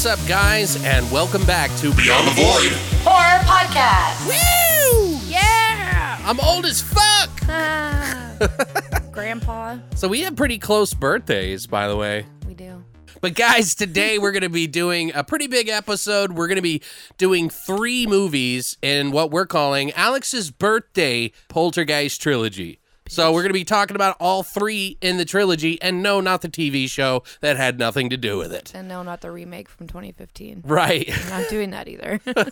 What's 0.00 0.18
up, 0.18 0.26
guys, 0.26 0.82
and 0.82 1.12
welcome 1.12 1.44
back 1.44 1.70
to 1.76 1.92
Beyond 1.92 2.28
the 2.28 2.30
Void. 2.30 2.72
Horror 3.04 3.38
Podcast. 3.44 4.26
Woo! 4.26 5.18
Yeah! 5.28 6.18
I'm 6.24 6.40
old 6.40 6.64
as 6.64 6.80
fuck! 6.80 7.28
Ah. 7.46 8.34
Grandpa. 9.12 9.76
So 9.96 10.08
we 10.08 10.22
have 10.22 10.36
pretty 10.36 10.56
close 10.56 10.94
birthdays, 10.94 11.66
by 11.66 11.86
the 11.86 11.96
way. 11.96 12.24
We 12.48 12.54
do. 12.54 12.82
But 13.20 13.34
guys, 13.34 13.74
today 13.74 14.18
we're 14.18 14.32
going 14.32 14.40
to 14.40 14.48
be 14.48 14.66
doing 14.66 15.12
a 15.14 15.22
pretty 15.22 15.48
big 15.48 15.68
episode. 15.68 16.32
We're 16.32 16.48
going 16.48 16.56
to 16.56 16.62
be 16.62 16.80
doing 17.18 17.50
three 17.50 18.06
movies 18.06 18.78
in 18.80 19.10
what 19.10 19.30
we're 19.30 19.44
calling 19.44 19.92
Alex's 19.92 20.50
birthday 20.50 21.30
poltergeist 21.48 22.22
trilogy. 22.22 22.80
So 23.10 23.32
we're 23.32 23.42
going 23.42 23.50
to 23.50 23.54
be 23.54 23.64
talking 23.64 23.96
about 23.96 24.16
all 24.20 24.44
three 24.44 24.96
in 25.00 25.16
the 25.16 25.24
trilogy, 25.24 25.82
and 25.82 26.00
no, 26.00 26.20
not 26.20 26.42
the 26.42 26.48
TV 26.48 26.88
show 26.88 27.24
that 27.40 27.56
had 27.56 27.76
nothing 27.76 28.08
to 28.10 28.16
do 28.16 28.38
with 28.38 28.52
it. 28.52 28.70
And 28.72 28.86
no, 28.86 29.02
not 29.02 29.20
the 29.20 29.32
remake 29.32 29.68
from 29.68 29.88
2015. 29.88 30.62
Right. 30.64 31.10
I'm 31.24 31.28
not 31.40 31.50
doing 31.50 31.70
that 31.70 31.88
either. 31.88 32.20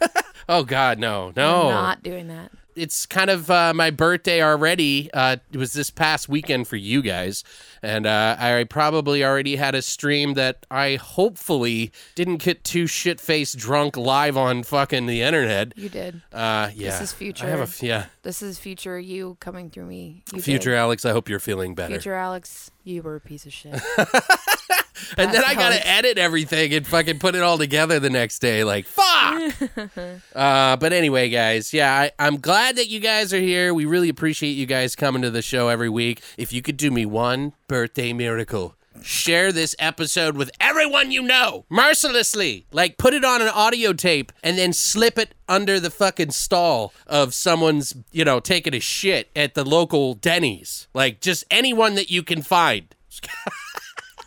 Oh 0.50 0.62
God, 0.64 0.98
no, 0.98 1.26
I'm 1.26 1.32
no. 1.36 1.68
not 1.70 2.02
doing 2.02 2.28
that. 2.28 2.50
it's 2.74 3.04
kind 3.04 3.28
of 3.28 3.50
uh, 3.50 3.74
my 3.74 3.90
birthday 3.90 4.42
already. 4.42 5.10
Uh, 5.12 5.36
it 5.52 5.58
was 5.58 5.74
this 5.74 5.90
past 5.90 6.26
weekend 6.26 6.66
for 6.66 6.76
you 6.76 7.02
guys, 7.02 7.44
and 7.82 8.06
uh, 8.06 8.36
I 8.38 8.64
probably 8.64 9.24
already 9.24 9.56
had 9.56 9.74
a 9.74 9.82
stream 9.82 10.34
that 10.34 10.66
I 10.70 10.96
hopefully 10.96 11.92
didn't 12.14 12.38
get 12.38 12.64
too 12.64 12.86
shit 12.86 13.20
faced 13.20 13.58
drunk 13.58 13.96
live 13.96 14.36
on 14.36 14.62
fucking 14.62 15.06
the 15.06 15.22
internet. 15.22 15.76
You 15.76 15.88
did. 15.88 16.22
Uh, 16.32 16.70
yeah, 16.74 16.90
This 16.90 17.00
is 17.00 17.12
future. 17.12 17.46
I 17.46 17.50
have 17.50 17.60
a 17.82 17.86
yeah, 17.86 18.06
This 18.22 18.42
is 18.42 18.58
future 18.58 18.98
you 18.98 19.36
coming 19.40 19.70
through 19.70 19.86
me. 19.86 20.22
You 20.32 20.42
future 20.42 20.74
Alex. 20.74 21.04
I 21.04 21.12
hope 21.12 21.28
you're 21.28 21.38
feeling 21.38 21.74
better. 21.74 21.94
Future 21.94 22.14
Alex, 22.14 22.70
you 22.84 23.02
were 23.02 23.16
a 23.16 23.20
piece 23.20 23.46
of 23.46 23.52
shit. 23.52 23.80
and 25.16 25.32
then 25.32 25.42
I 25.44 25.54
gotta 25.54 25.86
edit 25.86 26.18
everything 26.18 26.72
and 26.74 26.86
fucking 26.86 27.18
put 27.18 27.34
it 27.34 27.42
all 27.42 27.58
together 27.58 27.98
the 28.00 28.10
next 28.10 28.40
day. 28.40 28.64
Like 28.64 28.86
fuck. 28.86 29.52
uh, 30.34 30.76
but 30.76 30.92
anyway, 30.92 31.28
guys, 31.28 31.72
yeah, 31.72 31.92
I, 31.92 32.10
I'm 32.18 32.38
glad 32.40 32.76
that 32.76 32.88
you 32.88 33.00
guys 33.00 33.32
are 33.32 33.40
here. 33.40 33.72
We 33.72 33.84
really 33.84 34.08
appreciate 34.08 34.52
you 34.52 34.66
guys 34.66 34.96
coming 34.96 35.22
to 35.22 35.30
the 35.30 35.42
show 35.42 35.68
every 35.68 35.88
week. 35.88 36.22
If 36.36 36.52
you 36.52 36.62
could 36.62 36.76
do 36.76 36.90
me 36.90 37.06
one 37.06 37.52
birthday 37.68 38.12
miracle. 38.12 38.74
Share 39.00 39.52
this 39.52 39.76
episode 39.78 40.36
with 40.36 40.50
everyone 40.60 41.12
you 41.12 41.22
know 41.22 41.66
mercilessly. 41.70 42.66
Like, 42.72 42.98
put 42.98 43.14
it 43.14 43.24
on 43.24 43.40
an 43.40 43.46
audio 43.48 43.92
tape 43.92 44.32
and 44.42 44.58
then 44.58 44.72
slip 44.72 45.18
it 45.18 45.36
under 45.48 45.78
the 45.78 45.90
fucking 45.90 46.32
stall 46.32 46.92
of 47.06 47.32
someone's, 47.32 47.94
you 48.10 48.24
know, 48.24 48.40
taking 48.40 48.74
a 48.74 48.80
shit 48.80 49.30
at 49.36 49.54
the 49.54 49.64
local 49.64 50.14
Denny's. 50.14 50.88
Like, 50.94 51.20
just 51.20 51.44
anyone 51.48 51.94
that 51.94 52.10
you 52.10 52.24
can 52.24 52.42
find. 52.42 52.92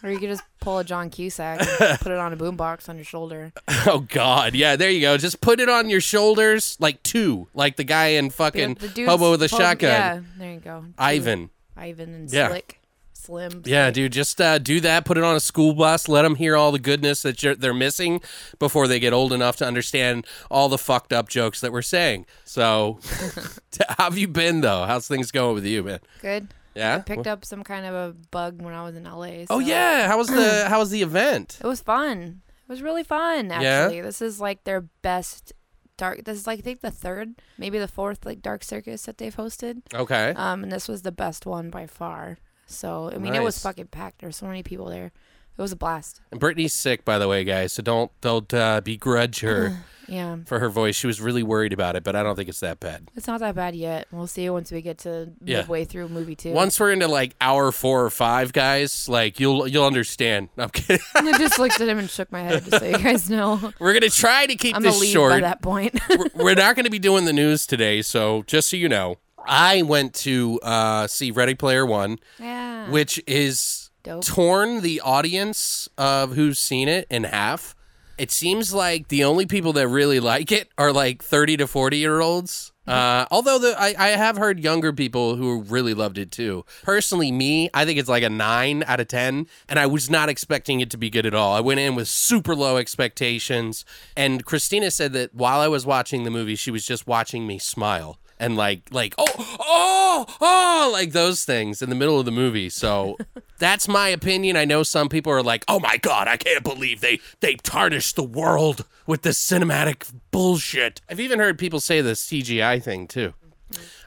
or 0.03 0.09
you 0.09 0.19
could 0.19 0.29
just 0.29 0.43
pull 0.61 0.79
a 0.79 0.83
John 0.83 1.09
Cusack 1.09 1.59
and 1.59 1.99
put 1.99 2.11
it 2.11 2.17
on 2.17 2.31
a 2.33 2.37
boombox 2.37 2.87
on 2.89 2.95
your 2.95 3.05
shoulder. 3.05 3.51
Oh 3.85 4.05
God, 4.07 4.55
yeah, 4.55 4.75
there 4.77 4.89
you 4.89 5.01
go. 5.01 5.17
Just 5.17 5.41
put 5.41 5.59
it 5.59 5.69
on 5.69 5.89
your 5.89 6.01
shoulders, 6.01 6.77
like 6.79 7.03
two, 7.03 7.47
like 7.53 7.75
the 7.75 7.83
guy 7.83 8.07
in 8.07 8.29
fucking 8.29 8.75
The 8.75 9.05
Hobo 9.05 9.31
with 9.31 9.43
a 9.43 9.49
pulled- 9.49 9.61
shotgun, 9.61 9.89
Yeah, 9.89 10.19
there 10.37 10.53
you 10.53 10.59
go. 10.59 10.85
Ivan. 10.97 11.49
Ivan 11.75 12.13
and 12.13 12.31
Yeah. 12.31 12.49
Slick. 12.49 12.77
Slim. 13.21 13.61
Yeah, 13.65 13.91
dude, 13.91 14.11
just 14.11 14.41
uh, 14.41 14.57
do 14.57 14.79
that. 14.81 15.05
Put 15.05 15.17
it 15.17 15.23
on 15.23 15.35
a 15.35 15.39
school 15.39 15.73
bus. 15.73 16.07
Let 16.07 16.23
them 16.23 16.35
hear 16.35 16.57
all 16.57 16.71
the 16.71 16.79
goodness 16.79 17.21
that 17.21 17.41
you're, 17.43 17.55
they're 17.55 17.73
missing 17.73 18.21
before 18.59 18.87
they 18.87 18.99
get 18.99 19.13
old 19.13 19.31
enough 19.31 19.57
to 19.57 19.65
understand 19.65 20.25
all 20.49 20.69
the 20.69 20.77
fucked 20.77 21.13
up 21.13 21.29
jokes 21.29 21.61
that 21.61 21.71
we're 21.71 21.81
saying. 21.81 22.25
So, 22.45 22.99
how 23.89 24.05
have 24.05 24.17
you 24.17 24.27
been 24.27 24.61
though? 24.61 24.85
How's 24.85 25.07
things 25.07 25.31
going 25.31 25.53
with 25.55 25.65
you, 25.65 25.83
man? 25.83 25.99
Good. 26.21 26.47
Yeah. 26.73 26.97
I 26.97 26.99
picked 26.99 27.27
up 27.27 27.45
some 27.45 27.63
kind 27.63 27.85
of 27.85 27.93
a 27.93 28.13
bug 28.31 28.61
when 28.61 28.73
I 28.73 28.83
was 28.83 28.95
in 28.95 29.03
LA. 29.03 29.45
Oh 29.49 29.59
yeah. 29.59 30.07
How 30.07 30.17
was 30.17 30.27
the 30.27 30.65
How 30.69 30.79
was 30.79 30.89
the 30.89 31.01
event? 31.01 31.59
It 31.63 31.67
was 31.67 31.81
fun. 31.81 32.41
It 32.47 32.69
was 32.71 32.81
really 32.81 33.03
fun, 33.03 33.49
Yeah? 33.49 33.61
actually. 33.61 34.01
This 34.01 34.21
is 34.21 34.39
like 34.39 34.63
their 34.63 34.81
best 34.81 35.51
dark. 35.97 36.23
This 36.23 36.37
is 36.37 36.47
like 36.47 36.59
I 36.59 36.61
think 36.61 36.81
the 36.81 36.89
third, 36.91 37.35
maybe 37.57 37.77
the 37.77 37.87
fourth, 37.87 38.25
like 38.25 38.41
dark 38.41 38.63
circus 38.63 39.03
that 39.03 39.17
they've 39.17 39.35
hosted. 39.35 39.81
Okay. 39.93 40.33
Um, 40.35 40.63
and 40.63 40.71
this 40.71 40.87
was 40.87 41.01
the 41.01 41.11
best 41.11 41.45
one 41.45 41.69
by 41.69 41.85
far. 41.87 42.37
So 42.71 43.11
I 43.13 43.17
mean, 43.17 43.35
it 43.35 43.43
was 43.43 43.59
fucking 43.61 43.87
packed. 43.87 44.19
There 44.19 44.27
were 44.27 44.33
so 44.33 44.47
many 44.47 44.63
people 44.63 44.85
there. 44.87 45.11
It 45.57 45.61
was 45.61 45.73
a 45.73 45.75
blast. 45.75 46.21
And 46.31 46.39
Brittany's 46.39 46.73
sick, 46.73 47.03
by 47.05 47.19
the 47.19 47.27
way, 47.27 47.43
guys. 47.43 47.73
So 47.73 47.83
don't 47.83 48.09
don't 48.21 48.51
uh, 48.53 48.81
begrudge 48.81 49.41
her 49.41 49.83
Yeah, 50.07 50.37
for 50.45 50.59
her 50.59 50.67
voice. 50.67 50.95
She 50.97 51.07
was 51.07 51.21
really 51.21 51.43
worried 51.43 51.71
about 51.71 51.95
it, 51.95 52.03
but 52.03 52.15
I 52.17 52.23
don't 52.23 52.35
think 52.35 52.49
it's 52.49 52.59
that 52.61 52.81
bad. 52.81 53.09
it's 53.15 53.27
not 53.27 53.39
that 53.41 53.55
bad 53.55 53.75
yet. 53.75 54.07
We'll 54.11 54.27
see 54.27 54.49
once 54.49 54.69
we 54.71 54.81
get 54.81 54.97
to 54.99 55.31
Yeah. 55.43 55.57
midway 55.59 55.85
through 55.85 56.09
movie 56.09 56.35
two. 56.35 56.51
Once 56.51 56.77
we're 56.79 56.91
into 56.91 57.07
like 57.07 57.33
hour 57.39 57.71
four 57.71 58.03
or 58.03 58.09
five, 58.09 58.51
guys, 58.51 59.07
like 59.07 59.39
you'll 59.39 59.67
you'll 59.67 59.85
understand. 59.85 60.49
I'm 60.57 60.69
kidding. 60.69 60.99
I 61.15 61.37
just 61.37 61.59
looked 61.59 61.79
at 61.79 61.87
him 61.87 61.99
and 61.99 62.09
shook 62.09 62.29
my 62.31 62.41
head, 62.41 62.65
just 62.65 62.79
so 62.79 62.85
you 62.85 62.97
guys 62.97 63.29
know. 63.29 63.71
we're 63.79 63.93
gonna 63.93 64.09
try 64.09 64.47
to 64.47 64.55
keep 64.55 64.75
I'm 64.75 64.81
this 64.83 65.01
short. 65.11 65.31
by 65.31 65.39
that 65.41 65.61
point. 65.61 65.97
we're, 66.09 66.25
we're 66.33 66.55
not 66.55 66.75
gonna 66.75 66.89
be 66.89 66.99
doing 66.99 67.23
the 67.25 67.33
news 67.33 67.65
today, 67.67 68.01
so 68.01 68.43
just 68.47 68.69
so 68.69 68.77
you 68.77 68.89
know, 68.89 69.17
I 69.47 69.81
went 69.81 70.13
to 70.15 70.59
uh, 70.61 71.07
see 71.07 71.31
Ready 71.31 71.55
Player 71.55 71.85
One, 71.85 72.19
yeah. 72.39 72.89
which 72.89 73.21
is 73.27 73.89
Dope. 74.03 74.25
torn 74.25 74.81
the 74.81 75.01
audience 75.01 75.89
of 75.97 76.33
who's 76.33 76.59
seen 76.59 76.87
it 76.87 77.07
in 77.09 77.23
half. 77.23 77.75
It 78.17 78.29
seems 78.31 78.73
like 78.73 79.07
the 79.07 79.23
only 79.23 79.45
people 79.45 79.73
that 79.73 79.87
really 79.87 80.19
like 80.19 80.51
it 80.51 80.69
are 80.77 80.93
like 80.93 81.23
30 81.23 81.57
to 81.57 81.67
40 81.67 81.97
year 81.97 82.19
olds. 82.19 82.71
Uh, 82.87 83.25
although 83.31 83.57
the, 83.57 83.73
I, 83.79 83.95
I 83.97 84.07
have 84.09 84.37
heard 84.37 84.59
younger 84.59 84.91
people 84.91 85.35
who 85.35 85.61
really 85.61 85.93
loved 85.93 86.17
it 86.17 86.31
too. 86.31 86.65
Personally, 86.83 87.31
me, 87.31 87.69
I 87.73 87.85
think 87.85 87.99
it's 87.99 88.09
like 88.09 88.23
a 88.23 88.29
9 88.29 88.83
out 88.85 88.99
of 88.99 89.07
10, 89.07 89.47
and 89.69 89.79
I 89.79 89.85
was 89.85 90.09
not 90.09 90.29
expecting 90.29 90.81
it 90.81 90.89
to 90.89 90.97
be 90.97 91.09
good 91.09 91.25
at 91.25 91.33
all. 91.33 91.53
I 91.55 91.61
went 91.61 91.79
in 91.79 91.95
with 91.95 92.07
super 92.07 92.55
low 92.55 92.77
expectations, 92.77 93.85
and 94.17 94.43
Christina 94.43 94.91
said 94.91 95.13
that 95.13 95.33
while 95.33 95.61
I 95.61 95.67
was 95.67 95.85
watching 95.85 96.23
the 96.23 96.31
movie, 96.31 96.55
she 96.55 96.71
was 96.71 96.85
just 96.85 97.07
watching 97.07 97.47
me 97.47 97.59
smile 97.59 98.19
and 98.41 98.57
like 98.57 98.81
like 98.91 99.13
oh 99.17 99.55
oh 99.59 100.25
oh 100.41 100.89
like 100.91 101.11
those 101.13 101.45
things 101.45 101.81
in 101.81 101.89
the 101.89 101.95
middle 101.95 102.19
of 102.19 102.25
the 102.25 102.31
movie 102.31 102.67
so 102.69 103.15
that's 103.59 103.87
my 103.87 104.09
opinion 104.09 104.57
i 104.57 104.65
know 104.65 104.83
some 104.83 105.07
people 105.07 105.31
are 105.31 105.43
like 105.43 105.63
oh 105.67 105.79
my 105.79 105.95
god 105.97 106.27
i 106.27 106.35
can't 106.35 106.63
believe 106.63 106.99
they 106.99 107.19
they 107.39 107.55
tarnished 107.55 108.15
the 108.17 108.23
world 108.23 108.85
with 109.05 109.21
this 109.21 109.39
cinematic 109.41 110.11
bullshit 110.31 110.99
i've 111.09 111.19
even 111.19 111.39
heard 111.39 111.57
people 111.57 111.79
say 111.79 112.01
the 112.01 112.11
cgi 112.13 112.81
thing 112.83 113.07
too 113.07 113.33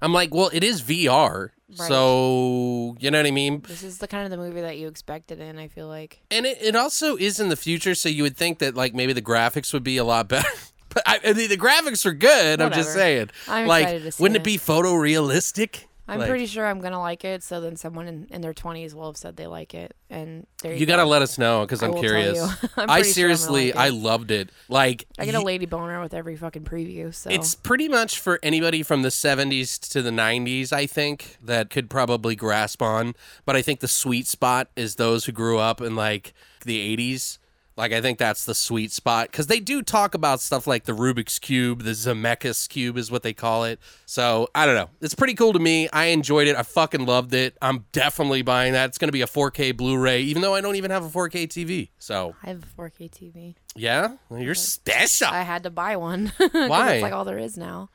i'm 0.03 0.13
like 0.13 0.35
well 0.35 0.51
it 0.53 0.65
is 0.65 0.83
vr 0.83 1.51
Right. 1.77 1.89
so 1.89 2.95
you 3.01 3.11
know 3.11 3.19
what 3.19 3.27
i 3.27 3.31
mean 3.33 3.63
this 3.67 3.83
is 3.83 3.99
the 3.99 4.07
kind 4.07 4.25
of 4.25 4.31
the 4.31 4.37
movie 4.37 4.61
that 4.61 4.77
you 4.79 4.87
expected 4.87 5.41
in. 5.41 5.59
I 5.59 5.67
feel 5.67 5.89
like. 5.89 6.21
and 6.31 6.45
it, 6.47 6.59
it 6.61 6.77
also 6.77 7.17
is 7.17 7.41
in 7.41 7.49
the 7.49 7.57
future 7.57 7.95
so 7.97 8.09
you 8.09 8.23
would 8.23 8.37
think 8.37 8.59
that 8.61 8.75
like 8.77 8.95
maybe 8.95 9.13
the 9.13 9.23
graphics 9.23 9.73
would 9.73 9.83
be 9.83 9.97
a 9.97 10.05
lot 10.05 10.29
better 10.29 10.47
but 10.95 11.03
I, 11.07 11.21
I 11.25 11.33
mean, 11.33 11.49
the 11.49 11.57
graphics 11.59 12.07
are 12.07 12.13
good 12.13 12.61
i'm 12.61 12.73
just 12.73 12.93
saying 12.93 13.31
I'm 13.49 13.67
like 13.67 13.83
excited 13.85 14.03
to 14.05 14.13
see 14.13 14.23
wouldn't 14.23 14.37
it 14.37 14.41
it. 14.41 14.45
be 14.45 14.57
photorealistic 14.59 15.85
I'm 16.07 16.19
Like- 16.19 16.29
pretty 16.29 16.45
sure 16.45 16.67
I'm 16.67 16.81
gonna 16.81 17.01
like 17.01 17.25
it. 17.25 17.43
So 17.43 17.63
then 17.63 17.77
someone 17.77 18.07
in, 18.09 18.27
in 18.31 18.43
their 18.43 18.53
20s 18.53 18.93
will 18.93 19.07
have 19.07 19.17
said 19.17 19.39
they 19.39 19.47
like 19.47 19.73
it, 19.73 19.97
and 20.11 20.47
there 20.63 20.75
you, 20.75 20.81
You 20.81 20.85
go. 20.85 20.97
gotta 20.97 21.09
let 21.09 21.23
us 21.23 21.39
know 21.39 21.63
because 21.63 21.83
I'm 21.83 21.95
curious. 21.95 22.39
I'm 22.77 22.91
I 22.91 22.97
pretty 22.97 23.05
sure 23.05 23.15
seriously, 23.15 23.67
like 23.73 23.77
I 23.77 23.89
loved 23.89 24.31
it. 24.31 24.51
Like 24.69 25.07
I 25.19 25.25
get 25.25 25.35
a 25.35 25.41
lady 25.41 25.65
boner 25.65 26.03
with 26.03 26.13
every 26.13 26.37
fucking 26.37 26.65
preview. 26.65 27.15
So 27.15 27.31
It's 27.31 27.55
pretty 27.55 27.89
much 27.89 28.21
for 28.21 28.39
anybody 28.43 28.83
from 28.83 29.01
the 29.01 29.09
70s 29.09 29.81
to 29.93 30.03
the 30.03 30.11
90s, 30.11 30.75
I 30.75 30.85
think, 30.85 31.39
that 31.43 31.71
could 31.71 31.89
probably 31.89 32.37
grasp 32.37 32.83
on. 32.83 33.15
But 33.47 33.57
I 33.57 33.63
think 33.63 33.81
the 33.81 33.89
sweet 33.89 34.27
spot 34.27 34.69
is 34.77 34.97
those 34.97 35.25
who 35.25 35.33
grew 35.33 35.59
up 35.59 35.81
in 35.81 35.97
like 35.97 36.35
the 36.67 36.97
80s. 36.99 37.39
Like, 37.77 37.93
I 37.93 38.01
think 38.01 38.19
that's 38.19 38.45
the 38.45 38.55
sweet 38.55 38.93
spot 38.93 39.33
because 39.33 39.49
they 39.49 39.59
do 39.59 39.83
talk 39.83 40.15
about 40.15 40.41
stuff 40.41 40.67
like 40.67 40.85
the 40.85 40.93
Rubik's 40.93 41.41
Cube, 41.41 41.83
the 41.83 41.91
Zemeckis 41.91 42.69
Cube 42.69 42.97
is 42.97 43.11
what 43.11 43.25
they 43.25 43.33
call 43.33 43.65
it. 43.65 43.81
So, 44.07 44.49
I 44.55 44.65
don't 44.65 44.77
know. 44.77 44.91
It's 45.01 45.15
pretty 45.15 45.35
cool 45.35 45.53
to 45.53 45.59
me. 45.59 45.89
I 45.93 46.07
enjoyed 46.07 46.47
it. 46.47 46.55
I 46.55 46.63
fucking 46.63 47.05
loved 47.05 47.35
it. 47.35 47.57
I'm 47.61 47.87
definitely 47.91 48.43
buying 48.43 48.75
that. 48.75 48.91
It's 48.91 48.99
going 48.99 49.09
to 49.09 49.13
be 49.13 49.23
a 49.23 49.27
4K 49.27 49.77
Blu 49.77 49.99
ray, 49.99 50.21
even 50.23 50.41
though 50.41 50.55
I 50.55 50.61
don't 50.61 50.77
even 50.77 50.93
have 50.93 51.05
a 51.05 51.09
4K 51.09 51.49
TV. 51.49 51.89
So, 51.99 52.37
I 52.45 52.51
have 52.51 52.63
a 52.63 52.81
4K 52.81 53.11
TV. 53.11 53.55
yeah, 53.75 54.19
well, 54.29 54.41
you're 54.41 54.55
special. 54.55 55.29
I 55.29 55.43
had 55.43 55.65
to 55.65 55.71
buy 55.71 55.97
one. 55.97 56.33
Why? 56.53 56.93
It's 56.95 57.03
like 57.03 57.13
all 57.13 57.25
there 57.25 57.39
is 57.39 57.57
now. 57.59 57.91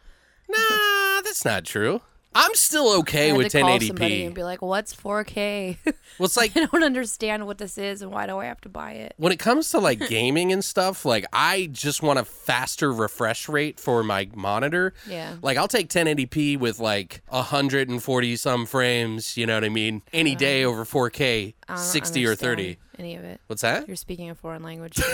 Nah, 0.50 1.22
that's 1.22 1.46
not 1.46 1.64
true. 1.64 2.02
I'm 2.36 2.54
still 2.54 3.00
okay 3.00 3.34
with 3.34 3.52
to 3.52 3.62
call 3.62 3.80
somebody 3.80 4.26
and 4.26 4.36
be 4.36 4.44
like, 4.44 4.62
"What's 4.62 4.96
4K? 4.96 5.78
Well, 6.18 6.26
it's 6.26 6.36
like 6.36 6.58
I 6.58 6.66
don't 6.66 6.84
understand 6.84 7.48
what 7.48 7.60
this 7.60 7.78
is, 7.78 8.02
and 8.02 8.12
why 8.12 8.28
do 8.28 8.38
I 8.40 8.46
have 8.46 8.60
to 8.62 8.70
buy 8.70 8.92
it?" 8.94 9.14
when 9.18 9.32
it 9.32 9.40
comes 9.40 9.70
to 9.72 9.80
like 9.80 10.00
gaming 10.10 10.52
and 10.52 10.64
stuff, 10.64 11.06
like 11.06 11.26
I 11.32 11.70
just 11.72 12.04
want 12.04 12.20
a 12.20 12.26
faster 12.26 12.92
refresh 12.92 13.48
rate 13.48 13.80
for 13.80 14.04
my 14.04 14.28
monitor. 14.36 14.94
Yeah. 15.08 15.36
Like 15.42 15.58
I'll 15.58 15.68
take 15.70 15.90
1080p 15.90 16.60
with 16.60 16.80
like 16.80 17.22
140 17.30 18.36
some 18.36 18.66
frames, 18.66 19.38
you 19.38 19.46
know 19.46 19.56
what 19.56 19.64
I 19.64 19.70
mean? 19.70 20.02
Any 20.12 20.36
day 20.36 20.66
over 20.66 20.84
4K, 20.84 21.54
I 21.70 21.76
60 21.78 22.26
or 22.26 22.36
30. 22.36 22.78
Any 22.98 23.16
of 23.16 23.24
it? 23.24 23.40
What's 23.48 23.62
that? 23.62 23.88
You're 23.88 23.96
speaking 23.96 24.30
a 24.30 24.36
foreign 24.36 24.64
language. 24.64 25.00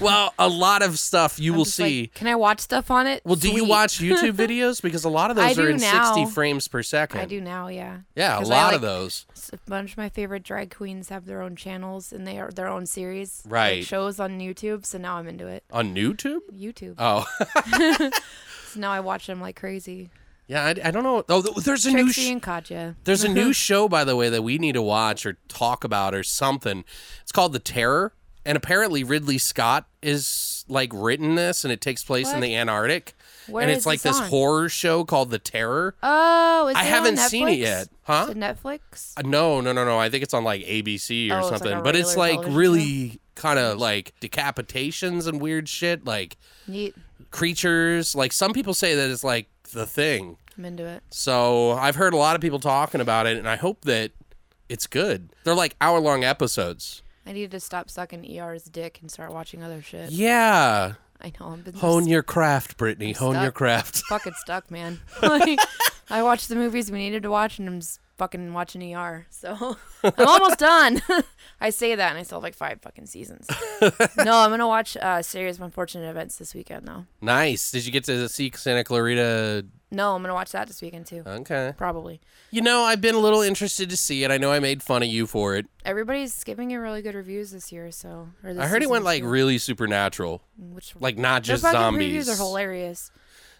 Well, 0.00 0.34
a 0.38 0.48
lot 0.48 0.82
of 0.82 0.98
stuff 0.98 1.38
you 1.40 1.52
I'm 1.52 1.58
will 1.58 1.64
just 1.64 1.78
like, 1.80 1.88
see. 1.88 2.06
Can 2.14 2.26
I 2.26 2.34
watch 2.34 2.60
stuff 2.60 2.90
on 2.90 3.06
it? 3.06 3.22
well, 3.24 3.36
do 3.36 3.50
you 3.50 3.64
watch 3.64 3.98
YouTube 4.00 4.32
videos? 4.34 4.82
Because 4.82 5.04
a 5.04 5.08
lot 5.08 5.30
of 5.30 5.38
I 5.38 5.48
those 5.48 5.58
are 5.58 5.62
do 5.68 5.68
in 5.74 5.78
60 5.78 6.26
frames 6.26 6.68
per 6.68 6.82
second. 6.82 7.20
I 7.20 7.24
do 7.24 7.40
now. 7.40 7.68
Yeah. 7.68 7.98
Yeah, 8.14 8.36
a 8.36 8.40
I 8.40 8.44
lot 8.44 8.48
like- 8.66 8.74
of 8.76 8.80
those. 8.82 9.26
A 9.52 9.58
bunch 9.68 9.92
of 9.92 9.98
my 9.98 10.08
favorite 10.08 10.42
drag 10.44 10.74
queens 10.74 11.08
have 11.08 11.24
their 11.26 11.40
own 11.42 11.56
channels 11.56 12.12
and 12.12 12.26
they 12.26 12.38
are 12.38 12.50
their 12.50 12.68
own 12.68 12.84
series, 12.86 13.42
like, 13.46 13.52
Right. 13.52 13.84
shows 13.84 14.20
on 14.20 14.38
YouTube. 14.40 14.84
So 14.84 14.98
now 14.98 15.16
I'm 15.16 15.26
into 15.28 15.46
it. 15.46 15.64
On 15.72 15.94
YouTube? 15.94 16.40
YouTube. 16.54 16.94
Oh. 16.98 17.26
So 18.72 18.80
now 18.80 18.90
I 18.92 19.00
watch 19.00 19.26
them 19.26 19.38
like 19.40 19.56
crazy. 19.56 20.08
Yeah, 20.48 20.64
I, 20.64 20.70
I 20.84 20.90
don't 20.90 21.02
know. 21.04 21.24
Oh, 21.28 21.40
there's 21.40 21.86
a 21.86 21.92
new 21.92 22.04
Trixie 22.04 22.22
sh- 22.26 22.30
and 22.30 22.42
Katya. 22.42 22.96
There's 23.04 23.24
a 23.24 23.28
new 23.28 23.52
show, 23.54 23.88
by 23.88 24.04
the 24.04 24.16
way, 24.16 24.28
that 24.28 24.42
we 24.42 24.58
need 24.58 24.72
to 24.72 24.82
watch 24.82 25.24
or 25.24 25.38
talk 25.48 25.84
about 25.84 26.14
or 26.14 26.22
something. 26.22 26.84
It's 27.22 27.32
called 27.32 27.52
The 27.52 27.58
Terror, 27.58 28.12
and 28.44 28.56
apparently 28.56 29.02
Ridley 29.04 29.38
Scott 29.38 29.86
is 30.02 30.64
like 30.68 30.90
written 30.92 31.36
this, 31.36 31.64
and 31.64 31.72
it 31.72 31.80
takes 31.80 32.04
place 32.04 32.32
in 32.32 32.40
the 32.40 32.54
Antarctic. 32.56 33.14
Where 33.48 33.62
and 33.62 33.70
it's 33.72 33.86
like 33.86 34.02
this 34.02 34.18
horror 34.20 34.68
show 34.68 35.04
called 35.04 35.30
The 35.30 35.38
Terror. 35.38 35.94
Oh, 36.02 36.68
is 36.68 36.76
I 36.76 36.84
haven't 36.84 37.18
seen 37.18 37.48
it 37.48 37.58
yet. 37.58 37.88
Huh? 38.02 38.26
Is 38.28 38.30
it 38.30 38.38
Netflix? 38.38 39.12
Uh, 39.16 39.22
no, 39.24 39.60
no, 39.60 39.72
no, 39.72 39.84
no. 39.84 39.98
I 39.98 40.10
think 40.10 40.22
it's 40.22 40.34
on 40.34 40.44
like 40.44 40.62
ABC 40.64 41.30
or 41.30 41.34
Oh, 41.34 41.38
it's 41.38 41.50
like 41.50 41.58
something. 41.60 41.82
but 41.82 41.96
it's 41.96 42.16
like 42.16 42.40
really 42.46 43.20
kind 43.34 43.58
of 43.58 43.78
like 43.78 44.12
decapitations 44.20 45.26
and 45.26 45.40
weird 45.40 45.68
shit, 45.68 46.04
like 46.04 46.36
Neat. 46.68 46.94
creatures. 47.30 48.14
Like 48.14 48.32
some 48.32 48.52
people 48.52 48.74
say 48.74 48.94
that 48.94 49.10
it's 49.10 49.24
like 49.24 49.48
the 49.64 49.86
thing. 49.86 50.36
I'm 50.56 50.64
into 50.64 50.86
it. 50.86 51.02
So 51.10 51.72
I've 51.72 51.96
heard 51.96 52.14
a 52.14 52.16
lot 52.16 52.34
of 52.34 52.42
people 52.42 52.58
talking 52.58 53.00
about 53.00 53.26
it, 53.26 53.36
and 53.36 53.48
I 53.48 53.56
hope 53.56 53.82
that 53.82 54.12
it's 54.68 54.86
good. 54.86 55.30
They're 55.44 55.54
like 55.54 55.76
hour 55.80 55.98
long 55.98 56.24
episodes. 56.24 57.02
I 57.26 57.32
need 57.32 57.50
to 57.52 57.60
stop 57.60 57.88
sucking 57.88 58.24
ER's 58.24 58.64
dick 58.64 58.98
and 59.00 59.10
start 59.10 59.32
watching 59.32 59.62
other 59.62 59.80
shit. 59.80 60.10
Yeah. 60.10 60.94
I 61.20 61.32
know. 61.38 61.46
I'm 61.46 61.60
been 61.60 61.74
Hone 61.74 62.08
your 62.08 62.22
craft, 62.22 62.76
Brittany. 62.76 63.12
Hone 63.12 63.34
your 63.34 63.44
stuck. 63.44 63.54
craft. 63.54 64.02
fucking 64.08 64.34
stuck, 64.38 64.70
man. 64.70 65.00
like, 65.22 65.58
I 66.10 66.22
watched 66.22 66.48
the 66.48 66.56
movies 66.56 66.90
we 66.90 66.98
needed 66.98 67.22
to 67.22 67.30
watch, 67.30 67.58
and 67.58 67.68
I'm 67.68 67.80
just 67.80 68.00
fucking 68.22 68.52
watching 68.52 68.94
ER. 68.94 69.26
So 69.30 69.76
I'm 70.04 70.28
almost 70.28 70.60
done. 70.60 71.02
I 71.60 71.70
say 71.70 71.96
that, 71.96 72.10
and 72.10 72.18
I 72.18 72.22
still 72.22 72.38
have 72.38 72.44
like 72.44 72.54
five 72.54 72.80
fucking 72.80 73.06
seasons. 73.06 73.48
no, 74.16 74.38
I'm 74.38 74.50
gonna 74.50 74.68
watch 74.68 74.96
uh, 74.96 75.22
Series 75.22 75.56
of 75.56 75.62
Unfortunate 75.62 76.08
Events 76.08 76.36
this 76.36 76.54
weekend, 76.54 76.86
though. 76.86 77.06
Nice. 77.20 77.72
Did 77.72 77.84
you 77.84 77.90
get 77.90 78.04
to 78.04 78.28
see 78.28 78.52
Santa 78.54 78.84
Clarita? 78.84 79.66
No, 79.90 80.14
I'm 80.14 80.22
gonna 80.22 80.34
watch 80.34 80.52
that 80.52 80.68
this 80.68 80.80
weekend 80.80 81.06
too. 81.06 81.24
Okay. 81.26 81.74
Probably. 81.76 82.20
You 82.52 82.62
know, 82.62 82.82
I've 82.82 83.00
been 83.00 83.16
a 83.16 83.18
little 83.18 83.42
interested 83.42 83.90
to 83.90 83.96
see 83.96 84.22
it. 84.22 84.30
I 84.30 84.38
know 84.38 84.52
I 84.52 84.60
made 84.60 84.84
fun 84.84 85.02
of 85.02 85.08
you 85.08 85.26
for 85.26 85.56
it. 85.56 85.66
Everybody's 85.84 86.44
giving 86.44 86.70
it 86.70 86.76
really 86.76 87.02
good 87.02 87.16
reviews 87.16 87.50
this 87.50 87.72
year, 87.72 87.90
so. 87.90 88.28
Or 88.44 88.54
this 88.54 88.62
I 88.62 88.68
heard 88.68 88.84
it 88.84 88.88
went 88.88 89.04
like 89.04 89.22
year. 89.22 89.30
really 89.30 89.58
supernatural, 89.58 90.42
Which 90.56 90.94
like 91.00 91.18
not 91.18 91.42
just 91.42 91.62
zombies. 91.62 92.06
Reviews 92.06 92.28
are 92.28 92.36
hilarious. 92.36 93.10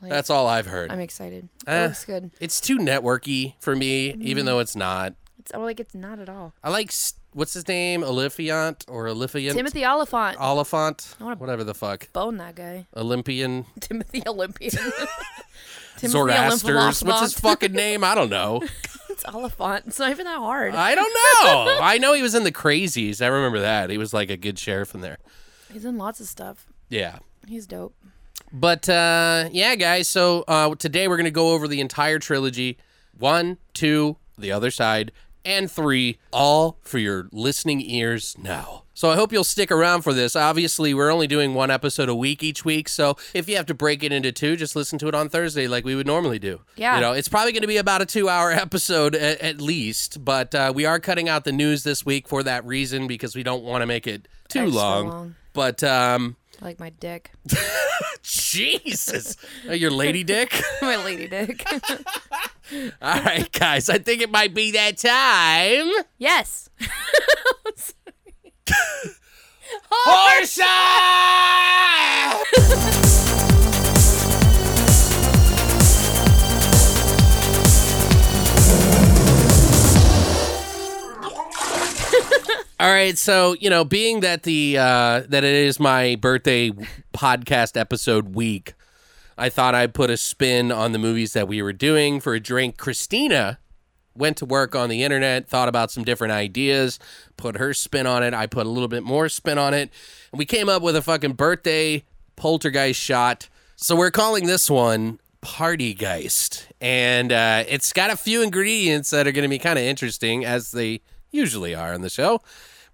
Like, 0.02 0.10
That's 0.10 0.30
all 0.30 0.48
I've 0.48 0.66
heard. 0.66 0.90
I'm 0.90 1.00
excited. 1.00 1.48
Eh. 1.66 1.84
It 1.84 1.86
looks 1.86 2.04
good. 2.04 2.30
It's 2.40 2.60
too 2.60 2.78
networky 2.78 3.54
for 3.60 3.76
me, 3.76 4.10
Mm-hmm. 4.12 4.22
even 4.22 4.46
though 4.46 4.58
it's 4.58 4.74
not. 4.74 5.14
It's 5.38 5.52
oh, 5.54 5.60
like 5.60 5.78
it's 5.80 5.94
not 5.94 6.18
at 6.18 6.28
all. 6.28 6.52
I 6.62 6.70
like 6.70 6.92
what's 7.32 7.54
his 7.54 7.66
name, 7.66 8.02
Olyphant 8.02 8.84
or 8.88 9.08
Olyphant, 9.08 9.52
Timothy 9.56 9.84
Olyphant. 9.84 10.40
Olyphant, 10.40 11.14
whatever 11.18 11.64
the 11.64 11.74
fuck, 11.74 12.12
Bone 12.12 12.36
that 12.38 12.54
guy. 12.54 12.86
Olympian, 12.96 13.66
Timothy 13.80 14.22
Olympian. 14.26 14.70
Timothy. 15.96 16.72
What's 17.06 17.20
his 17.20 17.34
fucking 17.34 17.72
name? 17.72 18.04
I 18.04 18.14
don't 18.14 18.30
know. 18.30 18.62
It's 19.10 19.26
Olyphant. 19.26 19.84
It's 19.88 19.98
not 19.98 20.10
even 20.10 20.24
that 20.24 20.38
hard. 20.38 20.74
I 20.74 20.94
don't 20.94 21.12
know. 21.12 21.78
I 21.82 21.98
know 21.98 22.14
he 22.14 22.22
was 22.22 22.34
in 22.34 22.44
the 22.44 22.50
Crazies. 22.50 23.20
I 23.20 23.26
remember 23.26 23.60
that. 23.60 23.90
He 23.90 23.98
was 23.98 24.14
like 24.14 24.30
a 24.30 24.38
good 24.38 24.58
sheriff 24.58 24.94
in 24.94 25.02
there. 25.02 25.18
He's 25.70 25.84
in 25.84 25.98
lots 25.98 26.18
of 26.18 26.26
stuff. 26.26 26.66
Yeah. 26.88 27.18
He's 27.46 27.66
dope. 27.66 27.94
But 28.52 28.88
uh, 28.88 29.48
yeah, 29.50 29.74
guys. 29.74 30.08
So 30.08 30.44
uh, 30.46 30.74
today 30.74 31.08
we're 31.08 31.16
gonna 31.16 31.30
go 31.30 31.52
over 31.52 31.66
the 31.66 31.80
entire 31.80 32.18
trilogy, 32.18 32.78
one, 33.18 33.58
two, 33.72 34.16
the 34.36 34.52
other 34.52 34.70
side, 34.70 35.12
and 35.44 35.70
three, 35.70 36.18
all 36.32 36.78
for 36.82 36.98
your 36.98 37.28
listening 37.32 37.80
ears 37.80 38.36
now. 38.38 38.84
So 38.94 39.10
I 39.10 39.16
hope 39.16 39.32
you'll 39.32 39.42
stick 39.42 39.70
around 39.70 40.02
for 40.02 40.12
this. 40.12 40.36
Obviously, 40.36 40.92
we're 40.92 41.10
only 41.10 41.26
doing 41.26 41.54
one 41.54 41.70
episode 41.70 42.10
a 42.10 42.14
week 42.14 42.42
each 42.42 42.64
week, 42.64 42.88
so 42.90 43.16
if 43.32 43.48
you 43.48 43.56
have 43.56 43.66
to 43.66 43.74
break 43.74 44.04
it 44.04 44.12
into 44.12 44.32
two, 44.32 44.54
just 44.54 44.76
listen 44.76 44.98
to 44.98 45.08
it 45.08 45.14
on 45.14 45.30
Thursday 45.30 45.66
like 45.66 45.84
we 45.84 45.94
would 45.94 46.06
normally 46.06 46.38
do. 46.38 46.60
Yeah. 46.76 46.96
You 46.96 47.00
know, 47.00 47.12
it's 47.12 47.26
probably 47.26 47.52
going 47.52 47.62
to 47.62 47.68
be 47.68 47.78
about 47.78 48.02
a 48.02 48.06
two-hour 48.06 48.52
episode 48.52 49.14
at, 49.14 49.40
at 49.40 49.60
least, 49.60 50.22
but 50.24 50.54
uh, 50.54 50.72
we 50.74 50.84
are 50.84 51.00
cutting 51.00 51.28
out 51.28 51.44
the 51.44 51.52
news 51.52 51.84
this 51.84 52.04
week 52.04 52.28
for 52.28 52.42
that 52.42 52.64
reason 52.66 53.06
because 53.06 53.34
we 53.34 53.42
don't 53.42 53.64
want 53.64 53.80
to 53.80 53.86
make 53.86 54.06
it 54.06 54.28
too 54.48 54.66
long. 54.66 55.08
long. 55.08 55.34
But 55.54 55.82
um, 55.82 56.36
I 56.62 56.66
like 56.66 56.78
my 56.78 56.90
dick. 56.90 57.32
Jesus, 58.22 59.36
Uh, 59.68 59.72
your 59.72 59.90
lady 59.90 60.22
dick. 60.22 60.62
my 60.82 60.94
lady 61.04 61.26
dick. 61.26 61.66
All 63.02 63.20
right, 63.22 63.50
guys, 63.50 63.90
I 63.90 63.98
think 63.98 64.22
it 64.22 64.30
might 64.30 64.54
be 64.54 64.70
that 64.70 64.96
time. 64.96 65.90
yes. 66.18 66.70
Horse 69.90 70.58
All 82.82 82.90
right, 82.90 83.16
so 83.16 83.54
you 83.60 83.70
know, 83.70 83.84
being 83.84 84.20
that 84.22 84.42
the 84.42 84.76
uh, 84.76 85.22
that 85.28 85.44
it 85.44 85.54
is 85.54 85.78
my 85.78 86.16
birthday 86.16 86.72
podcast 87.14 87.76
episode 87.76 88.34
week, 88.34 88.74
I 89.38 89.50
thought 89.50 89.76
I'd 89.76 89.94
put 89.94 90.10
a 90.10 90.16
spin 90.16 90.72
on 90.72 90.90
the 90.90 90.98
movies 90.98 91.32
that 91.34 91.46
we 91.46 91.62
were 91.62 91.72
doing 91.72 92.18
for 92.18 92.34
a 92.34 92.40
drink. 92.40 92.78
Christina 92.78 93.60
went 94.16 94.36
to 94.38 94.46
work 94.46 94.74
on 94.74 94.88
the 94.88 95.04
internet, 95.04 95.48
thought 95.48 95.68
about 95.68 95.92
some 95.92 96.02
different 96.02 96.32
ideas, 96.32 96.98
put 97.36 97.56
her 97.56 97.72
spin 97.72 98.08
on 98.08 98.24
it. 98.24 98.34
I 98.34 98.48
put 98.48 98.66
a 98.66 98.68
little 98.68 98.88
bit 98.88 99.04
more 99.04 99.28
spin 99.28 99.58
on 99.58 99.74
it, 99.74 99.88
and 100.32 100.38
we 100.40 100.44
came 100.44 100.68
up 100.68 100.82
with 100.82 100.96
a 100.96 101.02
fucking 101.02 101.34
birthday 101.34 102.02
poltergeist 102.34 102.98
shot. 102.98 103.48
So 103.76 103.94
we're 103.94 104.10
calling 104.10 104.48
this 104.48 104.68
one 104.68 105.20
Partygeist, 105.40 106.66
and 106.80 107.30
uh, 107.30 107.62
it's 107.68 107.92
got 107.92 108.10
a 108.10 108.16
few 108.16 108.42
ingredients 108.42 109.10
that 109.10 109.28
are 109.28 109.32
going 109.32 109.44
to 109.44 109.48
be 109.48 109.60
kind 109.60 109.78
of 109.78 109.84
interesting, 109.84 110.44
as 110.44 110.72
they 110.72 111.00
usually 111.30 111.76
are 111.76 111.94
on 111.94 112.00
the 112.00 112.10
show. 112.10 112.42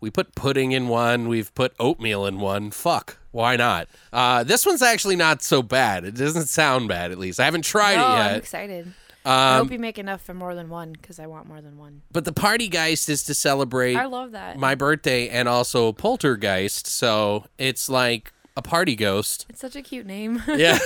We 0.01 0.11
put 0.11 0.35
pudding 0.35 0.73
in 0.73 0.89
one. 0.89 1.29
We've 1.29 1.53
put 1.55 1.75
oatmeal 1.81 2.25
in 2.27 2.39
one. 2.41 2.71
Fuck. 2.71 3.19
Why 3.33 3.57
not? 3.57 3.89
Uh, 4.13 4.45
this 4.45 4.65
one's 4.65 4.83
actually 4.83 5.17
not 5.17 5.43
so 5.43 5.63
bad. 5.63 6.05
It 6.05 6.15
doesn't 6.15 6.47
sound 6.47 6.89
bad, 6.89 7.11
at 7.13 7.19
least. 7.19 7.41
I 7.41 7.45
haven't 7.45 7.65
tried 7.65 7.97
oh, 7.99 8.13
it 8.15 8.17
yet. 8.19 8.31
I'm 8.33 8.37
excited. 8.39 8.95
I 9.25 9.57
Um, 9.59 9.65
hope 9.65 9.73
you 9.73 9.79
make 9.79 9.99
enough 9.99 10.23
for 10.23 10.33
more 10.35 10.55
than 10.55 10.69
one 10.71 10.93
because 10.93 11.19
I 11.19 11.27
want 11.27 11.47
more 11.49 11.61
than 11.61 11.77
one. 11.77 12.03
but 12.13 12.25
the 12.25 12.33
Partygeist 12.33 13.09
is 13.09 13.25
to 13.25 13.35
celebrate 13.35 13.97
I 13.97 14.07
love 14.07 14.33
that. 14.33 14.57
my 14.59 14.75
birthday 14.75 15.29
and 15.29 15.49
also 15.49 15.93
Poltergeist. 15.93 16.87
So 16.87 17.45
it's 17.59 17.89
like 17.89 18.33
a 18.59 18.63
party 18.63 18.97
ghost. 18.97 19.47
it's 19.49 19.61
such 19.61 19.77
a 19.77 19.83
cute 19.83 20.05
name. 20.05 20.43
Yeah. 20.59 20.79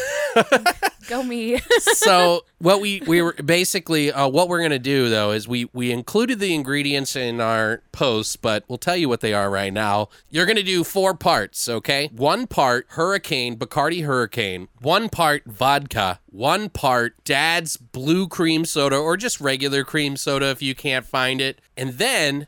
Go 1.09 1.23
me. 1.23 1.59
so 1.81 2.45
what 2.59 2.81
we 2.81 3.01
we 3.07 3.23
were 3.23 3.33
basically 3.33 4.13
uh, 4.13 4.29
what 4.29 4.49
we're 4.49 4.61
gonna 4.61 4.79
do 4.79 5.09
though 5.09 5.31
is 5.33 5.49
we 5.49 5.69
we 5.73 5.91
included 5.91 6.39
the 6.39 6.55
ingredients 6.55 7.17
in 7.17 7.41
our 7.41 7.83
post, 7.93 8.43
but 8.43 8.65
we'll 8.69 8.79
tell 8.79 8.97
you 8.97 9.09
what 9.09 9.21
they 9.21 9.33
are 9.33 9.51
right 9.51 9.73
now. 9.73 10.11
You're 10.31 10.47
gonna 10.47 10.63
do 10.63 10.85
four 10.85 11.15
parts, 11.15 11.69
okay? 11.69 12.09
One 12.13 12.47
part 12.47 12.87
Hurricane 12.91 13.57
Bacardi 13.57 14.05
Hurricane, 14.05 14.69
one 14.81 15.09
part 15.09 15.45
vodka, 15.47 16.21
one 16.27 16.69
part 16.69 17.15
Dad's 17.25 17.79
Blue 17.79 18.29
Cream 18.29 18.65
Soda 18.67 18.97
or 18.97 19.17
just 19.17 19.41
regular 19.41 19.85
cream 19.85 20.17
soda 20.17 20.51
if 20.51 20.61
you 20.61 20.75
can't 20.75 21.07
find 21.07 21.41
it, 21.41 21.61
and 21.77 21.95
then 21.95 22.47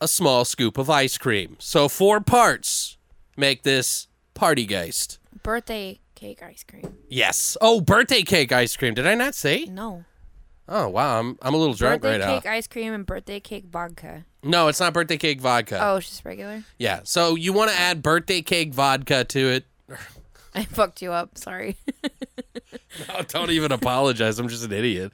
a 0.00 0.08
small 0.08 0.44
scoop 0.44 0.78
of 0.78 0.88
ice 0.88 1.18
cream. 1.18 1.56
So 1.58 1.88
four 1.88 2.20
parts 2.20 2.96
make 3.36 3.62
this 3.62 4.08
partygeist. 4.36 5.18
Birthday 5.42 5.98
cake 6.14 6.42
ice 6.42 6.64
cream. 6.64 6.96
Yes. 7.08 7.56
Oh, 7.60 7.80
birthday 7.80 8.22
cake 8.22 8.52
ice 8.52 8.76
cream. 8.76 8.94
Did 8.94 9.06
I 9.06 9.14
not 9.14 9.34
say? 9.34 9.64
No. 9.64 10.04
Oh 10.68 10.88
wow, 10.88 11.20
I'm 11.20 11.38
I'm 11.42 11.54
a 11.54 11.56
little 11.56 11.74
drunk 11.74 12.02
birthday 12.02 12.18
right 12.18 12.26
now. 12.26 12.34
Birthday 12.34 12.48
cake 12.48 12.56
ice 12.56 12.66
cream 12.66 12.92
and 12.92 13.06
birthday 13.06 13.40
cake 13.40 13.66
vodka. 13.70 14.24
No, 14.42 14.68
it's 14.68 14.80
not 14.80 14.92
birthday 14.92 15.16
cake 15.16 15.40
vodka. 15.40 15.78
Oh, 15.80 15.96
it's 15.96 16.08
just 16.08 16.24
regular. 16.24 16.64
Yeah. 16.78 17.00
So 17.04 17.36
you 17.36 17.52
want 17.52 17.70
to 17.70 17.76
add 17.76 18.02
birthday 18.02 18.42
cake 18.42 18.74
vodka 18.74 19.24
to 19.24 19.38
it? 19.48 19.64
I 20.54 20.64
fucked 20.64 21.02
you 21.02 21.12
up. 21.12 21.38
Sorry. 21.38 21.76
Oh, 23.10 23.22
don't 23.28 23.50
even 23.50 23.72
apologize. 23.72 24.38
I'm 24.38 24.48
just 24.48 24.64
an 24.64 24.72
idiot. 24.72 25.12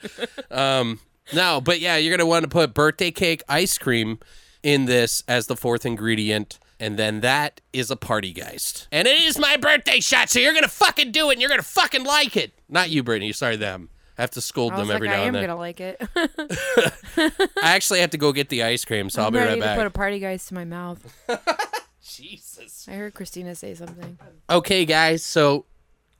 Um, 0.52 1.00
no, 1.34 1.60
but 1.60 1.80
yeah, 1.80 1.96
you're 1.96 2.16
gonna 2.16 2.28
want 2.28 2.44
to 2.44 2.48
put 2.48 2.74
birthday 2.74 3.10
cake 3.10 3.42
ice 3.48 3.76
cream 3.76 4.20
in 4.62 4.84
this 4.84 5.24
as 5.26 5.48
the 5.48 5.56
fourth 5.56 5.84
ingredient. 5.84 6.60
And 6.82 6.98
then 6.98 7.20
that 7.20 7.60
is 7.72 7.92
a 7.92 7.96
partygeist. 7.96 8.88
And 8.90 9.06
it 9.06 9.22
is 9.22 9.38
my 9.38 9.56
birthday 9.56 10.00
shot, 10.00 10.28
so 10.30 10.40
you're 10.40 10.52
gonna 10.52 10.66
fucking 10.66 11.12
do 11.12 11.30
it 11.30 11.34
and 11.34 11.40
you're 11.40 11.48
gonna 11.48 11.62
fucking 11.62 12.02
like 12.02 12.36
it. 12.36 12.52
Not 12.68 12.90
you, 12.90 13.04
Brittany. 13.04 13.32
Sorry, 13.32 13.54
them. 13.54 13.88
I 14.18 14.22
have 14.22 14.32
to 14.32 14.40
scold 14.40 14.72
them 14.72 14.88
like, 14.88 14.96
every 14.96 15.08
I 15.08 15.16
now 15.16 15.22
and 15.22 15.34
then. 15.36 15.42
I 15.42 15.44
am 15.44 15.48
gonna 15.50 15.60
like 15.60 15.80
it. 15.80 16.02
I 17.62 17.74
actually 17.76 18.00
have 18.00 18.10
to 18.10 18.18
go 18.18 18.32
get 18.32 18.48
the 18.48 18.64
ice 18.64 18.84
cream, 18.84 19.10
so 19.10 19.22
I'll 19.22 19.28
I'm 19.28 19.32
be 19.32 19.38
right 19.38 19.60
back. 19.60 19.76
to 19.76 19.80
put 19.80 19.86
a 19.86 19.90
party 19.90 20.18
guys 20.18 20.44
to 20.46 20.54
my 20.54 20.64
mouth. 20.64 21.00
Jesus. 22.02 22.88
I 22.88 22.94
heard 22.94 23.14
Christina 23.14 23.54
say 23.54 23.74
something. 23.74 24.18
Okay, 24.50 24.84
guys. 24.84 25.24
So, 25.24 25.66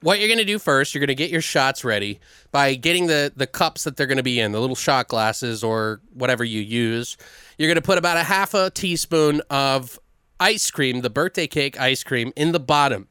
what 0.01 0.21
you're 0.21 0.29
gonna 0.29 0.45
do 0.45 0.61
first, 0.61 0.95
you're 0.95 1.01
gonna 1.01 1.15
get 1.17 1.31
your 1.31 1.41
shots 1.41 1.85
ready 1.85 2.21
by 2.53 2.77
getting 2.77 3.09
the 3.09 3.33
the 3.35 3.49
cups 3.49 3.83
that 3.83 3.97
they're 3.97 4.07
gonna 4.07 4.23
be 4.23 4.39
in, 4.39 4.53
the 4.53 4.61
little 4.61 4.77
shot 4.77 5.09
glasses 5.09 5.65
or 5.65 6.01
whatever 6.15 6.45
you 6.45 6.61
use. 6.61 7.17
You're 7.59 7.69
gonna 7.69 7.83
put 7.83 7.99
about 7.99 8.17
a 8.17 8.23
half 8.23 8.55
a 8.55 8.71
teaspoon 8.71 9.43
of 9.51 9.99
ice 10.43 10.71
cream, 10.71 11.01
the 11.03 11.11
birthday 11.11 11.47
cake 11.47 11.81
ice 11.81 12.03
cream, 12.03 12.33
in 12.35 12.51
the 12.53 12.61
bottom. 12.61 13.07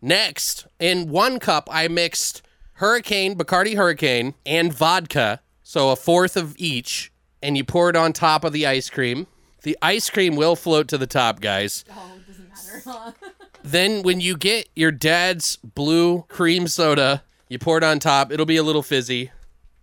Next, 0.00 0.66
in 0.80 1.10
one 1.10 1.38
cup, 1.38 1.68
I 1.70 1.86
mixed 1.88 2.42
Hurricane, 2.74 3.36
Bacardi 3.36 3.76
Hurricane, 3.76 4.34
and 4.46 4.72
vodka, 4.72 5.40
so 5.62 5.90
a 5.90 5.96
fourth 5.96 6.36
of 6.36 6.54
each, 6.56 7.12
and 7.42 7.56
you 7.56 7.64
pour 7.64 7.90
it 7.90 7.96
on 7.96 8.12
top 8.12 8.42
of 8.42 8.52
the 8.52 8.66
ice 8.66 8.88
cream. 8.90 9.26
The 9.62 9.76
ice 9.82 10.10
cream 10.10 10.34
will 10.34 10.56
float 10.56 10.88
to 10.88 10.98
the 10.98 11.06
top, 11.06 11.40
guys. 11.40 11.84
Oh, 11.90 12.12
it 12.16 12.26
doesn't 12.26 12.84
matter. 12.86 13.14
Then 13.64 14.02
when 14.02 14.20
you 14.20 14.36
get 14.36 14.68
your 14.74 14.90
dad's 14.90 15.54
blue 15.56 16.22
cream 16.26 16.66
soda, 16.66 17.22
you 17.48 17.60
pour 17.60 17.78
it 17.78 17.84
on 17.84 18.00
top. 18.00 18.32
It'll 18.32 18.44
be 18.44 18.56
a 18.56 18.62
little 18.64 18.82
fizzy. 18.82 19.30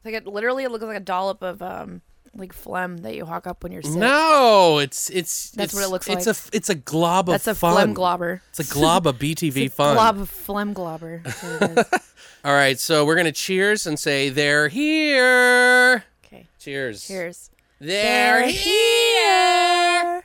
like 0.03 0.15
it 0.15 0.27
literally 0.27 0.65
it 0.65 0.71
looks 0.71 0.83
like 0.83 0.97
a 0.97 0.99
dollop 0.99 1.41
of 1.41 1.61
um 1.61 2.01
like 2.35 2.53
phlegm 2.53 2.97
that 2.99 3.15
you 3.15 3.25
hawk 3.25 3.47
up 3.47 3.63
when 3.63 3.71
you're 3.71 3.81
sick. 3.81 3.95
No, 3.95 4.79
it's 4.79 5.09
it's 5.09 5.51
That's 5.51 5.73
what 5.73 5.83
it 5.83 5.89
looks 5.89 6.07
it's 6.07 6.27
like. 6.27 6.35
a 6.35 6.55
it's 6.55 6.69
a 6.69 6.75
glob 6.75 7.29
of 7.29 7.33
That's 7.33 7.47
a 7.47 7.55
fun. 7.55 7.73
phlegm 7.73 7.95
globber. 7.95 8.41
It's 8.49 8.59
a 8.59 8.73
glob 8.73 9.07
of 9.07 9.17
BTV 9.19 9.65
It's 9.65 9.73
a 9.73 9.75
fun. 9.75 9.95
Glob 9.95 10.19
of 10.19 10.29
phlegm 10.29 10.73
globber. 10.73 11.23
That's 11.25 11.43
what 11.43 11.61
it 11.61 11.77
is. 11.79 11.85
All 12.45 12.53
right, 12.53 12.79
so 12.79 13.03
we're 13.05 13.15
gonna 13.15 13.31
cheers 13.31 13.85
and 13.87 13.99
say 13.99 14.29
they're 14.29 14.67
here. 14.69 16.03
okay. 16.25 16.47
Cheers. 16.59 17.05
Cheers. 17.07 17.49
They're 17.79 18.47
here. 18.49 20.23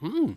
Hmm. 0.00 0.32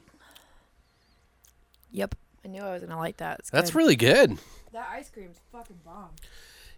Yep. 1.91 2.15
I 2.43 2.47
knew 2.47 2.61
I 2.61 2.73
was 2.73 2.81
gonna 2.83 2.97
like 2.99 3.17
that. 3.17 3.39
It's 3.39 3.49
That's 3.49 3.71
good. 3.71 3.77
really 3.77 3.95
good. 3.95 4.37
that 4.73 4.87
ice 4.91 5.09
cream's 5.09 5.37
fucking 5.51 5.79
bomb. 5.83 6.09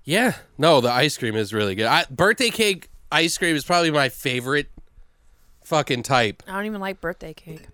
Yeah. 0.07 0.35
No, 0.57 0.79
the 0.79 0.89
ice 0.89 1.17
cream 1.17 1.35
is 1.35 1.53
really 1.53 1.75
good. 1.75 1.85
I, 1.85 2.05
birthday 2.09 2.49
cake 2.49 2.89
ice 3.11 3.37
cream 3.37 3.55
is 3.57 3.65
probably 3.65 3.91
my 3.91 4.07
favorite 4.07 4.69
fucking 5.65 6.03
type. 6.03 6.43
I 6.47 6.53
don't 6.53 6.65
even 6.65 6.79
like 6.79 7.01
birthday 7.01 7.33
cake. 7.33 7.67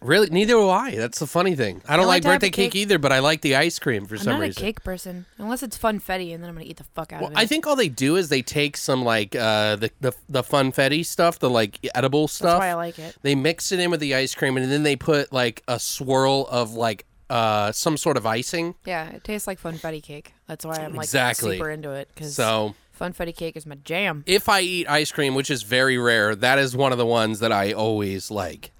Really, 0.00 0.28
neither 0.30 0.52
do 0.52 0.68
I. 0.68 0.94
That's 0.96 1.18
the 1.18 1.26
funny 1.26 1.56
thing. 1.56 1.82
I 1.88 1.96
don't 1.96 2.06
like 2.06 2.22
like 2.22 2.34
birthday 2.34 2.50
cake 2.50 2.72
cake- 2.72 2.82
either, 2.82 2.98
but 2.98 3.10
I 3.10 3.18
like 3.20 3.40
the 3.40 3.56
ice 3.56 3.78
cream 3.80 4.06
for 4.06 4.14
I'm 4.14 4.20
some 4.20 4.32
not 4.34 4.40
reason. 4.42 4.62
a 4.62 4.66
cake 4.66 4.84
person 4.84 5.26
unless 5.38 5.62
it's 5.64 5.76
funfetti, 5.78 6.32
and 6.32 6.42
then 6.42 6.50
I'm 6.50 6.54
gonna 6.56 6.66
eat 6.66 6.76
the 6.76 6.84
fuck 6.84 7.12
out 7.12 7.22
Well, 7.22 7.30
of 7.30 7.36
it. 7.36 7.38
I 7.40 7.46
think 7.46 7.66
all 7.66 7.74
they 7.74 7.88
do 7.88 8.14
is 8.16 8.28
they 8.28 8.42
take 8.42 8.76
some 8.76 9.02
like 9.02 9.34
uh, 9.34 9.76
the 9.76 9.90
the 10.00 10.12
the 10.28 10.42
funfetti 10.44 11.04
stuff, 11.04 11.38
the 11.40 11.50
like 11.50 11.78
edible 11.94 12.28
stuff. 12.28 12.50
that's 12.50 12.60
why 12.60 12.68
I 12.68 12.74
like 12.74 12.98
it. 13.00 13.16
They 13.22 13.34
mix 13.34 13.72
it 13.72 13.80
in 13.80 13.90
with 13.90 14.00
the 14.00 14.14
ice 14.14 14.34
cream, 14.34 14.56
and 14.58 14.70
then 14.70 14.84
they 14.84 14.94
put 14.94 15.32
like 15.32 15.62
a 15.66 15.80
swirl 15.80 16.46
of 16.50 16.74
like 16.74 17.04
uh 17.30 17.72
some 17.72 17.96
sort 17.96 18.16
of 18.16 18.24
icing. 18.26 18.74
Yeah, 18.84 19.08
it 19.10 19.24
tastes 19.24 19.46
like 19.46 19.60
funfetti 19.60 20.02
cake. 20.02 20.32
That's 20.46 20.64
why 20.64 20.76
I'm 20.76 20.94
like 20.94 21.04
Exactly. 21.04 21.56
super 21.56 21.70
into 21.70 21.90
it 21.92 22.08
because 22.14 22.34
So 22.34 22.74
funfetti 22.98 23.36
cake 23.36 23.56
is 23.56 23.66
my 23.66 23.76
jam. 23.84 24.24
if 24.26 24.48
I 24.48 24.60
eat 24.60 24.88
ice 24.88 25.12
cream, 25.12 25.34
which 25.34 25.50
is 25.50 25.62
very 25.62 25.98
rare, 25.98 26.34
that 26.34 26.58
is 26.58 26.76
one 26.76 26.92
of 26.92 26.98
the 26.98 27.06
ones 27.06 27.40
that 27.40 27.52
I 27.52 27.72
always 27.72 28.30
like. 28.30 28.72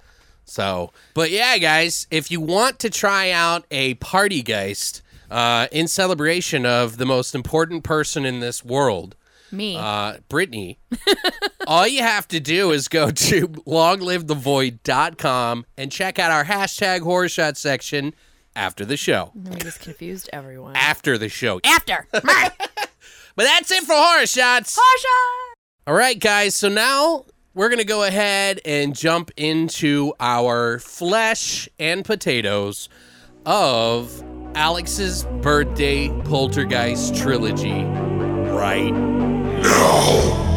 So, 0.44 0.92
but 1.14 1.30
yeah, 1.30 1.58
guys, 1.58 2.06
if 2.10 2.30
you 2.30 2.40
want 2.40 2.78
to 2.78 2.88
try 2.90 3.30
out 3.30 3.66
a 3.70 3.94
party 3.94 4.42
geist 4.42 5.02
uh, 5.30 5.66
in 5.70 5.86
celebration 5.88 6.64
of 6.64 6.96
the 6.96 7.04
most 7.04 7.34
important 7.34 7.84
person 7.84 8.24
in 8.24 8.40
this 8.40 8.64
world, 8.64 9.14
Me. 9.52 9.76
uh, 9.76 10.16
Brittany, 10.30 10.78
all 11.66 11.86
you 11.86 12.00
have 12.00 12.26
to 12.28 12.40
do 12.40 12.70
is 12.72 12.88
go 12.88 13.10
to 13.10 13.46
longlivethevoid.com 14.48 15.66
and 15.76 15.92
check 15.92 16.18
out 16.18 16.30
our 16.30 16.44
hashtag 16.44 17.00
horror 17.02 17.28
shot 17.28 17.56
section 17.56 18.14
after 18.58 18.84
the 18.84 18.96
show. 18.96 19.30
we 19.34 19.56
just 19.56 19.80
confused 19.80 20.28
everyone. 20.32 20.76
After 20.76 21.16
the 21.16 21.28
show. 21.28 21.60
After. 21.64 22.06
But 23.38 23.44
that's 23.44 23.70
it 23.70 23.84
for 23.84 23.94
horror 23.94 24.26
shots. 24.26 24.76
horror 24.76 25.54
All 25.86 25.94
right, 25.94 26.18
guys. 26.18 26.56
So 26.56 26.68
now 26.68 27.24
we're 27.54 27.68
going 27.68 27.78
to 27.78 27.84
go 27.84 28.02
ahead 28.02 28.60
and 28.64 28.96
jump 28.96 29.30
into 29.36 30.12
our 30.18 30.80
flesh 30.80 31.68
and 31.78 32.04
potatoes 32.04 32.88
of 33.46 34.24
Alex's 34.56 35.22
birthday 35.40 36.08
poltergeist 36.24 37.14
trilogy 37.14 37.84
right 38.50 38.92
So 39.62 40.47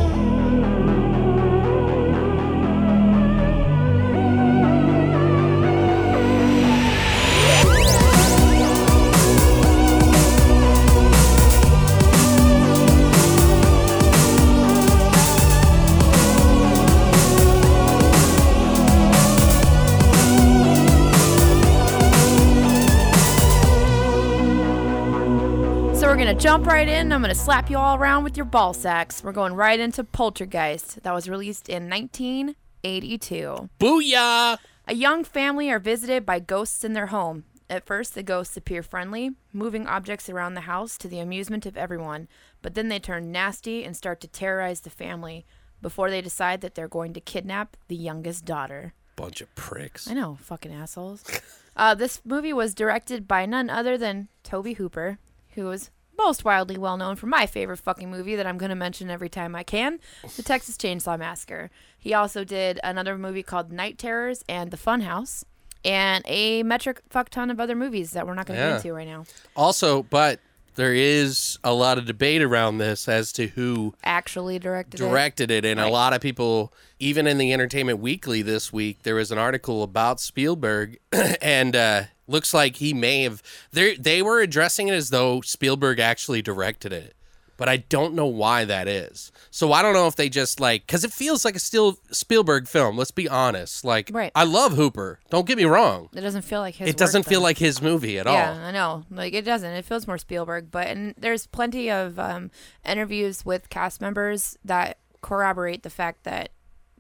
jump 26.42 26.66
right 26.66 26.88
in. 26.88 27.14
I'm 27.14 27.22
gonna 27.22 27.36
slap 27.36 27.70
you 27.70 27.78
all 27.78 27.98
around 27.98 28.24
with 28.24 28.36
your 28.36 28.48
ball 28.48 28.74
sacks. 28.74 29.24
We're 29.24 29.32
going 29.32 29.54
right 29.54 29.80
into 29.80 30.04
Poltergeist, 30.04 31.04
that 31.04 31.14
was 31.14 31.30
released 31.30 31.70
in 31.70 31.88
1982. 31.88 33.70
Booyah! 33.80 34.58
A 34.88 34.96
young 34.96 35.24
family 35.24 35.70
are 35.70 35.78
visited 35.78 36.26
by 36.26 36.40
ghosts 36.40 36.84
in 36.84 36.94
their 36.94 37.08
home. 37.08 37.44
At 37.70 37.86
first, 37.86 38.16
the 38.16 38.24
ghosts 38.24 38.58
appear 38.58 38.82
friendly, 38.82 39.36
moving 39.54 39.86
objects 39.86 40.32
around 40.32 40.56
the 40.56 40.62
house 40.62 40.98
to 40.98 41.08
the 41.08 41.20
amusement 41.20 41.68
of 41.68 41.78
everyone, 41.78 42.28
but 42.64 42.74
then 42.74 42.90
they 42.90 42.98
turn 42.98 43.32
nasty 43.32 43.84
and 43.84 43.96
start 43.96 44.20
to 44.22 44.28
terrorize 44.28 44.80
the 44.80 44.90
family 44.90 45.46
before 45.80 46.10
they 46.10 46.22
decide 46.22 46.62
that 46.62 46.74
they're 46.74 46.88
going 46.88 47.14
to 47.14 47.22
kidnap 47.22 47.78
the 47.88 47.96
youngest 47.96 48.46
daughter. 48.46 48.96
Bunch 49.16 49.42
of 49.42 49.54
pricks. 49.54 50.10
I 50.10 50.16
know, 50.16 50.40
fucking 50.42 50.74
assholes. 50.74 51.24
uh, 51.76 51.94
this 51.94 52.20
movie 52.26 52.52
was 52.52 52.74
directed 52.74 53.28
by 53.28 53.46
none 53.46 53.70
other 53.70 53.96
than 53.96 54.28
Tobe 54.42 54.76
Hooper, 54.78 55.20
who 55.52 55.70
is 55.70 55.92
most 56.18 56.46
wildly 56.46 56.78
well 56.78 56.98
known 56.98 57.16
for 57.16 57.26
my 57.28 57.46
favorite 57.46 57.78
fucking 57.78 58.10
movie 58.12 58.36
that 58.36 58.46
I'm 58.46 58.58
going 58.58 58.70
to 58.70 58.76
mention 58.76 59.10
every 59.10 59.30
time 59.30 59.56
I 59.56 59.64
can 59.64 60.00
The 60.36 60.44
Texas 60.44 60.78
Chainsaw 60.78 61.18
Massacre. 61.18 61.70
He 61.98 62.14
also 62.14 62.44
did 62.44 62.80
another 62.84 63.18
movie 63.18 63.44
called 63.44 63.72
Night 63.72 63.98
Terrors 63.98 64.44
and 64.50 64.72
The 64.72 64.78
Funhouse, 64.78 65.44
and 65.84 66.24
a 66.28 66.64
metric 66.64 67.02
fuck 67.10 67.30
ton 67.30 67.50
of 67.50 67.60
other 67.60 67.76
movies 67.76 68.12
that 68.12 68.28
we're 68.28 68.36
not 68.36 68.46
going 68.46 68.58
to 68.60 68.64
Yeah. 68.64 68.70
get 68.72 68.86
into 68.86 68.94
right 68.94 69.08
now. 69.08 69.26
Also, 69.56 70.04
but 70.04 70.40
there 70.76 70.94
is 70.94 71.58
a 71.64 71.74
lot 71.74 71.98
of 71.98 72.06
debate 72.06 72.42
around 72.42 72.78
this 72.78 73.10
as 73.10 73.34
to 73.34 73.48
who 73.48 73.94
Actually 74.04 74.58
directed 74.60 75.00
it. 75.02 75.04
directed 75.04 75.52
it, 75.52 75.66
and 75.66 75.80
a 75.80 75.90
lot 75.90 76.14
of 76.14 76.22
people, 76.22 76.72
even 77.00 77.28
in 77.28 77.38
the 77.38 77.52
Entertainment 77.52 78.00
Weekly 78.00 78.42
this 78.42 78.72
week, 78.72 79.04
there 79.04 79.16
was 79.16 79.32
an 79.32 79.38
article 79.38 79.84
about 79.84 80.20
Spielberg, 80.20 80.98
and 81.42 81.76
uh, 81.76 82.04
looks 82.32 82.54
like 82.54 82.78
he 82.78 82.94
may 82.94 83.24
have. 83.24 83.44
They 83.72 83.96
they 83.96 84.22
were 84.22 84.40
addressing 84.40 84.88
it 84.88 84.94
as 84.94 85.10
though 85.10 85.42
Spielberg 85.42 86.00
actually 86.00 86.42
directed 86.42 86.92
it, 86.94 87.16
but 87.58 87.70
I 87.70 87.78
don't 87.78 88.14
know 88.14 88.26
why 88.26 88.66
that 88.66 88.88
is. 88.88 89.32
So 89.54 89.74
I 89.74 89.82
don't 89.82 89.94
know 89.94 90.08
if 90.08 90.16
they 90.16 90.30
just 90.30 90.60
like 90.62 90.88
because 90.88 91.04
it 91.04 91.12
feels 91.12 91.44
like 91.44 91.56
a 91.56 91.60
still 91.60 92.00
Spielberg 92.12 92.68
film. 92.68 92.98
Let's 92.98 93.12
be 93.12 93.28
honest. 93.28 93.84
Like 93.84 94.10
Right. 94.14 94.32
I 94.34 94.46
love 94.46 94.74
Hooper. 94.74 95.20
Don't 95.30 95.46
get 95.46 95.58
me 95.58 95.66
wrong. 95.66 96.08
It 96.16 96.22
doesn't 96.22 96.44
feel 96.44 96.62
like 96.62 96.76
his. 96.76 96.88
It 96.90 96.98
doesn't 96.98 97.24
feel 97.24 97.42
though. 97.42 97.46
like 97.46 97.58
his 97.58 97.82
movie 97.82 98.18
at 98.18 98.26
Yeah, 98.26 98.32
all. 98.32 98.38
Yeah, 98.56 98.68
I 98.68 98.72
know. 98.72 99.06
Like 99.12 99.34
it 99.34 99.44
doesn't. 99.44 99.70
It 99.70 99.84
feels 99.86 100.08
more 100.08 100.18
Spielberg, 100.18 100.72
but 100.72 100.88
and 100.88 101.14
there's 101.18 101.48
plenty 101.48 101.92
of 101.92 102.18
um, 102.18 102.50
interviews 102.86 103.46
with 103.46 103.70
cast 103.70 104.00
members 104.00 104.58
that 104.64 104.98
corroborate 105.22 105.84
the 105.84 105.90
fact 105.90 106.24
that 106.24 106.50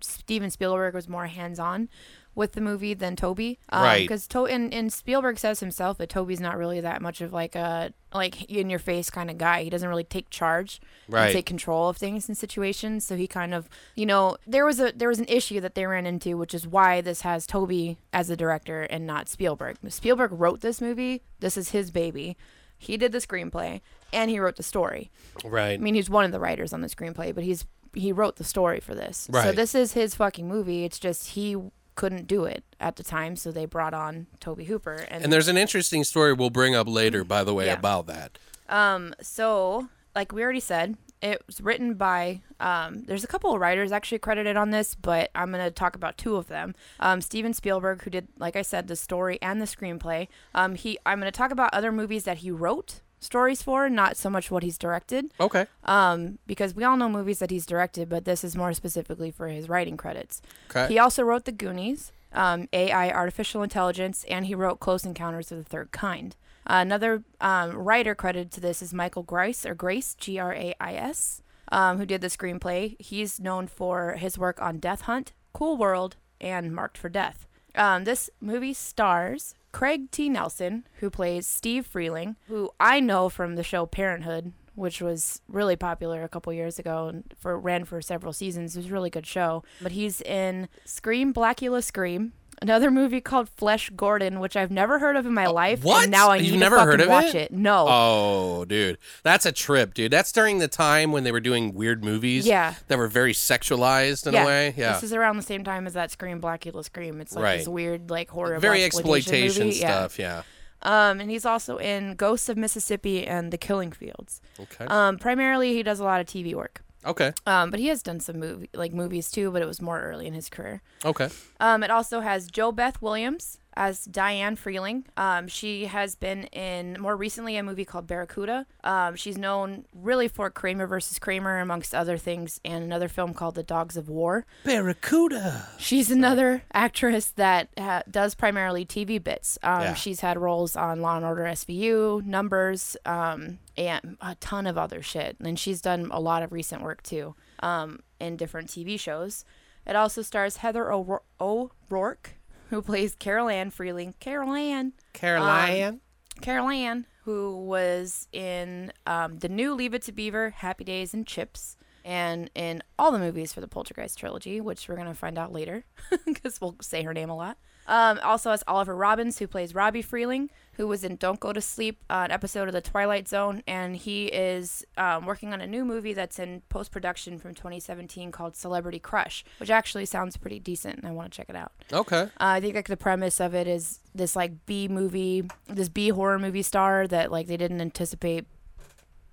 Steven 0.01 0.49
Spielberg 0.51 0.93
was 0.93 1.07
more 1.07 1.27
hands-on 1.27 1.87
with 2.33 2.53
the 2.53 2.61
movie 2.61 2.93
than 2.93 3.15
Tobe. 3.15 3.39
Um, 3.69 3.83
Right. 3.83 4.01
Because 4.01 4.25
to- 4.27 4.45
and, 4.45 4.73
and 4.73 4.91
Spielberg 4.91 5.37
says 5.37 5.59
himself 5.59 5.97
that 5.97 6.09
Tobe's 6.09 6.39
not 6.39 6.57
really 6.57 6.79
that 6.79 7.01
much 7.01 7.19
of 7.21 7.33
like 7.33 7.55
a 7.55 7.93
like 8.13 8.43
in 8.49 8.69
your 8.69 8.79
face 8.79 9.09
kind 9.09 9.29
of 9.29 9.37
guy. 9.37 9.63
He 9.63 9.69
doesn't 9.69 9.87
really 9.87 10.03
take 10.03 10.29
charge 10.29 10.79
Right. 11.09 11.25
and 11.25 11.33
take 11.33 11.45
control 11.45 11.89
of 11.89 11.97
things 11.97 12.27
and 12.27 12.37
situations. 12.37 13.05
So 13.05 13.15
he 13.17 13.27
kind 13.27 13.53
of, 13.53 13.67
you 13.95 14.05
know, 14.05 14.37
there 14.47 14.65
was 14.65 14.79
a 14.79 14.91
there 14.95 15.09
was 15.09 15.19
an 15.19 15.25
issue 15.27 15.59
that 15.61 15.75
they 15.75 15.85
ran 15.85 16.05
into, 16.05 16.37
which 16.37 16.53
is 16.53 16.65
why 16.67 17.01
this 17.01 17.21
has 17.21 17.45
Toby 17.45 17.97
as 18.13 18.27
the 18.29 18.37
director 18.37 18.83
and 18.83 19.05
not 19.05 19.27
Spielberg. 19.29 19.77
Spielberg 19.89 20.31
wrote 20.31 20.61
this 20.61 20.79
movie. 20.81 21.21
This 21.41 21.57
is 21.57 21.71
his 21.71 21.91
baby. 21.91 22.37
He 22.77 22.97
did 22.97 23.11
the 23.11 23.19
screenplay 23.19 23.81
and 24.11 24.29
he 24.31 24.39
wrote 24.39 24.55
the 24.55 24.63
story. 24.63 25.11
Right. 25.43 25.73
I 25.73 25.77
mean, 25.77 25.95
he's 25.95 26.09
one 26.09 26.25
of 26.25 26.31
the 26.31 26.39
writers 26.39 26.73
on 26.73 26.81
the 26.81 26.87
screenplay, 26.87 27.35
but 27.35 27.43
he's 27.43 27.65
he 27.93 28.13
wrote 28.13 28.37
the 28.37 28.43
story 28.45 28.79
for 28.79 28.95
this. 28.95 29.27
Right. 29.29 29.43
So 29.43 29.51
this 29.51 29.75
is 29.75 29.93
his 29.93 30.15
fucking 30.15 30.47
movie. 30.47 30.85
It's 30.85 30.97
just 30.99 31.31
he 31.31 31.57
couldn't 31.95 32.27
do 32.27 32.45
it 32.45 32.63
at 32.79 32.95
the 32.95 33.03
time, 33.03 33.35
so 33.35 33.51
they 33.51 33.65
brought 33.65 33.93
on 33.93 34.27
Tobe 34.39 34.61
Hooper. 34.63 35.05
And, 35.09 35.23
and 35.23 35.33
there's 35.33 35.47
an 35.47 35.57
interesting 35.57 36.03
story 36.03 36.33
we'll 36.33 36.49
bring 36.49 36.75
up 36.75 36.87
later, 36.87 37.23
by 37.23 37.43
the 37.43 37.53
way, 37.53 37.65
Yeah. 37.67 37.73
about 37.73 38.07
that. 38.07 38.37
um, 38.69 39.13
so 39.21 39.89
like 40.15 40.31
we 40.33 40.43
already 40.43 40.59
said, 40.59 40.97
it 41.21 41.41
was 41.47 41.61
written 41.61 41.93
by 41.93 42.41
um, 42.59 43.03
there's 43.05 43.23
a 43.23 43.27
couple 43.27 43.53
of 43.53 43.61
writers 43.61 43.91
actually 43.91 44.17
credited 44.19 44.57
on 44.57 44.71
this, 44.71 44.95
but 44.95 45.29
I'm 45.35 45.51
gonna 45.51 45.69
talk 45.71 45.95
about 45.95 46.17
two 46.17 46.35
of 46.35 46.47
them. 46.47 46.73
Um, 46.99 47.21
Steven 47.21 47.53
Spielberg, 47.53 48.01
who 48.03 48.09
did, 48.09 48.27
like 48.39 48.55
I 48.55 48.61
said, 48.63 48.87
the 48.87 48.95
story 48.95 49.37
and 49.41 49.61
the 49.61 49.65
screenplay. 49.65 50.27
Um, 50.55 50.75
he 50.75 50.97
I'm 51.05 51.19
gonna 51.19 51.31
talk 51.31 51.51
about 51.51 51.73
other 51.73 51.91
movies 51.91 52.23
that 52.23 52.39
he 52.39 52.49
wrote 52.51 53.01
stories 53.21 53.61
for, 53.61 53.89
not 53.89 54.17
so 54.17 54.29
much 54.29 54.51
what 54.51 54.63
he's 54.63 54.77
directed. 54.77 55.31
Okay. 55.39 55.67
um, 55.85 56.39
because 56.47 56.75
we 56.75 56.83
all 56.83 56.97
know 56.97 57.07
movies 57.07 57.39
that 57.39 57.51
he's 57.51 57.65
directed, 57.65 58.09
but 58.09 58.25
this 58.25 58.43
is 58.43 58.55
more 58.55 58.73
specifically 58.73 59.31
for 59.31 59.47
his 59.47 59.69
writing 59.69 59.95
credits. 59.95 60.41
Okay. 60.69 60.91
He 60.91 60.99
also 60.99 61.23
wrote 61.23 61.45
The 61.45 61.51
Goonies, 61.53 62.11
um, 62.33 62.67
AI, 62.73 63.11
Artificial 63.11 63.63
Intelligence, 63.63 64.25
and 64.27 64.47
he 64.47 64.55
wrote 64.55 64.79
Close 64.79 65.05
Encounters 65.05 65.51
of 65.51 65.59
the 65.59 65.63
Third 65.63 65.91
Kind. 65.91 66.35
Uh, 66.67 66.79
another 66.81 67.23
um, 67.39 67.75
writer 67.75 68.13
credited 68.13 68.51
to 68.51 68.61
this 68.61 68.81
is 68.81 68.93
Michael 68.93 69.23
Grice, 69.23 69.65
or 69.65 69.73
Grace, 69.75 70.15
G 70.15 70.37
R 70.37 70.53
A 70.53 70.75
I 70.79 70.93
S, 70.93 71.41
um, 71.71 71.97
who 71.97 72.05
did 72.05 72.21
the 72.21 72.27
screenplay. 72.27 72.99
He's 72.99 73.39
known 73.39 73.67
for 73.67 74.13
his 74.13 74.37
work 74.37 74.61
on 74.61 74.79
Death 74.79 75.01
Hunt, 75.01 75.33
Cool 75.53 75.77
World, 75.77 76.17
and 76.39 76.73
Marked 76.73 76.97
for 76.97 77.09
Death. 77.09 77.47
Um, 77.75 78.03
this 78.03 78.29
movie 78.39 78.73
stars 78.73 79.55
Craig 79.71 80.11
T. 80.11 80.29
Nelson, 80.29 80.85
who 80.99 81.09
plays 81.09 81.47
Steve 81.47 81.85
Freeling, 81.85 82.35
who 82.47 82.71
I 82.79 82.99
know 82.99 83.29
from 83.29 83.55
the 83.55 83.63
show 83.63 83.85
Parenthood, 83.85 84.53
which 84.75 85.01
was 85.01 85.41
really 85.47 85.75
popular 85.75 86.23
a 86.23 86.29
couple 86.29 86.51
years 86.53 86.79
ago 86.79 87.07
and 87.07 87.33
for 87.37 87.57
ran 87.59 87.85
for 87.85 88.01
several 88.01 88.33
seasons. 88.33 88.75
It 88.75 88.79
was 88.79 88.89
a 88.89 88.93
really 88.93 89.09
good 89.09 89.25
show. 89.25 89.63
But 89.81 89.91
he's 89.93 90.21
in 90.21 90.67
Scream, 90.85 91.33
Blacula 91.33 91.83
Scream, 91.83 92.33
another 92.61 92.91
movie 92.91 93.21
called 93.21 93.49
Flesh 93.49 93.89
Gordon, 93.95 94.39
which 94.39 94.55
I've 94.55 94.71
never 94.71 94.99
heard 94.99 95.15
of 95.15 95.25
in 95.25 95.33
my 95.33 95.47
life. 95.47 95.79
Uh, 95.79 95.89
what? 95.89 96.03
And 96.03 96.11
now 96.11 96.29
I 96.29 96.37
You've 96.37 96.53
need 96.53 96.59
never 96.59 96.75
to 96.75 96.79
fucking 96.81 96.91
heard 96.91 97.01
of 97.01 97.09
watch 97.09 97.35
it? 97.35 97.35
it. 97.35 97.51
No. 97.51 97.85
Oh, 97.89 98.65
dude, 98.65 98.97
that's 99.23 99.45
a 99.45 99.51
trip, 99.51 99.93
dude. 99.93 100.11
That's 100.11 100.31
during 100.31 100.59
the 100.59 100.67
time 100.67 101.11
when 101.11 101.23
they 101.23 101.31
were 101.31 101.39
doing 101.39 101.73
weird 101.73 102.03
movies. 102.03 102.45
Yeah. 102.45 102.75
That 102.87 102.97
were 102.97 103.07
very 103.07 103.33
sexualized 103.33 104.27
in 104.27 104.33
yeah. 104.33 104.43
a 104.43 104.45
way. 104.45 104.73
Yeah. 104.77 104.93
This 104.93 105.03
is 105.03 105.13
around 105.13 105.37
the 105.37 105.43
same 105.43 105.63
time 105.63 105.87
as 105.87 105.93
that 105.93 106.11
Scream, 106.11 106.39
Blacula 106.41 106.83
Scream. 106.83 107.19
It's 107.21 107.35
like 107.35 107.43
Right. 107.43 107.57
this 107.59 107.67
weird, 107.67 108.09
like 108.09 108.29
horror, 108.29 108.59
very 108.59 108.83
exploitation, 108.83 109.33
exploitation 109.33 109.65
movie. 109.67 109.79
Yeah. 109.79 109.91
stuff. 109.91 110.19
Yeah. 110.19 110.43
Um, 110.83 111.19
and 111.19 111.29
he's 111.29 111.45
also 111.45 111.77
in 111.77 112.15
Ghosts 112.15 112.49
of 112.49 112.57
Mississippi 112.57 113.27
and 113.27 113.51
The 113.51 113.57
Killing 113.57 113.91
Fields. 113.91 114.41
Okay. 114.59 114.85
Um, 114.85 115.17
primarily 115.19 115.73
he 115.73 115.83
does 115.83 115.99
a 115.99 116.03
lot 116.03 116.21
of 116.21 116.27
TV 116.27 116.55
work. 116.55 116.81
Okay. 117.05 117.33
Um, 117.45 117.71
but 117.71 117.79
he 117.79 117.87
has 117.87 118.03
done 118.03 118.19
some 118.19 118.39
movie 118.39 118.69
like 118.73 118.93
movies 118.93 119.31
too, 119.31 119.51
but 119.51 119.61
it 119.61 119.65
was 119.65 119.81
more 119.81 120.01
early 120.01 120.27
in 120.27 120.33
his 120.33 120.49
career. 120.49 120.81
Okay. 121.03 121.29
Um, 121.59 121.83
it 121.83 121.91
also 121.91 122.19
has 122.19 122.49
JoBeth 122.49 123.01
Williams 123.01 123.57
as 123.75 124.05
Diane 124.05 124.55
Freeling. 124.55 125.05
Um, 125.17 125.47
she 125.47 125.85
has 125.85 126.15
been 126.15 126.43
in 126.45 126.97
more 126.99 127.15
recently 127.15 127.55
a 127.57 127.63
movie 127.63 127.85
called 127.85 128.07
Barracuda. 128.07 128.65
Um, 128.83 129.15
she's 129.15 129.37
known 129.37 129.85
really 129.93 130.27
for 130.27 130.49
Kramer 130.49 130.87
versus 130.87 131.19
Kramer, 131.19 131.59
amongst 131.59 131.95
other 131.95 132.17
things, 132.17 132.59
and 132.65 132.83
another 132.83 133.07
film 133.07 133.33
called 133.33 133.55
The 133.55 133.63
Dogs 133.63 133.95
of 133.97 134.09
War. 134.09 134.45
Barracuda. 134.65 135.67
She's 135.77 136.11
another 136.11 136.63
actress 136.73 137.29
that 137.31 137.69
ha- 137.77 138.03
does 138.09 138.35
primarily 138.35 138.85
TV 138.85 139.23
bits. 139.23 139.57
Um, 139.63 139.81
Yeah. 139.81 139.93
She's 139.93 140.19
had 140.21 140.37
roles 140.37 140.75
on 140.75 141.01
Law 141.01 141.15
and 141.17 141.25
Order 141.25 141.43
SVU, 141.43 142.23
Numbers, 142.25 142.97
um, 143.05 143.59
and 143.77 144.17
a 144.21 144.35
ton 144.35 144.67
of 144.67 144.77
other 144.77 145.01
shit. 145.01 145.37
And 145.39 145.57
she's 145.57 145.81
done 145.81 146.09
a 146.11 146.19
lot 146.19 146.43
of 146.43 146.51
recent 146.51 146.81
work 146.81 147.03
too 147.03 147.35
um, 147.61 147.99
in 148.19 148.35
different 148.37 148.67
TV 148.69 148.99
shows. 148.99 149.45
It 149.87 149.95
also 149.95 150.21
stars 150.21 150.57
Heather 150.57 150.91
O'Ro- 150.91 151.23
O'Rourke, 151.39 152.35
who 152.71 152.81
plays 152.81 153.15
Carol 153.15 153.49
Ann 153.49 153.69
Freeling. 153.69 154.15
Carol 154.19 154.53
Ann. 154.53 154.93
Caroline. 155.13 155.99
Carol 156.41 156.69
Ann, 156.69 157.05
who 157.25 157.65
was 157.65 158.29
in 158.31 158.93
um, 159.05 159.39
the 159.39 159.49
new 159.49 159.73
Leave 159.75 159.93
It 159.93 160.01
to 160.03 160.13
Beaver, 160.13 160.51
Happy 160.51 160.85
Days, 160.85 161.13
and 161.13 161.27
Chips, 161.27 161.75
and 162.05 162.49
in 162.55 162.81
all 162.97 163.11
the 163.11 163.19
movies 163.19 163.51
for 163.51 163.59
the 163.59 163.67
Poltergeist 163.67 164.17
trilogy, 164.17 164.61
which 164.61 164.87
we're 164.87 164.95
going 164.95 165.07
to 165.07 165.13
find 165.13 165.37
out 165.37 165.51
later 165.51 165.83
because 166.25 166.61
we'll 166.61 166.77
say 166.81 167.03
her 167.03 167.13
name 167.13 167.29
a 167.29 167.35
lot. 167.35 167.57
Um, 167.87 168.19
also 168.23 168.51
has 168.51 168.63
Oliver 168.67 168.95
Robbins, 168.95 169.37
who 169.37 169.47
plays 169.47 169.75
Robbie 169.75 170.01
Freeling, 170.01 170.49
who 170.73 170.87
was 170.87 171.03
in 171.03 171.17
Don't 171.17 171.39
Go 171.39 171.51
to 171.51 171.61
Sleep, 171.61 172.01
uh, 172.09 172.23
an 172.25 172.31
episode 172.31 172.67
of 172.67 172.73
The 172.73 172.81
Twilight 172.81 173.27
Zone, 173.27 173.61
and 173.67 173.95
he 173.95 174.27
is 174.27 174.85
um, 174.97 175.25
working 175.25 175.53
on 175.53 175.61
a 175.61 175.67
new 175.67 175.83
movie 175.83 176.13
that's 176.13 176.39
in 176.39 176.61
post 176.69 176.91
production 176.91 177.37
from 177.37 177.53
2017 177.53 178.31
called 178.31 178.55
Celebrity 178.55 178.99
Crush, 178.99 179.43
which 179.59 179.69
actually 179.69 180.05
sounds 180.05 180.37
pretty 180.37 180.59
decent, 180.59 180.97
and 180.97 181.07
I 181.07 181.11
want 181.11 181.31
to 181.31 181.37
check 181.37 181.49
it 181.49 181.55
out. 181.55 181.71
okay. 181.91 182.23
Uh, 182.23 182.27
I 182.39 182.61
think 182.61 182.75
like 182.75 182.87
the 182.87 182.97
premise 182.97 183.39
of 183.41 183.53
it 183.53 183.67
is 183.67 183.99
this 184.15 184.35
like 184.35 184.65
B 184.65 184.87
movie, 184.87 185.43
this 185.67 185.89
B 185.89 186.09
horror 186.09 186.39
movie 186.39 186.63
star 186.63 187.05
that 187.07 187.31
like 187.31 187.47
they 187.47 187.57
didn't 187.57 187.81
anticipate 187.81 188.45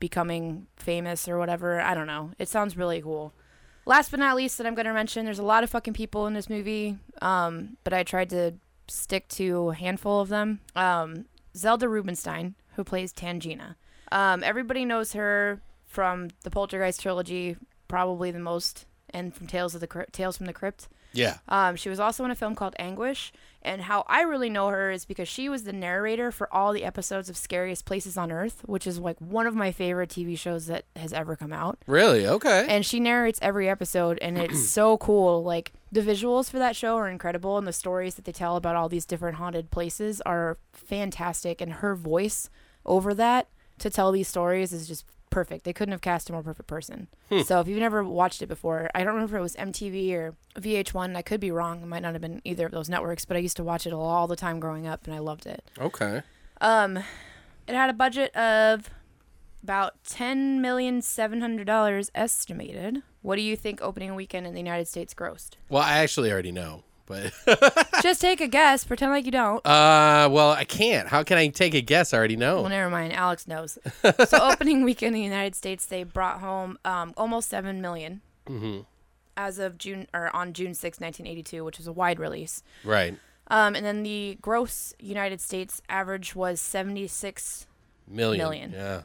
becoming 0.01 0.67
famous 0.77 1.29
or 1.29 1.39
whatever. 1.39 1.81
I 1.81 1.95
don't 1.95 2.07
know. 2.07 2.31
It 2.39 2.49
sounds 2.49 2.77
really 2.77 3.01
cool. 3.01 3.33
Last 3.87 4.11
but 4.11 4.21
not 4.21 4.37
least, 4.37 4.59
that 4.59 4.67
I'm 4.67 4.75
gonna 4.75 4.93
mention, 4.93 5.25
there's 5.25 5.39
a 5.39 5.45
lot 5.45 5.65
of 5.65 5.71
fucking 5.71 5.95
people 5.95 6.27
in 6.27 6.35
this 6.35 6.51
movie, 6.51 6.99
um, 7.23 7.79
but 7.85 7.93
I 7.95 8.03
tried 8.03 8.29
to 8.31 8.55
stick 8.91 9.29
to 9.29 9.71
a 9.71 9.75
handful 9.75 10.21
of 10.21 10.29
them. 10.29 10.61
Um, 10.77 11.27
Zelda 11.57 11.89
Rubinstein, 11.89 12.55
who 12.75 12.85
plays 12.85 13.13
Tangina. 13.13 13.77
Um, 14.13 14.43
everybody 14.43 14.85
knows 14.85 15.13
her 15.13 15.61
from 15.87 16.29
the 16.43 16.51
Poltergeist 16.51 17.01
trilogy, 17.01 17.57
probably 17.89 18.31
the 18.31 18.39
most, 18.39 18.87
and 19.11 19.35
from 19.35 19.47
Tales 19.47 19.75
of 19.75 19.81
the 19.81 19.87
Crypt, 19.87 20.13
Tales 20.13 20.37
from 20.37 20.47
the 20.47 20.53
Crypt. 20.53 20.89
Yeah. 21.13 21.39
Um, 21.49 21.77
she 21.77 21.89
was 21.89 22.01
also 22.01 22.25
in 22.25 22.31
a 22.31 22.35
film 22.35 22.55
called 22.55 22.77
Anguish, 22.79 23.33
and 23.69 23.83
how 23.83 24.05
I 24.09 24.23
really 24.23 24.49
know 24.49 24.69
her 24.69 24.91
is 24.91 25.05
because 25.05 25.29
she 25.29 25.49
was 25.49 25.65
the 25.65 25.73
narrator 25.73 26.33
for 26.33 26.53
all 26.53 26.73
the 26.73 26.85
episodes 26.85 27.29
of 27.29 27.37
Scariest 27.37 27.85
Places 27.85 28.17
on 28.17 28.33
Earth, 28.33 28.63
which 28.65 28.87
is 28.87 28.99
like 28.99 29.19
one 29.21 29.47
of 29.47 29.55
my 29.55 29.71
favorite 29.71 30.09
TV 30.09 30.39
shows 30.39 30.67
that 30.67 30.87
has 30.97 31.13
ever 31.13 31.37
come 31.37 31.53
out. 31.53 31.79
Really? 31.87 32.27
Okay. 32.27 32.67
And 32.69 32.85
she 32.85 32.99
narrates 32.99 33.39
every 33.43 33.69
episode, 33.69 34.19
and 34.21 34.39
it's 34.39 34.69
so 34.71 34.97
cool. 34.97 35.45
Like 35.45 35.73
the 35.93 36.01
visuals 36.01 36.51
for 36.51 36.59
that 36.59 36.75
show 36.75 36.97
are 36.97 37.09
incredible, 37.09 37.59
and 37.59 37.67
the 37.67 37.73
stories 37.73 38.15
that 38.15 38.25
they 38.25 38.33
tell 38.33 38.57
about 38.57 38.75
all 38.75 38.89
these 38.89 39.05
different 39.05 39.37
haunted 39.37 39.71
places 39.71 40.23
are 40.23 40.57
fantastic. 40.73 41.61
And 41.61 41.75
her 41.75 41.95
voice 41.95 42.49
over 42.87 43.13
that 43.15 43.49
to 43.81 43.91
tell 43.91 44.11
these 44.11 44.29
stories 44.29 44.73
is 44.73 44.89
just 44.89 45.05
perfect. 45.31 45.65
They 45.65 45.73
couldn't 45.73 45.93
have 45.93 46.01
cast 46.01 46.29
a 46.29 46.33
more 46.33 46.43
perfect 46.43 46.69
person. 46.69 47.09
So 47.45 47.61
if 47.61 47.69
you've 47.69 47.79
never 47.79 48.03
watched 48.05 48.43
it 48.43 48.47
before, 48.47 48.91
I 48.95 49.05
don't 49.05 49.15
remember 49.15 49.37
if 49.37 49.41
it 49.41 49.43
was 49.43 49.57
MTV 49.57 50.13
or 50.15 50.35
VH1. 50.59 51.17
I 51.17 51.23
could 51.23 51.41
be 51.41 51.51
wrong. 51.51 51.83
It 51.83 51.87
might 51.87 52.03
not 52.03 52.15
have 52.15 52.23
been 52.23 52.41
either 52.45 52.67
of 52.67 52.73
those 52.73 52.89
networks, 52.89 53.25
but 53.25 53.37
I 53.37 53.41
used 53.41 53.57
to 53.59 53.65
watch 53.65 53.87
it 53.87 53.93
all 53.93 54.27
the 54.27 54.37
time 54.37 54.61
growing 54.61 54.87
up, 54.87 55.07
and 55.07 55.15
I 55.15 55.19
loved 55.19 55.47
it. 55.47 55.63
okay. 55.79 56.23
Um, 56.61 56.97
it 56.97 57.75
had 57.75 57.91
a 57.91 57.93
budget 57.93 58.35
of 58.35 58.91
about 59.63 60.03
ten 60.05 60.61
million 60.61 61.03
seven 61.03 61.41
hundred 61.41 61.67
dollars 61.67 62.11
estimated. 62.15 63.03
What 63.23 63.37
do 63.37 63.43
you 63.43 63.57
think 63.57 63.83
opening 63.83 64.15
weekend 64.15 64.47
in 64.47 64.55
the 64.55 64.61
United 64.61 64.89
States 64.89 65.13
grossed? 65.15 65.51
Well, 65.69 65.83
I 65.83 65.99
actually 65.99 66.33
already 66.33 66.53
know, 66.53 66.85
but 67.09 67.33
Just 68.03 68.21
take 68.21 68.41
a 68.41 68.47
guess. 68.47 68.85
Pretend 68.85 69.11
like 69.13 69.25
you 69.25 69.33
don't. 69.33 69.65
uh, 69.67 70.29
well, 70.31 70.51
I 70.53 70.65
can't. 70.65 71.09
How 71.09 71.23
can 71.25 71.39
I 71.39 71.49
take 71.49 71.75
a 71.75 71.81
guess? 71.81 72.13
I 72.15 72.19
already 72.19 72.37
know. 72.37 72.61
Well, 72.61 72.71
never 72.71 72.91
mind. 72.91 73.13
Alex 73.15 73.49
knows. 73.49 73.79
so 74.27 74.39
opening 74.41 74.85
weekend 74.85 75.17
in 75.17 75.21
the 75.23 75.25
United 75.29 75.55
States, 75.55 75.87
they 75.87 76.05
brought 76.05 76.41
home 76.41 76.79
um, 76.85 77.15
almost 77.17 77.49
seven 77.49 77.81
million 77.81 78.21
Mm-hmm. 78.47 78.81
as 79.37 79.59
of 79.59 79.77
June 79.79 80.07
or 80.15 80.35
on 80.35 80.53
June 80.53 80.73
6, 80.75 81.01
1982, 81.01 81.65
which 81.65 81.79
was 81.79 81.87
a 81.87 81.93
wide 81.93 82.19
release. 82.19 82.63
Right. 82.85 83.17
Um, 83.49 83.75
and 83.75 83.85
then 83.85 84.03
the 84.03 84.39
gross 84.41 84.95
United 85.01 85.41
States 85.41 85.81
average 85.89 86.35
was 86.35 86.61
76, 86.61 87.67
Million. 88.07 88.39
Million. 88.39 88.73
Yeah. 88.73 89.03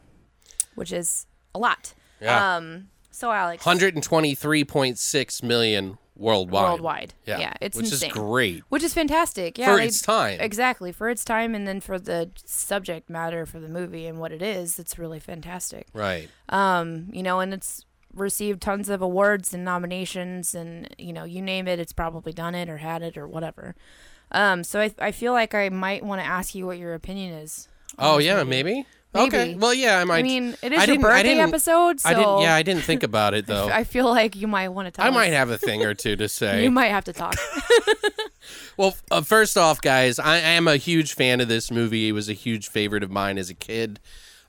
which 0.76 0.94
is 0.94 1.26
a 1.56 1.60
lot. 1.60 1.94
Yeah. 2.22 2.56
Um, 2.56 2.88
so 3.12 3.32
Alex, 3.32 3.64
123.6 3.66 5.44
million 5.44 5.98
worldwide. 6.16 6.64
worldwide. 6.64 7.14
Yeah. 7.26 7.40
Yeah, 7.40 7.54
it's 7.62 7.78
Which 7.78 7.88
insane. 7.92 8.10
is 8.10 8.14
great. 8.14 8.64
Which 8.70 8.84
is 8.84 8.94
fantastic. 8.94 9.58
Yeah, 9.58 9.72
For 9.72 9.78
they- 9.78 9.88
its 9.88 10.02
time. 10.02 10.40
Exactly 10.40 10.92
for 10.92 11.10
its 11.10 11.24
time, 11.26 11.56
and 11.56 11.68
then 11.68 11.80
for 11.80 11.98
the 12.00 12.30
subject 12.46 13.10
matter 13.10 13.46
for 13.46 13.60
the 13.60 13.68
movie 13.70 14.06
and 14.08 14.20
what 14.20 14.32
it 14.32 14.42
is, 14.42 14.78
it's 14.80 14.98
really 15.00 15.20
fantastic. 15.20 15.88
Right. 15.94 16.30
Um, 16.50 17.10
you 17.12 17.24
know, 17.24 17.40
and 17.40 17.54
it's 17.54 17.86
received 18.14 18.62
tons 18.62 18.90
of 18.90 19.02
awards 19.02 19.54
and 19.54 19.66
nominations, 19.66 20.54
and 20.54 20.94
you 21.00 21.14
know, 21.14 21.24
you 21.24 21.42
name 21.42 21.68
it, 21.68 21.80
it's 21.80 21.94
probably 21.94 22.32
done 22.32 22.54
it 22.56 22.70
or 22.70 22.78
had 22.78 23.02
it 23.02 23.18
or 23.18 23.28
whatever. 23.28 23.76
Um, 24.32 24.64
so 24.64 24.80
I, 24.82 24.94
I 25.00 25.12
feel 25.12 25.32
like 25.34 25.54
I 25.54 25.70
might 25.70 26.04
want 26.04 26.22
to 26.22 26.26
ask 26.28 26.56
you 26.56 26.66
what 26.66 26.78
your 26.78 26.94
opinion 26.94 27.34
is. 27.34 27.68
Oh, 28.00 28.18
yeah, 28.18 28.44
maybe? 28.44 28.86
Okay. 29.16 29.56
Well, 29.56 29.74
yeah, 29.74 30.00
I 30.00 30.04
might. 30.06 30.20
I 30.20 30.24
mean, 30.24 30.56
it 30.62 30.74
I 30.74 30.86
your 30.86 31.00
birthday 31.00 31.38
episode, 31.38 32.00
so 32.00 32.10
I 32.10 32.14
didn't. 32.14 32.42
Yeah, 32.42 32.56
I 32.56 32.64
didn't 32.64 32.84
think 32.84 33.04
about 33.04 33.34
it 33.34 33.46
though. 33.48 33.68
I 33.68 33.84
feel 33.84 34.06
like 34.06 34.36
you 34.36 34.48
might 34.48 34.70
want 34.70 34.88
to 34.88 34.92
talk. 34.92 35.06
I 35.06 35.10
might 35.10 35.34
have 35.34 35.50
a 35.50 35.58
thing 35.58 35.84
or 35.84 35.94
two 35.94 36.16
to 36.16 36.28
say. 36.30 36.64
You 36.64 36.72
might 36.72 36.92
have 36.92 37.06
to 37.06 37.14
talk. 37.14 37.36
Well, 38.76 38.96
uh, 39.12 39.22
first 39.22 39.56
off, 39.58 39.82
guys, 39.82 40.18
I, 40.18 40.36
I 40.36 40.38
am 40.40 40.68
a 40.68 40.78
huge 40.78 41.14
fan 41.14 41.42
of 41.42 41.48
this 41.48 41.70
movie. 41.70 42.10
It 42.10 42.14
was 42.14 42.28
a 42.28 42.34
huge 42.34 42.68
favorite 42.70 43.04
of 43.04 43.12
mine 43.12 43.38
as 43.38 43.50
a 43.50 43.54
kid. 43.54 44.00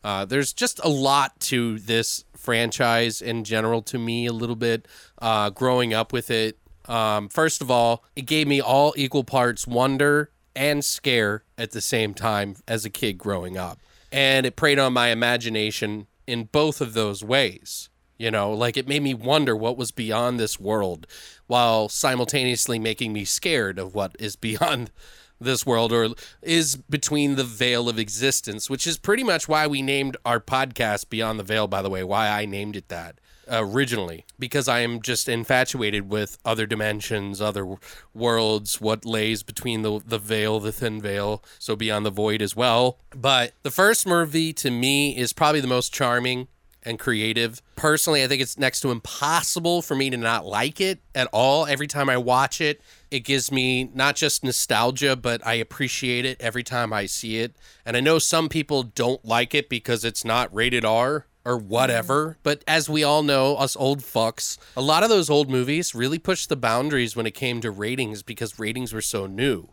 Uh, 0.02 0.24
there's 0.24 0.52
just 0.52 0.80
a 0.82 0.88
lot 0.88 1.38
to 1.40 1.78
this 1.78 2.24
franchise 2.34 3.20
in 3.20 3.44
general 3.44 3.82
to 3.82 3.98
me, 3.98 4.26
a 4.26 4.32
little 4.32 4.56
bit. 4.56 4.88
Uh, 5.20 5.50
growing 5.50 5.92
up 5.92 6.12
with 6.12 6.30
it, 6.30 6.58
um, 6.86 7.28
first 7.28 7.60
of 7.62 7.70
all, 7.70 8.04
it 8.16 8.22
gave 8.22 8.46
me 8.46 8.60
all 8.60 8.94
equal 8.96 9.24
parts 9.24 9.66
wonder 9.66 10.30
and 10.56 10.84
scare 10.84 11.44
at 11.58 11.72
the 11.72 11.80
same 11.80 12.14
time 12.14 12.56
as 12.66 12.84
a 12.84 12.90
kid 12.90 13.18
growing 13.18 13.56
up. 13.56 13.78
And 14.14 14.46
it 14.46 14.54
preyed 14.54 14.78
on 14.78 14.92
my 14.92 15.08
imagination 15.08 16.06
in 16.24 16.44
both 16.44 16.80
of 16.80 16.94
those 16.94 17.24
ways. 17.24 17.88
You 18.16 18.30
know, 18.30 18.52
like 18.52 18.76
it 18.76 18.86
made 18.86 19.02
me 19.02 19.12
wonder 19.12 19.56
what 19.56 19.76
was 19.76 19.90
beyond 19.90 20.38
this 20.38 20.60
world 20.60 21.08
while 21.48 21.88
simultaneously 21.88 22.78
making 22.78 23.12
me 23.12 23.24
scared 23.24 23.76
of 23.76 23.96
what 23.96 24.14
is 24.20 24.36
beyond 24.50 24.92
this 25.40 25.66
world 25.66 25.92
or 25.92 26.10
is 26.42 26.76
between 26.76 27.34
the 27.34 27.42
veil 27.42 27.88
of 27.88 27.98
existence, 27.98 28.70
which 28.70 28.86
is 28.86 28.98
pretty 28.98 29.24
much 29.24 29.48
why 29.48 29.66
we 29.66 29.82
named 29.82 30.16
our 30.24 30.38
podcast 30.38 31.10
Beyond 31.10 31.40
the 31.40 31.44
Veil, 31.44 31.66
by 31.66 31.82
the 31.82 31.90
way, 31.90 32.04
why 32.04 32.28
I 32.28 32.46
named 32.46 32.76
it 32.76 32.88
that 32.88 33.18
originally, 33.48 34.24
because 34.38 34.68
I 34.68 34.80
am 34.80 35.02
just 35.02 35.28
infatuated 35.28 36.08
with 36.08 36.38
other 36.44 36.66
dimensions, 36.66 37.40
other 37.40 37.76
worlds, 38.12 38.80
what 38.80 39.04
lays 39.04 39.42
between 39.42 39.82
the, 39.82 40.00
the 40.04 40.18
veil, 40.18 40.60
the 40.60 40.72
thin 40.72 41.00
veil, 41.00 41.42
so 41.58 41.76
beyond 41.76 42.06
the 42.06 42.10
void 42.10 42.42
as 42.42 42.54
well. 42.56 42.98
But 43.10 43.52
the 43.62 43.70
first 43.70 44.06
movie 44.06 44.52
to 44.54 44.70
me 44.70 45.16
is 45.16 45.32
probably 45.32 45.60
the 45.60 45.66
most 45.66 45.92
charming 45.92 46.48
and 46.84 46.98
creative. 46.98 47.62
Personally, 47.76 48.22
I 48.22 48.28
think 48.28 48.42
it's 48.42 48.58
next 48.58 48.80
to 48.80 48.90
impossible 48.90 49.82
for 49.82 49.94
me 49.94 50.10
to 50.10 50.16
not 50.16 50.44
like 50.44 50.80
it 50.80 51.00
at 51.14 51.28
all. 51.32 51.66
Every 51.66 51.86
time 51.86 52.10
I 52.10 52.16
watch 52.16 52.60
it, 52.60 52.80
it 53.10 53.20
gives 53.20 53.50
me 53.50 53.84
not 53.84 54.16
just 54.16 54.44
nostalgia, 54.44 55.16
but 55.16 55.44
I 55.46 55.54
appreciate 55.54 56.24
it 56.24 56.40
every 56.40 56.62
time 56.62 56.92
I 56.92 57.06
see 57.06 57.38
it. 57.38 57.56
And 57.86 57.96
I 57.96 58.00
know 58.00 58.18
some 58.18 58.48
people 58.48 58.82
don't 58.82 59.24
like 59.24 59.54
it 59.54 59.68
because 59.68 60.04
it's 60.04 60.24
not 60.24 60.54
rated 60.54 60.84
R 60.84 61.26
or 61.44 61.58
whatever, 61.58 62.38
but 62.42 62.64
as 62.66 62.88
we 62.88 63.04
all 63.04 63.22
know, 63.22 63.56
us 63.56 63.76
old 63.76 64.00
fucks, 64.00 64.56
a 64.76 64.82
lot 64.82 65.02
of 65.02 65.08
those 65.08 65.28
old 65.28 65.50
movies 65.50 65.94
really 65.94 66.18
pushed 66.18 66.48
the 66.48 66.56
boundaries 66.56 67.14
when 67.14 67.26
it 67.26 67.34
came 67.34 67.60
to 67.60 67.70
ratings 67.70 68.22
because 68.22 68.58
ratings 68.58 68.92
were 68.92 69.02
so 69.02 69.26
new. 69.26 69.68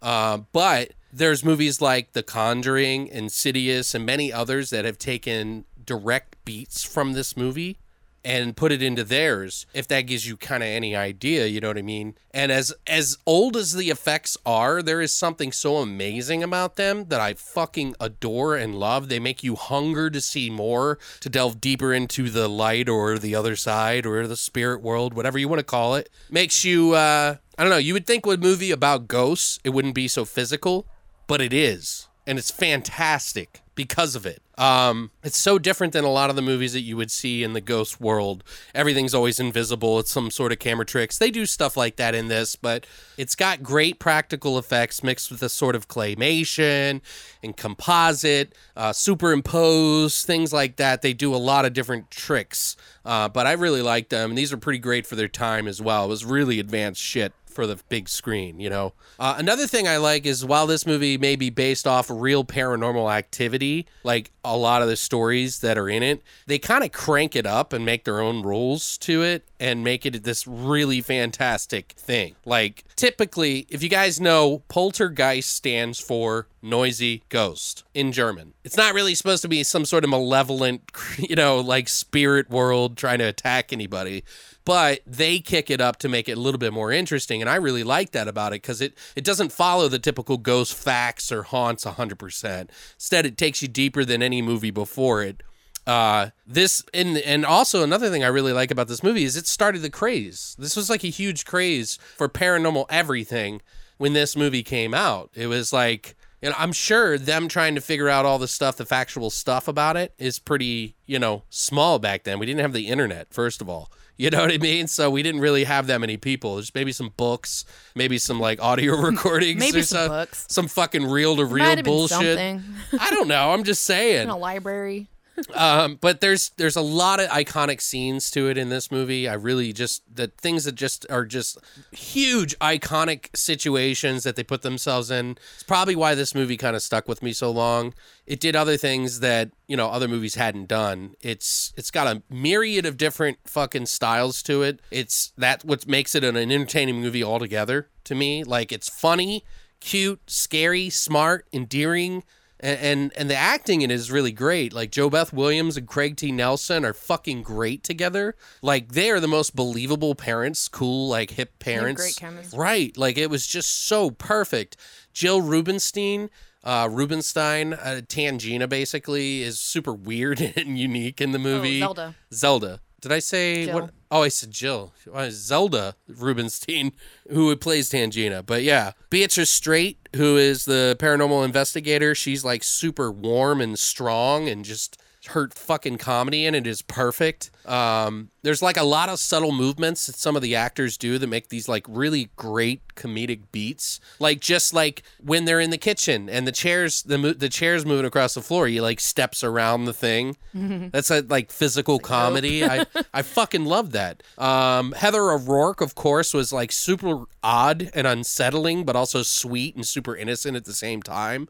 Uh, 0.00 0.38
but 0.52 0.92
there's 1.12 1.44
movies 1.44 1.80
like 1.80 2.12
The 2.12 2.22
Conjuring, 2.22 3.08
Insidious, 3.08 3.94
and 3.94 4.06
many 4.06 4.32
others 4.32 4.70
that 4.70 4.84
have 4.84 4.96
taken 4.96 5.64
direct 5.84 6.36
beats 6.44 6.82
from 6.82 7.12
this 7.12 7.36
movie 7.36 7.78
and 8.24 8.56
put 8.56 8.72
it 8.72 8.82
into 8.82 9.04
theirs 9.04 9.66
if 9.72 9.88
that 9.88 10.02
gives 10.02 10.26
you 10.26 10.36
kind 10.36 10.62
of 10.62 10.68
any 10.68 10.94
idea 10.94 11.46
you 11.46 11.60
know 11.60 11.68
what 11.68 11.78
i 11.78 11.82
mean? 11.82 12.14
And 12.32 12.52
as 12.52 12.72
as 12.86 13.18
old 13.26 13.56
as 13.56 13.72
the 13.72 13.90
effects 13.90 14.36
are 14.46 14.82
there 14.82 15.00
is 15.00 15.12
something 15.12 15.50
so 15.50 15.78
amazing 15.78 16.42
about 16.42 16.76
them 16.76 17.06
that 17.08 17.20
i 17.20 17.34
fucking 17.34 17.96
adore 17.98 18.56
and 18.56 18.74
love. 18.74 19.08
They 19.08 19.18
make 19.18 19.42
you 19.42 19.56
hunger 19.56 20.10
to 20.10 20.20
see 20.20 20.48
more 20.50 20.98
to 21.20 21.28
delve 21.28 21.60
deeper 21.60 21.92
into 21.92 22.30
the 22.30 22.48
light 22.48 22.88
or 22.88 23.18
the 23.18 23.34
other 23.34 23.56
side 23.56 24.06
or 24.06 24.26
the 24.26 24.36
spirit 24.36 24.80
world 24.80 25.14
whatever 25.14 25.38
you 25.38 25.48
want 25.48 25.58
to 25.60 25.64
call 25.64 25.94
it. 25.96 26.08
Makes 26.30 26.64
you 26.64 26.94
uh 26.94 27.36
i 27.58 27.62
don't 27.62 27.70
know 27.70 27.78
you 27.78 27.94
would 27.94 28.06
think 28.06 28.26
with 28.26 28.38
a 28.38 28.42
movie 28.42 28.70
about 28.70 29.08
ghosts 29.08 29.58
it 29.64 29.70
wouldn't 29.70 29.94
be 29.94 30.08
so 30.08 30.24
physical 30.24 30.86
but 31.26 31.40
it 31.40 31.52
is 31.52 32.08
and 32.26 32.38
it's 32.38 32.50
fantastic 32.50 33.60
because 33.80 34.14
of 34.14 34.26
it. 34.26 34.42
Um, 34.58 35.10
it's 35.24 35.38
so 35.38 35.58
different 35.58 35.94
than 35.94 36.04
a 36.04 36.10
lot 36.10 36.28
of 36.28 36.36
the 36.36 36.42
movies 36.42 36.74
that 36.74 36.82
you 36.82 36.98
would 36.98 37.10
see 37.10 37.42
in 37.42 37.54
the 37.54 37.62
ghost 37.62 37.98
world. 37.98 38.44
Everything's 38.74 39.14
always 39.14 39.40
invisible. 39.40 39.98
It's 39.98 40.10
some 40.10 40.30
sort 40.30 40.52
of 40.52 40.58
camera 40.58 40.84
tricks. 40.84 41.16
They 41.16 41.30
do 41.30 41.46
stuff 41.46 41.78
like 41.78 41.96
that 41.96 42.14
in 42.14 42.28
this, 42.28 42.56
but 42.56 42.86
it's 43.16 43.34
got 43.34 43.62
great 43.62 43.98
practical 43.98 44.58
effects 44.58 45.02
mixed 45.02 45.30
with 45.30 45.42
a 45.42 45.48
sort 45.48 45.74
of 45.74 45.88
claymation 45.88 47.00
and 47.42 47.56
composite, 47.56 48.54
uh, 48.76 48.92
superimpose, 48.92 50.26
things 50.26 50.52
like 50.52 50.76
that. 50.76 51.00
They 51.00 51.14
do 51.14 51.34
a 51.34 51.38
lot 51.38 51.64
of 51.64 51.72
different 51.72 52.10
tricks, 52.10 52.76
uh, 53.06 53.30
but 53.30 53.46
I 53.46 53.52
really 53.52 53.80
like 53.80 54.10
them. 54.10 54.32
And 54.32 54.36
these 54.36 54.52
are 54.52 54.58
pretty 54.58 54.78
great 54.78 55.06
for 55.06 55.16
their 55.16 55.26
time 55.26 55.66
as 55.66 55.80
well. 55.80 56.04
It 56.04 56.08
was 56.08 56.26
really 56.26 56.60
advanced 56.60 57.00
shit 57.00 57.32
for 57.50 57.66
the 57.66 57.76
big 57.88 58.08
screen, 58.08 58.60
you 58.60 58.70
know. 58.70 58.92
Uh, 59.18 59.34
another 59.38 59.66
thing 59.66 59.86
I 59.86 59.98
like 59.98 60.26
is 60.26 60.44
while 60.44 60.66
this 60.66 60.86
movie 60.86 61.18
may 61.18 61.36
be 61.36 61.50
based 61.50 61.86
off 61.86 62.08
real 62.10 62.44
paranormal 62.44 63.12
activity, 63.12 63.86
like 64.02 64.30
a 64.44 64.56
lot 64.56 64.82
of 64.82 64.88
the 64.88 64.96
stories 64.96 65.60
that 65.60 65.76
are 65.76 65.88
in 65.88 66.02
it, 66.02 66.22
they 66.46 66.58
kind 66.58 66.84
of 66.84 66.92
crank 66.92 67.36
it 67.36 67.46
up 67.46 67.72
and 67.72 67.84
make 67.84 68.04
their 68.04 68.20
own 68.20 68.42
rules 68.42 68.96
to 68.98 69.22
it 69.22 69.46
and 69.58 69.84
make 69.84 70.06
it 70.06 70.24
this 70.24 70.46
really 70.46 71.00
fantastic 71.00 71.92
thing. 71.96 72.34
Like 72.44 72.84
typically, 72.96 73.66
if 73.68 73.82
you 73.82 73.88
guys 73.88 74.20
know, 74.20 74.62
poltergeist 74.68 75.50
stands 75.50 76.00
for 76.00 76.46
noisy 76.62 77.22
ghost 77.28 77.84
in 77.94 78.12
German. 78.12 78.54
It's 78.64 78.76
not 78.76 78.94
really 78.94 79.14
supposed 79.14 79.42
to 79.42 79.48
be 79.48 79.62
some 79.62 79.84
sort 79.84 80.04
of 80.04 80.10
malevolent, 80.10 80.90
you 81.18 81.36
know, 81.36 81.58
like 81.60 81.88
spirit 81.88 82.50
world 82.50 82.96
trying 82.96 83.18
to 83.18 83.24
attack 83.24 83.72
anybody 83.72 84.24
but 84.64 85.00
they 85.06 85.38
kick 85.38 85.70
it 85.70 85.80
up 85.80 85.96
to 85.98 86.08
make 86.08 86.28
it 86.28 86.36
a 86.36 86.40
little 86.40 86.58
bit 86.58 86.72
more 86.72 86.92
interesting 86.92 87.40
and 87.40 87.50
i 87.50 87.56
really 87.56 87.84
like 87.84 88.12
that 88.12 88.28
about 88.28 88.52
it 88.52 88.62
because 88.62 88.80
it, 88.80 88.96
it 89.16 89.24
doesn't 89.24 89.52
follow 89.52 89.88
the 89.88 89.98
typical 89.98 90.38
ghost 90.38 90.74
facts 90.74 91.32
or 91.32 91.42
haunts 91.42 91.84
100% 91.84 92.68
instead 92.94 93.26
it 93.26 93.36
takes 93.36 93.62
you 93.62 93.68
deeper 93.68 94.04
than 94.04 94.22
any 94.22 94.42
movie 94.42 94.70
before 94.70 95.22
it 95.22 95.42
uh 95.86 96.28
this 96.46 96.82
and 96.92 97.16
and 97.18 97.46
also 97.46 97.82
another 97.82 98.10
thing 98.10 98.22
i 98.22 98.28
really 98.28 98.52
like 98.52 98.70
about 98.70 98.88
this 98.88 99.02
movie 99.02 99.24
is 99.24 99.36
it 99.36 99.46
started 99.46 99.80
the 99.80 99.90
craze 99.90 100.54
this 100.58 100.76
was 100.76 100.90
like 100.90 101.04
a 101.04 101.08
huge 101.08 101.44
craze 101.44 101.98
for 102.16 102.28
paranormal 102.28 102.84
everything 102.90 103.62
when 103.96 104.12
this 104.12 104.36
movie 104.36 104.62
came 104.62 104.92
out 104.92 105.30
it 105.34 105.46
was 105.46 105.72
like 105.72 106.16
you 106.42 106.48
know, 106.48 106.56
I'm 106.58 106.72
sure 106.72 107.18
them 107.18 107.48
trying 107.48 107.74
to 107.74 107.80
figure 107.80 108.08
out 108.08 108.24
all 108.24 108.38
the 108.38 108.48
stuff, 108.48 108.76
the 108.76 108.86
factual 108.86 109.30
stuff 109.30 109.68
about 109.68 109.96
it 109.96 110.14
is 110.18 110.38
pretty, 110.38 110.96
you 111.06 111.18
know, 111.18 111.42
small 111.50 111.98
back 111.98 112.24
then. 112.24 112.38
We 112.38 112.46
didn't 112.46 112.60
have 112.60 112.72
the 112.72 112.88
internet, 112.88 113.32
first 113.32 113.60
of 113.60 113.68
all. 113.68 113.90
You 114.20 114.28
know 114.28 114.42
what 114.42 114.52
I 114.52 114.58
mean? 114.58 114.86
So 114.86 115.08
we 115.08 115.22
didn't 115.22 115.40
really 115.40 115.64
have 115.64 115.86
that 115.86 115.98
many 115.98 116.18
people. 116.18 116.56
There's 116.56 116.74
maybe 116.74 116.92
some 116.92 117.10
books, 117.16 117.64
maybe 117.94 118.18
some 118.18 118.38
like 118.38 118.62
audio 118.62 118.96
recordings, 119.00 119.58
Maybe 119.58 119.78
or 119.78 119.82
some 119.82 120.08
books. 120.08 120.44
some 120.46 120.68
fucking 120.68 121.06
reel 121.06 121.36
to 121.36 121.46
reel 121.46 121.82
bullshit. 121.82 122.38
I 122.38 123.10
don't 123.12 123.28
know. 123.28 123.50
I'm 123.50 123.64
just 123.64 123.84
saying. 123.84 124.22
in 124.24 124.28
a 124.28 124.36
library. 124.36 125.08
Um, 125.54 125.98
but 126.00 126.20
there's 126.20 126.50
there's 126.56 126.76
a 126.76 126.80
lot 126.80 127.20
of 127.20 127.28
iconic 127.28 127.80
scenes 127.80 128.30
to 128.32 128.48
it 128.48 128.58
in 128.58 128.68
this 128.68 128.90
movie. 128.90 129.28
I 129.28 129.34
really 129.34 129.72
just 129.72 130.02
the 130.14 130.28
things 130.28 130.64
that 130.64 130.74
just 130.74 131.06
are 131.10 131.24
just 131.24 131.58
huge 131.92 132.58
iconic 132.58 133.28
situations 133.34 134.24
that 134.24 134.36
they 134.36 134.42
put 134.42 134.62
themselves 134.62 135.10
in. 135.10 135.38
It's 135.54 135.62
probably 135.62 135.96
why 135.96 136.14
this 136.14 136.34
movie 136.34 136.56
kind 136.56 136.76
of 136.76 136.82
stuck 136.82 137.08
with 137.08 137.22
me 137.22 137.32
so 137.32 137.50
long. 137.50 137.94
It 138.26 138.40
did 138.40 138.54
other 138.56 138.76
things 138.76 139.20
that 139.20 139.50
you 139.66 139.76
know 139.76 139.88
other 139.88 140.08
movies 140.08 140.34
hadn't 140.34 140.68
done. 140.68 141.14
It's 141.20 141.72
it's 141.76 141.90
got 141.90 142.06
a 142.06 142.22
myriad 142.30 142.86
of 142.86 142.96
different 142.96 143.38
fucking 143.44 143.86
styles 143.86 144.42
to 144.44 144.62
it. 144.62 144.80
It's 144.90 145.32
that 145.38 145.64
what 145.64 145.86
makes 145.86 146.14
it 146.14 146.24
an 146.24 146.36
entertaining 146.36 147.00
movie 147.00 147.24
altogether 147.24 147.88
to 148.04 148.14
me. 148.14 148.44
Like 148.44 148.72
it's 148.72 148.88
funny, 148.88 149.44
cute, 149.80 150.20
scary, 150.28 150.90
smart, 150.90 151.46
endearing 151.52 152.24
and, 152.60 152.78
and 152.80 153.12
and 153.16 153.30
the 153.30 153.36
acting 153.36 153.82
in 153.82 153.90
it 153.90 153.94
is 153.94 154.10
really 154.10 154.32
great. 154.32 154.72
Like 154.72 154.90
JoBeth 154.90 155.32
Williams 155.32 155.76
and 155.76 155.86
Craig 155.86 156.16
T. 156.16 156.30
Nelson 156.30 156.84
are 156.84 156.92
fucking 156.92 157.42
great 157.42 157.82
together. 157.82 158.36
Like 158.62 158.92
they 158.92 159.10
are 159.10 159.20
the 159.20 159.28
most 159.28 159.56
believable 159.56 160.14
parents, 160.14 160.68
cool 160.68 161.08
like 161.08 161.32
hip 161.32 161.58
parents. 161.58 162.00
great 162.02 162.16
chemistry. 162.16 162.58
Right. 162.58 162.96
Like 162.96 163.18
it 163.18 163.30
was 163.30 163.46
just 163.46 163.86
so 163.86 164.10
perfect. 164.10 164.76
Jill 165.12 165.40
Rubinstein, 165.42 166.30
uh, 166.62 166.88
Rubinstein, 166.90 167.72
uh, 167.74 168.02
Tangina 168.06 168.68
basically 168.68 169.42
is 169.42 169.58
super 169.58 169.92
weird 169.92 170.40
and 170.56 170.78
unique 170.78 171.20
in 171.20 171.32
the 171.32 171.38
movie. 171.38 171.82
Oh, 171.82 171.86
Zelda. 171.86 172.14
Zelda. 172.32 172.80
Did 173.00 173.12
I 173.12 173.18
say 173.18 173.64
Jill. 173.64 173.80
what? 173.80 173.90
Oh, 174.10 174.22
I 174.22 174.28
said 174.28 174.50
Jill. 174.50 174.92
Uh, 175.12 175.28
Zelda 175.30 175.94
Rubinstein, 176.08 176.92
who 177.30 177.54
plays 177.56 177.90
Tangina. 177.90 178.44
But 178.44 178.64
yeah, 178.64 178.92
Beatrice 179.08 179.50
Straight, 179.50 179.98
who 180.16 180.36
is 180.36 180.64
the 180.64 180.96
paranormal 180.98 181.44
investigator, 181.44 182.14
she's 182.14 182.44
like 182.44 182.64
super 182.64 183.12
warm 183.12 183.60
and 183.60 183.78
strong 183.78 184.48
and 184.48 184.64
just 184.64 185.00
her 185.28 185.48
fucking 185.54 185.98
comedy 185.98 186.46
in 186.46 186.54
it 186.54 186.66
is 186.66 186.82
perfect. 186.82 187.50
Um, 187.66 188.30
there's 188.42 188.62
like 188.62 188.78
a 188.78 188.84
lot 188.84 189.08
of 189.10 189.18
subtle 189.18 189.52
movements 189.52 190.06
that 190.06 190.14
some 190.16 190.34
of 190.34 190.40
the 190.42 190.56
actors 190.56 190.96
do 190.96 191.18
that 191.18 191.26
make 191.26 191.48
these 191.50 191.68
like 191.68 191.84
really 191.88 192.30
great 192.36 192.80
comedic 192.94 193.42
beats. 193.52 194.00
Like 194.18 194.40
just 194.40 194.72
like 194.72 195.02
when 195.22 195.44
they're 195.44 195.60
in 195.60 195.70
the 195.70 195.78
kitchen 195.78 196.30
and 196.30 196.46
the 196.46 196.52
chairs 196.52 197.02
the 197.02 197.18
mo- 197.18 197.32
the 197.34 197.50
chairs 197.50 197.84
moving 197.84 198.06
across 198.06 198.34
the 198.34 198.40
floor, 198.40 198.66
he 198.66 198.80
like 198.80 198.98
steps 198.98 199.44
around 199.44 199.84
the 199.84 199.92
thing. 199.92 200.36
That's 200.54 201.10
a 201.10 201.20
like 201.20 201.50
physical 201.50 201.98
comedy. 201.98 202.64
I 202.64 202.86
I 203.12 203.22
fucking 203.22 203.66
love 203.66 203.92
that. 203.92 204.22
Um, 204.38 204.92
Heather 204.92 205.30
O'Rourke, 205.30 205.82
of 205.82 205.94
course, 205.94 206.32
was 206.32 206.52
like 206.52 206.72
super 206.72 207.24
odd 207.42 207.90
and 207.94 208.06
unsettling, 208.06 208.84
but 208.84 208.96
also 208.96 209.22
sweet 209.22 209.76
and 209.76 209.86
super 209.86 210.16
innocent 210.16 210.56
at 210.56 210.64
the 210.64 210.72
same 210.72 211.02
time. 211.02 211.48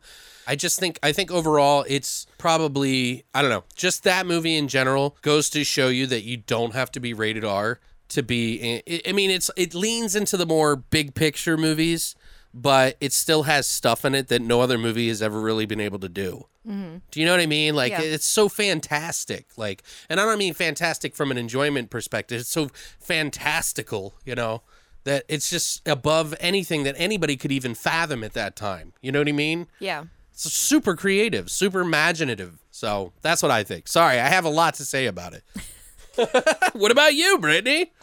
I 0.51 0.57
just 0.57 0.81
think 0.81 0.99
I 1.03 1.13
think 1.13 1.31
overall 1.31 1.85
it's 1.89 2.27
probably 2.37 3.25
I 3.35 3.41
don't 3.41 3.51
know 3.51 3.65
just 3.77 4.03
that 4.03 4.27
movie 4.27 4.57
in 4.57 4.67
general 4.67 5.17
goes 5.23 5.49
to 5.51 5.63
show 5.63 5.87
you 5.89 6.07
that 6.09 6.23
you 6.25 6.37
don't 6.39 6.75
have 6.75 6.91
to 6.93 7.01
be 7.01 7.15
rated 7.15 7.45
R 7.45 7.79
to 8.09 8.23
be. 8.25 8.83
I- 9.07 9.13
mean 9.13 9.31
it's 9.31 9.49
it 9.57 9.75
leans 9.75 10.17
into 10.17 10.37
the 10.37 10.47
more 10.47 10.75
big 10.75 11.15
picture 11.15 11.57
movies, 11.57 12.17
but 12.53 12.97
it 13.01 13.13
still 13.13 13.45
has 13.45 13.69
stuff 13.69 14.05
in 14.05 14.15
it 14.17 14.27
that 14.29 14.43
no 14.43 14.61
other 14.61 14.77
movie 14.77 15.07
has 15.07 15.23
ever 15.23 15.41
really 15.41 15.67
been 15.67 15.81
able 15.81 16.01
to 16.01 16.09
do. 16.09 16.47
Mm-hmm. 16.67 16.97
Do 17.13 17.21
you 17.21 17.27
know 17.27 17.33
what 17.33 17.41
I 17.41 17.47
mean? 17.47 17.77
Like 17.77 17.93
Yeah. 17.93 18.03
it's 18.03 18.27
so 18.27 18.49
fantastic. 18.49 19.47
Like, 19.57 19.85
and 20.09 20.19
I 20.21 20.25
don't 20.25 20.37
mean 20.39 20.55
fantastic 20.55 21.15
from 21.15 21.31
an 21.31 21.39
enjoyment 21.39 21.91
perspective. 21.91 22.41
It's 22.41 22.51
so 22.51 22.71
fantastical, 22.99 24.15
you 24.25 24.35
know, 24.35 24.63
that 25.05 25.25
it's 25.29 25.49
just 25.49 25.87
above 25.87 26.35
anything 26.41 26.83
that 26.83 26.95
anybody 26.99 27.37
could 27.37 27.53
even 27.53 27.75
fathom 27.75 28.25
at 28.25 28.33
that 28.35 28.57
time. 28.57 28.93
You 29.01 29.13
know 29.13 29.21
what 29.21 29.29
I 29.29 29.33
mean? 29.33 29.69
Yeah. 29.79 30.05
Super 30.48 30.96
creative, 30.96 31.50
super 31.50 31.81
imaginative. 31.81 32.59
So 32.70 33.12
that's 33.20 33.42
what 33.42 33.50
I 33.50 33.62
think. 33.62 33.88
Sorry, 33.88 34.18
I 34.18 34.29
have 34.29 34.44
a 34.44 34.48
lot 34.50 34.74
to 34.74 34.85
say 34.85 35.07
about 35.07 35.35
it. 35.35 35.42
what 36.72 36.90
about 36.90 37.14
you, 37.14 37.38
Brittany? 37.38 37.92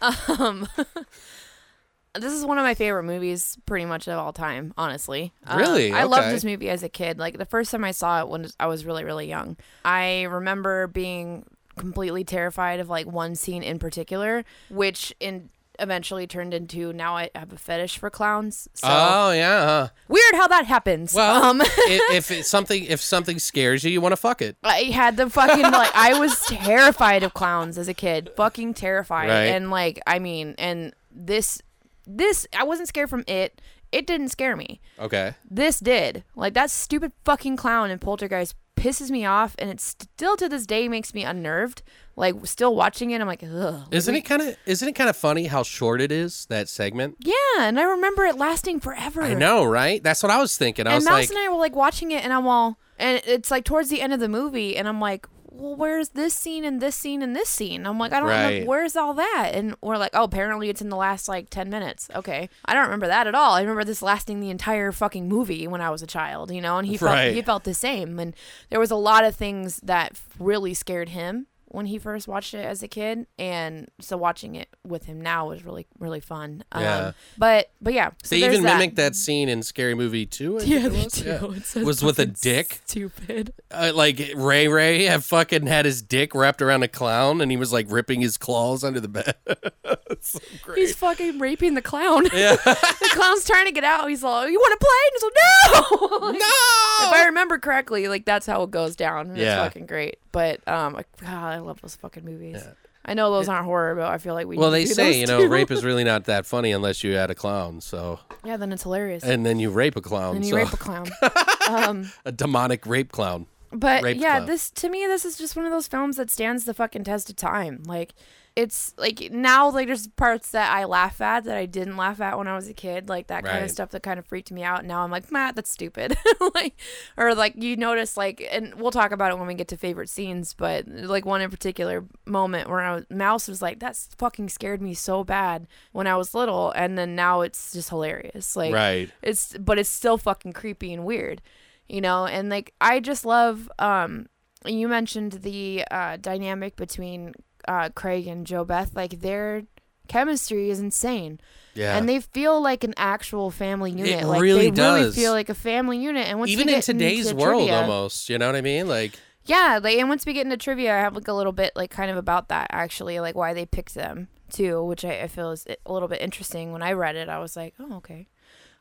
This 2.14 2.32
is 2.32 2.44
one 2.44 2.58
of 2.58 2.64
my 2.64 2.74
favorite 2.74 3.04
movies, 3.04 3.58
pretty 3.66 3.84
much 3.84 4.08
of 4.08 4.18
all 4.18 4.32
time. 4.32 4.72
Honestly, 4.76 5.32
Um, 5.46 5.58
Really? 5.58 5.92
I 5.92 6.04
loved 6.04 6.28
this 6.30 6.42
movie 6.44 6.68
as 6.68 6.82
a 6.82 6.88
kid. 6.88 7.18
Like 7.18 7.38
the 7.38 7.44
first 7.44 7.70
time 7.70 7.84
I 7.84 7.92
saw 7.92 8.20
it 8.22 8.28
when 8.28 8.48
I 8.58 8.66
was 8.66 8.84
really, 8.84 9.04
really 9.04 9.28
young. 9.28 9.56
I 9.84 10.22
remember 10.22 10.88
being 10.88 11.44
completely 11.76 12.24
terrified 12.24 12.80
of 12.80 12.88
like 12.88 13.06
one 13.06 13.36
scene 13.36 13.62
in 13.62 13.78
particular, 13.78 14.44
which 14.68 15.14
in 15.20 15.50
eventually 15.78 16.26
turned 16.26 16.52
into 16.54 16.92
now 16.92 17.16
I 17.16 17.30
have 17.34 17.52
a 17.52 17.56
fetish 17.56 17.98
for 17.98 18.10
clowns. 18.10 18.68
So 18.74 18.88
oh 18.90 19.30
yeah. 19.32 19.88
weird 20.08 20.34
how 20.34 20.48
that 20.48 20.66
happens. 20.66 21.14
Well, 21.14 21.42
um, 21.44 21.60
if, 21.64 22.14
if 22.14 22.30
it's 22.30 22.48
something 22.48 22.84
if 22.84 23.00
something 23.00 23.38
scares 23.38 23.84
you, 23.84 23.90
you 23.90 24.00
want 24.00 24.12
to 24.12 24.16
fuck 24.16 24.42
it. 24.42 24.56
I 24.62 24.84
had 24.84 25.16
the 25.16 25.30
fucking 25.30 25.62
like 25.62 25.90
I 25.94 26.18
was 26.18 26.40
terrified 26.46 27.22
of 27.22 27.34
clowns 27.34 27.78
as 27.78 27.88
a 27.88 27.94
kid, 27.94 28.30
fucking 28.36 28.74
terrified, 28.74 29.28
Right. 29.28 29.44
and 29.44 29.70
like 29.70 30.00
I 30.06 30.18
mean, 30.18 30.54
and 30.58 30.92
this 31.10 31.60
this 32.06 32.46
I 32.56 32.64
wasn't 32.64 32.88
scared 32.88 33.10
from 33.10 33.24
it. 33.26 33.60
It 33.90 34.06
didn't 34.06 34.28
scare 34.28 34.54
me. 34.54 34.80
Okay. 34.98 35.34
This 35.50 35.80
did. 35.80 36.24
Like 36.36 36.54
that 36.54 36.70
stupid 36.70 37.12
fucking 37.24 37.56
clown 37.56 37.90
in 37.90 37.98
Poltergeist 37.98 38.54
pisses 38.78 39.10
me 39.10 39.24
off, 39.24 39.54
and 39.58 39.70
it 39.70 39.80
still 39.80 40.36
to 40.36 40.48
this 40.48 40.66
day 40.66 40.88
makes 40.88 41.14
me 41.14 41.24
unnerved. 41.24 41.82
Like 42.16 42.34
still 42.46 42.74
watching 42.74 43.10
it, 43.12 43.20
I'm 43.20 43.26
like, 43.26 43.44
ugh. 43.44 43.86
Isn't 43.92 44.14
it 44.14 44.22
kind 44.22 44.42
of 44.42 44.56
isn't 44.66 44.88
it 44.88 44.94
kind 44.94 45.08
of 45.08 45.16
funny 45.16 45.46
how 45.46 45.62
short 45.62 46.00
it 46.00 46.10
is 46.10 46.46
that 46.46 46.68
segment? 46.68 47.16
Yeah, 47.20 47.34
and 47.60 47.78
I 47.78 47.84
remember 47.84 48.24
it 48.24 48.36
lasting 48.36 48.80
forever. 48.80 49.22
I 49.22 49.34
know, 49.34 49.64
right? 49.64 50.02
That's 50.02 50.22
what 50.22 50.30
I 50.30 50.38
was 50.38 50.56
thinking. 50.56 50.86
I 50.86 50.90
and 50.90 50.96
was 50.96 51.04
Mouse 51.04 51.12
like, 51.12 51.30
and 51.30 51.38
I 51.38 51.48
were 51.48 51.56
like 51.56 51.76
watching 51.76 52.10
it, 52.10 52.24
and 52.24 52.32
I'm 52.32 52.46
all, 52.46 52.78
and 52.98 53.22
it's 53.24 53.50
like 53.50 53.64
towards 53.64 53.88
the 53.88 54.00
end 54.00 54.12
of 54.12 54.20
the 54.20 54.28
movie, 54.28 54.76
and 54.76 54.88
I'm 54.88 55.00
like, 55.00 55.28
well, 55.58 55.74
where's 55.76 56.10
this 56.10 56.34
scene 56.34 56.64
and 56.64 56.80
this 56.80 56.94
scene 56.94 57.20
and 57.20 57.34
this 57.34 57.48
scene? 57.48 57.84
I'm 57.86 57.98
like, 57.98 58.12
I 58.12 58.20
don't 58.20 58.28
Right. 58.28 58.60
know, 58.62 58.66
where's 58.68 58.94
all 58.96 59.12
that? 59.14 59.50
And 59.54 59.74
we're 59.82 59.96
like, 59.98 60.12
oh, 60.14 60.22
apparently 60.24 60.68
it's 60.70 60.80
in 60.80 60.88
the 60.88 60.96
last 60.96 61.28
like 61.28 61.50
10 61.50 61.68
minutes. 61.68 62.08
Okay. 62.14 62.48
I 62.64 62.74
don't 62.74 62.84
remember 62.84 63.08
that 63.08 63.26
at 63.26 63.34
all. 63.34 63.54
I 63.54 63.60
remember 63.60 63.84
this 63.84 64.00
lasting 64.00 64.40
the 64.40 64.50
entire 64.50 64.92
fucking 64.92 65.28
movie 65.28 65.66
when 65.66 65.80
I 65.80 65.90
was 65.90 66.00
a 66.02 66.06
child, 66.06 66.50
you 66.52 66.60
know, 66.60 66.78
and 66.78 66.86
he 66.86 66.96
felt, 66.96 67.10
Right. 67.10 67.34
he 67.34 67.42
felt 67.42 67.64
the 67.64 67.74
same. 67.74 68.18
And 68.20 68.34
there 68.70 68.78
was 68.80 68.90
a 68.92 68.96
lot 68.96 69.24
of 69.24 69.34
things 69.34 69.78
that 69.82 70.12
really 70.38 70.74
scared 70.74 71.08
him 71.10 71.46
when 71.70 71.86
he 71.86 71.98
first 71.98 72.26
watched 72.26 72.54
it 72.54 72.64
as 72.64 72.82
a 72.82 72.88
kid 72.88 73.26
and 73.38 73.88
so 74.00 74.16
watching 74.16 74.54
it 74.56 74.68
with 74.86 75.04
him 75.04 75.20
now 75.20 75.48
was 75.48 75.64
really 75.64 75.86
really 75.98 76.20
fun 76.20 76.64
Yeah. 76.74 76.98
um 77.08 77.14
but 77.36 77.70
but 77.80 77.92
yeah 77.92 78.10
so 78.22 78.34
they 78.36 78.44
even 78.44 78.62
that. 78.62 78.74
mimicked 78.78 78.96
that 78.96 79.14
scene 79.14 79.48
in 79.48 79.62
Scary 79.62 79.94
Movie 79.94 80.24
2. 80.26 80.58
I 80.60 80.62
yeah 80.64 80.88
they 80.88 81.04
was. 81.04 81.12
do 81.12 81.24
Yeah. 81.28 81.58
So 81.62 81.84
Was 81.84 82.02
with 82.02 82.18
a 82.18 82.26
dick? 82.26 82.80
stupid 82.86 83.52
Uh, 83.70 83.92
like 83.94 84.20
Ray 84.34 84.68
Ray 84.68 85.04
have 85.04 85.24
fucking 85.24 85.66
had 85.66 85.84
his 85.84 86.00
dick 86.02 86.34
wrapped 86.34 86.62
around 86.62 86.82
a 86.82 86.88
clown 86.88 87.40
and 87.40 87.50
he 87.50 87.56
was 87.56 87.72
like 87.72 87.86
ripping 87.90 88.20
his 88.22 88.36
claws 88.38 88.82
under 88.82 89.00
the 89.00 89.08
bed. 89.08 89.34
So 90.20 90.40
great. 90.62 90.78
He's 90.78 90.96
fucking 90.96 91.38
raping 91.38 91.74
the 91.74 91.82
clown. 91.82 92.24
yeah. 92.32 92.56
the 92.64 93.10
clown's 93.12 93.44
trying 93.44 93.66
to 93.66 93.72
get 93.72 93.84
out. 93.84 94.08
He's 94.08 94.22
like, 94.24 94.50
"You 94.50 94.58
want 94.58 94.80
to 94.80 94.84
play?" 94.84 94.98
And 95.06 95.12
he's 95.14 95.22
like, 95.22 96.10
"No." 96.10 96.26
Like, 96.28 96.36
If 96.36 97.12
I 97.14 97.24
remember 97.26 97.58
correctly, 97.58 98.08
like 98.08 98.24
that's 98.24 98.44
how 98.46 98.62
it 98.64 98.70
goes 98.72 98.96
down. 98.96 99.30
It's 99.30 99.38
Yeah. 99.40 99.62
fucking 99.62 99.86
great. 99.86 100.18
But 100.38 100.68
um, 100.68 100.92
like, 100.92 101.08
God, 101.20 101.32
I 101.52 101.58
love 101.58 101.80
those 101.80 101.96
fucking 101.96 102.24
movies. 102.24 102.62
I 103.04 103.14
know 103.14 103.32
those 103.32 103.48
aren't 103.48 103.64
horror, 103.64 103.96
but 103.96 104.04
I 104.04 104.18
feel 104.18 104.34
like 104.34 104.46
we. 104.46 104.56
Well, 104.56 104.70
they 104.70 104.82
to 104.84 104.88
do 104.88 104.94
say, 104.94 105.18
you 105.18 105.26
know, 105.26 105.40
too. 105.40 105.48
rape 105.48 105.72
is 105.72 105.84
really 105.90 106.04
not 106.04 106.26
that 106.26 106.46
funny 106.46 106.70
unless 106.70 107.02
you 107.02 107.16
add 107.16 107.28
a 107.28 107.34
clown. 107.34 107.80
So, 107.80 108.20
Yeah, 108.44 108.56
then 108.56 108.70
it's 108.70 108.84
hilarious. 108.84 109.24
and 109.24 109.44
then 109.44 109.58
you 109.58 109.70
rape 109.70 109.96
a 109.96 110.00
clown. 110.00 110.36
and 110.36 110.44
you 110.44 110.52
so 110.52 110.56
rape 110.58 110.72
a 110.72 110.76
clown. 110.76 111.08
um, 111.68 112.12
a 112.24 112.30
demonic 112.30 112.86
rape 112.86 113.10
clown. 113.10 113.46
but 113.72 114.04
Rape 114.04 114.18
yeah, 114.20 114.36
clown. 114.36 114.46
this 114.46 114.70
to 114.70 114.88
me, 114.88 115.06
this 115.08 115.24
is 115.24 115.36
just 115.36 115.56
one 115.56 115.64
of 115.64 115.72
those 115.72 115.88
films 115.88 116.14
that 116.18 116.30
stands 116.30 116.66
the 116.66 116.74
fucking 116.74 117.02
test 117.02 117.28
of 117.30 117.34
time. 117.34 117.82
Like, 117.84 118.14
it's 118.58 118.92
like 118.98 119.30
now, 119.30 119.70
like 119.70 119.86
there's 119.86 120.08
parts 120.08 120.50
that 120.50 120.72
I 120.72 120.84
laugh 120.84 121.20
at 121.20 121.44
that 121.44 121.56
I 121.56 121.64
didn't 121.64 121.96
laugh 121.96 122.20
at 122.20 122.36
when 122.36 122.48
I 122.48 122.56
was 122.56 122.68
a 122.68 122.74
kid, 122.74 123.08
like 123.08 123.28
that 123.28 123.44
kind 123.44 123.62
of 123.62 123.70
stuff 123.70 123.90
that 123.90 124.02
kind 124.02 124.18
of 124.18 124.26
freaked 124.26 124.50
me 124.50 124.64
out. 124.64 124.84
Now 124.84 125.04
I'm 125.04 125.12
like, 125.12 125.30
Matt, 125.30 125.54
that's 125.54 125.70
stupid. 125.70 126.16
like, 126.56 126.74
or 127.16 127.36
like 127.36 127.54
you 127.54 127.76
notice, 127.76 128.16
like, 128.16 128.44
and 128.50 128.74
we'll 128.74 128.90
talk 128.90 129.12
about 129.12 129.30
it 129.30 129.38
when 129.38 129.46
we 129.46 129.54
get 129.54 129.68
to 129.68 129.76
favorite 129.76 130.08
scenes. 130.08 130.54
But 130.54 130.88
like 130.88 131.24
one 131.24 131.40
in 131.40 131.50
particular 131.50 132.04
moment 132.26 132.68
where 132.68 132.80
I 132.80 132.94
was, 132.96 133.04
Mouse 133.10 133.46
was 133.46 133.62
like, 133.62 133.78
that's 133.78 134.08
fucking 134.18 134.48
scared 134.48 134.82
me 134.82 134.92
so 134.92 135.22
bad 135.22 135.68
when 135.92 136.08
I 136.08 136.16
was 136.16 136.34
little, 136.34 136.72
and 136.72 136.98
then 136.98 137.14
now 137.14 137.42
it's 137.42 137.72
just 137.72 137.90
hilarious. 137.90 138.56
Like, 138.56 138.74
Right. 138.74 139.08
it's 139.22 139.56
but 139.56 139.78
it's 139.78 139.88
still 139.88 140.18
fucking 140.18 140.52
creepy 140.52 140.92
and 140.92 141.04
weird 141.04 141.42
you 141.88 142.00
know 142.02 142.26
and 142.26 142.50
like 142.50 142.74
i 142.82 143.00
just 143.00 143.24
love 143.24 143.70
um 143.78 144.26
you 144.66 144.86
mentioned 144.88 145.32
the 145.42 145.82
uh 145.90 146.18
dynamic 146.18 146.76
between 146.76 147.32
uh 147.66 147.88
craig 147.90 148.26
and 148.26 148.46
JoBeth 148.46 148.94
like 148.94 149.20
their 149.20 149.64
chemistry 150.06 150.70
is 150.70 150.80
insane 150.80 151.38
Yeah. 151.74 151.96
and 151.96 152.08
they 152.08 152.20
feel 152.20 152.60
like 152.62 152.82
an 152.84 152.94
actual 152.96 153.50
family 153.50 153.90
unit 153.90 154.24
like 154.26 154.40
really 154.40 154.70
they 154.70 154.80
really 154.82 155.00
does. 155.02 155.14
feel 155.14 155.32
like 155.32 155.48
a 155.50 155.54
family 155.54 155.98
unit 155.98 156.26
and 156.26 156.38
once 156.38 156.50
Even 156.50 156.68
in 156.68 156.80
today's 156.80 157.34
world, 157.34 157.66
trivia- 157.68 157.82
almost. 157.82 158.28
You 158.30 158.38
know 158.38 158.46
what 158.46 158.56
I 158.56 158.62
mean? 158.62 158.88
Like, 158.88 159.18
yeah, 159.44 159.78
like 159.82 159.98
and 159.98 160.08
once 160.08 160.24
we 160.24 160.32
get 160.32 160.44
into 160.46 160.56
trivia, 160.56 160.94
I 160.94 161.00
have 161.00 161.14
like 161.14 161.28
a 161.28 161.32
little 161.34 161.52
bit 161.52 161.72
like 161.76 161.90
kind 161.90 162.10
of 162.10 162.16
about 162.16 162.48
that 162.48 162.68
actually, 162.70 163.20
like 163.20 163.34
why 163.34 163.52
they 163.52 163.66
picked 163.66 163.94
them 163.94 164.28
too, 164.50 164.82
which 164.82 165.04
I, 165.04 165.20
I 165.22 165.26
feel 165.28 165.50
is 165.50 165.66
a 165.84 165.92
little 165.92 166.08
bit 166.08 166.22
interesting. 166.22 166.72
When 166.72 166.82
I 166.82 166.92
read 166.92 167.16
it, 167.16 167.28
I 167.28 167.38
was 167.38 167.54
like, 167.56 167.74
oh 167.78 167.96
okay, 167.96 168.28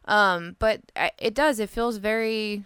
um, 0.06 0.56
but 0.60 0.80
I, 0.96 1.12
it 1.18 1.34
does. 1.34 1.60
It 1.60 1.70
feels 1.70 1.98
very 1.98 2.64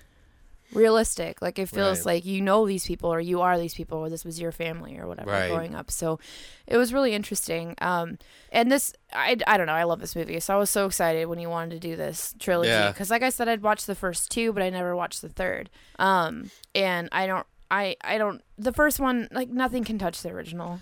realistic. 0.73 1.41
Like 1.41 1.59
it 1.59 1.69
feels 1.69 1.99
Right. 1.99 2.15
like 2.15 2.25
you 2.25 2.41
know 2.41 2.65
these 2.67 2.85
people, 2.85 3.11
or 3.13 3.19
you 3.19 3.41
are 3.41 3.57
these 3.59 3.73
people, 3.73 3.97
or 3.99 4.09
this 4.09 4.23
was 4.25 4.39
your 4.39 4.51
family, 4.51 4.97
or 4.97 5.07
whatever 5.07 5.31
Right. 5.31 5.49
growing 5.49 5.75
up. 5.75 5.91
So 5.91 6.19
it 6.67 6.77
was 6.77 6.93
really 6.93 7.13
interesting. 7.13 7.75
Um, 7.81 8.17
and 8.51 8.71
this, 8.71 8.93
I, 9.13 9.37
I 9.47 9.57
don't 9.57 9.67
know, 9.67 9.73
I 9.73 9.83
love 9.83 9.99
this 9.99 10.15
movie, 10.15 10.39
so 10.39 10.53
I 10.53 10.57
was 10.57 10.69
so 10.69 10.85
excited 10.85 11.25
when 11.25 11.39
you 11.39 11.49
wanted 11.49 11.71
to 11.81 11.87
do 11.87 11.95
this 11.95 12.33
trilogy 12.39 12.69
Yeah. 12.71 12.91
because, 12.91 13.09
like 13.09 13.23
I 13.23 13.29
said, 13.29 13.47
I'd 13.47 13.61
watched 13.61 13.87
the 13.87 13.95
first 13.95 14.31
two, 14.31 14.53
but 14.53 14.63
I 14.63 14.69
never 14.69 14.95
watched 14.95 15.21
the 15.21 15.29
third. 15.29 15.69
Um, 15.99 16.51
and 16.75 17.09
I 17.11 17.27
don't. 17.27 17.45
I, 17.73 17.95
I 18.01 18.17
don't 18.17 18.41
the 18.57 18.73
first 18.73 18.99
one 18.99 19.29
like 19.31 19.47
nothing 19.47 19.85
can 19.85 19.97
touch 19.97 20.21
the 20.23 20.29
original 20.31 20.81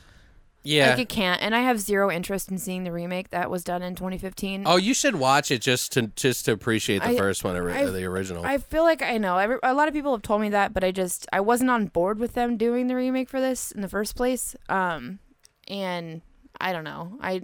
yeah. 0.63 0.91
like 0.91 0.99
it 0.99 1.09
can't 1.09 1.41
and 1.41 1.55
I 1.55 1.59
have 1.61 1.79
zero 1.79 2.11
interest 2.11 2.49
in 2.51 2.57
seeing 2.57 2.83
the 2.83 2.91
remake 2.91 3.29
that 3.29 3.49
was 3.49 3.63
done 3.63 3.81
in 3.81 3.95
2015 3.95 4.63
oh, 4.65 4.75
you 4.75 4.93
should 4.93 5.15
watch 5.15 5.51
it 5.51 5.61
just 5.61 5.91
to 5.93 6.07
just 6.15 6.45
to 6.45 6.51
appreciate 6.51 7.01
the 7.01 7.09
I- 7.09 7.17
first 7.17 7.43
one, 7.43 7.55
I- 7.55 7.85
the 7.85 8.05
original. 8.05 8.45
I 8.45 8.57
feel 8.57 8.83
like 8.83 9.01
I 9.01 9.17
know 9.17 9.59
a 9.63 9.73
lot 9.73 9.87
of 9.87 9.93
people 9.93 10.11
have 10.13 10.21
told 10.21 10.41
me 10.41 10.49
that 10.49 10.73
but 10.73 10.83
I 10.83 10.91
just 10.91 11.27
I 11.31 11.39
wasn't 11.41 11.69
on 11.69 11.87
board 11.87 12.19
with 12.19 12.33
them 12.33 12.57
doing 12.57 12.87
the 12.87 12.95
remake 12.95 13.29
for 13.29 13.39
this 13.39 13.71
in 13.71 13.81
the 13.81 13.89
first 13.89 14.15
place 14.15 14.55
um 14.67 15.19
and 15.67 16.21
I 16.59 16.73
don't 16.73 16.83
know 16.83 17.17
I 17.21 17.41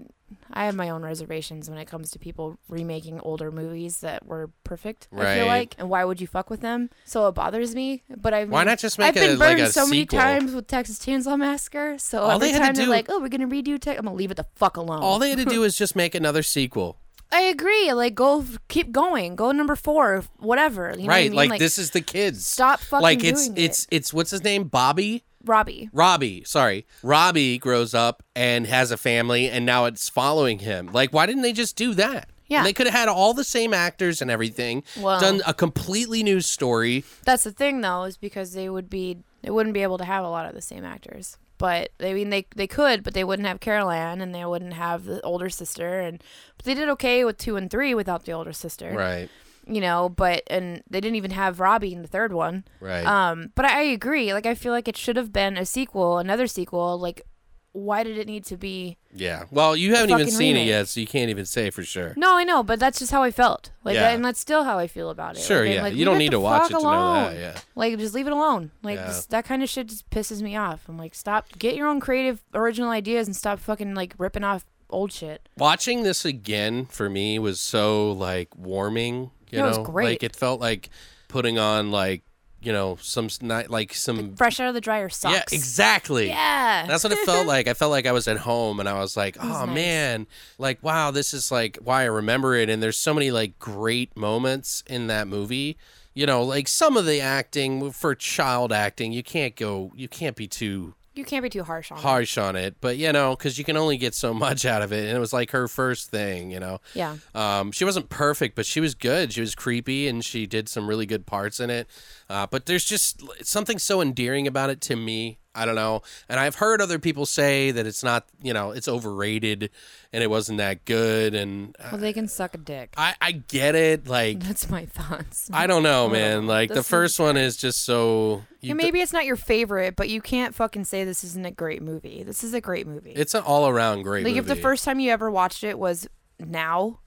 I 0.52 0.66
have 0.66 0.76
my 0.76 0.90
own 0.90 1.04
reservations 1.04 1.70
when 1.70 1.80
it 1.80 1.86
comes 1.86 2.12
to 2.12 2.20
people 2.20 2.58
remaking 2.70 3.20
older 3.22 3.52
movies 3.52 4.00
that 4.00 4.26
were 4.26 4.50
perfect. 4.64 5.08
I 5.16 5.36
feel 5.36 5.48
like, 5.48 5.76
and 5.78 5.90
why 5.90 6.04
would 6.04 6.22
you 6.22 6.28
fuck 6.28 6.50
with 6.50 6.62
them? 6.62 6.90
So 7.06 7.28
it 7.28 7.32
bothers 7.34 7.74
me. 7.76 8.04
But 8.16 8.34
I 8.34 8.46
Why 8.46 8.64
not 8.64 8.80
just 8.80 9.00
make 9.00 9.10
I've 9.10 9.14
been 9.16 9.32
it 9.32 9.40
like 9.40 9.58
burned 9.58 9.68
a 9.68 9.72
so 9.72 9.88
many 9.88 10.06
times 10.06 10.54
with 10.54 10.68
Texas 10.68 11.00
Chainsaw 11.00 11.38
Massacre. 11.38 11.98
So 11.98 12.22
All 12.22 12.32
every 12.32 12.48
they 12.48 12.54
had 12.54 12.60
to 12.60 12.66
time 12.66 12.76
they're 12.76 12.86
do- 12.86 12.92
like, 12.92 13.08
"Oh, 13.10 13.20
we're 13.20 13.30
gonna 13.30 13.48
redo 13.48 13.80
Tex," 13.80 13.98
I'm 13.98 14.06
gonna 14.06 14.16
leave 14.16 14.32
it 14.32 14.38
the 14.38 14.46
fuck 14.56 14.78
alone. 14.78 15.02
All 15.02 15.20
they 15.20 15.30
had 15.30 15.40
to 15.40 15.46
do 15.46 15.64
is 15.66 15.78
just 15.78 15.96
make 15.96 16.16
another 16.16 16.44
sequel. 16.44 16.98
I 17.32 17.42
agree. 17.42 17.92
Like, 17.92 18.16
go, 18.16 18.46
keep 18.68 18.92
going. 18.92 19.36
Go 19.36 19.52
number 19.52 19.76
four, 19.76 20.24
whatever. 20.38 20.94
You 20.96 21.04
know 21.04 21.10
right. 21.10 21.32
what 21.32 21.40
I 21.40 21.42
mean? 21.44 21.50
Like, 21.50 21.60
this 21.60 21.78
is 21.78 21.92
the 21.92 22.02
kids. 22.02 22.46
Stop 22.46 22.80
fucking 22.80 23.02
like 23.02 23.24
it's 23.24 23.48
doing 23.48 23.66
it's 23.66 23.88
it's 23.92 24.14
what's 24.14 24.32
his 24.32 24.44
name? 24.44 24.66
Bobby? 24.66 25.24
Robbie. 25.46 25.90
Robbie, 25.94 26.44
sorry. 26.46 26.86
Robbie 27.04 27.58
grows 27.58 27.94
up 27.94 28.24
and 28.36 28.68
has 28.68 28.92
a 28.92 28.98
family 28.98 29.50
and 29.50 29.66
now 29.66 29.86
it's 29.86 30.10
following 30.10 30.60
him. 30.60 30.90
Like 30.92 31.14
why 31.14 31.26
didn't 31.26 31.44
they 31.44 31.54
just 31.54 31.76
do 31.76 31.94
that? 31.96 32.30
Yeah. 32.48 32.64
They 32.64 32.74
could 32.74 32.86
have 32.86 32.94
had 32.94 33.08
all 33.10 33.34
the 33.34 33.44
same 33.44 33.74
actors 33.74 34.22
and 34.22 34.30
everything. 34.30 34.84
Well- 35.00 35.20
done 35.20 35.42
a 35.48 35.54
completely 35.54 36.22
new 36.24 36.42
story. 36.42 37.04
That's 37.26 37.44
the 37.44 37.52
thing, 37.52 37.82
though, 37.82 38.04
is 38.04 38.18
because 38.18 38.54
they 38.54 38.70
would 38.70 38.90
be 38.90 39.18
they 39.42 39.50
wouldn't 39.52 39.74
be 39.74 39.82
able 39.84 39.98
to 40.00 40.06
have 40.06 40.24
a 40.24 40.30
lot 40.30 40.46
of 40.48 40.54
the 40.54 40.62
same 40.62 40.84
actors. 40.86 41.38
But 41.58 41.90
I 42.00 42.14
mean, 42.14 42.30
they 42.32 42.46
they 42.56 42.68
could, 42.68 43.02
but 43.04 43.14
they 43.14 43.24
wouldn't 43.24 43.48
have 43.48 43.62
Carol 43.62 43.90
Ann, 43.90 44.20
and 44.22 44.36
they 44.36 44.44
wouldn't 44.46 44.74
have 44.74 45.06
the 45.06 45.22
older 45.22 45.50
sister, 45.50 46.00
and 46.02 46.22
but 46.58 46.66
they 46.66 46.74
did 46.74 46.90
okay 46.90 47.24
with 47.24 47.38
two 47.38 47.56
and 47.56 47.72
three 47.72 47.94
without 47.96 48.26
the 48.26 48.34
older 48.34 48.52
sister, 48.54 48.92
Right. 48.92 49.30
You 49.68 49.82
know, 49.82 50.10
but 50.10 50.44
and 50.48 50.84
they 50.90 51.02
didn't 51.02 51.16
even 51.16 51.32
have 51.32 51.60
Robbie 51.60 51.94
in 51.94 52.02
the 52.04 52.08
third 52.08 52.32
one. 52.34 52.66
Right. 52.80 53.06
Um, 53.06 53.52
but 53.56 53.66
I 53.66 53.82
agree. 53.82 54.32
Like, 54.34 54.46
I 54.46 54.54
feel 54.54 54.72
like 54.72 54.88
it 54.88 54.96
should 54.98 55.16
have 55.18 55.34
been 55.34 55.58
a 55.58 55.66
sequel, 55.66 56.20
another 56.20 56.46
sequel. 56.48 57.00
Like, 57.00 57.24
why 57.72 58.04
did 58.04 58.18
it 58.18 58.28
need 58.28 58.46
to 58.46 58.56
be? 58.58 58.98
yeah. 59.14 59.44
Well, 59.52 59.76
you 59.76 59.96
haven't 59.96 60.12
even 60.12 60.32
seen 60.32 60.56
it 60.56 60.66
yet, 60.66 60.88
so 60.88 61.00
you 61.02 61.08
can't 61.08 61.30
even 61.30 61.46
say 61.46 61.70
for 61.72 61.84
sure. 61.84 62.14
No, 62.16 62.38
I 62.38 62.44
know, 62.46 62.64
but 62.64 62.80
that's 62.80 63.00
just 63.00 63.12
how 63.12 63.22
I 63.24 63.32
felt. 63.32 63.72
Like, 63.84 63.96
Yeah. 63.96 64.12
and 64.12 64.24
that's 64.24 64.40
still 64.40 64.64
how 64.64 64.78
I 64.78 64.88
feel 64.88 65.10
about 65.10 65.36
it. 65.36 65.42
Sure, 65.42 65.66
Like, 65.66 65.74
yeah. 65.76 65.82
like, 65.82 65.96
You 65.96 66.06
don't 66.06 66.18
need 66.18 66.32
to 66.32 66.40
watch 66.40 66.66
it 66.66 66.68
to 66.68 66.74
know 66.76 66.80
that, 66.82 66.88
alone. 67.32 67.36
yeah. 67.36 67.58
Like, 67.76 67.98
just 67.98 68.14
leave 68.14 68.28
it 68.28 68.34
alone. 68.34 68.72
Like, 68.84 68.98
Yeah. 68.98 69.08
this, 69.08 69.26
that 69.28 69.44
kind 69.46 69.62
of 69.64 69.68
shit 69.70 69.88
just 69.88 70.10
pisses 70.10 70.42
me 70.42 70.56
off. 70.56 70.88
I'm 70.88 70.98
like, 70.98 71.16
stop, 71.16 71.48
get 71.58 71.76
your 71.76 71.88
own 71.88 72.00
creative, 72.00 72.44
original 72.54 72.92
ideas 72.92 73.28
and 73.28 73.36
stop 73.36 73.60
fucking, 73.60 73.94
like, 73.96 74.14
ripping 74.18 74.44
off 74.46 74.66
old 74.90 75.12
shit. 75.12 75.50
Watching 75.58 76.04
this 76.04 76.24
again 76.24 76.86
for 76.86 77.10
me 77.10 77.40
was 77.40 77.60
so 77.60 78.12
like 78.14 78.56
warming, 78.56 79.32
you 79.56 79.62
it 79.66 79.70
know. 79.70 79.80
was 79.80 79.88
great. 79.90 80.06
Like 80.06 80.24
it 80.24 80.36
felt 80.36 80.60
like 80.60 80.90
putting 81.28 81.58
on 81.58 81.92
like, 81.92 82.24
you 82.62 82.74
know, 82.74 82.98
some 83.02 83.30
not 83.42 83.70
like 83.70 83.94
some 83.94 84.36
Fresh 84.36 84.60
out 84.60 84.68
of 84.68 84.74
the 84.74 84.82
dryer 84.82 85.10
socks. 85.10 85.36
Yeah, 85.36 85.44
exactly. 85.58 86.28
Yeah. 86.28 86.86
That's 86.88 87.04
what 87.04 87.14
it 87.14 87.20
felt 87.20 87.46
like. 87.46 87.68
I 87.68 87.74
felt 87.74 87.92
like 87.92 88.06
I 88.06 88.12
was 88.12 88.28
at 88.28 88.38
home 88.38 88.80
and 88.80 88.90
I 88.90 89.00
was 89.00 89.16
like, 89.16 89.36
was 89.42 89.46
oh 89.46 89.66
nice. 89.66 89.76
man, 89.76 90.28
like 90.58 90.82
wow, 90.82 91.12
this 91.12 91.34
is 91.34 91.52
like 91.52 91.78
why 91.84 92.02
I 92.02 92.06
remember 92.06 92.56
it. 92.56 92.70
And 92.70 92.82
there's 92.82 92.98
so 92.98 93.14
many 93.14 93.32
like 93.32 93.60
great 93.60 94.16
moments 94.18 94.84
in 94.88 95.08
that 95.08 95.28
movie. 95.28 95.78
You 96.14 96.26
know, 96.26 96.44
like 96.44 96.68
some 96.68 96.96
of 96.96 97.06
the 97.06 97.20
acting 97.20 97.92
for 97.92 98.16
child 98.16 98.72
acting, 98.72 99.12
you 99.12 99.22
can't 99.22 99.56
go, 99.56 99.92
you 99.96 100.08
can't 100.08 100.36
be 100.36 100.48
too 100.48 100.96
you 101.16 101.26
can't 101.26 101.42
be 101.44 101.50
too 101.50 101.64
harsh 101.64 101.92
on 101.92 101.98
it. 101.98 102.02
harsh 102.02 102.38
on 102.38 102.56
it. 102.56 102.76
But 102.82 102.98
you 102.98 103.12
know, 103.12 103.36
because 103.36 103.58
you 103.58 103.64
can 103.64 103.78
only 103.78 103.98
get 103.98 104.14
so 104.14 104.34
much 104.46 104.66
out 104.66 104.82
of 104.82 104.92
it, 104.92 105.08
and 105.08 105.16
it 105.16 105.20
was 105.20 105.34
like 105.34 105.52
her 105.52 105.68
first 105.68 106.10
thing. 106.12 106.52
You 106.52 106.60
know, 106.60 106.82
Yeah. 106.94 107.18
um, 107.34 107.72
she 107.72 107.86
wasn't 107.86 108.10
perfect, 108.10 108.56
but 108.56 108.66
she 108.66 108.80
was 108.80 108.96
good. 108.96 109.34
She 109.34 109.42
was 109.42 109.56
creepy, 109.56 110.08
and 110.08 110.24
she 110.24 110.46
did 110.46 110.70
some 110.70 110.88
really 110.88 111.06
good 111.06 111.26
parts 111.26 111.60
in 111.60 111.70
it. 111.70 111.88
Uh, 112.30 112.48
but 112.48 112.66
there's 112.66 112.86
just 112.86 113.22
something 113.46 113.80
so 113.80 114.02
endearing 114.02 114.48
about 114.48 114.70
it 114.70 114.82
to 114.82 114.96
me. 114.96 115.40
I 115.56 115.66
don't 115.66 115.76
know, 115.76 116.02
and 116.30 116.40
I've 116.40 116.56
heard 116.56 116.82
other 116.82 117.00
people 117.00 117.26
say 117.26 117.72
that 117.72 117.88
it's 117.88 118.04
not, 118.04 118.26
you 118.42 118.54
know, 118.54 118.72
it's 118.72 118.88
overrated, 118.88 119.70
and 120.12 120.22
it 120.24 120.30
wasn't 120.30 120.58
that 120.58 120.86
good. 120.86 121.34
And 121.34 121.76
uh, 121.80 121.90
Well, 121.94 122.02
they 122.02 122.14
can 122.14 122.28
suck 122.28 122.54
a 122.54 122.58
dick. 122.58 122.94
I, 122.98 123.16
I 123.22 123.32
get 123.32 123.76
it. 123.76 124.08
Like, 124.08 124.40
That's 124.40 124.70
my 124.70 124.86
thoughts. 124.86 125.50
I 125.54 125.68
don't 125.68 125.84
know, 125.84 126.10
man. 126.10 126.48
Like 126.48 126.74
the 126.74 126.84
first 126.84 127.20
one 127.20 127.38
is 127.38 127.58
just 127.58 127.84
so. 127.84 128.44
Yeah, 128.62 128.74
maybe 128.74 129.00
it's 129.00 129.14
not 129.14 129.26
your 129.26 129.36
favorite, 129.36 129.96
but 129.96 130.10
you 130.10 130.22
can't 130.22 130.56
fucking 130.56 130.86
say 130.86 131.04
this 131.04 131.24
isn't 131.24 131.46
a 131.46 131.52
great 131.52 131.82
movie. 131.82 132.24
This 132.24 132.44
is 132.44 132.54
a 132.54 132.62
great 132.62 132.88
movie. 132.88 133.12
it's 133.12 133.34
an 133.34 133.44
all 133.44 133.68
around 133.68 134.02
great 134.02 134.24
movie. 134.24 134.34
like 134.36 134.44
movie. 134.44 134.52
if 134.52 134.58
the 134.58 134.62
first 134.62 134.84
time 134.84 135.00
you 135.00 135.12
ever 135.12 135.30
watched 135.30 135.64
it 135.64 135.78
was 135.78 136.08
now 136.40 137.00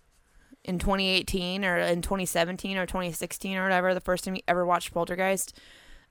in 0.65 0.79
2018 0.79 1.65
or 1.65 1.79
in 1.79 2.03
2017 2.03 2.77
or 2.77 2.85
2016 2.87 3.57
or 3.57 3.63
whatever 3.63 3.95
the 3.95 4.01
first 4.01 4.25
time 4.25 4.35
you 4.35 4.43
ever 4.49 4.67
watched 4.67 4.93
poltergeist 4.93 5.59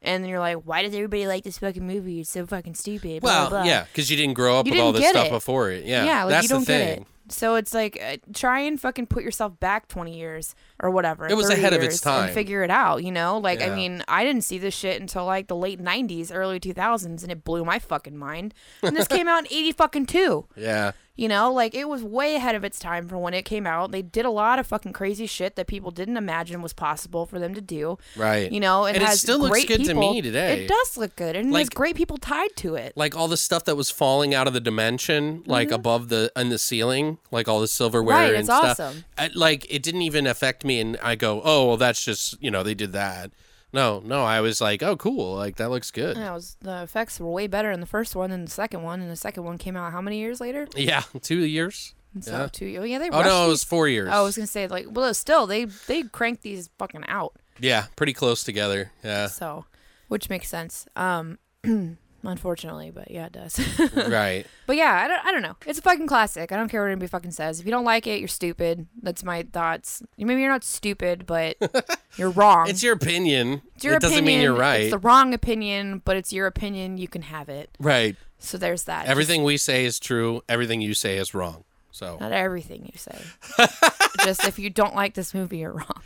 and 0.01 0.23
then 0.23 0.29
you're 0.29 0.39
like 0.39 0.57
why 0.63 0.81
does 0.83 0.93
everybody 0.93 1.27
like 1.27 1.43
this 1.43 1.57
fucking 1.57 1.85
movie 1.85 2.19
it's 2.21 2.29
so 2.29 2.45
fucking 2.45 2.75
stupid 2.75 3.21
blah, 3.21 3.31
Well, 3.31 3.49
blah, 3.49 3.59
blah. 3.61 3.67
yeah, 3.69 3.83
because 3.85 4.09
you 4.11 4.17
didn't 4.17 4.35
grow 4.35 4.57
up 4.59 4.65
You 4.65 4.73
with 4.73 4.81
all 4.81 4.91
this 4.93 5.07
stuff 5.09 5.27
it. 5.27 5.31
before 5.31 5.71
it. 5.71 5.85
Yeah, 5.85 6.03
yeah 6.05 6.23
like 6.23 6.31
that's 6.31 6.43
you 6.43 6.49
don't 6.49 6.59
the 6.61 6.65
thing. 6.65 6.87
get 6.87 6.97
it 6.99 7.07
so 7.29 7.55
it's 7.55 7.73
like 7.73 7.99
uh, 8.01 8.15
try 8.33 8.61
and 8.61 8.79
fucking 8.79 9.05
put 9.05 9.21
yourself 9.21 9.59
back 9.59 9.89
20 9.89 10.17
years 10.17 10.55
or 10.79 10.89
whatever 10.89 11.27
It 11.27 11.35
was 11.35 11.47
30 11.49 11.59
ahead 11.59 11.73
of 11.73 11.83
its 11.83 11.99
time. 11.99 12.25
and 12.27 12.33
figure 12.33 12.63
it 12.63 12.71
out 12.71 13.03
you 13.03 13.11
know 13.11 13.37
like 13.39 13.59
Yeah. 13.59 13.73
i 13.73 13.75
mean 13.75 14.01
i 14.07 14.23
didn't 14.23 14.43
see 14.45 14.57
this 14.57 14.73
shit 14.73 15.01
until 15.01 15.25
like 15.25 15.47
the 15.47 15.55
late 15.55 15.81
90s 15.83 16.31
early 16.33 16.57
2000s 16.59 17.23
and 17.23 17.29
it 17.31 17.43
blew 17.43 17.65
my 17.65 17.79
fucking 17.79 18.15
mind 18.15 18.53
and 18.81 18.95
this 18.95 19.09
came 19.09 19.27
out 19.27 19.39
in 19.39 19.47
80 19.47 19.71
fucking 19.73 20.05
2 20.05 20.45
Yeah, 20.55 20.91
you 21.17 21.27
know, 21.27 21.51
like 21.51 21.75
it 21.75 21.89
was 21.89 22.03
way 22.03 22.35
ahead 22.35 22.55
of 22.55 22.63
its 22.63 22.79
time 22.79 23.07
for 23.09 23.17
when 23.17 23.33
it 23.33 23.43
came 23.43 23.67
out. 23.67 23.91
They 23.91 24.01
did 24.01 24.23
a 24.25 24.29
lot 24.29 24.59
of 24.59 24.67
fucking 24.67 24.93
crazy 24.93 25.25
shit 25.25 25.55
that 25.57 25.67
people 25.67 25.91
didn't 25.91 26.15
imagine 26.15 26.61
was 26.61 26.71
possible 26.73 27.25
for 27.25 27.39
them 27.39 27.53
to 27.55 27.61
do. 27.61 27.97
right. 28.15 28.49
You 28.51 28.59
know, 28.59 28.85
And 28.85 28.95
it 28.95 29.01
has 29.03 29.19
still 29.19 29.39
looks 29.39 29.51
great 29.51 29.67
good 29.67 29.83
to 29.85 29.93
me 29.93 30.21
today. 30.21 30.63
It 30.63 30.67
does 30.69 30.95
look 30.97 31.15
good, 31.15 31.35
and 31.35 31.47
there's 31.53 31.65
Like- 31.67 31.73
great 31.73 31.95
people 31.95 32.17
tied 32.17 32.55
to 32.57 32.75
it. 32.75 32.93
like 32.95 33.15
all 33.17 33.27
the 33.27 33.35
stuff 33.37 33.65
that 33.65 33.75
was 33.75 33.89
falling 33.89 34.33
out 34.33 34.47
of 34.47 34.53
the 34.53 34.61
dimension, 34.61 35.43
like 35.47 35.71
above 35.71 36.09
the 36.09 36.31
in 36.35 36.49
the 36.49 36.59
ceiling, 36.59 37.17
like 37.31 37.47
all 37.47 37.59
the 37.59 37.67
silverware 37.67 38.15
Mm-hmm. 38.15 38.23
Right, 38.23 38.29
and 38.35 38.37
it's 38.39 38.47
stuff. 38.47 38.79
awesome. 38.79 39.03
I, 39.17 39.29
like 39.33 39.65
it 39.73 39.81
didn't 39.83 40.03
even 40.03 40.27
affect 40.27 40.63
me, 40.63 40.79
and 40.79 40.97
I 41.01 41.15
go, 41.15 41.41
oh, 41.43 41.65
well, 41.67 41.77
that's 41.77 42.03
just 42.05 42.41
you 42.41 42.51
know 42.51 42.63
they 42.63 42.75
did 42.75 42.91
that. 42.93 43.31
No, 43.73 44.01
no, 44.03 44.23
I 44.23 44.39
was 44.41 44.61
like, 44.61 44.81
oh, 44.81 44.95
cool, 44.95 45.35
like 45.35 45.57
that 45.57 45.69
looks 45.69 45.91
good. 45.91 46.15
Yeah, 46.17 46.31
it 46.31 46.33
was 46.35 46.55
the 46.61 46.83
effects 46.83 47.19
were 47.19 47.29
way 47.29 47.47
better 47.47 47.69
in 47.71 47.79
the 47.81 47.85
first 47.85 48.15
one 48.15 48.29
than 48.29 48.45
the 48.45 48.51
second 48.51 48.81
one, 48.83 49.01
and 49.01 49.11
the 49.11 49.15
second 49.17 49.43
one 49.43 49.57
came 49.57 49.75
out 49.75 49.91
how 49.91 50.01
many 50.01 50.19
years 50.19 50.39
later? 50.39 50.67
Yeah, 50.75 51.03
two 51.21 51.39
years. 51.45 51.93
And 52.13 52.23
so 52.23 52.31
Yeah. 52.31 52.47
two. 52.51 52.77
Oh 52.79 52.83
yeah, 52.83 52.97
they. 52.99 53.09
Oh 53.09 53.21
no, 53.21 53.45
it 53.45 53.49
was 53.49 53.63
four 53.65 53.87
years. 53.89 54.09
I 54.09 54.21
was 54.21 54.35
gonna 54.37 54.47
say 54.47 54.67
like, 54.67 54.85
well, 54.89 55.13
still 55.13 55.45
they 55.47 55.65
they 55.65 56.03
cranked 56.03 56.41
these 56.43 56.69
fucking 56.79 57.03
out. 57.07 57.35
yeah, 57.59 57.87
pretty 57.97 58.13
close 58.13 58.43
together. 58.43 58.91
Yeah, 59.03 59.27
So, 59.27 59.65
which 60.07 60.29
makes 60.29 60.47
sense. 60.47 60.87
Um, 60.95 61.37
unfortunately, 62.23 62.91
but 62.91 63.11
yeah, 63.11 63.27
it 63.27 63.31
does. 63.33 63.59
right. 64.07 64.45
But 64.65 64.75
yeah, 64.75 65.01
I 65.03 65.07
don't, 65.07 65.25
I 65.25 65.31
don't 65.31 65.41
know. 65.41 65.55
It's 65.65 65.79
a 65.79 65.81
fucking 65.81 66.07
classic. 66.07 66.51
I 66.51 66.57
don't 66.57 66.69
care 66.69 66.81
what 66.81 66.87
anybody 66.87 67.07
fucking 67.07 67.31
says. 67.31 67.59
If 67.59 67.65
you 67.65 67.71
don't 67.71 67.85
like 67.85 68.07
it, 68.07 68.19
you're 68.19 68.27
stupid. 68.27 68.87
That's 69.01 69.23
my 69.23 69.43
thoughts. 69.43 70.01
Maybe 70.17 70.41
you're 70.41 70.51
not 70.51 70.63
stupid, 70.63 71.25
but 71.25 71.57
you're 72.17 72.29
wrong. 72.31 72.69
It's 72.69 72.83
your 72.83 72.93
opinion. 72.93 73.61
It's 73.75 73.83
your 73.83 73.95
it 73.95 74.01
doesn't 74.01 74.25
mean 74.25 74.41
you're 74.41 74.53
right. 74.53 74.81
It's 74.81 74.91
the 74.91 74.97
wrong 74.97 75.33
opinion, 75.33 76.01
but 76.05 76.17
it's 76.17 76.31
your 76.33 76.47
opinion. 76.47 76.97
You 76.97 77.07
can 77.07 77.23
have 77.23 77.49
it. 77.49 77.69
right. 77.79 78.15
So 78.39 78.59
there's 78.59 78.83
that. 78.83 79.07
Everything 79.07 79.43
we 79.43 79.57
say 79.57 79.83
is 79.83 79.99
true. 79.99 80.41
Everything 80.47 80.79
you 80.79 80.93
say 80.93 81.17
is 81.17 81.33
wrong. 81.33 81.63
So 81.89 82.17
not 82.19 82.31
everything 82.31 82.85
you 82.93 82.99
say. 82.99 83.17
Just 84.23 84.45
if 84.45 84.59
you 84.59 84.69
don't 84.69 84.93
like 84.93 85.15
this 85.15 85.33
movie, 85.33 85.57
you're 85.57 85.71
wrong. 85.71 86.03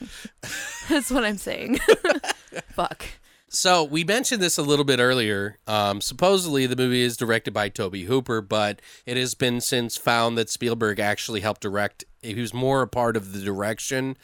That's 0.88 1.12
what 1.12 1.26
I'm 1.26 1.38
saying. 1.38 1.80
Fuck. 2.70 3.04
So 3.54 3.84
we 3.84 4.06
mentioned 4.06 4.42
this 4.42 4.58
a 4.58 4.62
little 4.62 4.86
bit 4.86 5.02
earlier. 5.02 5.60
Um, 5.68 6.00
supposedly, 6.00 6.68
the 6.68 6.78
movie 6.78 7.02
is 7.02 7.18
directed 7.18 7.54
by 7.54 7.68
Tobe 7.68 7.98
Hooper, 7.98 8.42
but 8.42 8.82
it 9.06 9.18
has 9.18 9.34
been 9.34 9.60
since 9.60 9.98
found 9.98 10.38
that 10.38 10.50
Spielberg 10.50 11.02
actually 11.02 11.42
helped 11.42 11.60
direct. 11.60 12.06
He 12.22 12.34
was 12.34 12.54
more 12.54 12.82
a 12.82 12.88
part 12.88 13.18
of 13.18 13.34
the 13.34 13.42
direction 13.42 14.16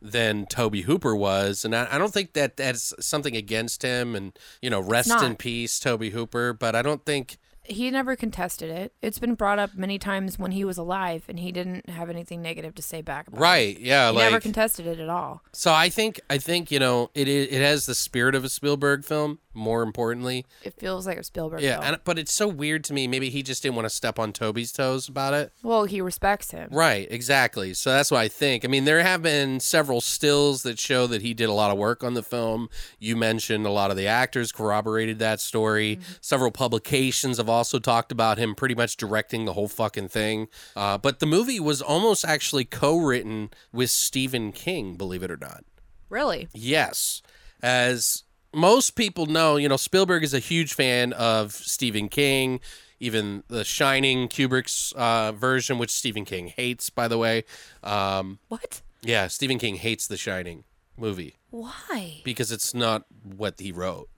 than 0.00 0.46
Tobe 0.46 0.78
Hooper 0.78 1.14
was, 1.14 1.64
and 1.64 1.76
I, 1.76 1.86
I 1.92 1.98
don't 1.98 2.12
think 2.12 2.32
that 2.32 2.56
that's 2.56 2.92
something 2.98 3.36
against 3.36 3.82
him. 3.82 4.16
And 4.16 4.36
you 4.60 4.68
know, 4.68 4.80
rest 4.80 5.12
in 5.22 5.36
peace, 5.36 5.78
Tobe 5.78 6.06
Hooper. 6.06 6.52
But 6.52 6.74
I 6.74 6.82
don't 6.82 7.06
think. 7.06 7.38
He 7.64 7.90
never 7.90 8.16
contested 8.16 8.70
it. 8.70 8.92
It's 9.02 9.18
been 9.18 9.34
brought 9.34 9.58
up 9.58 9.74
many 9.74 9.98
times 9.98 10.38
when 10.38 10.50
he 10.52 10.64
was 10.64 10.78
alive, 10.78 11.24
and 11.28 11.38
he 11.38 11.52
didn't 11.52 11.88
have 11.88 12.10
anything 12.10 12.42
negative 12.42 12.74
to 12.74 12.82
say 12.82 13.02
back 13.02 13.28
about 13.28 13.38
it. 13.38 13.40
Right? 13.40 13.78
Yeah. 13.78 14.10
He 14.10 14.16
like 14.16 14.24
never 14.24 14.40
contested 14.40 14.86
it 14.86 14.98
at 14.98 15.08
all. 15.08 15.42
so. 15.52 15.72
I 15.72 15.88
think. 15.88 16.20
I 16.28 16.38
think 16.38 16.70
you 16.70 16.78
know 16.78 17.10
it. 17.14 17.28
It 17.28 17.52
has 17.62 17.86
the 17.86 17.94
spirit 17.94 18.34
of 18.34 18.44
a 18.44 18.48
Spielberg 18.48 19.04
film. 19.04 19.38
More 19.54 19.82
importantly, 19.82 20.46
It 20.62 20.74
feels 20.78 21.06
like 21.06 21.18
a 21.18 21.24
Spielberg 21.24 21.60
yeah. 21.60 21.80
film. 21.80 21.94
And, 21.94 22.04
but 22.04 22.18
it's 22.18 22.32
so 22.32 22.48
weird 22.48 22.84
to 22.84 22.94
me. 22.94 23.06
Maybe 23.06 23.28
he 23.30 23.42
just 23.42 23.62
didn't 23.62 23.76
want 23.76 23.86
to 23.86 23.90
step 23.90 24.18
on 24.18 24.32
Tobe's 24.32 24.72
toes 24.72 25.08
about 25.08 25.34
it. 25.34 25.52
Well, 25.62 25.84
he 25.84 26.00
respects 26.00 26.50
him. 26.50 26.68
Right, 26.72 27.06
exactly. 27.10 27.74
So 27.74 27.90
that's 27.90 28.10
what 28.10 28.20
I 28.20 28.28
think. 28.28 28.64
I 28.64 28.68
mean, 28.68 28.84
there 28.84 29.02
have 29.02 29.22
been 29.22 29.60
several 29.60 30.00
stills 30.00 30.62
that 30.62 30.78
show 30.78 31.06
that 31.06 31.22
he 31.22 31.34
did 31.34 31.48
a 31.48 31.52
lot 31.52 31.70
of 31.70 31.78
work 31.78 32.02
on 32.02 32.14
the 32.14 32.22
film. 32.22 32.68
You 32.98 33.16
mentioned 33.16 33.66
a 33.66 33.70
lot 33.70 33.90
of 33.90 33.96
the 33.96 34.06
actors 34.06 34.52
corroborated 34.52 35.18
that 35.18 35.40
story. 35.40 35.98
Several 36.20 36.50
publications 36.50 37.36
have 37.36 37.48
also 37.48 37.78
talked 37.78 38.12
about 38.12 38.38
him 38.38 38.54
pretty 38.54 38.74
much 38.74 38.96
directing 38.96 39.44
the 39.44 39.52
whole 39.52 39.68
fucking 39.68 40.08
thing. 40.08 40.48
Uh, 40.74 40.98
but 40.98 41.18
the 41.20 41.26
movie 41.26 41.60
was 41.60 41.82
almost 41.82 42.24
actually 42.24 42.64
co 42.64 42.96
written 42.98 43.50
with 43.72 43.90
Stephen 43.90 44.52
King, 44.52 44.94
believe 44.96 45.22
it 45.22 45.30
or 45.30 45.36
not. 45.36 45.64
Really? 46.08 46.48
Yes. 46.52 47.22
As 47.62 48.24
most 48.54 48.92
people 48.96 49.26
know, 49.26 49.56
you 49.56 49.68
know, 49.68 49.76
Spielberg 49.76 50.22
is 50.24 50.34
a 50.34 50.38
huge 50.38 50.74
fan 50.74 51.12
of 51.14 51.52
Stephen 51.52 52.08
King. 52.08 52.60
even 53.00 53.42
The 53.48 53.64
Shining, 53.64 54.28
Kubrick's 54.28 54.92
uh, 54.92 55.32
version, 55.32 55.76
which 55.78 55.90
Stephen 55.90 56.24
King 56.24 56.46
hates, 56.48 56.88
by 56.90 57.08
the 57.08 57.18
way. 57.18 57.44
Um, 57.82 58.38
What? 58.48 58.80
yeah, 59.02 59.26
Stephen 59.26 59.58
King 59.58 59.74
hates 59.76 60.06
The 60.06 60.16
Shining 60.16 60.62
movie 60.96 61.34
Why? 61.50 62.20
because 62.24 62.52
it's 62.52 62.72
not 62.74 63.06
what 63.24 63.58
he 63.58 63.72
wrote. 63.72 64.08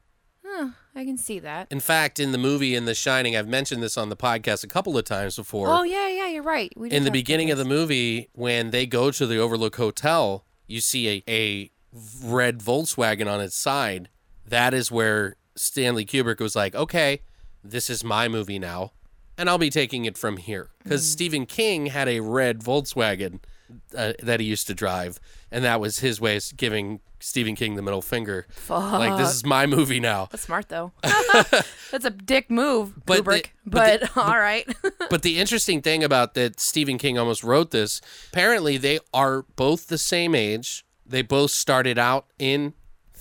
I 0.97 1.05
can 1.05 1.19
see 1.19 1.41
that. 1.41 1.67
In 1.73 1.81
fact, 1.81 2.21
in 2.21 2.31
the 2.31 2.39
movie 2.39 2.77
in 2.77 2.85
The 2.85 2.95
Shining, 2.95 3.37
I've 3.37 3.49
mentioned 3.49 3.83
this 3.83 3.97
on 3.97 4.09
the 4.11 4.17
podcast 4.17 4.63
a 4.63 4.69
couple 4.69 4.97
of 4.97 5.05
times 5.05 5.35
before. 5.35 5.69
Oh 5.69 5.83
yeah, 5.83 6.07
yeah, 6.07 6.29
you're 6.29 6.45
right. 6.45 6.73
We 6.77 6.91
in 6.91 7.03
the 7.03 7.11
beginning 7.11 7.51
of 7.51 7.59
the 7.59 7.65
movie, 7.65 8.29
when 8.35 8.71
they 8.71 8.87
go 8.87 9.11
to 9.11 9.27
the 9.27 9.37
Overlook 9.39 9.75
Hotel, 9.75 10.45
you 10.69 10.81
see 10.81 11.09
a, 11.09 11.25
a 11.29 11.71
red 12.23 12.61
Volkswagen 12.61 13.27
on 13.27 13.41
its 13.41 13.57
side. 13.57 14.09
That 14.47 14.75
is 14.75 14.91
where 14.91 15.37
Stanley 15.57 16.05
Kubrick 16.05 16.41
was 16.41 16.55
like, 16.57 16.75
okay, 16.75 17.21
this 17.63 17.89
is 17.89 18.05
my 18.05 18.29
movie 18.29 18.59
now, 18.59 18.93
and 19.39 19.49
I'll 19.49 19.59
be 19.59 19.71
taking 19.71 20.05
it 20.05 20.19
from 20.19 20.37
here. 20.37 20.71
Because 20.83 21.07
Stephen 21.09 21.47
King 21.47 21.87
had 21.87 22.09
a 22.09 22.21
red 22.21 22.61
Volkswagen 22.61 23.41
uh, 23.97 24.13
that 24.23 24.41
he 24.41 24.47
used 24.47 24.67
to 24.67 24.75
drive, 24.75 25.19
and 25.51 25.65
that 25.65 25.81
was 25.81 26.01
his 26.01 26.21
way 26.21 26.37
of 26.37 26.45
giving 26.57 27.01
Stephen 27.21 27.57
King 27.57 27.75
the 27.75 27.81
middle 27.83 28.03
finger. 28.03 28.47
Like, 28.69 29.17
this 29.17 29.35
is 29.35 29.47
my 29.47 29.65
movie 29.65 29.99
now. 30.01 30.29
That's 30.31 30.43
smart 30.43 30.69
though. 30.69 30.93
That's 31.03 32.05
a 32.05 32.11
dick 32.11 32.51
move, 32.51 33.07
But 33.07 33.17
the- 33.17 33.23
Kubrick. 33.31 33.47
but 33.65 34.01
But, 34.15 34.17
all 34.19 34.39
right. 34.39 34.69
but 35.11 35.23
the 35.23 35.39
interesting 35.39 35.81
thing 35.81 36.05
about 36.05 36.35
that 36.35 36.61
Stephen 36.61 36.99
King 36.99 37.19
almost 37.19 37.43
wrote 37.43 37.71
this. 37.71 38.03
Apparently, 38.31 38.77
they 38.77 38.99
are 39.15 39.43
both 39.57 39.87
the 39.87 39.97
same 39.99 40.35
age. 40.35 40.85
They 41.07 41.23
both 41.23 41.51
started 41.51 41.99
out 41.99 42.27
in 42.39 42.75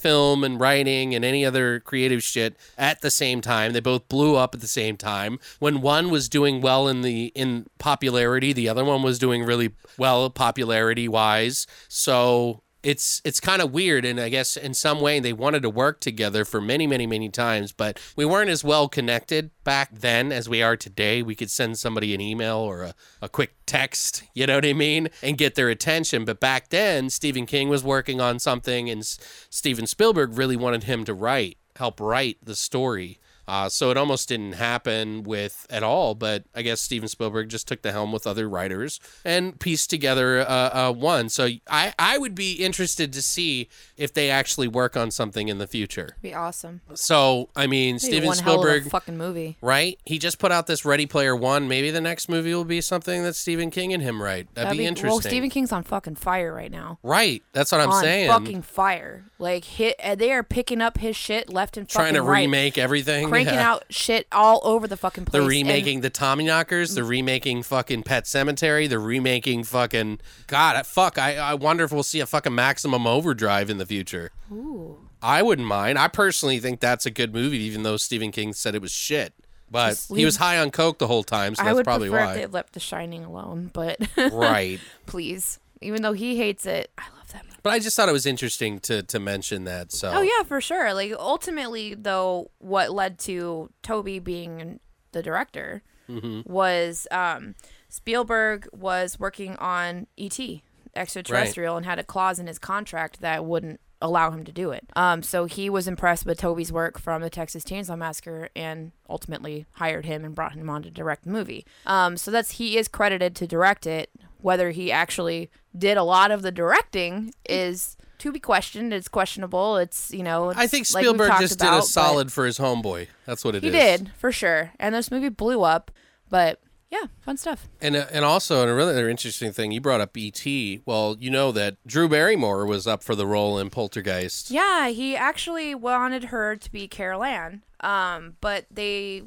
film 0.04 0.44
and 0.44 0.60
writing 0.60 1.16
and 1.16 1.24
any 1.24 1.46
other 1.46 1.80
creative 1.80 2.22
shit 2.22 2.58
at 2.78 3.00
the 3.00 3.10
same 3.10 3.40
time. 3.40 3.72
They 3.72 3.80
both 3.80 4.10
blew 4.10 4.36
up 4.36 4.54
at 4.54 4.60
the 4.60 4.68
same 4.68 4.98
time. 4.98 5.40
When 5.60 5.82
one 5.82 6.10
was 6.10 6.28
doing 6.28 6.60
well 6.60 6.90
in 6.90 7.02
the 7.02 7.32
in 7.34 7.68
popularity, 7.80 8.52
the 8.52 8.68
other 8.68 8.84
one 8.84 9.02
was 9.02 9.18
doing 9.18 9.44
really 9.44 9.72
well 9.98 10.30
popularity 10.30 11.08
wise. 11.08 11.66
So 11.88 12.62
it's 12.84 13.22
it's 13.24 13.40
kind 13.40 13.62
of 13.62 13.72
weird 13.72 14.06
and 14.06 14.20
i 14.20 14.30
guess 14.30 14.58
in 14.58 14.74
some 14.74 15.00
way 15.00 15.20
they 15.20 15.34
wanted 15.34 15.62
to 15.62 15.70
work 15.70 16.00
together 16.00 16.44
for 16.44 16.60
many 16.60 16.86
many 16.86 17.08
many 17.08 17.30
times 17.30 17.72
but 17.72 18.00
we 18.16 18.26
weren't 18.26 18.50
as 18.50 18.64
well 18.64 18.88
connected 18.88 19.50
back 19.64 19.90
then 19.94 20.32
as 20.32 20.50
we 20.50 20.62
are 20.62 20.76
today. 20.76 21.22
We 21.22 21.36
could 21.36 21.50
send 21.50 21.78
somebody 21.78 22.14
an 22.14 22.22
email 22.22 22.58
or 22.58 22.84
a, 22.84 22.96
a 23.22 23.30
quick 23.30 23.54
text 23.66 24.24
you 24.34 24.46
know 24.46 24.56
what 24.56 24.66
i 24.66 24.74
mean 24.74 25.10
and 25.22 25.38
get 25.38 25.56
their 25.56 25.70
attention. 25.70 26.26
But 26.26 26.40
back 26.40 26.70
then 26.70 27.10
stephen 27.10 27.46
king 27.46 27.70
was 27.70 27.84
working 27.84 28.22
on 28.22 28.40
something 28.40 28.90
and 28.90 29.02
S- 29.02 29.20
steven 29.50 29.88
spielberg 29.88 30.38
really 30.38 30.56
wanted 30.56 30.84
him 30.84 31.06
to 31.06 31.14
write 31.14 31.58
help 31.78 32.00
write 32.00 32.38
the 32.44 32.56
story 32.56 33.20
uh, 33.48 33.70
so 33.70 33.92
it 33.92 33.98
almost 33.98 34.30
didn't 34.30 34.54
happen 34.54 35.24
with 35.24 35.68
at 35.70 35.84
all, 35.84 36.16
but 36.16 36.44
I 36.56 36.62
guess 36.62 36.80
Steven 36.82 37.10
Spielberg 37.10 37.50
just 37.50 37.68
took 37.68 37.82
the 37.82 37.92
helm 37.92 38.12
with 38.12 38.26
other 38.26 38.48
writers 38.48 39.00
and 39.26 39.60
pieced 39.60 39.90
together 39.90 40.42
uh, 40.42 40.90
uh, 40.90 40.94
one. 40.94 41.30
So 41.30 41.50
I, 41.70 41.94
I 42.00 42.18
would 42.18 42.36
be 42.36 42.54
interested 42.54 43.12
to 43.14 43.22
see 43.22 43.70
if 43.98 44.14
they 44.14 44.30
actually 44.30 44.68
work 44.68 44.96
on 44.96 45.12
something 45.12 45.48
in 45.50 45.58
the 45.58 45.68
future. 45.68 46.16
Be 46.22 46.34
awesome. 46.34 46.82
So 46.94 47.50
I 47.56 47.68
mean, 47.68 48.00
Steven 48.00 48.28
one 48.28 48.38
hell 48.38 48.56
of 48.56 48.60
a 48.60 48.64
Spielberg, 48.64 48.92
fucking 48.92 49.18
movie. 49.18 49.58
right? 49.62 50.00
He 50.06 50.20
just 50.20 50.40
put 50.40 50.52
out 50.52 50.68
this 50.68 50.86
Ready 50.86 51.06
Player 51.06 51.36
One. 51.36 51.68
Maybe 51.68 51.92
the 51.92 52.02
next 52.02 52.30
movie 52.30 52.54
will 52.54 52.66
be 52.66 52.82
something 52.82 53.24
that 53.24 53.36
Stephen 53.36 53.72
King 53.72 53.94
and 53.94 54.02
him 54.02 54.22
write. 54.22 54.54
That'd, 54.56 54.78
be, 54.78 54.86
interesting. 54.86 55.10
Well, 55.10 55.22
Stephen 55.22 55.50
King's 55.50 55.72
on 55.72 55.84
fucking 55.84 56.16
fire 56.16 56.54
right 56.54 56.72
now. 56.72 57.00
right? 57.04 57.44
That's 57.52 57.72
what 57.72 57.82
I'm 57.82 57.90
on 57.90 58.02
saying. 58.02 58.30
fucking 58.30 58.62
fire. 58.62 59.26
Like 59.38 59.66
hit, 59.66 60.00
uh, 60.04 60.16
they 60.16 60.32
are 60.32 60.44
picking 60.44 60.82
up 60.82 60.98
his 60.98 61.16
shit 61.16 61.52
left 61.52 61.78
and 61.78 61.84
right. 61.86 61.90
Trying 61.90 62.14
to 62.14 62.22
right. 62.22 62.42
remake 62.42 62.78
everything. 62.78 63.30
Cranking 63.34 63.56
Yeah. 63.56 63.72
out 63.72 63.84
shit 63.90 64.28
all 64.32 64.62
over 64.64 64.88
the 64.88 64.98
fucking 64.98 65.26
place. 65.26 65.32
They're 65.34 65.42
and- 65.42 65.50
remaking 65.50 66.02
the 66.02 66.10
Tommyknockers. 66.12 66.96
They're 66.96 67.04
remaking 67.04 67.64
fucking 67.64 68.04
Pet 68.04 68.26
Sematary. 68.26 68.88
They're 68.88 69.00
remaking 69.00 69.64
fucking 69.64 70.20
God. 70.48 70.86
Fuck. 70.86 71.18
I, 71.18 71.36
I 71.38 71.54
wonder 71.54 71.84
if 71.84 71.92
we'll 71.92 72.04
see 72.04 72.20
a 72.20 72.26
fucking 72.26 72.54
Maximum 72.56 73.06
Overdrive 73.08 73.70
in 73.70 73.78
the 73.78 73.86
future. 73.86 74.32
Ooh. 74.52 74.98
I 75.22 75.42
wouldn't 75.42 75.68
mind. 75.68 75.98
I 75.98 76.08
personally 76.10 76.60
think 76.60 76.80
that's 76.80 77.06
a 77.06 77.12
good 77.12 77.34
movie, 77.34 77.60
even 77.60 77.84
though 77.84 77.98
Stephen 77.98 78.32
King 78.32 78.54
said 78.54 78.76
it 78.76 78.82
was 78.82 78.92
shit. 78.92 79.34
But 79.72 79.90
Just 79.92 80.16
he 80.16 80.26
was 80.26 80.36
high 80.36 80.60
on 80.60 80.70
coke 80.70 81.00
the 81.00 81.08
whole 81.08 81.24
time, 81.24 81.56
so 81.56 81.62
I 81.64 81.68
that's 81.68 81.76
would 81.78 81.86
probably 81.86 82.10
prefer 82.10 82.26
why. 82.26 82.32
if 82.34 82.38
they 82.42 82.46
left 82.46 82.74
The 82.74 82.80
Shining 82.80 83.24
alone, 83.26 83.72
but 83.74 83.98
right. 84.32 84.80
please, 85.08 85.60
even 85.82 86.04
though 86.04 86.14
he 86.14 86.36
hates 86.38 86.66
it, 86.68 86.92
I 86.98 87.04
love 87.18 87.23
that. 87.34 87.46
But 87.64 87.74
I 87.74 87.80
just 87.80 87.96
thought 87.96 88.08
it 88.10 88.14
was 88.14 88.26
interesting 88.26 88.80
to 88.82 89.04
to 89.04 89.20
mention 89.20 89.66
that. 89.66 89.92
So 89.92 90.12
Oh 90.14 90.22
yeah, 90.22 90.44
for 90.44 90.62
sure. 90.62 90.94
Like 90.94 91.14
ultimately, 91.18 91.94
though, 91.94 92.52
what 92.60 92.92
led 92.92 93.20
to 93.20 93.70
Tobe 93.82 94.24
being 94.24 94.80
the 95.12 95.22
director 95.22 95.84
Mm-hmm. 96.10 96.42
was 96.52 97.08
um, 97.12 97.56
Spielberg 97.88 98.68
was 98.74 99.18
working 99.20 99.56
on 99.56 100.06
E.T. 100.18 100.62
extraterrestrial 100.94 101.78
and 101.78 101.86
had 101.86 101.98
a 101.98 102.04
clause 102.04 102.40
in 102.40 102.48
his 102.48 102.60
contract 102.60 103.22
that 103.22 103.46
wouldn't 103.46 103.80
allow 104.02 104.30
him 104.30 104.44
to 104.44 104.52
do 104.52 104.72
it. 104.72 104.84
Um, 104.98 105.24
so 105.24 105.46
he 105.46 105.70
was 105.70 105.88
impressed 105.88 106.26
with 106.26 106.38
Tobe's 106.42 106.74
work 106.74 107.00
from 107.00 107.22
the 107.22 107.30
Texas 107.30 107.64
Chainsaw 107.64 107.98
Massacre 107.98 108.50
and 108.54 108.92
ultimately 109.10 109.66
hired 109.76 110.06
him 110.06 110.26
and 110.26 110.36
brought 110.36 110.56
him 110.56 110.70
on 110.70 110.84
to 110.84 110.92
direct 110.92 111.24
the 111.24 111.30
movie. 111.30 111.66
Um, 111.86 112.18
so 112.18 112.32
that's 112.32 112.52
he 112.52 112.78
is 112.78 112.90
credited 112.90 113.34
to 113.38 113.48
direct 113.48 113.88
it. 113.88 114.10
Whether 114.42 114.72
he 114.72 114.92
actually 114.92 115.50
did 115.78 115.98
a 115.98 116.04
lot 116.04 116.32
of 116.32 116.42
the 116.42 116.52
directing 116.52 117.34
is 117.48 117.98
to 118.20 118.32
be 118.32 118.40
questioned. 118.40 118.94
It's 118.94 119.08
questionable. 119.08 119.78
It's 119.78 120.12
you 120.14 120.24
know. 120.24 120.54
I 120.56 120.68
think 120.68 120.86
Spielberg 120.86 121.30
talked 121.30 121.42
just 121.42 121.56
about, 121.62 121.76
did 121.76 121.84
a 121.84 121.88
solid 121.88 122.32
for 122.32 122.46
his 122.46 122.60
homeboy. 122.60 123.08
That's 123.26 123.44
what 123.44 123.56
it 123.56 123.64
He 123.64 123.70
is. 123.70 123.74
did 123.76 124.12
for 124.18 124.32
sure, 124.32 124.72
and 124.80 124.94
this 124.96 125.10
movie 125.12 125.30
blew 125.30 125.64
up. 125.64 125.92
But 126.30 126.60
yeah, 126.90 127.06
fun 127.22 127.38
stuff. 127.38 127.68
And 127.82 127.96
uh, 127.96 128.06
and 128.12 128.24
also, 128.24 128.62
and 128.62 128.70
a 128.70 128.74
really 128.74 129.10
interesting 129.10 129.52
thing, 129.52 129.72
you 129.72 129.82
brought 129.82 130.00
up 130.02 130.16
E.T. 130.16 130.82
Well, 130.86 131.18
you 131.20 131.30
know 131.32 131.52
that 131.52 131.78
Drew 131.88 132.08
Barrymore 132.08 132.66
was 132.66 132.86
up 132.88 133.04
for 133.04 133.16
the 133.16 133.26
role 133.28 133.58
in 133.60 133.70
Poltergeist. 133.70 134.52
Yeah, 134.52 134.90
he 134.90 135.16
actually 135.16 135.74
wanted 135.76 136.26
her 136.26 136.56
to 136.56 136.72
be 136.72 136.88
Carol 136.88 137.24
Ann, 137.24 137.64
um, 137.82 138.36
but 138.42 138.66
they, 138.72 139.24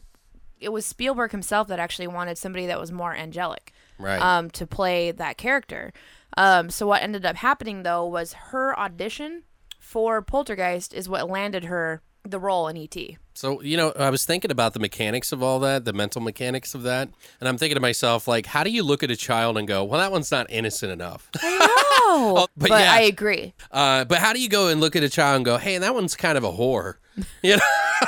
it 0.61 0.71
was 0.71 0.87
Spielberg 0.87 1.33
himself 1.33 1.67
that 1.69 1.79
actually 1.81 2.07
wanted 2.07 2.39
somebody 2.39 2.67
that 2.67 2.79
was 2.81 2.93
more 2.93 3.15
angelic, 3.15 3.73
Right. 3.99 4.21
um, 4.23 4.49
to 4.51 4.67
play 4.67 5.11
that 5.11 5.37
character. 5.37 5.93
Um, 6.37 6.71
so 6.71 6.87
what 6.87 7.03
ended 7.03 7.25
up 7.25 7.37
happening 7.37 7.83
though 7.83 8.07
was 8.07 8.33
her 8.35 8.79
audition 8.79 9.43
for 9.81 10.21
Poltergeist 10.23 10.93
is 10.95 11.09
what 11.09 11.31
landed 11.31 11.65
her 11.65 12.03
the 12.25 12.39
role 12.41 12.69
in 12.69 12.77
ET. 12.77 12.97
So, 13.35 13.61
you 13.63 13.77
know, 13.77 13.93
I 13.99 14.11
was 14.11 14.25
thinking 14.25 14.51
about 14.51 14.73
the 14.73 14.81
mechanics 14.81 15.31
of 15.31 15.43
all 15.43 15.61
that, 15.61 15.85
the 15.85 15.93
mental 15.93 16.21
mechanics 16.21 16.75
of 16.75 16.83
that. 16.85 17.09
And 17.39 17.49
I'm 17.49 17.57
thinking 17.59 17.77
to 17.77 17.81
myself, 17.81 18.27
like, 18.27 18.47
how 18.47 18.65
do 18.65 18.71
you 18.71 18.83
look 18.83 19.03
at 19.03 19.11
a 19.11 19.17
child 19.17 19.59
and 19.59 19.69
go, 19.69 19.85
well, 19.85 20.01
that 20.01 20.11
one's 20.11 20.31
not 20.31 20.47
innocent 20.51 20.93
enough? 20.93 21.31
Oh, 22.09 22.47
but 22.57 22.71
but, 22.71 22.81
yeah. 22.81 22.93
I 22.93 23.01
agree. 23.01 23.53
uh, 23.73 24.05
but 24.05 24.19
how 24.19 24.33
do 24.33 24.41
you 24.41 24.49
go 24.49 24.69
and 24.69 24.81
look 24.81 24.95
at 24.97 25.03
a 25.03 25.09
child 25.09 25.37
and 25.37 25.45
go, 25.45 25.59
hey, 25.59 25.77
that 25.77 25.93
one's 25.93 26.15
kind 26.15 26.39
of 26.39 26.45
a 26.45 26.51
whore? 26.53 26.95
You 27.43 27.57
know? 27.57 27.63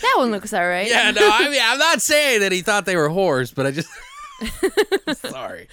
That 0.00 0.14
one 0.18 0.30
looks 0.30 0.54
alright. 0.54 0.88
yeah, 0.88 1.10
no, 1.10 1.28
I 1.30 1.48
mean, 1.50 1.60
I'm 1.62 1.78
not 1.78 2.00
saying 2.00 2.40
that 2.40 2.52
he 2.52 2.62
thought 2.62 2.86
they 2.86 2.96
were 2.96 3.08
whores, 3.10 3.52
but 3.54 3.66
I 3.66 3.70
just. 3.72 3.88
Sorry. 5.20 5.68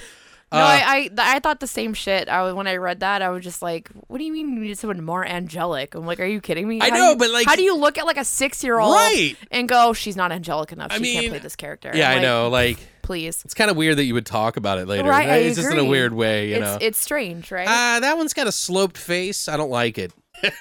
No, 0.53 0.59
Uh, 0.59 0.61
I, 0.63 1.09
I 1.17 1.35
I 1.35 1.39
thought 1.39 1.59
the 1.59 1.67
same 1.67 1.93
shit. 1.95 2.29
I 2.29 2.51
when 2.53 2.67
I 2.67 2.75
read 2.75 2.99
that, 2.99 3.21
I 3.23 3.29
was 3.29 3.43
just 3.43 3.61
like, 3.61 3.89
"What 4.07 4.19
do 4.19 4.23
you 4.23 4.31
mean 4.31 4.53
you 4.53 4.59
need 4.61 4.77
someone 4.77 5.03
more 5.03 5.25
angelic?" 5.25 5.95
I'm 5.95 6.05
like, 6.05 6.19
"Are 6.19 6.25
you 6.25 6.39
kidding 6.41 6.67
me?" 6.67 6.79
I 6.79 6.89
How 6.89 6.95
do 6.95 6.99
know, 7.01 7.09
you- 7.11 7.17
but, 7.17 7.31
like- 7.31 7.47
how 7.47 7.55
do 7.55 7.63
you 7.63 7.75
look 7.75 7.97
at 7.97 8.05
like 8.05 8.17
a 8.17 8.23
six 8.25 8.63
year 8.63 8.79
old 8.79 8.93
Right. 8.93 9.35
and 9.51 9.67
go, 9.67 9.93
"She's 9.93 10.15
not 10.15 10.31
angelic 10.31 10.71
enough. 10.71 10.93
She 10.93 10.99
mean, 11.01 11.19
can't 11.21 11.29
play 11.31 11.39
this 11.39 11.55
character." 11.55 11.91
Yeah, 11.93 12.11
I'm 12.11 12.19
I 12.19 12.21
know. 12.21 12.49
Like, 12.49 12.77
Please, 13.01 13.41
it's 13.43 13.53
kind 13.53 13.69
of 13.69 13.75
weird 13.75 13.97
that 13.97 14.05
you 14.05 14.13
would 14.13 14.25
talk 14.25 14.55
about 14.55 14.77
it 14.77 14.87
later. 14.87 15.09
right? 15.09 15.27
I 15.27 15.35
It's 15.37 15.57
just 15.57 15.69
in 15.71 15.77
a 15.79 15.83
weird 15.83 16.13
way, 16.13 16.49
you 16.49 16.55
it's 16.55 16.61
know. 16.61 16.77
it's 16.79 16.99
strange, 16.99 17.51
right? 17.51 17.67
Uh, 17.67 17.99
that 17.99 18.15
one's 18.15 18.33
got 18.33 18.47
a 18.47 18.51
sloped 18.51 18.97
face. 18.97 19.49
I 19.49 19.57
don't 19.57 19.71
like 19.71 19.97
it. 19.97 20.13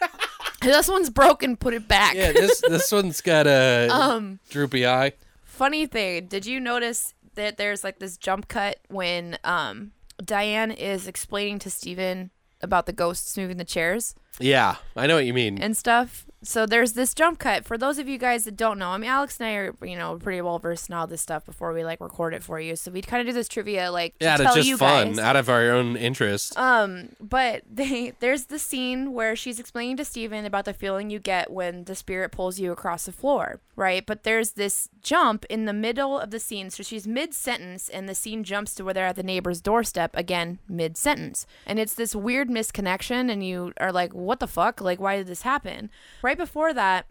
this 0.62 0.88
one's 0.88 1.10
broken. 1.10 1.56
Put 1.56 1.74
it 1.74 1.86
back. 1.88 2.14
Yeah, 2.14 2.32
this 2.32 2.60
this 2.68 2.90
one's 2.90 3.20
got 3.20 3.46
a 3.46 3.88
Um, 3.92 4.38
droopy 4.50 4.86
eye. 4.86 5.12
Funny 5.44 5.86
thing, 5.86 6.26
did 6.26 6.46
you 6.46 6.58
notice 6.60 7.14
that 7.34 7.56
there's 7.56 7.82
like 7.84 7.98
this 7.98 8.16
jump 8.16 8.48
cut 8.48 8.78
when 8.88 9.38
um 9.44 9.92
Diane 10.24 10.70
is 10.70 11.06
explaining 11.08 11.58
to 11.60 11.70
Steven 11.70 12.30
about 12.60 12.86
the 12.86 12.92
ghosts 12.92 13.36
moving 13.36 13.56
the 13.56 13.64
chairs? 13.64 14.14
Yeah, 14.38 14.76
I 14.96 15.06
know 15.06 15.16
what 15.16 15.26
you 15.26 15.34
mean. 15.34 15.58
and 15.58 15.76
stuff. 15.76 16.26
So 16.44 16.66
there's 16.66 16.94
this 16.94 17.14
jump 17.14 17.38
cut. 17.38 17.64
For 17.64 17.78
those 17.78 17.98
of 17.98 18.08
you 18.08 18.18
guys 18.18 18.44
that 18.44 18.56
don't 18.56 18.78
know, 18.78 18.88
I 18.88 18.98
mean, 18.98 19.08
Alex 19.08 19.38
and 19.38 19.48
I 19.48 19.52
are, 19.54 19.76
you 19.82 19.96
know, 19.96 20.18
pretty 20.18 20.40
well 20.40 20.58
versed 20.58 20.88
in 20.88 20.94
all 20.94 21.06
this 21.06 21.22
stuff 21.22 21.44
before 21.46 21.72
we 21.72 21.84
like 21.84 22.00
record 22.00 22.34
it 22.34 22.42
for 22.42 22.58
you. 22.58 22.74
So 22.74 22.90
we'd 22.90 23.06
kind 23.06 23.20
of 23.20 23.26
do 23.26 23.32
this 23.32 23.48
trivia, 23.48 23.92
like, 23.92 24.18
to 24.18 24.24
yeah, 24.24 24.36
tell 24.36 24.56
it's 24.56 24.66
just 24.66 24.78
fun, 24.78 25.08
guys. 25.10 25.18
out 25.20 25.36
of 25.36 25.48
our 25.48 25.70
own 25.70 25.96
interest. 25.96 26.58
Um, 26.58 27.10
but 27.20 27.62
they 27.72 28.12
there's 28.18 28.46
the 28.46 28.58
scene 28.58 29.12
where 29.12 29.36
she's 29.36 29.60
explaining 29.60 29.96
to 29.98 30.04
Steven 30.04 30.44
about 30.44 30.64
the 30.64 30.74
feeling 30.74 31.10
you 31.10 31.20
get 31.20 31.50
when 31.50 31.84
the 31.84 31.94
spirit 31.94 32.32
pulls 32.32 32.58
you 32.58 32.72
across 32.72 33.06
the 33.06 33.12
floor, 33.12 33.60
right? 33.76 34.04
But 34.04 34.24
there's 34.24 34.52
this 34.52 34.88
jump 35.00 35.44
in 35.48 35.66
the 35.66 35.72
middle 35.72 36.18
of 36.18 36.30
the 36.30 36.40
scene. 36.40 36.70
So 36.70 36.82
she's 36.82 37.06
mid 37.06 37.34
sentence 37.34 37.88
and 37.88 38.08
the 38.08 38.14
scene 38.14 38.42
jumps 38.42 38.74
to 38.74 38.84
where 38.84 38.94
they're 38.94 39.06
at 39.06 39.16
the 39.16 39.22
neighbor's 39.22 39.60
doorstep 39.60 40.16
again 40.16 40.58
mid 40.68 40.96
sentence. 40.96 41.46
And 41.66 41.78
it's 41.78 41.94
this 41.94 42.16
weird 42.16 42.48
misconnection 42.48 43.30
and 43.30 43.46
you 43.46 43.72
are 43.78 43.92
like, 43.92 44.12
"What 44.12 44.40
the 44.40 44.48
fuck? 44.48 44.80
Like 44.80 45.00
why 45.00 45.16
did 45.16 45.28
this 45.28 45.42
happen?" 45.42 45.90
Right 46.22 46.31
before 46.38 46.72
that, 46.74 47.06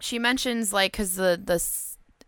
she 0.00 0.18
mentions 0.18 0.72
like 0.72 0.92
cuz 0.92 1.14
the 1.14 1.40
the 1.42 1.60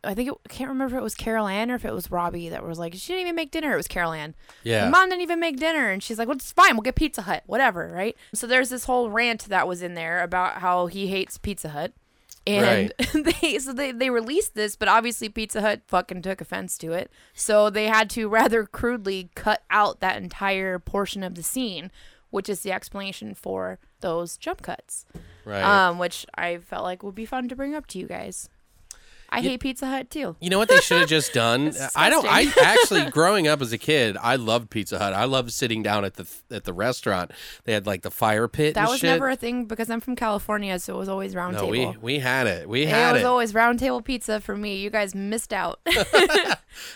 I 0.05 0.15
think 0.15 0.31
it, 0.31 0.35
I 0.45 0.49
can't 0.49 0.69
remember 0.69 0.97
if 0.97 1.01
it 1.01 1.05
was 1.05 1.15
Carol 1.15 1.47
Ann 1.47 1.71
or 1.71 1.77
if 1.77 1.85
it 1.85 1.93
was 1.93 2.11
Robbie 2.11 2.49
that 2.49 2.65
was 2.65 2.79
like, 2.79 2.93
she 2.95 3.13
didn't 3.13 3.21
even 3.21 3.37
make 3.37 3.53
dinner. 3.53 3.73
It 3.73 3.77
was 3.77 3.87
Carol 3.87 4.13
Ann. 4.13 4.35
Yeah. 4.65 4.85
My 4.87 4.91
mom 4.91 5.11
didn't 5.11 5.23
even 5.23 5.39
make 5.39 5.59
dinner, 5.59 5.91
and 5.91 6.03
she's 6.03 6.19
like, 6.19 6.27
"Well, 6.27 6.37
it's 6.37 6.51
fine. 6.51 6.75
We'll 6.75 6.83
get 6.83 6.97
Pizza 6.97 7.23
Hut, 7.23 7.45
whatever." 7.47 7.89
Right. 7.95 8.17
So 8.35 8.47
there's 8.47 8.71
this 8.71 8.85
whole 8.85 9.11
rant 9.11 9.45
that 9.45 9.69
was 9.69 9.81
in 9.83 9.95
there 9.95 10.23
about 10.23 10.55
how 10.55 10.87
he 10.87 11.07
hates 11.07 11.39
Pizza 11.39 11.71
Hut. 11.71 11.93
And 12.45 12.93
they 13.15 13.59
so 13.59 13.73
they, 13.73 13.93
they 13.93 14.11
released 14.11 14.55
this, 14.55 14.75
but 14.75 14.89
obviously 14.89 15.29
Pizza 15.29 15.61
Hut 15.61 15.83
fucking 15.87 16.23
took 16.23 16.41
offense 16.41 16.77
to 16.79 16.93
it. 16.93 17.11
So 17.35 17.71
they 17.71 17.87
had 17.87 18.11
to 18.11 18.29
rather 18.41 18.65
crudely 18.65 19.31
cut 19.37 19.63
out 19.71 20.01
that 20.01 20.21
entire 20.21 20.81
portion 20.81 21.23
of 21.23 21.37
the 21.37 21.45
scene, 21.45 21.93
which 22.31 22.49
is 22.49 22.61
the 22.61 22.73
explanation 22.73 23.35
for 23.35 23.79
those 24.01 24.37
jump 24.37 24.63
cuts. 24.63 25.07
Right. 25.45 25.63
Um, 25.63 25.99
which 25.99 26.27
I 26.35 26.59
felt 26.59 26.85
like 26.85 27.03
would 27.03 27.15
be 27.15 27.27
fun 27.27 27.49
to 27.49 27.57
bring 27.57 27.75
up 27.75 27.87
to 27.89 27.99
you 27.99 28.07
guys. 28.07 28.49
I 29.33 29.41
hate 29.41 29.61
Pizza 29.61 29.87
Hut 29.87 30.11
too. 30.11 30.37
You 30.41 30.51
know 30.51 30.59
what 30.59 30.69
they 30.69 30.81
should 30.81 31.01
have 31.01 31.09
just 31.09 31.33
done? 31.35 31.73
I 31.97 32.11
don't. 32.11 32.27
I 32.29 32.53
actually, 32.63 33.05
growing 33.11 33.49
up 33.49 33.63
as 33.63 33.73
a 33.73 33.79
kid, 33.79 34.17
I 34.21 34.37
loved 34.37 34.71
Pizza 34.71 34.99
Hut. 34.99 35.15
I 35.15 35.25
loved 35.25 35.53
sitting 35.53 35.83
down 35.83 36.05
at 36.05 36.15
the 36.15 36.29
at 36.51 36.65
the 36.65 36.73
restaurant. 36.73 37.31
They 37.65 37.73
had 37.73 37.87
like 37.87 38.03
the 38.03 38.11
fire 38.11 38.47
pit. 38.47 38.75
That 38.75 38.89
was 38.89 39.01
shit. 39.01 39.09
never 39.09 39.31
a 39.31 39.37
thing 39.37 39.65
because 39.65 39.89
I'm 39.89 40.01
from 40.01 40.17
California, 40.17 40.79
so 40.79 40.95
it 40.95 40.99
was 40.99 41.09
always 41.09 41.35
round 41.35 41.57
No, 41.57 41.71
table. 41.73 41.93
we 41.93 42.15
we 42.15 42.19
had 42.19 42.47
it. 42.47 42.69
We 42.69 42.87
had 42.87 43.11
it 43.11 43.13
was 43.15 43.23
it. 43.23 43.27
always 43.27 43.55
round 43.55 43.79
table 43.79 44.03
pizza 44.03 44.41
for 44.41 44.55
me. 44.55 44.77
You 44.77 44.91
guys 44.91 45.15
missed 45.15 45.53
out. 45.53 45.81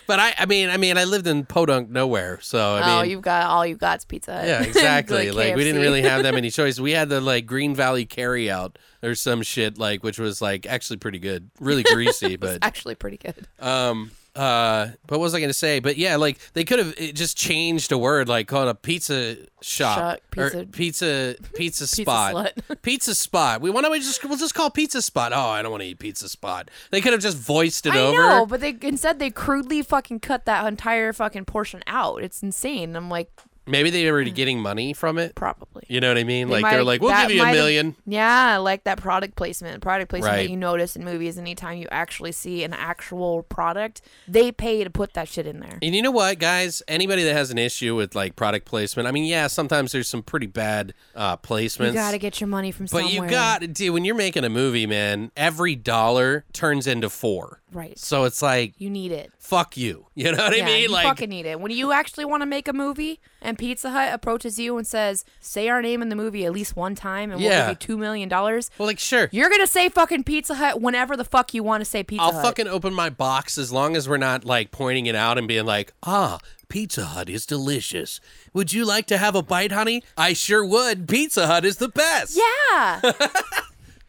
But 0.07 0.21
I, 0.21 0.35
I 0.39 0.47
mean, 0.47 0.71
I 0.71 0.77
mean, 0.77 0.97
I 0.97 1.05
lived 1.05 1.27
in 1.27 1.45
Podunk 1.45 1.91
nowhere, 1.91 2.39
so 2.41 2.77
I 2.77 2.99
oh, 2.99 3.03
mean, 3.03 3.11
you've 3.11 3.23
got 3.23 3.47
all 3.47 3.67
you've 3.67 3.79
got's 3.79 4.05
Pizza 4.05 4.35
Hut. 4.35 4.47
yeah, 4.47 4.63
exactly. 4.63 5.31
like 5.31 5.55
we 5.55 5.65
didn't 5.65 5.83
really 5.83 6.03
have 6.03 6.23
that 6.23 6.35
many 6.35 6.51
choices. 6.51 6.81
We 6.81 6.93
had 6.93 7.09
the 7.09 7.21
like 7.21 7.47
Green 7.47 7.75
Valley 7.75 8.07
carryout 8.07 8.77
or 9.03 9.15
some 9.15 9.43
shit 9.43 9.79
like, 9.79 10.03
which 10.03 10.19
was 10.19 10.41
like 10.43 10.67
actually 10.67 10.97
pretty 10.99 11.19
good, 11.19 11.51
really 11.61 11.83
greasy, 11.95 12.37
but 12.37 12.59
actually 12.63 12.95
pretty 12.95 13.17
good. 13.19 13.47
Um. 13.61 14.11
Uh. 14.35 14.89
But 15.07 15.19
what 15.19 15.25
was 15.25 15.35
I 15.35 15.39
going 15.39 15.49
to 15.49 15.55
say? 15.55 15.81
But 15.81 15.97
yeah, 15.97 16.17
like 16.17 16.39
they 16.53 16.63
could 16.65 16.79
have 16.79 16.95
just 17.15 17.39
changed 17.39 17.91
a 17.91 17.97
word, 17.97 18.29
like 18.29 18.47
called 18.49 18.69
a 18.69 18.75
pizza 18.75 19.37
shop 19.63 19.99
Shut- 19.99 20.23
or 20.37 20.51
pizza- 20.67 20.67
pizza 20.73 21.37
pizza 21.55 21.87
spot. 22.03 22.35
slut. 22.35 22.53
pizza 22.83 23.15
spot. 23.15 23.63
We 23.63 23.71
want 23.71 23.87
to 23.87 23.99
just 23.99 24.23
we'll 24.27 24.37
just 24.37 24.55
call 24.55 24.69
pizza 24.69 25.01
spot. 25.01 25.33
Oh, 25.33 25.41
I 25.41 25.63
don't 25.63 25.71
want 25.71 25.85
to 25.85 25.89
eat 25.89 25.99
pizza 25.99 26.29
spot. 26.29 26.71
They 26.91 27.01
could 27.01 27.13
have 27.13 27.23
just 27.23 27.39
voiced 27.39 27.87
it 27.87 27.95
I 27.95 27.99
over. 27.99 28.17
know, 28.19 28.45
but 28.45 28.61
they 28.61 28.77
instead 28.83 29.19
they 29.19 29.31
crudely 29.31 29.81
fucking 29.81 30.21
cut 30.21 30.45
that 30.45 30.67
entire 30.67 31.15
fucking 31.15 31.47
portion 31.47 31.83
out. 31.87 32.23
It's 32.23 32.43
insane. 32.43 32.95
I'm 32.95 33.09
like, 33.09 33.31
Maybe 33.67 33.91
they 33.91 34.05
were 34.07 34.13
already 34.17 34.31
getting 34.31 34.61
money 34.61 34.93
from 34.93 35.19
it. 35.19 35.35
probably. 35.35 35.85
You 35.89 36.01
know 36.01 36.09
what 36.09 36.19
I 36.19 36.25
mean? 36.25 36.49
They 36.49 36.61
like 36.63 36.73
they're 36.73 36.85
like, 36.85 37.01
we'll 37.01 37.17
give 37.17 37.31
you 37.31 37.43
a 37.43 37.53
million. 37.53 37.97
Yeah, 38.07 38.59
like 38.59 38.85
that 38.85 38.99
product 38.99 39.37
placement. 39.37 39.83
Product 39.83 40.09
placement 40.11 40.33
Right. 40.33 40.43
that 40.45 40.51
you 40.51 40.57
notice 40.57 40.97
in 40.97 41.05
movies 41.05 41.39
anytime 41.39 41.79
you 41.79 41.89
actually 41.91 42.33
see 42.33 42.65
an 42.65 42.73
actual 42.73 43.43
product, 43.45 44.03
they 44.29 44.51
pay 44.53 44.85
to 44.85 44.91
put 44.91 45.15
that 45.15 45.29
shit 45.29 45.47
in 45.47 45.61
there. 45.61 45.79
And 45.83 45.95
you 45.95 46.03
know 46.03 46.11
what, 46.11 46.39
guys? 46.39 46.83
Anybody 46.89 47.23
that 47.25 47.33
has 47.35 47.51
an 47.51 47.59
issue 47.59 47.95
with 47.97 48.15
like 48.15 48.37
product 48.37 48.67
placement, 48.67 49.07
I 49.09 49.13
mean, 49.13 49.25
yeah, 49.25 49.47
sometimes 49.49 49.93
there's 49.93 50.09
some 50.09 50.23
pretty 50.23 50.47
bad 50.47 50.95
uh, 51.15 51.37
placements. 51.37 51.89
You 51.89 51.93
gotta 51.95 52.19
get 52.19 52.41
your 52.41 52.49
money 52.49 52.71
from 52.71 52.85
But 52.87 53.03
somewhere. 53.05 53.11
you 53.25 53.29
got 53.29 53.61
to 53.63 53.67
do 53.69 53.93
when 53.93 54.05
you're 54.05 54.15
making 54.15 54.45
a 54.45 54.49
movie, 54.49 54.87
man. 54.87 55.31
Every 55.37 55.75
dollar 55.75 56.45
turns 56.53 56.87
into 56.87 57.11
four. 57.11 57.61
Right. 57.73 57.99
So 57.99 58.25
it's 58.25 58.41
like 58.43 58.75
You 58.79 58.89
need 58.91 59.13
it. 59.13 59.33
fuck 59.39 59.77
you. 59.77 60.07
You 60.15 60.33
know 60.33 60.39
what 60.39 60.55
I 60.61 60.65
mean? 60.65 60.83
you 60.83 60.89
Like 60.89 61.05
fucking 61.07 61.29
need 61.29 61.45
it. 61.47 61.61
When 61.61 61.71
you 61.71 61.93
actually 61.93 62.25
want 62.25 62.41
to 62.41 62.47
make 62.47 62.69
a 62.69 62.73
movie 62.73 63.21
and 63.43 63.59
Pizza 63.59 63.91
Hut 63.91 64.13
approaches 64.15 64.59
you 64.59 64.79
and 64.79 64.87
says, 64.87 65.25
"Say 65.41 65.69
our 65.69 65.83
name 65.83 66.01
in 66.03 66.09
the 66.09 66.17
movie 66.17 66.47
at 66.47 66.53
least 66.53 66.75
one 66.75 66.95
time, 66.95 67.31
and 67.31 67.39
we'll 67.41 67.51
give 67.51 67.69
you 67.69 67.75
two 67.75 67.99
million 67.99 68.29
dollars," 68.31 68.71
well, 68.79 68.87
like 68.89 68.99
sure. 68.99 69.29
you're 69.31 69.51
gonna 69.51 69.67
say 69.67 69.89
fucking 69.91 70.25
Pizza 70.25 70.55
Hut 70.55 70.81
whenever 70.81 71.17
the 71.17 71.25
fuck 71.25 71.53
you 71.53 71.63
want 71.63 71.83
to 71.83 71.85
say 71.85 72.03
Pizza 72.03 72.23
Hut. 72.25 72.35
I'll 72.35 72.41
Hut. 72.41 72.47
fucking 72.47 72.67
open 72.69 72.95
my 72.95 73.11
box 73.11 73.59
as 73.59 73.71
long 73.71 73.95
as 73.95 74.09
we're 74.09 74.17
not 74.17 74.45
like 74.47 74.71
pointing 74.71 75.05
it 75.07 75.15
out 75.15 75.37
and 75.37 75.47
being 75.47 75.67
like, 75.67 75.93
"Ah, 76.03 76.39
Pizza 76.69 77.05
Hut 77.05 77.29
is 77.29 77.45
delicious. 77.45 78.21
Would 78.55 78.73
you 78.73 78.85
like 78.87 79.07
to 79.09 79.19
have 79.19 79.35
a 79.37 79.43
bite, 79.43 79.73
honey?" 79.73 80.03
I 80.17 80.33
sure 80.33 80.65
would. 80.65 81.07
Pizza 81.09 81.47
Hut 81.47 81.65
is 81.67 81.77
the 81.77 81.89
best. 81.91 82.39
yeah. 82.73 83.01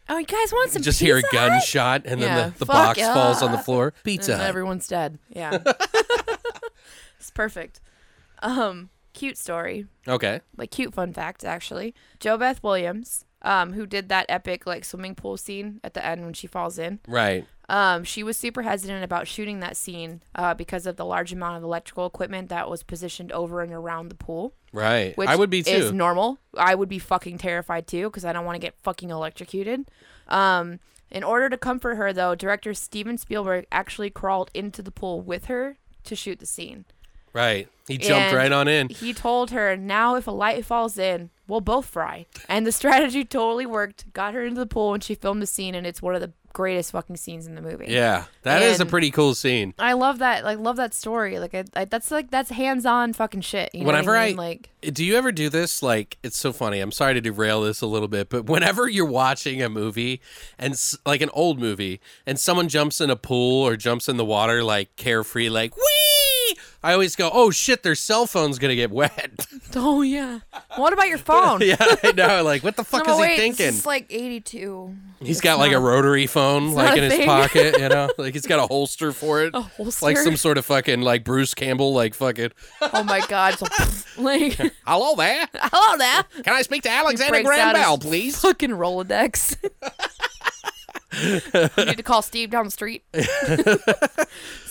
oh, 0.08 0.18
you 0.18 0.26
guys 0.26 0.52
want 0.52 0.70
some? 0.70 0.82
Just 0.82 1.00
hear 1.00 1.18
a 1.18 1.22
gunshot 1.32 2.02
and 2.04 2.20
then 2.22 2.28
Yeah, 2.36 2.48
the, 2.50 2.58
the 2.60 2.66
fuck 2.66 2.74
box 2.74 2.98
yeah. 2.98 3.14
falls 3.14 3.42
on 3.42 3.52
the 3.52 3.58
floor. 3.58 3.92
Pizza 4.04 4.32
and 4.32 4.40
Hut. 4.40 4.48
everyone's 4.48 4.86
dead. 4.88 5.18
Yeah. 5.30 5.58
it's 7.18 7.30
perfect. 7.30 7.80
Um, 8.42 8.90
cute 9.14 9.36
story. 9.36 9.86
Okay. 10.06 10.40
Like 10.56 10.70
cute 10.70 10.94
fun 10.94 11.12
fact 11.12 11.44
actually. 11.44 11.94
JoBeth 12.20 12.62
Williams, 12.62 13.24
um, 13.42 13.72
who 13.72 13.86
did 13.86 14.08
that 14.08 14.26
epic 14.28 14.66
like 14.66 14.84
swimming 14.84 15.14
pool 15.14 15.36
scene 15.36 15.80
at 15.84 15.94
the 15.94 16.04
end 16.04 16.24
when 16.24 16.34
she 16.34 16.46
falls 16.46 16.78
in. 16.78 17.00
Right. 17.06 17.44
Um, 17.68 18.02
she 18.02 18.22
was 18.22 18.36
super 18.36 18.62
hesitant 18.62 19.04
about 19.04 19.28
shooting 19.28 19.60
that 19.60 19.76
scene 19.76 20.22
uh, 20.34 20.54
because 20.54 20.86
of 20.86 20.96
the 20.96 21.04
large 21.04 21.32
amount 21.34 21.58
of 21.58 21.62
electrical 21.62 22.06
equipment 22.06 22.48
that 22.48 22.70
was 22.70 22.82
positioned 22.82 23.30
over 23.32 23.60
and 23.60 23.72
around 23.72 24.08
the 24.08 24.14
pool. 24.14 24.54
Right. 24.72 25.16
Which 25.18 25.28
I 25.28 25.36
would 25.36 25.50
be 25.50 25.62
too. 25.62 25.70
Is 25.72 25.92
normal. 25.92 26.38
I 26.56 26.74
would 26.74 26.88
be 26.88 26.98
fucking 26.98 27.38
terrified 27.38 27.86
too 27.86 28.04
because 28.08 28.24
I 28.24 28.32
don't 28.32 28.46
want 28.46 28.56
to 28.56 28.60
get 28.60 28.74
fucking 28.82 29.10
electrocuted. 29.10 29.90
Um, 30.28 30.80
in 31.10 31.22
order 31.24 31.48
to 31.48 31.56
comfort 31.56 31.96
her, 31.96 32.12
though, 32.12 32.34
director 32.34 32.72
Steven 32.74 33.16
Spielberg 33.18 33.66
actually 33.72 34.10
crawled 34.10 34.50
into 34.54 34.82
the 34.82 34.90
pool 34.90 35.20
with 35.20 35.46
her 35.46 35.76
to 36.04 36.14
shoot 36.16 36.38
the 36.38 36.46
scene. 36.46 36.84
right. 37.32 37.68
He 37.86 37.96
jumped 37.96 38.28
And 38.28 38.36
right 38.36 38.52
on 38.52 38.68
in. 38.68 38.90
He 38.90 39.14
told 39.14 39.50
her, 39.50 39.74
"Now, 39.74 40.14
if 40.16 40.26
a 40.26 40.30
light 40.30 40.62
falls 40.66 40.98
in, 40.98 41.30
we'll 41.46 41.62
both 41.62 41.86
fry." 41.86 42.26
And 42.46 42.66
the 42.66 42.72
strategy 42.80 43.24
totally 43.24 43.64
worked. 43.64 44.12
Got 44.12 44.34
her 44.34 44.44
into 44.44 44.60
the 44.60 44.66
pool, 44.66 44.92
and 44.92 45.02
she 45.02 45.14
filmed 45.14 45.40
the 45.40 45.46
scene, 45.46 45.74
and 45.74 45.86
it's 45.86 46.02
one 46.02 46.14
of 46.14 46.20
the 46.20 46.32
greatest 46.52 46.92
fucking 46.92 47.16
scenes 47.16 47.46
in 47.46 47.54
the 47.54 47.62
movie. 47.62 47.86
Yeah. 47.88 48.24
that 48.42 48.62
is 48.62 48.80
a 48.80 48.86
pretty 48.86 49.10
cool 49.10 49.34
scene. 49.34 49.74
I 49.78 49.92
love 49.92 50.18
that. 50.18 50.44
Like, 50.44 50.58
love 50.58 50.76
that 50.76 50.94
story. 50.94 51.38
Like, 51.38 51.54
I, 51.54 51.64
I, 51.74 51.84
that's 51.84 52.10
like 52.10 52.30
that's 52.30 52.50
hands-on 52.50 53.12
fucking 53.12 53.42
shit. 53.42 53.70
You 53.74 53.80
know 53.80 53.86
Whenever 53.86 54.12
what 54.12 54.18
I, 54.20 54.26
I- 54.28 54.32
like, 54.32 54.70
Do 54.92 55.04
you 55.04 55.16
ever 55.16 55.30
do 55.32 55.48
this? 55.48 55.82
Like, 55.82 56.18
it's 56.22 56.38
so 56.38 56.52
funny. 56.52 56.80
I'm 56.80 56.92
sorry 56.92 57.14
to 57.14 57.20
derail 57.20 57.62
this 57.62 57.80
a 57.80 57.86
little 57.86 58.08
bit, 58.08 58.28
but 58.28 58.46
whenever 58.46 58.88
you're 58.88 59.04
watching 59.06 59.62
a 59.62 59.68
movie 59.68 60.20
and 60.58 60.74
like 61.06 61.20
an 61.20 61.30
old 61.32 61.58
movie 61.60 62.00
and 62.26 62.38
someone 62.38 62.68
jumps 62.68 63.00
in 63.00 63.10
a 63.10 63.16
pool 63.16 63.66
or 63.66 63.76
jumps 63.76 64.08
in 64.08 64.16
the 64.16 64.24
water 64.24 64.62
like 64.64 64.94
carefree, 64.96 65.48
like, 65.48 65.76
wee, 65.76 65.82
I 66.80 66.92
always 66.92 67.16
go, 67.16 67.28
oh 67.32 67.50
shit, 67.50 67.82
their 67.82 67.96
cell 67.96 68.26
phone's 68.26 68.58
to 68.58 68.76
get 68.76 68.92
wet. 68.92 69.46
oh 69.74 70.02
yeah. 70.02 70.40
What 70.76 70.92
about 70.92 71.08
your 71.08 71.18
phone? 71.18 71.60
yeah, 71.64 71.76
I 71.80 72.12
know. 72.12 72.44
Like, 72.44 72.62
what 72.62 72.76
the 72.76 72.84
fuck 72.84 73.06
No, 73.06 73.14
is 73.14 73.20
wait, 73.20 73.30
he 73.32 73.36
thinking? 73.36 73.66
It's 73.66 73.84
like 73.84 74.06
82. 74.08 74.94
He's 75.20 75.40
got 75.40 75.58
like 75.58 75.72
a 75.72 75.80
rotary 75.80 76.28
phone 76.28 76.72
like 76.74 76.96
in 76.96 77.02
his 77.02 77.14
thing. 77.14 77.26
pocket, 77.26 77.78
you 77.80 77.88
know? 77.88 78.10
Like 78.18 78.32
he's 78.34 78.46
got 78.46 78.58
a 78.58 78.66
holster 78.66 79.10
for 79.12 79.42
it. 79.42 79.54
A 79.54 79.60
holster? 79.60 80.06
Like 80.06 80.18
some 80.18 80.36
sort 80.36 80.56
of 80.58 80.64
fucking 80.66 81.00
like 81.02 81.24
Bruce 81.24 81.54
Campbell, 81.54 81.92
like 81.92 82.14
fucking, 82.14 82.50
Oh 82.80 83.02
my 83.02 83.20
god. 83.28 83.54
So, 83.58 83.66
like, 84.22 84.54
hello 84.86 85.16
there. 85.16 85.48
hello 85.54 85.98
there. 85.98 86.24
Can 86.44 86.54
I 86.54 86.62
speak 86.62 86.82
to 86.84 86.90
Alexander 86.90 87.42
Graham 87.42 87.74
Bell, 87.74 87.98
please? 87.98 88.40
Fucking 88.40 88.70
Rolodex. 88.70 89.56
you 91.78 91.84
need 91.86 91.96
to 91.96 92.02
call 92.02 92.22
Steve 92.22 92.50
down 92.50 92.64
the 92.66 92.70
street. 92.70 93.02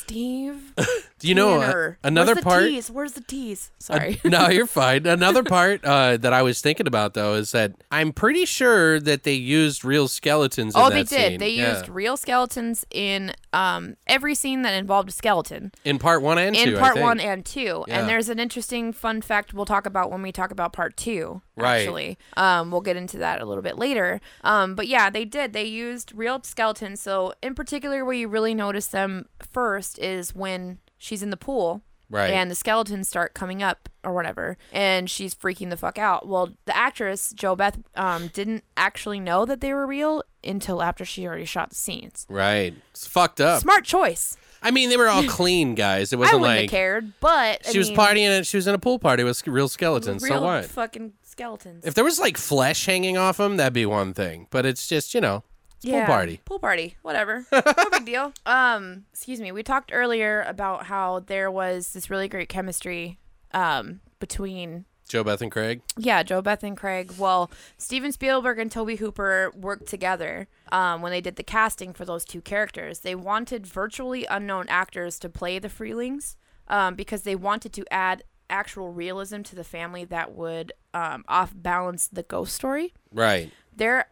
Steve. 0.07 0.73
Do 1.19 1.27
you 1.27 1.35
know 1.35 1.59
uh, 1.59 1.93
another 2.03 2.33
Where's 2.33 2.37
the 2.37 2.43
part? 2.43 2.63
Tease? 2.63 2.91
Where's 2.91 3.13
the 3.13 3.21
tease? 3.21 3.71
Sorry. 3.79 4.21
no, 4.23 4.49
you're 4.49 4.67
fine. 4.67 5.05
Another 5.07 5.43
part 5.43 5.83
uh, 5.83 6.15
that 6.17 6.31
I 6.31 6.43
was 6.43 6.61
thinking 6.61 6.85
about 6.87 7.15
though 7.15 7.33
is 7.33 7.51
that 7.51 7.73
I'm 7.91 8.13
pretty 8.13 8.45
sure 8.45 8.99
that 8.99 9.23
they 9.23 9.33
used 9.33 9.83
real 9.83 10.07
skeletons. 10.07 10.75
In 10.75 10.81
oh, 10.81 10.89
they 10.89 11.03
did. 11.03 11.09
scene. 11.09 11.39
They 11.39 11.49
Yeah. 11.49 11.73
used 11.73 11.89
real 11.89 12.17
skeletons 12.17 12.85
in 12.91 13.33
um, 13.51 13.97
every 14.05 14.35
scene 14.35 14.61
that 14.61 14.73
involved 14.75 15.09
a 15.09 15.11
skeleton. 15.11 15.71
in 15.83 15.97
part 15.97 16.21
one 16.21 16.37
and 16.37 16.55
in 16.55 16.69
two. 16.69 16.77
Part 16.77 16.99
one 16.99 17.19
and 17.19 17.43
two. 17.43 17.83
Yeah. 17.87 17.99
And 17.99 18.07
there's 18.09 18.29
an 18.29 18.39
interesting 18.39 18.93
fun 18.93 19.21
fact 19.21 19.53
we'll 19.55 19.65
talk 19.65 19.87
about 19.87 20.11
when 20.11 20.21
we 20.21 20.31
talk 20.31 20.51
about 20.51 20.71
part 20.71 20.95
two. 20.95 21.41
Right. 21.55 21.79
Actually, 21.79 22.19
um, 22.37 22.69
we'll 22.69 22.81
get 22.81 22.95
into 22.95 23.17
that 23.17 23.41
a 23.41 23.45
little 23.45 23.63
bit 23.63 23.79
later. 23.79 24.21
Um, 24.43 24.75
but 24.75 24.87
yeah, 24.87 25.09
they 25.09 25.25
did. 25.25 25.53
They 25.53 25.65
used 25.65 26.13
real 26.13 26.43
skeletons. 26.43 27.01
So 27.01 27.33
in 27.41 27.55
particular, 27.55 28.05
where 28.05 28.13
you 28.13 28.27
really 28.27 28.53
notice 28.53 28.85
them 28.85 29.25
first 29.39 29.96
is 29.97 30.35
when 30.35 30.79
she's 30.97 31.23
in 31.23 31.29
the 31.29 31.37
pool. 31.37 31.81
Right. 32.09 32.29
And 32.31 32.49
the 32.49 32.55
skeletons 32.55 33.09
start 33.09 33.33
coming 33.33 33.61
up 33.61 33.89
or 34.01 34.13
whatever, 34.13 34.57
and 34.71 35.09
she's 35.09 35.35
freaking 35.35 35.69
the 35.69 35.75
fuck 35.75 35.97
out. 35.97 36.25
Well, 36.25 36.53
the 36.63 36.73
actress 36.75 37.33
JoBeth 37.35 37.83
um, 37.95 38.27
didn't 38.27 38.63
actually 38.77 39.19
know 39.19 39.43
that 39.45 39.59
they 39.59 39.73
were 39.73 39.85
real 39.85 40.23
until 40.41 40.81
after 40.81 41.03
she 41.03 41.27
already 41.27 41.43
shot 41.43 41.67
the 41.71 41.75
scenes. 41.75 42.25
right. 42.29 42.73
It's 42.91 43.05
fucked 43.05 43.41
up. 43.41 43.61
Smart 43.61 43.83
choice. 43.83 44.37
I 44.63 44.71
mean, 44.71 44.89
they 44.89 44.95
were 44.95 45.09
all 45.09 45.23
clean 45.27 45.75
guys. 45.75 46.13
It 46.13 46.15
wasn't 46.19 46.39
wouldn't 46.39 46.55
like 46.55 46.61
have 46.61 46.69
cared, 46.71 47.11
but 47.19 47.67
I 47.67 47.71
she 47.73 47.77
was 47.77 47.89
mean, 47.89 47.97
partying 47.97 48.29
and 48.29 48.47
she 48.47 48.55
was 48.55 48.67
in 48.67 48.73
a 48.73 48.79
pool 48.79 48.99
party 48.99 49.25
with 49.25 49.45
real 49.45 49.67
skeletons. 49.67 50.23
real 50.23 50.35
so 50.39 50.41
what? 50.43 50.63
fucking 50.65 51.11
skeletons. 51.23 51.85
If 51.85 51.93
there 51.93 52.05
was 52.05 52.19
like 52.19 52.37
flesh 52.37 52.85
hanging 52.85 53.17
off 53.17 53.35
them, 53.35 53.57
that'd 53.57 53.73
be 53.73 53.85
one 53.85 54.13
thing. 54.13 54.47
But 54.49 54.65
it's 54.65 54.87
just 54.87 55.13
you 55.13 55.19
know, 55.19 55.43
pool 55.83 56.05
party. 56.05 56.41
Pool 56.45 56.59
party. 56.59 56.95
Whatever. 57.01 57.45
no 57.51 57.61
big 57.91 58.05
deal. 58.05 58.33
Um, 58.45 59.05
excuse 59.11 59.39
me. 59.39 59.51
We 59.51 59.63
talked 59.63 59.91
earlier 59.93 60.43
about 60.47 60.85
how 60.85 61.19
there 61.19 61.51
was 61.51 61.93
this 61.93 62.09
really 62.09 62.27
great 62.27 62.49
chemistry 62.49 63.19
um 63.53 64.01
between 64.19 64.85
JoBeth 65.07 65.41
and 65.41 65.51
Craig. 65.51 65.81
Yeah, 65.97 66.23
JoBeth 66.23 66.63
and 66.63 66.77
Craig. 66.77 67.13
Well, 67.17 67.49
Steven 67.77 68.11
Spielberg 68.11 68.59
and 68.59 68.71
Tobe 68.71 68.97
Hooper 68.97 69.51
worked 69.55 69.87
together 69.87 70.47
um, 70.71 71.01
when 71.01 71.11
they 71.11 71.21
did 71.21 71.37
the 71.37 71.43
casting 71.43 71.93
for 71.93 72.05
those 72.05 72.25
two 72.25 72.41
characters. 72.41 72.99
They 72.99 73.15
wanted 73.15 73.65
virtually 73.65 74.25
unknown 74.29 74.65
actors 74.67 75.17
to 75.19 75.29
play 75.29 75.59
the 75.59 75.69
Freelings 75.69 76.35
um, 76.67 76.95
because 76.95 77.21
they 77.23 77.35
wanted 77.35 77.73
to 77.73 77.85
add 77.91 78.23
actual 78.49 78.91
realism 78.91 79.41
to 79.41 79.55
the 79.55 79.63
family 79.63 80.05
that 80.05 80.33
would 80.33 80.71
um, 80.93 81.23
off 81.27 81.53
balance 81.55 82.07
the 82.07 82.23
ghost 82.23 82.53
story. 82.53 82.93
Right. 83.11 83.51
Their 83.75 84.07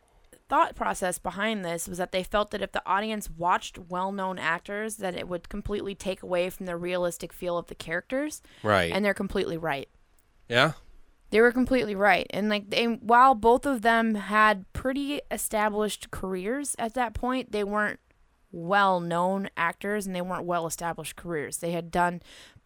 thought 0.47 0.75
process 0.75 1.17
behind 1.17 1.65
this 1.65 1.87
was 1.87 1.97
that 1.97 2.11
they 2.11 2.23
felt 2.23 2.51
that 2.51 2.61
if 2.61 2.71
the 2.71 2.81
audience 2.85 3.29
watched 3.29 3.77
well-known 3.77 4.37
actors 4.37 4.97
that 4.97 5.15
it 5.15 5.27
would 5.27 5.49
completely 5.49 5.95
take 5.95 6.21
away 6.21 6.49
from 6.49 6.65
the 6.67 6.75
realistic 6.77 7.33
feel 7.33 7.57
of 7.57 7.67
the 7.67 7.75
characters 7.75 8.41
Right. 8.61 8.91
and 8.91 9.03
they're 9.03 9.13
completely 9.13 9.57
right 9.57 9.89
yeah. 10.47 10.73
they 11.31 11.41
were 11.41 11.51
completely 11.51 11.95
right. 11.95 12.27
And 12.29 12.49
like 12.49 12.69
they 12.69 12.85
while 12.85 13.33
both 13.33 13.65
of 13.65 13.81
them 13.81 14.13
had 14.15 14.71
pretty 14.73 15.21
established 15.31 16.11
careers 16.11 16.75
at 16.77 16.93
that 16.93 17.13
point, 17.15 17.51
they 17.51 17.63
weren't 17.63 17.99
well-known 18.51 19.49
actors 19.57 20.05
and 20.05 20.15
they 20.15 20.21
weren't 20.21 20.45
well-established 20.45 21.15
careers. 21.15 21.57
They 21.57 21.71
had 21.71 21.91
done 21.91 22.21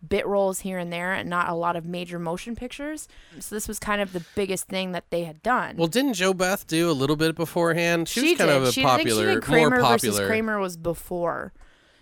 bit 0.08 0.26
roles 0.26 0.60
here 0.60 0.78
and 0.78 0.94
there 0.94 1.14
and 1.14 1.30
not 1.30 1.50
a 1.50 1.54
lot 1.54 1.76
of 1.76 1.86
major 1.86 2.18
motion 2.20 2.56
pictures. 2.56 3.08
So 3.40 3.54
this 3.56 3.68
was 3.68 3.80
kind 3.80 4.02
of 4.02 4.14
the 4.14 4.24
biggest 4.36 4.68
thing 4.68 4.94
that 4.94 5.10
they 5.10 5.26
had 5.26 5.44
done. 5.44 5.76
Well, 5.76 5.88
didn't 5.88 6.14
JoBeth 6.14 6.68
do 6.68 6.90
a 6.90 6.94
little 6.94 7.16
bit 7.18 7.36
beforehand? 7.36 8.08
She, 8.08 8.22
was 8.22 8.38
kind 8.38 8.50
did. 8.50 8.58
of 8.58 8.64
a 8.64 8.72
she, 8.72 8.86
I 8.86 8.96
think 8.98 9.10
she 9.10 9.14
popular, 9.16 9.34
did 9.36 9.44
Kramer 9.44 9.70
more 9.82 9.90
versus 9.90 10.10
popular, 10.12 10.28
Kramer 10.28 10.60
was 10.60 10.78
before 10.78 11.52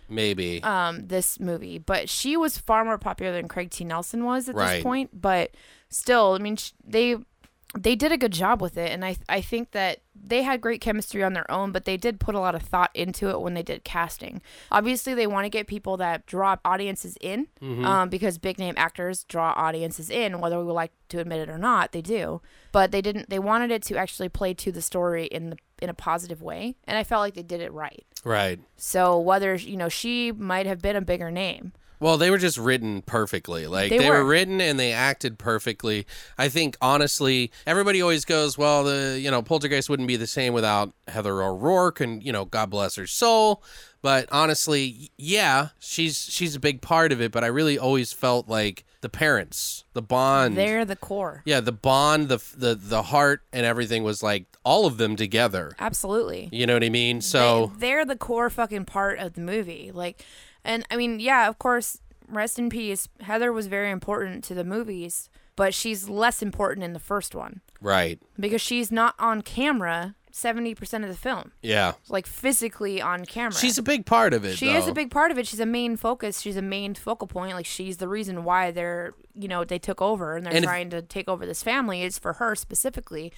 maybe. 0.10 0.62
um 0.64 1.08
this 1.08 1.39
movie, 1.39 1.78
but 1.80 2.08
she 2.10 2.38
was 2.38 2.58
far 2.58 2.86
more 2.86 2.98
popular 2.98 3.32
than 3.34 3.48
Craig 3.48 3.72
T. 3.72 3.84
Nelson 3.84 4.24
was 4.24 4.48
at 4.48 4.56
Right. 4.56 4.76
this 4.76 4.84
point. 4.84 5.10
But 5.20 5.52
still, 5.89 6.34
I 6.34 6.38
mean, 6.38 6.56
sh- 6.58 6.72
they 6.86 7.16
they 7.78 7.95
did 7.95 8.11
a 8.11 8.18
good 8.18 8.32
job 8.32 8.61
with 8.61 8.78
it, 8.78 8.91
and 8.91 9.03
I 9.03 9.18
I 9.28 9.41
think 9.41 9.72
that 9.72 9.99
they 10.15 10.43
had 10.43 10.61
great 10.61 10.80
chemistry 10.82 11.22
on 11.24 11.34
their 11.34 11.49
own, 11.51 11.72
but 11.72 11.86
they 11.86 11.97
did 11.97 12.20
put 12.20 12.34
a 12.34 12.39
lot 12.39 12.55
of 12.55 12.61
thought 12.61 12.89
into 12.93 13.30
it 13.30 13.41
when 13.41 13.53
they 13.55 13.61
did 13.63 13.84
casting. 13.84 14.41
Obviously, 14.72 15.13
they 15.13 15.28
want 15.28 15.45
to 15.45 15.49
get 15.49 15.68
people 15.68 15.97
that 15.97 16.26
draw 16.26 16.55
audiences 16.63 17.18
in, 17.22 17.47
Mm-hmm. 17.61 17.86
um, 17.86 18.09
because 18.09 18.38
big 18.38 18.57
name 18.57 18.74
actors 18.78 19.26
draw 19.26 19.53
audiences 19.55 20.09
in, 20.09 20.39
whether 20.39 20.57
we 20.57 20.63
would 20.63 20.74
like 20.74 20.91
to 21.09 21.20
admit 21.20 21.39
it 21.41 21.49
or 21.49 21.57
not, 21.57 21.91
they 21.91 22.01
do. 22.01 22.41
But 22.72 22.91
they 22.91 23.01
didn't. 23.01 23.30
They 23.30 23.39
wanted 23.39 23.70
it 23.72 23.84
to 23.84 23.97
actually 23.97 24.30
play 24.30 24.53
to 24.55 24.72
the 24.72 24.82
story 24.82 25.26
in 25.26 25.49
the 25.51 25.57
in 25.82 25.89
a 25.89 25.93
positive 25.93 26.41
way, 26.41 26.76
and 26.86 26.97
I 26.97 27.03
felt 27.03 27.20
like 27.22 27.36
they 27.36 27.43
did 27.43 27.61
it 27.61 27.72
right. 27.74 28.03
right. 28.24 28.59
So 28.78 29.20
whether 29.20 29.53
you 29.55 29.78
know 29.78 29.89
she 29.89 30.32
might 30.32 30.65
have 30.65 30.82
been 30.82 30.95
a 30.95 31.01
bigger 31.01 31.30
name. 31.32 31.74
Well, 32.00 32.18
they 32.18 32.30
were 32.30 32.38
just 32.38 32.58
written 32.58 33.02
perfectly. 33.02 33.66
Like 33.68 33.89
They 33.89 33.98
they, 33.98 34.10
were. 34.10 34.24
were. 34.24 34.30
written 34.30 34.62
and 34.62 34.80
they 34.80 34.91
acted 34.91 35.38
perfectly. 35.39 36.06
I 36.38 36.48
think 36.50 36.78
honestly, 36.82 37.52
everybody 37.66 38.02
always 38.02 38.24
goes, 38.26 38.58
"Well, 38.58 38.84
the 38.84 39.20
you 39.20 39.32
know 39.32 39.41
Poltergeist 39.41 39.89
wouldn't 39.89 40.08
be 40.08 40.16
the 40.16 40.28
same 40.28 40.54
without 40.54 40.93
Heather 41.08 41.41
O'Rourke," 41.41 42.00
and 42.00 42.24
you 42.24 42.32
know, 42.32 42.45
God 42.45 42.70
bless 42.70 42.95
her 42.95 43.08
soul. 43.08 43.64
But 44.04 44.30
honestly, 44.32 45.12
yeah, 45.18 45.70
she's 45.80 46.18
she's 46.30 46.56
a 46.56 46.60
big 46.60 46.82
part 46.82 47.12
of 47.12 47.20
it. 47.22 47.32
But 47.32 47.43
I 47.43 47.48
really 47.48 47.80
always 47.80 48.14
felt 48.14 48.48
like 48.48 48.86
the 49.02 49.10
parents, 49.10 49.84
the 49.93 50.02
bond, 50.02 50.56
They're 50.58 50.86
the 50.86 50.95
core. 50.95 51.41
yeah, 51.45 51.60
the 51.62 51.72
bond, 51.72 52.30
the 52.30 52.38
the 52.56 52.76
the 52.76 53.02
heart, 53.04 53.41
and 53.52 53.66
everything 53.66 54.04
was 54.04 54.22
like 54.22 54.45
all 54.64 54.86
of 54.86 54.98
them 54.98 55.16
together. 55.16 55.72
Absolutely. 55.80 56.50
You 56.52 56.68
know 56.68 56.74
what 56.74 56.84
I 56.84 56.89
mean? 56.89 57.22
So 57.22 57.72
they, 57.78 57.88
they're 57.88 58.06
the 58.06 58.16
core 58.18 58.50
fucking 58.52 58.86
part 58.86 59.18
of 59.20 59.34
the 59.34 59.41
movie. 59.41 59.91
Like, 59.93 60.24
and 60.68 60.86
I 60.91 60.95
mean, 60.97 61.20
yeah, 61.20 61.47
of 61.49 61.57
course, 61.57 61.99
rest 62.28 62.59
in 62.59 62.70
peace. 62.70 63.07
Heather 63.22 63.51
was 63.51 63.65
very 63.68 63.89
important 63.89 64.43
to 64.45 64.53
the 64.53 64.63
movies, 64.63 65.30
but 65.55 65.74
she's 65.74 66.07
less 66.07 66.41
important 66.43 66.84
in 66.84 66.93
the 66.93 66.99
first 66.99 67.34
one 67.34 67.61
right, 67.82 68.20
because 68.39 68.61
she's 68.61 68.91
not 68.91 69.15
on 69.18 69.41
camera 69.41 70.13
70% 70.34 71.01
of 71.03 71.09
the 71.09 71.15
film, 71.15 71.51
yeah, 71.63 71.93
like 72.09 72.28
physically 72.28 73.01
on 73.01 73.26
camera. 73.26 73.53
she's 73.57 73.80
a 73.80 73.82
big 73.82 74.05
part 74.05 74.34
of 74.36 74.45
it. 74.45 74.55
she 74.55 74.70
is 74.70 74.88
a 74.88 74.93
big 74.93 75.09
part 75.09 75.32
of 75.32 75.39
it. 75.39 75.47
She's 75.47 75.59
a 75.59 75.65
main 75.65 75.97
focus. 75.97 76.41
She's 76.41 76.57
a 76.57 76.61
main 76.61 76.93
focal 76.93 77.28
point. 77.28 77.53
Like 77.55 77.65
she's 77.65 77.97
the 77.97 78.07
reason 78.07 78.43
why 78.43 78.70
they're, 78.70 79.13
you 79.34 79.47
know, 79.47 79.63
they 79.63 79.80
took 79.80 79.99
over 79.99 80.36
and 80.36 80.45
they're 80.45 80.53
And 80.53 80.63
if- 80.63 80.70
trying 80.70 80.91
to 80.91 81.01
take 81.01 81.28
over 81.28 81.45
this 81.47 81.63
family. 81.63 82.03
It's 82.03 82.20
for 82.20 82.34
her 82.34 82.53
specifically, 82.55 83.34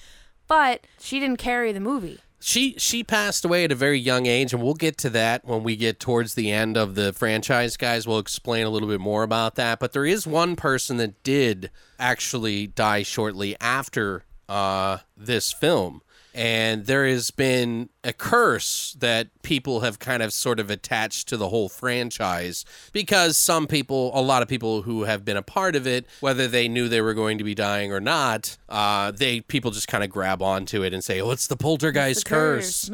but 0.46 0.86
she 0.98 1.20
didn't 1.20 1.38
carry 1.38 1.72
the 1.72 1.80
movie. 1.80 2.18
She 2.42 2.74
she 2.78 3.04
passed 3.04 3.44
away 3.44 3.64
at 3.64 3.72
a 3.72 3.74
very 3.74 3.98
young 3.98 4.24
age, 4.24 4.54
and 4.54 4.62
we'll 4.62 4.74
get 4.74 4.96
to 4.98 5.10
that 5.10 5.44
when 5.44 5.62
we 5.62 5.76
get 5.76 6.00
towards 6.00 6.34
the 6.34 6.50
end 6.50 6.76
of 6.76 6.94
the 6.94 7.12
franchise, 7.12 7.76
guys. 7.76 8.06
We'll 8.06 8.18
explain 8.18 8.66
a 8.66 8.70
little 8.70 8.88
bit 8.88 9.00
more 9.00 9.22
about 9.22 9.56
that. 9.56 9.78
But 9.78 9.92
there 9.92 10.06
is 10.06 10.26
one 10.26 10.56
person 10.56 10.96
that 10.96 11.22
did 11.22 11.70
actually 11.98 12.66
die 12.66 13.02
shortly 13.02 13.56
after 13.60 14.24
uh, 14.48 14.98
this 15.16 15.52
film. 15.52 16.02
And 16.34 16.86
there 16.86 17.06
has 17.06 17.30
been 17.30 17.88
a 18.02 18.12
curse 18.12 18.96
that 18.98 19.28
people 19.42 19.80
have 19.80 19.98
kind 19.98 20.22
of 20.22 20.32
sort 20.32 20.58
of 20.58 20.70
attached 20.70 21.28
to 21.28 21.36
the 21.36 21.50
whole 21.50 21.68
franchise 21.68 22.64
because 22.92 23.36
some 23.36 23.66
people, 23.66 24.10
a 24.14 24.22
lot 24.22 24.40
of 24.40 24.48
people 24.48 24.82
who 24.82 25.04
have 25.04 25.22
been 25.24 25.36
a 25.36 25.42
part 25.42 25.76
of 25.76 25.86
it, 25.86 26.06
whether 26.20 26.48
they 26.48 26.66
knew 26.66 26.88
they 26.88 27.02
were 27.02 27.12
going 27.12 27.36
to 27.36 27.44
be 27.44 27.54
dying 27.54 27.92
or 27.92 28.00
not, 28.00 28.56
uh, 28.70 29.10
they 29.10 29.40
people 29.42 29.70
just 29.70 29.86
kind 29.86 30.02
of 30.02 30.08
grab 30.08 30.40
onto 30.40 30.82
it 30.82 30.94
and 30.94 31.04
say, 31.04 31.20
"Oh, 31.20 31.30
it's 31.30 31.46
the 31.46 31.56
poltergeist 31.56 32.24
The 32.24 32.30
curse." 32.30 32.90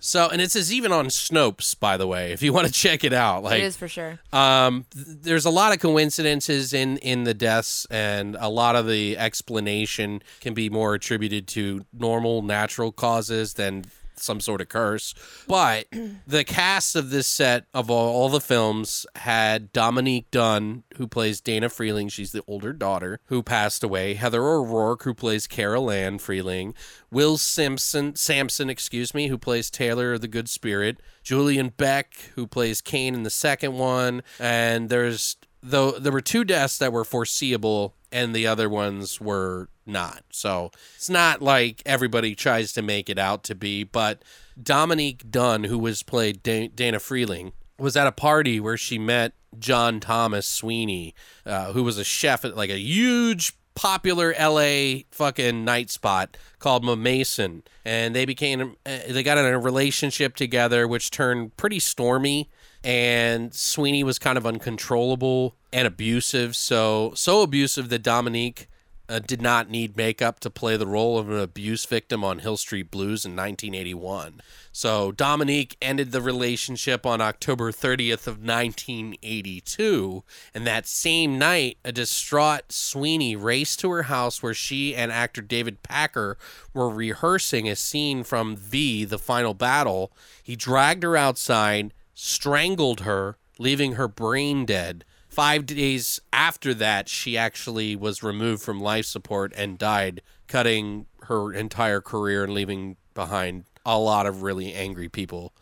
So, 0.00 0.28
and 0.28 0.42
it 0.42 0.50
says 0.50 0.72
even 0.72 0.92
on 0.92 1.06
Snopes, 1.06 1.78
by 1.78 1.96
the 1.96 2.06
way, 2.06 2.32
if 2.32 2.42
you 2.42 2.52
want 2.52 2.66
to 2.66 2.72
check 2.72 3.04
it 3.04 3.12
out, 3.14 3.42
like 3.42 3.60
it 3.60 3.64
is 3.64 3.76
for 3.76 3.88
sure. 3.88 4.18
um, 4.32 4.84
th- 4.92 5.06
there's 5.22 5.46
a 5.46 5.50
lot 5.50 5.72
of 5.72 5.80
coincidences 5.80 6.74
in 6.74 6.98
in 6.98 7.24
the 7.24 7.34
deaths, 7.34 7.86
and 7.90 8.36
a 8.38 8.48
lot 8.48 8.76
of 8.76 8.86
the 8.86 9.16
explanation 9.16 10.22
can 10.40 10.52
be 10.52 10.68
more 10.68 10.94
attributed 10.94 11.48
to 11.48 11.86
normal, 11.92 12.42
natural 12.42 12.92
causes 12.92 13.54
than 13.54 13.86
some 14.22 14.40
sort 14.40 14.60
of 14.60 14.68
curse. 14.68 15.14
But 15.46 15.86
the 16.26 16.44
cast 16.44 16.96
of 16.96 17.10
this 17.10 17.26
set 17.26 17.66
of 17.74 17.90
all, 17.90 18.14
all 18.14 18.28
the 18.28 18.40
films 18.40 19.06
had 19.16 19.72
Dominique 19.72 20.30
Dunne, 20.30 20.84
who 20.96 21.06
plays 21.06 21.40
Dana 21.40 21.68
Freeling. 21.68 22.08
She's 22.08 22.32
the 22.32 22.44
older 22.46 22.72
daughter 22.72 23.20
who 23.26 23.42
passed 23.42 23.82
away. 23.84 24.14
Heather 24.14 24.42
O'Rourke, 24.42 25.02
who 25.02 25.14
plays 25.14 25.46
Carol 25.46 25.90
Ann 25.90 26.18
Freeling. 26.18 26.74
Will 27.10 27.36
Simpson, 27.36 28.16
Sampson, 28.16 28.70
excuse 28.70 29.14
me, 29.14 29.28
who 29.28 29.38
plays 29.38 29.70
Taylor 29.70 30.16
the 30.18 30.28
Good 30.28 30.48
Spirit. 30.48 30.98
Julian 31.22 31.68
Beck, 31.76 32.14
who 32.34 32.46
plays 32.46 32.80
Kane 32.80 33.14
in 33.14 33.22
the 33.22 33.30
second 33.30 33.74
one. 33.74 34.22
And 34.38 34.88
there's 34.88 35.36
though 35.62 35.92
there 35.92 36.12
were 36.12 36.20
two 36.20 36.44
deaths 36.44 36.78
that 36.78 36.92
were 36.92 37.04
foreseeable 37.04 37.94
and 38.12 38.34
the 38.34 38.46
other 38.46 38.68
ones 38.68 39.20
were 39.20 39.68
not. 39.86 40.24
So 40.30 40.70
it's 40.94 41.10
not 41.10 41.42
like 41.42 41.82
everybody 41.86 42.34
tries 42.34 42.72
to 42.72 42.82
make 42.82 43.08
it 43.08 43.18
out 43.18 43.42
to 43.44 43.54
be, 43.54 43.84
but 43.84 44.22
Dominique 44.60 45.30
Dunne, 45.30 45.64
who 45.64 45.78
was 45.78 46.02
played 46.02 46.42
Dana 46.42 47.00
Freeling, 47.00 47.52
was 47.78 47.96
at 47.96 48.06
a 48.06 48.12
party 48.12 48.60
where 48.60 48.76
she 48.76 48.98
met 48.98 49.32
John 49.58 50.00
Thomas 50.00 50.46
Sweeney, 50.46 51.14
uh, 51.44 51.72
who 51.72 51.82
was 51.82 51.98
a 51.98 52.04
chef 52.04 52.44
at 52.44 52.56
like 52.56 52.70
a 52.70 52.78
huge 52.78 53.54
popular 53.74 54.34
LA 54.38 55.00
fucking 55.10 55.64
night 55.64 55.90
spot 55.90 56.36
called 56.58 56.84
Mason, 56.98 57.62
and 57.84 58.14
they 58.14 58.24
became 58.24 58.76
uh, 58.86 58.98
they 59.08 59.22
got 59.22 59.38
in 59.38 59.46
a 59.46 59.58
relationship 59.58 60.36
together, 60.36 60.86
which 60.86 61.10
turned 61.10 61.56
pretty 61.56 61.78
stormy. 61.78 62.48
And 62.84 63.54
Sweeney 63.54 64.02
was 64.02 64.18
kind 64.18 64.36
of 64.36 64.46
uncontrollable 64.46 65.54
and 65.72 65.86
abusive, 65.86 66.56
so 66.56 67.12
so 67.14 67.42
abusive 67.42 67.88
that 67.90 68.02
Dominique 68.02 68.68
uh, 69.08 69.18
did 69.18 69.42
not 69.42 69.68
need 69.68 69.96
makeup 69.96 70.40
to 70.40 70.48
play 70.48 70.76
the 70.76 70.86
role 70.86 71.18
of 71.18 71.28
an 71.28 71.38
abuse 71.38 71.84
victim 71.84 72.24
on 72.24 72.38
Hill 72.38 72.56
Street 72.56 72.90
Blues 72.90 73.24
in 73.26 73.32
1981. 73.32 74.40
So 74.72 75.12
Dominique 75.12 75.76
ended 75.82 76.12
the 76.12 76.22
relationship 76.22 77.04
on 77.04 77.20
October 77.20 77.72
30th 77.72 78.26
of 78.26 78.42
1982, 78.42 80.24
and 80.54 80.66
that 80.66 80.86
same 80.86 81.38
night, 81.38 81.76
a 81.84 81.92
distraught 81.92 82.72
Sweeney 82.72 83.36
raced 83.36 83.80
to 83.80 83.90
her 83.90 84.04
house 84.04 84.42
where 84.42 84.54
she 84.54 84.94
and 84.94 85.12
actor 85.12 85.42
David 85.42 85.82
Packer 85.82 86.38
were 86.72 86.88
rehearsing 86.88 87.68
a 87.68 87.76
scene 87.76 88.24
from 88.24 88.56
V, 88.56 89.04
The 89.04 89.18
Final 89.18 89.52
Battle. 89.52 90.10
He 90.42 90.56
dragged 90.56 91.02
her 91.02 91.18
outside, 91.18 91.92
strangled 92.14 93.00
her, 93.00 93.36
leaving 93.58 93.92
her 93.94 94.08
brain 94.08 94.64
dead. 94.64 95.04
Five 95.28 95.64
days 95.66 96.20
after 96.32 96.74
that, 96.74 97.08
she 97.08 97.38
actually 97.38 97.96
was 97.96 98.22
removed 98.22 98.62
from 98.62 98.80
life 98.80 99.06
support 99.06 99.52
and 99.56 99.78
died, 99.78 100.20
cutting 100.46 101.06
her 101.22 101.52
entire 101.52 102.00
career 102.00 102.44
and 102.44 102.52
leaving 102.52 102.96
behind 103.14 103.64
a 103.86 103.98
lot 103.98 104.26
of 104.26 104.42
really 104.42 104.74
angry 104.74 105.08
people 105.08 105.52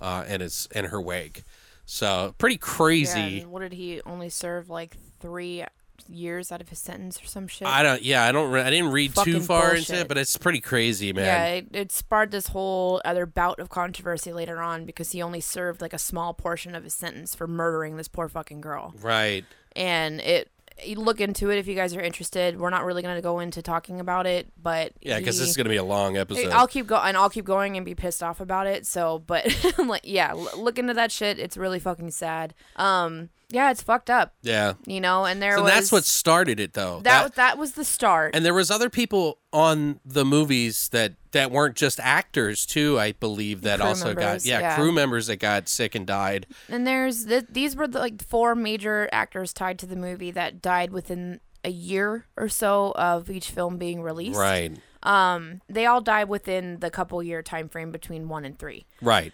uh, 0.00 0.24
in 0.28 0.40
its 0.42 0.66
in 0.66 0.86
her 0.86 1.00
wake. 1.00 1.42
So 1.84 2.34
pretty 2.38 2.54
Yeah, 2.56 2.60
crazy. 2.60 3.40
and 3.40 3.50
what 3.50 3.60
did 3.60 3.72
he 3.72 4.00
only 4.06 4.28
serve 4.28 4.70
like 4.70 4.96
three 5.20 5.64
years 6.08 6.52
out 6.52 6.60
of 6.60 6.68
his 6.68 6.78
sentence 6.78 7.22
or 7.22 7.26
some 7.26 7.46
shit? 7.46 7.66
I 7.66 7.82
don't. 7.82 8.02
Yeah, 8.02 8.24
I 8.24 8.32
don't. 8.32 8.50
re- 8.50 8.62
I 8.62 8.70
didn't 8.70 8.92
read 8.92 9.14
too 9.14 9.40
far 9.40 9.74
into 9.74 9.94
it, 9.94 10.08
but 10.08 10.18
it's 10.18 10.36
pretty 10.36 10.60
crazy, 10.60 11.12
man. 11.12 11.24
Yeah, 11.24 11.46
it, 11.46 11.66
it 11.72 11.92
sparked 11.92 12.32
this 12.32 12.48
whole 12.48 13.00
other 13.04 13.26
bout 13.26 13.60
of 13.60 13.68
controversy 13.68 14.32
later 14.32 14.60
on 14.60 14.84
because 14.84 15.12
he 15.12 15.22
only 15.22 15.40
served 15.40 15.80
like 15.80 15.92
a 15.92 15.98
small 15.98 16.34
portion 16.34 16.74
of 16.74 16.84
his 16.84 16.94
sentence 16.94 17.34
for 17.34 17.46
murdering 17.46 17.96
this 17.96 18.08
poor 18.08 18.28
fucking 18.28 18.60
girl. 18.60 18.94
Right. 19.00 19.44
And 19.74 20.20
it 20.20 20.50
you 20.84 20.96
look 20.96 21.20
into 21.20 21.50
it 21.50 21.58
if 21.58 21.66
you 21.66 21.74
guys 21.74 21.94
are 21.94 22.00
interested. 22.00 22.58
We're 22.58 22.70
not 22.70 22.84
really 22.84 23.02
going 23.02 23.16
to 23.16 23.22
go 23.22 23.38
into 23.38 23.62
talking 23.62 24.00
about 24.00 24.26
it, 24.26 24.48
but 24.62 24.92
Yeah, 25.00 25.18
because 25.18 25.38
this 25.38 25.48
is 25.48 25.56
gonna 25.56 25.70
be 25.70 25.76
a 25.76 25.84
long 25.84 26.16
episode. 26.16 26.50
I'll 26.50 26.66
keep 26.66 26.86
going 26.86 27.02
and 27.08 27.16
I'll 27.16 27.30
keep 27.30 27.44
going 27.44 27.76
and 27.76 27.86
be 27.86 27.94
pissed 27.94 28.22
off 28.22 28.40
about 28.40 28.66
it. 28.66 28.86
So, 28.86 29.22
but 29.26 29.46
like, 29.78 30.02
yeah, 30.04 30.32
look 30.32 30.78
into 30.78 30.94
that 30.94 31.10
shit. 31.10 31.38
It's 31.38 31.56
really 31.56 31.78
fucking 31.78 32.10
sad. 32.10 32.54
Um, 32.76 33.30
yeah, 33.50 33.70
it's 33.70 33.82
fucked 33.82 34.10
up, 34.10 34.34
yeah. 34.42 34.74
you 34.86 35.00
know. 35.00 35.24
And 35.24 35.40
there 35.40 35.56
So 35.56 35.62
was 35.62 35.72
that's 35.72 35.92
what 35.92 36.04
started 36.04 36.58
it, 36.60 36.72
though. 36.72 37.00
that 37.04 37.34
that 37.36 37.58
was 37.58 37.72
the 37.72 37.84
start. 37.84 38.34
and 38.34 38.44
there 38.44 38.54
was 38.54 38.70
other 38.70 38.90
people 38.90 39.38
on 39.52 40.00
the 40.04 40.24
movies 40.24 40.88
that 40.90 41.14
that 41.32 41.50
weren't 41.50 41.76
just 41.76 42.00
actors 42.00 42.64
too. 42.66 42.98
I 42.98 43.12
believe 43.12 43.62
that 43.62 43.78
Crew 43.80 43.88
also 43.88 44.14
got 44.14 44.44
yeah, 44.44 44.60
yeah. 44.60 44.76
crew 44.76 44.90
members 44.92 45.26
that 45.28 45.36
got 45.36 45.68
sick 45.68 45.94
and 45.94 46.06
died. 46.06 46.46
And 46.68 46.86
there's 46.86 47.26
th- 47.26 47.46
these 47.50 47.76
were 47.76 47.86
the, 47.86 47.98
like 47.98 48.22
four 48.26 48.54
major 48.54 49.08
actors 49.12 49.52
tied 49.52 49.78
to 49.80 49.86
the 49.86 49.96
movie 49.96 50.30
that 50.32 50.60
died 50.62 50.90
within 50.92 51.40
a 51.64 51.70
year 51.70 52.26
or 52.36 52.48
so 52.48 52.92
of 52.96 53.28
each 53.30 53.50
film 53.50 53.76
being 53.76 54.00
released. 54.00 54.38
Right, 54.38 54.76
Um, 55.02 55.60
they 55.68 55.84
all 55.84 56.00
died 56.00 56.28
within 56.28 56.78
the 56.80 56.90
couple 56.90 57.20
year 57.22 57.42
time 57.42 57.68
frame 57.68 57.90
between 57.92 58.28
one 58.28 58.44
and 58.44 58.58
three. 58.58 58.86
right, 59.02 59.32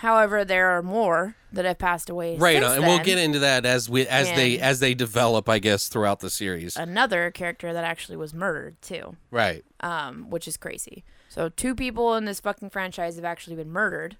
However, 0.00 0.44
there 0.44 0.70
are 0.70 0.82
more 0.82 1.36
that 1.52 1.64
have 1.64 1.78
passed 1.78 2.08
away. 2.08 2.36
right. 2.38 2.62
uh, 2.62 2.72
and 2.72 2.82
we'll 2.84 2.98
get 3.00 3.18
into 3.18 3.38
that 3.40 3.66
as 3.66 3.88
we 3.88 4.06
as 4.06 4.28
they 4.28 4.58
as 4.58 4.80
they 4.80 4.94
develop, 4.94 5.48
I 5.48 5.58
guess, 5.58 5.88
throughout 5.88 6.20
the 6.20 6.30
series. 6.30 6.76
another 6.76 7.30
character 7.30 7.72
that 7.72 7.84
actually 7.84 8.16
was 8.16 8.32
murdered 8.32 8.80
too. 8.82 9.16
right. 9.30 9.64
um, 9.80 10.30
which 10.30 10.48
is 10.48 10.56
crazy. 10.56 11.04
So 11.28 11.48
two 11.48 11.74
people 11.74 12.14
in 12.14 12.26
this 12.26 12.40
fucking 12.40 12.70
franchise 12.70 13.16
have 13.16 13.24
actually 13.24 13.56
been 13.56 13.70
murdered. 13.70 14.16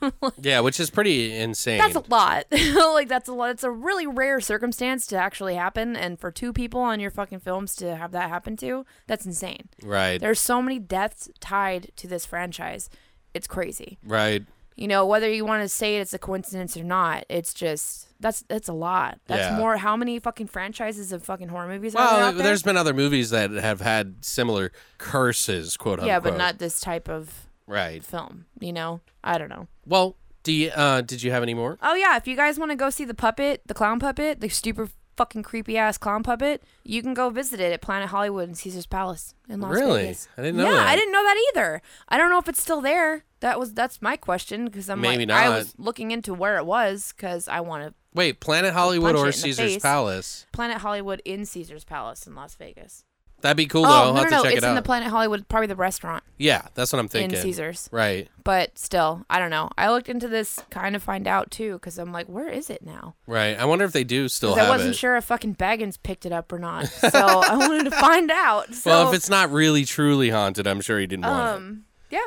Yeah, 0.40 0.60
which 0.60 0.78
is 0.78 0.90
pretty 0.90 1.34
insane. 1.34 1.78
That's 1.78 1.96
a 1.96 2.04
lot. 2.08 2.44
like 2.52 3.08
that's 3.08 3.28
a 3.28 3.32
lot. 3.32 3.50
It's 3.50 3.64
a 3.64 3.70
really 3.70 4.06
rare 4.06 4.40
circumstance 4.40 5.06
to 5.08 5.16
actually 5.16 5.54
happen, 5.54 5.96
and 5.96 6.20
for 6.20 6.30
two 6.30 6.52
people 6.52 6.80
on 6.80 7.00
your 7.00 7.10
fucking 7.10 7.40
films 7.40 7.74
to 7.76 7.96
have 7.96 8.12
that 8.12 8.28
happen 8.28 8.56
to, 8.58 8.84
that's 9.06 9.26
insane. 9.26 9.68
right. 9.82 10.20
There's 10.20 10.40
so 10.40 10.60
many 10.62 10.78
deaths 10.78 11.30
tied 11.40 11.90
to 11.96 12.06
this 12.06 12.26
franchise. 12.26 12.90
It's 13.34 13.46
crazy. 13.46 13.98
Right. 14.04 14.44
You 14.76 14.88
know, 14.88 15.06
whether 15.06 15.30
you 15.30 15.44
want 15.46 15.62
to 15.62 15.68
say 15.70 15.96
it's 15.96 16.12
a 16.12 16.18
coincidence 16.18 16.76
or 16.76 16.84
not, 16.84 17.24
it's 17.30 17.54
just 17.54 18.08
that's 18.20 18.42
that's 18.48 18.68
a 18.68 18.72
lot. 18.74 19.18
That's 19.26 19.50
Yeah. 19.50 19.56
more. 19.56 19.78
How 19.78 19.96
many 19.96 20.18
fucking 20.18 20.48
franchises 20.48 21.12
of 21.12 21.22
fucking 21.24 21.48
horror 21.48 21.66
movies 21.68 21.94
are 21.94 22.06
there 22.06 22.16
Well, 22.18 22.28
out 22.28 22.34
there? 22.34 22.44
there's 22.44 22.62
been 22.62 22.76
other 22.76 22.92
movies 22.92 23.30
that 23.30 23.50
have 23.52 23.80
had 23.80 24.16
similar 24.24 24.72
curses, 24.98 25.76
quote 25.76 25.94
unquote. 26.00 26.08
yeah, 26.08 26.20
but 26.20 26.36
not 26.36 26.58
this 26.58 26.78
type 26.80 27.08
of 27.08 27.46
right. 27.66 28.04
film. 28.04 28.46
You 28.60 28.72
know, 28.72 29.00
I 29.24 29.38
don't 29.38 29.48
know. 29.48 29.66
Well, 29.86 30.16
do 30.42 30.52
you, 30.52 30.70
uh, 30.70 31.00
did 31.00 31.22
you 31.22 31.30
have 31.30 31.42
any 31.42 31.54
more? 31.54 31.78
Oh 31.82 31.94
yeah, 31.94 32.16
if 32.16 32.26
you 32.26 32.36
guys 32.36 32.58
want 32.58 32.70
to 32.70 32.76
go 32.76 32.90
see 32.90 33.04
the 33.04 33.14
puppet, 33.14 33.62
the 33.66 33.74
clown 33.74 33.98
puppet, 33.98 34.40
the 34.40 34.48
stupid 34.48 34.90
fucking 35.16 35.42
creepy 35.42 35.78
ass 35.78 35.96
clown 35.96 36.22
puppet, 36.22 36.62
you 36.84 37.00
can 37.02 37.14
go 37.14 37.30
visit 37.30 37.58
it 37.60 37.72
at 37.72 37.80
Planet 37.80 38.10
Hollywood 38.10 38.46
and 38.48 38.58
Caesar's 38.58 38.86
Palace 38.86 39.34
in 39.48 39.60
Las 39.60 39.72
Really? 39.74 40.02
Vegas. 40.02 40.28
I 40.36 40.42
didn't 40.42 40.56
know 40.58 40.64
yeah, 40.68 40.72
that. 40.76 40.88
I 40.88 40.94
didn't 40.96 41.12
know 41.12 41.22
that 41.22 41.36
either. 41.54 41.82
I 42.10 42.18
don't 42.18 42.28
know 42.30 42.38
if 42.38 42.48
it's 42.50 42.60
still 42.60 42.82
there. 42.82 43.24
That 43.40 43.58
was 43.60 43.74
that's 43.74 44.00
my 44.00 44.16
question 44.16 44.64
because 44.64 44.88
I'm 44.88 45.00
Maybe 45.00 45.26
like 45.26 45.36
I 45.44 45.48
was 45.50 45.74
looking 45.78 46.10
into 46.10 46.32
where 46.34 46.56
it 46.56 46.64
was 46.66 47.12
because 47.16 47.48
I 47.48 47.60
want 47.60 47.84
to 47.88 47.94
Wait, 48.14 48.40
Planet 48.40 48.72
Hollywood 48.72 49.14
punch 49.14 49.22
or 49.24 49.26
in 49.26 49.32
the 49.32 49.36
Caesar's 49.38 49.72
face. 49.74 49.82
Palace? 49.82 50.46
Planet 50.52 50.78
Hollywood 50.78 51.20
in 51.26 51.44
Caesar's 51.44 51.84
Palace 51.84 52.26
in 52.26 52.34
Las 52.34 52.54
Vegas. 52.54 53.04
That'd 53.42 53.58
be 53.58 53.66
cool 53.66 53.82
though. 53.82 53.88
oh 53.90 53.92
I'll 53.92 54.14
no, 54.14 54.20
have 54.22 54.30
no, 54.30 54.30
to 54.30 54.36
no! 54.36 54.42
check 54.44 54.54
It's 54.54 54.62
it 54.64 54.66
in 54.66 54.72
out. 54.72 54.76
the 54.76 54.82
Planet 54.86 55.08
Hollywood, 55.10 55.46
probably 55.48 55.66
the 55.66 55.76
restaurant 55.76 56.24
yeah, 56.38 56.62
that's 56.74 56.90
what 56.92 56.98
I'm 56.98 57.08
thinking. 57.08 57.36
in 57.36 57.42
Caesar's. 57.42 57.88
Right, 57.92 58.28
But 58.42 58.78
still, 58.78 59.24
I 59.28 59.38
don't 59.38 59.50
know. 59.50 59.68
I 59.76 59.90
looked 59.90 60.08
into 60.08 60.28
this 60.28 60.58
kind 60.70 60.96
of 60.96 61.02
find 61.02 61.28
out 61.28 61.50
too 61.50 61.74
because 61.74 61.98
I'm 61.98 62.12
like, 62.12 62.26
where 62.28 62.48
is 62.48 62.70
it 62.70 62.82
now? 62.84 63.14
right. 63.26 63.58
I 63.58 63.66
wonder 63.66 63.84
if 63.84 63.92
they 63.92 64.04
do 64.04 64.28
still 64.28 64.50
'Cause 64.52 64.60
have 64.60 64.68
I 64.68 64.70
wasn't 64.70 64.94
it. 64.94 64.96
sure 64.96 65.16
if 65.16 65.24
fucking 65.26 65.56
Bagans 65.56 65.98
picked 66.02 66.24
it 66.24 66.32
up 66.32 66.50
or 66.50 66.58
not. 66.58 66.86
So 67.10 67.10
I 67.12 67.54
wanted 67.58 67.84
to 67.84 67.90
find 67.90 68.30
out. 68.30 68.72
So, 68.74 68.90
well, 68.90 69.08
if 69.10 69.14
it's 69.14 69.28
not 69.28 69.50
really 69.52 69.84
truly 69.84 70.30
haunted, 70.30 70.66
I'm 70.66 70.80
sure 70.80 70.98
he 70.98 71.06
didn't 71.06 71.26
want 71.26 71.38
it. 71.52 71.56
um, 71.56 71.84
yeah. 72.10 72.20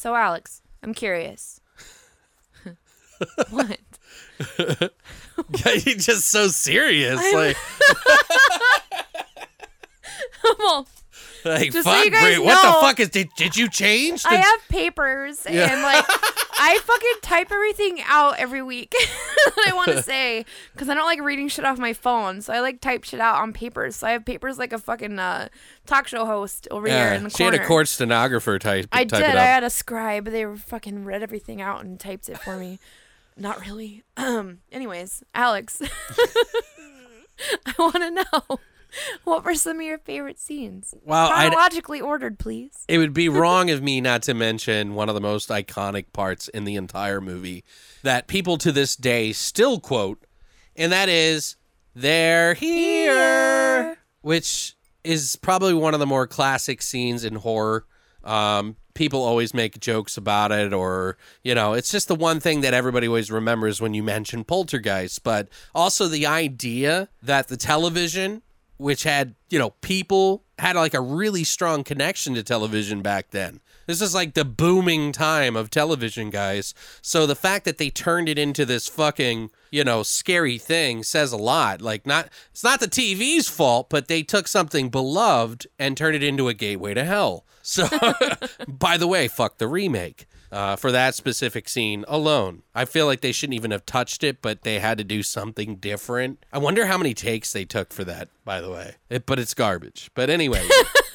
So 0.00 0.14
Alex, 0.14 0.62
I'm 0.82 0.94
curious. 0.94 1.60
what? 3.50 3.78
Yeah, 5.64 5.72
you're 5.72 5.96
just 5.96 6.30
so 6.30 6.48
serious. 6.48 7.18
I'm- 7.20 7.34
like, 7.34 7.56
well, 10.58 10.86
like 11.44 11.72
Just 11.72 11.84
so 11.86 11.92
fuck, 11.92 12.04
you 12.04 12.10
guys 12.10 12.22
Brit, 12.22 12.44
what 12.44 12.62
the 12.62 12.80
fuck 12.86 13.00
is? 13.00 13.08
Did, 13.10 13.28
did 13.36 13.56
you 13.56 13.68
change? 13.68 14.22
I 14.26 14.30
Did- 14.36 14.40
have 14.40 14.68
papers 14.68 15.46
Yeah. 15.48 15.72
and 15.72 15.82
like 15.82 16.04
I 16.62 16.78
fucking 16.78 17.14
type 17.22 17.50
everything 17.50 18.00
out 18.06 18.38
every 18.38 18.60
week 18.62 18.90
that 19.46 19.64
I 19.68 19.74
want 19.74 19.88
to 19.92 20.02
say 20.02 20.44
because 20.74 20.90
I 20.90 20.94
don't 20.94 21.06
like 21.06 21.20
reading 21.22 21.48
shit 21.48 21.64
off 21.64 21.78
my 21.78 21.94
phone. 21.94 22.42
So 22.42 22.52
I 22.52 22.60
like 22.60 22.82
type 22.82 23.04
shit 23.04 23.18
out 23.18 23.36
on 23.40 23.54
papers. 23.54 23.96
So 23.96 24.06
I 24.06 24.10
have 24.12 24.26
papers 24.26 24.58
like 24.58 24.74
a 24.74 24.78
fucking 24.78 25.18
uh, 25.18 25.48
talk 25.86 26.06
show 26.06 26.26
host 26.26 26.68
over 26.70 26.86
here 26.86 27.12
in 27.14 27.24
the 27.24 27.30
she 27.30 27.44
corner. 27.44 27.56
had 27.56 27.64
a 27.64 27.66
court 27.66 27.88
stenographer 27.88 28.58
type. 28.58 28.88
I 28.92 29.04
type 29.04 29.22
did. 29.22 29.30
It 29.30 29.38
I 29.38 29.44
had 29.44 29.64
a 29.64 29.70
scribe. 29.70 30.26
They 30.26 30.44
were 30.44 30.58
fucking 30.58 31.04
read 31.06 31.22
everything 31.22 31.62
out 31.62 31.82
and 31.82 31.98
typed 31.98 32.28
it 32.28 32.36
for 32.38 32.58
me. 32.58 32.78
Not 33.38 33.60
really. 33.64 34.02
Um. 34.18 34.58
Anyways, 34.72 35.22
Alex, 35.34 35.80
I 37.66 37.72
want 37.78 37.94
to 37.94 38.10
know 38.10 38.59
were 39.50 39.54
some 39.56 39.76
of 39.80 39.82
your 39.82 39.98
favorite 39.98 40.38
scenes? 40.38 40.94
I'd- 41.08 41.48
chronologically 41.50 42.00
ordered, 42.00 42.38
please. 42.38 42.84
It 42.88 42.98
would 42.98 43.12
be 43.12 43.28
wrong 43.40 43.68
of 43.70 43.82
me 43.82 44.00
not 44.00 44.22
to 44.22 44.34
mention 44.34 44.94
one 44.94 45.08
of 45.08 45.14
the 45.14 45.20
most 45.20 45.48
iconic 45.48 46.12
parts 46.12 46.48
in 46.48 46.64
the 46.64 46.76
entire 46.76 47.20
movie 47.20 47.64
that 48.02 48.28
people 48.28 48.56
to 48.58 48.70
this 48.72 48.94
day 48.96 49.32
still 49.32 49.80
quote, 49.80 50.24
and 50.76 50.92
that 50.92 51.08
is 51.08 51.56
"They're 51.94 52.54
here,", 52.54 53.82
Here. 53.82 53.96
which 54.22 54.76
is 55.02 55.36
probably 55.36 55.74
one 55.74 55.94
of 55.94 56.00
the 56.00 56.06
more 56.06 56.26
classic 56.26 56.80
scenes 56.82 57.24
in 57.24 57.36
horror. 57.36 57.86
Um, 58.22 58.76
people 58.94 59.22
always 59.22 59.54
make 59.54 59.80
jokes 59.80 60.16
about 60.16 60.52
it, 60.52 60.72
or 60.72 61.16
you 61.42 61.54
know, 61.54 61.72
it's 61.72 61.90
just 61.90 62.06
the 62.06 62.14
one 62.14 62.38
thing 62.38 62.60
that 62.60 62.74
everybody 62.74 63.08
always 63.08 63.30
remembers 63.30 63.80
when 63.80 63.94
you 63.94 64.02
mention 64.02 64.44
Poltergeist. 64.44 65.24
But 65.24 65.48
also 65.74 66.06
the 66.06 66.26
idea 66.26 67.08
that 67.22 67.48
the 67.48 67.56
television 67.56 68.42
which 68.80 69.02
had 69.02 69.34
you 69.50 69.58
know 69.58 69.70
people 69.82 70.42
had 70.58 70.74
like 70.74 70.94
a 70.94 71.00
really 71.00 71.44
strong 71.44 71.84
connection 71.84 72.34
to 72.34 72.42
television 72.42 73.02
back 73.02 73.30
then. 73.30 73.60
This 73.86 74.00
is 74.00 74.14
like 74.14 74.34
the 74.34 74.44
booming 74.44 75.12
time 75.12 75.54
of 75.54 75.68
television 75.68 76.30
guys. 76.30 76.74
So 77.02 77.26
the 77.26 77.34
fact 77.34 77.64
that 77.64 77.78
they 77.78 77.90
turned 77.90 78.28
it 78.28 78.38
into 78.38 78.64
this 78.64 78.88
fucking 78.88 79.50
you 79.70 79.84
know 79.84 80.02
scary 80.02 80.56
thing 80.56 81.02
says 81.02 81.32
a 81.32 81.36
lot. 81.36 81.82
Like 81.82 82.06
not 82.06 82.30
it's 82.50 82.64
not 82.64 82.80
the 82.80 82.88
tv's 82.88 83.48
fault 83.48 83.90
but 83.90 84.08
they 84.08 84.22
took 84.22 84.48
something 84.48 84.88
beloved 84.88 85.66
and 85.78 85.96
turned 85.96 86.16
it 86.16 86.22
into 86.22 86.48
a 86.48 86.54
gateway 86.54 86.94
to 86.94 87.04
hell. 87.04 87.44
So 87.62 87.86
by 88.68 88.96
the 88.96 89.06
way 89.06 89.28
fuck 89.28 89.58
the 89.58 89.68
remake 89.68 90.26
uh, 90.52 90.76
for 90.76 90.92
that 90.92 91.14
specific 91.14 91.68
scene 91.68 92.04
alone. 92.08 92.62
I 92.74 92.84
feel 92.84 93.06
like 93.06 93.20
they 93.20 93.32
shouldn't 93.32 93.56
even 93.56 93.70
have 93.70 93.86
touched 93.86 94.24
it, 94.24 94.42
but 94.42 94.62
they 94.62 94.78
had 94.78 94.98
to 94.98 95.04
do 95.04 95.22
something 95.22 95.76
different. 95.76 96.44
I 96.52 96.58
wonder 96.58 96.86
how 96.86 96.98
many 96.98 97.14
takes 97.14 97.52
they 97.52 97.64
took 97.64 97.92
for 97.92 98.04
that, 98.04 98.28
by 98.44 98.60
the 98.60 98.70
way. 98.70 98.96
It, 99.08 99.26
but 99.26 99.38
it's 99.38 99.54
garbage. 99.54 100.10
But 100.14 100.30
anyway, 100.30 100.66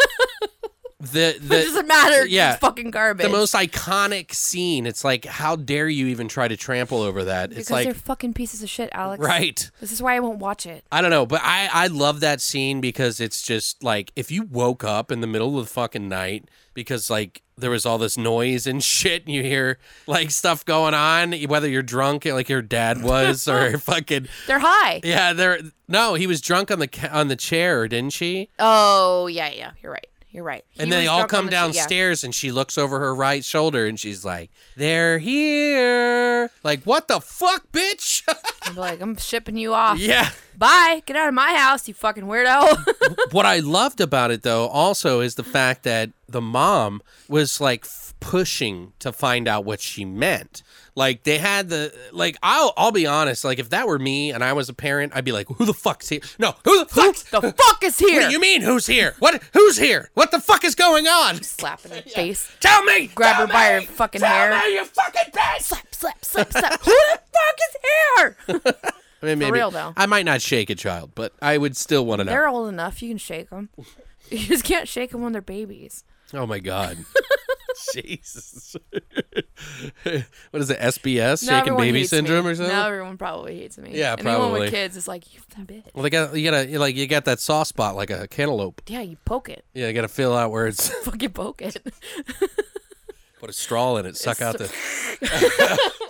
the 1.12 1.36
It 1.36 1.48
doesn't 1.48 1.88
matter. 1.88 2.26
yeah, 2.26 2.52
It's 2.54 2.60
fucking 2.62 2.92
garbage. 2.92 3.26
the 3.26 3.32
most 3.32 3.54
iconic 3.54 4.34
scene. 4.34 4.86
It's 4.86 5.04
like, 5.04 5.26
how 5.26 5.56
dare 5.56 5.88
you 5.90 6.08
even 6.08 6.28
try 6.28 6.48
to 6.48 6.58
trample 6.58 7.02
over 7.02 7.24
that? 7.26 7.50
because 7.50 7.64
It's 7.64 7.72
like, 7.72 7.86
they're 7.86 7.94
fucking 7.94 8.34
pieces 8.34 8.64
of 8.64 8.70
shit, 8.70 8.90
Alex. 8.94 9.24
right. 9.24 9.70
This 9.80 9.92
is 9.92 10.02
why 10.02 10.16
I 10.16 10.20
won't 10.20 10.40
watch 10.40 10.66
it. 10.66 10.86
I 10.92 11.02
don't 11.02 11.12
know, 11.12 11.26
but 11.26 11.42
I 11.44 11.70
I 11.72 11.88
love 11.88 12.20
that 12.22 12.42
scene 12.42 12.82
because 12.82 13.20
it's 13.20 13.42
just 13.42 13.84
like 13.84 14.12
if 14.16 14.32
you 14.32 14.44
woke 14.44 14.84
up 14.84 15.12
in 15.12 15.22
the 15.22 15.28
middle 15.28 15.58
of 15.60 15.66
the 15.68 15.72
fucking 15.74 16.08
night 16.10 16.50
because 16.74 17.10
like 17.10 17.42
there 17.58 17.70
was 17.72 17.86
all 17.86 17.98
this 17.98 18.18
noise 18.18 18.68
and 18.68 18.84
shit 18.96 19.26
and 19.26 19.34
you 19.34 19.42
hear 19.44 19.78
like 20.08 20.30
stuff 20.32 20.66
going 20.66 20.94
on 20.94 21.32
whether 21.48 21.70
you're 21.70 21.82
drunk 21.82 22.26
like 22.26 22.50
your 22.50 22.62
dad 22.62 23.02
was 23.02 23.48
or 23.48 23.78
fucking 23.78 24.28
They're 24.48 24.60
high. 24.60 25.00
yeah 25.04 25.32
there 25.32 25.60
no 25.88 26.16
he 26.16 26.28
was 26.28 26.42
drunk 26.42 26.70
on 26.72 26.80
the 26.80 27.10
on 27.12 27.30
the 27.30 27.36
chair 27.38 27.88
didn't 27.88 28.12
she 28.14 28.50
Oh 28.60 29.28
yeah, 29.28 29.50
yeah. 29.52 29.72
You're 29.82 29.94
right. 29.94 30.08
You're 30.36 30.44
right. 30.44 30.66
He 30.70 30.82
and 30.82 30.92
then 30.92 31.04
they 31.04 31.08
all 31.08 31.28
come 31.28 31.46
the 31.46 31.52
shit, 31.52 31.54
yeah. 31.54 31.64
downstairs 31.64 32.24
and 32.26 32.36
she 32.36 32.52
looks 32.52 32.78
over 32.78 33.00
her 33.00 33.16
right 33.16 33.44
shoulder 33.44 33.86
and 33.86 33.98
she's 33.98 34.26
like 34.26 34.52
they're 34.76 35.18
here 35.18 36.52
like 36.62 36.84
what 36.84 37.08
the 37.08 37.22
fuck 37.22 37.72
bitch 37.72 38.22
I'm 38.64 38.76
like, 38.76 39.00
I'm 39.00 39.16
shipping 39.16 39.56
you 39.58 39.74
off. 39.74 39.98
yeah 39.98 40.32
Bye. 40.58 41.02
Get 41.06 41.16
out 41.16 41.28
of 41.28 41.34
my 41.34 41.54
house, 41.56 41.88
you 41.88 41.94
fucking 41.94 42.26
weirdo. 42.26 43.32
what 43.32 43.46
I 43.46 43.60
loved 43.60 44.02
about 44.02 44.32
it 44.32 44.44
though 44.44 44.68
also 44.68 45.22
is 45.22 45.36
the 45.36 45.44
fact 45.44 45.84
that 45.84 46.12
the 46.28 46.42
mom 46.42 47.02
was 47.28 47.62
like 47.62 47.86
f- 47.86 48.14
pushing 48.20 48.94
to 49.00 49.12
find 49.14 49.48
out 49.48 49.66
what 49.66 49.80
she 49.80 50.06
meant. 50.06 50.64
Like 50.98 51.24
they 51.24 51.38
had 51.38 51.68
the 51.68 51.94
like 52.14 52.38
I'll 52.42 52.74
I'll 52.78 52.92
be 52.92 53.06
honest, 53.06 53.44
like 53.44 53.60
if 53.60 53.70
that 53.72 53.86
were 53.86 54.00
me 54.00 54.32
and 54.32 54.42
I 54.42 54.54
was 54.54 54.70
a 54.70 54.74
parent, 54.74 55.12
I'd 55.14 55.26
be 55.26 55.34
like, 55.34 55.48
who 55.50 55.66
the 55.66 55.74
fuck's 55.74 56.08
here? 56.08 56.22
No, 56.40 56.56
who 56.64 56.80
the 56.80 56.86
fuck? 56.86 57.16
the 57.16 57.42
fuck 57.52 57.84
is 57.84 58.00
here? 58.00 58.22
What 58.22 58.28
do 58.28 58.32
you 58.32 58.40
mean 58.40 58.62
who's 58.62 58.88
here? 58.88 59.14
What 59.20 59.44
who's 59.54 59.76
here? 59.78 60.10
What 60.14 60.32
the 60.32 60.40
fuck 60.40 60.64
is 60.64 60.74
going 60.74 61.06
on? 61.06 61.44
Slap 61.44 61.84
in 61.86 61.92
her 61.92 62.02
face. 62.16 62.50
Tell 62.62 62.82
me. 62.84 63.08
Grab 63.08 63.36
Tell 63.36 63.48
her 63.48 63.52
by 63.54 63.66
her 63.74 63.82
fucking 63.82 64.22
Tell 64.22 64.30
hair. 64.30 64.52
Me, 64.58 64.76
you 64.76 64.86
fucking 64.86 65.32
bitch. 65.34 65.62
Slap, 65.64 65.94
slap, 65.94 66.24
slap, 66.24 66.52
slap. 66.54 66.82
Who 66.86 66.92
the 66.92 67.20
fuck 67.34 67.58
is 67.60 67.78
here? 67.84 68.38
I 69.22 69.26
mean, 69.26 69.40
maybe 69.40 69.52
real, 69.52 69.72
though. 69.72 69.94
I 69.98 70.06
might 70.06 70.24
not 70.26 70.42
shake 70.42 70.70
a 70.70 70.76
child, 70.76 71.12
but 71.16 71.34
I 71.42 71.58
would 71.58 71.76
still 71.76 72.06
want 72.06 72.20
to 72.20 72.26
know. 72.26 72.32
They're 72.32 72.48
old 72.48 72.70
enough. 72.70 73.02
You 73.02 73.10
can 73.10 73.18
shake 73.18 73.50
them. 73.50 73.70
You 74.30 74.38
just 74.40 74.64
can't 74.64 74.88
shake 74.88 75.12
them 75.12 75.24
when 75.24 75.34
they're 75.34 75.42
babies. 75.42 76.04
Oh 76.34 76.46
my 76.46 76.60
god. 76.60 76.98
Jesus. 77.94 78.76
what 80.52 80.62
is 80.62 80.70
it? 80.70 80.80
SBS, 80.80 81.46
Now 81.48 81.60
everyone 81.60 81.82
baby 81.84 82.04
syndrome 82.06 82.46
me. 82.46 82.52
or 82.52 82.56
something? 82.56 82.74
Now 82.76 82.88
everyone 82.88 83.18
probably 83.18 83.58
hates 83.58 83.78
me. 83.78 83.92
Yeah, 83.94 84.16
Anyone 84.18 84.36
probably. 84.38 84.60
with 84.62 84.72
kids 84.72 84.96
is 84.98 85.08
like, 85.08 85.34
you 85.34 85.40
that 85.58 85.68
bitch. 85.68 85.86
well, 85.94 86.04
they 86.04 86.10
got 86.10 86.36
you 86.36 86.50
gotta 86.50 86.80
like 86.80 86.96
you 86.96 87.08
got 87.08 87.26
that 87.26 87.40
soft 87.40 87.70
spot 87.70 87.96
like 87.96 88.10
a 88.10 88.28
cantaloupe. 88.28 88.82
Yeah, 88.88 89.02
you 89.02 89.18
poke 89.26 89.50
it. 89.50 89.66
Yeah, 89.74 89.88
you 89.88 89.94
gotta 89.94 90.08
fill 90.08 90.36
out 90.36 90.52
where 90.52 90.68
it's 90.68 90.90
Fucking 91.04 91.32
poke 91.32 91.62
it. 91.62 91.78
put 93.40 93.50
a 93.50 93.54
straw 93.54 93.98
in 93.98 94.06
it, 94.06 94.16
suck 94.18 94.42
out 94.42 94.58
the. 94.58 94.72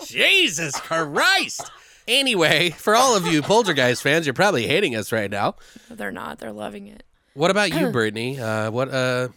Jesus 0.05 0.79
Christ. 0.79 1.71
Anyway, 2.07 2.69
for 2.69 2.95
all 2.95 3.15
of 3.15 3.25
you 3.25 3.41
Poltergeist 3.41 4.03
fans, 4.03 4.27
you're 4.27 4.33
probably 4.33 4.67
hating 4.67 4.95
us 4.95 5.11
right 5.11 5.31
now. 5.31 5.55
they're 5.89 6.11
not. 6.11 6.37
They're 6.39 6.51
loving 6.51 6.87
it. 6.87 7.03
What 7.33 7.49
about 7.51 7.73
you, 7.73 7.89
Brittany? 7.91 8.39
Uh, 8.39 8.69
what 8.71 8.89
uh, 8.93 9.29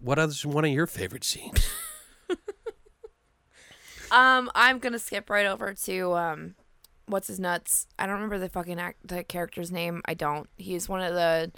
what 0.00 0.18
is 0.18 0.44
one 0.46 0.64
of 0.64 0.70
your 0.70 0.86
favorite 0.86 1.24
scenes? 1.24 1.66
Um, 4.10 4.50
I'm 4.54 4.78
gonna 4.78 5.00
skip 5.00 5.28
right 5.28 5.46
over 5.46 5.74
to 5.74 6.12
um, 6.14 6.54
what's 7.06 7.26
his 7.26 7.40
nuts? 7.40 7.88
I 7.98 8.06
don't 8.06 8.14
remember 8.14 8.38
the 8.38 8.48
fucking 8.48 8.78
act, 8.78 8.98
the 9.06 9.24
character's 9.24 9.72
name. 9.72 10.00
I 10.04 10.14
don't. 10.14 10.48
He's 10.56 10.88
one 10.88 11.00
of 11.02 11.12
the 11.14 11.50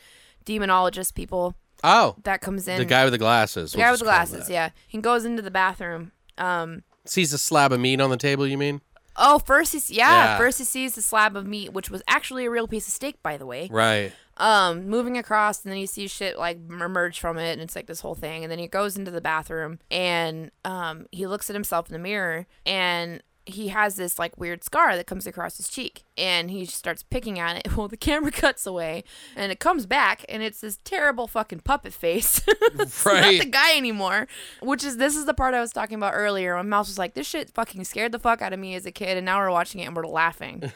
demonologist 0.47 1.14
people 1.14 1.55
Oh, 1.84 2.16
that 2.24 2.41
comes 2.41 2.66
in. 2.66 2.78
the 2.78 2.86
guy 2.86 3.05
with 3.05 3.12
the 3.12 3.18
glasses. 3.18 3.72
The 3.72 3.78
guy 3.78 3.91
with 3.91 4.01
the 4.01 4.07
glasses. 4.07 4.49
Yeah, 4.49 4.70
he 4.86 4.99
goes 4.99 5.24
into 5.26 5.43
the 5.43 5.51
bathroom. 5.51 6.12
Um. 6.39 6.84
Sees 7.05 7.32
a 7.34 7.39
slab 7.39 7.70
of 7.72 7.80
meat 7.80 8.01
on 8.01 8.09
the 8.11 8.16
table. 8.16 8.47
You 8.47 8.57
mean? 8.59 8.80
Oh, 9.16 9.39
first 9.41 9.72
he 9.74 9.95
yeah, 9.95 10.09
Yeah. 10.11 10.39
first 10.39 10.59
he 10.59 10.64
sees 10.64 10.95
the 10.95 11.03
slab 11.03 11.36
of 11.36 11.47
meat, 11.47 11.72
which 11.74 11.91
was 11.91 12.03
actually 12.09 12.47
a 12.47 12.51
real 12.51 12.66
piece 12.66 12.86
of 12.89 12.95
steak, 12.95 13.22
by 13.22 13.36
the 13.36 13.45
way. 13.47 13.68
Right. 13.70 14.12
Um 14.39 14.89
moving 14.89 15.18
across 15.18 15.62
and 15.62 15.70
then 15.70 15.78
he 15.78 15.86
sees 15.86 16.11
shit 16.11 16.39
like 16.39 16.59
emerge 16.68 17.18
from 17.20 17.39
it 17.39 17.53
and 17.53 17.61
it's 17.61 17.76
like 17.76 17.86
this 17.86 18.01
whole 18.01 18.14
thing 18.14 18.45
and 18.45 18.51
then 18.51 18.59
he 18.59 18.66
goes 18.68 18.97
into 18.97 19.11
the 19.11 19.20
bathroom 19.20 19.78
and 19.91 20.51
um 20.64 21.07
he 21.11 21.26
looks 21.26 21.51
at 21.51 21.55
himself 21.55 21.89
in 21.89 21.93
the 21.93 21.99
mirror 21.99 22.47
and 22.64 23.22
he 23.49 23.68
has 23.68 23.96
this 23.96 24.18
like 24.18 24.38
weird 24.38 24.62
scar 24.62 24.96
that 24.96 25.07
comes 25.07 25.26
across 25.26 25.57
his 25.57 25.68
cheek 25.68 26.05
and 26.16 26.51
he 26.51 26.64
starts 26.64 27.03
picking 27.03 27.38
at 27.38 27.57
it 27.57 27.72
well 27.76 27.88
the 27.88 27.96
camera 27.96 28.30
cuts 28.44 28.66
away 28.66 29.03
and 29.36 29.51
it 29.51 29.59
comes 29.61 29.86
back 29.86 30.24
and 30.28 30.42
it's 30.42 30.61
this 30.61 30.78
terrible 30.84 31.26
fucking 31.26 31.61
puppet 31.61 31.92
face 31.92 32.42
it's 32.49 33.05
Right. 33.07 33.20
not 33.38 33.44
the 33.44 33.51
guy 33.51 33.76
anymore 33.76 34.26
which 34.61 34.84
is 34.84 34.96
this 34.99 35.16
is 35.16 35.24
the 35.26 35.34
part 35.34 35.55
i 35.55 35.61
was 35.61 35.72
talking 35.72 35.96
about 35.96 36.12
earlier 36.14 36.57
when 36.57 36.68
mouse 36.68 36.88
was 36.88 36.99
like 36.99 37.14
this 37.14 37.26
shit 37.26 37.51
fucking 37.51 37.84
scared 37.84 38.12
the 38.12 38.18
fuck 38.18 38.42
out 38.42 38.53
of 38.53 38.59
me 38.61 38.74
as 38.74 38.86
a 38.86 38.92
kid 38.92 39.16
and 39.16 39.24
now 39.24 39.38
we're 39.38 39.51
watching 39.51 39.80
it 39.80 39.86
and 39.86 39.96
we're 39.96 40.07
laughing 40.07 40.70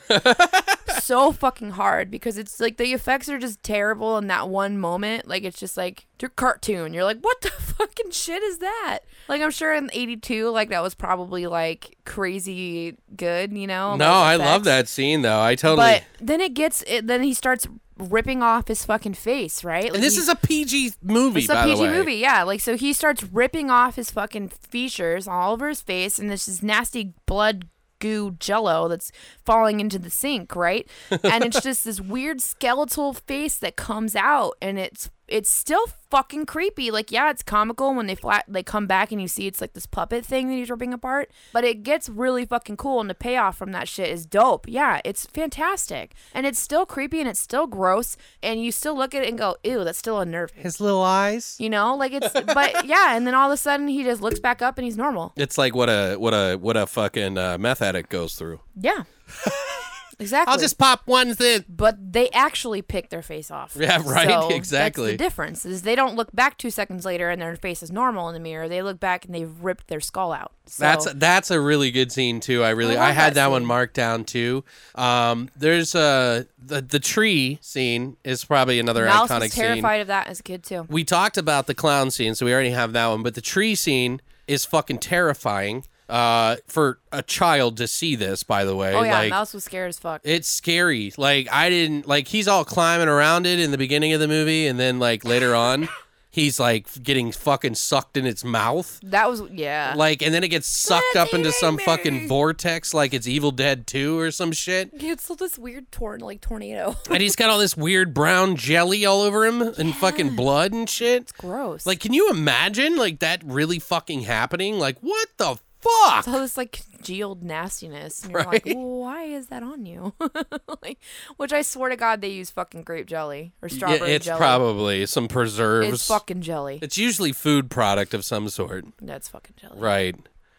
so 1.00 1.32
fucking 1.32 1.70
hard 1.70 2.10
because 2.10 2.38
it's 2.38 2.60
like 2.60 2.76
the 2.76 2.92
effects 2.92 3.28
are 3.28 3.38
just 3.38 3.62
terrible 3.62 4.18
in 4.18 4.26
that 4.28 4.48
one 4.48 4.78
moment. 4.78 5.26
Like 5.26 5.42
it's 5.42 5.58
just 5.58 5.76
like 5.76 6.06
your 6.22 6.30
cartoon. 6.30 6.94
You're 6.94 7.04
like, 7.04 7.18
what 7.20 7.40
the 7.40 7.50
fucking 7.50 8.10
shit 8.12 8.42
is 8.42 8.58
that? 8.58 9.00
Like 9.28 9.42
I'm 9.42 9.50
sure 9.50 9.74
in 9.74 9.90
'82, 9.92 10.48
like 10.50 10.70
that 10.70 10.82
was 10.82 10.94
probably 10.94 11.46
like 11.46 11.96
crazy 12.04 12.96
good, 13.16 13.52
you 13.56 13.66
know? 13.66 13.96
No, 13.96 14.04
like, 14.06 14.40
I 14.40 14.44
love 14.44 14.64
that 14.64 14.88
scene 14.88 15.22
though. 15.22 15.40
I 15.40 15.54
totally. 15.54 15.84
But 15.86 16.04
then 16.20 16.40
it 16.40 16.54
gets, 16.54 16.82
it, 16.86 17.06
then 17.06 17.22
he 17.22 17.34
starts 17.34 17.66
ripping 17.98 18.42
off 18.42 18.68
his 18.68 18.84
fucking 18.84 19.14
face, 19.14 19.62
right? 19.64 19.84
Like 19.84 19.94
and 19.94 20.02
this 20.02 20.14
he- 20.14 20.20
is 20.20 20.28
a 20.28 20.36
PG 20.36 20.92
movie, 21.02 21.40
it's 21.40 21.48
a 21.50 21.54
by 21.54 21.64
PG 21.64 21.76
the 21.76 21.82
way. 21.82 21.90
movie, 21.90 22.14
yeah. 22.14 22.42
Like 22.42 22.60
so, 22.60 22.76
he 22.76 22.92
starts 22.92 23.22
ripping 23.24 23.70
off 23.70 23.96
his 23.96 24.10
fucking 24.10 24.48
features 24.48 25.28
all 25.28 25.52
over 25.52 25.68
his 25.68 25.80
face, 25.82 26.18
and 26.18 26.30
this 26.30 26.48
is 26.48 26.62
nasty 26.62 27.12
blood 27.26 27.66
goo 28.00 28.32
jello 28.40 28.88
that's 28.88 29.12
falling 29.44 29.78
into 29.78 29.96
the 29.98 30.10
sink, 30.10 30.56
right? 30.56 30.88
And 31.22 31.44
it's 31.44 31.60
just 31.62 31.84
this 31.84 32.00
weird 32.00 32.40
skeletal 32.40 33.12
face 33.12 33.56
that 33.58 33.76
comes 33.76 34.16
out, 34.16 34.54
and 34.60 34.78
it's 34.78 35.08
it's 35.28 35.48
still 35.50 35.86
fucking 36.10 36.46
creepy. 36.46 36.90
Like, 36.90 37.10
yeah, 37.10 37.30
it's 37.30 37.42
comical 37.42 37.94
when 37.94 38.06
they 38.06 38.14
flat 38.14 38.44
they 38.46 38.62
come 38.62 38.86
back 38.86 39.12
and 39.12 39.20
you 39.20 39.28
see 39.28 39.46
it's 39.46 39.60
like 39.60 39.72
this 39.72 39.86
puppet 39.86 40.26
thing 40.26 40.48
that 40.48 40.54
he's 40.54 40.70
ripping 40.70 40.92
apart, 40.92 41.30
but 41.52 41.64
it 41.64 41.82
gets 41.82 42.08
really 42.08 42.44
fucking 42.44 42.76
cool, 42.76 43.00
and 43.00 43.08
the 43.08 43.14
payoff 43.14 43.56
from 43.56 43.72
that 43.72 43.88
shit 43.88 44.08
is 44.10 44.26
dope. 44.26 44.66
Yeah, 44.68 45.00
it's 45.04 45.26
fantastic, 45.26 46.14
and 46.34 46.46
it's 46.46 46.58
still 46.60 46.84
creepy 46.84 47.20
and 47.20 47.28
it's 47.28 47.40
still 47.40 47.66
gross, 47.66 48.16
and 48.42 48.62
you 48.62 48.72
still 48.72 48.96
look 48.96 49.14
at 49.14 49.22
it 49.22 49.28
and 49.28 49.38
go, 49.38 49.56
ew, 49.64 49.84
that's 49.84 49.98
still 49.98 50.18
unnerving. 50.20 50.62
His 50.62 50.80
little 50.80 51.02
eyes. 51.02 51.56
You 51.58 51.70
know, 51.70 51.96
like 51.96 52.12
it's, 52.12 52.32
but 52.32 52.84
yeah, 52.86 53.16
and 53.16 53.26
then 53.26 53.34
all 53.34 53.50
of 53.50 53.54
a 53.54 53.56
sudden 53.56 53.88
he 53.88 54.02
just 54.02 54.20
looks 54.20 54.40
back 54.40 54.60
up 54.62 54.78
and 54.78 54.84
he's 54.84 54.96
normal. 54.96 55.32
It's 55.36 55.56
like 55.56 55.74
what 55.74 55.88
a 55.88 56.16
what 56.16 56.34
a 56.34 56.56
what 56.56 56.76
a 56.76 56.86
fucking 56.86 57.38
uh, 57.38 57.58
meth 57.58 57.80
addict 57.82 58.10
goes 58.10 58.34
through. 58.34 58.60
Yeah, 58.78 59.04
exactly. 60.18 60.52
I'll 60.52 60.58
just 60.58 60.78
pop 60.78 61.02
one 61.06 61.34
thing. 61.34 61.64
But 61.68 62.12
they 62.12 62.28
actually 62.30 62.82
pick 62.82 63.10
their 63.10 63.22
face 63.22 63.50
off. 63.50 63.76
Yeah, 63.78 64.02
right, 64.06 64.28
So 64.28 64.48
exactly. 64.50 65.10
That's 65.10 65.18
the 65.18 65.24
difference 65.24 65.66
is 65.66 65.82
they 65.82 65.94
don't 65.94 66.16
look 66.16 66.32
back 66.34 66.58
two 66.58 66.70
seconds 66.70 67.04
later 67.04 67.30
and 67.30 67.40
their 67.40 67.56
face 67.56 67.82
is 67.82 67.90
normal 67.90 68.28
in 68.28 68.34
the 68.34 68.40
mirror. 68.40 68.68
They 68.68 68.82
look 68.82 69.00
back 69.00 69.24
and 69.24 69.34
they've 69.34 69.52
ripped 69.60 69.88
their 69.88 70.00
skull 70.00 70.32
out. 70.32 70.52
So, 70.66 70.82
That's 70.84 71.12
that's 71.14 71.50
a 71.50 71.60
really 71.60 71.90
good 71.90 72.12
scene 72.12 72.38
too. 72.40 72.62
I 72.62 72.70
really 72.70 72.96
I 72.96 73.08
I, 73.08 73.12
had 73.12 73.34
that 73.34 73.46
that 73.46 73.50
one 73.50 73.66
marked 73.66 73.94
down 73.94 74.24
too. 74.24 74.64
Um, 74.94 75.50
there's 75.56 75.94
uh 75.94 76.44
the 76.64 76.80
the 76.80 77.00
tree 77.00 77.58
scene 77.60 78.16
is 78.22 78.44
probably 78.44 78.78
another 78.78 79.06
Mouse 79.06 79.28
iconic 79.28 79.40
was 79.40 79.52
scene. 79.52 79.64
terrified 79.64 80.00
of 80.02 80.06
that 80.06 80.28
as 80.28 80.40
a 80.40 80.42
kid 80.42 80.62
too. 80.62 80.86
We 80.88 81.04
talked 81.04 81.36
about 81.36 81.66
the 81.66 81.74
clown 81.74 82.10
scene, 82.10 82.34
so 82.34 82.46
we 82.46 82.52
already 82.54 82.70
have 82.70 82.92
that 82.92 83.06
one. 83.08 83.22
But 83.22 83.34
the 83.34 83.40
tree 83.40 83.74
scene 83.74 84.20
is 84.46 84.64
fucking 84.64 84.98
terrifying. 84.98 85.84
Uh, 86.12 86.56
for 86.66 86.98
a 87.10 87.22
child 87.22 87.78
to 87.78 87.88
see 87.88 88.16
this, 88.16 88.42
by 88.42 88.64
the 88.66 88.76
way, 88.76 88.94
Oh 88.94 89.02
yeah, 89.02 89.18
like 89.18 89.30
Mouse 89.30 89.54
was 89.54 89.64
scared 89.64 89.88
as 89.88 89.98
fuck. 89.98 90.20
it's 90.24 90.46
scary. 90.46 91.12
Like 91.16 91.48
I 91.50 91.70
didn't 91.70 92.06
like 92.06 92.28
he's 92.28 92.46
all 92.46 92.64
climbing 92.66 93.08
around 93.08 93.46
it 93.46 93.58
in 93.58 93.70
the 93.70 93.78
beginning 93.78 94.12
of 94.12 94.20
the 94.20 94.28
movie, 94.28 94.66
and 94.66 94.78
then 94.78 94.98
like 94.98 95.24
later 95.24 95.54
on, 95.54 95.88
he's 96.30 96.60
like 96.60 96.86
getting 97.02 97.32
fucking 97.32 97.76
sucked 97.76 98.18
in 98.18 98.26
its 98.26 98.44
mouth. 98.44 99.00
that 99.04 99.30
was 99.30 99.42
yeah. 99.52 99.94
Like, 99.96 100.20
and 100.20 100.34
then 100.34 100.44
it 100.44 100.48
gets 100.48 100.66
sucked 100.66 101.16
up 101.16 101.32
into 101.32 101.50
some 101.52 101.76
me. 101.76 101.84
fucking 101.84 102.28
vortex, 102.28 102.92
like 102.92 103.14
it's 103.14 103.26
Evil 103.26 103.50
Dead 103.50 103.86
2 103.86 104.18
or 104.18 104.30
some 104.30 104.52
shit. 104.52 104.90
it's 104.92 105.28
this 105.28 105.58
weird 105.58 105.90
torn 105.92 106.20
like 106.20 106.40
tornado. 106.42 106.94
And 107.10 107.22
he's 107.22 107.36
got 107.36 107.48
all 107.48 107.58
this 107.58 107.74
weird 107.76 108.12
brown 108.12 108.56
jelly 108.56 109.06
all 109.06 109.22
over 109.22 109.46
him 109.46 109.62
and 109.62 109.94
fucking 109.96 110.36
blood 110.36 110.72
and 110.72 110.90
shit. 110.90 111.22
It's 111.22 111.32
gross. 111.32 111.86
Like, 111.86 112.00
can 112.00 112.12
you 112.12 112.28
imagine 112.30 112.96
like 112.96 113.20
that 113.20 113.42
really 113.44 113.78
fucking 113.78 114.22
happening? 114.22 114.78
Like, 114.78 114.98
what 115.00 115.28
the 115.38 115.56
fuck? 115.82 116.18
It's 116.20 116.28
all 116.28 116.40
this 116.40 116.56
like 116.56 116.82
congealed 116.94 117.42
nastiness, 117.42 118.22
and 118.22 118.32
you're 118.32 118.42
Right? 118.42 118.64
like, 118.64 118.74
well, 118.76 118.98
why 119.00 119.24
is 119.24 119.48
that 119.48 119.62
on 119.62 119.84
you? 119.84 120.14
like, 120.82 120.98
which 121.36 121.52
I 121.52 121.62
swear 121.62 121.90
to 121.90 121.96
God, 121.96 122.20
they 122.20 122.28
use 122.30 122.50
fucking 122.50 122.82
grape 122.82 123.06
jelly 123.06 123.52
or 123.60 123.68
strawberry 123.68 124.10
Yeah, 124.10 124.16
it's 124.16 124.24
jelly. 124.26 124.38
probably 124.38 125.06
some 125.06 125.28
preserves. 125.28 125.92
it's 125.92 126.06
fucking 126.08 126.40
jelly. 126.42 126.78
It's 126.80 126.96
usually 126.96 127.32
food 127.32 127.70
product 127.70 128.14
of 128.14 128.24
some 128.24 128.48
sort. 128.48 128.84
That's 129.00 129.28
fucking 129.28 129.54
jelly, 129.60 129.78
Right. 129.78 130.16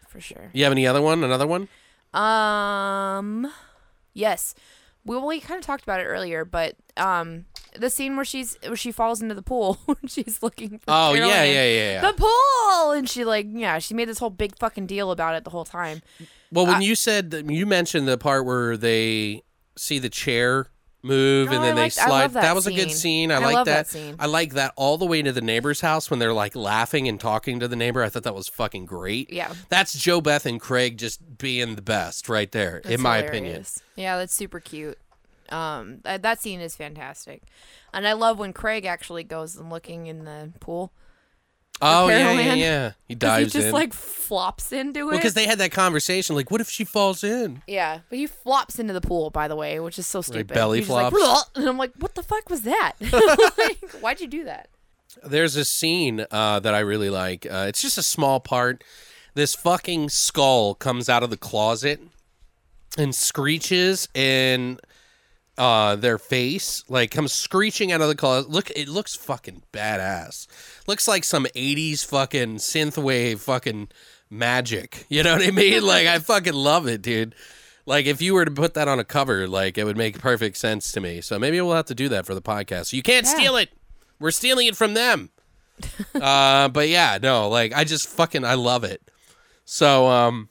for 0.08 0.20
sure. 0.20 0.50
You 0.52 0.64
have 0.64 0.72
any 0.72 0.86
other 0.86 1.02
one? 1.02 1.24
Another 1.24 1.46
one? 1.46 1.68
Um, 2.12 3.50
yes, 4.12 4.54
we 5.04 5.16
we 5.18 5.40
kind 5.40 5.58
of 5.58 5.64
talked 5.66 5.82
about 5.82 6.00
it 6.00 6.04
earlier, 6.04 6.44
but 6.44 6.76
um, 6.96 7.46
the 7.78 7.90
scene 7.90 8.16
where 8.16 8.24
she's 8.24 8.56
where 8.64 8.76
she 8.76 8.92
falls 8.92 9.20
into 9.22 9.34
the 9.34 9.42
pool 9.42 9.78
when 9.86 9.96
she's 10.06 10.42
looking. 10.42 10.78
for 10.78 10.84
Oh, 10.88 11.12
Carol 11.14 11.28
yeah, 11.28 11.44
yeah, 11.44 11.64
yeah, 11.66 11.92
yeah. 11.92 12.00
The 12.00 12.12
pool, 12.16 12.92
and 12.92 13.08
she 13.08 13.24
like 13.24 13.46
yeah, 13.50 13.78
she 13.78 13.94
made 13.94 14.08
this 14.08 14.18
whole 14.18 14.30
big 14.30 14.56
fucking 14.58 14.86
deal 14.86 15.10
about 15.10 15.34
it 15.34 15.44
the 15.44 15.50
whole 15.50 15.64
time. 15.64 16.02
Well, 16.50 16.66
when 16.66 16.82
you 16.82 16.94
said 16.94 17.30
that 17.32 17.50
you 17.50 17.66
mentioned 17.66 18.06
the 18.06 18.16
part 18.16 18.46
where 18.46 18.76
they 18.76 19.42
see 19.76 19.98
the 19.98 20.08
chair 20.10 20.68
move 21.04 21.50
Oh, 21.50 21.54
and 21.54 21.62
then 21.62 21.74
they 21.76 21.82
liked- 21.82 21.94
slide, 21.94 22.08
love 22.08 22.32
that 22.32 22.54
was 22.54 22.66
a 22.66 22.72
good 22.72 22.90
scene. 22.90 23.28
scene. 23.28 23.32
I, 23.32 23.36
I 23.36 23.38
like 23.38 23.54
that. 23.56 23.64
that 23.64 23.88
scene. 23.88 24.16
I 24.18 24.26
like 24.26 24.54
that 24.54 24.72
all 24.76 24.96
the 24.98 25.04
way 25.06 25.22
to 25.22 25.30
the 25.32 25.40
neighbor's 25.40 25.80
house 25.82 26.10
when 26.10 26.18
they're 26.18 26.32
like 26.32 26.56
laughing 26.56 27.06
and 27.06 27.20
talking 27.20 27.60
to 27.60 27.68
the 27.68 27.76
neighbor. 27.76 28.02
I 28.02 28.08
thought 28.08 28.22
that 28.24 28.34
was 28.34 28.48
fucking 28.48 28.86
great. 28.86 29.32
Yeah. 29.32 29.52
That's 29.68 29.94
JoBeth 29.94 30.46
and 30.46 30.60
Craig 30.60 30.98
just 30.98 31.38
being 31.38 31.76
the 31.76 31.82
best 31.82 32.28
right 32.28 32.50
there, 32.50 32.78
in 32.78 33.00
my 33.00 33.18
hilarious. 33.22 33.82
Yeah, 33.96 34.16
that's 34.16 34.34
super 34.34 34.58
cute. 34.60 34.98
Um, 35.50 35.98
that, 36.04 36.22
that 36.22 36.40
scene 36.40 36.60
is 36.60 36.74
fantastic, 36.74 37.42
and 37.92 38.08
I 38.08 38.14
love 38.14 38.38
when 38.38 38.54
Craig 38.54 38.86
actually 38.86 39.24
goes 39.24 39.56
and 39.56 39.68
looking 39.70 40.06
in 40.06 40.24
the 40.24 40.52
pool. 40.58 40.90
Oh 41.82 42.08
yeah, 42.08 42.32
yeah, 42.32 42.54
yeah. 42.54 42.92
He 43.08 43.14
dives 43.14 43.52
he 43.52 43.58
just 43.58 43.68
in. 43.68 43.72
like 43.72 43.92
flops 43.92 44.72
into 44.72 45.10
it. 45.10 45.16
because 45.16 45.34
they 45.34 45.46
had 45.46 45.58
that 45.58 45.72
conversation. 45.72 46.36
Like, 46.36 46.50
what 46.50 46.60
if 46.60 46.70
she 46.70 46.84
falls 46.84 47.24
in? 47.24 47.62
yeah, 47.66 48.00
but 48.08 48.18
he 48.18 48.26
flops 48.26 48.78
into 48.78 48.92
the 48.92 49.00
pool, 49.00 49.30
by 49.30 49.48
the 49.48 49.56
way, 49.56 49.80
which 49.80 49.98
is 49.98 50.06
so 50.06 50.22
stupid. 50.22 50.48
belly 50.48 50.78
He's 50.78 50.88
just 50.88 50.94
like, 50.94 51.12
flops? 51.12 51.50
And 51.56 51.68
I'm 51.68 51.76
like, 51.76 51.92
what 51.98 52.14
the 52.14 52.22
fuck 52.22 52.48
was 52.48 52.62
that? 52.62 52.92
like, 53.58 53.90
why'd 54.00 54.20
you 54.20 54.28
do 54.28 54.44
that? 54.44 54.68
There's 55.22 55.56
a 55.56 55.64
scene 55.64 56.24
uh, 56.30 56.60
that 56.60 56.74
I 56.74 56.80
really 56.80 57.10
like. 57.10 57.46
Uh, 57.46 57.66
it's 57.68 57.82
just 57.82 57.98
a 57.98 58.02
small 58.02 58.40
part. 58.40 58.82
This 59.34 59.54
fucking 59.54 60.10
skull 60.10 60.74
comes 60.74 61.08
out 61.08 61.22
of 61.22 61.30
the 61.30 61.36
closet 61.36 62.00
and 62.96 63.14
screeches 63.14 64.08
in 64.14 64.78
uh, 65.56 65.96
their 65.96 66.18
face, 66.18 66.82
like 66.88 67.10
comes 67.10 67.32
screeching 67.32 67.92
out 67.92 68.00
of 68.00 68.08
the 68.08 68.14
closet. 68.16 68.50
Look, 68.50 68.70
it 68.70 68.88
looks 68.88 69.14
fucking 69.14 69.62
badass. 69.72 70.46
Looks 70.86 71.06
like 71.06 71.24
some 71.24 71.46
'80s 71.54 72.04
fucking 72.04 72.56
synthwave 72.56 73.38
fucking 73.38 73.88
magic. 74.30 75.06
You 75.08 75.22
know 75.22 75.36
what 75.36 75.46
I 75.46 75.50
mean? 75.50 75.82
Like 75.86 76.06
I 76.06 76.18
fucking 76.18 76.54
love 76.54 76.88
it, 76.88 77.02
dude. 77.02 77.34
Like 77.86 78.06
if 78.06 78.22
you 78.22 78.34
were 78.34 78.44
to 78.44 78.50
put 78.50 78.74
that 78.74 78.88
on 78.88 78.98
a 78.98 79.04
cover, 79.04 79.46
like 79.46 79.76
it 79.78 79.84
would 79.84 79.96
make 79.96 80.18
perfect 80.18 80.56
sense 80.56 80.90
to 80.92 81.00
me. 81.00 81.20
So 81.20 81.38
maybe 81.38 81.60
we'll 81.60 81.74
have 81.74 81.84
to 81.86 81.94
do 81.94 82.08
that 82.08 82.24
for 82.26 82.34
the 82.34 82.42
podcast. 82.42 82.92
You 82.92 83.02
can't 83.02 83.26
Yeah. 83.26 83.34
steal 83.34 83.56
it. 83.56 83.68
We're 84.18 84.30
stealing 84.30 84.66
it 84.66 84.76
from 84.76 84.94
them. 84.94 85.30
uh, 86.14 86.68
but 86.68 86.88
yeah, 86.88 87.18
no, 87.22 87.48
like 87.48 87.72
I 87.74 87.84
just 87.84 88.08
fucking 88.08 88.44
I 88.44 88.54
love 88.54 88.84
it. 88.84 89.02
So 89.66 90.06
um 90.08 90.48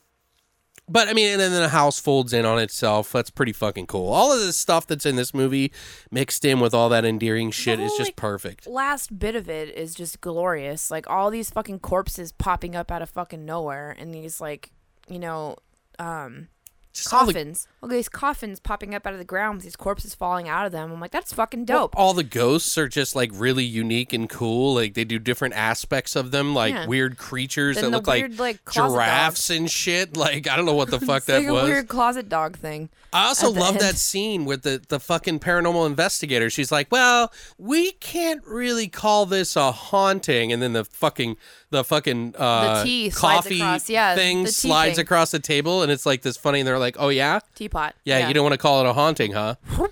but 0.90 1.08
I 1.08 1.14
mean, 1.14 1.32
and 1.32 1.40
then 1.40 1.52
the 1.52 1.70
house 1.70 2.00
folds 2.00 2.34
in 2.34 2.46
on 2.46 2.60
itself. 2.60 3.12
That's 3.12 3.30
pretty 3.30 3.54
fucking 3.54 3.88
cool. 3.88 4.12
All 4.12 4.34
of 4.34 4.40
the 4.40 4.54
stuff 4.54 4.86
that's 4.86 5.06
in 5.06 5.16
this 5.16 5.34
movie 5.34 5.72
mixed 6.12 6.44
in 6.44 6.60
with 6.60 6.74
all 6.74 6.90
that 6.90 7.06
endearing 7.06 7.52
shit 7.52 7.80
is 7.80 7.92
just 7.98 8.10
like, 8.10 8.16
perfect. 8.16 8.68
Last 8.68 9.18
bit 9.18 9.36
of 9.36 9.50
it 9.50 9.70
is 9.70 9.96
just 9.96 10.22
glorious. 10.22 10.92
Like 10.92 11.10
all 11.10 11.30
these 11.30 11.50
fucking 11.50 11.80
corpses 11.80 12.32
popping 12.32 12.76
up 12.76 12.92
out 12.92 13.02
of 13.02 13.10
fucking 13.10 13.46
nowhere, 13.46 13.96
and 13.98 14.14
these 14.14 14.42
like, 14.42 14.72
you 15.08 15.20
know, 15.20 15.56
um, 16.00 16.50
Just 16.94 17.10
the- 17.10 17.18
coffins. 17.18 17.68
All 17.82 17.90
these 17.90 18.08
coffins 18.08 18.60
popping 18.60 18.94
up 18.94 19.06
out 19.08 19.14
of 19.14 19.20
the 19.20 19.26
ground 19.26 19.56
with 19.58 19.64
these 19.64 19.76
corpses 19.76 20.14
falling 20.14 20.48
out 20.48 20.66
of 20.68 20.72
them. 20.72 20.92
I'm 20.92 21.00
like, 21.02 21.12
that's 21.12 21.34
fucking 21.34 21.66
dope. 21.66 21.94
All 21.98 22.14
the 22.14 22.24
ghosts 22.24 22.78
are 22.78 22.88
just 22.88 23.16
like 23.16 23.32
really 23.34 23.64
unique 23.64 24.14
and 24.14 24.30
cool. 24.30 24.76
Like 24.76 24.94
they 24.94 25.04
do 25.04 25.18
different 25.20 25.56
aspects 25.56 26.16
of 26.16 26.30
them, 26.32 26.54
like 26.54 26.74
Yeah. 26.74 26.86
weird 26.88 27.18
creatures 27.18 27.76
Then 27.78 27.86
that 27.86 27.90
the 27.92 27.98
look 27.98 28.08
weird, 28.08 28.32
like, 28.40 28.60
like, 28.66 28.74
giraffes 28.74 29.50
and 29.50 29.70
shit. 29.70 30.16
Like 30.16 30.48
I 30.48 30.56
don't 30.56 30.66
know 30.66 30.76
what 30.76 30.92
the 30.92 31.00
fuck 31.06 31.26
that 31.26 31.42
like 31.44 31.52
was. 31.52 31.64
a 31.64 31.66
weird 31.66 31.88
closet 31.88 32.30
dog 32.30 32.58
thing. 32.58 32.90
I 33.14 33.28
also 33.28 33.52
love 33.52 33.76
end. 33.76 33.82
that 33.82 33.96
scene 33.98 34.46
with 34.46 34.64
the 34.64 34.82
the 34.88 35.00
fucking 35.00 35.40
paranormal 35.40 35.86
investigator. 35.88 36.50
She's 36.50 36.72
like, 36.72 36.88
"Well, 36.92 37.32
we 37.58 37.92
can't 37.94 38.44
really 38.46 38.88
call 38.88 39.26
this 39.26 39.56
a 39.56 39.72
haunting," 39.72 40.52
and 40.52 40.62
then 40.62 40.74
the 40.74 40.84
fucking 40.86 41.38
the 41.70 41.84
fucking 41.84 42.36
uh, 42.38 42.80
the 42.80 42.84
tea 42.84 43.10
coffee 43.12 43.60
across- 43.62 43.90
yeah, 43.90 44.16
thing 44.16 44.44
the 44.44 44.52
slides 44.52 44.96
thing. 44.96 45.04
across 45.04 45.32
the 45.32 45.40
table, 45.40 45.82
and 45.82 45.92
it's 45.92 46.06
like 46.06 46.22
this 46.22 46.38
funny. 46.38 46.60
And 46.60 46.68
they're 46.68 46.80
like, 46.80 46.96
"Oh 47.00 47.10
yeah, 47.10 47.40
Teapot. 47.56 47.94
yeah, 48.06 48.28
you 48.28 48.34
don't 48.34 48.44
want 48.44 48.54
to 48.54 48.58
call 48.60 48.86
it 48.86 48.90
a 48.90 48.94
haunting, 48.94 49.34
huh?" 49.34 49.56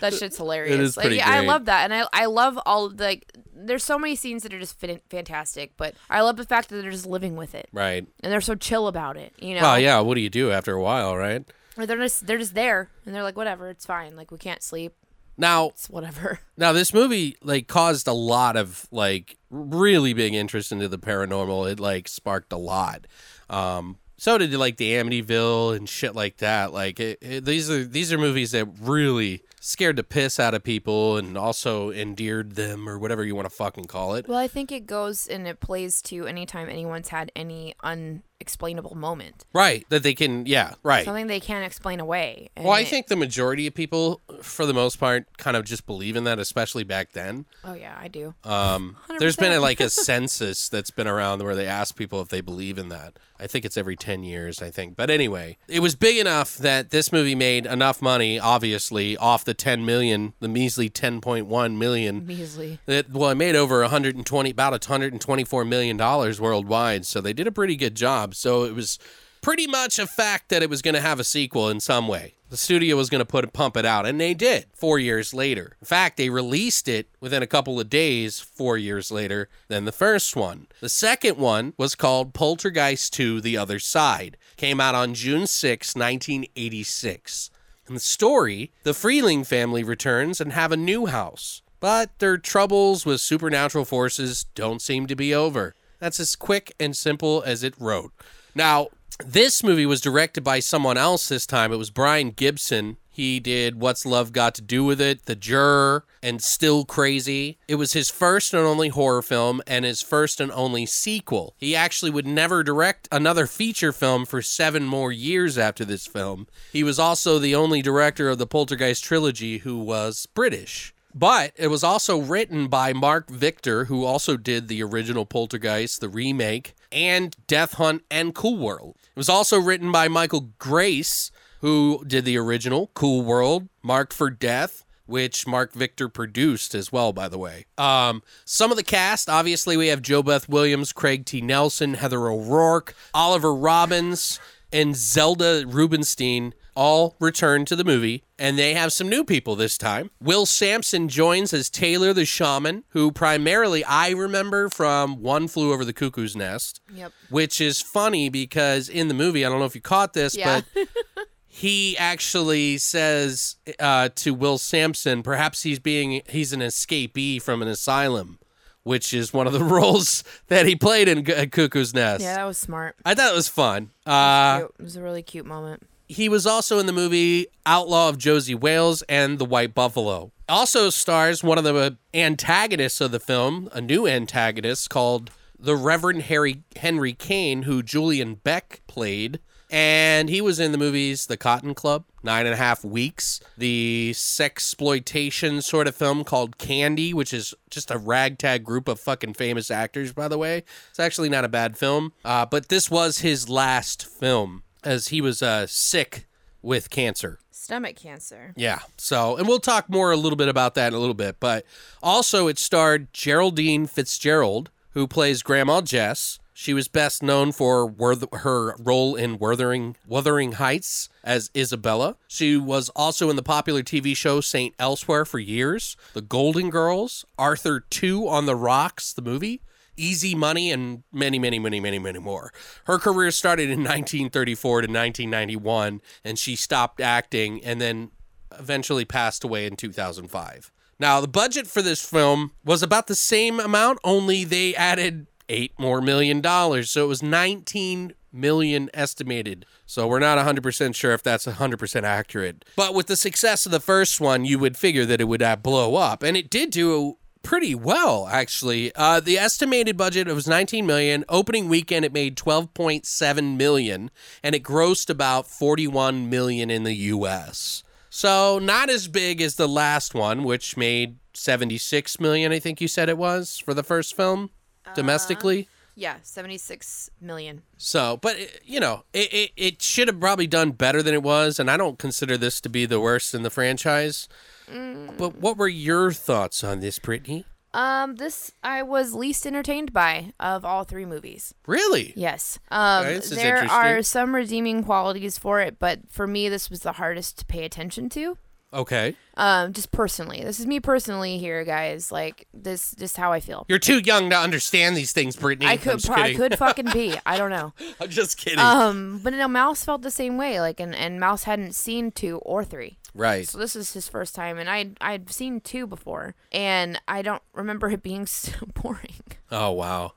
That 0.00 0.14
shit's 0.14 0.36
hilarious. 0.36 0.78
is 0.78 0.96
like, 0.96 1.04
pretty 1.04 1.16
yeah, 1.16 1.30
I 1.30 1.40
love 1.40 1.64
that, 1.66 1.84
and 1.90 1.94
I 1.94 2.06
I 2.12 2.26
love 2.26 2.58
all 2.66 2.90
like. 2.90 3.30
There's 3.60 3.82
so 3.82 3.98
many 3.98 4.14
scenes 4.14 4.44
that 4.44 4.54
are 4.54 4.58
just 4.60 4.78
fantastic, 5.10 5.72
but 5.76 5.96
I 6.08 6.20
love 6.20 6.36
the 6.36 6.44
fact 6.44 6.68
that 6.68 6.80
they're 6.80 6.92
just 6.92 7.06
living 7.06 7.34
with 7.34 7.56
it 7.56 7.68
Right. 7.72 8.06
and 8.22 8.32
they're 8.32 8.40
so 8.40 8.54
chill 8.54 8.86
about 8.86 9.16
it. 9.16 9.32
You 9.40 9.56
know, 9.56 9.62
Well, 9.62 9.80
yeah. 9.80 9.98
What 9.98 10.14
do 10.14 10.20
you 10.20 10.30
do 10.30 10.52
after 10.52 10.74
a 10.74 10.80
while, 10.80 11.16
right? 11.16 11.44
Or 11.78 11.86
they're 11.86 11.96
just 11.98 12.26
they're 12.26 12.38
just 12.38 12.54
there 12.54 12.90
and 13.06 13.14
they're 13.14 13.22
like, 13.22 13.36
whatever, 13.36 13.70
it's 13.70 13.86
fine. 13.86 14.16
Like 14.16 14.30
we 14.32 14.36
can't 14.38 14.62
sleep. 14.62 14.92
Now, 15.36 15.68
It's 15.68 15.88
whatever. 15.88 16.40
Now 16.56 16.72
this 16.72 16.92
movie 16.92 17.36
like 17.42 17.68
caused 17.68 18.08
a 18.08 18.12
lot 18.12 18.56
of 18.56 18.88
like 18.90 19.36
really 19.50 20.12
big 20.12 20.34
interest 20.34 20.72
into 20.72 20.88
the 20.88 20.98
paranormal. 20.98 21.70
It 21.70 21.78
like 21.80 22.08
sparked 22.08 22.52
a 22.52 22.56
lot. 22.56 23.06
Um 23.48 23.96
so 24.16 24.36
did 24.36 24.52
like 24.54 24.78
the 24.78 24.94
Amityville 24.94 25.76
and 25.76 25.88
shit 25.88 26.16
like 26.16 26.38
that. 26.38 26.72
Like 26.72 26.98
it, 26.98 27.18
it- 27.22 27.44
these 27.44 27.70
are 27.70 27.84
these 27.84 28.12
are 28.12 28.18
movies 28.18 28.50
that 28.50 28.66
really 28.80 29.42
scared 29.60 29.96
to 29.96 30.02
piss 30.02 30.38
out 30.40 30.54
of 30.54 30.62
people 30.62 31.16
and 31.16 31.36
also 31.36 31.90
endeared 31.90 32.52
them 32.56 32.88
or 32.88 32.98
whatever 32.98 33.24
you 33.24 33.34
want 33.34 33.46
to 33.48 33.54
fucking 33.54 33.84
call 33.86 34.14
it. 34.14 34.28
Well, 34.28 34.38
I 34.38 34.48
think 34.48 34.70
it 34.72 34.86
goes 34.86 35.26
and 35.26 35.46
it 35.46 35.60
plays 35.60 36.00
to 36.02 36.26
anytime 36.26 36.68
anyone's 36.68 37.08
had 37.08 37.32
any 37.36 37.74
unexplainable 37.82 38.94
moment, 38.96 39.44
Right. 39.52 39.84
That 39.88 40.02
they 40.02 40.14
can 40.14 40.46
yeah, 40.46 40.74
right. 40.82 41.04
something 41.04 41.26
they 41.26 41.40
can't 41.40 41.64
explain 41.64 42.00
away. 42.00 42.50
Well, 42.56 42.70
I 42.70 42.80
it- 42.80 42.88
think 42.88 43.06
the 43.08 43.16
majority 43.16 43.66
of 43.66 43.74
people 43.74 44.20
for 44.42 44.66
the 44.66 44.74
most 44.74 44.96
part 45.00 45.26
kind 45.38 45.56
of 45.56 45.64
just 45.64 45.86
believe 45.86 46.16
in 46.16 46.24
that 46.24 46.38
especially 46.38 46.84
back 46.84 47.12
then. 47.12 47.46
Oh 47.64 47.74
yeah, 47.74 47.96
I 48.00 48.08
do. 48.08 48.34
Um, 48.44 48.96
there's 49.18 49.36
been 49.36 49.52
a, 49.52 49.60
like 49.60 49.80
a 49.80 49.90
census 49.90 50.68
that's 50.68 50.90
been 50.90 51.08
around 51.08 51.42
where 51.42 51.54
they 51.56 51.66
ask 51.66 51.96
people 51.96 52.20
if 52.20 52.28
they 52.28 52.40
believe 52.40 52.78
in 52.78 52.88
that. 52.90 53.18
I 53.40 53.46
think 53.46 53.64
it's 53.64 53.76
every 53.76 53.94
10 53.94 54.24
years, 54.24 54.60
I 54.60 54.70
think. 54.70 54.96
But 54.96 55.10
anyway, 55.10 55.58
it 55.68 55.78
was 55.78 55.94
big 55.94 56.18
enough 56.18 56.56
that 56.58 56.90
this 56.90 57.12
movie 57.12 57.36
made 57.36 57.66
enough 57.66 58.02
money, 58.02 58.40
obviously, 58.40 59.16
off 59.16 59.44
the 59.48 59.54
10 59.54 59.84
million, 59.86 60.34
the 60.40 60.46
measly 60.46 60.90
10.1 60.90 61.76
million. 61.78 62.26
Measly. 62.26 62.78
It, 62.86 63.10
well, 63.10 63.30
it 63.30 63.34
made 63.34 63.56
over 63.56 63.80
120, 63.80 64.50
about 64.50 64.72
124 64.72 65.64
million 65.64 65.96
dollars 65.96 66.38
worldwide. 66.38 67.06
So 67.06 67.22
they 67.22 67.32
did 67.32 67.46
a 67.46 67.52
pretty 67.52 67.74
good 67.74 67.94
job. 67.94 68.34
So 68.34 68.64
it 68.64 68.74
was 68.74 68.98
pretty 69.40 69.66
much 69.66 69.98
a 69.98 70.06
fact 70.06 70.50
that 70.50 70.62
it 70.62 70.68
was 70.68 70.82
going 70.82 70.94
to 70.94 71.00
have 71.00 71.18
a 71.18 71.24
sequel 71.24 71.70
in 71.70 71.80
some 71.80 72.06
way. 72.06 72.34
The 72.50 72.58
studio 72.58 72.96
was 72.96 73.08
going 73.08 73.20
to 73.20 73.26
put 73.26 73.50
pump 73.54 73.76
it 73.76 73.86
out, 73.86 74.04
and 74.06 74.20
they 74.20 74.34
did. 74.34 74.66
Four 74.74 74.98
years 74.98 75.32
later, 75.32 75.76
in 75.80 75.86
fact, 75.86 76.18
they 76.18 76.28
released 76.28 76.88
it 76.88 77.08
within 77.20 77.42
a 77.42 77.46
couple 77.46 77.80
of 77.80 77.88
days. 77.88 78.38
Four 78.40 78.76
years 78.76 79.10
later 79.10 79.48
than 79.68 79.86
the 79.86 79.92
first 79.92 80.36
one. 80.36 80.66
The 80.80 80.88
second 80.88 81.38
one 81.38 81.72
was 81.78 81.94
called 81.94 82.34
Poltergeist 82.34 83.14
2: 83.14 83.40
The 83.40 83.56
Other 83.56 83.78
Side. 83.78 84.36
Came 84.56 84.80
out 84.80 84.94
on 84.94 85.14
June 85.14 85.46
6, 85.46 85.94
1986. 85.94 87.50
In 87.88 87.94
the 87.94 88.00
story, 88.00 88.70
the 88.82 88.92
Freeling 88.92 89.44
family 89.44 89.82
returns 89.82 90.40
and 90.40 90.52
have 90.52 90.72
a 90.72 90.76
new 90.76 91.06
house, 91.06 91.62
but 91.80 92.10
their 92.18 92.36
troubles 92.36 93.06
with 93.06 93.20
supernatural 93.20 93.86
forces 93.86 94.44
don't 94.54 94.82
seem 94.82 95.06
to 95.06 95.16
be 95.16 95.34
over. 95.34 95.74
That's 95.98 96.20
as 96.20 96.36
quick 96.36 96.74
and 96.78 96.94
simple 96.94 97.42
as 97.46 97.62
it 97.62 97.74
wrote. 97.78 98.12
Now, 98.54 98.88
this 99.24 99.64
movie 99.64 99.86
was 99.86 100.00
directed 100.00 100.44
by 100.44 100.60
someone 100.60 100.98
else 100.98 101.28
this 101.28 101.46
time. 101.46 101.72
It 101.72 101.76
was 101.76 101.90
Brian 101.90 102.30
Gibson. 102.30 102.98
He 103.18 103.40
did 103.40 103.80
What's 103.80 104.06
Love 104.06 104.30
Got 104.30 104.54
to 104.54 104.62
Do 104.62 104.84
with 104.84 105.00
It, 105.00 105.26
The 105.26 105.34
Juror, 105.34 106.04
and 106.22 106.40
Still 106.40 106.84
Crazy. 106.84 107.58
It 107.66 107.74
was 107.74 107.92
his 107.92 108.10
first 108.10 108.54
and 108.54 108.62
only 108.62 108.90
horror 108.90 109.22
film 109.22 109.60
and 109.66 109.84
his 109.84 110.02
first 110.02 110.40
and 110.40 110.52
only 110.52 110.86
sequel. 110.86 111.56
He 111.58 111.74
actually 111.74 112.12
would 112.12 112.28
never 112.28 112.62
direct 112.62 113.08
another 113.10 113.48
feature 113.48 113.92
film 113.92 114.24
for 114.24 114.40
seven 114.40 114.84
more 114.84 115.10
years 115.10 115.58
after 115.58 115.84
this 115.84 116.06
film. 116.06 116.46
He 116.72 116.84
was 116.84 117.00
also 117.00 117.40
the 117.40 117.56
only 117.56 117.82
director 117.82 118.28
of 118.28 118.38
the 118.38 118.46
Poltergeist 118.46 119.02
trilogy 119.02 119.58
who 119.58 119.80
was 119.80 120.26
British. 120.26 120.94
But 121.12 121.50
it 121.56 121.68
was 121.68 121.82
also 121.82 122.18
written 122.18 122.68
by 122.68 122.92
Mark 122.92 123.28
Victor, 123.28 123.86
who 123.86 124.04
also 124.04 124.36
did 124.36 124.68
the 124.68 124.80
original 124.84 125.26
Poltergeist, 125.26 126.00
the 126.00 126.08
remake, 126.08 126.76
and 126.92 127.34
Death 127.48 127.74
Hunt 127.74 128.04
and 128.12 128.32
Cool 128.32 128.58
World. 128.58 128.94
It 129.02 129.16
was 129.16 129.28
also 129.28 129.58
written 129.58 129.90
by 129.90 130.06
Michael 130.06 130.50
Grais, 130.60 131.32
who 131.60 132.04
did 132.06 132.24
the 132.24 132.36
original 132.38 132.90
Cool 132.94 133.22
World, 133.22 133.68
Marked 133.82 134.12
for 134.12 134.30
Death, 134.30 134.84
which 135.06 135.46
Mark 135.46 135.72
Victor 135.72 136.08
produced 136.08 136.74
as 136.74 136.92
well, 136.92 137.12
by 137.12 137.28
the 137.28 137.38
way. 137.38 137.64
Um, 137.78 138.22
some 138.44 138.70
of 138.70 138.76
the 138.76 138.82
cast, 138.82 139.28
obviously, 139.30 139.76
we 139.76 139.88
have 139.88 140.02
JoBeth 140.02 140.48
Williams, 140.48 140.92
Craig 140.92 141.24
T. 141.24 141.40
Nelson, 141.40 141.94
Heather 141.94 142.28
O'Rourke, 142.28 142.94
Oliver 143.14 143.54
Robins, 143.54 144.38
and 144.72 144.94
Zelda 144.94 145.64
Rubinstein 145.66 146.52
all 146.74 147.16
return 147.18 147.64
to 147.64 147.74
the 147.74 147.82
movie, 147.82 148.22
and 148.38 148.56
they 148.56 148.72
have 148.74 148.92
some 148.92 149.08
new 149.08 149.24
people 149.24 149.56
this 149.56 149.76
time. 149.76 150.10
Will 150.20 150.46
Sampson 150.46 151.08
joins 151.08 151.52
as 151.52 151.68
Taylor 151.70 152.12
the 152.12 152.24
Shaman, 152.24 152.84
who 152.90 153.10
primarily 153.10 153.82
I 153.82 154.10
remember 154.10 154.68
from 154.68 155.20
One 155.20 155.48
Flew 155.48 155.72
Over 155.72 155.84
the 155.84 155.92
Cuckoo's 155.94 156.36
Nest. 156.36 156.80
Yep. 156.94 157.12
Which 157.30 157.60
is 157.60 157.80
funny 157.80 158.28
because 158.28 158.88
in 158.88 159.08
the 159.08 159.14
movie, 159.14 159.44
I 159.44 159.48
don't 159.48 159.58
know 159.58 159.64
if 159.64 159.74
you 159.74 159.80
caught 159.80 160.12
this, 160.12 160.36
Yeah. 160.36 160.60
but 160.74 160.86
he 161.58 161.96
actually 161.98 162.78
says 162.78 163.56
uh, 163.80 164.08
to 164.16 164.32
Will 164.32 164.58
Sampson, 164.58 165.22
perhaps 165.22 165.62
he's 165.64 165.78
being 165.78 166.22
he's 166.28 166.52
an 166.52 166.60
escapee 166.60 167.40
from 167.42 167.62
an 167.62 167.68
asylum, 167.68 168.38
which 168.84 169.12
is 169.12 169.32
one 169.32 169.46
of 169.46 169.52
the 169.52 169.64
roles 169.76 170.22
that 170.46 170.66
he 170.66 170.76
played 170.76 171.08
in 171.08 171.24
G- 171.24 171.46
Cuckoo's 171.48 171.92
Nest. 171.94 172.22
Yeah, 172.22 172.36
that 172.36 172.44
was 172.44 172.58
smart. 172.58 172.96
I 173.04 173.14
thought 173.14 173.32
it 173.32 173.36
was 173.36 173.48
fun. 173.48 173.90
Uh, 174.06 174.58
Cute. 174.58 174.74
It 174.78 174.82
was 174.82 174.96
a 174.96 175.02
really 175.02 175.22
cute 175.22 175.46
moment. 175.46 175.82
he 176.06 176.28
was 176.28 176.46
also 176.46 176.78
in 176.78 176.86
the 176.86 176.92
movie 176.92 177.46
Outlaw 177.66 178.08
of 178.08 178.18
Josey 178.18 178.54
Wales 178.54 179.02
and 179.08 179.38
The 179.38 179.44
White 179.44 179.74
Buffalo. 179.74 180.32
Also 180.48 180.88
stars 180.90 181.42
one 181.44 181.58
of 181.58 181.64
the 181.64 181.96
antagonists 182.14 183.00
of 183.00 183.10
the 183.10 183.20
film, 183.20 183.68
a 183.72 183.80
new 183.80 184.06
antagonist 184.06 184.88
called 184.90 185.30
the 185.58 185.74
Reverend 185.76 186.22
Harry 186.22 186.62
Henry 186.76 187.12
Kane, 187.12 187.62
who 187.64 187.82
Julian 187.82 188.34
Beck 188.36 188.80
played. 188.86 189.40
And 189.70 190.30
he 190.30 190.40
was 190.40 190.58
in 190.58 190.72
the 190.72 190.78
movies 190.78 191.26
The 191.26 191.36
Cotton 191.36 191.74
Club, 191.74 192.04
Nine 192.22 192.46
and 192.46 192.54
a 192.54 192.56
Half 192.56 192.84
Weeks, 192.84 193.40
the 193.56 194.12
sexploitation 194.14 195.62
sort 195.62 195.86
of 195.86 195.94
film 195.94 196.24
called 196.24 196.56
Candy, 196.56 197.12
which 197.12 197.34
is 197.34 197.54
just 197.68 197.90
a 197.90 197.98
ragtag 197.98 198.64
group 198.64 198.88
of 198.88 198.98
fucking 198.98 199.34
famous 199.34 199.70
actors, 199.70 200.12
by 200.12 200.26
the 200.26 200.38
way. 200.38 200.64
It's 200.90 200.98
actually 200.98 201.28
not 201.28 201.44
a 201.44 201.48
bad 201.48 201.76
film. 201.76 202.12
Uh, 202.24 202.46
but 202.46 202.68
this 202.68 202.90
was 202.90 203.18
his 203.18 203.48
last 203.48 204.06
film 204.06 204.62
as 204.84 205.08
he 205.08 205.20
was 205.20 205.42
uh, 205.42 205.66
sick 205.66 206.26
with 206.62 206.88
cancer. 206.90 207.38
Stomach 207.50 207.96
cancer. 207.96 208.54
Yeah. 208.56 208.78
So, 208.96 209.36
and 209.36 209.46
we'll 209.46 209.60
talk 209.60 209.90
more 209.90 210.10
a 210.10 210.16
little 210.16 210.36
bit 210.36 210.48
about 210.48 210.74
that 210.76 210.88
in 210.88 210.94
a 210.94 210.98
little 210.98 211.12
bit. 211.12 211.36
But 211.38 211.66
also, 212.02 212.48
it 212.48 212.58
starred 212.58 213.12
Geraldine 213.12 213.86
Fitzgerald, 213.86 214.70
who 214.92 215.06
plays 215.06 215.42
Grandma 215.42 215.82
Jess. 215.82 216.38
She 216.60 216.74
was 216.74 216.88
best 216.88 217.22
known 217.22 217.52
for 217.52 217.94
her 218.32 218.74
role 218.80 219.14
in 219.14 219.38
Wuthering, 219.38 219.94
Wuthering 220.08 220.52
Heights 220.54 221.08
as 221.22 221.52
Isabella. 221.56 222.16
She 222.26 222.56
was 222.56 222.88
also 222.96 223.30
in 223.30 223.36
the 223.36 223.44
popular 223.44 223.84
TV 223.84 224.16
show 224.16 224.40
St. 224.40 224.74
Elsewhere 224.76 225.24
for 225.24 225.38
years, 225.38 225.96
The 226.14 226.20
Golden 226.20 226.68
Girls, 226.68 227.24
Arthur 227.38 227.78
2 227.78 228.26
on 228.26 228.46
the 228.46 228.56
Rocks, 228.56 229.12
the 229.12 229.22
movie, 229.22 229.62
Easy 229.96 230.34
Money, 230.34 230.72
and 230.72 231.04
many, 231.12 231.38
many, 231.38 231.60
many, 231.60 231.78
many, 231.78 232.00
many 232.00 232.18
more. 232.18 232.52
Her 232.86 232.98
career 232.98 233.30
started 233.30 233.70
in 233.70 233.84
1934 233.84 234.80
to 234.80 234.88
1991, 234.88 236.00
and 236.24 236.40
she 236.40 236.56
stopped 236.56 237.00
acting 237.00 237.64
and 237.64 237.80
then 237.80 238.10
eventually 238.58 239.04
passed 239.04 239.44
away 239.44 239.64
in 239.64 239.76
2005. 239.76 240.72
Now, 240.98 241.20
the 241.20 241.28
budget 241.28 241.68
for 241.68 241.82
this 241.82 242.04
film 242.04 242.50
was 242.64 242.82
about 242.82 243.06
the 243.06 243.14
same 243.14 243.60
amount, 243.60 244.00
only 244.02 244.42
they 244.42 244.74
added 244.74 245.28
eight 245.48 245.72
more 245.78 246.00
million 246.00 246.40
dollars. 246.40 246.90
So 246.90 247.04
it 247.04 247.08
was 247.08 247.22
19 247.22 248.14
million 248.32 248.90
estimated. 248.94 249.66
So 249.86 250.06
we're 250.06 250.18
not 250.18 250.38
100% 250.38 250.94
sure 250.94 251.12
if 251.12 251.22
that's 251.22 251.46
100% 251.46 252.02
accurate. 252.02 252.64
But 252.76 252.94
with 252.94 253.06
the 253.06 253.16
success 253.16 253.66
of 253.66 253.72
the 253.72 253.80
first 253.80 254.20
one, 254.20 254.44
you 254.44 254.58
would 254.58 254.76
figure 254.76 255.04
that 255.06 255.20
it 255.20 255.24
would 255.24 255.42
uh, 255.42 255.56
blow 255.56 255.96
up. 255.96 256.22
And 256.22 256.36
it 256.36 256.50
did 256.50 256.70
do 256.70 257.16
pretty 257.42 257.74
well, 257.74 258.26
actually. 258.30 258.94
Uh, 258.94 259.20
the 259.20 259.38
estimated 259.38 259.96
budget 259.96 260.26
was 260.28 260.46
19 260.46 260.84
million. 260.86 261.24
Opening 261.28 261.68
weekend, 261.68 262.04
it 262.04 262.12
made 262.12 262.36
12.7 262.36 263.56
million, 263.56 264.10
and 264.42 264.54
it 264.54 264.62
grossed 264.62 265.08
about 265.08 265.46
41 265.46 266.28
million 266.28 266.70
in 266.70 266.82
the 266.82 266.94
U.S. 266.94 267.82
So 268.10 268.58
not 268.58 268.90
as 268.90 269.08
big 269.08 269.40
as 269.40 269.56
the 269.56 269.68
last 269.68 270.14
one, 270.14 270.44
which 270.44 270.76
made 270.76 271.16
76 271.34 272.20
million. 272.20 272.52
I 272.52 272.58
think 272.58 272.80
you 272.80 272.88
said 272.88 273.08
it 273.08 273.18
was 273.18 273.58
for 273.58 273.72
the 273.72 273.82
first 273.82 274.16
film 274.16 274.50
domestically. 274.94 275.68
Yeah, 275.94 276.16
76 276.22 277.10
million. 277.20 277.62
So, 277.76 278.18
but 278.22 278.36
it- 278.38 278.62
you 278.64 278.78
know, 278.78 279.02
it, 279.12 279.32
it, 279.34 279.50
it 279.56 279.82
should 279.82 280.06
have 280.08 280.20
probably 280.20 280.46
done 280.46 280.70
better 280.70 281.02
than 281.02 281.12
it 281.14 281.22
was, 281.24 281.58
and 281.58 281.68
I 281.70 281.76
don't 281.76 281.98
consider 281.98 282.36
this 282.36 282.60
to 282.60 282.68
be 282.68 282.86
the 282.86 283.00
worst 283.00 283.34
in 283.34 283.42
the 283.42 283.50
franchise. 283.50 284.28
But 284.68 285.36
what 285.36 285.56
were 285.56 285.66
your 285.68 286.12
thoughts 286.12 286.62
on 286.62 286.80
this, 286.80 286.98
Brittany? 286.98 287.46
Um, 287.74 288.16
this 288.16 288.52
I 288.62 288.82
was 288.82 289.12
least 289.14 289.46
entertained 289.46 289.92
by 289.92 290.32
of 290.40 290.64
all 290.64 290.84
three 290.84 291.04
movies. 291.04 291.54
Really? 291.66 292.12
Yes. 292.16 292.58
Um, 292.70 293.04
Okay, 293.04 293.14
this 293.16 293.30
is 293.32 293.36
there 293.38 293.64
are 293.70 294.02
some 294.02 294.34
redeeming 294.34 294.82
qualities 294.84 295.36
for 295.36 295.60
it, 295.60 295.78
but 295.78 296.00
for 296.08 296.26
me, 296.26 296.48
this 296.48 296.70
was 296.70 296.80
the 296.80 296.92
hardest 296.92 297.38
to 297.40 297.44
pay 297.44 297.64
attention 297.64 298.08
to. 298.10 298.38
Okay. 298.72 299.14
Um, 299.36 299.72
just 299.72 299.92
personally, 299.92 300.42
this 300.42 300.60
is 300.60 300.66
me 300.66 300.78
personally 300.80 301.38
here, 301.38 301.64
guys. 301.64 302.12
Like 302.12 302.46
this, 302.52 302.94
just 302.98 303.16
how 303.16 303.32
I 303.32 303.40
feel. 303.40 303.64
You're 303.68 303.78
too 303.78 304.00
young 304.00 304.28
to 304.30 304.36
understand 304.36 304.96
these 304.96 305.12
things, 305.12 305.36
Brittany. 305.36 305.66
I 305.70 305.76
could, 305.76 306.02
pro- 306.02 306.16
I 306.16 306.34
could 306.34 306.58
fucking 306.58 306.90
be. 306.92 307.14
I 307.24 307.38
don't 307.38 307.50
know. 307.50 307.72
I'm 308.00 308.10
just 308.10 308.36
kidding. 308.36 308.58
Um, 308.58 309.20
but 309.22 309.32
no, 309.32 309.48
Mouse 309.48 309.84
felt 309.84 310.02
the 310.02 310.10
same 310.10 310.36
way. 310.36 310.60
Like, 310.60 310.80
and, 310.80 310.94
and 310.94 311.18
Mouse 311.20 311.44
hadn't 311.44 311.74
seen 311.74 312.10
two 312.10 312.38
or 312.38 312.64
three. 312.64 312.98
right. 313.14 313.48
So 313.48 313.56
this 313.58 313.74
is 313.76 313.92
his 313.94 314.08
first 314.08 314.34
time, 314.34 314.58
and 314.58 314.68
I 314.68 314.90
I'd 315.00 315.30
seen 315.30 315.60
two 315.60 315.86
before, 315.86 316.34
and 316.52 317.00
I 317.08 317.22
don't 317.22 317.42
remember 317.54 317.88
it 317.90 318.02
being 318.02 318.26
so 318.26 318.52
boring. 318.74 319.14
Oh 319.50 319.70
wow. 319.72 320.12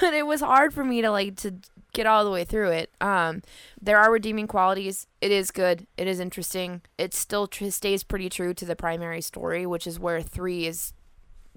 and 0.00 0.14
it 0.14 0.26
was 0.26 0.40
hard 0.40 0.72
for 0.72 0.84
me 0.84 1.02
to 1.02 1.10
like 1.10 1.36
to 1.38 1.56
get 1.92 2.06
all 2.06 2.24
the 2.24 2.30
way 2.30 2.44
through 2.44 2.70
it. 2.70 2.90
Um, 3.00 3.42
there 3.80 3.98
are 3.98 4.10
redeeming 4.12 4.46
qualities. 4.46 5.06
It 5.20 5.30
is 5.30 5.50
good. 5.50 5.86
It 5.96 6.06
is 6.06 6.20
interesting. 6.20 6.82
It 6.98 7.14
still 7.14 7.46
tr- 7.46 7.70
stays 7.70 8.02
pretty 8.02 8.28
true 8.28 8.54
to 8.54 8.64
the 8.64 8.76
primary 8.76 9.20
story, 9.20 9.66
which 9.66 9.86
is 9.86 9.98
where 9.98 10.20
three 10.22 10.66
is 10.66 10.92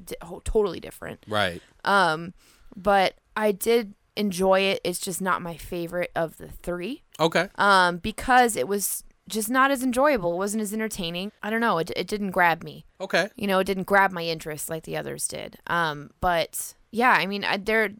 di- 0.03 0.15
ho- 0.21 0.41
totally 0.43 0.79
different. 0.79 1.23
Right. 1.27 1.61
Um, 1.83 2.33
but 2.75 3.15
I 3.35 3.51
did 3.51 3.93
enjoy 4.15 4.61
it. 4.61 4.81
It's 4.83 4.99
just 4.99 5.21
not 5.21 5.41
my 5.41 5.57
favorite 5.57 6.11
of 6.15 6.37
the 6.37 6.47
three. 6.49 7.03
Okay. 7.19 7.49
Um, 7.55 7.97
because 7.97 8.55
it 8.55 8.67
was 8.67 9.03
just 9.29 9.49
not 9.49 9.71
as 9.71 9.81
enjoyable. 9.83 10.33
It 10.33 10.37
wasn't 10.37 10.61
as 10.63 10.73
entertaining. 10.73 11.31
I 11.41 11.49
don't 11.49 11.61
know. 11.61 11.77
It, 11.77 11.91
it 11.95 12.07
didn't 12.07 12.31
grab 12.31 12.61
me 12.61 12.85
Okay. 12.99 13.29
you 13.35 13.47
know, 13.47 13.59
it 13.59 13.63
didn't 13.63 13.83
grab 13.85 14.11
my 14.11 14.23
interest 14.23 14.69
like 14.69 14.83
the 14.83 14.97
others 14.97 15.27
did. 15.27 15.57
Um, 15.67 16.11
but 16.19 16.73
yeah, 16.91 17.11
I 17.11 17.25
mean, 17.25 17.43
I, 17.45 17.57
there 17.57 17.91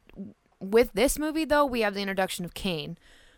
with 0.64 0.92
this 0.94 1.20
movie 1.20 1.46
though, 1.46 1.66
we 1.66 1.82
have 1.82 1.94
the 1.94 2.02
introduction 2.02 2.46
of 2.46 2.54
Kane, 2.54 2.98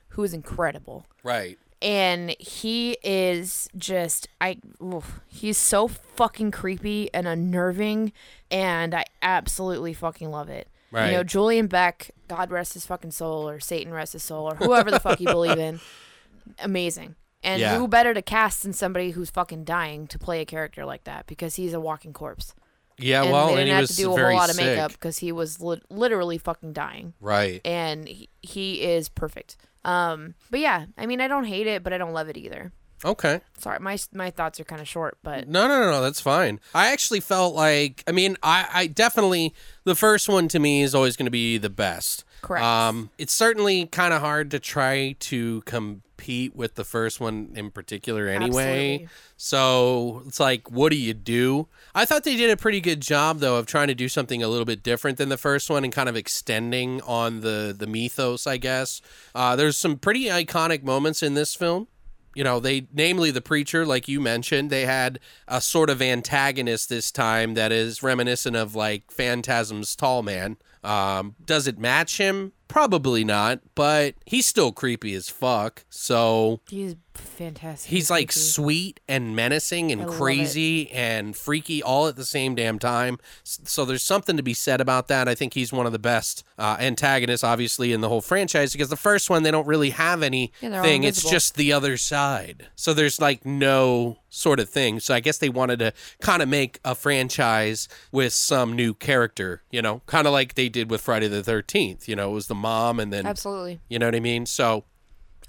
who 0.09 0.23
is 0.23 0.34
incredible, 0.34 1.05
Right. 1.23 1.57
and 1.82 2.30
he 2.39 2.97
is 3.03 3.67
just 3.78 4.28
I, 4.39 4.57
oof, 4.82 5.19
he's 5.28 5.57
so 5.57 5.88
fucking 5.88 6.51
creepy 6.51 7.13
and 7.13 7.28
unnerving, 7.28 8.13
and 8.51 8.93
I 8.95 9.05
absolutely 9.21 9.93
fucking 9.93 10.30
love 10.32 10.49
it. 10.49 10.67
Right. 10.91 11.07
You 11.07 11.11
know, 11.17 11.23
Julian 11.23 11.67
Beck, 11.67 12.11
God 12.30 12.51
rest 12.51 12.73
his 12.76 12.86
fucking 12.86 13.11
soul, 13.11 13.49
or 13.49 13.59
Satan 13.59 13.91
rest 13.93 14.13
his 14.13 14.23
soul, 14.23 14.49
or 14.51 14.55
whoever 14.55 14.89
the 14.91 14.99
fuck 14.99 15.19
you 15.19 15.28
believe 15.28 15.57
in, 15.59 15.80
amazing. 16.59 17.15
And 17.43 17.59
Yeah. 17.61 17.78
who 17.78 17.88
better 17.88 18.13
to 18.13 18.21
cast 18.21 18.63
than 18.63 18.73
somebody 18.73 19.11
who's 19.11 19.30
fucking 19.30 19.65
dying 19.65 20.07
to 20.07 20.17
play 20.17 20.41
a 20.41 20.45
character 20.45 20.86
like 20.86 21.03
that 21.03 21.28
because 21.28 21.55
he's 21.55 21.73
a 21.73 21.80
walking 21.80 22.13
corpse. 22.13 22.53
Yeah. 22.98 23.24
and 23.24 23.32
well, 23.32 23.48
they 23.48 23.52
and 23.54 23.58
didn't 23.60 23.68
he 23.68 23.74
have 23.82 23.89
to 23.89 23.96
do 23.96 24.14
a 24.14 24.22
whole 24.22 24.36
lot 24.36 24.50
of 24.50 24.56
sick. 24.56 24.66
makeup 24.66 24.91
because 24.93 25.18
he 25.18 25.32
was 25.32 25.60
li- 25.62 25.82
literally 25.89 26.38
fucking 26.38 26.74
dying. 26.74 27.14
Right. 27.20 27.62
And 27.66 28.08
he, 28.08 28.30
he 28.41 28.82
is 28.82 29.10
perfect. 29.10 29.58
Um, 29.84 30.36
but 30.50 30.60
yeah, 30.60 30.86
I 30.98 31.06
mean, 31.06 31.22
I 31.22 31.28
don't 31.28 31.43
hate 31.46 31.68
it, 31.68 31.84
but 31.84 31.93
I 31.93 31.98
don't 31.98 32.14
love 32.14 32.30
it 32.30 32.38
either. 32.38 32.72
Okay. 33.06 33.39
Sorry, 33.60 33.80
my 33.80 33.97
my 34.14 34.32
thoughts 34.32 34.60
are 34.60 34.64
kind 34.64 34.82
of 34.82 34.88
short, 34.88 35.18
but 35.22 35.47
No, 35.47 35.68
no, 35.68 35.80
no, 35.80 35.91
no. 35.91 36.01
That's 36.01 36.20
fine. 36.20 36.60
I 36.74 36.91
actually 36.91 37.20
felt 37.20 37.53
like, 37.56 38.03
I 38.08 38.12
mean, 38.12 38.36
I, 38.41 38.68
I 38.74 38.88
definitely, 38.88 39.53
the 39.84 39.95
first 39.95 40.28
one 40.28 40.47
to 40.49 40.60
me 40.60 40.82
is 40.82 40.95
always 40.95 41.16
going 41.16 41.28
to 41.28 41.32
be 41.32 41.58
the 41.60 41.70
best. 41.70 42.26
Correct. 42.41 42.64
Um, 42.66 43.12
it's 43.18 43.34
certainly 43.34 43.86
kind 43.86 44.14
of 44.14 44.22
hard 44.22 44.51
to 44.51 44.60
try 44.60 45.16
to 45.20 45.62
compete 45.62 46.56
with 46.56 46.76
the 46.76 46.84
first 46.84 47.20
one 47.20 47.51
in 47.56 47.70
particular 47.72 48.28
anyway. 48.28 48.93
Absolutely. 48.93 49.10
So 49.38 50.24
it's 50.26 50.39
like, 50.39 50.72
what 50.72 50.91
do 50.91 50.97
you 50.97 51.14
do? 51.14 51.68
I 51.93 52.06
thought 52.06 52.24
they 52.24 52.36
did 52.36 52.49
a 52.49 52.58
pretty 52.58 52.82
good 52.82 53.01
job 53.01 53.39
though 53.39 53.58
of 53.58 53.68
trying 53.68 53.88
to 53.88 53.95
do 53.95 54.10
something 54.10 54.41
a 54.41 54.47
little 54.47 54.66
bit 54.66 54.82
different 54.82 55.18
than 55.18 55.30
the 55.30 55.38
first 55.38 55.70
one 55.70 55.84
and 55.84 55.93
kind 55.93 56.10
of 56.10 56.16
extending 56.16 57.01
on 57.01 57.41
the 57.41 57.76
the 57.78 57.88
mythos, 57.88 58.47
I 58.47 58.58
guess. 58.58 59.01
Uh, 59.36 59.56
there's 59.56 59.78
some 59.78 59.97
pretty 59.97 60.26
iconic 60.26 60.84
moments 60.84 61.22
in 61.22 61.36
this 61.36 61.53
film 61.53 61.88
you 62.36 62.43
know 62.43 62.59
they 62.59 62.88
namely 62.93 63.31
the 63.31 63.41
preacher 63.41 63.86
like 63.86 64.07
you 64.07 64.21
mentioned 64.21 64.69
they 64.69 64.86
had 64.86 65.19
a 65.47 65.59
sort 65.59 65.89
of 65.89 66.01
antagonist 66.01 66.89
this 66.89 67.11
time 67.11 67.55
that 67.55 67.71
is 67.71 68.03
reminiscent 68.03 68.55
of 68.55 68.75
like 68.75 69.09
phantasm's 69.09 69.95
tall 69.95 70.21
man. 70.21 70.57
Um, 70.83 71.33
does 71.43 71.65
it 71.65 71.79
match 71.79 72.19
him? 72.19 72.51
Probably 72.67 73.23
not 73.23 73.61
but 73.73 74.15
he's 74.25 74.45
still 74.45 74.71
creepy 74.71 75.15
as 75.15 75.29
fuck 75.29 75.86
so 75.89 76.59
he's 76.69 76.95
fantastic. 77.18 77.89
he's 77.89 78.09
like 78.09 78.32
sweet 78.32 78.99
and 79.07 79.36
menacing 79.36 79.91
and 79.91 80.03
I 80.03 80.05
crazy 80.05 80.91
and 80.91 81.36
freaky 81.36 81.82
all 81.82 82.07
at 82.07 82.16
the 82.16 82.26
same 82.26 82.55
damn 82.55 82.80
time. 82.80 83.18
So 83.43 83.86
there's 83.86 84.03
something 84.03 84.38
to 84.38 84.43
be 84.43 84.53
said 84.53 84.82
about 84.82 85.07
that. 85.07 85.28
I 85.28 85.36
think 85.36 85.53
he's 85.53 85.74
one 85.74 85.86
of 85.86 85.91
the 85.91 85.99
best 85.99 86.43
uh, 86.57 86.78
antagonists 86.80 87.43
obviously 87.43 87.93
in 87.93 88.01
the 88.01 88.09
whole 88.09 88.22
franchise 88.22 88.72
because 88.72 88.89
the 88.89 88.95
first 88.95 89.30
one 89.30 89.43
they 89.43 89.51
don't 89.51 89.68
really 89.68 89.91
have 89.91 90.24
anything. 90.24 90.72
Yeah, 90.72 91.09
it's 91.09 91.30
just 91.30 91.55
the 91.55 91.74
other 91.74 91.97
side. 91.97 92.68
So 92.76 92.93
there's 92.93 93.20
like 93.20 93.45
no 93.45 94.20
sort 94.30 94.59
of 94.59 94.70
thing. 94.70 94.99
So 94.99 95.13
i 95.13 95.20
guess 95.20 95.38
they 95.38 95.49
wanted 95.49 95.80
to 95.80 95.93
kind 96.22 96.41
of 96.41 96.49
make 96.49 96.80
a 96.84 96.93
franchise 96.93 97.88
with 98.11 98.34
some 98.34 98.76
new 98.76 98.93
character 98.93 99.63
you 99.72 99.82
know 99.82 100.01
kind 100.05 100.28
of 100.28 100.34
like 100.34 100.55
they 100.55 100.70
did 100.70 100.89
with 100.89 101.01
friday 101.01 101.28
the 101.28 101.41
13th 101.41 102.07
you 102.07 102.16
know 102.16 102.32
it 102.32 102.34
was 102.34 102.47
the 102.47 102.55
mom 102.55 102.99
and 102.99 103.11
then 103.13 103.26
absolutely. 103.26 103.80
you 103.88 103.97
know 103.99 104.07
what 104.07 104.16
i 104.16 104.20
mean? 104.20 104.45
So 104.45 104.84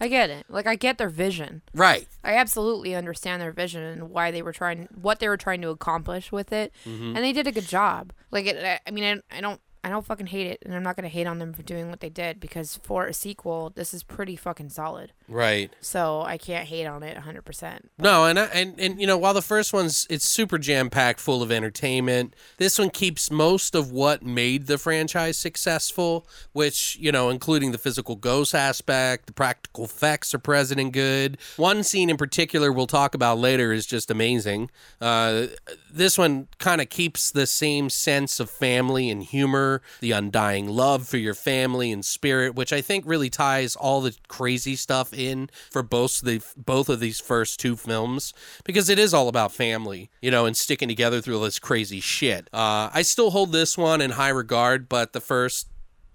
I 0.00 0.08
get 0.08 0.28
it. 0.30 0.44
Like 0.48 0.66
I 0.66 0.74
get 0.74 0.98
their 0.98 1.08
vision. 1.08 1.62
right 1.74 2.06
I 2.22 2.34
absolutely 2.36 2.94
understand 2.94 3.40
their 3.40 3.52
vision 3.52 3.82
and 3.82 4.10
why 4.10 4.30
they 4.30 4.42
were 4.42 4.52
trying, 4.52 4.88
what 4.94 5.20
they 5.20 5.28
were 5.28 5.36
trying 5.36 5.62
to 5.62 5.70
accomplish 5.70 6.30
with 6.32 6.52
it, 6.52 6.72
Mm-hmm. 6.86 7.16
and 7.16 7.18
they 7.18 7.32
did 7.32 7.46
a 7.46 7.52
good 7.52 7.66
job. 7.68 8.12
Like 8.30 8.46
it, 8.46 8.80
I- 8.86 8.90
mean, 8.90 9.22
I, 9.30 9.38
I 9.38 9.40
don't, 9.40 9.60
I 9.86 9.88
don't 9.88 10.04
fucking 10.04 10.26
hate 10.26 10.48
it, 10.48 10.58
and 10.66 10.74
I'm 10.74 10.82
not 10.82 10.96
gonna 10.96 11.06
hate 11.06 11.28
on 11.28 11.38
them 11.38 11.52
for 11.52 11.62
doing 11.62 11.90
what 11.90 12.00
they 12.00 12.08
did 12.08 12.40
because 12.40 12.80
for 12.82 13.06
a 13.06 13.14
sequel, 13.14 13.70
this 13.76 13.94
is 13.94 14.02
pretty 14.02 14.34
fucking 14.34 14.70
solid. 14.70 15.12
right 15.28 15.72
So 15.80 16.22
I 16.22 16.38
can't 16.38 16.66
hate 16.66 16.86
on 16.86 17.04
it 17.04 17.14
100. 17.14 17.44
percent 17.44 17.88
No, 17.96 18.24
and 18.24 18.36
I, 18.36 18.46
and 18.46 18.74
and 18.80 19.00
you 19.00 19.06
know, 19.06 19.16
while 19.16 19.32
the 19.32 19.42
first 19.42 19.72
one's 19.72 20.04
it's 20.10 20.28
super 20.28 20.58
jam 20.58 20.90
packed, 20.90 21.20
full 21.20 21.40
of 21.40 21.52
entertainment, 21.52 22.34
this 22.56 22.80
one 22.80 22.90
keeps 22.90 23.30
most 23.30 23.76
of 23.76 23.92
what 23.92 24.24
made 24.24 24.66
the 24.66 24.76
franchise 24.76 25.36
successful, 25.36 26.26
which 26.52 26.96
you 27.00 27.12
know, 27.12 27.30
including 27.30 27.70
the 27.70 27.78
physical 27.78 28.16
ghost 28.16 28.56
aspect, 28.56 29.26
the 29.26 29.32
practical 29.32 29.84
effects 29.84 30.34
are 30.34 30.40
present 30.40 30.80
and 30.80 30.92
good. 30.92 31.38
One 31.56 31.84
scene 31.84 32.10
in 32.10 32.16
particular 32.16 32.72
we'll 32.72 32.88
talk 32.88 33.14
about 33.14 33.38
later 33.38 33.72
is 33.72 33.86
just 33.86 34.10
amazing. 34.10 34.68
Uh, 35.00 35.46
this 35.88 36.18
one 36.18 36.48
kind 36.58 36.80
of 36.80 36.88
keeps 36.88 37.30
the 37.30 37.46
same 37.46 37.88
sense 37.88 38.40
of 38.40 38.50
family 38.50 39.10
and 39.10 39.22
humor, 39.22 39.75
the 40.00 40.12
undying 40.12 40.68
love 40.68 41.06
for 41.08 41.16
your 41.16 41.34
family 41.34 41.92
and 41.92 42.04
spirit, 42.04 42.54
which 42.54 42.72
I 42.72 42.80
think 42.80 43.04
really 43.06 43.30
ties 43.30 43.76
all 43.76 44.00
the 44.00 44.16
crazy 44.28 44.76
stuff 44.76 45.12
in 45.12 45.50
for 45.70 45.82
both 45.82 46.20
the 46.20 46.42
both 46.56 46.88
of 46.88 47.00
these 47.00 47.20
first 47.20 47.60
two 47.60 47.76
films 47.76 48.32
because 48.64 48.88
it 48.88 48.98
is 48.98 49.14
all 49.14 49.28
about 49.28 49.52
family, 49.52 50.10
you 50.20 50.30
know, 50.30 50.46
and 50.46 50.56
sticking 50.56 50.88
together 50.88 51.20
through 51.20 51.36
all 51.36 51.44
this 51.44 51.58
crazy 51.58 52.00
shit. 52.00 52.48
Uh, 52.52 52.90
I 52.92 53.02
still 53.02 53.30
hold 53.30 53.52
this 53.52 53.76
one 53.76 54.00
in 54.00 54.12
high 54.12 54.30
regard, 54.30 54.88
but 54.88 55.12
the 55.12 55.20
first, 55.20 55.68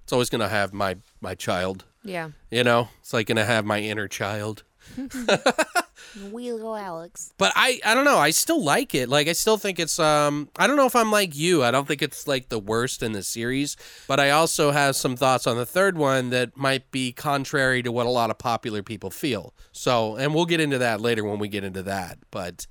it's 0.04 0.14
always 0.14 0.30
gonna 0.30 0.50
have 0.50 0.74
my 0.74 0.98
my 1.20 1.36
child. 1.36 1.86
Yeah. 2.04 2.32
You 2.50 2.64
know, 2.64 2.90
it's 3.00 3.14
like 3.14 3.28
gonna 3.28 3.46
have 3.46 3.66
my 3.66 3.80
inner 3.80 4.08
child. 4.08 4.64
We 6.32 6.52
little 6.52 6.76
Alex. 6.76 7.32
but 7.38 7.53
I 7.56 7.80
I 7.86 7.94
don't 7.94 8.06
know. 8.06 8.18
I 8.18 8.32
still 8.32 8.62
like 8.62 8.94
it. 8.94 9.08
Like 9.08 9.28
I 9.28 9.34
still 9.34 9.58
think 9.58 9.80
it's 9.80 9.98
um 9.99 10.49
I 10.58 10.68
don't 10.68 10.76
know 10.76 10.86
if 10.86 10.95
I'm 10.95 11.12
like 11.12 11.36
you. 11.36 11.64
I 11.64 11.72
don't 11.72 11.88
think 11.88 12.02
it's 12.02 12.28
like 12.28 12.49
the 12.49 12.60
worst 12.60 13.02
in 13.02 13.14
the 13.14 13.24
series, 13.24 13.78
but 14.08 14.20
I 14.20 14.32
also 14.32 14.72
have 14.72 14.95
some 14.95 15.16
thoughts 15.16 15.48
on 15.48 15.58
the 15.58 15.66
third 15.66 15.98
one 15.98 16.30
that 16.32 16.58
might 16.58 16.91
be 16.91 17.14
contrary 17.14 17.82
to 17.84 17.91
what 17.91 18.08
a 18.08 18.10
lot 18.10 18.30
of 18.30 18.38
popular 18.40 18.84
people 18.84 19.10
feel. 19.10 19.53
So, 19.72 20.16
and 20.18 20.34
we'll 20.36 20.45
get 20.45 20.60
into 20.60 20.80
that 20.80 20.99
later 20.99 21.24
when 21.24 21.40
we 21.40 21.48
get 21.48 21.64
into 21.64 21.84
that. 21.84 22.18
But 22.30 22.68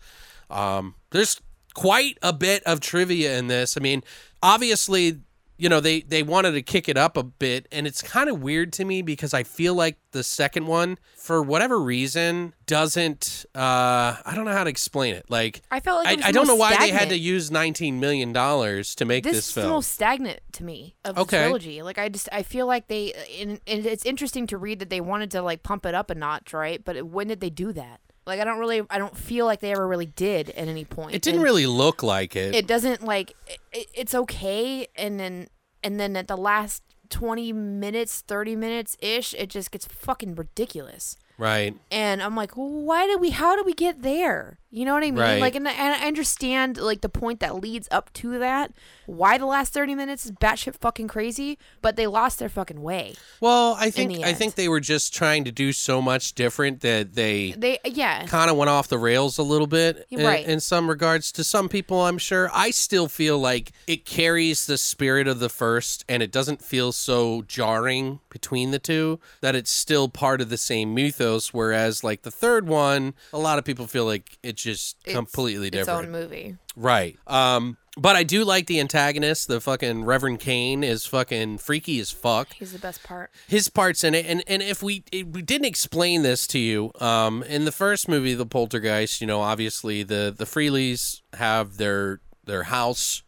um 0.50 0.96
there's 1.10 1.40
quite 1.74 2.18
a 2.20 2.32
bit 2.32 2.62
of 2.64 2.80
trivia 2.80 3.38
in 3.38 3.46
this. 3.46 3.76
I 3.76 3.80
mean, 3.80 4.02
obviously 4.42 5.20
you 5.60 5.68
know 5.68 5.80
they 5.80 6.00
they 6.00 6.22
wanted 6.22 6.52
to 6.52 6.62
kick 6.62 6.88
it 6.88 6.96
up 6.96 7.16
a 7.16 7.22
bit 7.22 7.68
and 7.70 7.86
it's 7.86 8.00
kind 8.02 8.28
of 8.30 8.42
weird 8.42 8.72
to 8.72 8.84
me 8.84 9.02
because 9.02 9.34
i 9.34 9.42
feel 9.42 9.74
like 9.74 9.98
the 10.12 10.22
second 10.22 10.66
one 10.66 10.98
for 11.16 11.42
whatever 11.42 11.78
reason 11.78 12.54
doesn't 12.66 13.44
uh 13.54 14.16
i 14.24 14.32
don't 14.34 14.44
know 14.44 14.52
how 14.52 14.64
to 14.64 14.70
explain 14.70 15.14
it 15.14 15.24
like 15.28 15.60
I 15.70 15.80
felt 15.80 16.04
like 16.04 16.22
I, 16.24 16.28
I 16.28 16.32
don't 16.32 16.46
know 16.46 16.54
why 16.56 16.76
they 16.76 16.90
had 16.90 17.10
to 17.10 17.18
use 17.18 17.50
19 17.50 18.00
million 18.00 18.32
dollars 18.32 18.94
to 18.96 19.04
make 19.04 19.24
this, 19.24 19.34
this, 19.34 19.48
is 19.48 19.54
film 19.54 19.68
most 19.68 19.92
stagnant 19.92 20.40
to 20.52 20.64
me 20.64 20.94
of 21.04 21.18
Okay. 21.18 21.36
the 21.38 21.42
trilogy. 21.44 21.82
Like 21.82 21.98
I 21.98 22.08
just 22.08 22.28
I 22.32 22.42
feel 22.42 22.66
like 22.66 22.88
they 22.88 23.12
and, 23.40 23.60
and 23.66 23.86
it's 23.86 24.04
interesting 24.06 24.46
to 24.48 24.58
read 24.58 24.78
that 24.78 24.90
they 24.90 25.00
wanted 25.00 25.30
to 25.32 25.42
like 25.42 25.62
pump 25.62 25.84
it 25.86 25.94
up 25.94 26.10
a 26.10 26.14
notch, 26.14 26.52
right? 26.52 26.82
But 26.84 27.04
when 27.06 27.28
did 27.28 27.40
they 27.40 27.50
do 27.50 27.72
that? 27.72 28.00
Like 28.26 28.40
I 28.40 28.44
don't 28.44 28.58
really 28.58 28.82
I 28.90 28.98
don't 28.98 29.16
feel 29.16 29.46
like 29.46 29.60
they 29.60 29.72
ever 29.72 29.86
really 29.86 30.06
did 30.06 30.50
at 30.50 30.68
any 30.68 30.84
point. 30.84 31.14
it 31.14 31.22
didn't 31.22 31.38
And 31.40 31.44
really 31.44 31.66
look 31.66 32.02
like 32.02 32.36
it, 32.36 32.54
It 32.54 32.66
doesn't 32.66 33.02
like 33.02 33.34
it, 33.72 33.86
it's 33.94 34.14
okay, 34.14 34.86
and 34.96 35.18
then 35.18 35.48
and 35.82 35.98
then 35.98 36.16
at 36.16 36.28
the 36.28 36.36
last 36.36 36.82
twenty 37.08 37.52
minutes, 37.52 38.20
thirty 38.20 38.54
minutes 38.54 38.96
ish, 39.00 39.34
it 39.34 39.48
just 39.48 39.70
gets 39.70 39.86
fucking 39.86 40.34
ridiculous. 40.34 41.16
Right 41.40 41.74
and 41.90 42.22
I'm 42.22 42.36
like, 42.36 42.52
why 42.52 43.06
did 43.06 43.20
we? 43.20 43.30
How 43.30 43.56
did 43.56 43.66
we 43.66 43.72
get 43.72 44.02
there? 44.02 44.58
You 44.72 44.84
know 44.84 44.94
what 44.94 45.02
I 45.02 45.10
mean? 45.10 45.16
Right. 45.18 45.40
Like, 45.40 45.56
and, 45.56 45.66
I- 45.66 45.72
and 45.72 46.00
I 46.00 46.06
understand 46.06 46.76
like 46.76 47.00
the 47.00 47.08
point 47.08 47.40
that 47.40 47.56
leads 47.56 47.88
up 47.90 48.12
to 48.14 48.38
that. 48.38 48.70
Why 49.06 49.36
the 49.38 49.46
last 49.46 49.72
thirty 49.72 49.96
minutes 49.96 50.24
is 50.26 50.30
batshit 50.30 50.76
fucking 50.76 51.08
crazy, 51.08 51.58
but 51.82 51.96
they 51.96 52.06
lost 52.06 52.38
their 52.38 52.48
fucking 52.48 52.80
way. 52.80 53.14
well 53.40 53.74
i 53.80 53.90
think 53.90 54.24
i 54.24 54.32
think 54.32 54.54
they 54.54 54.68
were 54.68 54.78
just 54.80 55.12
trying 55.12 55.42
to 55.44 55.50
do 55.52 55.72
so 55.72 56.00
much 56.00 56.34
different 56.34 56.80
that 56.82 57.14
they 57.14 57.52
They, 57.58 57.78
yeah, 57.84 58.26
kind 58.26 58.50
of 58.50 58.56
went 58.56 58.68
off 58.70 58.86
the 58.88 58.98
rails 58.98 59.38
a 59.38 59.42
little 59.42 59.66
bit 59.66 60.06
in, 60.10 60.24
Right. 60.24 60.46
in 60.46 60.60
some 60.60 60.88
regards 60.88 61.32
to 61.32 61.42
some 61.44 61.68
people 61.68 62.02
i'm 62.02 62.18
sure 62.18 62.50
i 62.54 62.70
still 62.70 63.08
feel 63.08 63.38
like 63.38 63.72
it 63.88 64.04
carries 64.04 64.66
the 64.66 64.78
spirit 64.78 65.26
of 65.26 65.40
the 65.40 65.48
first 65.48 66.04
and 66.08 66.22
it 66.22 66.30
doesn't 66.30 66.62
feel 66.62 66.92
so 66.92 67.42
jarring 67.42 68.20
between 68.30 68.70
the 68.70 68.78
two 68.78 69.18
that 69.40 69.54
it's 69.56 69.70
still 69.72 70.08
part 70.08 70.40
of 70.40 70.50
the 70.50 70.58
same 70.58 70.94
mythos 70.94 71.29
whereas 71.54 72.02
like 72.04 72.22
the 72.22 72.30
third 72.30 72.66
one 72.66 73.14
a 73.32 73.38
lot 73.38 73.58
of 73.58 73.64
people 73.64 73.86
feel 73.86 74.04
like 74.04 74.38
it's 74.42 74.62
just 74.62 74.96
It's 75.04 75.14
completely 75.14 75.70
different. 75.70 76.00
its 76.00 76.06
own 76.06 76.12
movie. 76.12 76.56
right 76.76 77.16
um 77.26 77.76
but 77.96 78.16
i 78.16 78.22
do 78.22 78.44
like 78.44 78.66
the 78.66 78.78
antagonist 78.80 79.48
the 79.48 79.60
fucking 79.60 80.04
reverend 80.04 80.40
kane 80.40 80.82
is 80.84 81.06
fucking 81.06 81.58
freaky 81.58 81.98
as 82.00 82.10
fuck 82.10 82.52
He's 82.54 82.72
the 82.72 82.78
best 82.78 83.02
part. 83.02 83.30
his 83.48 83.68
parts 83.68 84.04
in 84.04 84.14
it 84.14 84.26
and 84.26 84.42
and 84.46 84.62
if 84.62 84.82
we 84.82 85.04
if 85.12 85.26
we 85.26 85.42
didn't 85.42 85.66
explain 85.66 86.22
this 86.22 86.46
to 86.48 86.58
you 86.58 86.92
um 87.00 87.42
in 87.44 87.64
the 87.64 87.72
first 87.72 88.08
movie 88.08 88.34
the 88.34 88.46
poltergeist 88.46 89.20
you 89.20 89.26
know 89.26 89.40
obviously 89.40 90.02
the 90.02 90.34
the 90.36 90.44
freeleys 90.44 91.20
have 91.34 91.76
their 91.76 92.20
their 92.44 92.64
house 92.64 93.22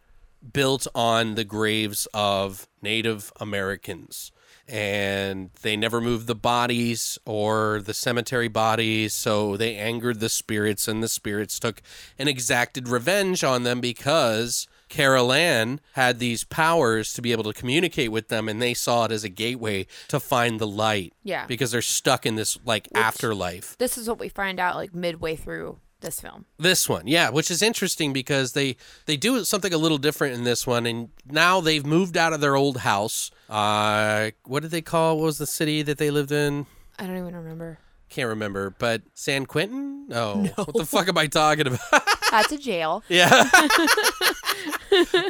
built 0.53 0.87
on 0.95 1.35
the 1.37 1.45
graves 1.45 2.07
of 2.15 2.67
native 2.83 3.33
americans 3.41 4.33
and 4.69 5.51
they 5.63 5.77
never 5.77 6.01
moved 6.01 6.27
the 6.27 6.35
bodies 6.35 7.19
or 7.25 7.81
the 7.85 7.95
cemetery 7.95 8.49
bodies 8.49 9.13
so 9.13 9.57
they 9.57 9.77
angered 9.77 10.21
the 10.21 10.29
spirits 10.29 10.89
and 10.89 11.03
the 11.03 11.09
spirits 11.09 11.59
took 11.59 11.83
and 12.19 12.29
exacted 12.29 12.89
revenge 12.89 13.43
on 13.45 13.63
them 13.65 13.81
because 13.81 14.69
Carol 14.93 15.33
Ann 15.33 15.81
had 15.95 16.19
these 16.19 16.45
powers 16.45 17.15
to 17.15 17.23
be 17.23 17.33
able 17.33 17.45
to 17.45 17.55
communicate 17.55 18.13
with 18.13 18.29
them, 18.29 18.47
and 18.47 18.61
they 18.61 18.75
saw 18.75 19.07
it 19.07 19.11
as 19.11 19.25
a 19.25 19.31
gateway 19.31 19.87
to 20.09 20.21
find 20.21 20.61
the 20.61 20.67
light. 20.67 21.15
Yeah. 21.25 21.47
Because 21.47 21.71
they're 21.71 21.81
stuck 21.81 22.27
in 22.27 22.35
this 22.35 22.59
like 22.67 22.89
afterlife. 22.95 23.75
This 23.79 23.97
is 23.97 24.07
what 24.07 24.21
we 24.21 24.29
find 24.29 24.61
out 24.61 24.77
like 24.77 24.95
midway 24.95 25.35
through 25.35 25.79
this 26.03 26.21
film. 26.21 26.45
This 26.59 26.89
one, 26.89 27.07
yeah, 27.07 27.31
which 27.31 27.51
is 27.51 27.63
interesting 27.63 28.13
because 28.13 28.53
they 28.53 28.77
they 29.07 29.17
do 29.17 29.43
something 29.45 29.73
a 29.73 29.79
little 29.79 29.99
different 29.99 30.35
in 30.35 30.45
this 30.45 30.67
one, 30.67 30.85
and 30.87 31.09
now 31.25 31.61
they've 31.61 31.87
moved 31.87 32.17
out 32.17 32.33
of 32.33 32.41
their 32.41 32.55
old 32.57 32.79
house. 32.79 33.31
Uh, 33.49 34.31
what 34.45 34.61
did 34.63 34.71
they 34.71 34.83
call? 34.83 35.17
What 35.19 35.25
was 35.25 35.39
the 35.39 35.47
city 35.47 35.83
that 35.83 35.99
they 35.99 36.11
lived 36.11 36.33
in? 36.33 36.67
I 36.99 37.07
don't 37.07 37.17
even 37.17 37.35
remember. 37.35 37.79
Can't 38.11 38.29
remember, 38.29 38.71
but 38.79 39.01
San 39.15 39.47
Quentin? 39.47 40.07
No. 40.07 40.47
What 40.57 40.75
the 40.75 40.85
fuck 40.85 41.09
am 41.09 41.17
I 41.17 41.27
talking 41.29 41.67
about? 41.67 41.81
That's 42.31 42.53
a 42.53 42.59
jail. 42.59 43.03
yeah. 43.09 43.31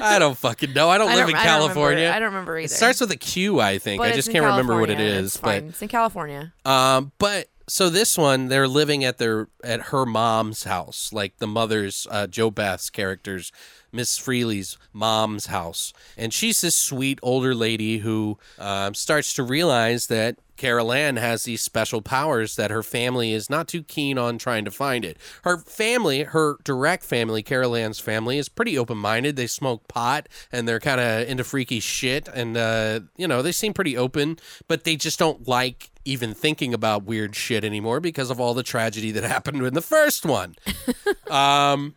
I 0.03 0.17
don't 0.19 0.37
fucking 0.37 0.73
know. 0.73 0.91
I 0.91 0.99
don't 0.99 1.09
I 1.11 1.15
live 1.15 1.21
don't, 1.27 1.31
in 1.31 1.37
I 1.37 1.45
don't 1.45 1.61
California. 1.61 2.11
I 2.11 2.19
don't 2.19 2.33
remember 2.33 2.59
either. 2.59 2.65
It 2.65 2.71
starts 2.71 3.01
with 3.01 3.11
a 3.13 3.17
Q, 3.17 3.61
I 3.61 3.79
think. 3.79 4.01
But 4.03 4.13
I 4.13 4.15
just 4.17 4.33
can't 4.33 4.45
remember 4.45 4.79
what 4.81 4.91
it 4.91 4.97
California. 4.97 5.21
is. 5.21 5.27
It's 5.27 5.37
fine. 5.37 5.69
It's 5.69 5.83
in 5.83 5.89
California. 5.89 6.53
Um, 6.65 7.13
but 7.19 7.47
so 7.69 7.89
this 7.89 8.19
one, 8.19 8.49
they're 8.49 8.69
living 8.69 9.05
at 9.05 9.19
their 9.19 9.49
at 9.63 9.81
her 9.83 10.05
mom's 10.05 10.65
house, 10.65 11.13
like 11.13 11.39
the 11.39 11.47
mother's 11.47 12.07
uh, 12.11 12.27
JoBeth's 12.27 12.91
characters, 12.91 13.53
Miss 13.93 14.19
Freely's 14.19 14.79
mom's 14.93 15.47
house, 15.47 15.93
and 16.17 16.33
she's 16.33 16.61
this 16.61 16.77
sweet 16.77 17.19
older 17.23 17.55
lady 17.55 17.99
who 17.99 18.39
um, 18.59 18.95
starts 18.95 19.35
to 19.35 19.43
realize 19.43 20.07
that. 20.09 20.39
Carol 20.59 20.93
Ann 20.93 21.17
has 21.17 21.43
these 21.43 21.61
special 21.61 22.03
powers 22.03 22.55
that 22.55 22.71
her 22.71 22.85
family 22.85 23.33
is 23.33 23.51
not 23.51 23.67
too 23.67 23.83
keen 23.83 24.17
on 24.17 24.39
trying 24.39 24.65
to 24.65 24.71
find 24.71 25.05
it. 25.05 25.17
Her 25.43 25.59
family, 25.59 26.23
her 26.23 26.57
direct 26.63 27.05
family, 27.05 27.43
Carol 27.43 27.75
Ann's 27.75 27.99
family, 27.99 28.39
is 28.39 28.49
pretty 28.49 28.79
open 28.79 28.97
minded. 28.97 29.35
They 29.35 29.49
smoke 29.49 29.89
pot 29.89 30.29
and 30.53 30.69
they're 30.69 30.79
kind 30.79 31.01
of 31.01 31.29
into 31.29 31.43
freaky 31.43 31.81
shit. 31.81 32.29
And, 32.29 32.57
uh, 32.57 33.01
you 33.17 33.27
know, 33.27 33.43
they 33.43 33.51
seem 33.51 33.73
pretty 33.73 33.97
open, 33.97 34.39
but 34.69 34.85
they 34.85 34.95
just 34.95 35.19
don't 35.19 35.49
like 35.49 35.91
even 36.05 36.35
thinking 36.35 36.75
about 36.75 37.05
weird 37.05 37.37
shit 37.37 37.65
anymore 37.65 38.01
because 38.01 38.31
of 38.31 38.41
all 38.41 38.55
the 38.55 38.63
tragedy 38.63 39.11
that 39.13 39.23
happened 39.37 39.65
in 39.65 39.75
the 39.75 39.83
first 39.83 40.25
one. 40.25 40.57
um, 41.31 41.95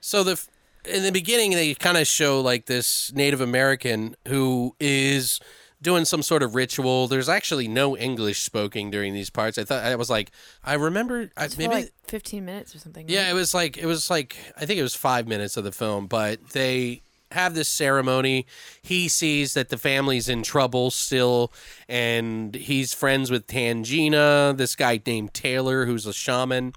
so 0.00 0.22
the 0.22 0.42
in 0.84 1.02
the 1.02 1.12
beginning 1.12 1.50
they 1.50 1.74
kind 1.74 1.98
of 1.98 2.06
show 2.06 2.40
like 2.40 2.66
this 2.66 3.12
Native 3.12 3.40
American 3.40 4.16
who 4.26 4.74
is 4.80 5.40
doing 5.80 6.04
some 6.04 6.22
sort 6.22 6.42
of 6.42 6.54
ritual. 6.54 7.08
There's 7.08 7.28
actually 7.28 7.68
no 7.68 7.96
English 7.96 8.42
spoken 8.42 8.90
during 8.90 9.12
these 9.14 9.30
parts. 9.30 9.58
I 9.58 9.64
thought 9.64 9.84
I 9.84 9.94
was 9.96 10.10
like, 10.10 10.30
I 10.64 10.74
remember 10.74 11.30
I, 11.36 11.48
maybe 11.56 11.74
like 11.74 11.92
15 12.06 12.44
minutes 12.44 12.74
or 12.74 12.78
something. 12.78 13.06
yeah, 13.08 13.24
right? 13.24 13.30
it 13.30 13.34
was 13.34 13.54
like 13.54 13.76
it 13.76 13.86
was 13.86 14.10
like 14.10 14.36
I 14.56 14.66
think 14.66 14.78
it 14.78 14.82
was 14.82 14.94
five 14.94 15.26
minutes 15.26 15.56
of 15.56 15.64
the 15.64 15.72
film, 15.72 16.06
but 16.06 16.50
they 16.50 17.02
have 17.32 17.54
this 17.54 17.68
ceremony. 17.68 18.46
He 18.82 19.08
sees 19.08 19.54
that 19.54 19.68
the 19.68 19.78
family's 19.78 20.28
in 20.28 20.42
trouble 20.42 20.90
still, 20.90 21.52
and 21.88 22.54
he's 22.54 22.94
friends 22.94 23.30
with 23.30 23.46
Tangina, 23.46 24.56
this 24.56 24.74
guy 24.76 25.00
named 25.04 25.34
Taylor, 25.34 25.86
who's 25.86 26.06
a 26.06 26.12
shaman. 26.12 26.72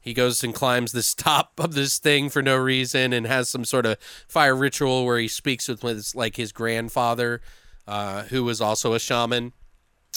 He 0.00 0.14
goes 0.14 0.42
and 0.42 0.54
climbs 0.54 0.92
this 0.92 1.14
top 1.16 1.60
of 1.60 1.74
this 1.74 1.98
thing 1.98 2.30
for 2.30 2.42
no 2.42 2.56
reason, 2.56 3.12
and 3.12 3.26
has 3.26 3.48
some 3.48 3.64
sort 3.64 3.86
of 3.86 3.98
fire 4.28 4.54
ritual 4.54 5.04
where 5.04 5.18
he 5.18 5.28
speaks 5.28 5.68
with 5.68 5.82
like 6.14 6.36
his 6.36 6.52
grandfather, 6.52 7.40
uh, 7.86 8.24
who 8.24 8.44
was 8.44 8.60
also 8.60 8.94
a 8.94 9.00
shaman 9.00 9.52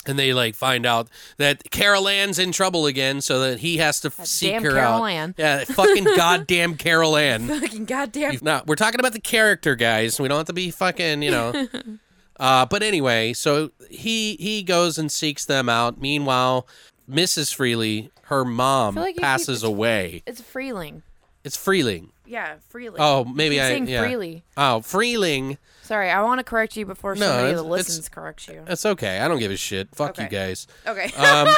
and 0.06 0.18
they 0.18 0.32
like 0.34 0.54
find 0.54 0.84
out 0.84 1.08
that 1.38 1.70
Carol 1.70 2.08
Ann's 2.08 2.38
in 2.38 2.52
trouble 2.52 2.86
again, 2.86 3.20
so 3.20 3.40
that 3.40 3.60
he 3.60 3.78
has 3.78 4.00
to 4.00 4.08
f- 4.08 4.26
seek 4.26 4.54
her 4.62 4.72
Carol 4.72 5.02
out. 5.02 5.06
Ann. 5.06 5.34
Yeah, 5.38 5.64
fucking 5.64 6.04
goddamn 6.16 6.76
Carol 6.76 7.16
Ann. 7.16 7.48
Fucking 7.48 7.84
goddamn. 7.86 8.38
No, 8.42 8.62
we're 8.66 8.74
talking 8.76 9.00
about 9.00 9.12
the 9.14 9.20
character, 9.20 9.74
guys. 9.74 10.20
We 10.20 10.28
don't 10.28 10.38
have 10.38 10.46
to 10.48 10.52
be 10.52 10.70
fucking, 10.70 11.22
you 11.22 11.30
know. 11.30 11.68
uh, 12.40 12.66
but 12.66 12.82
anyway, 12.82 13.32
so 13.32 13.70
he 13.90 14.36
he 14.38 14.62
goes 14.62 14.98
and 14.98 15.10
seeks 15.10 15.44
them 15.46 15.68
out. 15.68 16.00
Meanwhile, 16.00 16.66
Mrs. 17.10 17.54
Freely, 17.54 18.10
her 18.24 18.44
mom, 18.44 18.94
like 18.96 19.16
passes 19.16 19.60
keep- 19.60 19.68
away. 19.68 20.22
It's 20.26 20.40
Freeling. 20.42 21.02
It's 21.44 21.56
Freeling. 21.56 22.10
Yeah, 22.26 22.54
Freeling. 22.70 23.00
Oh, 23.02 23.24
maybe 23.24 23.56
Keep 23.56 23.64
I 23.64 23.68
saying 23.68 23.88
yeah. 23.88 24.00
freely. 24.00 24.44
Oh, 24.56 24.80
Freeling. 24.80 25.58
Sorry, 25.84 26.10
I 26.10 26.22
want 26.22 26.38
to 26.40 26.44
correct 26.44 26.76
you 26.76 26.86
before 26.86 27.14
No, 27.14 27.26
somebody 27.26 27.48
it's- 27.50 27.56
that 27.62 27.66
it's- 27.66 27.70
listens 27.88 28.08
corrects 28.08 28.48
you. 28.48 28.62
That's 28.66 28.84
okay. 28.86 29.20
I 29.20 29.28
don't 29.28 29.38
give 29.38 29.52
a 29.52 29.56
shit. 29.56 29.94
Fuck 29.94 30.18
you 30.18 30.24
Okay. 30.24 30.34
guys. 30.34 30.66
Okay. 30.86 31.12
Um, 31.16 31.54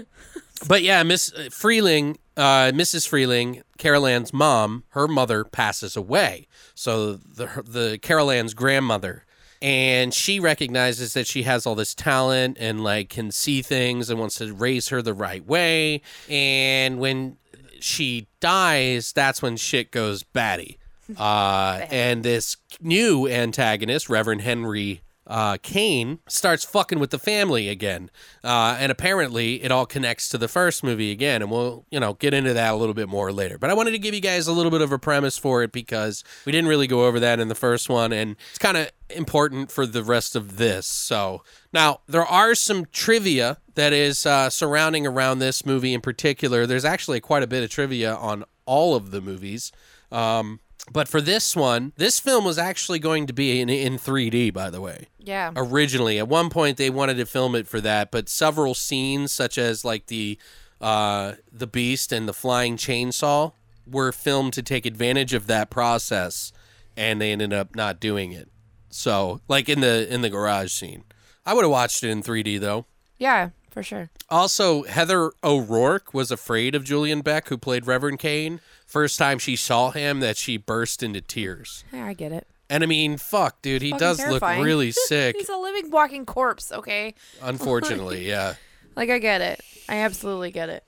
but 0.68 0.82
yeah, 0.82 1.02
Miss 1.02 1.32
uh, 1.32 1.48
Freeling, 1.50 2.18
uh, 2.36 2.70
Mrs. 2.74 3.06
Freeling, 3.08 3.62
Carol 3.78 4.06
Ann's 4.06 4.32
mom, 4.32 4.84
her 4.90 5.08
mother 5.08 5.44
passes 5.44 5.96
away. 5.96 6.46
So 6.74 7.14
the 7.14 7.46
her- 7.48 7.62
the 7.62 7.98
Carol 8.00 8.30
Ann's 8.30 8.54
grandmother, 8.54 9.24
and 9.62 10.12
she 10.12 10.38
recognizes 10.40 11.14
that 11.14 11.26
she 11.26 11.44
has 11.44 11.66
all 11.66 11.74
this 11.74 11.94
talent 11.94 12.56
and 12.60 12.82
like 12.84 13.08
can 13.08 13.30
see 13.30 13.62
things 13.62 14.10
and 14.10 14.18
wants 14.20 14.36
to 14.36 14.52
raise 14.52 14.88
her 14.88 15.00
the 15.02 15.14
right 15.14 15.44
way. 15.46 16.02
And 16.28 16.98
when 16.98 17.38
she 17.80 18.28
dies, 18.40 19.12
that's 19.12 19.40
when 19.42 19.56
shit 19.56 19.90
goes 19.90 20.22
batty. 20.22 20.78
Uh, 21.18 21.86
and 21.90 22.22
this 22.22 22.56
new 22.80 23.28
antagonist, 23.28 24.08
Reverend 24.08 24.42
Henry 24.42 25.02
uh, 25.26 25.56
Kane 25.60 26.20
starts 26.28 26.64
fucking 26.64 26.98
with 26.98 27.10
the 27.10 27.18
family 27.18 27.68
again. 27.68 28.10
Uh, 28.44 28.76
and 28.78 28.92
apparently 28.92 29.62
it 29.62 29.72
all 29.72 29.86
connects 29.86 30.28
to 30.28 30.38
the 30.38 30.48
first 30.48 30.84
movie 30.84 31.10
again. 31.10 31.42
And 31.42 31.50
we'll, 31.50 31.84
you 31.90 31.98
know, 31.98 32.14
get 32.14 32.32
into 32.32 32.52
that 32.54 32.72
a 32.72 32.76
little 32.76 32.94
bit 32.94 33.08
more 33.08 33.32
later. 33.32 33.58
But 33.58 33.70
I 33.70 33.74
wanted 33.74 33.90
to 33.92 33.98
give 33.98 34.14
you 34.14 34.20
guys 34.20 34.46
a 34.46 34.52
little 34.52 34.70
bit 34.70 34.82
of 34.82 34.92
a 34.92 34.98
premise 34.98 35.36
for 35.36 35.62
it 35.62 35.72
because 35.72 36.22
we 36.44 36.52
didn't 36.52 36.68
really 36.68 36.86
go 36.86 37.06
over 37.06 37.18
that 37.20 37.40
in 37.40 37.48
the 37.48 37.54
first 37.54 37.88
one. 37.88 38.12
And 38.12 38.36
it's 38.50 38.58
kind 38.58 38.76
of 38.76 38.90
important 39.10 39.72
for 39.72 39.84
the 39.86 40.04
rest 40.04 40.36
of 40.36 40.58
this. 40.58 40.86
So 40.86 41.42
now 41.72 42.00
there 42.06 42.24
are 42.24 42.54
some 42.54 42.86
trivia 42.86 43.58
that 43.74 43.92
is 43.92 44.26
uh, 44.26 44.48
surrounding 44.48 45.06
around 45.06 45.40
this 45.40 45.66
movie 45.66 45.92
in 45.92 46.00
particular. 46.00 46.66
There's 46.66 46.84
actually 46.84 47.20
quite 47.20 47.42
a 47.42 47.46
bit 47.48 47.64
of 47.64 47.70
trivia 47.70 48.14
on 48.14 48.44
all 48.64 48.94
of 48.94 49.10
the 49.10 49.20
movies. 49.20 49.72
Um, 50.12 50.60
but 50.92 51.08
for 51.08 51.20
this 51.20 51.56
one, 51.56 51.92
this 51.96 52.20
film 52.20 52.44
was 52.44 52.58
actually 52.58 52.98
going 52.98 53.26
to 53.26 53.32
be 53.32 53.60
in, 53.60 53.68
in 53.68 53.98
3D, 53.98 54.52
by 54.52 54.70
the 54.70 54.80
way. 54.80 55.08
Yeah. 55.18 55.52
Originally, 55.56 56.18
at 56.18 56.28
one 56.28 56.50
point 56.50 56.76
they 56.76 56.90
wanted 56.90 57.16
to 57.16 57.26
film 57.26 57.54
it 57.54 57.66
for 57.66 57.80
that, 57.80 58.10
but 58.10 58.28
several 58.28 58.74
scenes, 58.74 59.32
such 59.32 59.58
as 59.58 59.84
like 59.84 60.06
the 60.06 60.38
uh, 60.80 61.32
the 61.50 61.66
Beast 61.66 62.12
and 62.12 62.28
the 62.28 62.34
flying 62.34 62.76
chainsaw, 62.76 63.52
were 63.86 64.12
filmed 64.12 64.52
to 64.52 64.62
take 64.62 64.86
advantage 64.86 65.32
of 65.32 65.46
that 65.46 65.70
process, 65.70 66.52
and 66.96 67.20
they 67.20 67.32
ended 67.32 67.52
up 67.52 67.74
not 67.74 67.98
doing 67.98 68.32
it. 68.32 68.48
So, 68.90 69.40
like 69.48 69.68
in 69.68 69.80
the 69.80 70.12
in 70.12 70.22
the 70.22 70.30
garage 70.30 70.72
scene, 70.72 71.04
I 71.44 71.54
would 71.54 71.64
have 71.64 71.70
watched 71.70 72.02
it 72.04 72.10
in 72.10 72.22
3D 72.22 72.60
though. 72.60 72.86
Yeah, 73.18 73.50
for 73.76 73.82
sure. 73.82 74.08
Also, 74.30 74.84
Heather 74.84 75.32
O'Rourke 75.44 76.14
was 76.14 76.30
afraid 76.30 76.74
of 76.74 76.82
Julian 76.82 77.20
Beck, 77.20 77.48
who 77.50 77.58
played 77.58 77.86
Reverend 77.86 78.18
Kane. 78.18 78.60
First 78.86 79.18
time 79.18 79.38
she 79.38 79.54
saw 79.54 79.90
him, 79.90 80.20
that 80.20 80.38
she 80.38 80.56
burst 80.56 81.02
into 81.02 81.20
tears. 81.20 81.84
Yeah, 81.92 82.06
I 82.06 82.14
get 82.14 82.32
it. 82.32 82.46
And 82.70 82.82
I 82.82 82.86
mean, 82.86 83.18
fuck, 83.18 83.60
dude, 83.60 83.82
he 83.82 83.90
Fucking 83.90 84.00
does 84.00 84.16
terrifying. 84.16 84.60
look 84.60 84.64
really 84.66 84.90
sick. 85.08 85.36
He's 85.36 85.50
a 85.50 85.58
living, 85.58 85.90
walking 85.90 86.24
corpse. 86.24 86.72
Okay. 86.72 87.14
unfortunately, 87.42 88.26
yeah. 88.26 88.54
Like 88.96 89.10
I 89.10 89.18
get 89.18 89.42
it. 89.42 89.60
I 89.90 89.96
absolutely 89.96 90.50
get 90.52 90.70
it. 90.70 90.82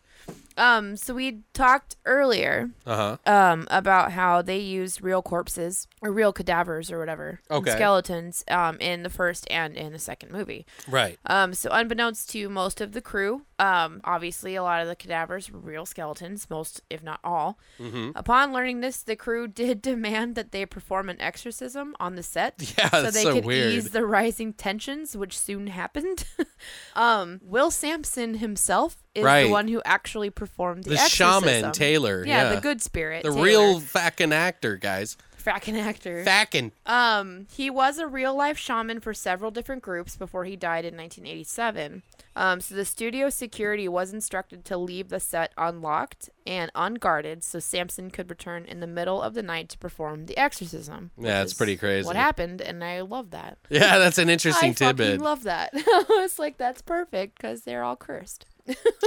Um, 0.59 0.97
so 0.97 1.15
we 1.15 1.43
talked 1.55 1.97
earlier 2.05 2.71
Uh 2.87 3.17
huh. 3.25 3.33
um 3.33 3.67
about 3.71 4.13
how 4.13 4.43
they 4.43 4.59
used 4.59 5.01
real 5.03 5.23
corpses 5.23 5.87
or 6.03 6.13
real 6.13 6.33
cadavers 6.33 6.91
or 6.93 6.99
whatever, 6.99 7.41
Okay. 7.51 7.71
skeletons 7.73 8.45
um 8.49 8.77
in 8.81 9.03
the 9.05 9.11
first 9.11 9.47
and 9.51 9.77
in 9.77 9.93
the 9.93 9.99
second 9.99 10.33
movie. 10.33 10.67
Right. 10.89 11.19
Um, 11.27 11.55
so 11.55 11.71
unbeknownst 11.71 12.31
to 12.31 12.49
most 12.49 12.81
of 12.81 12.93
the 12.93 13.01
crew, 13.01 13.43
um, 13.59 14.01
obviously 14.05 14.55
a 14.57 14.63
lot 14.63 14.83
of 14.83 14.89
the 14.89 14.97
cadavers 14.97 15.51
were 15.51 15.59
real 15.61 15.87
skeletons, 15.87 16.49
most 16.51 16.83
if 16.91 17.03
not 17.03 17.21
all. 17.25 17.59
Mm-hmm. 17.81 18.11
Upon 18.17 18.53
learning 18.53 18.81
this, 18.81 19.03
the 19.03 19.17
crew 19.17 19.47
did 19.63 19.81
demand 19.83 20.35
that 20.35 20.53
they 20.53 20.67
perform 20.67 21.09
an 21.09 21.21
exorcism 21.21 21.95
on 22.01 22.15
the 22.17 22.23
set. 22.23 22.55
Yeah, 22.79 22.91
so 22.91 23.11
they 23.11 23.23
so 23.25 23.33
could 23.35 23.45
weird. 23.45 23.73
ease 23.73 23.91
the 23.91 24.05
rising 24.07 24.53
tensions, 24.53 25.17
which 25.17 25.37
soon 25.39 25.67
happened. 25.69 26.25
um, 26.95 27.41
Will 27.43 27.71
Sampson 27.71 28.35
himself 28.35 28.97
is 29.19 29.25
Right. 29.25 29.45
the 29.45 29.51
one 29.51 29.69
who 29.69 29.83
actually 29.85 30.31
performed 30.31 30.85
the, 30.85 30.91
The 30.91 30.97
exorcism. 30.97 31.45
shaman 31.45 31.73
Taylor. 31.73 32.25
Yeah, 32.27 32.45
Yeah. 32.49 32.55
the 32.55 32.61
good 32.61 32.81
spirit. 32.83 33.23
The 33.25 33.31
Taylor. 33.31 33.43
real 33.45 33.81
fucking 33.81 34.33
actor, 34.33 34.77
guys. 34.77 35.17
fracking 35.43 35.81
actor. 35.81 36.25
Fucking. 36.25 36.73
Um, 36.85 37.47
he 37.51 37.71
was 37.71 37.97
a 37.99 38.07
real 38.07 38.35
life 38.35 38.59
shaman 38.59 39.01
for 39.01 39.15
several 39.15 39.51
different 39.51 39.83
groups 39.83 40.15
before 40.15 40.45
he 40.45 40.57
died 40.57 40.85
in 40.85 40.95
1987. 40.95 42.03
Um, 42.37 42.61
so 42.61 42.75
the 42.75 42.85
studio 42.85 43.31
security 43.31 43.89
was 43.89 44.13
instructed 44.13 44.65
to 44.67 44.77
leave 44.77 45.09
the 45.09 45.21
set 45.21 45.53
unlocked 45.57 46.29
and 46.47 46.71
unguarded 46.75 47.43
so 47.43 47.61
Sampson 47.61 48.11
could 48.11 48.29
return 48.29 48.65
in 48.67 48.81
the 48.81 48.87
middle 48.87 49.23
of 49.23 49.33
the 49.35 49.43
night 49.43 49.69
to 49.71 49.79
perform 49.79 50.27
the 50.27 50.37
exorcism. 50.37 51.13
Yeah, 51.19 51.43
is 51.43 51.55
pretty 51.55 51.77
crazy. 51.79 52.07
What 52.07 52.17
happened, 52.17 52.61
and 52.61 52.85
I 52.85 53.01
love 53.01 53.31
that. 53.31 53.57
Yeah, 53.71 53.99
that's 53.99 54.19
an 54.19 54.29
interesting 54.29 54.71
I 54.71 54.75
tidbit. 54.75 55.07
fucking 55.13 55.25
love 55.25 55.45
that. 55.45 55.71
it's 55.75 56.39
like 56.39 56.59
that's 56.59 56.83
perfect 56.83 57.37
because 57.39 57.63
they're 57.63 57.85
all 57.85 57.97
cursed. 57.97 58.45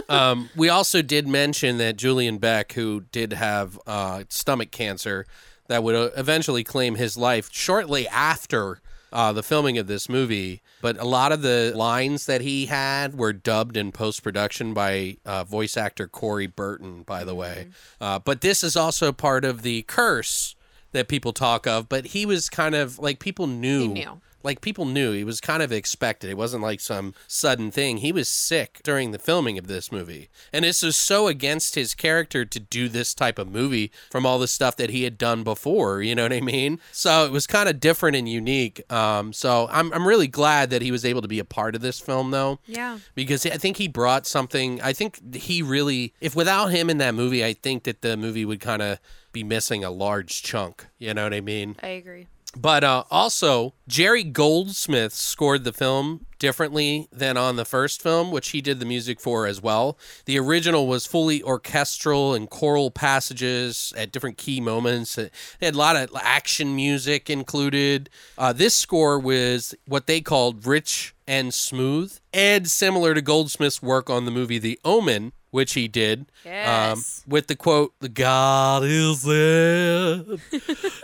Um, 0.10 0.50
we 0.56 0.70
also 0.70 1.02
did 1.02 1.28
mention 1.28 1.78
that 1.78 1.96
Julian 1.96 2.38
Beck, 2.38 2.74
who 2.74 3.06
did 3.12 3.34
have 3.34 3.80
uh, 3.88 4.24
stomach 4.30 4.72
cancer, 4.72 5.26
that 5.68 5.84
would 5.84 5.96
uh, 5.96 6.10
eventually 6.18 6.64
claim 6.64 6.96
his 6.96 7.18
life 7.18 7.50
shortly 7.52 8.08
after 8.08 8.82
uh, 9.14 9.34
the 9.34 9.44
filming 9.44 9.78
of 9.78 9.88
this 9.88 10.10
movie. 10.10 10.62
But 10.82 10.98
a 11.00 11.06
lot 11.06 11.32
of 11.32 11.42
the 11.42 11.74
lines 11.76 12.26
that 12.26 12.42
he 12.42 12.66
had 12.66 13.18
were 13.18 13.34
dubbed 13.34 13.78
in 13.78 13.92
post 13.92 14.24
production 14.24 14.74
by 14.74 15.18
uh, 15.26 15.44
voice 15.44 15.78
actor 15.78 16.08
Corey 16.08 16.48
Burton, 16.48 17.04
by 17.04 17.24
the 17.24 17.36
way. 17.36 17.68
Uh, 18.00 18.20
but 18.20 18.42
this 18.42 18.64
is 18.64 18.76
also 18.76 19.12
part 19.12 19.46
of 19.46 19.62
the 19.62 19.84
curse 19.84 20.56
that 20.92 21.08
people 21.08 21.34
talk 21.34 21.68
of. 21.68 21.88
But 21.88 22.08
he 22.08 22.26
was 22.26 22.50
kind 22.50 22.76
of 22.76 23.00
like 23.00 23.20
people 23.20 23.48
knew. 23.48 23.90
knew. 23.90 24.22
Like 24.44 24.62
people 24.62 24.86
knew 24.86 25.12
he 25.12 25.24
was 25.24 25.42
kind 25.42 25.62
of 25.64 25.72
expected. 25.72 26.30
It 26.30 26.38
wasn't 26.38 26.64
like 26.64 26.80
some 26.80 27.14
sudden 27.28 27.72
thing. 27.72 27.98
He 27.98 28.12
was 28.12 28.28
sick 28.28 28.80
during 28.84 29.12
the 29.12 29.20
filming 29.20 29.58
of 29.58 29.68
this 29.68 29.92
movie. 29.92 30.30
And 30.54 30.66
this 30.66 30.84
is 30.84 30.96
so 30.96 31.28
against 31.28 31.76
his 31.76 31.94
character 31.94 32.46
to 32.46 32.60
do 32.60 32.90
this 32.90 33.14
type 33.14 33.38
of 33.40 33.50
movie 33.52 33.92
from 34.10 34.26
all 34.26 34.40
the 34.40 34.48
stuff 34.48 34.76
that 34.78 34.90
he 34.90 35.04
had 35.04 35.18
done 35.18 35.44
before, 35.44 36.02
you 36.02 36.16
know 36.16 36.24
what 36.24 36.34
I 36.34 36.42
mean? 36.42 36.80
So 36.92 37.26
it 37.26 37.32
was 37.32 37.48
kind 37.48 37.68
of 37.70 37.80
different 37.80 38.16
and 38.16 38.28
unique. 38.28 38.82
Um, 38.92 39.34
so 39.34 39.68
I'm 39.72 39.92
I'm 39.94 40.08
really 40.08 40.28
glad 40.28 40.70
that 40.72 40.82
he 40.82 40.92
was 40.92 41.06
able 41.06 41.22
to 41.22 41.28
be 41.28 41.40
a 41.40 41.46
part 41.46 41.76
of 41.76 41.82
this 41.82 42.00
film 42.00 42.32
though 42.32 42.60
Yeah. 42.66 43.00
because 43.16 43.46
I 43.46 43.58
think 43.58 43.78
he 43.78 43.88
brought 43.88 44.26
something. 44.28 44.82
I 44.82 44.94
think 44.94 45.36
he 45.36 45.62
really, 45.62 46.14
if 46.22 46.36
without 46.36 46.68
him 46.68 46.90
in 46.90 46.98
that 47.00 47.14
movie, 47.16 47.44
I 47.46 47.54
think 47.54 47.84
that 47.84 48.02
the 48.02 48.18
movie 48.18 48.46
would 48.46 48.60
kind 48.60 48.82
of 48.82 49.00
be 49.32 49.44
missing 49.44 49.84
a 49.84 49.90
large 49.90 50.44
chunk. 50.44 50.88
You 51.00 51.14
know 51.14 51.24
what 51.24 51.34
I 51.34 51.42
mean? 51.42 51.76
I 51.82 51.88
agree. 51.90 52.28
But 52.56 52.84
uh, 52.84 53.06
also, 53.10 53.74
Jerry 53.88 54.24
Goldsmith 54.24 55.14
scored 55.14 55.64
the 55.64 55.72
film 55.72 56.26
differently 56.38 57.08
than 57.12 57.38
on 57.38 57.56
the 57.56 57.64
first 57.64 58.02
film, 58.02 58.32
which 58.32 58.50
he 58.50 58.62
did 58.62 58.80
the 58.80 58.86
music 58.86 59.22
for 59.22 59.46
as 59.46 59.62
well. 59.62 59.98
The 60.26 60.38
original 60.40 60.88
was 60.88 61.06
fully 61.06 61.42
orchestral 61.44 62.34
and 62.34 62.50
choral 62.50 62.92
passages 62.92 63.94
at 63.96 64.12
different 64.12 64.38
key 64.38 64.60
moments. 64.60 65.18
It 65.18 65.32
had 65.62 65.76
a 65.76 65.78
lot 65.78 65.96
of 65.96 66.10
action 66.22 66.76
music 66.76 67.30
included. 67.30 68.10
Uh, 68.38 68.52
this 68.54 68.76
score 68.76 69.20
was 69.20 69.74
what 69.86 70.08
they 70.08 70.20
called 70.20 70.66
rich 70.66 71.16
and 71.28 71.54
smooth, 71.54 72.18
and 72.34 72.68
similar 72.68 73.14
to 73.14 73.22
Goldsmith's 73.22 73.82
work 73.82 74.10
on 74.10 74.26
the 74.26 74.32
movie 74.32 74.58
The 74.58 74.80
Omen. 74.84 75.32
Which 75.52 75.74
he 75.74 75.88
did, 75.90 76.26
Yes. 76.46 76.94
um, 76.94 77.04
with 77.32 77.48
the 77.48 77.56
quote, 77.58 77.94
"The 78.00 78.08
God 78.10 78.84
is 78.86 79.26
in 79.28 80.40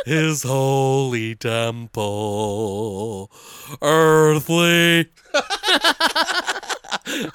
His 0.05 0.43
holy 0.43 1.35
temple, 1.35 3.29
earthly." 3.81 5.09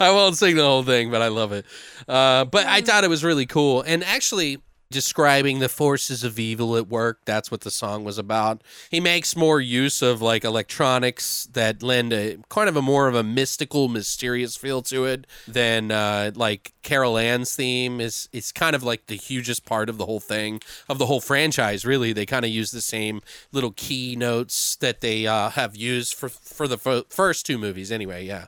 I 0.01 0.11
won't 0.11 0.37
sing 0.37 0.57
the 0.57 0.63
whole 0.63 0.83
thing, 0.83 1.11
but 1.11 1.21
I 1.23 1.29
love 1.29 1.53
it. 1.53 1.65
Uh, 2.09 2.45
but 2.47 2.67
I 2.67 2.81
thought 2.81 3.05
it 3.05 3.11
was 3.11 3.23
really 3.23 3.47
cool, 3.47 3.83
and 3.83 4.03
actually 4.05 4.59
describing 4.93 5.59
the 5.59 5.69
forces 5.69 6.23
of 6.23 6.39
evil 6.39 6.77
at 6.77 6.89
work. 6.89 7.19
That's 7.25 7.51
what 7.51 7.63
the 7.63 7.71
song 7.71 8.05
was 8.05 8.19
about. 8.19 8.63
He 8.91 9.01
makes 9.01 9.35
more 9.35 9.61
use 9.61 10.03
of 10.03 10.23
like 10.23 10.45
electronics 10.45 11.49
that 11.53 11.83
lend 11.83 12.13
a 12.13 12.39
kind 12.49 12.69
of 12.69 12.77
a 12.77 12.83
more 12.83 13.09
of 13.09 13.15
a 13.15 13.25
mystical, 13.25 13.89
mysterious 13.89 14.57
feel 14.57 14.83
to 14.83 15.05
it 15.05 15.27
than 15.49 15.91
uh, 15.91 16.31
like 16.37 16.73
Carol 16.83 17.19
Ann's 17.19 17.57
theme 17.57 18.01
is. 18.01 18.29
It's 18.33 18.53
kind 18.53 18.77
of 18.77 18.83
like 18.83 19.07
the 19.07 19.17
hugest 19.17 19.65
part 19.65 19.89
of 19.89 19.99
the 19.99 20.07
whole 20.07 20.21
thing 20.21 20.61
of 20.89 20.99
the 20.99 21.07
whole 21.07 21.21
franchise. 21.21 21.85
Really, 21.85 22.13
they 22.13 22.27
kind 22.27 22.45
of 22.45 22.51
use 22.51 22.71
the 22.71 22.81
same 22.81 23.23
little 23.51 23.73
key 23.73 24.15
notes 24.15 24.77
that 24.77 25.01
they 25.01 25.27
uh, 25.27 25.51
have 25.51 25.75
used 25.75 26.15
for 26.15 26.29
for 26.29 26.69
the 26.69 26.79
fir- 26.79 27.05
first 27.09 27.47
two 27.47 27.59
movies. 27.59 27.91
Anyway, 27.91 28.25
yeah. 28.25 28.47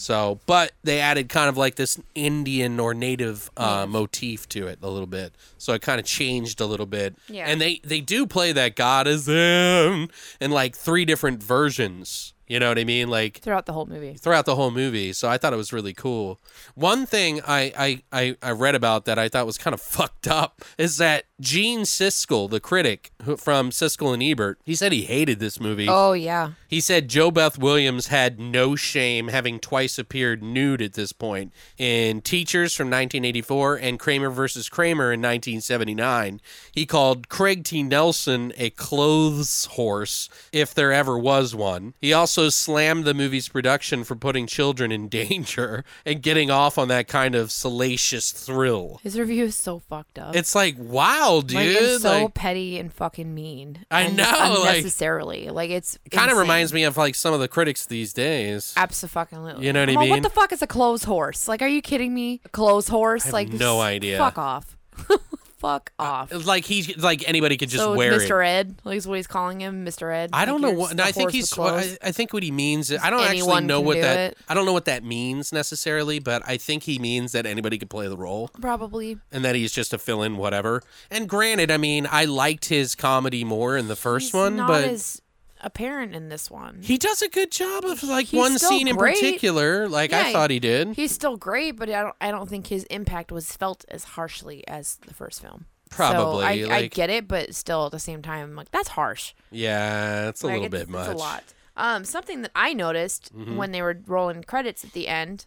So, 0.00 0.40
but 0.46 0.72
they 0.82 0.98
added 0.98 1.28
kind 1.28 1.50
of 1.50 1.58
like 1.58 1.74
this 1.74 2.00
Indian 2.14 2.80
or 2.80 2.94
native 2.94 3.50
uh, 3.54 3.84
motif 3.86 4.48
to 4.48 4.66
it 4.66 4.78
a 4.80 4.88
little 4.88 5.06
bit. 5.06 5.34
So 5.58 5.74
it 5.74 5.82
kind 5.82 6.00
of 6.00 6.06
changed 6.06 6.58
a 6.62 6.64
little 6.64 6.86
bit. 6.86 7.16
Yeah. 7.28 7.44
And 7.44 7.60
they 7.60 7.82
they 7.84 8.00
do 8.00 8.26
play 8.26 8.52
that 8.52 8.76
God 8.76 9.06
is 9.06 9.28
in 9.28 10.08
in 10.40 10.52
like 10.52 10.74
three 10.74 11.04
different 11.04 11.42
versions. 11.42 12.32
You 12.50 12.58
know 12.58 12.68
what 12.68 12.80
I 12.80 12.84
mean? 12.84 13.06
Like 13.06 13.38
Throughout 13.38 13.66
the 13.66 13.72
whole 13.72 13.86
movie. 13.86 14.14
throughout 14.14 14.44
the 14.44 14.56
whole 14.56 14.72
movie. 14.72 15.12
So 15.12 15.28
I 15.28 15.38
thought 15.38 15.52
it 15.52 15.56
was 15.56 15.72
really 15.72 15.94
cool. 15.94 16.40
One 16.74 17.06
thing 17.06 17.40
I, 17.46 17.72
I, 17.78 18.02
I, 18.12 18.36
I 18.42 18.50
read 18.50 18.74
about 18.74 19.04
that 19.04 19.20
I 19.20 19.28
thought 19.28 19.46
was 19.46 19.56
kind 19.56 19.72
of 19.72 19.80
fucked 19.96 20.26
up 20.26 20.60
is 20.76 20.96
that 20.96 21.26
Gene 21.40 21.82
Siskel, 21.82 22.50
the 22.50 22.58
critic 22.58 23.12
who, 23.22 23.36
from 23.36 23.70
Siskel 23.70 24.12
and 24.12 24.20
Ebert, 24.22 24.58
he 24.64 24.74
said 24.74 24.90
he 24.90 25.02
hated 25.04 25.38
this 25.38 25.60
movie. 25.60 25.86
Oh 25.88 26.12
yeah. 26.12 26.50
He 26.66 26.80
said 26.80 27.08
JoBeth 27.08 27.56
Williams 27.56 28.08
had 28.08 28.40
no 28.40 28.74
shame 28.74 29.28
having 29.28 29.60
twice 29.60 29.96
appeared 29.96 30.42
nude 30.42 30.82
at 30.82 30.94
this 30.94 31.12
point 31.12 31.52
in 31.78 32.20
Teachers 32.20 32.74
from 32.74 32.86
1984 32.86 33.76
and 33.76 33.98
Kramer 33.98 34.28
versus 34.28 34.68
Kramer 34.68 35.12
in 35.12 35.20
1979. 35.20 36.40
He 36.72 36.84
called 36.84 37.28
Craig 37.28 37.62
T. 37.62 37.84
Nelson 37.84 38.52
a 38.56 38.70
clothes 38.70 39.66
horse, 39.66 40.28
if 40.52 40.74
there 40.74 40.92
ever 40.92 41.16
was 41.16 41.54
one. 41.54 41.94
He 42.00 42.12
also 42.12 42.39
also 42.40 42.48
slammed 42.48 43.04
the 43.04 43.12
movie's 43.12 43.48
production 43.48 44.02
for 44.02 44.16
putting 44.16 44.46
children 44.46 44.90
in 44.90 45.08
danger 45.20 45.84
and 46.06 46.22
getting 46.22 46.50
off 46.50 46.78
on 46.78 46.88
that 46.88 47.06
kind 47.06 47.34
of 47.34 47.50
salacious 47.50 48.32
thrill. 48.32 48.98
His 49.02 49.18
review 49.18 49.44
is 49.44 49.56
so 49.56 49.78
fucked 49.78 50.18
up. 50.18 50.34
It's 50.34 50.54
like, 50.54 50.76
wow, 50.78 51.42
dude. 51.44 51.56
like 51.56 51.66
it's 51.68 52.02
so 52.02 52.24
like, 52.24 52.34
petty 52.34 52.78
and 52.78 52.92
fucking 52.92 53.34
mean. 53.34 53.84
I 53.90 54.02
and 54.02 54.16
know, 54.16 54.56
like- 54.62 54.76
unnecessarily. 54.78 55.50
Like, 55.50 55.70
it's 55.70 55.98
it 56.04 56.10
kind 56.10 56.30
of 56.30 56.38
reminds 56.38 56.72
me 56.72 56.84
of 56.84 56.96
like 56.96 57.14
some 57.14 57.34
of 57.34 57.40
the 57.40 57.48
critics 57.48 57.86
these 57.86 58.12
days. 58.12 58.72
Absolutely. 58.76 59.66
You 59.66 59.72
know 59.72 59.80
what 59.80 59.90
I 59.90 59.96
mean? 59.96 60.10
What 60.10 60.22
the 60.22 60.30
fuck 60.30 60.52
is 60.52 60.62
a 60.62 60.66
clothes 60.66 61.04
horse? 61.04 61.46
Like, 61.48 61.60
are 61.62 61.68
you 61.68 61.82
kidding 61.82 62.14
me? 62.14 62.40
A 62.44 62.48
clothes 62.48 62.88
horse? 62.88 63.24
have 63.24 63.32
like, 63.32 63.52
no 63.52 63.80
idea. 63.80 64.16
Fuck 64.18 64.38
off. 64.38 64.76
fuck 65.60 65.92
uh, 65.98 66.02
off. 66.02 66.46
Like 66.46 66.64
he's 66.64 66.96
like 66.96 67.28
anybody 67.28 67.56
could 67.56 67.68
just 67.68 67.84
so 67.84 67.94
wear 67.94 68.12
Mr. 68.12 68.44
it. 68.44 68.48
Ed, 68.48 68.74
like 68.84 68.96
is 68.96 69.06
what 69.06 69.16
he's 69.16 69.26
calling 69.26 69.60
him, 69.60 69.84
Mr. 69.86 70.12
Ed. 70.12 70.30
I 70.32 70.44
don't 70.44 70.60
Like 70.60 70.72
know 70.72 70.78
what. 70.80 70.96
No, 70.96 71.04
I 71.04 71.12
think 71.12 71.30
he's. 71.30 71.50
with 71.50 71.58
what- 71.58 71.70
clothes. 71.82 71.98
I, 72.02 72.08
I 72.08 72.12
think 72.12 72.32
what 72.32 72.42
he 72.42 72.50
means. 72.50 72.90
I 72.92 73.10
don't 73.10 73.20
actually 73.22 73.64
know 73.64 73.80
what 73.80 74.00
that. 74.00 74.32
it. 74.32 74.38
I 74.48 74.54
don't 74.54 74.66
know 74.66 74.72
what 74.72 74.86
that 74.86 75.04
means 75.04 75.52
necessarily, 75.52 76.18
but 76.18 76.42
I 76.46 76.56
think 76.56 76.82
he 76.84 76.98
means 76.98 77.32
that 77.32 77.46
anybody 77.46 77.78
could 77.78 77.90
play 77.90 78.08
the 78.08 78.16
role, 78.16 78.48
Probably. 78.60 79.18
and 79.30 79.44
that 79.44 79.54
he's 79.54 79.70
just 79.72 79.92
a 79.92 79.98
fill-in, 79.98 80.36
whatever. 80.36 80.82
And 81.10 81.28
granted, 81.28 81.70
I 81.70 81.76
mean, 81.76 82.08
I 82.10 82.24
liked 82.24 82.64
his 82.66 82.94
comedy 82.94 83.44
more 83.44 83.76
in 83.76 83.88
the 83.88 83.96
first 83.96 84.26
He's 84.26 84.34
one, 84.34 84.56
but 84.56 84.84
as 84.84 85.20
apparent 85.62 86.14
in 86.14 86.28
this 86.28 86.50
one. 86.50 86.80
he 86.82 86.96
does 86.98 87.22
a 87.22 87.28
good 87.28 87.50
job 87.50 87.84
of 87.84 88.02
like 88.02 88.26
He's 88.26 88.38
one 88.38 88.56
still 88.58 88.70
scene 88.70 88.88
in 88.88 88.96
great. 88.96 89.14
particular. 89.16 89.88
Like 89.88 90.12
I 90.12 90.32
thought 90.32 90.50
he 90.50 90.58
did. 90.60 90.94
He's 90.94 91.12
still 91.12 91.36
great, 91.36 91.72
but 91.72 91.88
I 91.90 92.02
don't. 92.02 92.16
I 92.20 92.30
don't 92.30 92.48
think 92.48 92.66
his 92.68 92.84
impact 92.84 93.30
was 93.32 93.52
felt 93.56 93.84
as 93.88 94.04
harshly 94.04 94.66
as 94.68 94.96
the 95.06 95.14
first 95.14 95.40
film. 95.42 95.66
Probably, 95.90 96.42
So 96.44 96.70
I, 96.70 96.76
I 96.76 96.80
like- 96.82 96.94
get 96.94 97.10
it, 97.10 97.26
but 97.26 97.54
still 97.54 97.86
at 97.86 97.92
the 97.92 97.98
same 97.98 98.22
time, 98.22 98.50
I'm 98.50 98.56
like 98.56 98.70
that's 98.70 98.88
harsh. 98.90 99.34
yeah, 99.50 100.28
it's 100.28 100.42
a 100.42 100.46
Like, 100.46 100.54
little 100.60 100.66
it's- 100.66 100.82
bit 100.86 100.88
much. 100.88 101.02
Mm-hmm. 101.02 101.12
It's 101.12 101.20
a 101.20 101.24
lot. 101.24 101.44
Um, 101.76 102.04
something 102.04 102.42
that 102.42 102.50
I 102.54 102.74
noticed 102.74 103.30
when 103.34 103.72
they 103.72 103.80
were 103.80 103.98
rolling 104.06 104.42
credits 104.44 104.84
at 104.84 104.92
the 104.92 105.08
end, 105.08 105.46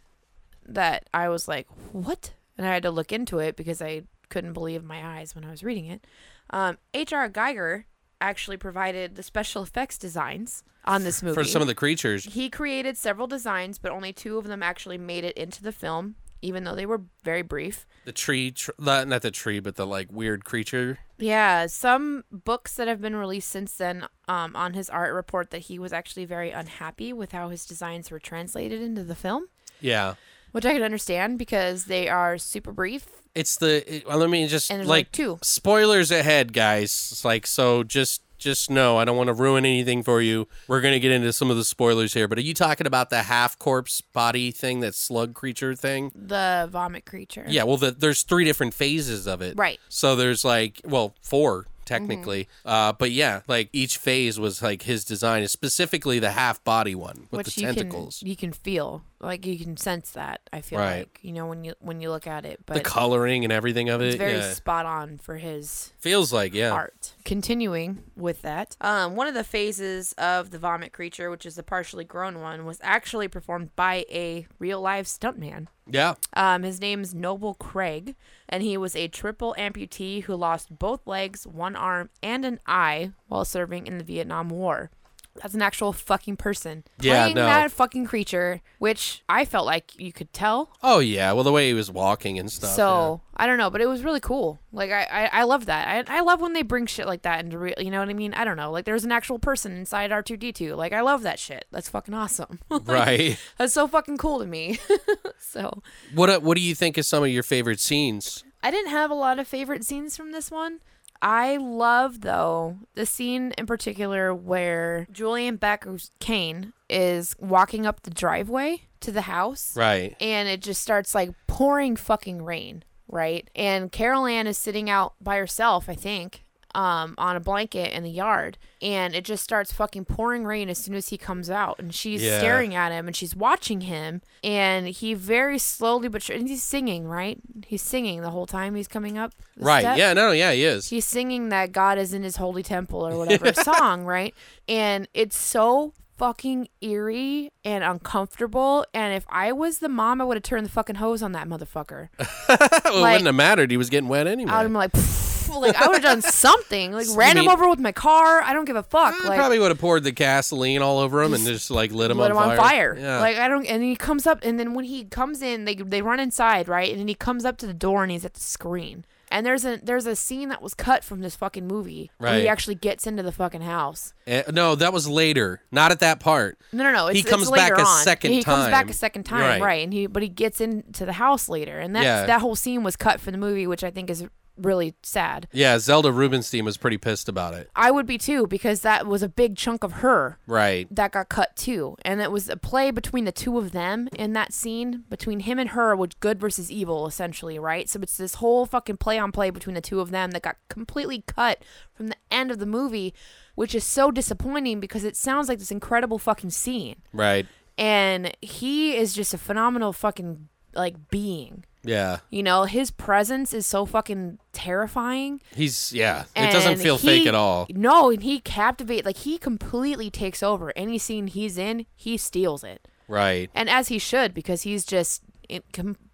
that 0.65 1.07
I 1.13 1.29
was 1.29 1.47
like, 1.47 1.67
"What?" 1.91 2.33
and 2.57 2.65
I 2.67 2.73
had 2.73 2.83
to 2.83 2.91
look 2.91 3.11
into 3.11 3.39
it 3.39 3.55
because 3.55 3.81
I 3.81 4.03
couldn't 4.29 4.53
believe 4.53 4.83
my 4.83 5.19
eyes 5.19 5.35
when 5.35 5.43
I 5.45 5.51
was 5.51 5.63
reading 5.63 5.85
it. 5.85 6.05
Um, 6.49 6.77
H.R. 6.93 7.29
Giger 7.29 7.83
actually 8.23 8.57
provided 8.57 9.15
the 9.15 9.23
special 9.23 9.61
effects 9.63 9.97
designs 9.97 10.63
on 10.85 11.03
this 11.03 11.21
movie 11.21 11.35
For 11.35 11.43
some 11.43 11.61
of 11.61 11.67
the 11.67 11.75
creatures, 11.75 12.25
he 12.25 12.49
created 12.49 12.97
several 12.97 13.27
designs, 13.27 13.77
but 13.77 13.91
only 13.91 14.11
two 14.13 14.37
of 14.37 14.45
them 14.45 14.63
actually 14.63 14.97
made 14.97 15.23
it 15.23 15.37
into 15.37 15.61
the 15.61 15.71
film, 15.71 16.15
even 16.41 16.63
though 16.63 16.75
they 16.75 16.85
were 16.85 17.01
very 17.23 17.41
brief. 17.41 17.85
the 18.05 18.11
tree, 18.11 18.51
tr- 18.51 18.71
not 18.79 19.07
not 19.07 19.21
the 19.21 19.31
tree, 19.31 19.59
but 19.59 19.75
the 19.75 19.85
like 19.85 20.11
weird 20.11 20.43
creature. 20.45 20.99
Yeah, 21.19 21.67
some 21.67 22.23
books 22.31 22.75
that 22.75 22.87
have 22.87 22.99
been 22.99 23.15
released 23.15 23.49
since 23.49 23.73
then 23.77 24.07
um, 24.27 24.55
on 24.55 24.73
his 24.73 24.89
art 24.89 25.13
report 25.13 25.51
that 25.51 25.59
he 25.69 25.79
was 25.79 25.93
actually 25.93 26.25
very 26.25 26.51
unhappy 26.51 27.13
with 27.13 27.31
how 27.31 27.49
his 27.49 27.65
designs 27.65 28.11
were 28.11 28.19
translated 28.19 28.81
into 28.81 29.03
the 29.05 29.15
film, 29.15 29.47
Yeah, 29.79 30.15
which 30.51 30.65
I 30.65 30.73
can 30.73 30.83
understand 30.83 31.37
because 31.39 31.85
they 31.85 32.09
are 32.09 32.37
super 32.37 32.71
brief. 32.73 33.05
It's 33.35 33.57
the. 33.57 33.95
It, 33.95 34.07
well, 34.07 34.17
let 34.17 34.29
me 34.29 34.47
just 34.47 34.69
And 34.71 34.81
like 34.81 34.87
like 34.87 35.11
two. 35.11 35.39
spoilers 35.41 36.11
ahead, 36.11 36.53
guys. 36.53 37.09
It's 37.11 37.25
like 37.25 37.47
so. 37.47 37.83
Just 37.83 38.21
just 38.37 38.69
know 38.69 38.97
I 38.97 39.05
don't 39.05 39.15
want 39.15 39.27
to 39.27 39.33
ruin 39.33 39.65
anything 39.65 40.03
for 40.03 40.21
you. 40.21 40.47
We're 40.67 40.81
gonna 40.81 40.99
get 40.99 41.11
into 41.11 41.31
some 41.31 41.49
of 41.49 41.55
the 41.57 41.63
spoilers 41.63 42.13
here, 42.13 42.27
but 42.27 42.37
are 42.37 42.41
you 42.41 42.53
talking 42.53 42.85
about 42.85 43.09
the 43.09 43.23
half 43.23 43.57
corpse 43.57 44.01
body 44.01 44.51
thing, 44.51 44.81
that 44.81 44.95
slug 44.95 45.33
creature 45.33 45.75
thing? 45.75 46.11
The 46.13 46.67
vomit 46.71 47.05
creature. 47.05 47.45
Yeah. 47.47 47.63
Well, 47.63 47.77
the, 47.77 47.91
there's 47.91 48.23
three 48.23 48.43
different 48.43 48.73
phases 48.73 49.27
of 49.27 49.41
it. 49.41 49.57
Right. 49.57 49.79
So 49.89 50.15
there's 50.15 50.43
like 50.43 50.81
well 50.83 51.15
four 51.21 51.67
Mm-hmm. 51.85 51.93
technically, 52.07 52.47
uh, 52.65 52.93
but 52.93 53.11
yeah, 53.11 53.41
like 53.47 53.69
each 53.73 53.97
phase 53.97 54.39
was 54.39 54.61
like 54.61 54.83
his 54.83 55.03
design, 55.05 55.47
specifically 55.47 56.19
the 56.19 56.31
half 56.31 56.63
body 56.63 56.95
one 56.95 57.27
with 57.31 57.45
Which 57.45 57.55
the 57.55 57.61
you 57.61 57.67
tentacles. 57.67 58.19
can 58.19 58.27
you 58.27 58.35
can 58.35 58.51
feel 58.53 59.03
like 59.19 59.45
you 59.45 59.57
can 59.57 59.77
sense 59.77 60.11
that 60.11 60.41
I 60.51 60.59
feel 60.61 60.79
Right. 60.79 60.99
like 60.99 61.19
you 61.21 61.31
know 61.31 61.45
when 61.45 61.63
you 61.63 61.73
when 61.79 62.01
you 62.01 62.09
look 62.09 62.27
at 62.27 62.43
it 62.45 62.59
but 62.65 62.73
the 62.73 62.81
coloring 62.81 63.43
and 63.45 63.53
everything 63.53 63.87
of 63.89 64.01
it's 64.01 64.15
it. 64.15 64.17
very 64.17 64.33
yeah. 64.33 64.51
spot 64.53 64.85
on 64.85 65.17
for 65.17 65.37
his 65.37 65.93
Feels 65.99 66.33
like 66.33 66.53
yeah. 66.53 66.71
art. 66.71 67.13
Continuing 67.23 68.03
with 68.17 68.41
that, 68.41 68.75
um, 68.81 69.15
one 69.15 69.27
of 69.27 69.33
the 69.33 69.43
phases 69.45 70.13
of 70.17 70.51
the 70.51 70.59
vomit 70.59 70.91
creature, 70.91 71.29
which 71.29 71.45
is 71.45 71.55
the 71.55 71.63
partially 71.63 72.03
grown 72.03 72.41
one, 72.41 72.65
was 72.65 72.79
actually 72.83 73.27
performed 73.29 73.73
by 73.77 74.05
a 74.11 74.45
real 74.59 74.81
live 74.81 75.05
stuntman. 75.05 75.67
Yeah. 75.89 76.15
Um, 76.35 76.63
his 76.63 76.79
name's 76.81 77.13
Noble 77.13 77.53
Craig, 77.55 78.15
and 78.53 78.61
he 78.61 78.77
was 78.77 78.95
a 78.95 79.07
triple 79.07 79.55
amputee 79.57 80.21
who 80.25 80.35
lost 80.35 80.77
both 80.77 81.07
legs, 81.07 81.47
one 81.47 81.75
arm, 81.75 82.11
and 82.21 82.45
an 82.45 82.59
eye 82.67 83.09
while 83.27 83.43
serving 83.43 83.87
in 83.87 83.97
the 83.97 84.03
Vietnam 84.03 84.47
War. 84.47 84.91
That's 85.41 85.53
an 85.55 85.61
actual 85.61 85.93
fucking 85.93 86.37
person 86.37 86.83
Yeah, 86.99 87.23
playing 87.23 87.35
no. 87.35 87.45
that 87.45 87.71
fucking 87.71 88.05
creature, 88.05 88.61
which 88.77 89.23
I 89.27 89.45
felt 89.45 89.65
like 89.65 89.97
you 89.99 90.13
could 90.13 90.31
tell. 90.31 90.71
Oh 90.83 90.99
yeah. 90.99 91.31
Well, 91.31 91.43
the 91.43 91.51
way 91.51 91.67
he 91.67 91.73
was 91.73 91.89
walking 91.89 92.37
and 92.37 92.51
stuff. 92.51 92.71
So 92.71 93.21
I 93.35 93.47
don't 93.47 93.57
know, 93.57 93.69
but 93.71 93.81
it 93.81 93.87
was 93.87 94.03
really 94.03 94.19
cool. 94.19 94.59
Like 94.71 94.91
I, 94.91 95.03
I, 95.05 95.25
I 95.39 95.43
love 95.43 95.65
that. 95.65 96.07
I, 96.09 96.17
I 96.17 96.21
love 96.21 96.39
when 96.39 96.53
they 96.53 96.61
bring 96.61 96.85
shit 96.85 97.07
like 97.07 97.23
that 97.23 97.43
into 97.43 97.57
real. 97.57 97.73
You 97.79 97.89
know 97.89 97.99
what 97.99 98.09
I 98.09 98.13
mean? 98.13 98.33
I 98.35 98.43
don't 98.45 98.57
know. 98.57 98.71
Like 98.71 98.85
there's 98.85 99.05
an 99.05 99.11
actual 99.11 99.39
person 99.39 99.75
inside 99.75 100.11
R 100.11 100.21
two 100.21 100.37
D 100.37 100.51
two. 100.51 100.75
Like 100.75 100.93
I 100.93 101.01
love 101.01 101.23
that 101.23 101.39
shit. 101.39 101.65
That's 101.71 101.89
fucking 101.89 102.13
awesome. 102.13 102.59
yeah. 102.71 102.79
right. 102.85 103.39
That's 103.57 103.73
so 103.73 103.87
fucking 103.87 104.17
cool 104.17 104.39
to 104.39 104.45
me. 104.45 104.77
so 105.39 105.81
What 106.13 106.29
uh, 106.29 106.39
What 106.41 106.57
do 106.57 106.61
you 106.63 106.75
think 106.75 106.97
is 106.97 107.07
some 107.07 107.23
of 107.23 107.29
your 107.29 107.43
favorite 107.43 107.79
scenes? 107.79 108.43
I 108.61 108.71
didn't 108.71 108.91
have 108.91 109.09
a 109.11 109.15
lot 109.15 109.39
of 109.39 109.47
favorite 109.47 109.83
scenes 109.83 110.15
from 110.15 110.31
this 110.31 110.49
one. 110.49 110.79
I 111.23 111.55
love 111.55 112.19
though 112.21 112.79
the 112.95 113.05
scene 113.05 113.53
in 113.57 113.65
particular 113.65 114.35
where 114.35 115.07
Julian 115.09 115.55
Beck 115.55 115.87
Kane 116.19 116.73
is 116.89 117.33
walking 117.39 117.85
up 117.85 118.03
the 118.03 118.11
driveway 118.11 118.81
to 118.99 119.11
the 119.11 119.21
house. 119.21 119.75
Right. 119.75 120.15
and 120.19 120.49
it 120.49 120.61
just 120.61 120.81
starts 120.81 121.15
like 121.15 121.31
pouring 121.47 121.95
fucking 121.95 122.43
rain, 122.43 122.83
right? 123.07 123.49
And 123.55 123.89
Carol 123.89 124.25
Ann 124.25 124.47
is 124.47 124.57
sitting 124.57 124.89
out 124.89 125.13
by 125.21 125.37
herself, 125.37 125.87
I 125.87 125.95
think, 125.95 126.43
um, 126.75 127.13
on 127.17 127.35
a 127.35 127.39
blanket 127.39 127.93
in 127.95 128.03
the 128.03 128.09
yard, 128.09 128.57
and 128.81 129.13
it 129.15 129.23
just 129.25 129.43
starts 129.43 129.71
fucking 129.71 130.05
pouring 130.05 130.43
rain 130.45 130.69
as 130.69 130.77
soon 130.77 130.95
as 130.95 131.09
he 131.09 131.17
comes 131.17 131.49
out, 131.49 131.77
and 131.79 131.93
she's 131.93 132.21
Yeah. 132.23 132.39
staring 132.39 132.73
at 132.75 132.91
him 132.91 133.07
and 133.07 133.15
she's 133.15 133.35
watching 133.35 133.81
him, 133.81 134.21
and 134.43 134.87
he 134.87 135.13
very 135.13 135.57
slowly 135.59 136.07
but 136.07 136.23
sure, 136.23 136.35
and 136.35 136.47
he's 136.47 136.63
singing, 136.63 137.07
right? 137.07 137.39
He's 137.67 137.81
singing 137.81 138.21
the 138.21 138.31
whole 138.31 138.45
time 138.47 138.75
he's 138.75 138.87
coming 138.87 139.17
up. 139.17 139.33
Right. 139.57 139.81
steps 139.81 139.99
Yeah. 139.99 140.13
No. 140.13 140.31
Yeah. 140.31 140.51
He 140.53 140.63
is. 140.63 140.89
he's 140.89 141.05
singing 141.05 141.49
that 141.49 141.71
God 141.71 141.97
is 141.97 142.13
in 142.13 142.23
his 142.23 142.37
holy 142.37 142.63
temple 142.63 143.05
or 143.05 143.17
whatever 143.19 143.53
song, 143.53 144.03
right? 144.05 144.33
And 144.67 145.07
it's 145.13 145.37
so 145.37 145.93
fucking 146.17 146.67
eerie 146.81 147.51
and 147.65 147.83
uncomfortable. 147.83 148.85
And 148.93 149.13
if 149.15 149.25
I 149.29 149.51
was 149.51 149.79
the 149.79 149.89
mom, 149.89 150.21
I 150.21 150.23
would 150.23 150.37
have 150.37 150.43
turned 150.43 150.65
the 150.65 150.69
fucking 150.71 150.95
hose 150.95 151.21
on 151.23 151.31
that 151.33 151.47
motherfucker. 151.47 152.09
well, 152.49 152.57
it 153.05 153.11
wouldn't 153.11 153.25
have 153.25 153.35
mattered. 153.35 153.71
He 153.71 153.77
was 153.77 153.89
getting 153.89 154.07
wet 154.09 154.27
anyway. 154.27 154.51
I 154.51 154.57
would 154.57 154.63
have 154.63 154.69
been 154.69 154.73
like, 154.73 154.91
"Pfft," 154.91 155.32
like 155.61 155.75
I 155.75 155.87
would 155.87 155.95
have 155.95 156.03
done 156.03 156.21
something, 156.21 156.91
like 156.91 157.07
ran 157.15 157.37
him 157.37 157.45
mean- 157.45 157.51
over 157.51 157.69
with 157.69 157.79
my 157.79 157.91
car. 157.91 158.41
I 158.41 158.53
don't 158.53 158.65
give 158.65 158.75
a 158.75 158.83
fuck. 158.83 159.15
I 159.23 159.27
like 159.29 159.37
probably 159.37 159.59
would 159.59 159.71
have 159.71 159.79
poured 159.79 160.03
the 160.03 160.11
gasoline 160.11 160.81
all 160.81 160.99
over 160.99 161.21
him 161.23 161.33
and 161.33 161.45
just 161.45 161.69
like 161.71 161.91
lit 161.91 162.11
him 162.11 162.17
lit 162.17 162.31
on 162.31 162.37
him 162.51 162.57
fire. 162.57 162.59
on 162.59 162.69
fire. 162.69 162.97
Yeah. 162.99 163.19
Like 163.19 163.37
I 163.37 163.47
don't. 163.47 163.65
And 163.65 163.83
he 163.83 163.95
comes 163.95 164.25
up, 164.27 164.39
and 164.43 164.59
then 164.59 164.73
when 164.73 164.85
he 164.85 165.05
comes 165.05 165.41
in, 165.41 165.65
they 165.65 165.75
they 165.75 166.01
run 166.01 166.19
inside, 166.19 166.67
right? 166.67 166.89
And 166.91 166.99
then 166.99 167.07
he 167.07 167.15
comes 167.15 167.45
up 167.45 167.57
to 167.57 167.67
the 167.67 167.73
door, 167.73 168.03
and 168.03 168.11
he's 168.11 168.25
at 168.25 168.33
the 168.33 168.39
screen. 168.41 169.05
And 169.31 169.43
there's 169.47 169.65
a 169.65 169.77
there's 169.81 170.05
a 170.05 170.15
scene 170.15 170.49
that 170.49 170.61
was 170.61 170.75
cut 170.75 171.03
from 171.03 171.21
this 171.21 171.35
fucking 171.35 171.65
movie. 171.67 172.11
Right. 172.19 172.41
He 172.41 172.47
actually 172.47 172.75
gets 172.75 173.07
into 173.07 173.23
the 173.23 173.31
fucking 173.31 173.61
house. 173.61 174.13
Eh, 174.27 174.43
no, 174.51 174.75
that 174.75 174.93
was 174.93 175.07
later. 175.07 175.59
Not 175.71 175.89
at 175.91 176.01
that 176.01 176.19
part. 176.19 176.59
No, 176.71 176.83
no, 176.83 176.91
no. 176.91 177.07
It's, 177.07 177.15
He 177.15 177.21
it's 177.21 177.29
comes 177.31 177.49
back 177.49 177.71
later 177.71 177.81
a 177.81 177.85
on. 177.87 178.03
second 178.03 178.31
He 178.31 178.43
comes 178.43 178.65
back 178.67 178.83
time. 178.85 178.89
a 178.89 178.93
second 178.93 179.23
time, 179.23 179.39
Right. 179.41 179.61
right. 179.61 179.83
And 179.85 179.91
he, 179.91 180.05
but 180.05 180.21
he 180.21 180.29
gets 180.29 180.61
into 180.61 181.03
the 181.03 181.13
house 181.13 181.49
later, 181.49 181.79
and 181.79 181.95
that's 181.95 182.03
Yeah. 182.05 182.25
that 182.27 182.41
whole 182.41 182.55
scene 182.55 182.83
was 182.83 182.95
cut 182.95 183.19
from 183.19 183.31
the 183.31 183.39
movie, 183.39 183.65
which 183.65 183.83
I 183.83 183.89
think 183.89 184.11
is 184.11 184.23
really 184.57 184.93
sad. 185.01 185.47
Yeah, 185.51 185.79
Zelda 185.79 186.11
Rubinstein 186.11 186.63
was 186.65 186.77
pretty 186.77 186.97
pissed 186.97 187.27
about 187.27 187.53
it. 187.53 187.69
I 187.75 187.89
would 187.91 188.05
be 188.05 188.17
too 188.17 188.45
because 188.47 188.81
that 188.81 189.07
was 189.07 189.23
a 189.23 189.29
big 189.29 189.57
chunk 189.57 189.83
of 189.83 189.93
her 189.93 190.37
Right. 190.45 190.87
that 190.95 191.11
got 191.11 191.29
cut 191.29 191.55
too, 191.55 191.95
and 192.05 192.21
it 192.21 192.31
was 192.31 192.49
a 192.49 192.57
play 192.57 192.91
between 192.91 193.25
the 193.25 193.31
two 193.31 193.57
of 193.57 193.71
them 193.71 194.07
in 194.15 194.33
that 194.33 194.53
scene 194.53 195.05
between 195.09 195.41
him 195.41 195.57
and 195.57 195.71
her, 195.71 195.95
which 195.95 196.19
good 196.19 196.39
versus 196.39 196.71
evil 196.71 197.07
essentially, 197.07 197.57
right? 197.57 197.89
So 197.89 197.99
it's 198.01 198.17
this 198.17 198.35
whole 198.35 198.65
fucking 198.65 198.97
play 198.97 199.17
on 199.17 199.31
play 199.31 199.49
between 199.49 199.73
the 199.73 199.81
two 199.81 199.99
of 199.99 200.11
them 200.11 200.31
that 200.31 200.43
got 200.43 200.57
completely 200.69 201.23
cut 201.25 201.63
from 201.93 202.07
the 202.07 202.15
end 202.29 202.51
of 202.51 202.59
the 202.59 202.65
movie, 202.65 203.13
which 203.55 203.73
is 203.73 203.83
so 203.83 204.11
disappointing 204.11 204.79
because 204.79 205.03
it 205.03 205.15
sounds 205.17 205.49
like 205.49 205.59
this 205.59 205.71
incredible 205.71 206.19
fucking 206.19 206.51
scene. 206.51 206.97
Right. 207.11 207.47
and 207.75 208.37
he 208.41 208.95
is 208.95 209.13
just 209.15 209.33
a 209.33 209.37
phenomenal 209.39 209.93
fucking 209.93 210.47
like 210.75 211.09
being 211.09 211.65
Yeah. 211.83 212.19
you 212.29 212.43
know 212.43 212.63
his 212.63 212.91
presence 212.91 213.53
is 213.53 213.65
so 213.67 213.85
fucking 213.85 214.39
terrifying 214.53 215.41
He's 215.55 215.91
yeah. 215.93 216.23
It 216.35 216.51
doesn't 216.51 216.77
feel 216.77 216.97
he- 216.97 217.07
fake 217.07 217.27
at 217.27 217.35
all. 217.35 217.67
no 217.69 218.09
and 218.09 218.23
he 218.23 218.39
captivate 218.39 219.05
like 219.05 219.17
he 219.17 219.37
completely 219.37 220.09
takes 220.09 220.41
over 220.41 220.71
any 220.75 220.97
scene 220.97 221.27
he's 221.27 221.57
in 221.57 221.85
he 221.95 222.17
steals 222.17 222.63
it 222.63 222.87
Right. 223.07 223.49
and 223.53 223.69
as 223.69 223.89
he 223.89 223.99
should 223.99 224.33
because 224.33 224.61
he's 224.63 224.85
just 224.85 225.21
in, 225.49 225.61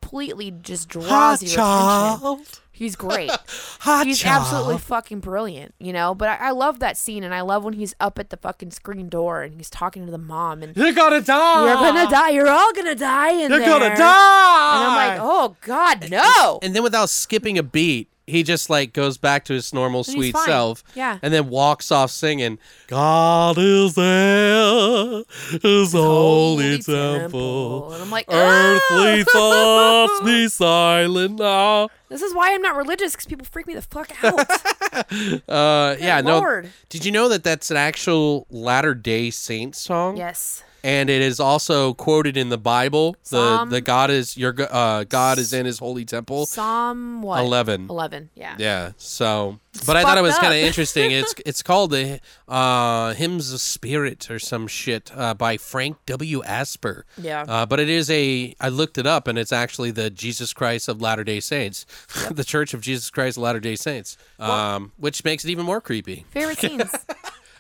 completely 0.10 0.52
just 0.52 0.90
draws 0.90 1.42
your 1.44 1.62
attention. 1.62 2.46
He's 2.72 2.96
great. 2.96 3.30
Hot 3.82 4.08
he's 4.08 4.24
absolutely 4.24 4.78
fucking 4.78 5.20
brilliant, 5.20 5.76
you 5.80 5.92
know. 5.92 6.16
But 6.16 6.30
I, 6.30 6.36
I 6.48 6.52
love 6.52 6.80
that 6.80 6.96
scene, 6.96 7.26
and 7.26 7.34
I 7.36 7.42
love 7.42 7.66
when 7.66 7.74
he's 7.74 7.94
up 8.00 8.18
at 8.20 8.30
the 8.30 8.38
fucking 8.38 8.72
screen 8.72 9.10
door 9.10 9.42
and 9.44 9.54
he's 9.56 9.70
talking 9.70 10.06
to 10.06 10.12
the 10.12 10.18
mom, 10.18 10.64
and 10.64 10.76
You're 10.78 10.94
gonna 10.94 11.20
die. 11.22 11.66
you're 11.66 11.76
gonna 11.76 12.10
die. 12.10 12.30
You're 12.30 12.48
all 12.50 12.72
gonna 12.74 12.96
die 12.96 13.32
in 13.32 13.50
You're 13.52 13.60
there. 13.60 13.68
gonna 13.80 13.96
die. 13.98 14.76
And 14.76 14.88
I'm 14.88 14.96
like, 14.96 15.20
oh 15.22 15.58
God, 15.62 16.10
no. 16.10 16.60
and 16.62 16.74
then 16.74 16.82
without 16.84 17.10
skipping 17.10 17.58
a 17.58 17.64
beat, 17.64 18.08
he 18.30 18.44
just 18.44 18.70
like 18.70 18.94
goes 18.94 19.18
back 19.18 19.46
to 19.46 19.54
his 19.54 19.74
normal 19.74 20.04
he's 20.04 20.14
sweet 20.14 20.38
self. 20.38 20.84
Yeah. 20.96 21.20
And 21.22 21.34
then 21.34 21.50
walks 21.50 21.92
off 21.92 22.12
singing, 22.12 22.60
God 22.88 23.58
is 23.58 23.96
there, 23.96 25.24
his 25.62 25.92
holy, 25.94 26.80
temple. 26.80 27.94
And 27.94 28.02
I'm 28.04 28.12
like, 28.12 28.26
Earthly 28.30 29.22
"Ah!" 29.22 30.08
thoughts 30.08 30.22
be 30.26 30.48
silent 30.48 31.40
now. 31.40 31.90
This 32.10 32.22
is 32.22 32.34
why 32.34 32.54
I'm 32.54 32.62
not 32.62 32.76
religious 32.76 33.12
because 33.14 33.26
people 33.28 33.46
freak 33.46 33.68
me 33.68 33.76
the 33.76 33.82
fuck 33.82 34.12
out. 34.24 34.40
Uh, 35.48 35.96
yeah, 36.00 36.20
no. 36.22 36.40
Lord. 36.40 36.70
Did 36.90 37.06
you 37.06 37.12
know 37.12 37.30
that 37.30 37.44
that's 37.44 37.70
an 37.72 37.78
actual 37.78 38.48
Latter 38.50 38.94
Day 38.96 39.30
Saint 39.30 39.76
song? 39.76 40.18
yes. 40.18 40.64
And 40.84 41.10
it 41.10 41.22
is 41.22 41.40
also 41.40 41.94
quoted 41.94 42.38
in 42.38 42.50
the 42.50 42.58
Bible. 42.58 43.16
Psalm- 43.24 43.70
the 43.70 43.76
the 43.76 43.82
God 43.82 44.10
is 44.10 44.38
your 44.38 44.56
uh, 44.70 45.04
God 45.06 45.38
is 45.38 45.54
in 45.54 45.66
His 45.66 45.80
holy 45.80 46.06
temple. 46.06 46.46
Psalm 46.46 47.22
what? 47.22 47.40
Eleven. 47.40 47.88
Eleven. 47.90 48.30
Yeah. 48.36 48.56
Yeah. 48.58 48.92
So, 48.98 49.60
but 49.86 49.96
I 49.96 50.04
thought 50.04 50.18
it 50.18 50.22
was 50.22 50.38
kind 50.38 50.54
of 50.54 50.60
interesting. 50.68 51.12
It's 51.12 51.34
it's 51.46 51.64
called 51.64 51.92
the 51.92 52.20
uh, 52.48 53.14
Hymns 53.14 53.52
of 53.54 53.62
Spirit 53.62 54.30
or 54.30 54.40
some 54.40 54.68
shit 54.68 55.12
uh, 55.16 55.34
by 55.34 55.58
Frank 55.58 55.98
W. 56.06 56.44
Asper. 56.44 57.06
Yeah. 57.18 57.46
Uh, 57.48 57.66
but 57.66 57.80
it 57.80 57.90
is 57.90 58.10
a. 58.10 58.56
I 58.60 58.70
looked 58.70 58.98
it 58.98 59.08
up, 59.08 59.28
and 59.28 59.38
it's 59.38 59.52
actually 59.52 59.92
the 59.92 60.10
Jesus 60.10 60.54
Christ 60.54 60.88
of 60.88 61.02
Latter 61.02 61.24
Day 61.24 61.40
Saints, 61.40 61.86
the 62.32 62.44
Church 62.44 62.74
of 62.74 62.82
Jesus 62.82 63.10
Christ 63.10 63.38
of 63.38 63.44
Latter 63.44 63.60
Day 63.60 63.76
Saints, 63.76 64.18
um, 64.40 64.92
which 64.98 65.24
makes 65.24 65.46
it 65.46 65.52
even 65.52 65.66
more 65.66 65.82
creepy. 65.82 66.26
Favorite 66.32 66.58
scenes. 66.58 66.92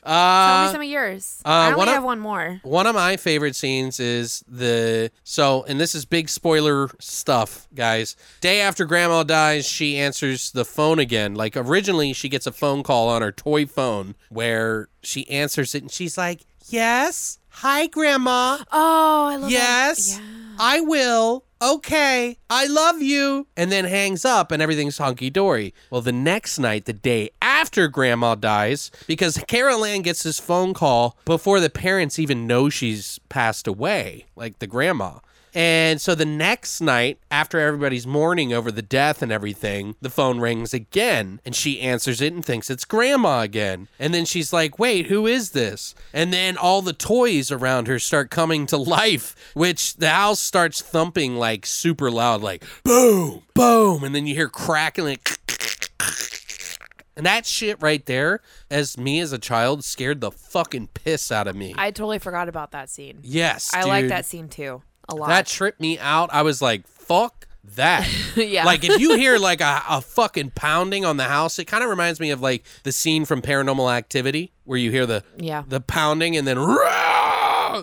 Tell 0.09 0.17
Uh, 0.17 0.65
me 0.65 0.71
some 0.71 0.81
of 0.81 0.87
yours. 0.87 1.37
uh, 1.45 1.49
I 1.49 1.65
only 1.67 1.77
one 1.77 1.87
of- 1.87 1.93
have 1.93 2.03
one 2.03 2.19
more. 2.19 2.59
One 2.63 2.87
of 2.87 2.95
my 2.95 3.15
favorite 3.15 3.55
scenes 3.55 3.99
is 3.99 4.43
the 4.47 5.11
so, 5.23 5.63
and 5.67 5.79
this 5.79 5.93
is 5.93 6.05
big 6.05 6.29
spoiler 6.29 6.89
stuff, 6.99 7.67
guys. 7.75 8.15
Day 8.41 8.59
after 8.59 8.85
grandma 8.85 9.21
dies, 9.23 9.67
she 9.67 9.97
answers 9.97 10.51
the 10.51 10.65
phone 10.65 10.97
again. 10.99 11.35
Like 11.35 11.55
originally, 11.55 12.13
she 12.13 12.27
gets 12.27 12.47
a 12.47 12.51
phone 12.51 12.81
call 12.81 13.07
on 13.09 13.21
her 13.21 13.31
toy 13.31 13.65
phone 13.67 14.15
where 14.29 14.87
she 15.03 15.29
answers 15.29 15.75
it 15.75 15.83
and 15.83 15.91
she's 15.91 16.17
like, 16.17 16.41
Yes, 16.69 17.39
hi, 17.49 17.87
grandma. 17.87 18.57
Oh, 18.71 19.27
I 19.27 19.35
love 19.37 19.49
it. 19.49 19.53
Yes, 19.53 20.15
That. 20.17 20.21
Yeah. 20.23 20.38
I 20.59 20.81
will. 20.81 21.45
Okay, 21.61 22.37
I 22.49 22.67
love 22.67 23.01
you. 23.01 23.47
And 23.55 23.71
then 23.71 23.85
hangs 23.85 24.25
up 24.25 24.51
and 24.51 24.61
everything's 24.61 24.97
hunky 24.97 25.29
dory. 25.29 25.73
Well, 25.89 26.01
the 26.01 26.11
next 26.11 26.59
night, 26.59 26.83
the 26.85 26.93
day 26.93 27.31
after 27.41 27.87
grandma 27.87 28.35
dies, 28.35 28.91
because 29.07 29.41
Carol 29.47 29.85
Ann 29.85 30.01
gets 30.01 30.23
this 30.23 30.39
phone 30.39 30.73
call 30.73 31.17
before 31.25 31.59
the 31.59 31.69
parents 31.69 32.19
even 32.19 32.45
know 32.47 32.69
she's 32.69 33.19
passed 33.29 33.67
away, 33.67 34.25
like 34.35 34.59
the 34.59 34.67
grandma. 34.67 35.19
And 35.53 35.99
so 35.99 36.15
the 36.15 36.25
next 36.25 36.81
night, 36.81 37.19
after 37.31 37.59
everybody's 37.59 38.05
mourning 38.05 38.53
over 38.53 38.71
the 38.71 38.81
death 38.81 39.21
and 39.21 39.31
everything, 39.31 39.95
the 40.01 40.09
phone 40.09 40.39
rings 40.39 40.73
again 40.73 41.41
and 41.45 41.55
she 41.55 41.79
answers 41.81 42.21
it 42.21 42.33
and 42.33 42.45
thinks 42.45 42.69
it's 42.69 42.85
grandma 42.85 43.41
again. 43.41 43.87
And 43.97 44.13
then 44.13 44.25
she's 44.25 44.53
like, 44.53 44.77
wait, 44.77 45.07
who 45.07 45.25
is 45.25 45.51
this? 45.51 45.95
And 46.13 46.31
then 46.31 46.57
all 46.57 46.81
the 46.81 46.93
toys 46.93 47.51
around 47.51 47.87
her 47.87 47.99
start 47.99 48.29
coming 48.29 48.65
to 48.67 48.77
life, 48.89 49.35
which 49.53 49.95
the 49.95 50.09
house 50.09 50.39
starts 50.39 50.81
thumping 50.81 51.35
like 51.35 51.65
super 51.65 52.11
loud, 52.11 52.41
like 52.41 52.63
boom, 52.83 53.43
boom. 53.53 54.03
And 54.03 54.13
then 54.13 54.27
you 54.27 54.35
hear 54.35 54.49
crackling. 54.49 55.19
And 57.17 57.25
that 57.25 57.45
shit 57.45 57.81
right 57.81 58.05
there, 58.05 58.39
as 58.71 58.97
me 58.97 59.19
as 59.19 59.33
a 59.33 59.37
child, 59.37 59.83
scared 59.83 60.21
the 60.21 60.31
fucking 60.31 60.87
piss 60.93 61.33
out 61.33 61.49
of 61.49 61.55
me. 61.57 61.75
I 61.77 61.91
totally 61.91 62.17
forgot 62.17 62.47
about 62.47 62.71
that 62.71 62.89
scene. 62.89 63.19
yes, 63.23 63.71
I 63.73 63.83
like 63.83 64.07
that 64.07 64.23
scene 64.23 64.47
too 64.47 64.83
a 65.09 65.15
lot. 65.15 65.27
That 65.27 65.45
tripped 65.47 65.79
me 65.79 65.97
out. 65.99 66.29
I 66.31 66.41
was 66.43 66.61
like, 66.61 66.87
fuck 66.87 67.47
that. 67.75 68.07
Yeah. 68.35 68.63
Like 68.63 68.83
if 68.85 68.99
you 69.01 69.15
hear 69.17 69.37
like 69.37 69.59
a, 69.59 69.81
a 69.89 70.01
fucking 70.17 70.51
pounding 70.55 71.03
on 71.03 71.17
the 71.17 71.25
house, 71.25 71.59
it 71.59 71.65
kind 71.65 71.83
of 71.83 71.89
reminds 71.89 72.19
me 72.19 72.29
of 72.31 72.41
like 72.41 72.63
the 72.83 72.91
scene 72.91 73.25
from 73.25 73.41
Paranormal 73.41 73.93
Activity 73.93 74.53
where 74.63 74.77
you 74.77 74.91
hear 74.91 75.05
the 75.05 75.23
Yeah. 75.37 75.63
the 75.67 75.81
pounding 75.81 76.37
and 76.37 76.47
then 76.47 76.57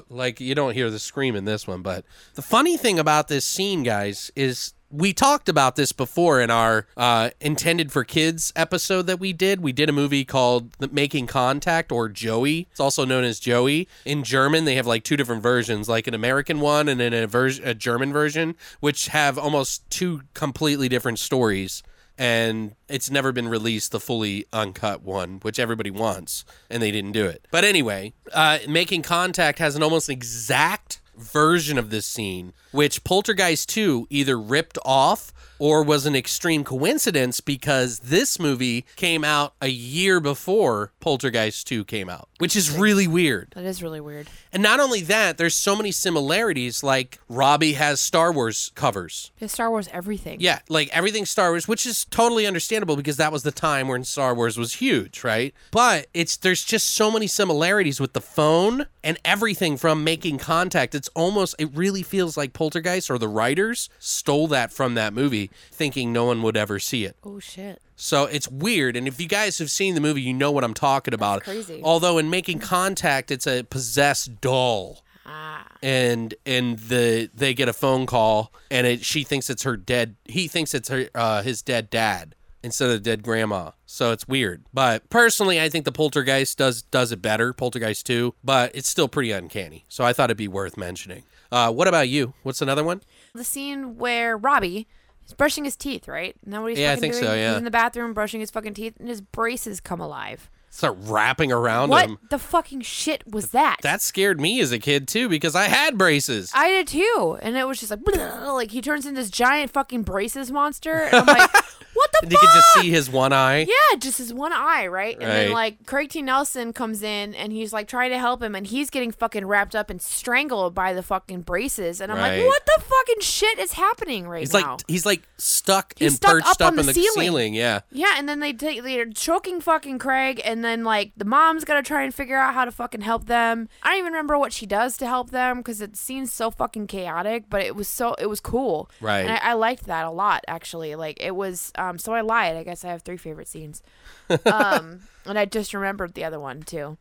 like 0.08 0.40
you 0.40 0.54
don't 0.54 0.74
hear 0.74 0.90
the 0.90 0.98
scream 0.98 1.36
in 1.36 1.44
this 1.44 1.66
one. 1.66 1.82
But 1.82 2.04
the 2.34 2.42
funny 2.42 2.76
thing 2.76 2.98
about 2.98 3.28
this 3.28 3.44
scene, 3.44 3.82
guys, 3.82 4.30
is 4.34 4.72
we 4.90 5.12
talked 5.12 5.48
about 5.48 5.76
this 5.76 5.92
before 5.92 6.40
in 6.40 6.50
our 6.50 6.86
uh, 6.96 7.30
intended 7.40 7.90
for 7.90 8.04
kids 8.04 8.52
episode 8.54 9.06
that 9.06 9.18
we 9.18 9.32
did. 9.32 9.60
We 9.60 9.72
did 9.72 9.88
a 9.88 9.92
movie 9.92 10.24
called 10.24 10.92
Making 10.92 11.26
Contact 11.26 11.90
or 11.90 12.08
Joey. 12.08 12.68
It's 12.70 12.80
also 12.80 13.04
known 13.04 13.24
as 13.24 13.40
Joey. 13.40 13.88
In 14.04 14.22
German, 14.22 14.64
they 14.64 14.76
have 14.76 14.86
like 14.86 15.02
two 15.04 15.16
different 15.16 15.42
versions, 15.42 15.88
like 15.88 16.06
an 16.06 16.14
American 16.14 16.60
one 16.60 16.88
and 16.88 17.00
then 17.00 17.12
a, 17.12 17.26
vers- 17.26 17.58
a 17.58 17.74
German 17.74 18.12
version, 18.12 18.54
which 18.80 19.08
have 19.08 19.38
almost 19.38 19.88
two 19.90 20.22
completely 20.34 20.88
different 20.88 21.18
stories. 21.18 21.82
And 22.18 22.74
it's 22.88 23.10
never 23.10 23.30
been 23.30 23.48
released, 23.48 23.92
the 23.92 24.00
fully 24.00 24.46
uncut 24.50 25.02
one, 25.02 25.40
which 25.42 25.58
everybody 25.58 25.90
wants, 25.90 26.46
and 26.70 26.82
they 26.82 26.90
didn't 26.90 27.12
do 27.12 27.26
it. 27.26 27.46
But 27.50 27.64
anyway, 27.64 28.14
uh, 28.32 28.60
Making 28.66 29.02
Contact 29.02 29.58
has 29.58 29.76
an 29.76 29.82
almost 29.82 30.08
exact 30.08 31.00
version 31.16 31.78
of 31.78 31.90
this 31.90 32.06
scene, 32.06 32.52
which 32.72 33.05
Poltergeist 33.05 33.68
2 33.70 34.06
either 34.10 34.38
ripped 34.38 34.78
off 34.84 35.32
or 35.58 35.82
was 35.82 36.06
an 36.06 36.14
extreme 36.16 36.64
coincidence 36.64 37.40
because 37.40 38.00
this 38.00 38.38
movie 38.38 38.84
came 38.96 39.24
out 39.24 39.54
a 39.60 39.68
year 39.68 40.20
before 40.20 40.92
Poltergeist 41.00 41.66
2 41.66 41.84
came 41.84 42.08
out, 42.08 42.28
which 42.38 42.56
is 42.56 42.70
really 42.76 43.06
weird. 43.06 43.52
that 43.54 43.64
is 43.64 43.82
really 43.82 44.00
weird. 44.00 44.28
And 44.52 44.62
not 44.62 44.80
only 44.80 45.02
that, 45.02 45.38
there's 45.38 45.54
so 45.54 45.76
many 45.76 45.92
similarities. 45.92 46.82
Like 46.82 47.18
Robbie 47.28 47.74
has 47.74 48.00
Star 48.00 48.32
Wars 48.32 48.72
covers. 48.74 49.32
It's 49.40 49.52
Star 49.52 49.70
Wars 49.70 49.88
everything. 49.92 50.40
Yeah, 50.40 50.60
like 50.68 50.88
everything 50.92 51.24
Star 51.26 51.50
Wars, 51.50 51.68
which 51.68 51.86
is 51.86 52.04
totally 52.06 52.46
understandable 52.46 52.96
because 52.96 53.16
that 53.16 53.32
was 53.32 53.42
the 53.42 53.52
time 53.52 53.88
when 53.88 54.04
Star 54.04 54.34
Wars 54.34 54.58
was 54.58 54.74
huge, 54.74 55.24
right? 55.24 55.54
But 55.70 56.06
it's 56.14 56.36
there's 56.36 56.64
just 56.64 56.90
so 56.90 57.10
many 57.10 57.26
similarities 57.26 58.00
with 58.00 58.12
the 58.12 58.20
phone 58.20 58.86
and 59.04 59.18
everything 59.24 59.76
from 59.76 60.04
making 60.04 60.38
contact. 60.38 60.94
It's 60.94 61.08
almost 61.14 61.54
it 61.58 61.70
really 61.74 62.02
feels 62.02 62.36
like 62.36 62.52
Poltergeist 62.52 63.10
or 63.10 63.18
the 63.18 63.28
writers 63.28 63.88
stole 63.98 64.46
that 64.48 64.72
from 64.72 64.94
that 64.94 65.12
movie, 65.12 65.45
thinking 65.70 66.12
no 66.12 66.24
one 66.27 66.43
would 66.43 66.56
ever 66.56 66.78
see 66.78 67.05
it. 67.05 67.16
Oh 67.24 67.39
shit. 67.39 67.81
So 67.97 68.24
it's 68.24 68.48
weird. 68.48 68.97
And 68.97 69.09
if 69.09 69.20
you 69.20 69.27
guys 69.27 69.59
have 69.59 69.70
seen 69.70 69.94
the 69.94 70.01
movie, 70.01 70.20
you 70.23 70.35
know 70.35 70.51
what 70.52 70.64
I'm 70.64 70.74
talking 70.74 71.14
about. 71.14 71.43
crazy. 71.44 71.81
Although 71.82 72.18
in 72.18 72.28
making 72.31 72.59
contact, 72.59 73.31
it's 73.31 73.47
a 73.47 73.62
possessed 73.64 74.40
doll 74.40 75.02
Ah. 75.28 75.66
and 75.82 76.35
and 76.47 76.78
the 76.78 77.28
they 77.35 77.52
get 77.52 77.68
a 77.68 77.73
phone 77.73 78.06
call 78.06 78.52
and 78.70 78.86
it, 78.86 79.05
she 79.05 79.24
thinks 79.24 79.51
it's 79.51 79.64
her 79.64 79.77
dead 79.77 80.14
he 80.24 80.47
thinks 80.47 80.73
it's 80.73 80.89
her 80.89 81.09
uh, 81.16 81.43
his 81.43 81.62
dead 81.62 81.90
dad 81.90 82.36
instead 82.62 82.86
of 82.90 82.93
the 82.94 83.01
dead 83.01 83.24
grandma 83.24 83.73
so 83.86 84.12
it's 84.12 84.28
weird 84.28 84.62
but 84.73 85.10
personally 85.10 85.60
i 85.60 85.68
think 85.68 85.85
the 85.85 85.90
poltergeist 85.90 86.56
does 86.59 86.82
does 86.82 87.10
it 87.10 87.20
better 87.20 87.52
poltergeist 87.52 88.06
2 88.06 88.35
but 88.44 88.70
it's 88.73 88.89
still 88.89 89.09
pretty 89.09 89.32
uncanny 89.32 89.85
so 89.89 90.05
i 90.05 90.12
thought 90.12 90.28
it'd 90.31 90.36
be 90.36 90.47
worth 90.47 90.77
mentioning 90.77 91.24
uh, 91.51 91.73
what 91.73 91.89
about 91.89 92.09
you 92.09 92.32
what's 92.44 92.62
another 92.62 92.85
one 92.85 93.01
The 93.35 93.43
scene 93.43 93.98
where 93.98 94.36
Robbie 94.36 94.86
is 95.26 95.34
brushing 95.34 95.64
his 95.64 95.76
teeth, 95.76 96.08
right? 96.08 96.34
Isn't 96.42 96.50
that 96.52 96.60
what 96.62 96.70
he's 96.70 96.78
Yeah, 96.78 96.92
I 96.92 96.96
think 96.96 97.14
so, 97.14 97.20
doing? 97.22 97.38
yeah. 97.38 97.50
He's 97.50 97.58
in 97.58 97.64
the 97.64 97.70
bathroom 97.70 98.14
brushing 98.14 98.40
his 98.40 98.50
fucking 98.50 98.74
teeth, 98.74 98.94
and 98.98 99.08
his 99.08 99.20
braces 99.20 99.80
come 99.80 100.00
alive. 100.00 100.50
Start 100.76 100.96
wrapping 101.00 101.50
around 101.52 101.84
him. 101.84 101.90
What 101.90 102.04
him 102.06 102.18
the 102.30 102.38
fucking 102.38 102.82
shit 102.82 103.22
was 103.30 103.50
that? 103.50 103.76
that 103.82 104.02
scared 104.02 104.40
me 104.40 104.60
as 104.60 104.72
a 104.72 104.78
kid 104.78 105.08
too 105.08 105.28
because 105.28 105.54
i 105.54 105.64
had 105.64 105.96
braces 105.98 106.50
I 106.54 106.68
did 106.70 106.88
too, 106.88 107.38
and 107.42 107.56
it 107.56 107.66
was 107.66 107.80
just 107.80 107.90
like, 107.90 108.00
like 108.46 108.70
he 108.70 108.80
turns 108.80 109.06
into 109.06 109.20
this 109.20 109.30
giant 109.30 109.70
fucking 109.72 110.02
braces 110.02 110.50
monster, 110.50 110.92
and 110.92 111.14
I'm 111.16 111.26
like, 111.26 111.52
what 111.94 112.12
the 112.12 112.18
fuck? 112.18 112.22
and 112.22 112.32
fuck? 112.32 112.32
you 112.32 112.38
could 112.38 112.54
just 112.54 112.74
see 112.74 112.90
his 112.90 113.10
one 113.10 113.32
eye 113.32 113.60
Yeah, 113.60 113.98
just 113.98 114.18
his 114.18 114.32
one 114.34 114.52
eye, 114.52 114.86
right? 114.86 115.14
And 115.18 115.22
then 115.30 115.52
like 115.52 115.86
Craig 115.86 116.10
T. 116.10 116.20
Nelson 116.22 116.72
comes 116.72 117.02
in 117.02 117.34
and 117.34 117.52
he's 117.52 117.72
like 117.72 117.88
trying 117.88 118.10
to 118.10 118.18
help 118.18 118.42
him 118.42 118.54
and 118.54 118.66
he's 118.66 118.90
getting 118.90 119.12
fucking 119.12 119.46
wrapped 119.46 119.74
up 119.74 119.88
and 119.90 120.00
strangled 120.02 120.74
by 120.74 120.92
the 120.92 121.02
fucking 121.02 121.42
braces. 121.42 122.00
And 122.00 122.12
I'm 122.12 122.18
Right. 122.18 122.38
like, 122.38 122.46
what 122.46 122.62
the 122.66 122.82
fucking 122.82 123.20
shit 123.20 123.58
is 123.58 123.72
happening 123.72 124.28
right 124.28 124.40
he's 124.40 124.52
now? 124.52 124.72
like 124.72 124.80
he's 124.88 125.06
like 125.06 125.22
stuck 125.38 125.94
He's 125.98 126.08
and 126.12 126.16
stuck 126.16 126.32
perched 126.32 126.46
up 126.48 126.60
up, 126.60 126.66
on 126.66 126.72
in 126.74 126.76
the 126.76 126.82
the 126.84 126.94
ceiling. 126.94 127.14
ceiling 127.26 127.54
yeah 127.54 127.80
yeah, 127.90 128.14
and 128.18 128.28
then 128.28 128.40
they 128.40 128.52
take 128.52 128.82
they're 128.82 129.06
choking 129.06 129.60
fucking 129.60 129.98
Craig, 129.98 130.40
and 130.44 130.64
then 130.66 130.84
like 130.84 131.12
the 131.16 131.24
mom's 131.24 131.64
gotta 131.64 131.82
try 131.82 132.02
and 132.02 132.14
figure 132.14 132.36
out 132.36 132.52
how 132.55 132.64
to 132.64 132.70
fucking 132.70 133.01
help 133.02 133.26
them. 133.26 133.68
I 133.82 133.90
don't 133.90 133.98
even 134.01 134.12
remember 134.12 134.36
what 134.38 134.52
she 134.52 134.66
does 134.66 134.97
to 134.98 135.06
help 135.06 135.30
them 135.30 135.59
because 135.59 135.80
it 135.80 135.97
seems 135.97 136.32
so 136.32 136.51
fucking 136.51 136.88
chaotic, 136.88 137.44
but 137.48 137.62
it 137.62 137.74
was 137.76 137.88
so 137.88 138.14
it 138.14 138.26
was 138.26 138.40
cool, 138.40 138.90
Right. 139.01 139.20
And 139.20 139.32
I, 139.32 139.36
I 139.36 139.52
liked 139.55 139.86
that 139.86 140.05
a 140.05 140.10
lot 140.10 140.44
actually. 140.48 140.94
Like 140.94 141.18
it 141.20 141.34
was, 141.36 141.72
um. 141.76 141.98
So 141.98 142.12
I 142.12 142.20
lied. 142.20 142.56
I 142.56 142.64
guess 142.64 142.84
I 142.84 142.88
have 142.88 143.02
three 143.02 143.16
favorite 143.16 143.48
scenes, 143.48 143.82
um. 144.47 145.01
And 145.24 145.38
I 145.38 145.44
just 145.44 145.72
remembered 145.74 146.14
the 146.14 146.24
other 146.24 146.38
one 146.40 146.62
too. 146.62 146.98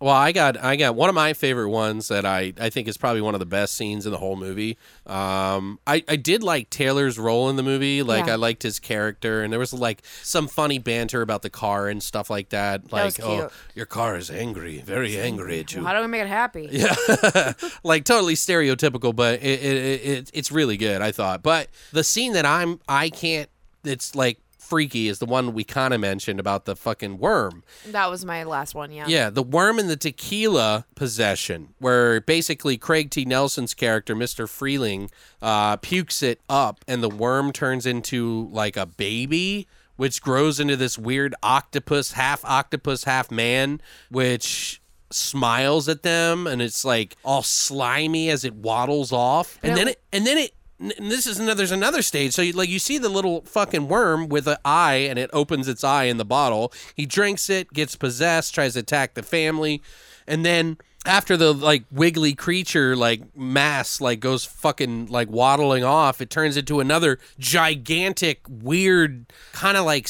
Well, 0.00 0.14
I 0.14 0.32
got 0.32 0.56
I 0.62 0.76
got 0.76 0.96
one 0.96 1.08
of 1.08 1.14
my 1.14 1.32
favorite 1.32 1.70
ones 1.70 2.08
that 2.08 2.26
I, 2.26 2.52
I 2.58 2.68
think 2.68 2.88
is 2.88 2.96
probably 2.96 3.20
one 3.20 3.34
of 3.34 3.40
the 3.40 3.46
best 3.46 3.74
scenes 3.74 4.06
in 4.06 4.12
the 4.12 4.18
whole 4.18 4.36
movie. 4.36 4.76
Um, 5.06 5.78
I, 5.86 6.02
I 6.08 6.16
did 6.16 6.42
like 6.42 6.68
Taylor's 6.68 7.18
role 7.18 7.48
in 7.48 7.56
the 7.56 7.62
movie. 7.62 8.02
Like 8.02 8.26
Yeah. 8.26 8.32
I 8.32 8.36
liked 8.36 8.64
his 8.64 8.78
character, 8.80 9.42
and 9.42 9.52
there 9.52 9.60
was 9.60 9.72
like 9.72 10.02
some 10.22 10.48
funny 10.48 10.78
banter 10.78 11.22
about 11.22 11.42
the 11.42 11.50
car 11.50 11.88
and 11.88 12.02
stuff 12.02 12.28
like 12.28 12.48
that. 12.50 12.92
Like, 12.92 13.18
was 13.18 13.20
oh, 13.20 13.50
your 13.74 13.86
car 13.86 14.16
is 14.16 14.30
angry, 14.30 14.78
very 14.80 15.16
angry 15.18 15.60
at 15.60 15.72
you. 15.74 15.84
How 15.84 15.94
do 15.94 16.00
we 16.00 16.06
make 16.08 16.22
it 16.22 16.28
happy? 16.28 16.68
Yeah, 16.74 17.52
like 17.84 18.04
totally 18.04 18.34
stereotypical, 18.34 19.14
but 19.14 19.40
it, 19.42 19.62
it, 19.62 20.06
it 20.06 20.30
it's 20.34 20.50
really 20.50 20.76
good. 20.76 21.02
I 21.02 21.12
thought, 21.12 21.42
but 21.42 21.68
the 21.92 22.02
scene 22.04 22.32
that 22.32 22.44
I'm 22.44 22.80
I 22.88 23.10
can't. 23.10 23.48
It's 23.84 24.14
like 24.14 24.38
freaky 24.64 25.08
is 25.08 25.18
the 25.18 25.26
one 25.26 25.52
we 25.54 25.62
kind 25.64 25.92
of 25.94 26.00
mentioned 26.00 26.40
about 26.40 26.64
the 26.64 26.74
fucking 26.74 27.18
worm. 27.18 27.62
That 27.86 28.10
was 28.10 28.24
my 28.24 28.42
last 28.44 28.74
one. 28.74 28.90
Yeah. 28.90 29.04
Yeah, 29.06 29.30
the 29.30 29.42
worm 29.42 29.78
and 29.78 29.88
the 29.90 29.96
tequila 29.96 30.86
possession, 30.94 31.74
where 31.78 32.20
basically 32.20 32.76
Craig 32.76 33.10
T. 33.10 33.24
Nelson's 33.24 33.74
character, 33.74 34.16
Mr. 34.16 34.48
Freeling, 34.48 35.10
uh, 35.42 35.76
pukes 35.76 36.22
it 36.22 36.40
up, 36.48 36.84
and 36.88 37.02
the 37.02 37.08
worm 37.08 37.52
turns 37.52 37.86
into 37.86 38.48
like 38.50 38.76
a 38.76 38.86
baby, 38.86 39.66
which 39.96 40.20
grows 40.22 40.58
into 40.58 40.76
this 40.76 40.98
weird 40.98 41.34
octopus, 41.42 42.12
half 42.12 42.44
octopus, 42.44 43.04
half 43.04 43.30
man, 43.30 43.80
which 44.10 44.80
smiles 45.10 45.88
at 45.88 46.02
them, 46.02 46.46
and 46.46 46.60
it's 46.60 46.84
like 46.84 47.16
all 47.24 47.42
slimy 47.42 48.28
as 48.30 48.44
it 48.44 48.54
waddles 48.54 49.12
off, 49.12 49.58
and 49.62 49.70
Yeah. 49.70 49.76
then 49.76 49.88
it, 49.88 50.02
and 50.12 50.26
then 50.26 50.38
it. 50.38 50.52
And 50.98 51.10
this 51.10 51.26
is 51.26 51.38
another. 51.38 51.54
There's 51.54 51.70
another 51.70 52.02
stage. 52.02 52.34
So, 52.34 52.42
you, 52.42 52.52
like, 52.52 52.68
you 52.68 52.78
see 52.78 52.98
the 52.98 53.08
little 53.08 53.42
fucking 53.42 53.88
worm 53.88 54.28
with 54.28 54.46
an 54.46 54.58
eye, 54.64 55.06
and 55.08 55.18
it 55.18 55.30
opens 55.32 55.68
its 55.68 55.82
eye 55.82 56.04
in 56.04 56.18
the 56.18 56.24
bottle. 56.24 56.72
He 56.94 57.06
drinks 57.06 57.48
it, 57.48 57.72
gets 57.72 57.96
possessed, 57.96 58.54
tries 58.54 58.74
to 58.74 58.80
attack 58.80 59.14
the 59.14 59.22
family, 59.22 59.82
and 60.26 60.44
then 60.44 60.78
after 61.06 61.36
the 61.36 61.52
like 61.52 61.84
wiggly 61.90 62.34
creature 62.34 62.96
like 62.96 63.36
mass 63.36 64.00
like 64.00 64.20
goes 64.20 64.44
fucking 64.44 65.06
like 65.06 65.30
waddling 65.30 65.84
off, 65.84 66.20
it 66.20 66.30
turns 66.30 66.56
into 66.56 66.80
another 66.80 67.18
gigantic, 67.38 68.40
weird, 68.48 69.26
kind 69.52 69.76
of 69.76 69.84
like 69.84 70.08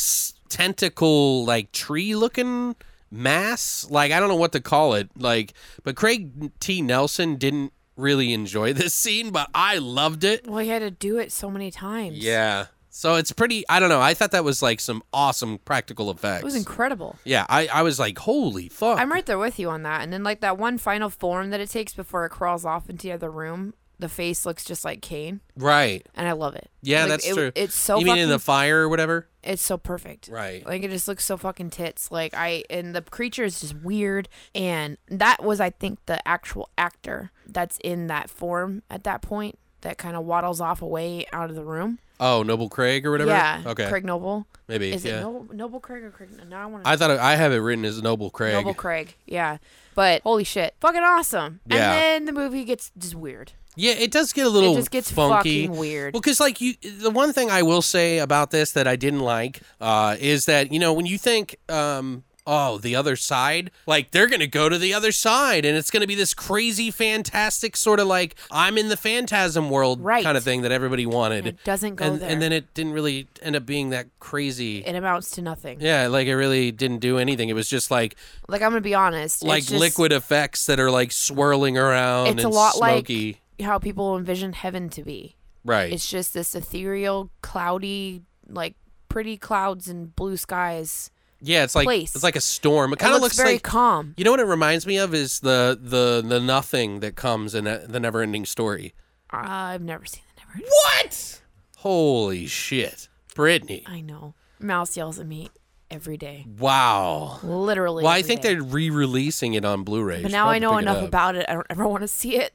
tentacle, 0.48 1.44
like 1.44 1.72
tree 1.72 2.14
looking 2.14 2.76
mass. 3.10 3.86
Like 3.90 4.12
I 4.12 4.20
don't 4.20 4.28
know 4.28 4.36
what 4.36 4.52
to 4.52 4.60
call 4.60 4.94
it. 4.94 5.10
Like, 5.16 5.52
but 5.82 5.96
Craig 5.96 6.52
T. 6.60 6.80
Nelson 6.80 7.36
didn't 7.36 7.72
really 7.96 8.32
enjoy 8.32 8.72
this 8.72 8.94
scene, 8.94 9.30
but 9.30 9.48
I 9.54 9.78
loved 9.78 10.24
it. 10.24 10.46
Well, 10.46 10.58
he 10.58 10.68
had 10.68 10.80
to 10.80 10.90
do 10.90 11.18
it 11.18 11.32
so 11.32 11.50
many 11.50 11.70
times. 11.70 12.18
Yeah. 12.18 12.66
So 12.90 13.16
it's 13.16 13.32
pretty. 13.32 13.64
I 13.68 13.80
don't 13.80 13.88
know. 13.88 14.00
I 14.00 14.14
thought 14.14 14.30
that 14.30 14.44
was 14.44 14.62
like 14.62 14.78
some 14.78 15.02
awesome 15.12 15.58
practical 15.64 16.12
effects. 16.12 16.42
It 16.42 16.44
was 16.44 16.54
incredible. 16.54 17.16
yeah, 17.24 17.44
I, 17.48 17.66
I 17.66 17.82
was 17.82 17.98
like, 17.98 18.18
holy 18.18 18.68
fuck. 18.68 19.00
I'm 19.00 19.10
right 19.10 19.26
there 19.26 19.38
with 19.38 19.58
you 19.58 19.68
on 19.68 19.82
that. 19.82 20.02
And 20.02 20.12
then 20.12 20.22
like 20.22 20.40
that 20.42 20.58
one 20.58 20.78
final 20.78 21.10
form 21.10 21.50
that 21.50 21.58
it 21.58 21.70
takes 21.70 21.92
before 21.92 22.24
it 22.24 22.30
crawls 22.30 22.64
off 22.64 22.88
into 22.88 23.08
the 23.08 23.12
other 23.12 23.32
room, 23.32 23.74
the 23.98 24.08
face 24.08 24.44
looks 24.44 24.64
just 24.64 24.84
like 24.84 25.00
Kane, 25.02 25.40
right. 25.56 26.06
and 26.14 26.28
I 26.28 26.32
love 26.32 26.56
it. 26.56 26.70
Yeah, 26.82 27.00
Like, 27.02 27.08
that's 27.10 27.26
it- 27.26 27.34
true. 27.34 27.52
It's 27.54 27.74
so 27.74 27.98
you 27.98 28.04
mean 28.04 28.12
fucking, 28.12 28.22
in 28.24 28.28
the 28.28 28.38
fire 28.38 28.82
or 28.82 28.88
whatever? 28.88 29.28
it's 29.46 29.62
so 29.62 29.76
perfect. 29.76 30.28
Right. 30.28 30.66
Like 30.66 30.82
it 30.82 30.90
just 30.90 31.06
looks 31.06 31.24
so 31.24 31.36
fucking 31.36 31.70
tits. 31.70 32.10
Like 32.10 32.34
I 32.34 32.64
and 32.70 32.94
the 32.94 33.02
creature 33.02 33.44
is 33.44 33.60
just 33.60 33.74
weird. 33.76 34.28
And 34.54 34.96
that 35.08 35.42
was 35.42 35.60
I 35.60 35.70
think 35.70 35.98
the 36.06 36.26
actual 36.26 36.70
actor 36.78 37.30
that's 37.46 37.78
in 37.84 38.06
that 38.08 38.30
form 38.30 38.82
at 38.90 39.04
that 39.04 39.22
point 39.22 39.58
that 39.82 39.98
kind 39.98 40.16
of 40.16 40.24
waddles 40.24 40.60
off 40.60 40.80
away 40.82 41.26
out 41.32 41.50
of 41.50 41.56
the 41.56 41.64
room. 41.64 41.98
Oh, 42.20 42.42
Noble 42.42 42.68
Craig 42.68 43.04
or 43.06 43.10
whatever. 43.10 43.30
Yeah. 43.30 43.62
Okay. 43.66 43.88
Craig 43.88 44.04
Noble. 44.04 44.46
Maybe. 44.68 44.92
Is 44.92 45.04
yeah. 45.04 45.18
it 45.18 45.20
Noble, 45.20 45.54
Noble 45.54 45.80
Craig 45.80 46.04
or 46.04 46.10
Craig? 46.10 46.30
No, 46.48 46.56
I 46.56 46.66
want. 46.66 46.86
I 46.86 46.96
thought 46.96 47.10
it, 47.10 47.18
I 47.18 47.36
have 47.36 47.52
it 47.52 47.58
written 47.58 47.84
as 47.84 48.00
Noble 48.00 48.30
Craig. 48.30 48.54
Noble 48.54 48.72
Craig. 48.72 49.14
Yeah. 49.26 49.58
But 49.94 50.22
holy 50.22 50.44
shit, 50.44 50.74
fucking 50.80 51.02
awesome. 51.02 51.60
Yeah. 51.66 51.92
And 51.92 51.92
then 51.92 52.24
the 52.24 52.32
movie 52.32 52.64
gets 52.64 52.90
just 52.96 53.14
weird. 53.14 53.52
Yeah, 53.76 53.92
it 53.92 54.10
does 54.10 54.32
get 54.32 54.46
a 54.46 54.50
little 54.50 54.72
it 54.74 54.76
just 54.76 54.90
gets 54.90 55.10
funky. 55.10 55.66
fucking 55.66 55.76
weird. 55.78 56.14
Well, 56.14 56.20
because 56.20 56.40
like 56.40 56.60
you, 56.60 56.74
the 57.00 57.10
one 57.10 57.32
thing 57.32 57.50
I 57.50 57.62
will 57.62 57.82
say 57.82 58.18
about 58.18 58.50
this 58.50 58.72
that 58.72 58.86
I 58.86 58.96
didn't 58.96 59.20
like 59.20 59.60
uh, 59.80 60.16
is 60.20 60.46
that 60.46 60.72
you 60.72 60.78
know 60.78 60.92
when 60.92 61.06
you 61.06 61.18
think, 61.18 61.56
um, 61.68 62.24
oh, 62.46 62.76
the 62.78 62.94
other 62.94 63.16
side, 63.16 63.70
like 63.86 64.10
they're 64.10 64.28
gonna 64.28 64.46
go 64.46 64.68
to 64.68 64.76
the 64.78 64.92
other 64.94 65.10
side, 65.12 65.64
and 65.64 65.76
it's 65.76 65.90
gonna 65.90 66.06
be 66.06 66.14
this 66.14 66.34
crazy, 66.34 66.90
fantastic 66.90 67.76
sort 67.76 67.98
of 68.00 68.06
like 68.06 68.36
I'm 68.50 68.76
in 68.78 68.88
the 68.90 68.96
phantasm 68.96 69.70
world 69.70 70.00
Right. 70.02 70.22
kind 70.22 70.36
of 70.36 70.44
thing 70.44 70.62
that 70.62 70.70
everybody 70.70 71.06
wanted. 71.06 71.46
It 71.46 71.64
doesn't 71.64 71.96
go 71.96 72.04
and, 72.04 72.20
there. 72.20 72.28
and 72.30 72.40
then 72.42 72.52
it 72.52 72.72
didn't 72.74 72.92
really 72.92 73.26
end 73.42 73.56
up 73.56 73.64
being 73.66 73.90
that 73.90 74.06
crazy. 74.20 74.84
it 74.84 74.94
amounts 74.94 75.30
to 75.32 75.42
nothing. 75.42 75.80
yeah, 75.80 76.06
like 76.06 76.26
it 76.28 76.36
really 76.36 76.70
didn't 76.70 76.98
do 76.98 77.18
anything. 77.18 77.48
It 77.48 77.54
was 77.54 77.68
just 77.68 77.90
like 77.90 78.14
Like 78.46 78.62
I'm 78.62 78.70
gonna 78.70 78.80
be 78.82 78.94
honest. 78.94 79.36
it's 79.42 79.48
like 79.48 79.62
just 79.64 79.80
liquid 79.80 80.12
effects 80.12 80.66
that 80.66 80.78
are 80.78 80.90
like 80.90 81.12
swirling 81.12 81.76
around 81.78 82.26
It's 82.28 82.44
a 82.44 82.48
lot 82.48 82.76
like- 82.78 83.06
smoky. 83.06 83.40
How 83.60 83.78
people 83.78 84.16
envision 84.16 84.52
heaven 84.52 84.88
to 84.90 85.02
be. 85.02 85.36
right. 85.64 85.92
It's 85.92 86.08
just 86.08 86.34
this 86.34 86.54
ethereal, 86.54 87.30
cloudy, 87.42 88.22
like 88.48 88.74
pretty 89.08 89.36
clouds 89.36 89.88
and 89.88 90.14
blue 90.14 90.36
skies. 90.36 91.10
yeah, 91.40 91.64
it's 91.64 91.74
like 91.74 91.84
place. 91.84 92.14
it's 92.14 92.24
like 92.24 92.36
a 92.36 92.40
storm. 92.40 92.92
It 92.92 92.98
kind 92.98 93.14
of 93.14 93.20
looks 93.20 93.36
looks 93.36 93.44
very 93.44 93.56
like 93.56 93.62
calm. 93.62 94.14
You 94.16 94.24
know 94.24 94.30
what 94.30 94.40
it 94.40 94.46
reminds 94.46 94.86
me 94.86 94.98
of 94.98 95.14
is 95.14 95.40
the 95.40 95.78
the 95.80 96.22
the 96.26 96.40
nothing 96.40 97.00
that 97.00 97.16
comes 97.16 97.54
in 97.54 97.64
the 97.64 98.00
never 98.00 98.22
ending 98.22 98.44
story. 98.44 98.94
I've 99.30 99.82
never 99.82 100.04
seen 100.04 100.22
the 100.34 100.40
never. 100.40 100.68
What? 100.68 101.40
Holy 101.78 102.46
shit, 102.46 103.08
Brittany! 103.34 103.84
I 103.86 104.00
know. 104.00 104.34
Mouse 104.58 104.96
yells 104.96 105.18
at 105.18 105.26
me 105.26 105.50
every 105.94 106.16
day. 106.16 106.44
Wow. 106.58 107.38
Literally. 107.42 108.02
Well, 108.04 108.12
I 108.12 108.22
think 108.22 108.42
day. 108.42 108.54
they're 108.54 108.62
re-releasing 108.62 109.54
it 109.54 109.64
on 109.64 109.84
Blu-ray. 109.84 110.22
But 110.22 110.32
now 110.32 110.48
I 110.48 110.58
know 110.58 110.70
pick 110.72 110.78
it 110.80 110.82
enough 110.82 111.02
about 111.04 111.36
it. 111.36 111.46
I 111.48 111.54
don't 111.54 111.66
ever 111.70 111.86
want 111.86 112.02
to 112.02 112.08
see 112.08 112.36
it. 112.36 112.52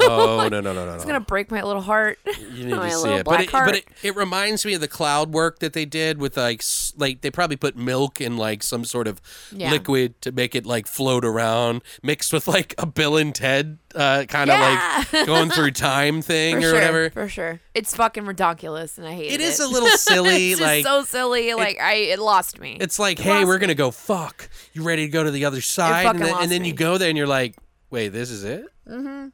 Oh 0.00 0.48
no 0.50 0.60
no 0.60 0.60
no 0.74 0.86
no 0.86 0.94
it's 0.94 1.04
no! 1.04 1.12
gonna 1.12 1.20
break 1.24 1.50
my 1.50 1.62
little 1.62 1.82
heart. 1.82 2.18
You 2.26 2.66
need 2.66 2.70
to 2.74 2.90
see 3.02 3.08
it, 3.10 3.24
but 3.24 3.40
it, 3.40 3.50
but 3.52 3.74
it, 3.76 3.84
it 4.02 4.16
reminds 4.16 4.64
me 4.64 4.74
of 4.74 4.80
the 4.80 4.88
cloud 4.88 5.32
work 5.32 5.58
that 5.60 5.72
they 5.72 5.84
did 5.84 6.18
with 6.18 6.36
like 6.36 6.62
like 6.96 7.22
they 7.22 7.30
probably 7.30 7.56
put 7.56 7.76
milk 7.76 8.20
in 8.20 8.36
like 8.36 8.62
some 8.62 8.84
sort 8.84 9.06
of 9.08 9.20
Yeah. 9.50 9.70
liquid 9.70 10.20
to 10.22 10.32
make 10.32 10.54
it 10.54 10.66
like 10.66 10.86
float 10.86 11.24
around, 11.24 11.82
mixed 12.02 12.32
with 12.32 12.46
like 12.46 12.74
a 12.78 12.86
Bill 12.86 13.16
and 13.16 13.34
Ted 13.34 13.78
uh, 13.94 14.24
kind 14.28 14.50
of 14.50 14.58
Yeah. 14.58 15.04
like 15.12 15.26
going 15.26 15.50
through 15.50 15.70
time 15.72 16.22
thing 16.22 16.54
for 16.54 16.58
or 16.58 16.62
sure, 16.62 16.74
whatever. 16.74 17.10
For 17.10 17.28
sure. 17.28 17.60
It's 17.74 17.96
fucking 17.96 18.26
ridiculous, 18.26 18.98
and 18.98 19.06
I 19.06 19.12
hate 19.14 19.26
it. 19.32 19.34
It 19.34 19.40
is 19.40 19.58
a 19.60 19.66
little 19.66 19.88
silly, 19.90 20.54
like 20.56 20.84
so 20.84 21.04
silly. 21.04 21.54
Like 21.54 21.80
I, 21.80 21.94
it 21.94 22.18
lost 22.18 22.60
me. 22.60 22.76
It's 22.80 22.98
like, 22.98 23.18
It 23.18 23.22
hey, 23.22 23.44
we're 23.44 23.54
me. 23.54 23.60
gonna 23.60 23.74
go 23.74 23.90
fuck. 23.90 24.48
You 24.74 24.82
ready 24.82 25.06
to 25.06 25.10
go 25.10 25.24
to 25.24 25.30
the 25.30 25.44
other 25.46 25.60
side? 25.60 26.06
And 26.06 26.20
then, 26.20 26.34
and 26.42 26.50
then 26.50 26.64
you 26.64 26.74
go 26.74 26.98
there 26.98 27.08
and 27.08 27.16
you're 27.16 27.26
like, 27.26 27.56
wait, 27.90 28.08
this 28.08 28.30
is 28.30 28.44
it? 28.44 28.66
Mm-hmm. 28.88 29.28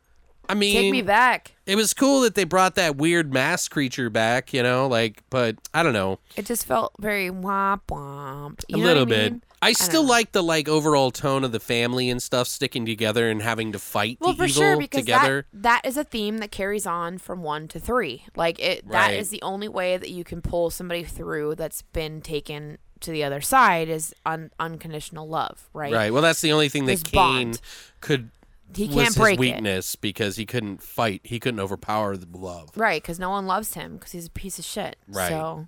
I 0.49 0.55
mean, 0.55 0.75
Take 0.75 0.93
me 0.93 1.03
back. 1.03 1.53
it 1.67 1.77
was 1.77 1.93
cool 1.93 2.23
that 2.23 2.35
they 2.35 2.45
brought 2.45 2.75
that 2.77 2.97
weird 2.97 3.33
mass 3.33 3.69
creature 3.69 4.09
back, 4.11 4.53
you 4.55 4.63
know, 4.63 4.87
like, 4.87 5.23
but 5.31 5.57
I 5.75 5.83
don't 5.83 5.93
know, 5.93 6.19
It 6.37 6.47
just 6.47 6.65
felt 6.67 6.93
very 6.99 7.29
womp 7.31 7.83
womp. 7.91 8.65
A 8.73 8.77
little 8.77 9.03
I 9.03 9.07
bit. 9.07 9.33
mean? 9.33 9.43
I 9.61 9.73
don't 9.73 9.77
still 9.77 10.05
like 10.07 10.33
the 10.33 10.43
like 10.43 10.69
overall 10.69 11.11
tone 11.11 11.43
of 11.45 11.51
the 11.53 11.59
family 11.61 12.09
and 12.11 12.23
stuff 12.23 12.47
sticking 12.47 12.87
together 12.87 13.29
and 13.29 13.43
having 13.43 13.73
to 13.73 13.79
fight 13.81 14.19
Well, 14.21 14.31
the 14.33 14.37
for 14.39 14.45
evil 14.45 14.63
sure, 14.63 14.77
because 14.79 15.01
together. 15.01 15.47
that 15.53 15.83
that 15.83 15.87
is 15.89 15.97
a 15.97 16.05
theme 16.05 16.39
that 16.39 16.53
carries 16.53 16.87
on 16.87 17.19
from 17.19 17.43
one 17.43 17.67
to 17.69 17.81
three. 17.81 18.25
Like 18.37 18.61
it, 18.61 18.89
that 18.89 19.09
Right. 19.09 19.19
is 19.19 19.31
the 19.31 19.43
only 19.43 19.69
way 19.69 19.97
that 19.97 20.11
you 20.11 20.23
can 20.23 20.41
pull 20.43 20.71
somebody 20.71 21.03
through 21.03 21.57
that's 21.57 21.83
been 21.83 22.21
taken 22.21 22.79
to 23.01 23.11
the 23.11 23.25
other 23.25 23.41
side 23.41 23.89
is 23.89 24.15
un- 24.25 24.51
unconditional 24.61 25.29
love, 25.29 25.69
right? 25.73 25.93
Right. 25.93 26.13
Well, 26.13 26.23
that's 26.23 26.41
the 26.41 26.53
only 26.53 26.69
thing 26.69 26.87
that 26.87 27.03
Kane 27.05 27.13
bond. 27.13 27.61
could 28.01 28.31
He 28.75 28.87
was 28.87 28.95
can't 28.95 29.07
his 29.09 29.17
break 29.17 29.35
it. 29.35 29.41
weakness 29.41 29.97
because 29.97 30.37
he 30.37 30.47
couldn't 30.47 30.83
fight. 30.83 31.21
He 31.25 31.41
couldn't 31.41 31.61
overpower 31.61 32.17
the 32.17 32.27
love. 32.37 32.71
Right, 32.77 33.03
because 33.03 33.19
no 33.19 33.31
one 33.31 33.47
loves 33.47 33.75
him 33.75 33.95
because 33.95 34.13
he's 34.13 34.27
a 34.27 34.31
piece 34.31 34.59
of 34.59 34.65
shit. 34.65 34.97
Right. 35.09 35.29
So 35.29 35.67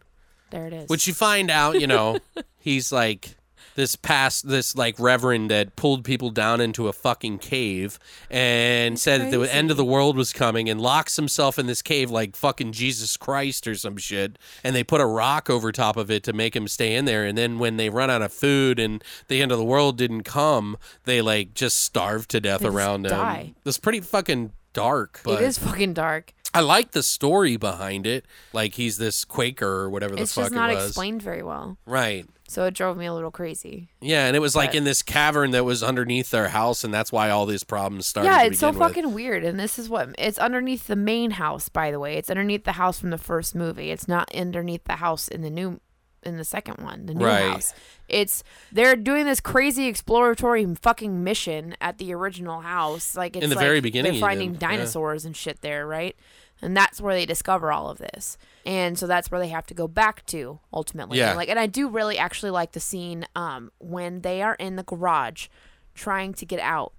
there 0.50 0.66
it 0.66 0.72
is. 0.72 0.88
Which 0.88 1.06
you 1.06 1.14
find 1.14 1.50
out, 1.50 1.80
you 1.80 1.86
know, 1.86 2.18
he's 2.58 2.92
like 2.92 3.36
this 3.76 3.96
past 3.96 4.48
this 4.48 4.74
like 4.76 4.94
reverend 4.98 5.50
that 5.50 5.76
pulled 5.76 6.04
people 6.04 6.30
down 6.30 6.60
into 6.60 6.88
a 6.88 6.92
fucking 6.92 7.38
cave 7.38 7.98
and 8.30 8.98
said 8.98 9.20
that 9.20 9.30
the 9.30 9.54
end 9.54 9.70
of 9.70 9.76
the 9.76 9.84
world 9.84 10.16
was 10.16 10.32
coming 10.32 10.68
and 10.68 10.80
locks 10.80 11.16
himself 11.16 11.58
in 11.58 11.66
this 11.66 11.82
cave 11.82 12.10
like 12.10 12.36
fucking 12.36 12.72
Jesus 12.72 13.16
Christ 13.16 13.66
or 13.66 13.74
some 13.74 13.96
shit 13.96 14.38
and 14.64 14.74
they 14.74 14.84
put 14.84 15.00
a 15.00 15.06
rock 15.06 15.48
over 15.48 15.72
top 15.72 15.96
of 15.96 16.10
it 16.10 16.22
to 16.24 16.32
make 16.32 16.54
him 16.54 16.68
stay 16.68 16.94
in 16.94 17.04
there 17.04 17.24
and 17.24 17.36
then 17.38 17.58
when 17.58 17.76
they 17.76 17.88
run 17.90 18.10
out 18.10 18.22
of 18.22 18.32
food 18.32 18.78
and 18.78 19.02
the 19.28 19.40
end 19.42 19.52
of 19.52 19.58
the 19.58 19.64
world 19.64 19.96
didn't 19.96 20.24
come 20.24 20.76
they 21.04 21.20
like 21.22 21.54
just 21.54 21.78
starved 21.80 22.30
to 22.30 22.40
death 22.40 22.60
They 22.60 22.68
around 22.68 23.06
him. 23.06 23.10
die. 23.10 23.54
It's 23.64 23.78
pretty 23.78 24.00
fucking 24.00 24.52
dark 24.72 25.20
but 25.24 25.40
it 25.42 25.44
is 25.46 25.58
fucking 25.58 25.94
dark. 25.94 26.32
I 26.52 26.60
like 26.60 26.90
the 26.92 27.02
story 27.02 27.56
behind 27.56 28.06
it 28.06 28.26
like 28.52 28.74
he's 28.74 28.98
this 28.98 29.24
Quaker 29.24 29.66
or 29.68 29.90
whatever 29.90 30.16
the 30.16 30.22
It's 30.22 30.34
fuck 30.34 30.44
just 30.44 30.54
not 30.54 30.70
explained 30.70 31.22
very 31.22 31.42
well. 31.42 31.78
right 31.86 32.26
So 32.48 32.64
it 32.64 32.74
drove 32.74 32.96
me 32.96 33.06
a 33.06 33.14
little 33.14 33.30
crazy. 33.30 33.90
yeah, 34.00 34.26
and 34.26 34.34
it 34.34 34.40
was 34.40 34.56
like 34.56 34.74
in 34.74 34.82
this 34.84 35.02
cavern 35.02 35.52
that 35.52 35.64
was 35.64 35.82
underneath 35.84 36.30
their 36.32 36.48
house, 36.48 36.82
and 36.82 36.92
that's 36.92 37.12
why 37.12 37.30
all 37.30 37.46
these 37.46 37.62
problems 37.62 38.06
started. 38.08 38.28
yeah, 38.28 38.42
it's 38.42 38.58
so 38.58 38.68
begin 38.72 38.80
with. 38.80 38.88
fucking 38.88 39.14
weird. 39.14 39.44
And 39.44 39.60
this 39.60 39.78
is 39.78 39.88
what 39.88 40.08
it's 40.18 40.38
underneath 40.38 40.88
the 40.88 40.96
main 40.96 41.30
house, 41.32 41.68
by 41.68 41.92
the 41.92 42.00
way. 42.00 42.16
It's 42.16 42.28
underneath 42.30 42.64
the 42.64 42.72
house 42.72 42.98
from 42.98 43.10
the 43.10 43.18
first 43.18 43.54
movie. 43.54 43.90
It's 43.92 44.08
not 44.08 44.34
underneath 44.34 44.82
the 44.84 44.96
house 44.96 45.28
in 45.28 45.42
the 45.42 45.50
new 45.50 45.80
in 46.22 46.36
the 46.36 46.44
second 46.44 46.82
one, 46.84 47.06
the 47.06 47.14
new 47.14 47.24
Right. 47.24 47.50
house. 47.50 47.72
It's 48.08 48.42
they're 48.72 48.96
doing 48.96 49.24
this 49.26 49.40
crazy 49.40 49.86
exploratory 49.86 50.66
fucking 50.82 51.22
mission 51.24 51.76
at 51.80 51.98
the 51.98 52.12
original 52.12 52.60
house. 52.60 53.16
Like 53.16 53.36
it's 53.36 53.48
the 53.48 53.54
like 53.54 53.64
very 53.64 53.80
beginning 53.80 54.12
they're 54.12 54.20
finding 54.20 54.52
yeah. 54.54 54.58
dinosaurs 54.58 55.24
and 55.24 55.36
shit 55.36 55.60
there, 55.60 55.86
right? 55.86 56.16
And 56.62 56.76
that's 56.76 57.00
where 57.00 57.14
they 57.14 57.24
discover 57.24 57.72
all 57.72 57.88
of 57.88 57.98
this. 57.98 58.36
And 58.66 58.98
so 58.98 59.06
that's 59.06 59.30
where 59.30 59.40
they 59.40 59.48
have 59.48 59.66
to 59.68 59.74
go 59.74 59.88
back 59.88 60.26
to 60.26 60.60
ultimately. 60.72 61.18
Yeah. 61.18 61.28
And 61.30 61.36
like 61.36 61.48
and 61.48 61.58
I 61.58 61.66
do 61.66 61.88
really 61.88 62.18
actually 62.18 62.50
like 62.50 62.72
the 62.72 62.80
scene 62.80 63.26
um 63.34 63.70
when 63.78 64.20
they 64.20 64.42
are 64.42 64.54
in 64.56 64.76
the 64.76 64.82
garage 64.82 65.48
trying 65.94 66.34
to 66.34 66.46
get 66.46 66.60
out 66.60 66.92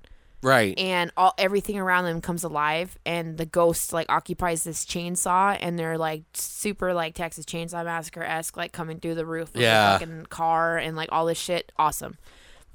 Right. 0.43 0.77
and 0.79 1.11
all 1.17 1.33
everything 1.37 1.77
around 1.77 2.05
them 2.05 2.19
comes 2.21 2.43
alive 2.43 2.97
and 3.05 3.37
the 3.37 3.45
ghost 3.45 3.93
like 3.93 4.07
occupies 4.09 4.63
this 4.63 4.85
chainsaw 4.85 5.55
and 5.59 5.77
they're 5.77 5.97
like 5.97 6.23
super 6.33 6.93
like 6.93 7.13
Texas 7.15 7.45
Chainsaw 7.45 7.85
Massacre 7.85 8.23
esque 8.23 8.57
like 8.57 8.71
coming 8.71 8.99
through 8.99 9.15
the 9.15 9.25
roof 9.25 9.53
of 9.53 9.61
Yeah. 9.61 9.93
the 9.93 9.99
fucking 9.99 10.25
car 10.27 10.77
and 10.77 10.95
like 10.97 11.09
all 11.11 11.25
this 11.25 11.37
shit. 11.37 11.71
Awesome. 11.77 12.17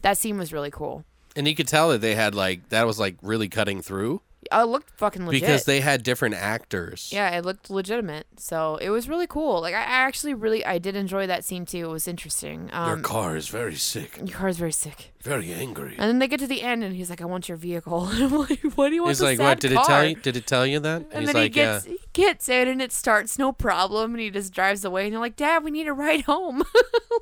That 0.02 0.16
scene 0.18 0.38
was 0.38 0.52
really 0.52 0.70
cool. 0.70 1.04
and 1.34 1.48
you 1.48 1.54
could 1.54 1.68
tell 1.68 1.88
that 1.90 2.00
they 2.00 2.14
had 2.14 2.34
like 2.34 2.68
that 2.68 2.86
was 2.86 2.98
like 3.00 3.16
really 3.22 3.48
cutting 3.48 3.82
through 3.82 4.22
it 4.52 4.64
looked 4.66 4.90
fucking 4.98 5.26
legit. 5.26 5.40
because 5.42 5.64
they 5.64 5.80
had 5.80 6.02
different 6.02 6.34
actors. 6.34 7.10
yeah, 7.12 7.30
it 7.36 7.44
looked 7.44 7.70
legitimate. 7.70 8.26
So 8.36 8.76
it 8.76 8.90
was 8.90 9.08
really 9.08 9.26
cool. 9.26 9.60
Like 9.60 9.74
I 9.74 9.80
I 9.82 9.98
actually 10.08 10.34
really 10.34 10.64
I 10.64 10.78
did 10.78 10.96
enjoy 10.96 11.26
that 11.26 11.44
scene 11.44 11.64
too. 11.66 11.84
It 11.84 11.88
was 11.92 12.06
interesting. 12.08 12.68
Your 12.72 12.94
Um, 12.94 13.02
car 13.02 13.36
is 13.36 13.48
very 13.48 13.74
sick, 13.76 14.18
your 14.18 14.36
car 14.38 14.48
is 14.48 14.58
very 14.58 14.72
sick. 14.72 15.12
very 15.22 15.52
angry. 15.52 15.94
And 15.98 16.08
then 16.08 16.18
they 16.20 16.28
get 16.28 16.38
to 16.40 16.46
the 16.46 16.62
end 16.62 16.84
and 16.84 16.94
he's 16.94 17.10
like, 17.10 17.20
I 17.20 17.24
want 17.24 17.48
your 17.48 17.56
vehicle. 17.58 18.06
And 18.12 18.22
I'm 18.24 18.38
like, 18.38 18.62
what 18.76 18.88
do 18.90 18.94
you 18.94 19.02
want? 19.04 19.16
To 19.16 19.22
do? 19.22 19.26
He's 19.26 19.38
like, 19.38 19.38
sad 19.38 19.44
"What 19.44 19.60
did 19.60 19.72
it 19.72 19.82
tell 19.84 20.04
you? 20.04 20.14
Did 20.16 20.36
it 20.36 20.46
tell 20.46 20.66
you 20.66 20.78
that?" 20.80 21.02
And 21.10 21.20
he's 21.20 21.26
then 21.32 21.34
like, 21.34 21.42
he 21.44 21.48
gets 21.50 21.86
"Yeah." 21.86 21.92
he 21.92 21.98
gets 22.12 22.48
it 22.48 22.68
and 22.68 22.80
it 22.80 22.92
starts 22.92 23.38
no 23.38 23.52
problem 23.52 24.12
and 24.14 24.20
he 24.20 24.30
just 24.30 24.52
drives 24.52 24.84
away 24.84 25.04
and 25.04 25.12
they're 25.12 25.20
like, 25.20 25.36
Dad, 25.36 25.64
we 25.64 25.70
need 25.70 25.86
a 25.88 25.92
ride 25.92 26.22
home. 26.22 26.62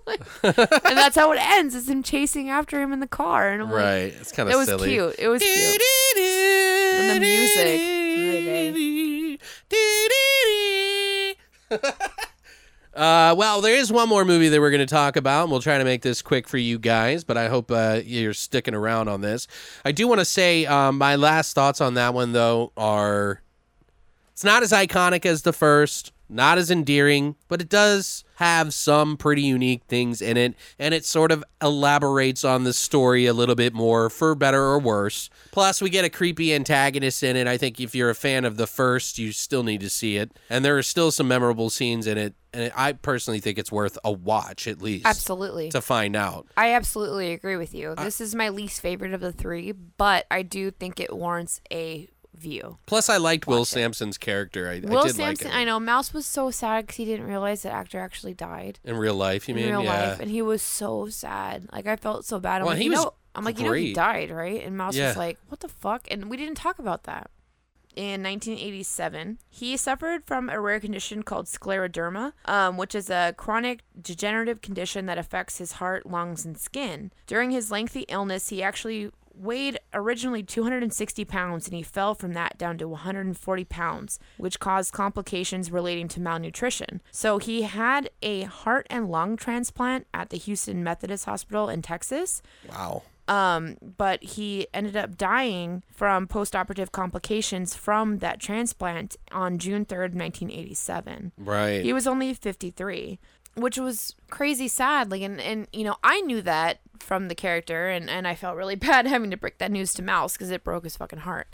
Like- 0.07 0.21
and 0.43 0.99
that's 0.99 1.17
how 1.17 1.33
it 1.33 1.39
ends, 1.41 1.75
is 1.75 1.89
him 1.89 2.03
chasing 2.03 2.51
after 2.51 2.83
him 2.83 2.93
in 2.93 3.01
the 3.01 3.07
car. 3.07 3.49
And 3.51 3.63
I'm 3.63 3.71
like 3.71 3.83
Right. 3.83 4.13
It's 4.21 4.33
kind 4.33 4.47
of 4.49 4.55
it 4.55 4.59
was 4.59 4.67
silly. 4.69 4.91
cute. 4.91 5.15
It 5.19 5.29
was 5.29 5.41
cute. 5.43 5.81
The 6.99 7.19
music. 7.21 7.95
Uh, 12.95 13.35
well, 13.37 13.61
there 13.61 13.75
is 13.75 13.91
one 13.91 14.09
more 14.09 14.25
movie 14.25 14.49
that 14.49 14.61
we're 14.61 14.71
going 14.71 14.79
to 14.79 14.87
talk 14.87 15.17
about, 15.17 15.43
and 15.43 15.51
we'll 15.51 15.61
try 15.61 15.79
to 15.79 15.85
make 15.85 16.03
this 16.03 16.23
quick 16.23 16.47
for 16.47 16.59
you 16.59 16.79
guys. 16.79 17.25
But 17.25 17.37
I 17.37 17.49
hope 17.49 17.71
uh, 17.73 18.01
you're 18.05 18.35
sticking 18.35 18.73
around 18.73 19.09
on 19.09 19.21
this. 19.21 19.49
I 19.85 19.91
do 19.91 20.07
want 20.07 20.21
to 20.21 20.25
say 20.25 20.65
um, 20.67 20.97
my 20.99 21.17
last 21.17 21.55
thoughts 21.55 21.81
on 21.81 21.95
that 21.95 22.15
one, 22.15 22.31
though, 22.33 22.71
are 22.77 23.43
it's 24.33 24.45
not 24.45 24.63
as 24.63 24.71
iconic 24.71 25.27
as 25.27 25.43
the 25.43 25.53
first, 25.53 26.13
not 26.29 26.59
as 26.59 26.71
endearing, 26.71 27.37
but 27.49 27.61
it 27.61 27.69
does 27.69 28.25
have 28.37 28.75
some 28.75 29.17
pretty 29.17 29.43
unique 29.43 29.83
things 29.87 30.21
in 30.21 30.37
it, 30.37 30.55
and 30.79 30.93
it 30.93 31.05
sort 31.05 31.31
of 31.31 31.45
elaborates 31.63 32.45
on 32.45 32.65
the 32.65 32.73
story 32.73 33.27
a 33.27 33.33
little 33.33 33.55
bit 33.55 33.73
more, 33.73 34.11
for 34.11 34.35
better 34.35 34.61
or 34.63 34.79
worse. 34.79 35.31
Plus, 35.53 35.81
we 35.81 35.89
get 35.91 36.05
a 36.05 36.11
creepy 36.11 36.53
antagonist 36.53 37.23
in 37.23 37.37
it. 37.37 37.47
I 37.47 37.57
think 37.57 37.79
if 37.81 37.95
you're 37.95 38.11
a 38.11 38.15
fan 38.15 38.45
of 38.45 38.57
the 38.57 38.67
first, 38.67 39.19
you 39.19 39.33
still 39.33 39.63
need 39.63 39.81
to 39.83 39.91
see 39.91 40.17
it, 40.17 40.33
and 40.51 40.65
there 40.65 40.77
are 40.77 40.83
still 40.83 41.11
some 41.11 41.29
memorable 41.29 41.71
scenes 41.71 42.07
in 42.07 42.19
it. 42.19 42.35
And 42.53 42.73
I 42.77 42.93
personally 42.93 43.41
think 43.41 43.59
it's 43.59 43.73
worth 43.73 43.99
a 44.05 44.13
watch 44.13 44.69
at 44.69 44.81
least 44.81 45.07
Absolutely. 45.07 45.71
to 45.71 45.81
find 45.81 46.15
out. 46.15 46.47
I 46.57 46.73
absolutely 46.75 47.33
agree 47.33 47.57
with 47.57 47.75
you. 47.75 47.97
This 47.97 48.21
is 48.21 48.33
my 48.33 48.49
least 48.49 48.81
favorite 48.81 49.13
of 49.13 49.21
the 49.21 49.33
three, 49.33 49.73
but 49.73 50.27
I 50.31 50.43
do 50.43 50.71
think 50.71 51.01
it 51.01 51.13
warrants 51.13 51.61
a 51.73 52.09
view. 52.45 52.79
Plus, 52.87 53.09
I 53.09 53.17
liked 53.17 53.47
Will 53.49 53.63
it. 53.63 53.67
Sampson's 53.67 54.17
character. 54.19 54.69
I, 54.69 54.79
Will 54.81 55.01
I 55.01 55.07
did 55.09 55.17
Sampson, 55.17 55.49
like 55.49 55.57
it 55.57 55.59
I 55.59 55.65
know 55.65 55.81
Mouse 55.81 56.15
was 56.15 56.27
so 56.27 56.51
sad 56.53 56.85
because 56.87 56.97
he 56.97 57.05
didn't 57.05 57.27
realize 57.27 57.63
that 57.63 57.73
actor 57.73 57.99
actually 57.99 58.35
died 58.35 58.79
in 58.85 58.97
real 58.97 59.15
life. 59.15 59.49
You 59.49 59.55
in 59.57 59.61
mean? 59.63 59.71
real 59.71 59.83
yeah. 59.83 60.09
life, 60.11 60.21
and 60.21 60.31
he 60.31 60.41
was 60.43 60.63
so 60.63 61.09
sad. 61.09 61.67
Like 61.73 61.87
I 61.89 61.97
felt 61.97 62.25
so 62.25 62.39
bad. 62.39 62.61
I'm 62.61 62.67
Well, 62.67 62.75
like, 62.75 62.79
he 62.79 62.85
you 62.85 62.91
was 62.91 63.01
know, 63.05 63.15
I'm 63.35 63.45
like, 63.45 63.59
you 63.59 63.65
know, 63.65 63.73
he 63.73 63.93
died, 63.93 64.31
right? 64.31 64.63
And 64.65 64.77
Mouse 64.77 64.95
Yeah. 64.95 65.09
was 65.09 65.17
like, 65.17 65.39
what 65.49 65.59
the 65.61 65.69
fuck? 65.69 66.07
And 66.11 66.31
we 66.31 66.37
didn't 66.37 66.55
talk 66.55 66.79
about 66.79 67.03
that. 67.05 67.31
In 67.97 68.25
1987, 68.25 69.39
he 69.51 69.77
suffered 69.77 70.25
from 70.25 70.51
a 70.51 70.61
rare 70.61 70.81
condition 70.81 71.23
called 71.23 71.47
scleroderma, 71.47 72.33
um, 72.45 72.77
which 72.77 72.93
is 72.95 73.09
a 73.09 73.35
chronic 73.37 73.81
degenerative 74.01 74.61
condition 74.61 75.07
that 75.07 75.17
affects 75.19 75.59
his 75.59 75.73
heart, 75.73 76.05
lungs, 76.05 76.45
and 76.45 76.59
skin. 76.59 77.13
During 77.29 77.53
his 77.53 77.71
lengthy 77.71 78.01
illness, 78.09 78.49
he 78.49 78.65
actually 78.65 79.11
weighed 79.37 79.79
originally 79.93 80.43
260 80.43 81.25
pounds 81.25 81.67
and 81.67 81.77
he 81.77 81.83
fell 81.83 82.15
from 82.15 82.33
that 82.35 82.57
down 82.59 82.79
to 82.79 82.89
140 82.89 83.65
pounds, 83.65 84.19
which 84.37 84.61
caused 84.61 84.93
complications 84.93 85.71
relating 85.71 86.09
to 86.09 86.21
malnutrition. 86.21 87.01
So 87.11 87.39
he 87.39 87.63
had 87.63 88.11
a 88.23 88.43
heart 88.43 88.87
and 88.91 89.09
lung 89.11 89.37
transplant 89.37 90.07
at 90.15 90.31
the 90.31 90.37
Houston 90.39 90.85
Methodist 90.85 91.25
Hospital 91.25 91.69
in 91.69 91.83
Texas 91.83 92.43
Wow. 92.69 93.03
um, 93.29 93.77
but 93.97 94.23
he 94.23 94.67
ended 94.75 94.97
up 94.97 95.17
dying 95.17 95.83
from 95.93 96.27
post-operative 96.27 96.93
complications 96.93 97.75
from 97.75 98.19
that 98.19 98.39
transplant 98.41 99.17
on 99.33 99.59
June 99.59 99.85
3rd, 99.85 100.15
1987. 100.15 101.33
Right. 101.39 101.83
He 101.83 101.93
was 101.93 102.07
only 102.07 102.35
53, 102.35 103.19
which 103.55 103.79
was 103.79 104.15
crazy 104.31 104.69
sad. 104.69 105.11
Like, 105.11 105.23
and, 105.23 105.41
and 105.41 105.67
you 105.73 105.85
know, 105.85 105.97
I 106.05 106.21
knew 106.23 106.43
that 106.43 106.81
from 107.01 107.29
the 107.29 107.35
character, 107.35 107.89
and, 107.89 108.09
and 108.09 108.27
I 108.27 108.35
felt 108.35 108.57
really 108.57 108.75
bad 108.77 109.07
having 109.07 109.31
to 109.31 109.37
break 109.37 109.59
that 109.59 109.71
news 109.71 109.95
to 109.95 110.03
Mouse 110.03 110.35
because 110.35 110.51
it 110.51 110.65
broke 110.65 110.85
his 110.85 110.97
fucking 110.97 111.21
heart. 111.21 111.49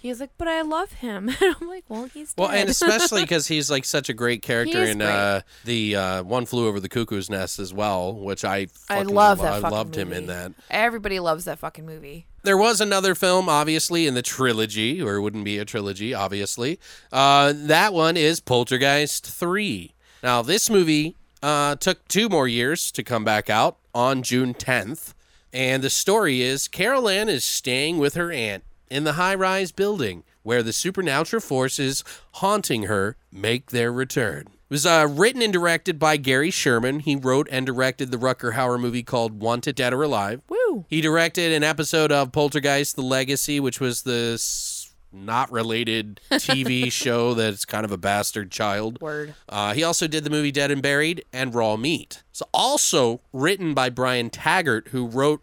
He 0.00 0.08
was 0.08 0.18
like, 0.18 0.30
but 0.38 0.48
I 0.48 0.62
love 0.62 0.92
him. 0.92 1.28
And 1.40 1.56
I'm 1.60 1.68
like, 1.68 1.84
well, 1.88 2.04
he's 2.06 2.32
dead. 2.32 2.40
Well, 2.42 2.50
and 2.50 2.70
especially 2.70 3.20
because 3.24 3.48
he's 3.48 3.70
like 3.70 3.84
such 3.84 4.08
a 4.08 4.14
great 4.14 4.40
character 4.40 4.82
in 4.82 5.02
uh, 5.02 5.42
the 5.66 5.94
uh, 5.94 6.22
One 6.22 6.46
Flew 6.46 6.66
Over 6.66 6.80
the 6.80 6.88
Cuckoo's 6.88 7.28
Nest 7.28 7.58
as 7.58 7.74
well, 7.74 8.14
which 8.14 8.42
I 8.42 8.68
I 8.88 9.02
love 9.02 9.40
lo- 9.40 9.44
that 9.44 9.64
I 9.64 9.68
loved 9.68 9.94
him 9.96 10.10
in 10.12 10.26
that. 10.28 10.52
Everybody 10.70 11.20
loves 11.20 11.44
that 11.44 11.58
fucking 11.58 11.84
movie. 11.84 12.26
There 12.42 12.56
was 12.56 12.80
another 12.80 13.14
film, 13.14 13.50
obviously, 13.50 14.06
in 14.06 14.14
the 14.14 14.22
trilogy, 14.22 15.02
or 15.02 15.16
it 15.16 15.20
wouldn't 15.20 15.44
be 15.44 15.58
a 15.58 15.66
trilogy, 15.66 16.14
obviously. 16.14 16.80
Uh, 17.12 17.52
that 17.54 17.92
one 17.92 18.16
is 18.16 18.40
Poltergeist 18.40 19.26
3. 19.26 19.92
Now, 20.22 20.40
this 20.40 20.70
movie 20.70 21.16
uh, 21.42 21.76
took 21.76 22.06
two 22.08 22.28
more 22.28 22.48
years 22.48 22.90
to 22.92 23.02
come 23.02 23.24
back 23.24 23.50
out 23.50 23.78
on 23.94 24.22
June 24.22 24.54
10th. 24.54 25.14
And 25.52 25.82
the 25.82 25.90
story 25.90 26.42
is 26.42 26.68
Carol 26.68 27.08
Ann 27.08 27.28
is 27.28 27.44
staying 27.44 27.98
with 27.98 28.14
her 28.14 28.30
aunt 28.30 28.64
in 28.88 29.04
the 29.04 29.14
high 29.14 29.34
rise 29.34 29.72
building 29.72 30.22
where 30.42 30.62
the 30.62 30.72
supernatural 30.72 31.40
forces 31.40 32.04
haunting 32.34 32.84
her 32.84 33.16
make 33.30 33.70
their 33.70 33.92
return. 33.92 34.44
It 34.46 34.74
was 34.74 34.86
uh, 34.86 35.08
written 35.10 35.42
and 35.42 35.52
directed 35.52 35.98
by 35.98 36.16
Gary 36.16 36.50
Sherman. 36.50 37.00
He 37.00 37.16
wrote 37.16 37.48
and 37.50 37.66
directed 37.66 38.10
the 38.10 38.16
Rutger 38.16 38.54
Hauer 38.54 38.80
movie 38.80 39.02
called 39.02 39.40
Wanted 39.40 39.74
Dead 39.74 39.92
or 39.92 40.04
Alive. 40.04 40.42
Woo! 40.48 40.84
He 40.88 41.00
directed 41.00 41.52
an 41.52 41.64
episode 41.64 42.12
of 42.12 42.30
Poltergeist: 42.30 42.94
The 42.94 43.02
Legacy, 43.02 43.58
which 43.58 43.80
was 43.80 44.02
this 44.02 44.69
not 45.12 45.50
related 45.50 46.20
TV 46.30 46.90
show 46.92 47.34
that's 47.34 47.64
kind 47.64 47.84
of 47.84 47.92
a 47.92 47.98
bastard 47.98 48.50
child. 48.50 49.00
Word. 49.00 49.34
Uh, 49.48 49.74
he 49.74 49.82
also 49.82 50.06
did 50.06 50.24
the 50.24 50.30
movie 50.30 50.52
Dead 50.52 50.70
and 50.70 50.82
Buried 50.82 51.24
and 51.32 51.54
Raw 51.54 51.76
Meat. 51.76 52.22
So 52.32 52.46
also 52.52 53.20
written 53.32 53.74
by 53.74 53.90
Brian 53.90 54.30
Taggart, 54.30 54.88
who 54.88 55.06
wrote 55.06 55.42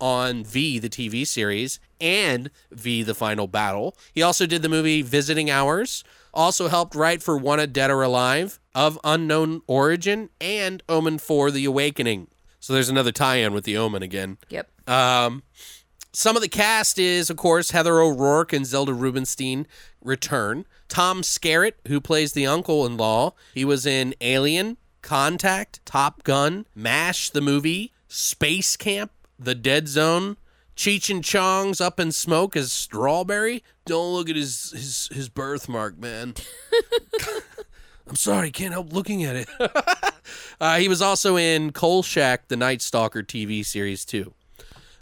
on 0.00 0.44
V, 0.44 0.78
the 0.78 0.88
TV 0.88 1.26
series, 1.26 1.80
and 2.00 2.50
V, 2.70 3.02
the 3.02 3.14
Final 3.14 3.46
Battle. 3.46 3.96
He 4.12 4.22
also 4.22 4.46
did 4.46 4.62
the 4.62 4.68
movie 4.68 5.02
Visiting 5.02 5.50
Hours. 5.50 6.04
Also 6.32 6.68
helped 6.68 6.94
write 6.94 7.22
for 7.22 7.36
One 7.36 7.44
Wanted 7.44 7.72
Dead 7.72 7.90
or 7.90 8.02
Alive, 8.02 8.60
Of 8.74 8.98
Unknown 9.02 9.62
Origin, 9.66 10.30
and 10.40 10.82
Omen 10.88 11.18
4 11.18 11.50
The 11.50 11.64
Awakening. 11.64 12.28
So 12.60 12.72
there's 12.72 12.88
another 12.88 13.12
tie 13.12 13.36
in 13.36 13.52
with 13.52 13.64
the 13.64 13.76
Omen 13.76 14.02
again. 14.02 14.38
Yep. 14.50 14.88
Um, 14.88 15.42
some 16.18 16.34
of 16.34 16.42
the 16.42 16.48
cast 16.48 16.98
is, 16.98 17.30
of 17.30 17.36
course, 17.36 17.70
Heather 17.70 18.00
O'Rourke 18.00 18.52
and 18.52 18.66
Zelda 18.66 18.92
Rubinstein 18.92 19.68
return. 20.02 20.66
Tom 20.88 21.22
Skerritt, 21.22 21.74
who 21.86 22.00
plays 22.00 22.32
the 22.32 22.44
uncle-in-law, 22.44 23.34
he 23.54 23.64
was 23.64 23.86
in 23.86 24.16
Alien, 24.20 24.78
Contact, 25.00 25.78
Top 25.86 26.24
Gun, 26.24 26.66
MASH 26.74 27.30
the 27.30 27.40
movie, 27.40 27.92
Space 28.08 28.76
Camp, 28.76 29.12
The 29.38 29.54
Dead 29.54 29.86
Zone, 29.86 30.38
Cheech 30.74 31.08
and 31.08 31.22
Chong's 31.22 31.80
Up 31.80 32.00
in 32.00 32.10
Smoke 32.10 32.56
as 32.56 32.72
Strawberry. 32.72 33.62
Don't 33.86 34.12
look 34.12 34.28
at 34.28 34.34
his 34.34 34.72
his 34.72 35.08
his 35.12 35.28
birthmark, 35.28 35.98
man. 35.98 36.34
I'm 38.08 38.16
sorry, 38.16 38.50
can't 38.50 38.72
help 38.72 38.92
looking 38.92 39.22
at 39.22 39.36
it. 39.36 39.48
uh, 40.60 40.78
he 40.78 40.88
was 40.88 41.00
also 41.00 41.36
in 41.36 41.70
Kolchak, 41.70 42.48
the 42.48 42.56
Night 42.56 42.82
Stalker 42.82 43.22
TV 43.22 43.64
series 43.64 44.04
too. 44.04 44.34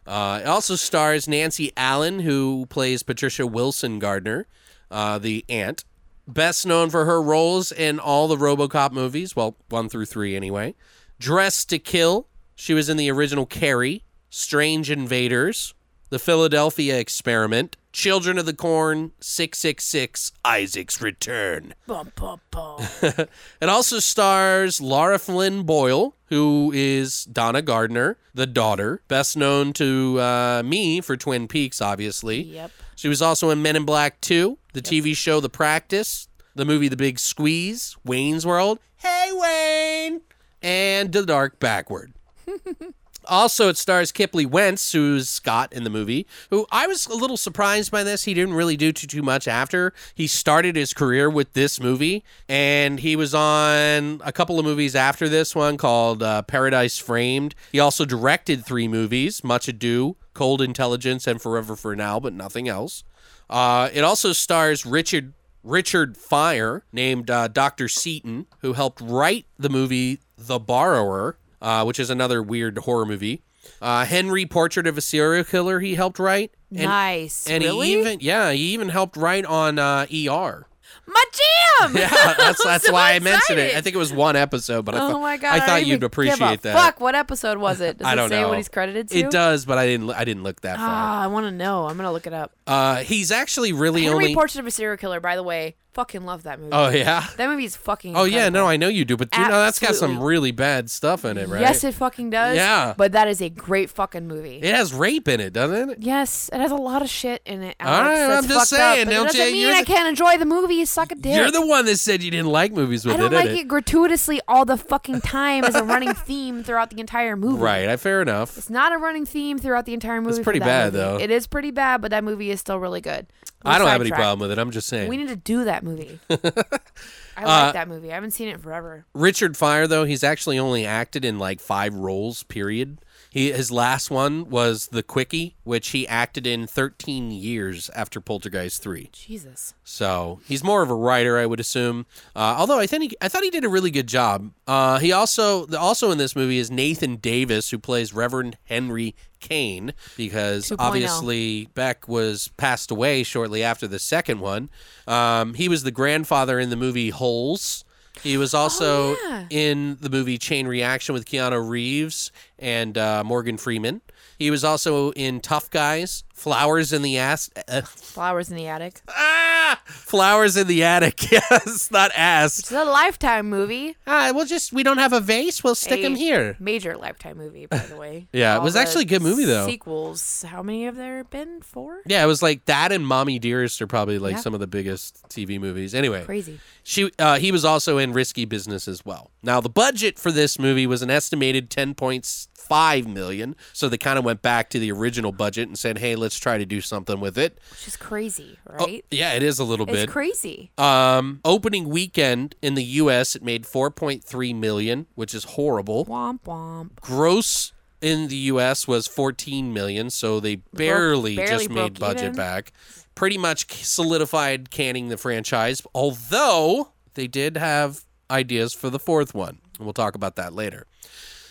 Uh, 0.07 0.41
it 0.43 0.47
also 0.47 0.77
stars 0.77 1.27
Nancy 1.29 1.73
Allen, 1.77 2.21
who 2.21 2.67
plays 2.67 3.03
Patricia 3.03 3.47
Wilson 3.47 3.99
Gardner, 3.99 4.47
uh, 4.91 5.19
the 5.19 5.45
aunt. 5.49 5.85
Best 6.29 6.67
known 6.67 6.91
for 6.91 7.05
her 7.05 7.23
roles 7.23 7.71
in 7.71 7.99
all 7.99 8.29
the 8.29 8.37
Robocop 8.37 8.93
movies, 8.93 9.37
well, 9.37 9.57
one 9.69 9.89
through 9.89 10.07
three 10.07 10.35
anyway. 10.35 10.75
Dressed 11.19 11.69
to 11.71 11.79
Kill, 11.79 12.27
she 12.55 12.75
was 12.75 12.89
in 12.89 12.97
the 12.97 13.11
original 13.11 13.47
Carrie, 13.47 14.05
Strange 14.29 14.91
Invaders, 14.91 15.75
The 16.11 16.19
Philadelphia 16.19 16.99
Experiment, 16.99 17.77
Children 17.97 18.37
of 18.37 18.45
the 18.45 18.53
Corn, 18.53 19.13
666, 19.21 20.33
Isaac's 20.45 21.01
Return. 21.01 21.73
Bum, 21.87 22.13
bum, 22.15 22.41
bum. 22.51 22.87
It 23.63 23.71
also 23.71 24.01
stars 24.01 24.83
Laura 24.83 25.19
Flynn 25.19 25.63
Boyle, 25.63 26.15
who 26.27 26.73
is 26.75 27.25
Donna 27.25 27.63
Gardner, 27.63 28.19
the 28.35 28.47
daughter, 28.47 29.01
best 29.09 29.35
known 29.35 29.73
to 29.73 30.21
uh, 30.21 30.63
me 30.63 31.01
for 31.01 31.17
Twin 31.17 31.49
Peaks, 31.49 31.81
obviously. 31.81 32.43
yep. 32.43 32.71
She 32.97 33.09
was 33.09 33.23
also 33.23 33.49
in 33.49 33.63
Men 33.63 33.77
in 33.77 33.87
Black 33.87 34.21
2, 34.21 34.59
the 34.75 34.83
TV 34.83 35.17
show 35.17 35.41
The 35.41 35.49
Practice, 35.49 36.29
the 36.55 36.67
movie 36.67 36.89
The 36.89 36.99
Big 36.99 37.19
Squeeze, 37.19 37.97
Wayne's 38.05 38.45
World, 38.45 38.79
Hey 38.99 39.31
Wayne, 39.33 40.21
and 40.61 41.11
The 41.15 41.25
Dark 41.25 41.59
Backward. 41.59 42.13
also, 43.27 43.69
it 43.69 43.77
stars 43.77 44.13
Kipley 44.13 44.47
Wentz, 44.47 44.93
who's 44.93 45.29
Scott 45.29 45.73
in 45.73 45.85
the 45.85 45.91
movie, 45.91 46.27
who 46.51 46.67
I 46.71 46.87
was 46.87 47.07
a 47.07 47.15
little 47.15 47.37
surprised 47.37 47.91
by 47.91 48.03
this. 48.03 48.25
He 48.25 48.35
didn't 48.35 48.55
really 48.55 48.77
do 48.77 48.93
too, 48.93 49.07
too 49.07 49.23
much 49.23 49.47
after. 49.49 49.93
He 50.15 50.27
started 50.27 50.77
his 50.77 50.95
career 50.95 51.29
with 51.29 51.53
this 51.53 51.81
movie, 51.81 52.25
and 52.49 53.01
he 53.01 53.17
was 53.17 53.35
on 53.35 54.21
a 54.25 54.33
couple 54.33 54.59
of 54.59 54.65
movies 54.65 54.95
after 54.95 55.29
this 55.29 55.55
one 55.55 55.77
called 55.77 56.23
uh, 56.23 56.43
Paradise 56.43 56.99
Framed. 56.99 57.55
He 57.73 57.81
also 57.81 58.05
directed 58.05 58.65
three 58.65 58.89
movies 58.89 59.45
Much 59.45 59.69
Ado, 59.69 60.17
Cold 60.35 60.61
Intelligence, 60.61 61.27
and 61.27 61.41
Forever 61.41 61.77
for 61.77 61.95
Now, 61.97 62.21
but 62.21 62.33
nothing 62.33 62.69
else. 62.69 63.05
Uh, 63.49 63.89
it 63.93 64.03
also 64.03 64.33
stars 64.33 64.85
Richard 64.85 65.33
Richard 65.67 66.17
Fire, 66.17 66.85
named 66.93 67.29
uh, 67.29 67.49
Dr. 67.49 67.89
Seaton, 67.89 68.47
who 68.61 68.75
helped 68.75 69.01
write 69.01 69.47
the 69.59 69.69
movie 69.69 70.21
The 70.39 70.61
Borrower, 70.61 71.39
uh, 71.61 71.85
which 71.85 71.99
is 71.99 72.11
another 72.11 72.43
weird 72.43 72.79
horror 72.79 73.07
movie. 73.07 73.43
Uh, 73.83 74.05
Henry, 74.05 74.47
Portrait 74.47 74.87
of 74.87 74.97
a 74.97 75.01
Serial 75.01 75.45
Killer, 75.45 75.81
he 75.81 75.95
helped 75.95 76.19
write. 76.19 76.53
And, 76.71 76.83
nice. 76.83 77.49
and 77.49 77.65
really? 77.65 77.89
he 77.89 78.01
even, 78.01 78.19
yeah, 78.21 78.53
he 78.53 78.75
even 78.75 78.89
helped 78.89 79.17
write 79.17 79.45
on 79.45 79.79
uh, 79.79 80.07
ER. 80.13 80.67
My 81.07 81.25
jam. 81.33 81.43
Yeah, 81.97 82.09
that's 82.39 82.65
that's 82.65 82.87
so 82.87 82.93
why 82.93 83.13
I 83.13 83.19
mentioned 83.19 83.59
it. 83.59 83.77
I 83.77 83.83
think 83.83 83.95
it 83.95 83.99
was 83.99 84.13
one 84.13 84.35
episode, 84.35 84.87
but 84.87 84.95
I 84.95 84.99
oh 84.99 85.13
thought 85.13 85.21
my 85.21 85.37
god! 85.37 85.61
I 85.61 85.67
thought 85.67 85.81
even 85.81 85.91
you'd 85.91 86.03
appreciate 86.05 86.63
that. 86.63 86.75
Fuck, 86.75 87.01
what 87.01 87.15
episode 87.15 87.59
was 87.59 87.83
it? 87.83 87.99
Does 87.99 88.07
I 88.07 88.15
it 88.15 88.17
don't 88.17 88.31
say 88.31 88.41
know 88.41 88.49
what 88.49 88.57
he's 88.57 88.71
credited 88.71 89.09
to? 89.11 89.19
It 89.19 89.31
does, 89.31 89.67
but 89.67 89.77
I 89.77 89.87
didn't. 89.87 90.11
I 90.11 90.25
didn't 90.25 90.43
look 90.43 90.63
that 90.63 90.79
far. 90.79 90.89
Ah, 90.89 91.23
I 91.23 91.27
want 91.27 91.47
to 91.47 91.53
know. 91.53 91.87
I'm 91.87 91.97
gonna 91.97 92.13
look 92.13 92.27
it 92.27 92.33
up. 92.33 92.53
Uh, 92.67 92.97
he's 92.97 93.31
actually 93.31 93.75
really 93.75 94.05
Henry 94.05 94.17
only. 94.17 94.35
Portrait 94.35 94.59
of 94.61 94.67
a 94.67 94.71
Serial 94.71 94.97
Killer. 94.97 95.21
By 95.21 95.37
the 95.37 95.43
way, 95.43 95.77
fucking 95.97 96.25
love 96.27 96.43
that 96.45 96.61
movie. 96.61 96.73
oh 96.73 96.91
yeah. 96.91 97.27
that 97.39 97.49
movie 97.49 97.65
is 97.65 97.75
fucking. 97.75 98.15
Oh 98.17 98.25
yeah. 98.25 98.51
No, 98.51 98.67
I 98.67 98.77
know 98.77 98.89
you 98.89 99.05
do, 99.05 99.17
but 99.17 99.35
you 99.35 99.43
know 99.43 99.61
that's 99.63 99.79
got 99.79 99.95
some 99.95 100.21
really 100.23 100.53
bad 100.53 100.91
stuff 100.91 101.25
in 101.25 101.39
it, 101.39 101.49
right? 101.49 101.61
Yes, 101.63 101.83
it 101.85 101.95
fucking 101.95 102.31
does. 102.31 102.55
Yeah. 102.57 102.95
But 102.97 103.13
that 103.13 103.29
is 103.29 103.41
a 103.41 103.49
great 103.49 103.89
fucking 103.91 104.29
movie. 104.29 104.61
It 104.63 104.75
has 104.75 104.93
rape 104.93 105.27
in 105.27 105.41
it, 105.41 105.53
doesn't 105.55 105.91
it? 105.91 105.99
Yes, 106.01 106.51
it 106.53 106.61
has 106.61 106.71
a 106.71 106.77
lot 106.77 107.01
of 107.03 107.09
shit 107.09 107.41
in 107.47 107.63
it. 107.63 107.77
All 107.81 107.89
Alex, 107.89 108.09
right, 108.21 108.27
that's 108.29 108.45
I'm 108.45 108.49
just 108.51 108.71
fucked 108.71 108.81
up, 108.81 108.95
saying, 108.95 109.09
don't 109.09 109.27
doesn't 109.27 109.41
you- 109.41 109.53
mean 109.53 109.69
you're 109.69 109.75
I 109.77 109.83
can't 109.85 110.09
enjoy 110.09 110.37
the 110.37 110.45
movie. 110.45 110.75
You 110.77 110.87
suck 110.87 111.11
a 111.13 111.15
dick. 111.15 111.35
You're 111.35 111.51
the 111.51 111.67
one 111.67 111.87
that 111.87 111.97
said 111.97 112.23
you 112.23 112.31
didn't 112.31 112.51
like 112.51 112.73
movies 112.73 113.05
with 113.07 113.15
I 113.15 113.17
don't 113.19 113.33
it, 113.33 113.37
like 113.37 113.49
in 113.51 113.57
it 113.57 113.69
gratuitously 113.69 114.41
all 114.47 114.65
the 114.65 114.77
fucking 114.77 115.23
time 115.23 115.65
as 115.65 115.75
a 115.75 115.83
running 115.83 116.13
theme 116.29 116.63
throughout 116.63 116.91
the 116.91 117.01
entire 117.01 117.37
movie. 117.37 117.63
Right. 117.63 117.89
I, 117.89 117.97
fair 117.97 118.21
enough. 118.21 118.59
It's 118.59 118.71
not 118.71 118.93
a 118.93 118.99
running 118.99 119.25
theme 119.25 119.59
throughout 119.59 119.87
the 119.87 119.95
entire 119.95 120.21
movie. 120.21 120.37
for 120.39 120.45
pretty 120.45 120.59
bad, 120.61 120.93
movie. 120.93 121.05
though. 121.05 121.19
It 121.19 121.31
is 121.31 121.47
pretty 121.47 121.71
bad, 121.71 122.03
but 122.03 122.11
that 122.11 122.23
movie 122.23 122.51
is 122.51 122.61
still 122.61 122.79
really 122.79 123.01
good. 123.01 123.27
We're 123.65 123.73
I 123.73 123.79
don't 123.79 123.89
have 123.89 124.01
any 124.01 124.11
problem 124.11 124.39
with 124.41 124.53
it. 124.57 124.61
I'm 124.61 124.71
just 124.71 124.87
saying. 124.87 125.09
We 125.09 125.17
need 125.17 125.29
to 125.29 125.37
do 125.37 125.65
that 125.65 125.83
movie. 125.87 126.19
I 126.31 127.43
Uh, 127.43 127.47
like 127.65 127.73
that 127.75 127.89
movie. 127.89 128.11
I 128.11 128.15
haven't 128.15 128.33
seen 128.33 128.49
it 128.49 128.55
in 128.55 128.59
forever. 128.61 129.05
Richard 129.15 129.57
Fire 129.57 129.87
though, 129.87 130.05
he's 130.05 130.23
actually 130.25 130.59
only 130.59 130.85
acted 130.87 131.25
in 131.25 131.39
like 131.39 131.61
five 131.61 131.95
roles. 131.95 132.43
Period. 132.45 132.99
He 133.37 133.53
his 133.53 133.71
last 133.71 134.11
one 134.11 134.49
was 134.49 134.89
The 134.89 135.03
Quickie, 135.03 135.57
which 135.63 135.89
he 135.89 136.09
acted 136.09 136.47
in 136.47 136.67
13 136.67 137.31
years 137.31 137.91
after 137.91 138.19
Poltergeist 138.19 138.83
3. 138.83 139.11
Jesus. 139.13 139.75
So 139.85 140.41
he's 140.47 140.65
more 140.65 140.81
of 140.81 140.89
a 140.89 140.95
writer, 140.95 141.39
I 141.39 141.45
would 141.45 141.61
assume. 141.61 142.07
Uh, 142.35 142.57
although 142.57 142.79
I 142.79 142.87
think 142.87 143.11
he, 143.11 143.17
I 143.21 143.29
thought 143.29 143.43
he 143.43 143.51
did 143.51 143.63
a 143.63 143.69
really 143.69 143.91
good 143.91 144.07
job. 144.07 144.53
Uh, 144.67 145.01
he 145.01 145.13
also 145.13 145.67
also 145.77 146.11
in 146.11 146.17
this 146.17 146.35
movie 146.35 146.57
is 146.57 146.71
Nathan 146.71 147.17
Davis, 147.17 147.69
who 147.69 147.79
plays 147.79 148.15
Reverend 148.15 148.57
Henry 148.65 149.15
Kane, 149.39 149.93
because 150.17 150.71
2.0. 150.71 150.77
obviously 150.79 151.69
Beck 151.75 152.09
was 152.09 152.49
passed 152.57 152.91
away 152.91 153.23
shortly 153.23 153.63
after 153.63 153.87
the 153.87 153.99
second 153.99 154.41
one. 154.41 154.71
Um, 155.07 155.53
he 155.53 155.69
was 155.69 155.83
the 155.83 155.91
grandfather 155.91 156.59
in 156.59 156.71
the 156.71 156.77
movie 156.77 157.11
Holes. 157.11 157.85
He 158.23 158.37
was 158.37 158.55
also 158.55 159.15
Oh, 159.15 159.17
yeah. 159.29 159.47
in 159.51 159.99
the 160.01 160.09
movie 160.11 160.39
Chain 160.39 160.67
Reaction 160.67 161.13
with 161.13 161.25
Keanu 161.27 161.69
Reeves 161.69 162.33
and 162.59 162.97
uh, 162.99 163.23
Morgan 163.25 163.57
Freeman. 163.57 164.01
He 164.39 164.51
was 164.51 164.65
also 164.65 165.13
in 165.13 165.41
Tough 165.41 165.71
Guys, 165.71 166.25
Flowers 166.35 166.93
in 166.93 167.03
the 167.03 167.17
Ass. 167.19 167.49
Uh, 167.69 167.81
Flowers 167.83 168.51
in 168.51 168.57
the 168.57 168.67
Attic. 168.67 169.01
ah, 169.09 169.81
Flowers 169.87 170.57
in 170.57 170.67
the 170.67 170.83
Attic. 170.85 171.25
Yes, 171.33 171.91
not 171.91 172.11
ass. 172.17 172.59
It's 172.59 172.73
a 172.73 172.85
Lifetime 172.85 173.49
movie. 173.49 173.97
Ah, 174.07 174.33
we'll 174.35 174.45
just 174.47 174.73
we 174.73 174.83
don't 174.83 174.99
have 174.99 175.13
a 175.13 175.21
vase. 175.21 175.63
We'll 175.65 175.75
stick 175.75 176.01
A 176.01 176.03
him 176.07 176.15
here. 176.15 176.57
Major 176.59 176.97
Lifetime 176.97 177.37
movie, 177.39 177.67
by 177.67 177.79
the 177.79 177.97
way. 177.97 178.27
Yeah, 178.33 178.57
it 178.57 178.63
was 178.63 178.77
actually 178.77 179.03
a 179.05 179.07
good 179.07 179.23
movie, 179.23 179.45
though. 179.45 179.67
Sequels. 179.67 180.43
How 180.43 180.63
many 180.63 180.85
have 180.85 180.97
there 180.97 181.25
been? 181.25 181.61
Four? 181.63 182.01
Yeah, 182.07 182.23
it 182.23 182.27
was 182.27 182.43
like 182.43 182.65
that 182.67 182.93
and 182.93 183.07
Mommy 183.07 183.39
Dearest 183.39 183.81
are 183.83 183.87
probably 183.87 184.19
like 184.19 184.35
Yeah. 184.37 184.41
some 184.41 184.55
of 184.55 184.61
the 184.61 184.67
biggest 184.67 185.27
TV 185.29 185.59
movies. 185.59 185.95
Anyway, 185.95 186.25
Crazy. 186.25 186.61
she 186.83 187.11
uh, 187.19 187.39
he 187.39 187.51
was 187.53 187.65
also 187.65 187.99
in 187.99 188.13
Risky 188.13 188.45
Business 188.45 188.87
as 188.89 189.05
well. 189.05 189.31
Now 189.43 189.61
the 189.61 189.71
budget 189.71 190.19
for 190.19 190.31
this 190.31 190.59
movie 190.59 190.87
was 190.87 191.03
an 191.03 191.11
estimated 191.11 191.71
ten 191.71 191.95
point 191.95 192.25
five 192.69 193.07
million, 193.07 193.57
so 193.73 193.89
they 193.89 193.99
kind 193.99 194.19
of 194.19 194.25
went 194.25 194.43
back 194.43 194.71
to 194.71 194.79
the 194.79 194.91
original 194.93 195.33
budget 195.33 195.69
and 195.69 195.79
said, 195.79 195.99
"Hey, 195.99 196.17
let's 196.17 196.39
try 196.39 196.59
to 196.59 196.67
do 196.67 196.81
something 196.81 197.21
with 197.21 197.37
it." 197.39 197.59
Which 197.71 197.89
is 197.89 197.97
crazy, 197.97 198.59
Oh, 198.69 198.85
right? 198.87 199.05
yeah, 199.11 199.33
it 199.35 199.43
is 199.43 199.59
a 199.59 199.65
little 199.65 199.87
it's 199.89 200.01
bit. 200.03 200.09
crazy. 200.11 200.71
Um, 200.79 201.41
opening 201.45 201.89
weekend 201.89 202.55
in 202.63 202.75
the 202.75 202.85
U.S. 202.85 203.35
it 203.37 203.43
made 203.43 203.65
4.3 203.65 204.55
million, 204.55 205.07
which 205.15 205.35
is 205.35 205.45
horrible. 205.45 206.05
Womp 206.07 206.41
womp. 206.45 206.91
Gross 207.01 207.73
in 208.03 208.29
the 208.29 208.37
U.S. 208.37 208.87
was 208.87 209.07
14 209.07 209.73
million, 209.73 210.11
so 210.11 210.39
they 210.41 210.57
barely, 210.57 211.37
barely 211.37 211.51
just 211.67 211.71
made 211.71 211.99
budget 211.99 212.23
even. 212.25 212.37
back. 212.37 212.73
Pretty 213.15 213.39
much 213.39 213.73
solidified 213.85 214.71
canning 214.71 215.09
the 215.09 215.17
franchise, 215.17 215.81
although 215.95 216.93
they 217.15 217.27
did 217.27 217.57
have 217.57 218.05
ideas 218.31 218.75
for 218.75 218.91
the 218.91 218.99
fourth 218.99 219.35
one. 219.35 219.59
And 219.79 219.87
we'll 219.87 219.95
talk 219.95 220.15
about 220.15 220.37
that 220.37 220.53
later. 220.53 220.87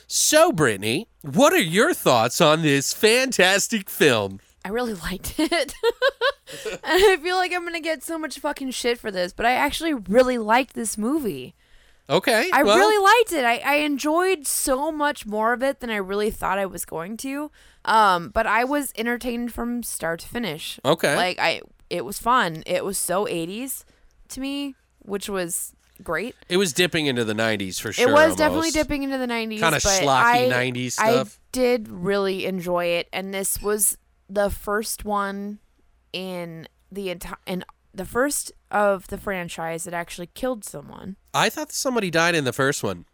So, 0.08 0.52
Brittany, 0.52 1.08
what 1.22 1.54
are 1.54 1.58
your 1.58 1.94
thoughts 1.94 2.40
on 2.40 2.62
this 2.62 2.94
fantastic 2.94 3.90
film? 3.90 4.40
I 4.64 4.70
really 4.70 4.94
liked 5.10 5.40
it. 5.40 5.52
and 6.66 6.80
I 6.84 7.18
feel 7.22 7.36
like 7.38 7.54
I'm 7.54 7.62
going 7.62 7.74
to 7.74 7.80
get 7.80 8.04
so 8.04 8.18
much 8.18 8.40
fucking 8.40 8.72
shit 8.72 9.00
for 9.00 9.12
this, 9.12 9.34
but 9.34 9.46
I 9.46 9.54
actually 9.54 9.94
really 9.94 10.38
liked 10.38 10.74
this 10.74 10.98
movie. 10.98 11.56
Okay, 12.08 12.50
I 12.54 12.62
well, 12.62 12.78
really 12.78 13.04
liked 13.04 13.34
it. 13.34 13.44
I, 13.46 13.58
I 13.66 13.76
enjoyed 13.78 14.46
so 14.46 14.92
much 14.92 15.26
more 15.26 15.54
of 15.54 15.64
it 15.64 15.80
than 15.80 15.90
I 15.90 15.96
really 15.96 16.30
thought 16.30 16.60
I 16.60 16.68
was 16.68 16.86
going 16.86 17.18
to. 17.18 17.50
Um, 17.84 18.30
but 18.30 18.46
I 18.46 18.64
was 18.64 18.94
entertained 18.96 19.54
from 19.54 19.82
start 19.82 20.20
to 20.20 20.28
finish. 20.28 20.80
Okay. 20.86 21.16
Like 21.16 21.40
I 21.40 21.62
it 21.90 22.06
was 22.06 22.20
fun. 22.20 22.62
It 22.68 22.86
was 22.86 22.98
so 23.00 23.26
80s 23.26 23.86
to 24.30 24.40
me, 24.40 24.76
which 25.00 25.30
was 25.30 25.74
great. 26.04 26.36
it 26.50 26.58
was 26.58 26.74
dipping 26.74 27.06
into 27.08 27.24
the 27.24 27.34
90s 27.34 27.80
for 27.80 27.92
sure. 27.94 28.10
it 28.10 28.12
was 28.12 28.36
definitely 28.36 28.72
dipping 28.72 29.04
into 29.04 29.18
the 29.18 29.28
90s. 29.28 29.60
Kinda 29.60 29.80
schlocky 29.80 30.24
I- 30.24 30.50
90s 30.50 30.94
stuff. 30.94 31.40
I 31.40 31.48
did 31.52 31.88
really 31.88 32.46
enjoy 32.46 32.86
it, 32.86 33.08
and 33.14 33.34
this 33.34 33.62
was 33.62 33.98
the 34.30 34.50
first 34.50 35.06
one 35.06 35.60
in 36.14 36.68
the 36.92 37.10
entire 37.10 37.38
and 37.46 37.64
the 37.94 38.06
first 38.06 38.52
of 38.72 39.08
the 39.08 39.18
franchise 39.18 39.86
that 39.86 39.94
actually 39.94 40.28
killed 40.28 40.66
someone. 40.66 41.16
I 41.34 41.50
thought 41.50 41.72
somebody 41.72 42.12
died 42.12 42.36
in 42.36 42.44
the 42.44 42.54
first 42.54 42.84
one. 42.84 43.06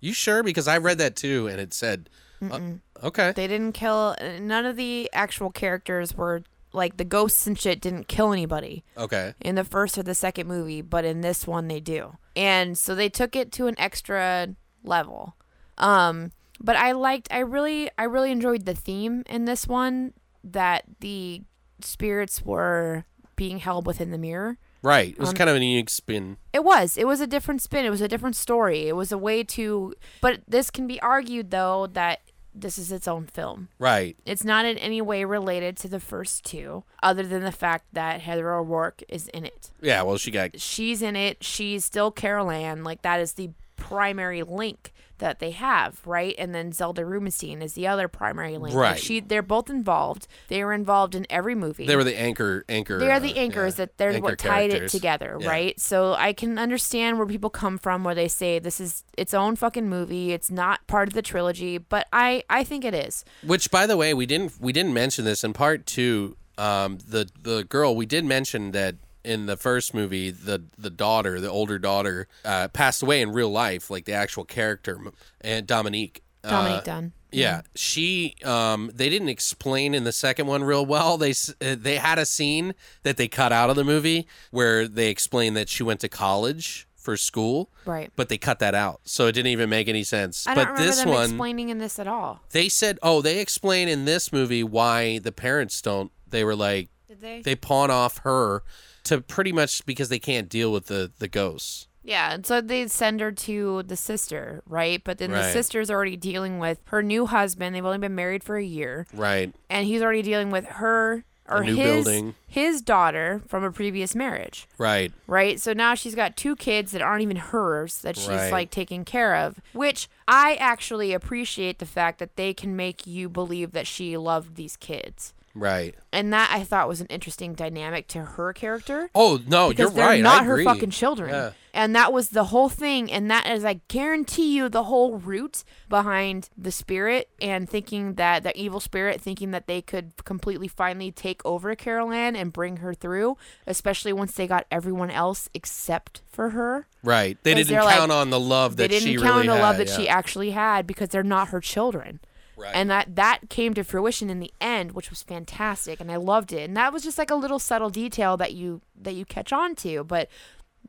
You 0.00 0.12
sure? 0.12 0.42
Because 0.42 0.68
I 0.68 0.78
read 0.78 0.98
that 0.98 1.16
too, 1.16 1.48
and 1.48 1.60
it 1.60 1.74
said, 1.74 2.08
uh, 2.42 2.60
okay. 3.02 3.32
They 3.32 3.46
didn't 3.48 3.72
kill 3.72 4.14
none 4.40 4.66
of 4.66 4.76
the 4.76 5.10
actual 5.12 5.50
characters 5.50 6.14
were 6.14 6.42
like 6.74 6.96
the 6.96 7.04
ghosts 7.04 7.46
and 7.46 7.58
shit 7.58 7.80
didn't 7.80 8.08
kill 8.08 8.32
anybody 8.32 8.84
Okay. 8.98 9.34
in 9.40 9.54
the 9.54 9.64
first 9.64 9.96
or 9.96 10.02
the 10.02 10.14
second 10.14 10.46
movie, 10.48 10.82
but 10.82 11.04
in 11.04 11.20
this 11.20 11.46
one 11.46 11.68
they 11.68 11.80
do. 11.80 12.16
And 12.36 12.76
so 12.76 12.94
they 12.94 13.08
took 13.08 13.36
it 13.36 13.52
to 13.52 13.66
an 13.66 13.74
extra 13.78 14.48
level. 14.82 15.36
Um 15.78 16.32
but 16.60 16.76
I 16.76 16.92
liked 16.92 17.28
I 17.30 17.38
really 17.40 17.90
I 17.98 18.04
really 18.04 18.30
enjoyed 18.30 18.64
the 18.64 18.74
theme 18.74 19.22
in 19.28 19.44
this 19.44 19.66
one 19.66 20.12
that 20.42 20.84
the 21.00 21.42
spirits 21.80 22.42
were 22.44 23.04
being 23.36 23.58
held 23.58 23.86
within 23.86 24.10
the 24.10 24.18
mirror. 24.18 24.58
Right. 24.82 25.10
It 25.12 25.18
was 25.18 25.30
Um, 25.30 25.34
kind 25.36 25.50
of 25.50 25.56
a 25.56 25.60
unique 25.64 25.88
spin. 25.90 26.36
It 26.52 26.62
was. 26.62 26.96
It 26.96 27.06
was 27.06 27.20
a 27.20 27.26
different 27.26 27.62
spin. 27.62 27.84
It 27.86 27.90
was 27.90 28.02
a 28.02 28.08
different 28.08 28.36
story. 28.36 28.86
It 28.86 28.94
was 28.94 29.10
a 29.12 29.18
way 29.18 29.42
to 29.44 29.94
but 30.20 30.40
this 30.46 30.70
can 30.70 30.86
be 30.86 31.00
argued 31.00 31.50
though 31.50 31.86
that 31.88 32.20
this 32.54 32.78
is 32.78 32.92
its 32.92 33.08
own 33.08 33.26
film. 33.26 33.68
Right. 33.78 34.16
It's 34.24 34.44
not 34.44 34.64
in 34.64 34.78
any 34.78 35.02
way 35.02 35.24
related 35.24 35.76
to 35.78 35.88
the 35.88 36.00
first 36.00 36.44
two, 36.44 36.84
other 37.02 37.24
than 37.24 37.42
the 37.42 37.52
fact 37.52 37.86
that 37.92 38.20
Heather 38.20 38.52
O'Rourke 38.52 39.02
is 39.08 39.28
in 39.28 39.44
it. 39.44 39.70
Yeah. 39.80 40.02
Well, 40.02 40.16
she 40.18 40.30
got. 40.30 40.60
She's 40.60 41.02
in 41.02 41.16
it. 41.16 41.42
She's 41.42 41.84
still 41.84 42.10
Carol 42.10 42.50
Ann. 42.50 42.84
Like 42.84 43.02
that 43.02 43.20
is 43.20 43.32
the 43.32 43.50
primary 43.76 44.42
link 44.42 44.92
that 45.24 45.38
they 45.38 45.52
have, 45.52 46.00
right? 46.06 46.34
And 46.38 46.54
then 46.54 46.70
Zelda 46.70 47.02
Rubinstein 47.04 47.62
is 47.62 47.72
the 47.72 47.86
other 47.86 48.08
primary 48.08 48.58
link. 48.58 48.74
Like, 48.74 48.90
Right. 48.92 49.00
she 49.00 49.20
they're 49.20 49.40
both 49.42 49.70
involved. 49.70 50.26
They 50.48 50.62
were 50.62 50.74
involved 50.74 51.14
in 51.14 51.26
every 51.30 51.54
movie. 51.54 51.86
They 51.86 51.96
were 51.96 52.04
the 52.04 52.18
anchor 52.20 52.64
anchor. 52.68 52.98
they 52.98 53.10
are 53.10 53.14
uh, 53.14 53.20
the 53.20 53.38
anchors 53.38 53.74
yeah, 53.74 53.86
that 53.86 53.96
they're 53.96 54.10
anchor 54.10 54.22
what 54.22 54.38
tied 54.38 54.70
it 54.70 54.90
together, 54.90 55.38
Yeah. 55.40 55.48
right? 55.48 55.80
So 55.80 56.12
I 56.12 56.34
can 56.34 56.58
understand 56.58 57.16
where 57.16 57.26
people 57.26 57.48
come 57.48 57.78
from 57.78 58.04
where 58.04 58.14
they 58.14 58.28
say 58.28 58.58
this 58.58 58.80
is 58.80 59.02
its 59.16 59.32
own 59.32 59.56
fucking 59.56 59.88
movie. 59.88 60.32
It's 60.32 60.50
not 60.50 60.86
part 60.86 61.08
of 61.08 61.14
the 61.14 61.22
trilogy, 61.22 61.78
but 61.78 62.06
I 62.12 62.44
I 62.50 62.62
think 62.62 62.84
it 62.84 62.92
is. 62.94 63.24
Which, 63.42 63.70
by 63.70 63.86
the 63.86 63.96
way, 63.96 64.12
we 64.12 64.26
didn't 64.26 64.52
we 64.60 64.72
didn't 64.74 64.92
mention 64.92 65.24
this 65.24 65.42
in 65.42 65.54
part 65.54 65.86
two. 65.86 66.36
Um, 66.58 66.98
the 67.08 67.28
the 67.42 67.64
girl 67.64 67.96
we 67.96 68.04
did 68.06 68.24
mention 68.26 68.72
that 68.72 68.96
in 69.24 69.46
the 69.46 69.56
first 69.56 69.94
movie, 69.94 70.30
the 70.30 70.64
the 70.78 70.90
daughter, 70.90 71.40
the 71.40 71.50
older 71.50 71.78
daughter, 71.78 72.28
uh, 72.44 72.68
passed 72.68 73.02
away 73.02 73.20
in 73.22 73.32
real 73.32 73.50
life, 73.50 73.90
like 73.90 74.04
the 74.04 74.12
actual 74.12 74.44
character, 74.44 74.98
and 75.40 75.66
Dominique. 75.66 76.22
Dominique 76.42 76.78
uh, 76.78 76.82
Dunne. 76.82 77.12
Yeah, 77.32 77.62
she. 77.74 78.36
Um, 78.44 78.90
they 78.94 79.08
didn't 79.08 79.30
explain 79.30 79.94
in 79.94 80.04
the 80.04 80.12
second 80.12 80.46
one 80.46 80.62
real 80.62 80.84
well. 80.86 81.16
They 81.18 81.30
uh, 81.60 81.74
they 81.78 81.96
had 81.96 82.18
a 82.18 82.26
scene 82.26 82.74
that 83.02 83.16
they 83.16 83.28
cut 83.28 83.50
out 83.50 83.70
of 83.70 83.76
the 83.76 83.82
movie 83.84 84.28
where 84.50 84.86
they 84.86 85.08
explained 85.08 85.56
that 85.56 85.68
she 85.68 85.82
went 85.82 86.00
to 86.00 86.08
college 86.08 86.86
for 86.94 87.16
school, 87.18 87.70
Right. 87.84 88.10
but 88.16 88.28
they 88.30 88.38
cut 88.38 88.60
that 88.60 88.74
out, 88.74 89.00
so 89.04 89.26
it 89.26 89.32
didn't 89.32 89.48
even 89.52 89.68
make 89.68 89.88
any 89.88 90.04
sense. 90.04 90.46
I 90.46 90.54
but 90.54 90.64
don't 90.64 90.72
remember 90.72 90.86
this 90.90 91.00
them 91.00 91.08
one, 91.10 91.24
explaining 91.24 91.68
in 91.70 91.76
this 91.78 91.98
at 91.98 92.06
all. 92.08 92.40
they 92.52 92.70
said, 92.70 92.98
oh, 93.02 93.20
they 93.20 93.40
explain 93.40 93.88
in 93.88 94.06
this 94.06 94.32
movie 94.32 94.64
why 94.64 95.18
the 95.18 95.30
parents 95.32 95.82
don't. 95.82 96.10
They 96.28 96.44
were 96.44 96.56
like, 96.56 96.88
Did 97.14 97.20
they? 97.22 97.42
they 97.42 97.56
pawn 97.56 97.90
off 97.90 98.18
her 98.18 98.62
to 99.04 99.20
pretty 99.20 99.52
much 99.52 99.84
because 99.86 100.08
they 100.08 100.18
can't 100.18 100.48
deal 100.48 100.72
with 100.72 100.86
the 100.86 101.10
the 101.18 101.28
ghosts. 101.28 101.88
Yeah, 102.06 102.34
and 102.34 102.44
so 102.44 102.60
they 102.60 102.86
send 102.88 103.20
her 103.20 103.32
to 103.32 103.82
the 103.84 103.96
sister, 103.96 104.62
right? 104.66 105.02
But 105.02 105.16
then 105.18 105.30
the 105.30 105.38
Right. 105.38 105.52
sister's 105.54 105.90
already 105.90 106.16
dealing 106.18 106.58
with 106.58 106.80
her 106.88 107.02
new 107.02 107.24
husband. 107.24 107.74
They've 107.74 107.84
only 107.84 107.96
been 107.98 108.14
married 108.14 108.44
for 108.44 108.56
a 108.58 108.62
year, 108.64 109.06
Right. 109.14 109.54
and 109.70 109.86
he's 109.86 110.02
already 110.02 110.20
dealing 110.20 110.50
with 110.50 110.66
her 110.66 111.24
or 111.48 111.62
new 111.64 111.76
his 111.76 112.04
building. 112.04 112.34
his 112.46 112.82
daughter 112.82 113.40
from 113.48 113.64
a 113.64 113.70
previous 113.72 114.14
marriage, 114.14 114.66
Right. 114.76 115.12
right? 115.26 115.58
So 115.60 115.72
now 115.72 115.94
she's 115.94 116.14
got 116.14 116.36
two 116.36 116.56
kids 116.56 116.92
that 116.92 117.00
aren't 117.00 117.22
even 117.22 117.36
hers 117.36 117.98
that 118.02 118.16
she's 118.18 118.28
Right. 118.28 118.52
like 118.52 118.70
taking 118.70 119.04
care 119.06 119.34
of, 119.36 119.60
which 119.72 120.08
I 120.28 120.56
actually 120.56 121.12
appreciate 121.14 121.78
the 121.78 121.86
fact 121.86 122.18
that 122.18 122.36
they 122.36 122.52
can 122.54 122.76
make 122.76 123.06
you 123.06 123.28
believe 123.30 123.72
that 123.72 123.86
she 123.86 124.16
loved 124.18 124.56
these 124.56 124.76
kids. 124.76 125.32
Right. 125.54 125.94
And 126.12 126.32
that 126.32 126.50
I 126.52 126.64
thought 126.64 126.88
was 126.88 127.00
an 127.00 127.06
interesting 127.08 127.54
dynamic 127.54 128.08
to 128.08 128.24
her 128.24 128.52
character. 128.52 129.08
Oh 129.14 129.40
no, 129.46 129.70
you're 129.70 129.88
they're 129.90 130.06
right. 130.06 130.22
not 130.22 130.42
I 130.42 130.44
her 130.44 130.54
agree. 130.54 130.64
fucking 130.64 130.90
children. 130.90 131.30
Yeah. 131.30 131.52
And 131.72 131.94
that 131.96 132.12
was 132.12 132.28
the 132.28 132.44
whole 132.44 132.68
thing. 132.68 133.10
And 133.10 133.28
that 133.30 133.48
is, 133.48 133.64
I 133.64 133.80
guarantee 133.88 134.54
you, 134.56 134.68
the 134.68 134.84
whole 134.84 135.18
root 135.18 135.64
behind 135.88 136.48
the 136.56 136.70
spirit 136.70 137.28
and 137.40 137.68
thinking 137.68 138.14
that 138.14 138.44
the 138.44 138.56
evil 138.60 138.78
spirit 138.78 139.20
thinking 139.20 139.50
that 139.52 139.66
they 139.66 139.82
could 139.82 140.12
completely 140.24 140.68
finally 140.68 141.10
take 141.10 141.44
over 141.44 141.74
Carol 141.74 142.12
Ann 142.12 142.36
and 142.36 142.52
bring 142.52 142.76
her 142.78 142.94
through, 142.94 143.36
especially 143.66 144.12
once 144.12 144.32
they 144.32 144.46
got 144.46 144.66
everyone 144.70 145.10
else 145.10 145.48
except 145.52 146.22
for 146.30 146.50
her. 146.50 146.86
Right. 147.02 147.38
They 147.42 147.54
didn't 147.54 147.68
they're 147.70 147.82
like- 147.84 147.98
count 147.98 148.12
on 148.12 148.30
the 148.30 148.40
love 148.40 148.76
that 148.76 148.92
she. 148.92 148.98
They 148.98 149.04
didn't 149.06 149.22
count 149.22 149.40
on 149.40 149.46
the 149.46 149.54
had. 149.54 149.62
love 149.62 149.76
that 149.78 149.88
yeah. 149.88 149.96
she 149.96 150.08
actually 150.08 150.50
had 150.52 150.86
because 150.86 151.08
they're 151.08 151.22
not 151.24 151.48
her 151.48 151.60
children. 151.60 152.20
Right. 152.56 152.74
And 152.74 152.90
that 152.90 153.16
that 153.16 153.48
came 153.50 153.74
to 153.74 153.84
fruition 153.84 154.30
in 154.30 154.40
the 154.40 154.52
end, 154.60 154.92
which 154.92 155.10
was 155.10 155.22
fantastic, 155.22 156.00
and 156.00 156.10
I 156.10 156.16
loved 156.16 156.52
it. 156.52 156.62
And 156.68 156.76
that 156.76 156.92
was 156.92 157.02
just 157.02 157.18
like 157.18 157.30
a 157.30 157.34
little 157.34 157.58
subtle 157.58 157.90
detail 157.90 158.36
that 158.36 158.52
you 158.54 158.80
that 159.00 159.14
you 159.14 159.24
catch 159.24 159.52
on 159.52 159.74
to, 159.76 160.04
but 160.04 160.28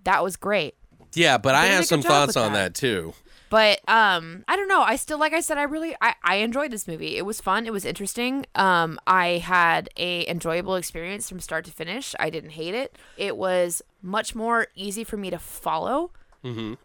that 0.04 0.24
was 0.24 0.36
great. 0.36 0.76
yeah, 1.14 1.38
but 1.38 1.56
I 1.56 1.68
They 1.68 1.74
a 1.74 1.76
have 1.78 1.86
some 1.86 2.02
thoughts 2.02 2.38
on 2.38 2.54
that. 2.54 2.74
that 2.74 2.76
too. 2.76 3.14
But 3.50 3.80
um, 3.88 4.44
I 4.48 4.56
don't 4.56 4.68
know. 4.68 4.82
I 4.82 4.96
still, 4.96 5.20
like 5.20 5.32
I 5.32 5.40
said, 5.40 5.58
I 5.58 5.64
really, 5.64 5.96
I, 6.02 6.16
I 6.24 6.36
enjoyed 6.38 6.72
this 6.72 6.88
movie. 6.88 7.16
It 7.16 7.26
was 7.26 7.40
fun. 7.40 7.66
It 7.68 7.72
was 7.72 7.86
interesting. 7.86 8.46
Um, 8.56 9.00
I 9.08 9.38
had 9.38 9.88
a 9.98 10.28
enjoyable 10.28 10.76
experience 10.76 11.30
from 11.30 11.40
start 11.40 11.64
to 11.66 11.72
finish. 11.72 12.16
I 12.20 12.30
didn't 12.32 12.50
hate 12.52 12.74
it. 12.74 12.98
It 13.18 13.38
was 13.38 13.82
much 14.02 14.34
more 14.36 14.68
easy 14.76 15.04
for 15.04 15.16
me 15.16 15.30
to 15.30 15.38
follow. 15.40 16.12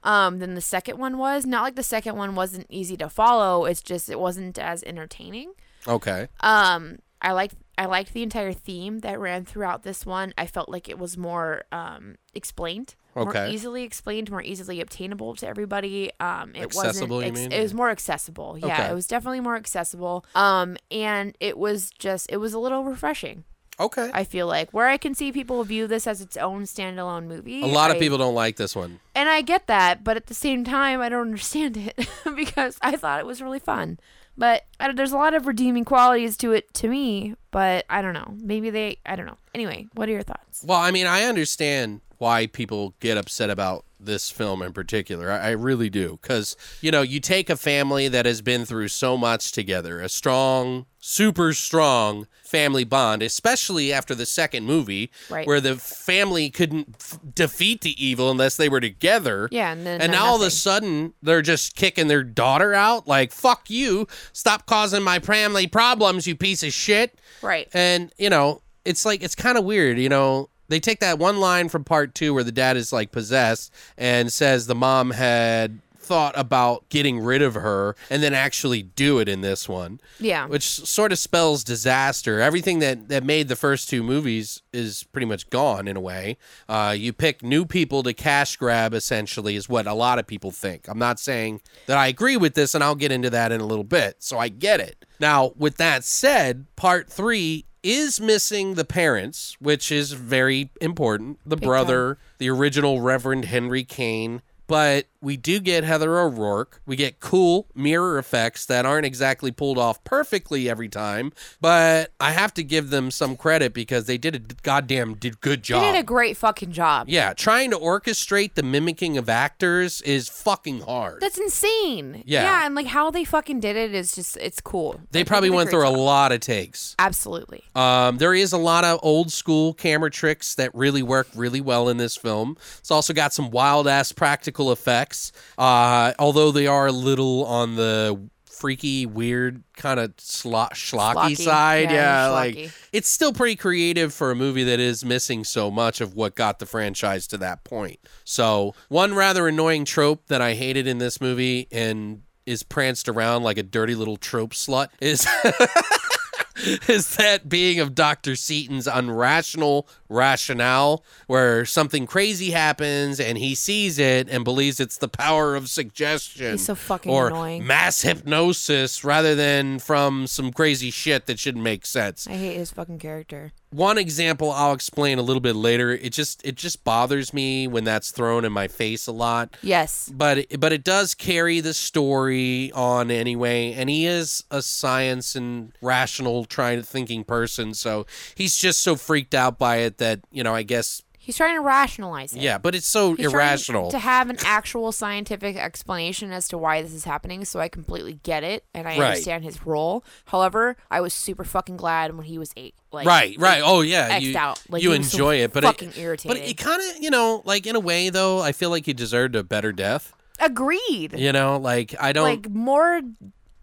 Um, 0.02 0.38
than 0.38 0.54
the 0.54 0.60
second 0.60 0.98
one 0.98 1.18
was. 1.18 1.44
Not 1.46 1.62
like 1.62 1.76
the 1.76 1.82
second 1.82 2.16
one 2.16 2.34
wasn't 2.34 2.66
easy 2.70 2.96
to 2.96 3.08
follow. 3.08 3.66
It's 3.66 3.82
just 3.82 4.08
it 4.08 4.18
wasn't 4.18 4.58
as 4.58 4.82
entertaining. 4.84 5.52
Okay. 5.86 6.28
Um, 6.40 6.98
I 7.22 7.32
liked 7.32 7.54
I 7.76 7.84
liked 7.86 8.12
the 8.14 8.22
entire 8.22 8.52
theme 8.52 9.00
that 9.00 9.18
ran 9.20 9.44
throughout 9.44 9.82
this 9.82 10.04
one. 10.06 10.32
I 10.38 10.46
felt 10.46 10.68
like 10.68 10.88
it 10.88 10.98
was 10.98 11.16
more 11.18 11.62
um 11.72 12.16
explained, 12.34 12.94
more 13.14 13.32
easily 13.50 13.82
explained, 13.82 14.30
more 14.30 14.42
easily 14.42 14.80
obtainable 14.80 15.34
to 15.36 15.46
everybody. 15.46 16.10
Um, 16.20 16.52
it 16.54 16.62
Accessible, 16.62 17.22
you 17.22 17.30
wasn't. 17.30 17.50
mean? 17.50 17.58
It 17.60 17.62
was 17.62 17.74
more 17.74 17.90
accessible. 17.90 18.56
Yeah, 18.58 18.66
Okay. 18.82 18.90
it 18.90 18.94
was 18.94 19.06
definitely 19.06 19.40
more 19.40 19.56
accessible. 19.56 20.24
Um, 20.34 20.76
and 20.90 21.36
it 21.40 21.58
was 21.58 21.90
just 21.98 22.30
it 22.30 22.38
was 22.38 22.54
a 22.54 22.58
little 22.58 22.84
refreshing. 22.84 23.44
Okay. 23.80 24.10
I 24.12 24.24
feel 24.24 24.46
like 24.46 24.70
where 24.72 24.88
I 24.88 24.98
can 24.98 25.14
see 25.14 25.32
people 25.32 25.64
view 25.64 25.86
this 25.86 26.06
as 26.06 26.20
its 26.20 26.36
own 26.36 26.64
standalone 26.64 27.26
movie. 27.26 27.62
a 27.62 27.66
lot 27.66 27.90
of 27.90 27.98
people 27.98 28.18
don't 28.18 28.34
like 28.34 28.56
this 28.56 28.76
one. 28.76 29.00
and 29.14 29.28
I 29.28 29.40
get 29.40 29.66
that, 29.68 30.04
but 30.04 30.16
at 30.16 30.26
the 30.26 30.34
same 30.34 30.64
time, 30.64 31.00
I 31.00 31.08
don't 31.08 31.22
understand 31.22 31.76
it 31.76 32.06
because 32.36 32.76
I 32.82 32.96
thought 32.96 33.20
it 33.20 33.26
was 33.26 33.40
really 33.40 33.58
fun. 33.58 33.98
But 34.36 34.64
I, 34.78 34.92
there's 34.92 35.12
a 35.12 35.16
lot 35.16 35.34
of 35.34 35.46
redeeming 35.46 35.84
qualities 35.84 36.36
to 36.38 36.52
it 36.52 36.72
to 36.74 36.88
me, 36.88 37.34
but 37.50 37.84
I 37.90 38.00
don't 38.00 38.14
know. 38.14 38.34
Maybe 38.40 38.70
they, 38.70 38.98
I 39.04 39.16
don't 39.16 39.26
know. 39.26 39.36
Anyway, 39.54 39.88
what 39.94 40.08
are 40.08 40.12
your 40.12 40.22
thoughts? 40.22 40.62
Well, 40.64 40.78
I 40.78 40.90
mean, 40.90 41.06
I 41.06 41.24
understand 41.24 42.00
why 42.18 42.46
people 42.46 42.94
get 43.00 43.16
upset 43.16 43.50
about 43.50 43.84
this 43.98 44.30
film 44.30 44.62
in 44.62 44.72
particular. 44.72 45.30
I, 45.30 45.38
I 45.38 45.50
really 45.50 45.90
do. 45.90 46.18
Because, 46.22 46.56
you 46.80 46.90
know, 46.90 47.02
you 47.02 47.20
take 47.20 47.50
a 47.50 47.56
family 47.56 48.08
that 48.08 48.24
has 48.26 48.40
been 48.40 48.64
through 48.64 48.88
so 48.88 49.16
much 49.16 49.52
together, 49.52 50.00
a 50.00 50.08
strong, 50.08 50.86
super 51.00 51.52
strong 51.52 52.26
family 52.44 52.84
bond, 52.84 53.22
especially 53.22 53.92
after 53.92 54.14
the 54.14 54.26
second 54.26 54.64
movie, 54.66 55.10
Right. 55.28 55.46
where 55.46 55.60
the 55.60 55.76
family 55.76 56.50
couldn't 56.50 56.96
f- 57.00 57.18
defeat 57.34 57.80
the 57.82 58.04
evil 58.04 58.30
unless 58.30 58.56
they 58.56 58.68
were 58.68 58.80
together. 58.80 59.48
Yeah, 59.52 59.72
and 59.72 59.86
then 59.86 60.00
And 60.02 60.12
now 60.12 60.18
now 60.20 60.26
all 60.26 60.36
of 60.36 60.42
a 60.42 60.50
sudden, 60.50 61.14
they're 61.22 61.42
just 61.42 61.76
kicking 61.76 62.08
their 62.08 62.24
daughter 62.24 62.74
out. 62.74 63.06
Like, 63.08 63.32
fuck 63.32 63.70
you. 63.70 64.06
Stop 64.32 64.66
causing 64.66 65.02
my 65.02 65.20
family 65.20 65.66
problems, 65.68 66.26
you 66.26 66.34
piece 66.36 66.62
of 66.62 66.72
shit. 66.72 67.18
Right. 67.40 67.68
And, 67.72 68.12
you 68.18 68.28
know, 68.28 68.62
it's 68.84 69.04
like, 69.06 69.22
it's 69.22 69.34
kind 69.36 69.56
of 69.56 69.64
weird, 69.64 69.98
you 69.98 70.08
know. 70.08 70.48
They 70.68 70.80
take 70.80 71.00
that 71.00 71.18
one 71.18 71.38
line 71.40 71.68
from 71.68 71.82
part 71.84 72.14
two 72.14 72.32
where 72.34 72.44
the 72.44 72.52
dad 72.52 72.76
is 72.76 72.92
like 72.92 73.10
possessed 73.10 73.72
and 73.98 74.32
says 74.32 74.66
the 74.66 74.74
mom 74.76 75.10
had 75.12 75.80
thought 76.10 76.36
about 76.36 76.88
getting 76.88 77.20
rid 77.20 77.40
of 77.40 77.54
her 77.54 77.94
and 78.10 78.20
then 78.20 78.34
actually 78.34 78.82
do 78.82 79.20
it 79.20 79.28
in 79.28 79.42
this 79.42 79.68
one, 79.68 80.00
Yeah. 80.18 80.46
which 80.48 80.64
sort 80.68 81.12
of 81.12 81.18
spells 81.20 81.62
disaster. 81.62 82.40
Everything 82.40 82.80
that, 82.80 83.08
that 83.10 83.22
made 83.22 83.46
the 83.46 83.54
first 83.54 83.88
two 83.88 84.02
movies 84.02 84.60
is 84.72 85.04
pretty 85.12 85.26
much 85.26 85.48
gone 85.50 85.86
in 85.86 85.96
a 85.96 86.00
way. 86.00 86.36
Uh, 86.68 86.96
you 86.98 87.12
pick 87.12 87.44
new 87.44 87.64
people 87.64 88.02
to 88.02 88.12
cash 88.12 88.56
grab, 88.56 88.92
essentially, 88.92 89.54
is 89.54 89.68
what 89.68 89.86
a 89.86 89.94
lot 89.94 90.18
of 90.18 90.26
people 90.26 90.50
think. 90.50 90.88
I'm 90.88 90.98
not 90.98 91.20
saying 91.20 91.60
that 91.86 91.96
I 91.96 92.08
agree 92.08 92.36
with 92.36 92.54
this, 92.54 92.74
and 92.74 92.82
I'll 92.82 92.96
get 92.96 93.12
into 93.12 93.30
that 93.30 93.52
in 93.52 93.60
a 93.60 93.66
little 93.66 93.84
bit. 93.84 94.16
So 94.18 94.36
I 94.36 94.48
get 94.48 94.80
it. 94.80 95.04
Now, 95.20 95.52
with 95.56 95.76
that 95.76 96.02
said, 96.02 96.66
part 96.74 97.08
three 97.08 97.66
is 97.84 98.20
missing 98.20 98.74
the 98.74 98.84
parents, 98.84 99.56
which 99.60 99.92
is 99.92 100.10
very 100.10 100.70
important. 100.80 101.38
The 101.46 101.56
brother, 101.56 102.18
the 102.38 102.50
original 102.50 103.00
Reverend 103.00 103.44
Henry 103.44 103.84
Kane. 103.84 104.42
But 104.66 105.06
we 105.22 105.36
do 105.36 105.60
get 105.60 105.84
Heather 105.84 106.18
O'Rourke. 106.18 106.80
We 106.86 106.96
get 106.96 107.20
cool 107.20 107.66
mirror 107.74 108.18
effects 108.18 108.64
that 108.66 108.86
aren't 108.86 109.04
exactly 109.06 109.50
pulled 109.50 109.78
off 109.78 110.02
perfectly 110.04 110.68
every 110.68 110.88
time. 110.88 111.32
But 111.60 112.12
I 112.20 112.32
have 112.32 112.54
to 112.54 112.62
give 112.64 112.90
them 112.90 113.10
some 113.10 113.36
credit 113.36 113.74
because 113.74 114.06
they 114.06 114.16
did 114.18 114.34
a 114.34 114.38
goddamn 114.62 115.14
did 115.14 115.40
good 115.40 115.62
job. 115.62 115.82
They 115.82 115.92
did 115.92 115.98
a 116.00 116.04
great 116.04 116.36
fucking 116.36 116.72
job. 116.72 117.08
yeah, 117.08 117.32
trying 117.34 117.70
to 117.70 117.78
orchestrate 117.78 118.54
the 118.54 118.62
mimicking 118.62 119.18
of 119.18 119.28
actors 119.28 120.00
is 120.02 120.28
fucking 120.28 120.80
hard. 120.82 121.20
That's 121.20 121.38
insane. 121.38 122.22
Yeah. 122.26 122.42
Yeah, 122.42 122.66
and 122.66 122.74
like 122.74 122.86
how 122.86 123.10
they 123.10 123.24
fucking 123.24 123.60
did 123.60 123.76
it 123.76 123.94
is 123.94 124.14
just, 124.14 124.36
it's 124.38 124.60
cool. 124.60 125.00
they 125.10 125.20
Like, 125.20 125.26
probably 125.26 125.50
did 125.50 125.56
went 125.56 125.70
through 125.70 125.86
a 125.86 125.90
lot 125.90 126.32
of 126.32 126.40
takes. 126.40 126.94
Absolutely. 126.98 127.62
Um, 127.74 128.18
there 128.18 128.34
is 128.34 128.52
a 128.52 128.58
lot 128.58 128.84
of 128.84 128.98
old 129.02 129.30
school 129.32 129.74
camera 129.74 130.10
tricks 130.10 130.54
that 130.54 130.74
really 130.74 131.02
work 131.02 131.28
really 131.34 131.60
well 131.60 131.88
in 131.88 131.96
this 131.96 132.16
film. 132.16 132.56
It's 132.78 132.90
also 132.90 133.12
got 133.12 133.32
some 133.32 133.50
wild 133.50 133.86
ass 133.86 134.12
practical 134.12 134.72
effects, 134.72 135.09
uh, 135.58 136.12
although 136.18 136.50
they 136.52 136.66
are 136.66 136.86
a 136.88 136.92
little 136.92 137.44
on 137.46 137.76
the 137.76 138.28
freaky, 138.44 139.06
weird 139.06 139.62
kind 139.74 139.98
of 139.98 140.12
slo- 140.18 140.68
schlocky, 140.74 141.14
Schlocky. 141.32 141.36
side. 141.38 141.90
Yeah, 141.90 141.94
Yeah, 141.94 142.28
schlocky. 142.28 142.64
like 142.64 142.72
it's 142.92 143.08
still 143.08 143.32
pretty 143.32 143.56
creative 143.56 144.12
for 144.12 144.30
a 144.30 144.34
movie 144.36 144.64
that 144.64 144.78
is 144.78 145.02
missing 145.04 145.44
so 145.44 145.70
much 145.70 146.00
of 146.02 146.14
what 146.14 146.34
got 146.34 146.58
the 146.58 146.66
franchise 146.66 147.26
to 147.28 147.38
that 147.38 147.64
point. 147.64 147.98
So, 148.24 148.74
one 148.88 149.14
rather 149.14 149.48
annoying 149.48 149.86
trope 149.86 150.26
that 150.26 150.42
I 150.42 150.52
hated 150.54 150.86
in 150.86 150.98
this 150.98 151.20
movie 151.22 151.68
and 151.72 152.22
is 152.44 152.62
pranced 152.62 153.08
around 153.08 153.42
like 153.44 153.56
a 153.58 153.62
dirty 153.62 153.94
little 153.94 154.16
trope 154.18 154.52
slut 154.52 154.88
is 155.00 155.26
is 156.88 157.16
that 157.16 157.48
being 157.48 157.80
of 157.80 157.94
Dr. 157.94 158.36
Seaton's 158.36 158.86
unrational 158.86 159.86
rationale, 160.08 161.04
where 161.26 161.64
something 161.64 162.06
crazy 162.06 162.50
happens 162.50 163.20
and 163.20 163.38
he 163.38 163.54
sees 163.54 163.98
it 163.98 164.28
and 164.28 164.44
believes 164.44 164.80
it's 164.80 164.98
the 164.98 165.08
power 165.08 165.56
of 165.56 165.68
suggestion. 165.68 166.52
He's 166.52 166.66
so 166.66 166.74
fucking 166.74 167.10
or 167.12 167.28
annoying. 167.28 167.66
mass 167.66 168.02
hypnosis 168.02 169.04
rather 169.04 169.34
than 169.34 169.78
from 169.78 170.26
some 170.26 170.52
crazy 170.52 170.90
shit 170.90 171.26
that 171.26 171.38
shouldn't 171.38 171.64
make 171.64 171.86
sense. 171.86 172.26
I 172.26 172.32
hate 172.32 172.56
his 172.56 172.70
fucking 172.70 172.98
character. 172.98 173.52
One 173.70 173.98
example 173.98 174.50
I'll 174.50 174.72
explain 174.72 175.18
a 175.18 175.22
little 175.22 175.40
bit 175.40 175.54
later. 175.54 175.92
It 175.92 176.12
just 176.12 176.44
it 176.44 176.56
just 176.56 176.82
bothers 176.82 177.32
me 177.32 177.68
when 177.68 177.84
that's 177.84 178.10
thrown 178.10 178.44
in 178.44 178.52
my 178.52 178.66
face 178.68 179.06
a 179.06 179.12
lot 179.12 179.56
Yes. 179.62 180.10
but 180.12 180.46
but 180.58 180.72
it 180.72 180.82
does 180.82 181.14
carry 181.14 181.60
the 181.60 181.72
story 181.72 182.72
on 182.72 183.10
anyway 183.10 183.72
and 183.72 183.88
he 183.88 184.06
is 184.06 184.42
a 184.50 184.60
science 184.62 185.36
and 185.36 185.72
rational 185.80 186.44
trying 186.44 186.82
thinking 186.82 187.24
person 187.24 187.74
so 187.74 188.06
he's 188.34 188.56
just 188.56 188.80
so 188.80 188.96
freaked 188.96 189.34
out 189.34 189.58
by 189.58 189.76
it 189.76 189.98
that 189.98 190.20
you 190.32 190.42
know 190.42 190.54
i 190.54 190.62
guess 190.62 191.02
He's 191.30 191.36
trying 191.36 191.54
to 191.54 191.60
rationalize 191.60 192.34
it. 192.34 192.42
yeah 192.42 192.58
but 192.58 192.74
it's 192.74 192.88
so 192.88 193.14
He's 193.14 193.26
irrational 193.26 193.88
to 193.92 194.00
have 194.00 194.30
an 194.30 194.36
actual 194.44 194.90
scientific 194.90 195.54
explanation 195.56 196.32
as 196.32 196.48
to 196.48 196.58
why 196.58 196.82
this 196.82 196.92
is 196.92 197.04
happening, 197.04 197.44
so 197.44 197.60
I 197.60 197.68
completely 197.68 198.14
get 198.24 198.42
it 198.42 198.64
and 198.74 198.88
I 198.88 198.98
Right. 198.98 199.10
understand 199.10 199.44
his 199.44 199.64
role. 199.64 200.02
However, 200.24 200.76
I 200.90 201.00
was 201.00 201.14
super 201.14 201.44
fucking 201.44 201.76
glad 201.76 202.16
when 202.16 202.26
he 202.26 202.36
was 202.36 202.52
eight. 202.56 202.74
Like, 202.90 203.06
right 203.06 203.36
right 203.38 203.62
oh 203.64 203.82
yeah 203.82 204.18
you, 204.18 204.36
out. 204.36 204.60
Like, 204.68 204.82
you 204.82 204.90
was 204.90 205.08
so 205.08 205.16
enjoy 205.18 205.36
it 205.36 205.52
but 205.52 205.62
fucking 205.62 205.90
it, 205.90 205.98
irritating. 205.98 206.36
but 206.42 206.48
it 206.50 206.56
kind 206.56 206.82
of 206.90 207.00
you 207.00 207.10
know 207.10 207.42
like 207.44 207.64
in 207.64 207.76
a 207.76 207.80
way 207.80 208.10
though 208.10 208.40
i 208.40 208.50
feel 208.50 208.70
like 208.70 208.84
he 208.86 208.92
deserved 208.92 209.36
a 209.36 209.44
better 209.44 209.70
death 209.70 210.12
Agreed. 210.40 211.14
you 211.16 211.30
know 211.30 211.56
like 211.58 211.94
i 212.00 212.12
don't 212.12 212.24
Like 212.24 212.50
more, 212.50 213.00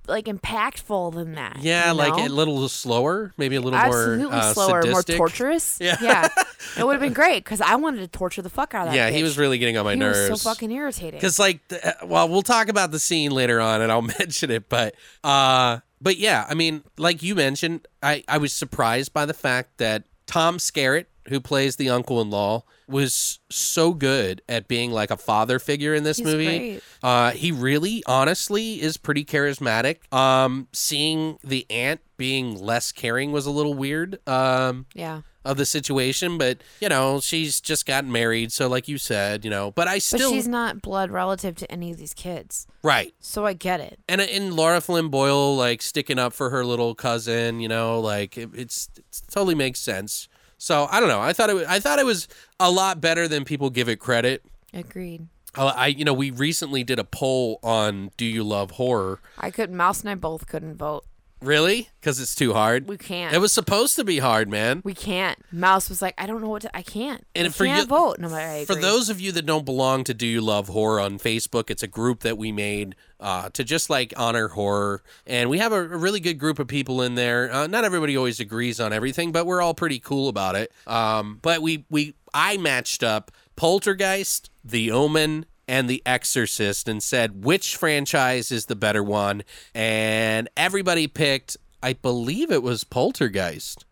like 0.07 0.25
impactful 0.25 1.13
than 1.13 1.33
that. 1.35 1.57
yeah 1.61 1.91
you 1.91 1.97
like 1.97 2.13
a 2.29 2.31
little 2.31 2.67
slower 2.69 3.33
maybe 3.37 3.55
a 3.55 3.61
little 3.61 3.77
Absolutely 3.77 4.23
more 4.25 4.33
uh, 4.33 4.53
slower, 4.53 4.81
sadistic. 4.81 5.17
more 5.17 5.27
torturous. 5.29 5.77
Yeah. 5.81 5.97
yeah. 6.01 6.27
It 6.77 6.85
would 6.85 6.93
have 6.93 7.01
been 7.01 7.13
great 7.13 7.43
because 7.43 7.61
I 7.61 7.75
wanted 7.75 7.99
to 7.99 8.07
torture 8.07 8.41
the 8.41 8.49
fuck 8.49 8.73
out 8.73 8.87
of 8.87 8.93
that. 8.93 8.97
yeah 8.97 9.09
he 9.09 9.23
was 9.23 9.37
really 9.37 9.57
getting 9.57 9.77
on 9.77 9.85
my 9.85 9.93
he 9.93 9.99
nerves 9.99 10.29
was 10.29 10.41
so 10.41 10.49
fucking 10.49 10.71
irritating. 10.71 11.11
because 11.19 11.39
like 11.39 11.65
the, 11.69 12.01
uh, 12.03 12.05
well 12.05 12.27
we'll 12.29 12.41
talk 12.41 12.67
about 12.67 12.91
the 12.91 12.99
scene 12.99 13.31
later 13.31 13.59
on 13.61 13.81
and 13.81 13.91
i'll 13.91 14.01
mention 14.19 14.51
it 14.51 14.67
but 14.69 14.95
uh 15.23 15.79
but 16.01 16.17
yeah 16.17 16.45
i 16.49 16.53
mean 16.53 16.83
like 16.97 17.23
you 17.23 17.35
mentioned 17.35 17.87
i 18.03 18.23
i 18.27 18.37
was 18.37 18.53
surprised 18.53 19.13
by 19.13 19.25
the 19.25 19.33
fact 19.33 19.77
that 19.77 20.03
tom 20.25 20.57
skerritt 20.57 21.05
who 21.29 21.39
plays 21.39 21.75
the 21.75 21.89
uncle-in-law 21.89 22.63
was 22.87 23.39
so 23.49 23.93
good 23.93 24.41
at 24.47 24.67
being 24.67 24.91
like 24.91 25.11
a 25.11 25.17
father 25.17 25.59
figure 25.59 25.93
in 25.93 26.03
this 26.03 26.17
He's 26.17 26.25
movie 26.25 26.79
uh 27.03 27.31
he 27.31 27.51
really 27.51 28.01
honestly 28.05 28.81
is 28.81 28.95
pretty 28.97 29.25
charismatic 29.25 30.11
um 30.13 30.67
seeing 30.73 31.37
the 31.43 31.65
aunt 31.69 31.99
being 32.17 32.57
less 32.57 32.91
caring 32.91 33.31
was 33.31 33.45
a 33.45 33.51
little 33.51 33.73
weird 33.73 34.19
um 34.27 34.85
yeah. 34.93 35.21
of 35.43 35.57
the 35.57 35.65
situation 35.65 36.37
but 36.37 36.59
you 36.79 36.87
know 36.89 37.19
she's 37.19 37.59
just 37.61 37.85
gotten 37.85 38.11
married 38.11 38.51
so 38.53 38.67
like 38.69 38.87
you 38.87 38.97
said 38.97 39.43
you 39.43 39.51
know 39.51 39.71
but 39.71 39.87
i 39.87 39.95
But 39.95 40.03
still 40.03 40.31
she's 40.31 40.47
not 40.47 40.81
blood 40.81 41.11
relative 41.11 41.55
to 41.57 41.71
any 41.71 41.91
of 41.91 41.97
these 41.97 42.13
kids. 42.13 42.67
right 42.83 43.13
So 43.19 43.45
I 43.45 43.51
get 43.53 43.79
it. 43.81 43.99
and 44.07 44.21
and 44.21 44.53
Laura 44.53 44.79
Flynn 44.81 45.09
Boyle 45.09 45.55
like 45.57 45.81
sticking 45.81 46.17
up 46.17 46.31
for 46.33 46.49
her 46.51 46.63
little 46.65 46.95
cousin, 46.95 47.59
you 47.59 47.67
know, 47.67 47.99
like 47.99 48.37
it, 48.37 48.49
it's 48.53 48.89
it 48.97 49.03
totally 49.29 49.55
makes 49.55 49.79
sense. 49.81 50.29
So 50.57 50.87
I 50.89 50.99
don't 50.99 51.09
know. 51.09 51.21
I 51.21 51.33
thought 51.33 51.49
it 51.49 51.55
was, 51.55 51.65
I 51.67 51.79
thought 51.79 51.99
it 51.99 52.05
was 52.05 52.27
a 52.59 52.71
lot 52.71 52.99
better 52.99 53.27
than 53.27 53.45
people 53.45 53.69
give 53.69 53.89
it 53.89 53.97
credit. 53.97 54.43
Agreed. 54.73 55.27
Uh, 55.55 55.73
I 55.75 55.87
you 55.87 56.05
know 56.05 56.13
we 56.13 56.29
recently 56.29 56.83
did 56.83 56.99
a 56.99 57.03
poll 57.03 57.59
on 57.63 58.11
Do 58.17 58.25
you 58.25 58.43
love 58.43 58.71
horror? 58.71 59.19
I 59.37 59.51
couldn't. 59.51 59.75
Mouse 59.75 60.01
and 60.01 60.09
I 60.09 60.15
both 60.15 60.47
couldn't 60.47 60.75
vote. 60.75 61.05
Really? 61.41 61.89
Because 61.99 62.19
it's 62.19 62.33
too 62.33 62.53
hard. 62.53 62.87
We 62.87 62.97
can't. 62.97 63.33
It 63.33 63.37
was 63.37 63.53
supposed 63.53 63.95
to 63.97 64.03
be 64.03 64.19
hard, 64.19 64.49
man. 64.49 64.81
We 64.83 64.93
can't. 64.95 65.37
Mouse 65.51 65.87
was 65.89 66.01
like, 66.01 66.15
I 66.17 66.25
don't 66.25 66.41
know 66.41 66.49
what 66.49 66.63
to. 66.63 66.75
I 66.75 66.81
can't. 66.81 67.23
And 67.35 67.47
I 67.47 67.49
for 67.51 67.65
can't 67.65 67.81
you- 67.81 67.85
vote. 67.87 68.13
And 68.17 68.25
I'm 68.25 68.31
like, 68.31 68.43
I 68.45 68.65
For 68.65 68.73
agree. 68.73 68.81
those 68.81 69.09
of 69.09 69.21
you 69.21 69.31
that 69.33 69.45
don't 69.45 69.65
belong 69.65 70.03
to 70.05 70.13
Do 70.13 70.25
You 70.25 70.41
Love 70.41 70.67
Horror 70.69 70.99
on 70.99 71.19
Facebook, 71.19 71.69
it's 71.69 71.83
a 71.83 71.87
group 71.87 72.21
that 72.21 72.37
we 72.37 72.51
made 72.51 72.95
uh, 73.19 73.49
to 73.49 73.63
just 73.63 73.89
like 73.89 74.13
honor 74.17 74.47
horror. 74.49 75.03
And 75.27 75.49
we 75.49 75.59
have 75.59 75.71
a, 75.73 75.81
a 75.81 75.97
really 75.97 76.19
good 76.19 76.39
group 76.39 76.57
of 76.59 76.67
people 76.67 77.01
in 77.01 77.15
there. 77.15 77.51
Uh, 77.53 77.67
not 77.67 77.83
everybody 77.83 78.17
always 78.17 78.39
agrees 78.39 78.79
on 78.79 78.91
everything, 78.91 79.31
but 79.31 79.45
we're 79.45 79.61
all 79.61 79.73
pretty 79.75 79.99
cool 79.99 80.29
about 80.29 80.55
it. 80.55 80.71
Um, 80.87 81.39
but 81.41 81.61
we, 81.61 81.85
we, 81.89 82.15
I 82.33 82.57
matched 82.57 83.03
up 83.03 83.31
Poltergeist, 83.55 84.49
The 84.63 84.91
Omen, 84.91 85.45
and 85.67 85.89
The 85.89 86.01
Exorcist 86.05 86.87
and 86.87 87.01
said 87.03 87.43
which 87.43 87.75
franchise 87.75 88.51
is 88.51 88.65
the 88.67 88.75
better 88.75 89.03
one. 89.03 89.43
And 89.73 90.49
everybody 90.55 91.07
picked, 91.07 91.57
I 91.83 91.93
believe 91.93 92.51
it 92.51 92.63
was 92.63 92.83
Poltergeist. 92.83 93.85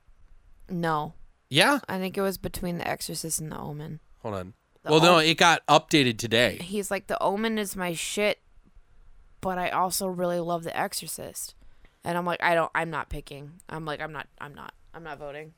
no, 0.69 1.14
Yeah. 1.49 1.80
I 1.88 1.99
think 1.99 2.18
it 2.18 2.22
was 2.22 2.38
between 2.38 2.77
The 2.77 2.88
Exorcist 2.88 3.39
and 3.39 3.52
The 3.52 3.60
Omen. 3.60 3.99
Hold 4.22 4.35
on. 4.35 4.53
The 4.84 4.91
well, 4.91 5.02
no, 5.02 5.18
it 5.18 5.35
got 5.38 5.65
updated 5.68 6.18
today. 6.18 6.57
He's 6.61 6.91
like, 6.91 7.07
The 7.07 7.22
Omen 7.22 7.57
is 7.57 7.76
my 7.76 7.93
shit, 7.93 8.39
but 9.41 9.57
I 9.57 9.69
also 9.69 10.07
really 10.07 10.39
love 10.39 10.64
The 10.64 10.77
Exorcist. 10.77 11.56
And 12.03 12.18
I'm 12.18 12.26
like, 12.26 12.41
I 12.43 12.53
don't. 12.53 12.72
I'm 12.76 12.91
not 12.91 13.10
picking. 13.10 13.53
I'm 13.68 13.84
like, 13.84 13.99
I'm 13.99 14.11
not. 14.11 14.27
I'm 14.39 14.53
not. 14.53 14.73
I'm 14.93 15.03
not 15.03 15.18
voting. 15.18 15.53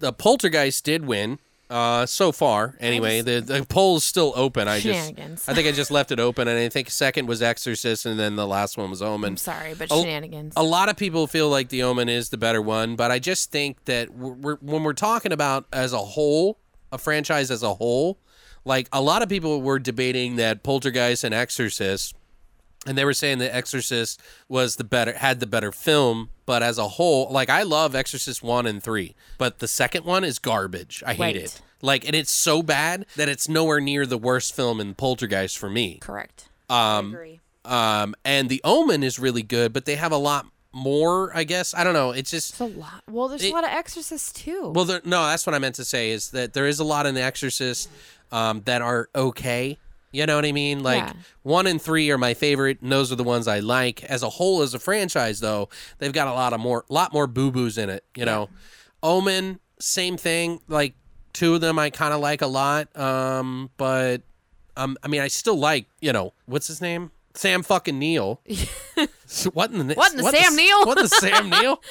the 0.00 0.12
poltergeist 0.12 0.84
did 0.84 1.06
win 1.06 1.38
uh 1.68 2.06
so 2.06 2.30
far 2.30 2.76
anyway 2.78 3.20
the 3.22 3.40
the 3.40 3.66
poll's 3.68 4.04
still 4.04 4.32
open 4.36 4.68
i 4.68 4.78
just 4.78 4.84
Shenanigans. 5.08 5.48
i 5.48 5.54
think 5.54 5.66
i 5.66 5.72
just 5.72 5.90
left 5.90 6.12
it 6.12 6.20
open 6.20 6.46
and 6.46 6.56
i 6.58 6.68
think 6.68 6.88
second 6.90 7.26
was 7.26 7.42
exorcist 7.42 8.06
and 8.06 8.20
then 8.20 8.36
the 8.36 8.46
last 8.46 8.78
one 8.78 8.88
was 8.88 9.02
omen 9.02 9.32
I'm 9.32 9.36
sorry, 9.36 9.74
but 9.74 9.90
a- 9.90 9.94
shenanigans. 9.94 10.52
a 10.56 10.62
lot 10.62 10.88
of 10.88 10.96
people 10.96 11.26
feel 11.26 11.48
like 11.48 11.68
the 11.70 11.82
omen 11.82 12.08
is 12.08 12.28
the 12.28 12.36
better 12.36 12.62
one 12.62 12.94
but 12.94 13.10
i 13.10 13.18
just 13.18 13.50
think 13.50 13.84
that 13.86 14.10
we're, 14.14 14.32
we're, 14.34 14.56
when 14.56 14.84
we're 14.84 14.92
talking 14.92 15.32
about 15.32 15.66
as 15.72 15.92
a 15.92 15.98
whole 15.98 16.58
a 16.92 16.98
franchise 16.98 17.50
as 17.50 17.64
a 17.64 17.74
whole 17.74 18.20
like 18.64 18.88
a 18.92 19.00
lot 19.00 19.22
of 19.22 19.28
people 19.28 19.60
were 19.60 19.80
debating 19.80 20.36
that 20.36 20.62
poltergeist 20.62 21.24
and 21.24 21.34
exorcist 21.34 22.14
and 22.86 22.96
they 22.96 23.04
were 23.04 23.12
saying 23.14 23.38
that 23.38 23.54
Exorcist 23.54 24.20
was 24.48 24.76
the 24.76 24.84
better 24.84 25.12
had 25.14 25.40
the 25.40 25.46
better 25.46 25.72
film, 25.72 26.30
but 26.46 26.62
as 26.62 26.78
a 26.78 26.88
whole, 26.88 27.28
like 27.30 27.50
I 27.50 27.62
love 27.62 27.94
Exorcist 27.94 28.42
1 28.42 28.66
and 28.66 28.82
3, 28.82 29.14
but 29.38 29.58
the 29.58 29.68
second 29.68 30.04
one 30.04 30.24
is 30.24 30.38
garbage. 30.38 31.02
I 31.06 31.14
hate 31.14 31.20
Right. 31.22 31.36
it. 31.36 31.60
Like 31.82 32.06
and 32.06 32.14
it's 32.14 32.30
so 32.30 32.62
bad 32.62 33.04
that 33.16 33.28
it's 33.28 33.48
nowhere 33.48 33.80
near 33.80 34.06
the 34.06 34.18
worst 34.18 34.54
film 34.56 34.80
in 34.80 34.94
Poltergeist 34.94 35.58
for 35.58 35.68
me. 35.68 35.98
Correct. 36.00 36.48
Um 36.70 36.76
I 36.76 36.98
agree. 37.18 37.40
um 37.64 38.14
and 38.24 38.48
The 38.48 38.60
Omen 38.64 39.02
is 39.02 39.18
really 39.18 39.42
good, 39.42 39.72
but 39.72 39.84
they 39.84 39.96
have 39.96 40.12
a 40.12 40.16
lot 40.16 40.46
more, 40.72 41.34
I 41.34 41.44
guess. 41.44 41.74
I 41.74 41.84
don't 41.84 41.94
know. 41.94 42.10
It's 42.10 42.30
just 42.30 42.50
It's 42.52 42.60
a 42.60 42.66
lot. 42.66 43.02
Well, 43.10 43.28
there's 43.28 43.42
It- 43.42 43.50
a 43.50 43.54
lot 43.54 43.64
of 43.64 43.70
Exorcists 43.70 44.32
too. 44.32 44.72
well, 44.74 44.84
there, 44.84 45.00
no, 45.04 45.24
that's 45.26 45.46
what 45.46 45.54
I 45.54 45.58
meant 45.58 45.74
to 45.76 45.84
say 45.84 46.10
is 46.10 46.30
that 46.30 46.52
there 46.52 46.66
is 46.66 46.78
a 46.80 46.84
lot 46.84 47.06
in 47.06 47.14
The 47.14 47.22
Exorcist 47.22 47.88
um, 48.32 48.62
that 48.66 48.82
are 48.82 49.08
okay. 49.14 49.78
You 50.12 50.24
know 50.26 50.36
what 50.36 50.44
I 50.46 50.52
mean? 50.52 50.82
Like 50.82 51.04
Yeah. 51.04 51.12
one 51.42 51.66
and 51.66 51.80
three 51.80 52.10
are 52.10 52.18
my 52.18 52.32
favorite, 52.34 52.80
and 52.80 52.90
those 52.90 53.12
are 53.12 53.16
the 53.16 53.24
ones 53.24 53.46
I 53.48 53.58
like. 53.58 54.02
As 54.04 54.22
a 54.22 54.30
whole, 54.30 54.62
as 54.62 54.72
a 54.74 54.78
franchise, 54.78 55.40
though, 55.40 55.68
they've 55.98 56.12
got 56.12 56.28
a 56.28 56.32
lot 56.32 56.52
of 56.52 56.60
more, 56.60 56.84
lot 56.88 57.12
more 57.12 57.26
boo 57.26 57.50
boos 57.50 57.76
in 57.76 57.90
it. 57.90 58.04
You 58.16 58.24
know, 58.24 58.48
Omen, 59.02 59.60
same 59.78 60.16
thing. 60.16 60.60
Like 60.68 60.94
two 61.32 61.54
of 61.54 61.60
them, 61.60 61.78
I 61.78 61.90
kind 61.90 62.14
of 62.14 62.20
like 62.20 62.40
a 62.42 62.46
lot. 62.46 62.96
Um, 62.98 63.70
but 63.76 64.22
um, 64.76 64.96
I 65.02 65.08
mean, 65.08 65.20
I 65.20 65.28
still 65.28 65.58
like. 65.58 65.86
You 66.00 66.12
know, 66.12 66.32
what's 66.46 66.66
his 66.68 66.80
name? 66.80 67.10
Sam 67.36 67.62
fucking 67.62 67.98
Neill. 67.98 68.40
So 69.28 69.50
what 69.50 69.72
in 69.72 69.88
the 69.88 69.94
What 69.94 70.12
in 70.12 70.18
the 70.18 70.30
Sam 70.30 70.54
Neill? 70.54 70.86
What 70.86 70.98
in 70.98 71.02
the 71.02 71.08
Sam 71.08 71.50
Neill? 71.50 71.82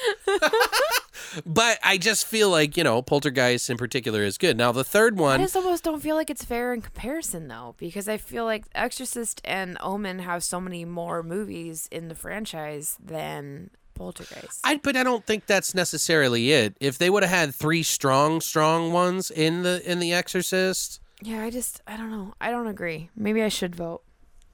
but 1.44 1.78
I 1.82 1.98
just 1.98 2.26
feel 2.26 2.48
like 2.50 2.76
you 2.76 2.84
know 2.84 3.02
Poltergeist 3.02 3.68
in 3.68 3.76
particular 3.76 4.22
is 4.22 4.38
good. 4.38 4.56
Now 4.56 4.72
the 4.72 4.82
third 4.84 5.18
one, 5.18 5.40
I 5.40 5.44
just 5.44 5.56
almost 5.56 5.84
don't 5.84 6.00
feel 6.00 6.16
like 6.16 6.30
it's 6.30 6.44
fair 6.44 6.72
in 6.72 6.80
comparison 6.80 7.48
though, 7.48 7.74
because 7.78 8.08
I 8.08 8.16
feel 8.16 8.44
like 8.44 8.64
Exorcist 8.74 9.40
and 9.44 9.76
Omen 9.80 10.20
have 10.20 10.42
so 10.44 10.60
many 10.60 10.84
more 10.86 11.22
movies 11.22 11.88
in 11.92 12.08
the 12.08 12.14
franchise 12.14 12.96
than 13.04 13.68
Poltergeist. 13.94 14.60
I 14.64 14.76
but 14.78 14.96
I 14.96 15.02
don't 15.02 15.26
think 15.26 15.46
that's 15.46 15.74
necessarily 15.74 16.52
it. 16.52 16.74
If 16.80 16.96
they 16.96 17.10
would 17.10 17.22
have 17.22 17.30
had 17.30 17.54
three 17.54 17.82
strong, 17.82 18.40
strong 18.40 18.92
ones 18.92 19.30
in 19.30 19.62
the 19.62 19.82
in 19.84 19.98
the 19.98 20.14
Exorcist, 20.14 21.00
yeah, 21.20 21.42
I 21.42 21.50
just 21.50 21.82
I 21.86 21.98
don't 21.98 22.10
know. 22.10 22.32
I 22.40 22.50
don't 22.50 22.66
agree. 22.66 23.10
Maybe 23.14 23.42
I 23.42 23.48
should 23.48 23.76
vote. 23.76 24.02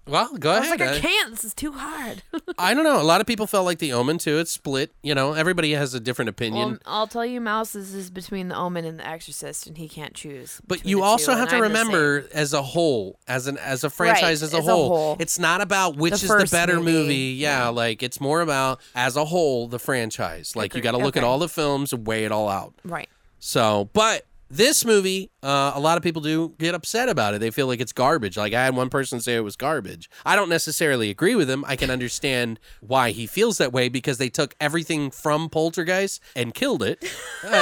Well, 0.06 0.34
go 0.36 0.50
I 0.50 0.58
was 0.58 0.68
ahead. 0.68 0.80
like, 0.80 0.88
I 0.90 0.96
I- 0.96 0.98
can't. 1.00 1.30
This 1.30 1.44
is 1.44 1.54
too 1.54 1.72
hard. 1.72 2.22
I 2.58 2.74
don't 2.74 2.84
know. 2.84 3.00
A 3.00 3.04
lot 3.04 3.20
of 3.20 3.26
people 3.26 3.46
felt 3.46 3.64
like 3.64 3.78
the 3.78 3.92
Omen 3.92 4.18
too. 4.18 4.38
It's 4.38 4.50
split. 4.50 4.92
You 5.02 5.14
know, 5.14 5.32
everybody 5.34 5.72
has 5.72 5.94
a 5.94 6.00
different 6.00 6.28
opinion. 6.28 6.68
well, 6.70 6.78
I'll 6.86 7.06
tell 7.06 7.24
you, 7.24 7.40
Mouse 7.40 7.74
is, 7.74 7.94
is 7.94 8.10
between 8.10 8.48
the 8.48 8.56
Omen 8.56 8.84
and 8.84 8.98
the 8.98 9.06
Exorcist, 9.06 9.66
and 9.66 9.78
he 9.78 9.88
can't 9.88 10.14
choose. 10.14 10.60
But 10.66 10.84
you 10.84 10.98
the 10.98 11.02
also 11.04 11.26
two, 11.32 11.38
have 11.38 11.40
and 11.42 11.50
to 11.50 11.56
I'm 11.56 11.62
remember, 11.62 12.26
as 12.34 12.52
a 12.52 12.62
whole, 12.62 13.18
as 13.28 13.46
an 13.46 13.58
as 13.58 13.84
a 13.84 13.90
franchise 13.90 14.42
as, 14.42 14.52
a, 14.54 14.58
as 14.58 14.66
a 14.66 14.70
whole, 14.72 14.88
whole. 14.88 15.16
it's 15.20 15.38
not 15.38 15.60
about 15.60 15.96
which 15.96 16.20
The 16.20 16.34
is 16.42 16.50
the 16.50 16.56
better 16.56 16.76
movie. 16.80 16.92
movie. 16.92 17.14
Yeah, 17.38 17.64
Yeah. 17.64 17.68
like 17.68 18.02
it's 18.02 18.20
more 18.20 18.40
about 18.40 18.80
as 18.94 19.16
a 19.16 19.24
whole 19.24 19.68
the 19.68 19.78
franchise. 19.78 20.56
Like 20.56 20.74
you 20.74 20.80
got 20.80 20.92
to 20.92 20.98
look 20.98 21.16
at 21.16 21.24
all 21.24 21.38
the 21.38 21.48
films 21.48 21.92
and 21.92 22.06
weigh 22.06 22.24
it 22.24 22.32
all 22.32 22.48
out. 22.48 22.74
Right. 22.84 23.08
So, 23.38 23.88
but 23.92 24.26
This 24.54 24.84
movie, 24.84 25.30
uh, 25.42 25.72
a 25.74 25.80
lot 25.80 25.96
of 25.96 26.02
people 26.02 26.20
do 26.20 26.54
get 26.58 26.74
upset 26.74 27.08
about 27.08 27.32
it. 27.32 27.38
They 27.40 27.50
feel 27.50 27.66
like 27.66 27.80
it's 27.80 27.94
garbage. 27.94 28.36
Like 28.36 28.52
I 28.52 28.62
had 28.62 28.76
one 28.76 28.90
person 28.90 29.18
say 29.18 29.34
it 29.34 29.40
was 29.40 29.56
garbage. 29.56 30.10
I 30.26 30.36
don't 30.36 30.50
necessarily 30.50 31.08
agree 31.08 31.34
with 31.34 31.48
him. 31.48 31.64
I 31.66 31.74
can 31.74 31.88
understand 31.88 32.60
why 32.82 33.12
he 33.12 33.26
feels 33.26 33.56
that 33.56 33.72
way 33.72 33.88
because 33.88 34.18
they 34.18 34.28
took 34.28 34.54
everything 34.60 35.10
from 35.10 35.48
Poltergeist 35.48 36.20
and 36.36 36.52
killed 36.52 36.82
it. 36.82 37.02
Uh, 37.44 37.60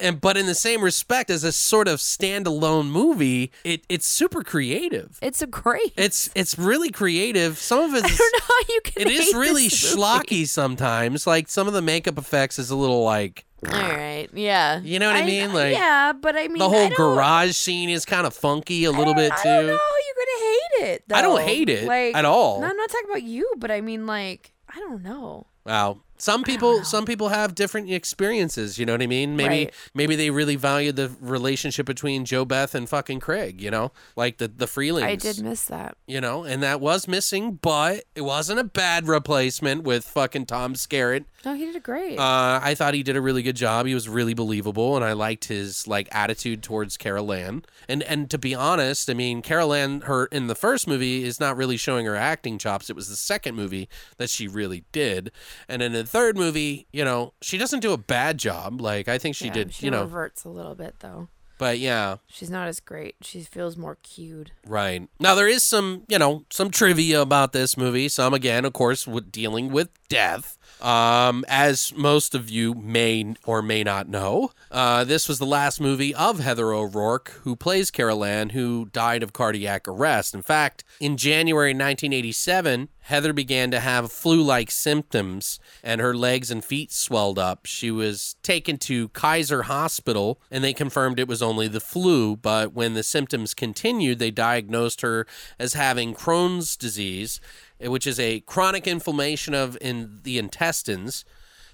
and 0.00 0.20
but 0.20 0.36
in 0.36 0.44
the 0.44 0.54
same 0.54 0.82
respect, 0.82 1.30
as 1.30 1.44
a 1.44 1.52
sort 1.52 1.88
of 1.88 1.98
standalone 1.98 2.88
movie, 2.88 3.50
it 3.64 3.84
it's 3.88 4.06
super 4.06 4.42
creative. 4.42 5.18
It's 5.22 5.40
a 5.40 5.46
great. 5.46 5.94
It's 5.96 6.28
it's 6.34 6.58
really 6.58 6.90
creative. 6.90 7.56
Some 7.56 7.80
of 7.80 7.94
it 7.94 8.04
I 8.04 8.08
don't 8.08 8.18
know 8.18 8.46
how 8.46 8.74
you 8.74 8.80
can. 8.84 9.02
it 9.02 9.10
is 9.10 9.32
really 9.32 9.68
schlocky 9.68 10.46
sometimes. 10.46 11.26
Like 11.26 11.48
some 11.48 11.66
of 11.66 11.72
the 11.72 11.80
makeup 11.80 12.18
effects 12.18 12.58
is 12.58 12.70
a 12.70 12.76
little 12.76 13.02
like 13.02 13.46
All 13.72 13.80
right. 13.80 14.28
Yeah. 14.32 14.80
You 14.80 14.98
know 14.98 15.06
what 15.06 15.16
I 15.16 15.26
mean? 15.26 15.52
Like, 15.52 15.74
yeah, 15.74 16.12
but 16.12 16.36
I 16.36 16.48
mean 16.48 16.58
the 16.58 16.68
whole 16.68 16.90
garage 16.90 17.52
scene 17.52 17.90
is 17.90 18.04
kind 18.04 18.26
of 18.26 18.34
funky 18.34 18.84
a 18.84 18.92
little 18.92 19.14
bit 19.14 19.32
too. 19.42 19.48
I 19.48 19.56
don't 19.56 19.66
know 19.66 19.78
you're 20.06 20.14
gonna 20.26 20.44
hate 20.44 20.92
it. 20.92 21.04
Though. 21.08 21.16
I 21.16 21.22
don't 21.22 21.42
hate 21.42 21.68
it 21.68 21.84
like, 21.86 22.14
at 22.14 22.24
all. 22.24 22.60
No, 22.60 22.68
I'm 22.68 22.76
not 22.76 22.90
talking 22.90 23.10
about 23.10 23.22
you, 23.22 23.52
but 23.58 23.70
I 23.70 23.80
mean 23.80 24.06
like 24.06 24.52
I 24.68 24.78
don't 24.80 25.02
know. 25.02 25.46
Wow. 25.64 26.00
Some 26.16 26.44
people 26.44 26.84
some 26.84 27.04
people 27.04 27.28
have 27.30 27.54
different 27.54 27.90
experiences, 27.90 28.78
you 28.78 28.86
know 28.86 28.92
what 28.92 29.02
I 29.02 29.06
mean? 29.06 29.36
Maybe 29.36 29.64
Right. 29.64 29.74
maybe 29.94 30.16
they 30.16 30.30
really 30.30 30.56
valued 30.56 30.96
the 30.96 31.10
relationship 31.20 31.86
between 31.86 32.24
JoBeth 32.24 32.74
and 32.74 32.88
fucking 32.88 33.20
Craig, 33.20 33.60
you 33.60 33.70
know? 33.70 33.92
Like 34.16 34.38
the 34.38 34.48
the 34.48 34.66
Freelings. 34.66 35.02
I 35.04 35.16
did 35.16 35.42
miss 35.42 35.64
that. 35.66 35.96
You 36.06 36.20
know, 36.20 36.44
and 36.44 36.62
that 36.62 36.80
was 36.80 37.08
missing, 37.08 37.58
but 37.60 38.04
it 38.14 38.22
wasn't 38.22 38.60
a 38.60 38.64
bad 38.64 39.08
replacement 39.08 39.82
with 39.82 40.04
fucking 40.04 40.46
Tom 40.46 40.74
Skerritt. 40.74 41.24
No, 41.44 41.54
he 41.54 41.66
did 41.66 41.76
a 41.76 41.80
great. 41.80 42.18
Uh, 42.18 42.58
I 42.62 42.74
thought 42.74 42.94
he 42.94 43.02
did 43.02 43.16
a 43.16 43.20
really 43.20 43.42
good 43.42 43.56
job. 43.56 43.84
He 43.84 43.92
was 43.94 44.08
really 44.08 44.32
believable, 44.32 44.96
and 44.96 45.04
I 45.04 45.12
liked 45.12 45.46
his 45.46 45.86
like 45.86 46.08
attitude 46.10 46.62
towards 46.62 46.96
Carol 46.96 47.32
Ann. 47.32 47.64
And 47.88 48.02
and 48.04 48.30
to 48.30 48.38
be 48.38 48.54
honest, 48.54 49.10
I 49.10 49.14
mean, 49.14 49.42
Carol 49.42 49.74
Ann, 49.74 50.02
her 50.02 50.26
in 50.26 50.46
the 50.46 50.54
first 50.54 50.86
movie 50.86 51.24
is 51.24 51.38
not 51.40 51.56
really 51.56 51.76
showing 51.76 52.06
her 52.06 52.16
acting 52.16 52.56
chops. 52.56 52.88
It 52.88 52.96
was 52.96 53.08
the 53.08 53.16
second 53.16 53.56
movie 53.56 53.88
that 54.16 54.30
she 54.30 54.48
really 54.48 54.84
did, 54.92 55.30
and 55.68 55.82
in 55.82 55.94
the 56.04 56.10
third 56.10 56.36
movie, 56.36 56.86
you 56.92 57.04
know, 57.04 57.32
she 57.42 57.58
doesn't 57.58 57.80
do 57.80 57.92
a 57.92 57.96
bad 57.98 58.38
job. 58.38 58.80
Like 58.80 59.08
I 59.08 59.18
think 59.18 59.36
she 59.36 59.46
Yeah, 59.46 59.52
did, 59.52 59.74
She 59.74 59.86
you 59.86 59.90
know. 59.90 60.02
reverts 60.02 60.44
a 60.44 60.48
little 60.48 60.74
bit 60.74 60.96
though. 61.00 61.28
But 61.56 61.78
yeah, 61.78 62.16
She's 62.26 62.50
not 62.50 62.66
as 62.66 62.80
great. 62.80 63.14
She 63.22 63.40
feels 63.42 63.76
more 63.76 63.96
cued. 64.02 64.50
Right. 64.66 65.08
Now 65.20 65.36
there 65.36 65.46
is 65.46 65.62
some, 65.62 66.02
you 66.08 66.18
know, 66.18 66.44
some 66.50 66.68
trivia 66.70 67.20
about 67.22 67.52
this 67.52 67.76
movie. 67.76 68.08
Some 68.08 68.34
again, 68.34 68.64
of 68.64 68.72
course, 68.72 69.06
with 69.06 69.30
dealing 69.30 69.70
with 69.70 69.88
death. 70.08 70.58
Um, 70.80 71.44
as 71.48 71.94
most 71.96 72.34
of 72.34 72.50
you 72.50 72.74
may 72.74 73.34
or 73.44 73.62
may 73.62 73.82
not 73.82 74.08
know, 74.08 74.50
uh, 74.70 75.04
this 75.04 75.28
was 75.28 75.38
the 75.38 75.46
last 75.46 75.80
movie 75.80 76.14
of 76.14 76.40
Heather 76.40 76.72
O'Rourke, 76.72 77.40
who 77.42 77.56
plays 77.56 77.90
Carol 77.90 78.24
Ann, 78.24 78.50
who 78.50 78.86
died 78.92 79.22
of 79.22 79.32
cardiac 79.32 79.88
arrest. 79.88 80.34
In 80.34 80.42
fact, 80.42 80.84
in 81.00 81.16
January 81.16 81.70
1987, 81.70 82.88
Heather 83.04 83.34
began 83.34 83.70
to 83.70 83.80
have 83.80 84.10
flu 84.10 84.42
like 84.42 84.70
symptoms 84.70 85.60
and 85.82 86.00
her 86.00 86.14
legs 86.14 86.50
and 86.50 86.64
feet 86.64 86.90
swelled 86.90 87.38
up. 87.38 87.66
She 87.66 87.90
was 87.90 88.36
taken 88.42 88.78
to 88.78 89.08
Kaiser 89.08 89.64
Hospital 89.64 90.40
and 90.50 90.64
they 90.64 90.72
confirmed 90.72 91.18
it 91.18 91.28
was 91.28 91.42
only 91.42 91.68
the 91.68 91.80
flu, 91.80 92.34
but 92.34 92.72
when 92.72 92.94
the 92.94 93.02
symptoms 93.02 93.52
continued, 93.52 94.18
they 94.18 94.30
diagnosed 94.30 95.02
her 95.02 95.26
as 95.58 95.74
having 95.74 96.14
Crohn's 96.14 96.76
disease, 96.76 97.40
which 97.84 98.06
is 98.06 98.18
a 98.18 98.40
chronic 98.40 98.86
inflammation 98.86 99.54
of 99.54 99.76
in 99.80 100.20
the 100.22 100.38
intestines. 100.38 101.24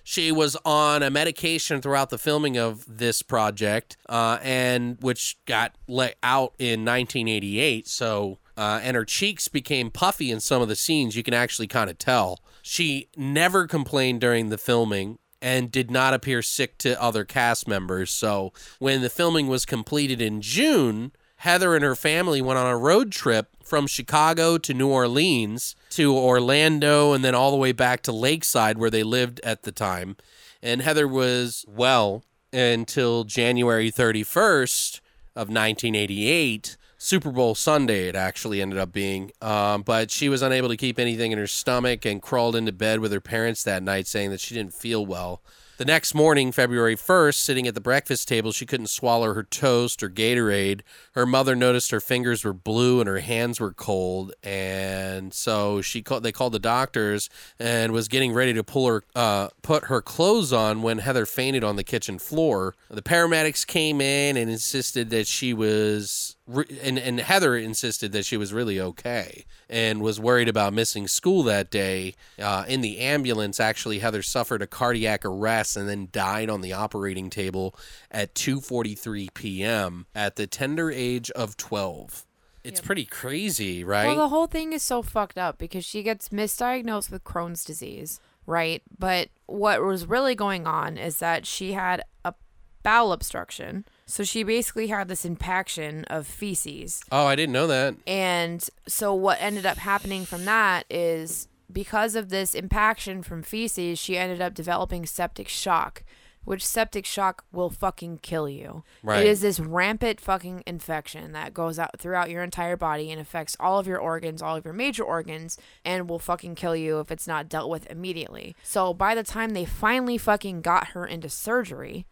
She 0.03 0.33
was 0.33 0.57
on 0.65 1.03
a 1.03 1.11
medication 1.11 1.81
throughout 1.81 2.11
the 2.11 2.19
filming 2.19 2.57
of 2.57 2.85
this 2.89 3.23
project, 3.23 3.97
uh, 4.09 4.39
and 4.43 4.97
which 5.01 5.39
got 5.47 5.75
let 5.87 6.17
out 6.23 6.55
in 6.59 6.85
1988. 6.85 7.87
So, 7.87 8.39
uh, 8.57 8.81
and 8.83 8.97
her 8.97 9.05
cheeks 9.05 9.49
became 9.49 9.91
puffy 9.91 10.31
in 10.31 10.41
some 10.41 10.63
of 10.63 10.69
the 10.69 10.77
scenes. 10.77 11.17
You 11.17 11.23
can 11.23 11.35
actually 11.35 11.67
kind 11.67 11.91
of 11.91 11.99
tell. 11.99 12.41
She 12.63 13.09
never 13.17 13.67
complained 13.67 14.21
during 14.21 14.49
the 14.49 14.59
filming 14.59 15.19
and 15.43 15.71
did 15.71 15.91
not 15.91 16.13
appear 16.13 16.43
sick 16.43 16.77
to 16.79 17.01
other 17.01 17.25
cast 17.25 17.69
members. 17.69 18.11
So, 18.11 18.53
when 18.79 19.03
the 19.03 19.11
filming 19.11 19.47
was 19.47 19.65
completed 19.65 20.21
in 20.21 20.41
June, 20.41 21.13
Heather 21.37 21.75
and 21.75 21.83
her 21.83 21.95
family 21.95 22.43
went 22.43 22.59
on 22.59 22.67
a 22.67 22.77
road 22.77 23.13
trip 23.13 23.49
from 23.63 23.87
Chicago 23.87 24.59
to 24.59 24.75
New 24.75 24.89
Orleans 24.89 25.75
to 25.91 26.17
Orlando 26.17 27.13
and 27.13 27.25
then 27.25 27.35
all 27.35 27.51
the 27.51 27.57
way 27.57 27.73
back 27.73 28.03
to 28.03 28.13
Lakeside 28.13 28.79
where 28.79 28.91
they 28.91 29.03
lived 29.03 29.41
at 29.45 29.63
the 29.63 29.73
time. 29.73 30.17
And 30.63 30.83
Heather 30.83 31.09
was 31.09 31.65
well 31.69 32.25
until 32.53 33.25
January 33.25 33.91
31st 33.91 35.01
of 35.37 35.49
1988. 35.49 36.77
Super 37.03 37.31
Bowl 37.31 37.55
Sunday, 37.55 38.09
it 38.09 38.15
actually 38.15 38.61
ended 38.61 38.79
up 38.79 38.93
being. 38.93 39.33
Um, 39.41 39.83
but 39.83 40.11
she 40.11 40.29
was 40.29 40.43
unable 40.43 40.69
to 40.69 40.77
keep 40.77 40.99
anything 40.99 41.33
in 41.33 41.39
her 41.39 41.47
stomach 41.47 42.05
and 42.05 42.21
crawled 42.21 42.55
into 42.55 42.73
bed 42.73 43.01
with 43.01 43.11
her 43.13 43.23
parents 43.23 43.65
that 43.65 43.83
night, 43.83 44.07
saying 44.07 44.31
that 44.31 44.41
she 44.41 44.55
didn't 44.55 44.75
feel 44.75 45.07
well. 45.07 45.41
The 45.81 45.87
next 45.87 46.15
morning, 46.15 46.53
February 46.53 46.95
1st, 46.95 47.37
sitting 47.37 47.67
at 47.67 47.73
the 47.73 47.81
breakfast 47.81 48.29
table, 48.29 48.53
she 48.53 48.67
couldn't 48.67 48.89
swallow 48.89 49.33
her 49.33 49.43
toast 49.43 50.03
or 50.03 50.11
Gatorade. 50.11 50.83
Her 51.13 51.25
mother 51.25 51.57
noticed 51.57 51.91
her 51.91 52.01
fingers 52.01 52.45
were 52.45 52.53
blue 52.53 53.01
and 53.01 53.09
her 53.09 53.21
hands 53.21 53.61
were 53.61 53.73
cold, 53.73 54.35
and 54.43 55.33
so 55.33 55.81
she 55.81 56.03
called. 56.03 56.23
They 56.23 56.33
called 56.33 56.53
the 56.53 56.59
doctors 56.59 57.31
and 57.59 57.95
was 57.95 58.09
getting 58.09 58.35
ready 58.35 58.53
to 58.53 58.63
pull 58.63 58.89
her, 58.89 59.05
uh, 59.15 59.49
put 59.63 59.85
her 59.85 60.03
clothes 60.03 60.53
on 60.53 60.83
when 60.83 60.99
Heather 60.99 61.25
fainted 61.25 61.65
on 61.65 61.77
the 61.77 61.83
kitchen 61.83 62.19
floor. 62.19 62.75
The 62.91 63.01
paramedics 63.01 63.67
came 63.67 64.03
in 64.03 64.37
and 64.37 64.51
insisted 64.51 65.09
that 65.09 65.27
she 65.27 65.55
was 65.55 66.37
re- 66.51 66.79
and, 66.83 66.99
and 66.99 67.21
Heather 67.21 67.57
insisted 67.57 68.13
that 68.13 68.25
she 68.25 68.37
was 68.37 68.53
really 68.53 68.81
okay 68.81 69.45
and 69.69 70.03
was 70.03 70.21
worried 70.21 70.49
about 70.49 70.73
missing 70.73 71.09
school 71.09 71.43
that 71.45 71.71
day. 71.71 72.15
Uh, 72.39 72.65
in 72.69 72.81
the 72.81 72.99
ambulance, 72.99 73.61
actually, 73.61 74.01
Heather 74.01 74.23
suffered 74.23 74.63
a 74.63 74.67
cardiac 74.67 75.25
arrest 75.25 75.77
and 75.77 75.89
then 75.89 76.09
died 76.13 76.51
on 76.51 76.61
the 76.61 76.73
operating 76.73 77.31
table 77.31 77.75
at 78.11 78.35
2:43 78.35 79.33
p.m. 79.35 80.07
at 80.15 80.37
the 80.37 80.47
tender 80.47 80.91
age 80.91 81.31
of 81.33 81.57
12. 81.57 82.27
It's 82.63 82.81
pretty 82.81 83.07
crazy, 83.07 83.83
right? 83.83 84.07
Well, 84.07 84.17
the 84.17 84.29
whole 84.29 84.47
thing 84.47 84.73
is 84.73 84.83
so 84.83 85.03
fucked 85.03 85.39
up 85.39 85.57
because 85.57 85.85
she 85.85 86.03
gets 86.03 86.29
misdiagnosed 86.29 87.11
with 87.11 87.25
Crohn's 87.25 87.65
disease, 87.65 88.21
right? 88.47 88.83
But 88.99 89.29
what 89.47 89.83
was 89.83 90.07
really 90.07 90.35
going 90.35 90.67
on 90.67 90.99
is 90.99 91.19
that 91.19 91.47
she 91.47 91.73
had 91.73 92.03
a 92.23 92.35
bowel 92.83 93.13
obstruction. 93.13 93.87
So 94.11 94.25
she 94.25 94.43
basically 94.43 94.89
had 94.89 95.07
this 95.07 95.25
impaction 95.25 96.05
of 96.07 96.27
feces. 96.27 97.01
oh, 97.13 97.27
I 97.27 97.37
didn't 97.37 97.53
know 97.53 97.69
that. 97.69 97.95
And 98.09 98.69
so 98.89 99.15
what 99.15 99.39
ended 99.41 99.65
up 99.65 99.79
happening 99.79 100.25
from 100.25 100.45
that 100.47 100.85
is 100.91 101.47
because 101.73 102.17
of 102.17 102.29
this 102.29 102.57
impaction 102.57 103.23
from 103.23 103.45
feces, 103.45 104.01
she 104.01 104.19
ended 104.19 104.41
up 104.41 104.53
developing 104.53 105.07
septic 105.07 105.47
shock, 105.47 106.03
which 106.45 106.67
septic 106.67 107.07
shock 107.07 107.45
will 107.53 107.71
fucking 107.71 108.19
kill 108.19 108.49
you. 108.49 108.83
Right. 109.05 109.21
It 109.21 109.29
is 109.29 109.43
this 109.43 109.61
rampant 109.61 110.21
fucking 110.21 110.65
infection 110.67 111.31
that 111.31 111.55
goes 111.55 111.79
out 111.79 112.01
throughout 112.01 112.31
your 112.31 112.43
entire 112.43 112.77
body 112.77 113.13
and 113.13 113.21
affects 113.21 113.57
all 113.61 113.79
of 113.79 113.87
your 113.87 113.99
organs, 113.99 114.43
all 114.43 114.57
of 114.57 114.65
your 114.65 114.75
major 114.75 115.05
organs, 115.05 115.57
and 115.85 116.09
will 116.11 116.19
fucking 116.19 116.57
kill 116.57 116.75
you 116.75 116.99
if 116.99 117.13
it's 117.13 117.29
not 117.29 117.49
dealt 117.49 117.71
with 117.71 117.89
immediately. 117.89 118.57
So 118.65 118.93
by 118.93 119.15
the 119.15 119.23
time 119.23 119.51
they 119.51 119.65
finally 119.65 120.19
fucking 120.19 120.63
got 120.63 120.89
her 120.89 121.07
into 121.07 121.29
surgery 121.29 122.07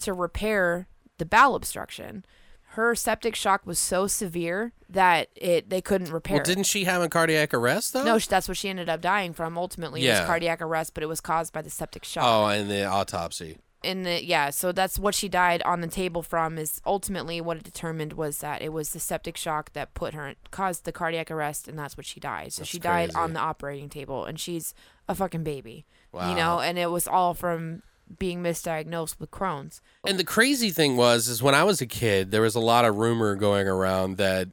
to 0.00 0.12
repair 0.12 0.88
the 1.18 1.26
bowel 1.26 1.54
obstruction, 1.54 2.24
her 2.72 2.94
septic 2.94 3.34
shock 3.34 3.66
was 3.66 3.78
so 3.78 4.06
severe 4.06 4.72
that 4.88 5.28
it 5.36 5.70
they 5.70 5.80
couldn't 5.80 6.10
repair. 6.12 6.36
Well, 6.36 6.42
it. 6.42 6.46
didn't 6.46 6.64
she 6.64 6.84
have 6.84 7.02
a 7.02 7.08
cardiac 7.08 7.52
arrest 7.54 7.92
though? 7.92 8.04
No, 8.04 8.18
that's 8.18 8.48
what 8.48 8.56
she 8.56 8.68
ended 8.68 8.88
up 8.88 9.00
dying 9.00 9.32
from. 9.32 9.56
Ultimately, 9.58 10.02
it 10.02 10.04
Yeah. 10.06 10.20
was 10.20 10.26
cardiac 10.26 10.60
arrest, 10.62 10.94
but 10.94 11.02
it 11.02 11.06
was 11.06 11.20
caused 11.20 11.52
by 11.52 11.62
the 11.62 11.70
septic 11.70 12.04
shock. 12.04 12.24
Oh, 12.24 12.46
and 12.46 12.70
the 12.70 12.84
autopsy. 12.84 13.58
In 13.84 14.02
the 14.02 14.24
yeah, 14.24 14.50
so 14.50 14.72
that's 14.72 14.98
what 14.98 15.14
she 15.14 15.28
died 15.28 15.62
on 15.62 15.80
the 15.82 15.86
table 15.86 16.20
from. 16.22 16.58
Is 16.58 16.80
ultimately 16.84 17.40
what 17.40 17.56
it 17.58 17.62
determined 17.62 18.12
was 18.14 18.38
that 18.38 18.60
it 18.60 18.72
was 18.72 18.90
the 18.92 18.98
septic 18.98 19.36
shock 19.36 19.72
that 19.72 19.94
put 19.94 20.14
her 20.14 20.34
caused 20.50 20.84
the 20.84 20.90
cardiac 20.92 21.30
arrest, 21.30 21.68
and 21.68 21.78
that's 21.78 21.96
what 21.96 22.04
she 22.04 22.18
died. 22.18 22.52
So 22.52 22.60
That's 22.62 22.70
she 22.70 22.80
died 22.80 23.10
crazy. 23.10 23.18
on 23.24 23.32
the 23.34 23.40
operating 23.40 23.88
table, 23.88 24.24
and 24.24 24.38
she's 24.38 24.74
a 25.08 25.14
fucking 25.14 25.44
baby. 25.44 25.86
Wow. 26.10 26.28
You 26.28 26.34
know, 26.36 26.58
and 26.60 26.76
it 26.76 26.90
was 26.90 27.06
all 27.06 27.34
from 27.34 27.82
being 28.18 28.42
misdiagnosed 28.42 29.18
with 29.18 29.30
Crohn's. 29.30 29.80
And 30.06 30.18
the 30.18 30.24
crazy 30.24 30.70
thing 30.70 30.96
was, 30.96 31.28
is 31.28 31.42
when 31.42 31.54
I 31.54 31.64
was 31.64 31.80
a 31.80 31.86
kid, 31.86 32.30
there 32.30 32.42
was 32.42 32.54
a 32.54 32.60
lot 32.60 32.84
of 32.84 32.96
rumor 32.96 33.34
going 33.34 33.68
around 33.68 34.16
that 34.16 34.48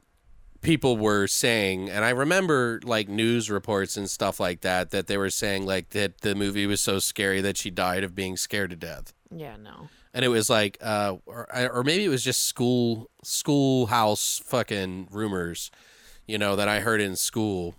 people 0.60 0.96
were 0.96 1.26
saying, 1.26 1.88
and 1.88 2.04
I 2.04 2.10
remember 2.10 2.80
like 2.84 3.08
news 3.08 3.50
reports 3.50 3.96
and 3.96 4.10
stuff 4.10 4.40
like 4.40 4.62
that, 4.62 4.90
that 4.90 5.06
they 5.06 5.16
were 5.16 5.30
saying 5.30 5.64
like 5.64 5.90
that 5.90 6.22
the 6.22 6.34
movie 6.34 6.66
was 6.66 6.80
so 6.80 6.98
scary 6.98 7.40
that 7.40 7.56
she 7.56 7.70
died 7.70 8.02
of 8.02 8.14
being 8.14 8.36
scared 8.36 8.70
to 8.70 8.76
death. 8.76 9.12
Yeah, 9.30 9.56
no. 9.56 9.88
And 10.12 10.24
it 10.24 10.28
was 10.28 10.48
like, 10.50 10.78
uh, 10.80 11.16
or, 11.26 11.46
or 11.72 11.84
maybe 11.84 12.04
it 12.04 12.08
was 12.08 12.24
just 12.24 12.46
school 12.46 13.10
schoolhouse 13.22 14.40
fucking 14.44 15.08
rumors, 15.10 15.70
you 16.26 16.38
know, 16.38 16.56
that 16.56 16.68
I 16.68 16.80
heard 16.80 17.00
in 17.00 17.16
school. 17.16 17.74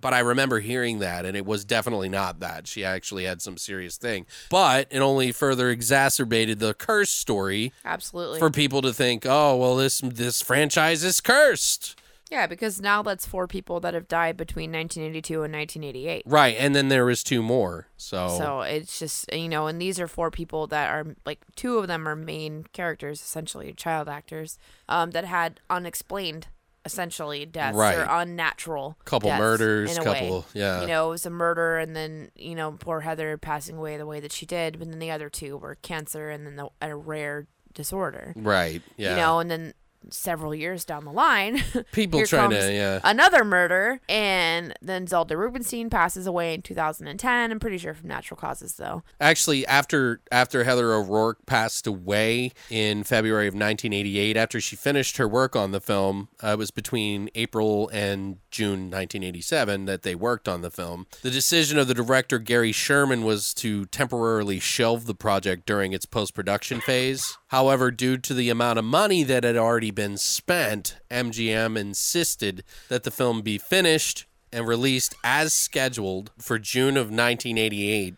But 0.00 0.14
I 0.14 0.20
remember 0.20 0.60
hearing 0.60 0.98
that, 0.98 1.24
and 1.24 1.36
it 1.36 1.46
was 1.46 1.64
definitely 1.64 2.08
not 2.08 2.40
that. 2.40 2.66
She 2.66 2.84
actually 2.84 3.24
had 3.24 3.40
some 3.40 3.56
serious 3.56 3.96
thing. 3.96 4.26
But 4.50 4.88
it 4.90 5.00
only 5.00 5.32
further 5.32 5.70
exacerbated 5.70 6.58
the 6.58 6.74
curse 6.74 7.10
story 7.10 7.72
Absolutely. 7.84 8.38
for 8.38 8.50
people 8.50 8.82
to 8.82 8.92
think, 8.92 9.24
oh, 9.26 9.56
well, 9.56 9.76
this 9.76 10.00
this 10.00 10.42
franchise 10.42 11.02
is 11.04 11.20
cursed. 11.20 11.98
yeah, 12.30 12.46
because 12.46 12.80
now 12.80 13.02
that's 13.02 13.24
four 13.26 13.46
people 13.46 13.80
that 13.80 13.94
have 13.94 14.06
died 14.08 14.36
between 14.36 14.70
1982 14.70 15.42
and 15.44 15.52
1988. 15.54 16.22
Right, 16.26 16.56
and 16.58 16.74
then 16.74 16.88
there 16.88 17.06
was 17.06 17.24
two 17.24 17.42
more. 17.42 17.86
So, 17.96 18.28
So 18.36 18.60
it's 18.60 18.98
just 18.98 19.32
you 19.32 19.48
know, 19.48 19.66
and 19.66 19.80
these 19.80 19.98
are 19.98 20.06
four 20.08 20.30
people 20.30 20.66
that 20.66 20.90
are 20.90 21.16
like 21.24 21.40
two 21.56 21.78
of 21.78 21.86
them 21.88 22.06
are 22.06 22.14
main 22.16 22.64
characters, 22.74 23.20
essentially 23.22 23.72
child 23.72 24.08
actors, 24.08 24.58
um, 24.88 25.12
that 25.12 25.24
had 25.24 25.60
unexplained 25.70 26.48
essentially 26.88 27.44
deaths 27.46 27.76
Right. 27.76 27.96
or 27.98 28.06
unnatural 28.08 28.96
couple 29.04 29.30
murders, 29.36 29.96
a 29.96 30.00
way. 30.00 30.04
couple, 30.04 30.46
yeah. 30.54 30.80
You 30.80 30.86
know, 30.88 31.06
it 31.08 31.10
was 31.10 31.26
a 31.26 31.30
murder, 31.30 31.76
and 31.78 31.94
then 31.94 32.30
you 32.34 32.54
know, 32.54 32.72
poor 32.72 33.00
Heather 33.00 33.36
passing 33.38 33.76
away 33.76 33.96
the 33.98 34.06
way 34.06 34.20
that 34.20 34.32
she 34.32 34.46
did, 34.46 34.78
but 34.78 34.88
then 34.90 34.98
the 34.98 35.10
other 35.10 35.28
two 35.28 35.56
were 35.58 35.74
cancer 35.76 36.30
and 36.30 36.46
then 36.46 36.56
the, 36.56 36.68
a 36.80 36.96
rare 36.96 37.46
disorder. 37.74 38.32
right, 38.36 38.82
yeah. 38.96 39.10
You 39.10 39.16
know, 39.16 39.38
and 39.38 39.50
then 39.50 39.74
several 40.10 40.54
years 40.54 40.84
down 40.84 41.04
the 41.04 41.12
line, 41.12 41.62
People 41.92 42.24
trying 42.24 42.50
to, 42.50 42.72
yeah. 42.72 43.00
another 43.04 43.44
murder, 43.44 44.00
and 44.08 44.74
then 44.80 45.06
Zelda 45.06 45.36
Rubinstein 45.36 45.90
passes 45.90 46.26
away 46.26 46.54
in 46.54 46.62
2010. 46.62 47.50
I'm 47.50 47.58
pretty 47.58 47.78
sure 47.78 47.94
from 47.94 48.08
natural 48.08 48.38
causes, 48.38 48.74
though. 48.74 49.02
Actually, 49.20 49.66
after 49.66 50.20
after 50.30 50.64
Heather 50.64 50.92
O'Rourke 50.92 51.44
passed 51.46 51.86
away 51.86 52.52
in 52.70 53.04
February 53.04 53.46
of 53.46 53.54
1988, 53.54 54.36
after 54.36 54.60
she 54.60 54.76
finished 54.76 55.16
her 55.16 55.28
work 55.28 55.56
on 55.56 55.72
the 55.72 55.80
film, 55.80 56.28
uh, 56.42 56.48
it 56.48 56.58
was 56.58 56.70
between 56.70 57.28
April 57.34 57.88
and 57.92 58.38
June 58.50 58.90
1987 58.90 59.84
that 59.86 60.02
they 60.02 60.14
worked 60.14 60.48
on 60.48 60.62
the 60.62 60.70
film. 60.70 61.06
The 61.22 61.30
decision 61.30 61.78
of 61.78 61.88
the 61.88 61.94
director 61.94 62.38
Gary 62.38 62.72
Sherman 62.72 63.24
was 63.24 63.52
to 63.54 63.86
temporarily 63.86 64.60
shelve 64.60 65.06
the 65.06 65.14
project 65.14 65.66
during 65.66 65.92
its 65.92 66.06
post 66.06 66.34
production 66.34 66.80
phase. 66.80 67.36
However, 67.48 67.90
due 67.90 68.18
to 68.18 68.34
the 68.34 68.50
amount 68.50 68.78
of 68.78 68.84
money 68.84 69.22
that 69.24 69.44
had 69.44 69.56
already 69.56 69.87
been 69.90 70.16
spent, 70.16 70.96
MGM 71.10 71.78
insisted 71.78 72.64
that 72.88 73.04
the 73.04 73.10
film 73.10 73.42
be 73.42 73.58
finished 73.58 74.26
and 74.52 74.66
released 74.66 75.14
as 75.22 75.52
scheduled 75.52 76.30
for 76.38 76.58
June 76.58 76.96
of 76.96 77.06
1988 77.06 78.14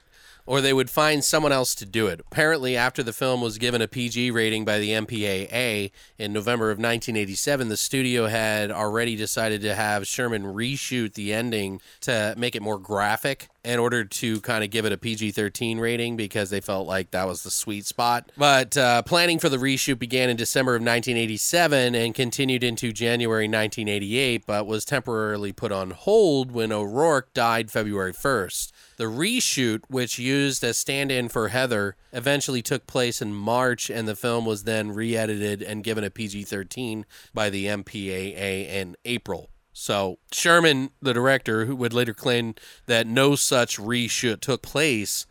or 0.51 0.60
they 0.60 0.72
would 0.72 0.90
find 0.90 1.24
someone 1.24 1.52
else 1.52 1.77
to 1.77 1.86
do 1.86 2.09
it. 2.09 2.18
Apparently, 2.18 2.77
after 2.77 3.05
the 3.05 3.12
film 3.12 3.40
was 3.40 3.56
given 3.56 3.81
a 3.81 3.86
PG 3.86 4.32
rating 4.32 4.64
by 4.64 4.81
the 4.81 4.90
MPAA 4.90 5.93
in 6.18 6.32
November 6.32 6.72
of 6.72 6.77
1987, 6.77 7.68
the 7.68 7.77
studio 7.77 8.27
had 8.27 8.72
already 8.72 9.14
decided 9.14 9.60
to 9.60 9.77
have 9.77 10.09
Sherman 10.09 10.43
reshoot 10.43 11.14
the 11.14 11.32
ending 11.32 11.81
to 12.01 12.35
make 12.36 12.56
it 12.56 12.62
more 12.62 12.81
graphic 12.81 13.48
in 13.62 13.78
order 13.78 14.05
to 14.05 14.40
kind 14.40 14.64
of 14.64 14.70
give 14.70 14.85
it 14.85 14.90
a 14.90 14.98
PG 14.98 15.31
13 15.31 15.78
rating 15.78 16.16
because 16.16 16.51
they 16.51 16.60
felt 16.60 16.89
like 16.89 17.12
that 17.12 17.28
was 17.28 17.44
the 17.44 17.51
sweet 17.51 17.86
spot. 17.86 18.32
But 18.36 18.77
uh, 18.77 19.02
planning 19.02 19.39
for 19.39 19.48
the 19.48 19.56
reshoot 19.56 20.01
began 20.01 20.31
in 20.31 20.36
December 20.36 20.72
of 20.72 20.81
1987 20.81 21.94
and 21.94 22.12
continued 22.12 22.64
into 22.64 22.93
January 22.93 23.44
1988, 23.44 24.47
but 24.47 24.66
was 24.66 24.85
temporarily 24.85 25.52
put 25.52 25.70
on 25.70 25.93
hold 25.93 26.51
when 26.51 26.72
O'Rourke 26.72 27.32
died 27.35 27.70
February 27.70 28.12
1st. 28.12 28.72
The 29.01 29.06
reshoot, 29.06 29.81
which 29.89 30.18
used 30.18 30.62
a 30.62 30.74
stand 30.74 31.10
in 31.10 31.31
for 31.31 31.48
Heather, 31.48 31.97
eventually 32.12 32.60
took 32.60 32.86
place 32.86 33.22
in 33.22 33.32
March, 33.32 33.89
and 33.89 34.06
the 34.06 34.14
film 34.14 34.44
was 34.44 34.64
then 34.64 34.93
re 34.93 35.16
edited 35.16 35.62
and 35.62 35.82
given 35.82 36.05
a 36.05 36.10
PG 36.10 36.43
13 36.44 37.06
by 37.32 37.48
the 37.48 37.64
MPAA 37.64 38.68
in 38.68 38.97
April. 39.06 39.48
So, 39.72 40.18
Sherman, 40.32 40.90
the 41.01 41.14
director, 41.14 41.64
who 41.64 41.74
would 41.77 41.94
later 41.94 42.12
claim 42.12 42.56
that 42.85 43.06
no 43.06 43.36
such 43.36 43.78
reshoot 43.78 44.40
took 44.43 44.60
place, 44.60 45.27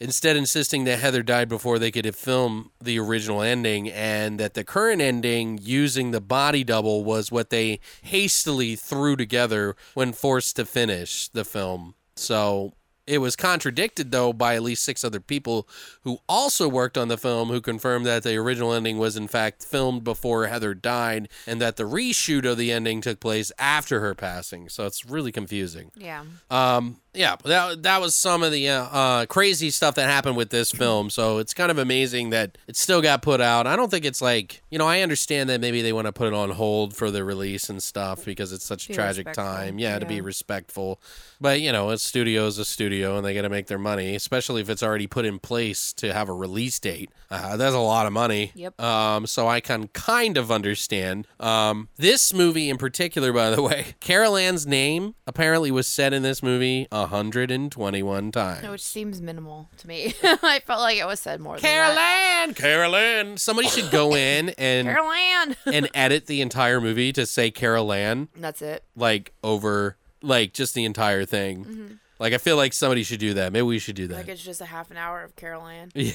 instead 0.00 0.36
insisting 0.36 0.82
that 0.82 0.98
Heather 0.98 1.22
died 1.22 1.48
before 1.48 1.78
they 1.78 1.92
could 1.92 2.16
film 2.16 2.72
the 2.80 2.98
original 2.98 3.40
ending 3.40 3.88
and 3.88 4.40
that 4.40 4.54
the 4.54 4.64
current 4.64 5.00
ending 5.00 5.60
using 5.62 6.10
the 6.10 6.20
body 6.20 6.64
double 6.64 7.04
was 7.04 7.30
what 7.30 7.50
they 7.50 7.78
hastily 8.02 8.74
threw 8.74 9.14
together 9.14 9.76
when 9.94 10.12
forced 10.12 10.56
to 10.56 10.66
finish 10.66 11.28
the 11.28 11.44
film. 11.44 11.94
So, 12.16 12.72
it 13.06 13.18
was 13.18 13.36
contradicted, 13.36 14.10
though, 14.10 14.32
by 14.32 14.54
at 14.54 14.62
least 14.62 14.84
six 14.84 15.02
other 15.02 15.20
people 15.20 15.68
who 16.02 16.18
also 16.28 16.68
worked 16.68 16.96
on 16.96 17.08
the 17.08 17.18
film 17.18 17.48
who 17.48 17.60
confirmed 17.60 18.06
that 18.06 18.22
the 18.22 18.36
original 18.36 18.72
ending 18.72 18.98
was, 18.98 19.16
in 19.16 19.28
fact, 19.28 19.64
filmed 19.64 20.04
before 20.04 20.46
Heather 20.46 20.74
died 20.74 21.28
and 21.46 21.60
that 21.60 21.76
the 21.76 21.84
reshoot 21.84 22.44
of 22.44 22.58
the 22.58 22.70
ending 22.70 23.00
took 23.00 23.20
place 23.20 23.50
after 23.58 24.00
her 24.00 24.14
passing. 24.14 24.68
So 24.68 24.86
it's 24.86 25.04
really 25.04 25.32
confusing. 25.32 25.90
Yeah. 25.96 26.24
Um, 26.50 27.01
yeah, 27.14 27.36
that, 27.44 27.82
that 27.82 28.00
was 28.00 28.14
some 28.14 28.42
of 28.42 28.52
the 28.52 28.70
uh, 28.70 28.84
uh, 28.84 29.26
crazy 29.26 29.68
stuff 29.70 29.96
that 29.96 30.08
happened 30.08 30.36
with 30.36 30.48
this 30.48 30.72
film. 30.72 31.10
So 31.10 31.38
it's 31.38 31.52
kind 31.52 31.70
of 31.70 31.76
amazing 31.76 32.30
that 32.30 32.56
it 32.66 32.76
still 32.76 33.02
got 33.02 33.20
put 33.20 33.40
out. 33.40 33.66
I 33.66 33.76
don't 33.76 33.90
think 33.90 34.06
it's 34.06 34.22
like, 34.22 34.62
you 34.70 34.78
know, 34.78 34.86
I 34.86 35.00
understand 35.00 35.50
that 35.50 35.60
maybe 35.60 35.82
they 35.82 35.92
want 35.92 36.06
to 36.06 36.12
put 36.12 36.28
it 36.28 36.34
on 36.34 36.50
hold 36.50 36.96
for 36.96 37.10
the 37.10 37.22
release 37.22 37.68
and 37.68 37.82
stuff 37.82 38.24
because 38.24 38.50
it's 38.52 38.64
such 38.64 38.88
a 38.88 38.94
tragic 38.94 39.26
respectful, 39.26 39.44
time. 39.44 39.78
Yeah, 39.78 39.98
to 39.98 40.06
be 40.06 40.22
respectful. 40.22 41.02
But, 41.38 41.60
you 41.60 41.70
know, 41.70 41.90
a 41.90 41.98
studio 41.98 42.46
is 42.46 42.56
a 42.56 42.64
studio 42.64 43.16
and 43.18 43.26
they 43.26 43.34
got 43.34 43.42
to 43.42 43.50
make 43.50 43.66
their 43.66 43.78
money, 43.78 44.14
especially 44.14 44.62
if 44.62 44.70
it's 44.70 44.82
already 44.82 45.06
put 45.06 45.26
in 45.26 45.38
place 45.38 45.92
to 45.94 46.14
have 46.14 46.30
a 46.30 46.34
release 46.34 46.78
date. 46.78 47.10
Uh, 47.30 47.56
that's 47.58 47.74
a 47.74 47.78
lot 47.78 48.06
of 48.06 48.12
money. 48.12 48.52
Yep. 48.54 48.80
Um, 48.80 49.26
so 49.26 49.48
I 49.48 49.60
can 49.60 49.88
kind 49.88 50.38
of 50.38 50.50
understand. 50.50 51.26
Um, 51.40 51.88
this 51.96 52.32
movie 52.32 52.70
in 52.70 52.78
particular, 52.78 53.34
by 53.34 53.50
the 53.50 53.60
way, 53.60 53.96
Carol 54.00 54.36
Ann's 54.36 54.66
name 54.66 55.14
apparently 55.26 55.70
was 55.70 55.86
said 55.86 56.14
in 56.14 56.22
this 56.22 56.42
movie 56.42 56.86
121 57.02 58.32
times. 58.32 58.68
Which 58.68 58.82
seems 58.82 59.20
minimal 59.20 59.68
to 59.78 59.88
me. 59.88 60.14
I 60.22 60.60
felt 60.66 60.80
like 60.80 60.98
it 60.98 61.06
was 61.06 61.20
said 61.20 61.40
more 61.40 61.54
than 61.54 61.62
Carol. 61.62 61.98
Ann, 61.98 62.54
Carol 62.54 62.96
Ann. 62.96 63.36
Somebody 63.36 63.68
should 63.68 63.90
go 63.90 64.14
in 64.16 64.50
and 64.50 64.86
Carol 64.86 65.10
Ann. 65.10 65.56
and 65.72 65.88
edit 65.94 66.26
the 66.26 66.40
entire 66.40 66.80
movie 66.80 67.12
to 67.12 67.26
say 67.26 67.50
Carol 67.50 67.92
Ann, 67.92 68.28
That's 68.36 68.62
it. 68.62 68.84
like 68.96 69.32
over 69.42 69.96
like 70.22 70.52
just 70.52 70.74
the 70.74 70.84
entire 70.84 71.24
thing. 71.24 71.64
Mm-hmm. 71.64 71.86
Like 72.18 72.32
I 72.32 72.38
feel 72.38 72.56
like 72.56 72.72
somebody 72.72 73.02
should 73.02 73.18
do 73.18 73.34
that. 73.34 73.52
Maybe 73.52 73.62
we 73.62 73.78
should 73.80 73.96
do 73.96 74.06
that. 74.06 74.14
Like 74.14 74.28
it's 74.28 74.44
just 74.44 74.60
a 74.60 74.64
half 74.66 74.90
an 74.92 74.96
hour 74.96 75.22
of 75.24 75.34
Carol 75.34 75.66
Ann. 75.66 75.90
Yeah. 75.94 76.12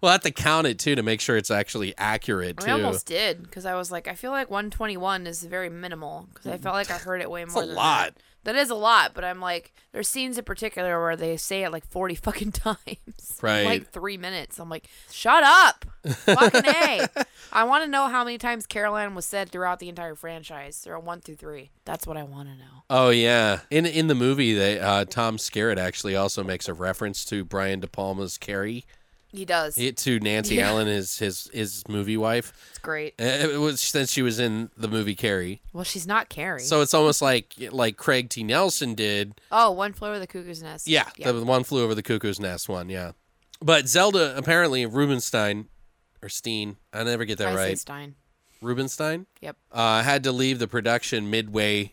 we'll 0.00 0.10
have 0.10 0.22
to 0.22 0.32
count 0.32 0.66
it 0.66 0.78
too 0.80 0.96
to 0.96 1.02
make 1.02 1.20
sure 1.20 1.36
it's 1.36 1.50
actually 1.50 1.94
accurate 1.96 2.58
too. 2.58 2.68
I 2.70 2.72
almost 2.72 3.06
did 3.06 3.42
because 3.42 3.66
I 3.66 3.74
was 3.76 3.92
like, 3.92 4.08
I 4.08 4.14
feel 4.14 4.32
like 4.32 4.50
121 4.50 5.26
is 5.28 5.44
very 5.44 5.68
minimal 5.68 6.26
because 6.34 6.50
I 6.50 6.58
felt 6.58 6.74
like 6.74 6.90
I 6.90 6.98
heard 6.98 7.20
it 7.20 7.30
way 7.30 7.44
more. 7.44 7.62
a 7.62 7.66
than 7.66 7.74
lot. 7.76 8.14
That. 8.16 8.22
That 8.46 8.54
is 8.54 8.70
a 8.70 8.76
lot, 8.76 9.10
but 9.12 9.24
I'm 9.24 9.40
like, 9.40 9.74
there's 9.90 10.08
scenes 10.08 10.38
in 10.38 10.44
particular 10.44 11.02
where 11.02 11.16
they 11.16 11.36
say 11.36 11.64
it 11.64 11.72
like 11.72 11.84
40 11.84 12.14
fucking 12.26 12.52
times. 12.52 13.38
Right. 13.42 13.64
like 13.64 13.90
three 13.90 14.16
minutes. 14.16 14.60
I'm 14.60 14.70
like, 14.70 14.86
shut 15.10 15.42
up. 15.42 15.84
fucking 16.04 16.64
a. 16.64 17.08
I 17.52 17.64
want 17.64 17.82
to 17.82 17.90
know 17.90 18.06
how 18.06 18.22
many 18.22 18.38
times 18.38 18.64
Carol 18.64 18.96
Ann 18.96 19.16
was 19.16 19.26
said 19.26 19.50
throughout 19.50 19.80
the 19.80 19.88
entire 19.88 20.14
franchise, 20.14 20.86
or 20.86 20.96
one 21.00 21.20
through 21.20 21.34
three. 21.34 21.70
That's 21.84 22.06
what 22.06 22.16
I 22.16 22.22
want 22.22 22.48
to 22.48 22.54
know. 22.54 22.84
Oh 22.88 23.10
yeah. 23.10 23.60
In 23.68 23.84
in 23.84 24.06
the 24.06 24.14
movie, 24.14 24.54
they 24.54 24.78
uh, 24.78 25.06
Tom 25.06 25.38
Skerritt 25.38 25.76
actually 25.78 26.14
also 26.14 26.44
makes 26.44 26.68
a 26.68 26.74
reference 26.74 27.24
to 27.24 27.44
Brian 27.44 27.80
De 27.80 27.88
Palma's 27.88 28.38
Carrie, 28.38 28.84
He 29.32 29.44
does. 29.44 29.76
it, 29.76 29.96
to 29.98 30.18
Nancy 30.20 30.54
Yeah. 30.56 30.68
Allen, 30.68 30.86
his 30.86 31.18
his 31.18 31.50
his 31.52 31.82
movie 31.88 32.16
wife. 32.16 32.52
it's 32.70 32.78
great. 32.78 33.14
Uh, 33.20 33.24
It 33.24 33.60
was 33.60 33.80
since 33.80 34.10
she 34.12 34.22
was 34.22 34.38
in 34.38 34.70
the 34.76 34.88
movie 34.88 35.14
Carrie. 35.14 35.60
Well, 35.72 35.84
she's 35.84 36.06
not 36.06 36.28
Carrie. 36.28 36.60
So 36.62 36.80
it's 36.80 36.94
almost 36.94 37.20
like 37.20 37.54
like 37.70 37.96
Craig 37.96 38.30
T. 38.30 38.42
Nelson 38.44 38.94
did. 38.94 39.40
oh, 39.52 39.70
one 39.72 39.92
flew 39.92 40.08
over 40.08 40.18
the 40.18 40.26
cuckoo's 40.26 40.62
nest. 40.62 40.86
Yeah, 40.88 41.08
yeah. 41.16 41.32
the 41.32 41.44
one 41.44 41.64
flew 41.64 41.82
over 41.84 41.94
the 41.94 42.02
cuckoo's 42.02 42.40
nest 42.40 42.68
one. 42.68 42.88
Yeah, 42.88 43.12
but 43.60 43.88
Zelda 43.88 44.36
apparently 44.36 44.86
Rubinstein 44.86 45.68
or 46.22 46.28
Steen, 46.28 46.76
I 46.92 47.04
never 47.04 47.24
get 47.24 47.38
that 47.38 47.48
I 47.48 47.54
right. 47.54 47.78
Stein. 47.78 48.14
Rubinstein 48.62 49.26
Yep. 49.42 49.56
uh, 49.70 50.02
had 50.02 50.22
to 50.24 50.32
leave 50.32 50.58
the 50.58 50.66
production 50.66 51.28
midway 51.30 51.92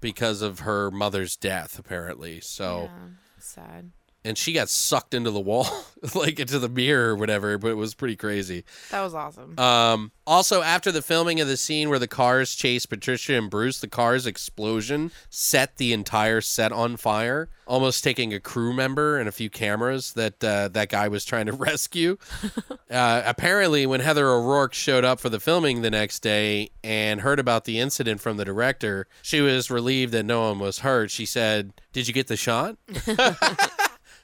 because 0.00 0.42
of 0.42 0.60
her 0.60 0.90
mother's 0.90 1.36
death, 1.36 1.78
apparently. 1.78 2.40
So. 2.40 2.90
Yeah, 2.92 3.08
sad. 3.38 3.90
And 4.24 4.38
she 4.38 4.52
got 4.52 4.70
sucked 4.70 5.12
into 5.12 5.30
the 5.30 5.40
wall, 5.40 5.66
like 6.14 6.40
into 6.40 6.58
the 6.58 6.68
mirror 6.68 7.10
or 7.10 7.16
whatever. 7.16 7.58
But 7.58 7.68
it 7.68 7.76
was 7.76 7.94
pretty 7.94 8.16
crazy. 8.16 8.64
That 8.90 9.02
was 9.02 9.14
awesome. 9.14 9.58
Um, 9.58 10.12
also, 10.26 10.62
after 10.62 10.90
the 10.90 11.02
filming 11.02 11.40
of 11.40 11.48
the 11.48 11.58
scene 11.58 11.90
where 11.90 11.98
the 11.98 12.08
cars 12.08 12.54
chase 12.54 12.86
Patricia 12.86 13.34
and 13.34 13.50
Bruce, 13.50 13.80
the 13.80 13.88
car's 13.88 14.26
explosion 14.26 15.10
set 15.28 15.76
the 15.76 15.92
entire 15.92 16.40
set 16.40 16.72
on 16.72 16.96
fire, 16.96 17.50
almost 17.66 18.02
taking 18.02 18.32
a 18.32 18.40
crew 18.40 18.72
member 18.72 19.18
and 19.18 19.28
a 19.28 19.32
few 19.32 19.50
cameras 19.50 20.14
that 20.14 20.42
uh, 20.42 20.68
that 20.68 20.88
guy 20.88 21.08
was 21.08 21.26
trying 21.26 21.46
to 21.46 21.52
rescue. 21.52 22.16
uh, 22.90 23.22
apparently, 23.26 23.84
when 23.84 24.00
Heather 24.00 24.26
O'Rourke 24.26 24.72
showed 24.72 25.04
up 25.04 25.20
for 25.20 25.28
the 25.28 25.40
filming 25.40 25.82
the 25.82 25.90
next 25.90 26.20
day 26.20 26.70
and 26.82 27.20
heard 27.20 27.38
about 27.38 27.66
the 27.66 27.78
incident 27.78 28.22
from 28.22 28.38
the 28.38 28.44
director, 28.46 29.06
she 29.20 29.42
was 29.42 29.70
relieved 29.70 30.12
that 30.14 30.24
no 30.24 30.48
one 30.48 30.58
was 30.58 30.78
hurt. 30.78 31.10
She 31.10 31.26
said, 31.26 31.74
"Did 31.92 32.08
you 32.08 32.14
get 32.14 32.28
the 32.28 32.36
shot?" 32.36 32.78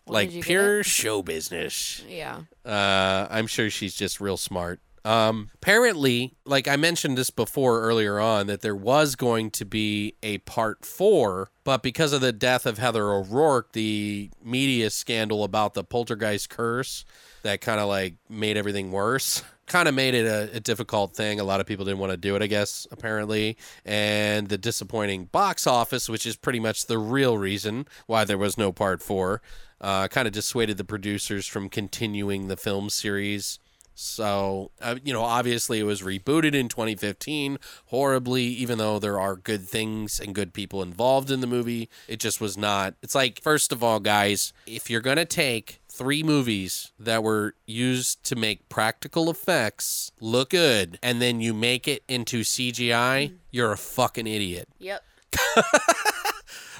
Well, 0.06 0.14
like 0.14 0.28
did 0.28 0.36
you 0.36 0.42
get 0.42 0.48
pure 0.48 0.84
show 0.84 1.22
business. 1.22 2.02
yeah. 2.08 2.40
Uh, 2.64 3.26
I'm 3.30 3.46
sure 3.46 3.70
she's 3.70 3.94
just 3.94 4.20
real 4.20 4.36
smart. 4.36 4.80
Um, 5.04 5.48
apparently, 5.54 6.34
like 6.44 6.68
I 6.68 6.76
mentioned 6.76 7.16
this 7.16 7.30
before 7.30 7.80
earlier 7.80 8.20
on, 8.20 8.48
that 8.48 8.60
there 8.60 8.76
was 8.76 9.16
going 9.16 9.50
to 9.52 9.64
be 9.64 10.14
a 10.22 10.38
part 10.38 10.84
four, 10.84 11.50
but 11.64 11.82
because 11.82 12.12
of 12.12 12.20
the 12.20 12.32
death 12.32 12.66
of 12.66 12.78
Heather 12.78 13.10
O'Rourke, 13.10 13.72
the 13.72 14.30
media 14.44 14.90
scandal 14.90 15.42
about 15.42 15.74
the 15.74 15.84
poltergeist 15.84 16.50
curse 16.50 17.04
that 17.42 17.60
kind 17.60 17.80
of 17.80 17.88
like 17.88 18.16
made 18.28 18.56
everything 18.56 18.92
worse. 18.92 19.42
Kind 19.70 19.86
of 19.86 19.94
made 19.94 20.14
it 20.14 20.26
a, 20.26 20.56
a 20.56 20.58
difficult 20.58 21.14
thing. 21.14 21.38
A 21.38 21.44
lot 21.44 21.60
of 21.60 21.66
people 21.66 21.84
didn't 21.84 22.00
want 22.00 22.10
to 22.10 22.16
do 22.16 22.34
it, 22.34 22.42
I 22.42 22.48
guess, 22.48 22.88
apparently. 22.90 23.56
And 23.84 24.48
the 24.48 24.58
disappointing 24.58 25.26
box 25.26 25.64
office, 25.64 26.08
which 26.08 26.26
is 26.26 26.34
pretty 26.34 26.58
much 26.58 26.86
the 26.86 26.98
real 26.98 27.38
reason 27.38 27.86
why 28.06 28.24
there 28.24 28.36
was 28.36 28.58
no 28.58 28.72
part 28.72 29.00
four, 29.00 29.42
uh, 29.80 30.08
kind 30.08 30.26
of 30.26 30.32
dissuaded 30.32 30.76
the 30.76 30.84
producers 30.84 31.46
from 31.46 31.68
continuing 31.68 32.48
the 32.48 32.56
film 32.56 32.90
series. 32.90 33.58
So, 33.94 34.70
uh, 34.80 34.96
you 35.04 35.12
know, 35.12 35.22
obviously 35.22 35.78
it 35.78 35.84
was 35.84 36.00
rebooted 36.00 36.54
in 36.54 36.68
2015 36.68 37.58
horribly, 37.86 38.44
even 38.44 38.78
though 38.78 38.98
there 38.98 39.20
are 39.20 39.36
good 39.36 39.68
things 39.68 40.18
and 40.18 40.34
good 40.34 40.54
people 40.54 40.82
involved 40.82 41.30
in 41.30 41.40
the 41.40 41.46
movie. 41.46 41.90
It 42.08 42.18
just 42.18 42.40
was 42.40 42.56
not. 42.56 42.94
It's 43.02 43.14
like, 43.14 43.42
first 43.42 43.72
of 43.72 43.84
all, 43.84 44.00
guys, 44.00 44.54
if 44.66 44.88
you're 44.88 45.02
going 45.02 45.18
to 45.18 45.26
take 45.26 45.82
three 45.90 46.22
movies 46.22 46.92
that 46.98 47.22
were 47.22 47.54
used 47.66 48.24
to 48.24 48.36
make 48.36 48.70
practical 48.70 49.28
effects 49.28 50.12
look 50.18 50.50
good 50.50 50.98
and 51.02 51.20
then 51.20 51.42
you 51.42 51.52
make 51.52 51.86
it 51.86 52.02
into 52.08 52.40
CGI, 52.40 53.34
you're 53.50 53.72
a 53.72 53.76
fucking 53.76 54.26
idiot. 54.26 54.68
Yep. 54.78 55.04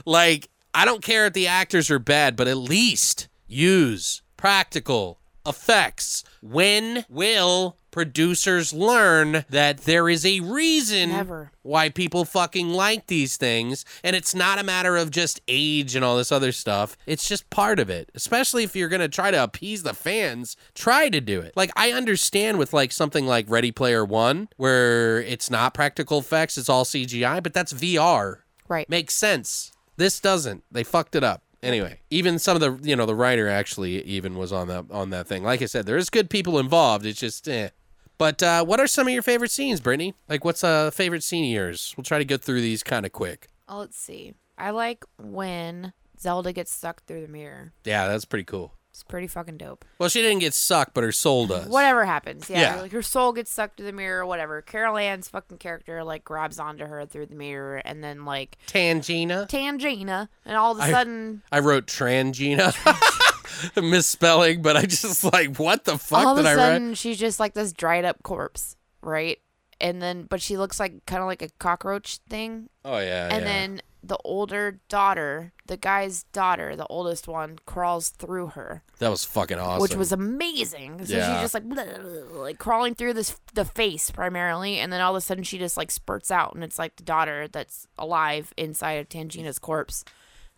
Like, 0.05 0.48
I 0.75 0.85
don't 0.85 1.03
care 1.03 1.27
if 1.27 1.33
the 1.33 1.47
actors 1.47 1.91
are 1.91 1.99
bad, 1.99 2.37
but 2.37 2.49
at 2.49 2.57
least 2.57 3.29
use 3.47 4.23
practical 4.37 5.19
effects. 5.47 6.23
When 6.43 7.05
will 7.09 7.77
producers 7.91 8.73
learn 8.73 9.45
that 9.51 9.79
there 9.79 10.09
is 10.09 10.25
a 10.25 10.39
reason 10.41 11.09
Never. 11.11 11.51
why 11.63 11.89
people 11.89 12.25
fucking 12.25 12.69
like 12.69 13.09
these 13.09 13.37
things? 13.37 13.85
And 14.05 14.15
it's 14.15 14.33
not 14.35 14.61
a 14.61 14.63
matter 14.65 14.97
of 14.97 15.11
just 15.11 15.41
age 15.49 15.97
and 15.97 16.05
all 16.05 16.17
this 16.17 16.31
other 16.31 16.53
stuff. 16.53 16.97
It's 17.07 17.27
just 17.29 17.51
part 17.51 17.81
of 17.81 17.91
it. 17.91 18.11
Especially 18.15 18.63
if 18.63 18.77
you're 18.77 18.89
going 18.89 19.01
to 19.01 19.09
try 19.09 19.33
to 19.33 19.43
appease 19.43 19.83
the 19.83 19.95
fans, 19.95 20.57
try 20.75 21.09
to 21.09 21.21
do 21.21 21.41
it. 21.41 21.57
Like, 21.57 21.73
I 21.75 21.91
understand 21.93 22.59
with 22.59 22.73
like 22.73 22.93
something 22.93 23.27
like 23.27 23.51
Ready 23.51 23.73
Player 23.73 24.05
One, 24.05 24.49
where 24.57 25.21
it's 25.21 25.51
not 25.51 25.75
practical 25.75 26.19
effects, 26.21 26.57
it's 26.59 26.69
all 26.69 26.85
CGI, 26.85 27.43
but 27.43 27.53
that's 27.55 27.73
VR 27.73 28.37
Right. 28.69 28.89
makes 28.89 29.15
sense. 29.15 29.73
This 30.01 30.18
doesn't. 30.18 30.64
They 30.72 30.82
fucked 30.82 31.14
it 31.14 31.22
up. 31.22 31.43
Anyway, 31.62 32.01
even 32.09 32.39
some 32.39 32.56
of 32.56 32.62
the 32.62 32.89
you 32.89 32.97
know 32.97 33.05
the 33.05 33.14
writer 33.14 33.51
actually 33.51 34.02
even 34.05 34.39
was 34.39 34.51
on 34.51 34.66
that 34.68 34.86
on 34.90 35.10
that 35.10 35.27
thing. 35.27 35.44
Like 35.44 35.60
I 35.60 35.66
said, 35.66 35.85
there's 35.85 36.09
good 36.09 36.31
people 36.31 36.59
involved. 36.59 37.05
It's 37.05 37.20
just 37.20 37.47
eh. 37.47 37.68
But 38.16 38.43
uh, 38.43 38.64
what 38.64 38.81
are 38.81 38.86
some 38.86 39.06
of 39.09 39.12
your 39.12 39.22
favorite 39.22 39.51
scenes, 39.51 39.78
Brittany? 39.78 40.14
Like, 40.27 40.43
what's 40.43 40.64
a 40.64 40.90
favorite 40.90 41.22
scene 41.22 41.44
of 41.44 41.51
yours? 41.51 41.93
We'll 41.98 42.05
try 42.05 42.16
to 42.16 42.24
go 42.24 42.39
through 42.39 42.62
these 42.62 42.82
kind 42.82 43.05
of 43.05 43.12
quick. 43.12 43.48
Oh, 43.68 43.81
let's 43.81 43.98
see. 43.98 44.32
I 44.56 44.70
like 44.70 45.05
when 45.18 45.93
Zelda 46.18 46.55
gets 46.55 46.72
sucked 46.72 47.06
through 47.06 47.20
the 47.20 47.32
mirror. 47.32 47.74
Yeah, 47.85 48.09
that's 48.09 48.24
pretty 48.24 48.44
cool. 48.44 48.72
It's 48.93 49.05
pretty 49.05 49.29
fucking 49.29 49.57
dope. 49.57 49.85
Well, 49.99 50.09
she 50.09 50.21
didn't 50.21 50.41
get 50.41 50.53
sucked, 50.53 50.95
but 50.95 51.05
her 51.05 51.12
soul 51.12 51.47
does. 51.47 51.69
Whatever 51.69 52.05
happens, 52.05 52.51
yeah, 52.51 52.75
Yeah. 52.77 52.81
Like 52.83 52.93
her 52.93 53.03
soul 53.03 53.33
gets 53.33 53.51
sucked 53.53 53.77
to 53.77 53.83
the 53.85 53.93
mirror, 53.93 54.27
whatever. 54.27 54.61
Carol 54.62 54.97
Ann's 54.97 55.29
fucking 55.29 55.59
character 55.59 56.03
like 56.03 56.25
grabs 56.25 56.59
onto 56.59 56.85
her 56.87 57.07
through 57.07 57.27
the 57.27 57.37
mirror, 57.37 57.77
and 57.85 58.03
then 58.03 58.25
like 58.25 58.59
Tangina. 58.67 59.49
Tangina, 59.49 60.29
and 60.45 60.57
all 60.57 60.73
of 60.73 60.79
a 60.79 60.83
I- 60.83 60.91
sudden, 60.91 61.43
I 61.53 61.61
wrote 61.61 61.87
Trangina. 61.87 62.75
Misspelling, 63.77 64.62
but 64.62 64.77
I 64.77 64.83
just 64.87 65.23
like, 65.25 65.57
what 65.57 65.85
the 65.85 65.99
fuck 65.99 66.27
all 66.27 66.33
of 66.33 66.37
did 66.39 66.47
a 66.47 66.51
I 66.51 66.55
write? 66.55 66.61
sudden, 66.62 66.95
she's 66.95 67.19
just 67.19 67.39
like 67.41 67.55
this 67.55 67.73
dried 67.73 68.05
up 68.05 68.23
corpse, 68.23 68.77
right? 69.03 69.39
And 69.81 70.01
then, 70.03 70.25
but 70.25 70.41
she 70.43 70.57
looks 70.59 70.79
like 70.81 71.05
kind 71.07 71.21
of 71.23 71.27
like 71.27 71.43
a 71.43 71.49
cockroach 71.59 72.19
thing, 72.29 72.69
Oh 72.85 72.99
yeah. 72.99 73.29
and 73.31 73.41
yeah. 73.43 73.45
then 73.45 73.83
the 74.02 74.18
older 74.24 74.81
daughter, 74.89 75.52
the 75.66 75.77
guy's 75.77 76.22
daughter, 76.32 76.74
the 76.77 76.86
oldest 76.86 77.28
one, 77.28 77.59
crawls 77.66 78.09
through 78.10 78.48
her, 78.48 78.82
that 78.98 79.10
was 79.10 79.24
fucking 79.24 79.59
awesome. 79.59 79.82
which 79.82 79.94
was 79.94 80.10
amazing. 80.12 81.05
So 81.06 81.16
Yeah. 81.16 81.35
she's 81.35 81.43
just 81.43 81.55
like 81.55 81.64
blah, 81.68 81.85
blah, 81.85 81.98
blah, 81.98 82.40
like 82.40 82.59
crawling 82.59 82.94
through 82.94 83.14
this 83.14 83.36
the 83.55 83.64
face 83.64 84.10
primarily, 84.10 84.78
and 84.78 84.93
then 84.93 85.01
all 85.01 85.12
of 85.14 85.16
a 85.18 85.20
sudden 85.20 85.44
she 85.44 85.59
just 85.59 85.77
like 85.77 85.90
spurts 85.90 86.31
out, 86.31 86.55
and 86.55 86.64
it's 86.64 86.78
like 86.78 86.97
the 86.97 87.02
daughter 87.02 87.47
that's 87.48 87.86
alive 87.98 88.52
inside 88.56 88.93
of 88.94 89.09
Tangina's 89.09 89.59
corpse, 89.59 90.05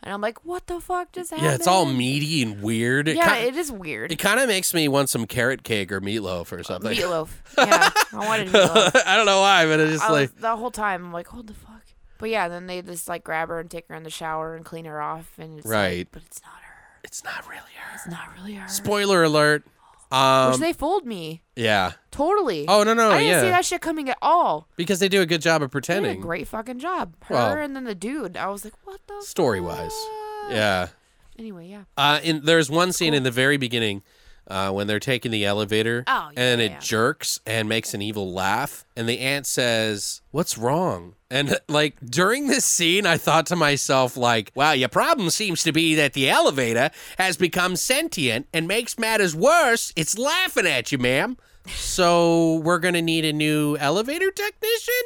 and 0.05 0.12
I'm 0.12 0.20
like, 0.20 0.44
what 0.44 0.66
the 0.66 0.81
fuck 0.81 1.12
just 1.12 1.31
happened? 1.31 1.47
yeah, 1.48 1.55
it's 1.55 1.66
all 1.69 1.85
meaty 1.86 2.43
and 2.43 2.60
weird. 2.62 3.06
It 3.09 3.16
Yeah, 3.16 3.36
ki- 3.40 3.47
it 3.48 3.56
is 3.56 3.70
weird. 3.73 4.10
It 4.12 4.19
kind 4.19 4.40
of 4.40 4.48
makes 4.48 4.73
me 4.74 4.89
want 4.89 5.09
some 5.10 5.27
carrot 5.27 5.62
cake 5.62 5.90
or 5.93 6.01
meatloaf 6.01 6.51
or 6.52 6.62
something. 6.62 6.97
Meatloaf. 6.97 7.28
Yeah, 7.59 7.90
I 8.12 8.27
wanted 8.27 8.48
meatloaf. 8.48 9.02
I 9.06 9.16
don't 9.16 9.27
know 9.27 9.40
why, 9.40 9.64
but 9.66 9.78
it's 9.81 9.93
just 9.93 10.05
I 10.05 10.10
like 10.12 10.32
was, 10.32 10.40
the 10.43 10.56
whole 10.56 10.70
time 10.73 11.05
I'm 11.06 11.12
like, 11.12 11.28
hold 11.28 11.47
the 11.48 11.55
fuck? 11.55 11.72
But 12.23 12.31
yeah, 12.31 12.47
then 12.47 12.69
they 12.69 12.81
just 12.82 13.09
like 13.09 13.24
grab 13.24 13.49
her 13.49 13.59
and 13.59 13.69
take 13.69 13.89
her 13.89 13.97
in 13.97 14.05
the 14.05 14.09
shower 14.11 14.55
and 14.55 14.65
clean 14.65 14.85
her 14.85 15.03
off, 15.03 15.32
and 15.39 15.59
it's 15.59 15.66
like, 15.66 15.74
Right. 15.74 16.09
but 16.12 16.23
it's 16.24 16.40
not 16.40 16.53
her. 16.62 17.01
it's 17.03 17.24
not 17.24 17.44
really 17.49 17.73
her. 17.77 17.94
It's 17.97 18.07
not 18.07 18.28
really 18.36 18.55
her. 18.55 18.69
Spoiler 18.69 19.24
alert. 19.24 19.65
Which 19.65 20.12
Um, 20.19 20.61
they 20.61 20.73
fooled 20.73 21.05
me 21.05 21.43
yeah. 21.57 21.93
totally. 22.12 22.66
Oh 22.69 22.85
no 22.85 22.94
no 22.94 23.11
I 23.11 23.19
didn't 23.19 23.28
yeah. 23.28 23.40
see 23.40 23.49
that 23.49 23.65
shit 23.65 23.81
coming 23.81 24.09
at 24.09 24.19
all. 24.23 24.69
because 24.77 25.01
they 25.01 25.09
do 25.09 25.20
a 25.20 25.27
good 25.27 25.40
job 25.43 25.62
of 25.62 25.70
They 25.73 25.81
did 25.81 25.82
a 25.90 25.97
pretending. 25.97 26.20
great 26.20 26.47
fucking 26.47 26.78
job. 26.78 27.15
Her 27.24 27.35
Well- 27.35 27.57
and 27.59 27.74
then 27.74 27.82
the 27.85 27.94
dude. 27.97 28.36
I 28.36 28.47
was 28.49 28.65
like, 28.65 28.74
what 28.85 29.01
the 29.09 29.20
Story 29.23 29.61
wise, 29.61 29.90
yeah. 30.49 30.89
Anyway, 31.36 31.66
yeah. 31.66 31.85
Uh, 31.97 32.20
in 32.23 32.44
there's 32.44 32.70
one 32.70 32.93
scene 32.93 33.15
in 33.15 33.24
the 33.24 33.31
very 33.32 33.57
beginning. 33.57 34.03
Uh, 34.48 34.70
when 34.73 34.86
they're 34.89 34.98
taking 34.98 35.31
the 35.31 35.44
elevator 35.44 36.02
Oh, 36.06 36.31
yeah, 36.35 36.40
and 36.43 36.60
it 36.60 36.73
yeah. 36.73 36.78
jerks 36.81 37.39
and 37.47 37.69
makes 37.69 37.94
an 37.94 38.02
evil 38.02 38.32
laugh 38.32 38.85
and 38.97 39.09
the 39.09 39.20
aunt 39.20 39.47
says 39.47 40.20
what's 40.32 40.59
wrong 40.59 41.14
and 41.31 41.56
like 41.69 41.97
during 42.05 42.48
this 42.48 42.64
scene 42.64 43.06
i 43.06 43.16
thought 43.16 43.47
to 43.47 43.56
myself 43.56 44.16
like 44.16 44.51
wow 44.56 44.73
your 44.73 44.89
problem 44.89 45.31
seems 45.31 45.62
to 45.62 45.70
be 45.73 45.94
that 45.94 46.12
the 46.14 46.28
elevator 46.28 46.90
has 47.19 47.36
become 47.36 47.77
sentient 47.77 48.47
and 48.52 48.66
makes 48.66 48.98
matters 48.98 49.35
worse 49.35 49.93
it's 49.94 50.19
laughing 50.19 50.66
at 50.66 50.90
you 50.90 50.98
ma'am 50.98 51.36
so 51.69 52.56
we're 52.64 52.81
gonna 52.81 53.01
need 53.01 53.24
a 53.24 53.32
new 53.32 53.77
elevator 53.77 54.32
technician 54.32 55.02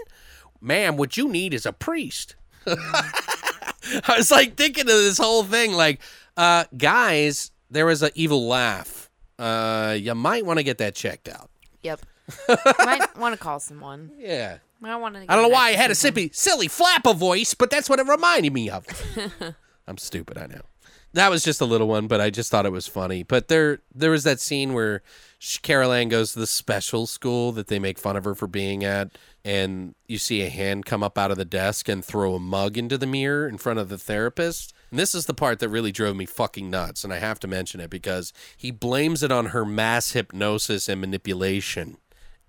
ma'am 0.63 0.97
what 0.97 1.19
you 1.19 1.29
need 1.29 1.53
is 1.53 1.67
a 1.67 1.73
priest 1.73 2.35
I 2.67 4.17
was 4.17 4.31
like 4.31 4.57
thinking 4.57 4.83
of 4.83 4.97
this 4.97 5.19
whole 5.19 5.45
thing, 5.45 5.73
like, 5.73 6.01
uh, 6.37 6.65
guys, 6.77 7.53
there 7.71 7.87
was 7.87 8.03
an 8.03 8.11
evil 8.17 8.49
laugh. 8.49 8.96
Uh, 9.39 9.97
you 9.99 10.15
might 10.15 10.47
want 10.47 10.59
to 10.59 10.63
get 10.63 10.79
that 10.79 10.95
checked 10.95 11.29
out. 11.29 11.51
Yep. 11.83 12.01
Might 12.79 13.17
want 13.17 13.35
to 13.35 13.39
call 13.39 13.61
someone. 13.61 14.11
Yeah. 14.19 14.59
I 14.83 14.97
want 14.97 15.15
to. 15.15 15.21
I 15.29 15.35
don't 15.35 15.43
know 15.43 15.49
why 15.49 15.69
I 15.69 15.73
had 15.73 15.91
a 15.91 15.95
sippy, 15.95 16.35
silly 16.35 16.69
flapper 16.69 17.13
voice, 17.13 17.55
but 17.55 17.71
that's 17.71 17.89
what 17.89 17.99
it 17.99 18.07
reminded 18.07 18.53
me 18.53 18.69
of. 18.69 18.87
I'm 19.87 19.99
stupid, 19.99 20.37
I 20.37 20.47
know. 20.47 20.63
That 21.13 21.31
was 21.31 21.43
just 21.43 21.61
a 21.61 21.65
little 21.65 21.89
one, 21.89 22.09
but 22.09 22.21
I 22.21 22.31
just 22.31 22.51
thought 22.51 22.67
it 22.67 22.73
was 22.73 22.87
funny. 22.87 23.23
But 23.23 23.49
there, 23.49 23.79
there 23.95 24.11
was 24.11 24.25
that 24.25 24.41
scene 24.41 24.75
where 24.75 25.03
Carol 25.63 25.93
Ann 25.93 26.09
goes 26.09 26.33
to 26.33 26.41
the 26.41 26.47
special 26.47 27.07
school 27.07 27.53
that 27.53 27.69
they 27.69 27.79
make 27.79 27.99
fun 27.99 28.17
of 28.17 28.25
her 28.25 28.35
for 28.35 28.47
being 28.47 28.85
at, 28.85 29.17
and 29.45 29.95
you 30.09 30.19
see 30.19 30.43
a 30.43 30.51
hand 30.51 30.85
come 30.85 31.03
up 31.03 31.17
out 31.17 31.31
of 31.31 31.39
the 31.39 31.45
desk 31.45 31.89
and 31.89 32.05
throw 32.05 32.35
a 32.35 32.41
mug 32.41 32.77
into 32.77 32.99
the 32.99 33.07
mirror 33.07 33.49
in 33.49 33.57
front 33.57 33.79
of 33.79 33.89
the 33.89 33.99
therapist. 33.99 34.75
And 34.97 35.01
this 35.03 35.15
is 35.15 35.27
the 35.27 35.35
part 35.35 35.59
that 35.59 35.69
really 35.69 35.93
drove 35.93 36.17
me 36.17 36.25
fucking 36.25 36.71
nuts, 36.71 37.05
and 37.05 37.13
I 37.13 37.19
have 37.19 37.39
to 37.41 37.47
mention 37.47 37.83
it 37.83 37.91
because 37.91 38.33
he 38.57 38.71
blames 38.71 39.23
it 39.23 39.31
on 39.31 39.47
her 39.47 39.63
mass 39.67 40.13
hypnosis 40.13 40.89
and 40.89 41.03
manipulation 41.03 41.99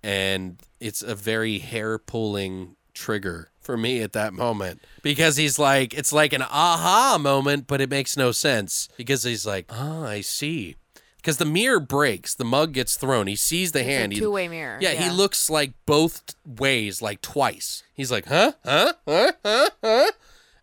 and 0.02 0.58
it's 0.80 1.02
a 1.02 1.14
very 1.14 1.58
hair 1.58 1.98
pulling 1.98 2.76
trigger 2.94 3.50
for 3.60 3.76
me 3.76 4.00
at 4.00 4.14
that 4.14 4.32
moment 4.32 4.80
because 5.02 5.36
he's 5.36 5.58
like 5.58 5.92
it's 5.92 6.10
like 6.10 6.32
an 6.32 6.40
aha 6.40 7.18
moment 7.20 7.66
but 7.66 7.82
it 7.82 7.90
makes 7.90 8.16
no 8.16 8.32
sense 8.32 8.88
because 8.96 9.24
he's 9.24 9.44
like 9.44 9.66
ah 9.68 10.04
i 10.06 10.22
see. 10.22 10.74
Because 11.16 11.36
the 11.36 11.44
mirror 11.44 11.80
breaks 11.80 12.34
the 12.34 12.46
mug 12.46 12.72
gets 12.72 12.96
thrown 12.96 13.26
he 13.26 13.36
sees 13.36 13.72
the 13.72 13.84
hand 13.84 14.14
he- 14.14 14.20
Two 14.20 14.30
way 14.30 14.48
mirror. 14.48 14.78
yeah, 14.80 14.92
he 14.94 15.10
looks 15.10 15.50
like 15.50 15.72
both 15.84 16.34
ways 16.46 17.02
like 17.02 17.20
twice. 17.20 17.82
He's 17.92 18.10
like 18.10 18.24
huh? 18.24 18.52
Huh? 18.64 18.94
Huh? 19.06 19.32
Huh? 19.44 19.68
Huh 19.84 20.10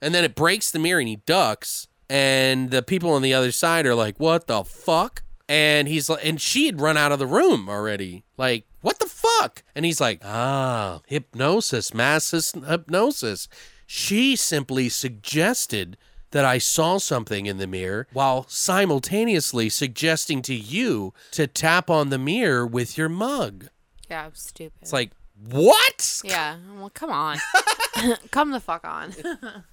and 0.01 0.13
then 0.13 0.23
it 0.23 0.35
breaks 0.35 0.71
the 0.71 0.79
mirror 0.79 0.99
and 0.99 1.09
he 1.09 1.17
ducks 1.17 1.87
and 2.09 2.71
the 2.71 2.81
people 2.81 3.11
on 3.11 3.21
the 3.21 3.33
other 3.33 3.51
side 3.51 3.85
are 3.85 3.95
like 3.95 4.19
what 4.19 4.47
the 4.47 4.63
fuck 4.63 5.23
and 5.47 5.87
he's 5.87 6.09
like 6.09 6.25
and 6.25 6.41
she 6.41 6.65
had 6.65 6.81
run 6.81 6.97
out 6.97 7.11
of 7.11 7.19
the 7.19 7.27
room 7.27 7.69
already 7.69 8.23
like 8.37 8.65
what 8.81 8.99
the 8.99 9.07
fuck 9.07 9.63
and 9.75 9.85
he's 9.85 10.01
like 10.01 10.21
ah 10.23 11.01
hypnosis 11.07 11.93
mass 11.93 12.31
hypnosis 12.31 13.47
she 13.87 14.35
simply 14.35 14.89
suggested 14.89 15.97
that 16.31 16.43
I 16.43 16.57
saw 16.57 16.97
something 16.97 17.45
in 17.45 17.59
the 17.59 17.67
mirror 17.67 18.07
while 18.11 18.45
simultaneously 18.49 19.69
suggesting 19.69 20.41
to 20.41 20.53
you 20.53 21.13
to 21.31 21.47
tap 21.47 21.89
on 21.89 22.09
the 22.09 22.17
mirror 22.17 22.67
with 22.67 22.97
your 22.97 23.07
mug. 23.07 23.67
Yeah, 24.09 24.25
I'm 24.25 24.35
stupid. 24.35 24.73
It's 24.81 24.91
like, 24.91 25.11
what? 25.49 26.21
yeah. 26.25 26.57
Well, 26.77 26.89
come 26.89 27.09
on. 27.11 27.37
come 28.31 28.51
the 28.51 28.59
fuck 28.59 28.85
on. 28.85 29.13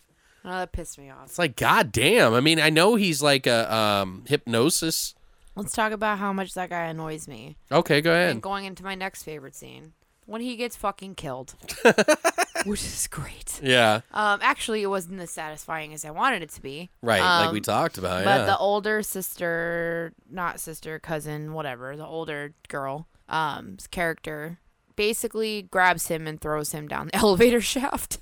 oh, 0.45 0.51
that 0.51 0.73
pissed 0.73 0.99
me 0.99 1.11
off. 1.11 1.25
It's 1.27 1.39
like, 1.39 1.57
god 1.57 1.93
damn. 1.93 2.35
I 2.35 2.41
mean, 2.41 2.59
I 2.61 2.71
know 2.71 2.95
he's 2.97 3.23
like 3.23 3.47
a 3.47 3.73
um, 3.75 4.25
hypnosis 4.29 5.15
Let's 5.55 5.73
talk 5.75 5.93
about 5.93 6.19
how 6.19 6.33
much 6.33 6.55
that 6.55 6.71
guy 6.71 6.85
annoys 6.85 7.29
me. 7.29 7.59
Okay, 7.71 8.01
go 8.01 8.11
ahead. 8.13 8.31
And 8.31 8.43
going 8.43 8.65
into 8.65 8.83
my 8.83 8.95
next 8.95 9.23
favorite 9.23 9.55
scene, 9.55 9.93
when 10.25 10.41
he 10.41 10.57
gets 10.57 10.77
fucking 10.77 11.15
killed, 11.15 11.55
which 12.65 12.83
is 12.83 13.07
great. 13.11 13.61
Yeah, 13.63 14.01
Um, 14.13 14.39
actually, 14.43 14.83
it 14.83 14.87
wasn't 14.87 15.21
as 15.21 15.31
satisfying 15.31 15.93
as 15.93 16.07
I 16.07 16.11
wanted 16.11 16.43
it 16.43 16.49
to 16.53 16.63
be. 16.63 16.89
right. 17.03 17.21
like 17.21 17.53
we 17.53 17.59
Um, 17.59 17.63
talked 17.65 17.99
about. 17.99 18.25
But 18.25 18.41
yeah. 18.41 18.45
the 18.47 18.57
older 18.57 19.03
sister, 19.03 20.15
not 20.31 20.59
sister, 20.59 20.99
cousin, 20.99 21.53
whatever, 21.53 21.97
the 21.99 22.07
older 22.07 22.55
girl, 22.69 23.07
um, 23.29 23.77
character 23.91 24.59
basically 24.97 25.63
grabs 25.71 26.07
him 26.09 26.27
and 26.27 26.41
throws 26.41 26.73
him 26.73 26.89
down 26.89 27.09
the 27.09 27.17
elevator 27.23 27.61
shaft. 27.61 28.21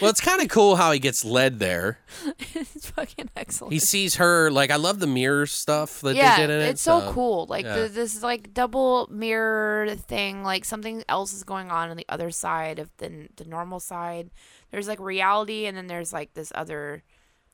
Well, 0.00 0.10
it's 0.10 0.20
kind 0.20 0.40
of 0.40 0.48
cool 0.48 0.76
how 0.76 0.92
he 0.92 0.98
gets 0.98 1.24
led 1.24 1.58
there. 1.58 1.98
it's 2.54 2.90
fucking 2.90 3.30
excellent. 3.36 3.72
He 3.72 3.78
sees 3.78 4.16
her. 4.16 4.50
Like 4.50 4.70
I 4.70 4.76
love 4.76 5.00
the 5.00 5.06
mirror 5.06 5.46
stuff 5.46 6.00
that 6.02 6.16
yeah, 6.16 6.36
they 6.36 6.42
did 6.42 6.50
in 6.50 6.60
it. 6.60 6.68
it's 6.70 6.82
so 6.82 7.12
cool. 7.12 7.46
Like 7.46 7.64
yeah. 7.64 7.82
the, 7.82 7.88
this 7.88 8.22
like 8.22 8.54
double 8.54 9.08
mirror 9.10 9.94
thing. 9.96 10.42
Like 10.42 10.64
something 10.64 11.04
else 11.08 11.32
is 11.32 11.44
going 11.44 11.70
on 11.70 11.90
on 11.90 11.96
the 11.96 12.06
other 12.08 12.30
side 12.30 12.78
of 12.78 12.90
the 12.98 13.28
the 13.36 13.44
normal 13.44 13.80
side. 13.80 14.30
There's 14.70 14.88
like 14.88 15.00
reality, 15.00 15.66
and 15.66 15.76
then 15.76 15.86
there's 15.86 16.12
like 16.12 16.34
this 16.34 16.52
other 16.54 17.02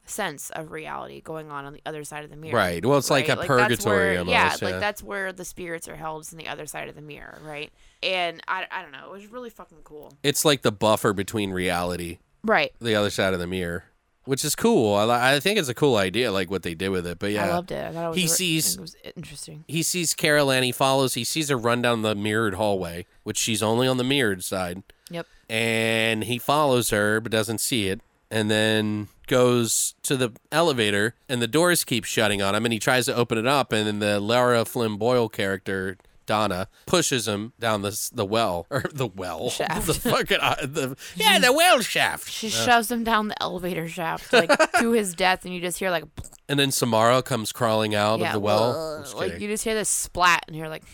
sense 0.06 0.50
of 0.50 0.70
reality 0.70 1.20
going 1.20 1.50
on 1.50 1.64
on 1.64 1.72
the 1.72 1.80
other 1.86 2.04
side 2.04 2.24
of 2.24 2.30
the 2.30 2.36
mirror. 2.36 2.56
Right. 2.56 2.84
Well, 2.84 2.98
it's 2.98 3.10
like 3.10 3.28
a 3.28 3.36
that's 3.36 3.46
purgatory 3.46 3.96
where- 4.10 4.18
almost, 4.18 4.32
Yeah, 4.32 4.56
yeah. 4.60 4.68
like 4.72 4.80
that's 4.80 5.02
where 5.02 5.32
the 5.32 5.44
spirits 5.44 5.88
are 5.88 5.96
held 5.96 6.22
is 6.22 6.32
on 6.32 6.38
the 6.38 6.48
other 6.48 6.66
side 6.66 6.88
of 6.88 6.94
the 6.94 7.00
mirror, 7.02 7.38
right? 7.44 7.72
And 8.02 8.42
I, 8.46 8.66
I 8.70 8.82
don't 8.82 8.92
know, 8.92 9.06
it 9.06 9.10
was 9.12 9.26
really 9.26 9.50
fucking 9.50 9.78
cool. 9.84 10.12
It's 10.22 10.44
like 10.44 10.62
the 10.62 10.72
buffer 10.72 11.12
between 11.14 11.52
reality, 11.52 12.18
Right. 12.42 12.72
the 12.80 12.94
other 12.94 13.08
side 13.10 13.32
of 13.32 13.40
the 13.40 13.46
mirror, 13.46 13.84
which 14.26 14.44
is 14.44 14.54
cool. 14.54 14.94
I, 14.94 15.36
I 15.36 15.40
think 15.40 15.58
it's 15.58 15.70
a 15.70 15.74
cool 15.74 15.96
idea, 15.96 16.30
like 16.30 16.50
what 16.50 16.62
they 16.64 16.74
did 16.74 16.90
with 16.90 17.06
it. 17.06 17.18
But 17.18 17.32
yeah, 17.32 17.46
I 17.46 17.48
loved 17.48 17.72
it. 17.72 17.82
I 17.86 17.92
thought 17.92 18.04
it 18.04 18.08
was 18.10 18.16
He 18.18 18.26
sees- 18.28 18.74
it 18.74 18.80
was 18.82 18.96
interesting. 19.16 19.64
he 19.68 19.82
sees 19.82 20.12
Carol 20.12 20.50
Ann. 20.50 20.62
He 20.64 20.72
follows. 20.72 21.14
He 21.14 21.24
sees 21.24 21.48
her 21.48 21.56
run 21.56 21.80
down 21.80 22.02
the 22.02 22.14
mirrored 22.14 22.54
hallway, 22.54 23.06
which 23.22 23.38
she's 23.38 23.62
only 23.62 23.86
on 23.88 23.96
the 23.96 24.04
mirrored 24.04 24.44
side. 24.44 24.82
Yep. 25.10 25.26
and 25.50 26.24
he 26.24 26.38
follows 26.38 26.88
her 26.90 27.20
but 27.20 27.30
doesn't 27.30 27.58
see 27.58 27.88
it 27.88 28.00
and 28.30 28.50
then 28.50 29.08
goes 29.26 29.94
to 30.02 30.16
the 30.16 30.32
elevator 30.52 31.14
and 31.28 31.40
the 31.40 31.48
doors 31.48 31.84
keep 31.84 32.04
shutting 32.04 32.42
on 32.42 32.54
him 32.54 32.64
and 32.64 32.72
he 32.72 32.78
tries 32.78 33.06
to 33.06 33.14
open 33.14 33.38
it 33.38 33.46
up 33.46 33.72
and 33.72 33.86
then 33.86 33.98
the 33.98 34.20
Lara 34.20 34.64
Flynn 34.64 34.96
Boyle 34.96 35.28
character 35.28 35.96
Donna 36.26 36.68
pushes 36.86 37.28
him 37.28 37.52
down 37.58 37.82
the 37.82 38.10
the 38.12 38.24
well 38.24 38.66
or 38.70 38.84
the 38.92 39.06
well? 39.06 39.50
Shaft. 39.54 39.86
the 39.86 39.94
fucking 39.94 40.38
uh, 40.40 40.56
the 40.62 40.96
yeah 41.16 41.38
the 41.38 41.52
well 41.52 41.80
shaft. 41.80 42.28
She 42.28 42.48
shoves 42.48 42.90
him 42.90 43.04
down 43.04 43.28
the 43.28 43.42
elevator 43.42 43.88
shaft, 43.88 44.32
like 44.32 44.50
to 44.78 44.92
his 44.92 45.14
death, 45.14 45.44
and 45.44 45.54
you 45.54 45.60
just 45.60 45.78
hear 45.78 45.90
like, 45.90 46.04
and 46.48 46.58
then 46.58 46.70
Samara 46.70 47.22
comes 47.22 47.52
crawling 47.52 47.94
out 47.94 48.20
yeah, 48.20 48.28
of 48.28 48.32
the 48.32 48.40
well? 48.40 49.04
"Whoa." 49.04 49.18
Like 49.18 49.40
you 49.40 49.48
just 49.48 49.64
hear 49.64 49.74
this 49.74 49.88
splat, 49.88 50.44
and 50.46 50.56
you're 50.56 50.68
like, 50.68 50.84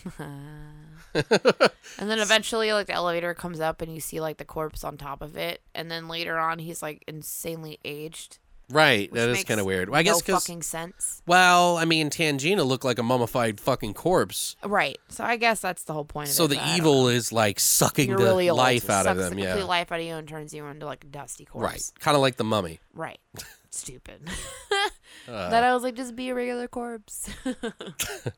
and 1.14 2.10
then 2.10 2.18
eventually, 2.18 2.72
like 2.72 2.86
the 2.86 2.92
elevator 2.94 3.34
comes 3.34 3.60
up, 3.60 3.82
and 3.82 3.92
you 3.94 4.00
see 4.00 4.20
like 4.20 4.36
the 4.38 4.44
corpse 4.44 4.84
on 4.84 4.96
top 4.96 5.22
of 5.22 5.36
it, 5.36 5.60
and 5.74 5.90
then 5.90 6.08
later 6.08 6.38
on, 6.38 6.58
he's 6.58 6.82
like 6.82 7.02
insanely 7.06 7.78
aged. 7.84 8.38
right 8.70 9.12
that 9.12 9.28
is 9.28 9.42
kind 9.42 9.58
of 9.58 9.66
weird 9.66 9.88
I 9.88 9.98
no 9.98 10.02
guess 10.04 10.22
because 10.22 10.44
fucking 10.44 10.62
sense. 10.62 11.22
well 11.26 11.76
I 11.76 11.84
mean 11.84 12.08
Tangina 12.08 12.64
looked 12.64 12.84
like 12.84 13.00
a 13.00 13.02
mummified 13.02 13.58
fucking 13.58 13.94
corpse 13.94 14.54
Right. 14.62 14.96
So 15.08 15.24
I 15.24 15.34
guess 15.38 15.58
that's 15.60 15.82
the 15.82 15.92
whole 15.92 16.04
point 16.04 16.28
of 16.28 16.34
so 16.36 16.44
it. 16.44 16.48
the 16.50 16.54
but 16.54 16.62
I 16.62 16.68
don't 16.68 16.76
evil 16.76 17.02
know. 17.02 17.08
is 17.08 17.32
like 17.32 17.58
sucking 17.58 18.10
You're 18.10 18.18
the 18.18 18.24
really 18.24 18.48
old. 18.48 18.58
life 18.58 18.84
It 18.84 18.90
out 18.90 19.06
of 19.06 19.16
sucks 19.16 19.28
them 19.30 19.38
the 19.38 19.42
yeah 19.42 19.50
complete 19.54 19.68
life 19.68 19.90
out 19.90 19.98
of 19.98 20.06
you 20.06 20.14
and 20.14 20.28
turns 20.28 20.54
you 20.54 20.64
into 20.66 20.86
like 20.86 21.02
a 21.02 21.08
dusty 21.08 21.46
corpse. 21.46 21.64
Right. 21.68 21.82
Kind 21.98 22.14
of 22.14 22.20
like 22.20 22.36
the 22.36 22.44
mummy. 22.44 22.78
Right. 22.94 23.18
Stupid. 23.70 24.28
Uh. 25.28 25.50
that 25.50 25.62
I 25.62 25.74
was 25.74 25.82
like, 25.82 25.94
just 25.96 26.16
be 26.16 26.30
a 26.30 26.34
regular 26.34 26.66
corpse. 26.66 27.28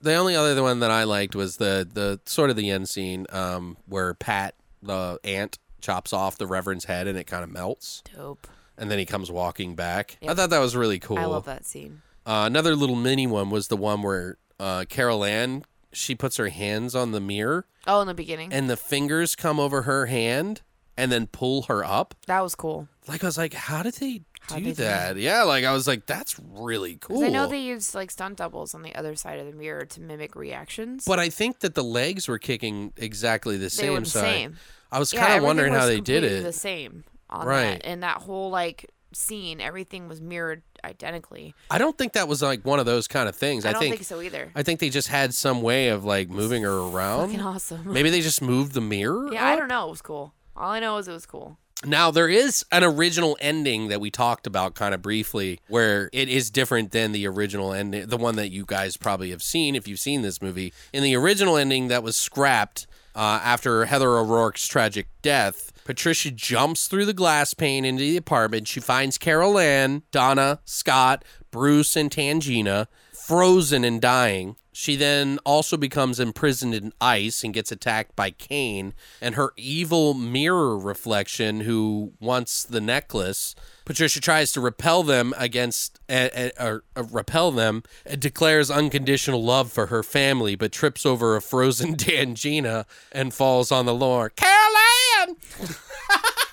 The 0.01 0.15
only 0.15 0.35
other 0.35 0.63
one 0.63 0.81
that 0.81 0.91
I 0.91 1.05
liked 1.05 1.35
was 1.37 1.57
the 1.59 1.89
the 1.91 2.21
sort 2.27 2.51
of 2.51 2.57
the 2.57 2.71
end 2.71 2.89
scene 2.89 3.27
um, 3.31 3.77
where 3.87 4.15
Pat 4.15 4.55
the 4.83 5.19
aunt 5.23 5.59
chops 5.81 6.13
off 6.13 6.37
the 6.39 6.47
Reverend's 6.47 6.87
head 6.87 7.07
and 7.07 7.17
it 7.17 7.25
kind 7.25 7.45
of 7.45 7.51
melts, 7.51 8.03
Dope. 8.15 8.47
and 8.77 8.91
then 8.91 8.99
he 8.99 9.07
comes 9.07 9.31
walking 9.31 9.75
back. 9.75 10.19
I 10.27 10.35
thought 10.35 10.51
that 10.51 10.59
was 10.59 10.75
really 10.75 10.99
cool. 10.99 11.19
I 11.19 11.25
love 11.27 11.45
that 11.45 11.65
scene. 11.65 12.03
Uh, 12.27 12.45
another 12.47 12.75
little 12.75 12.97
mini 12.97 13.27
one 13.27 13.49
was 13.51 13.69
the 13.69 13.77
one 13.77 14.03
where 14.03 14.39
uh, 14.59 14.85
Carol 14.89 15.25
Ann 15.25 15.65
she 15.93 16.15
puts 16.15 16.37
her 16.39 16.49
hands 16.49 16.95
on 16.95 17.13
the 17.13 17.21
mirror 17.21 17.67
Oh, 17.87 18.01
in 18.01 18.07
the 18.09 18.15
beginning. 18.15 18.53
and 18.53 18.69
the 18.69 18.77
fingers 18.77 19.37
come 19.37 19.61
over 19.61 19.83
her 19.83 20.07
hand 20.07 20.63
and 20.97 21.13
then 21.13 21.27
pull 21.27 21.63
her 21.63 21.85
up. 21.85 22.15
that 22.27 22.41
was 22.43 22.55
cool. 22.55 22.89
Like 23.07 23.23
I 23.23 23.27
was 23.29 23.39
like, 23.39 23.55
how 23.55 23.83
did 23.83 23.95
they 23.95 24.23
do 24.49 24.61
do 24.61 24.73
that? 24.75 25.17
Yeah, 25.17 25.43
like 25.43 25.65
I 25.65 25.73
was 25.73 25.87
like, 25.87 26.07
that's 26.07 26.39
really 26.39 26.97
cool. 26.97 27.25
I 27.25 27.29
know 27.29 27.47
they 27.47 27.61
used 27.61 27.95
like 27.95 28.11
stunt 28.11 28.37
doubles 28.39 28.75
on 28.75 28.83
the 28.83 28.95
other 28.95 29.15
side 29.17 29.39
of 29.39 29.47
the 29.47 29.53
mirror 29.53 29.85
to 29.87 30.01
mimic 30.01 30.35
reactions. 30.37 31.05
But 31.07 31.19
I 31.19 31.29
think 31.29 31.61
that 31.61 31.75
the 31.75 31.85
legs 31.85 32.29
were 32.29 32.39
kicking 32.39 32.93
exactly 32.97 33.57
the 33.57 33.65
they 33.65 33.69
same 33.69 33.93
were 33.95 34.01
the 34.01 34.07
side. 34.07 34.21
same. 34.23 34.57
I 34.91 34.99
was 34.99 35.13
Yeah, 35.13 35.21
kind 35.21 35.33
of 35.33 35.37
everything 35.37 35.47
wondering 35.47 35.73
how 35.73 35.87
they 35.87 36.01
did 36.01 36.25
it. 36.25 36.43
The 36.43 36.53
same 36.53 37.05
on 37.31 37.47
Right. 37.47 37.63
that, 37.83 37.87
and 37.87 38.03
that 38.03 38.19
whole 38.19 38.51
like 38.51 38.91
scene, 39.15 39.61
everything 39.61 40.09
was 40.09 40.21
mirrored 40.21 40.63
identically. 40.85 41.55
I 41.71 41.79
don't 41.79 41.97
think 41.97 42.15
that 42.15 42.29
was 42.29 42.43
like 42.43 42.65
one 42.65 42.79
of 42.79 42.87
those 42.87 43.07
kind 43.09 43.29
of 43.29 43.37
things. 43.37 43.65
I, 43.65 43.71
I, 43.71 43.73
don't 43.73 43.81
think, 43.83 43.95
think, 43.97 44.07
so 44.07 44.21
either. 44.21 44.51
I 44.55 44.63
think 44.63 44.81
they 44.81 44.91
just 44.91 45.09
had 45.09 45.33
some 45.35 45.63
way 45.63 45.89
of 45.89 46.05
like 46.05 46.29
moving 46.29 46.63
her 46.63 46.79
around. 46.79 47.27
Fucking 47.29 47.41
awesome. 47.41 47.93
Maybe 47.93 48.11
they 48.11 48.21
just 48.21 48.43
moved 48.43 48.73
the 48.73 48.81
mirror. 48.81 49.33
yeah, 49.33 49.47
I 49.47 49.57
don't 49.57 49.69
know. 49.69 49.87
It 49.87 49.91
was 49.91 50.03
cool. 50.03 50.35
All 50.57 50.71
I 50.71 50.81
know 50.81 50.97
is 50.99 51.09
it 51.09 51.13
was 51.13 51.25
cool. 51.27 51.59
Now 51.85 52.11
there 52.11 52.29
is 52.29 52.65
an 52.71 52.85
original 52.85 53.37
ending 53.41 53.89
that 53.89 54.01
we 54.01 54.11
talked 54.11 54.47
about 54.47 54.75
kind 54.75 54.95
of 54.95 55.03
briefly, 55.03 55.61
where 55.69 56.11
it 56.13 56.29
is 56.29 56.51
different 56.51 56.93
than 56.93 57.13
the 57.13 57.27
original 57.27 57.73
ending, 57.73 58.07
the 58.07 58.17
one 58.17 58.37
that 58.37 58.51
you 58.51 58.65
guys 58.65 58.97
probably 58.97 59.31
have 59.31 59.43
seen 59.43 59.75
if 59.75 59.89
you've 59.89 59.99
seen 59.99 60.23
this 60.23 60.41
movie. 60.41 60.73
In 60.93 61.03
the 61.03 61.17
original 61.17 61.57
ending 61.57 61.89
that 61.89 62.03
was 62.03 62.17
scrapped 62.17 62.87
uh, 63.15 63.41
after 63.43 63.87
Heather 63.87 64.17
O'Rourke's 64.17 64.69
tragic 64.69 65.09
death, 65.23 65.73
Patricia 65.85 66.31
jumps 66.31 66.87
through 66.87 67.07
the 67.07 67.13
glass 67.13 67.53
pane 67.55 67.85
into 67.85 68.03
the 68.03 68.17
apartment. 68.17 68.69
She 68.69 68.79
finds 68.79 69.19
Carol 69.19 69.59
Ann, 69.59 70.03
Donna, 70.13 70.61
Scott, 70.65 71.25
Bruce, 71.51 71.97
and 71.97 72.11
Tangina 72.11 72.87
frozen 73.13 73.85
and 73.85 74.01
dying. 74.01 74.57
She 74.73 74.97
then 74.97 75.39
also 75.45 75.77
becomes 75.77 76.19
imprisoned 76.19 76.75
in 76.75 76.93
ice 77.01 77.45
and 77.45 77.53
gets 77.53 77.71
attacked 77.71 78.17
by 78.17 78.31
Kane 78.31 78.95
and 79.21 79.35
her 79.35 79.53
evil 79.57 80.15
mirror 80.15 80.79
reflection, 80.79 81.61
who 81.61 82.13
wants 82.21 82.65
the 82.65 82.81
necklace. 82.81 83.55
Patricia 83.85 84.21
tries 84.21 84.51
to 84.53 84.61
repel 84.61 85.03
them 85.03 85.35
against, 85.37 86.01
uh, 86.09 86.29
uh, 86.59 86.79
uh, 86.97 87.05
repel 87.11 87.51
them, 87.51 87.83
and 88.07 88.21
declares 88.21 88.71
unconditional 88.71 89.45
love 89.45 89.71
for 89.71 89.87
her 89.87 90.03
family, 90.03 90.55
but 90.55 90.73
trips 90.73 91.05
over 91.05 91.37
a 91.37 91.43
frozen 91.43 91.97
Tangina 91.97 92.87
and 93.11 93.35
falls 93.35 93.71
on 93.71 93.85
the 93.85 93.97
floor. 93.97 94.31
Carol 94.31 94.75
Ann! 95.21 95.37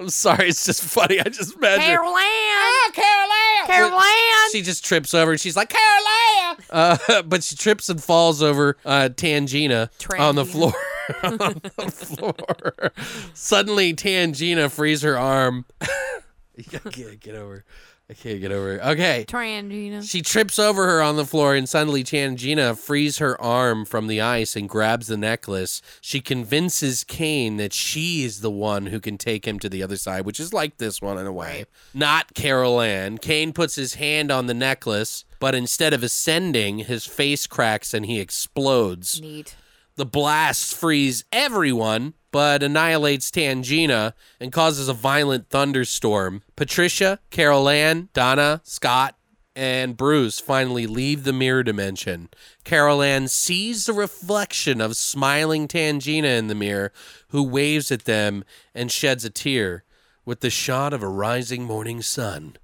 I'm 0.00 0.08
sorry, 0.08 0.48
it's 0.48 0.64
just 0.64 0.82
funny. 0.82 1.20
I 1.20 1.24
just 1.24 1.56
imagine. 1.56 1.84
Carol 1.84 2.16
Ann! 2.16 2.24
Ah, 2.24 2.90
Carol 2.94 3.30
Ann! 3.30 3.66
Carol 3.66 4.00
Ann! 4.00 4.50
She 4.50 4.62
just 4.62 4.82
trips 4.82 5.12
over 5.12 5.32
and 5.32 5.38
she's 5.40 5.56
like, 5.56 5.68
Carol 5.68 6.04
Ann! 6.38 6.56
Uh, 6.70 7.22
but 7.26 7.44
she 7.44 7.54
trips 7.54 7.90
and 7.90 8.02
falls 8.02 8.42
over 8.42 8.78
uh, 8.86 9.10
Tangina 9.12 9.90
on 10.18 10.36
the 10.36 10.46
floor. 10.46 10.72
on 11.22 11.36
the 11.36 11.90
floor. 11.90 12.92
Suddenly, 13.34 13.92
Tangina 13.92 14.70
frees 14.70 15.02
her 15.02 15.18
arm. 15.18 15.66
I 15.82 16.62
can't 16.62 17.20
get 17.20 17.34
over. 17.34 17.66
I 18.10 18.14
can't 18.14 18.40
get 18.40 18.50
over. 18.50 18.72
it. 18.72 18.80
Okay. 18.82 19.24
Trangina. 19.28 20.02
She 20.08 20.20
trips 20.20 20.58
over 20.58 20.84
her 20.84 21.00
on 21.00 21.14
the 21.14 21.24
floor, 21.24 21.54
and 21.54 21.68
suddenly 21.68 22.02
Tangina 22.02 22.76
frees 22.76 23.18
her 23.18 23.40
arm 23.40 23.84
from 23.84 24.08
the 24.08 24.20
ice 24.20 24.56
and 24.56 24.68
grabs 24.68 25.06
the 25.06 25.16
necklace. 25.16 25.80
She 26.00 26.20
convinces 26.20 27.04
Kane 27.04 27.56
that 27.58 27.72
she 27.72 28.24
is 28.24 28.40
the 28.40 28.50
one 28.50 28.86
who 28.86 28.98
can 28.98 29.16
take 29.16 29.46
him 29.46 29.60
to 29.60 29.68
the 29.68 29.84
other 29.84 29.96
side, 29.96 30.26
which 30.26 30.40
is 30.40 30.52
like 30.52 30.78
this 30.78 31.00
one 31.00 31.18
in 31.18 31.26
a 31.26 31.32
way. 31.32 31.66
Not 31.94 32.34
Carol 32.34 32.80
Ann. 32.80 33.18
Kane 33.18 33.52
puts 33.52 33.76
his 33.76 33.94
hand 33.94 34.32
on 34.32 34.46
the 34.46 34.54
necklace, 34.54 35.24
but 35.38 35.54
instead 35.54 35.94
of 35.94 36.02
ascending, 36.02 36.80
his 36.80 37.06
face 37.06 37.46
cracks 37.46 37.94
and 37.94 38.06
he 38.06 38.18
explodes. 38.18 39.20
Neat. 39.20 39.54
The 39.94 40.06
blast 40.06 40.74
frees 40.74 41.24
everyone, 41.30 42.14
but 42.32 42.62
annihilates 42.62 43.30
Tangina 43.30 44.12
and 44.38 44.52
causes 44.52 44.88
a 44.88 44.94
violent 44.94 45.48
thunderstorm. 45.48 46.42
Patricia, 46.56 47.18
Carol 47.30 47.68
Ann, 47.68 48.08
Donna, 48.12 48.60
Scott, 48.64 49.16
and 49.56 49.96
Bruce 49.96 50.38
finally 50.38 50.86
leave 50.86 51.24
the 51.24 51.32
mirror 51.32 51.62
dimension. 51.62 52.28
Carol 52.64 53.02
Ann 53.02 53.28
sees 53.28 53.86
the 53.86 53.92
reflection 53.92 54.80
of 54.80 54.96
smiling 54.96 55.66
Tangina 55.66 56.38
in 56.38 56.46
the 56.46 56.54
mirror, 56.54 56.92
who 57.28 57.42
waves 57.42 57.90
at 57.90 58.04
them 58.04 58.44
and 58.74 58.90
sheds 58.90 59.24
a 59.24 59.30
tear. 59.30 59.84
With 60.24 60.40
the 60.40 60.50
shot 60.50 60.92
of 60.92 61.02
a 61.02 61.08
rising 61.08 61.64
morning 61.64 62.02
sun, 62.02 62.56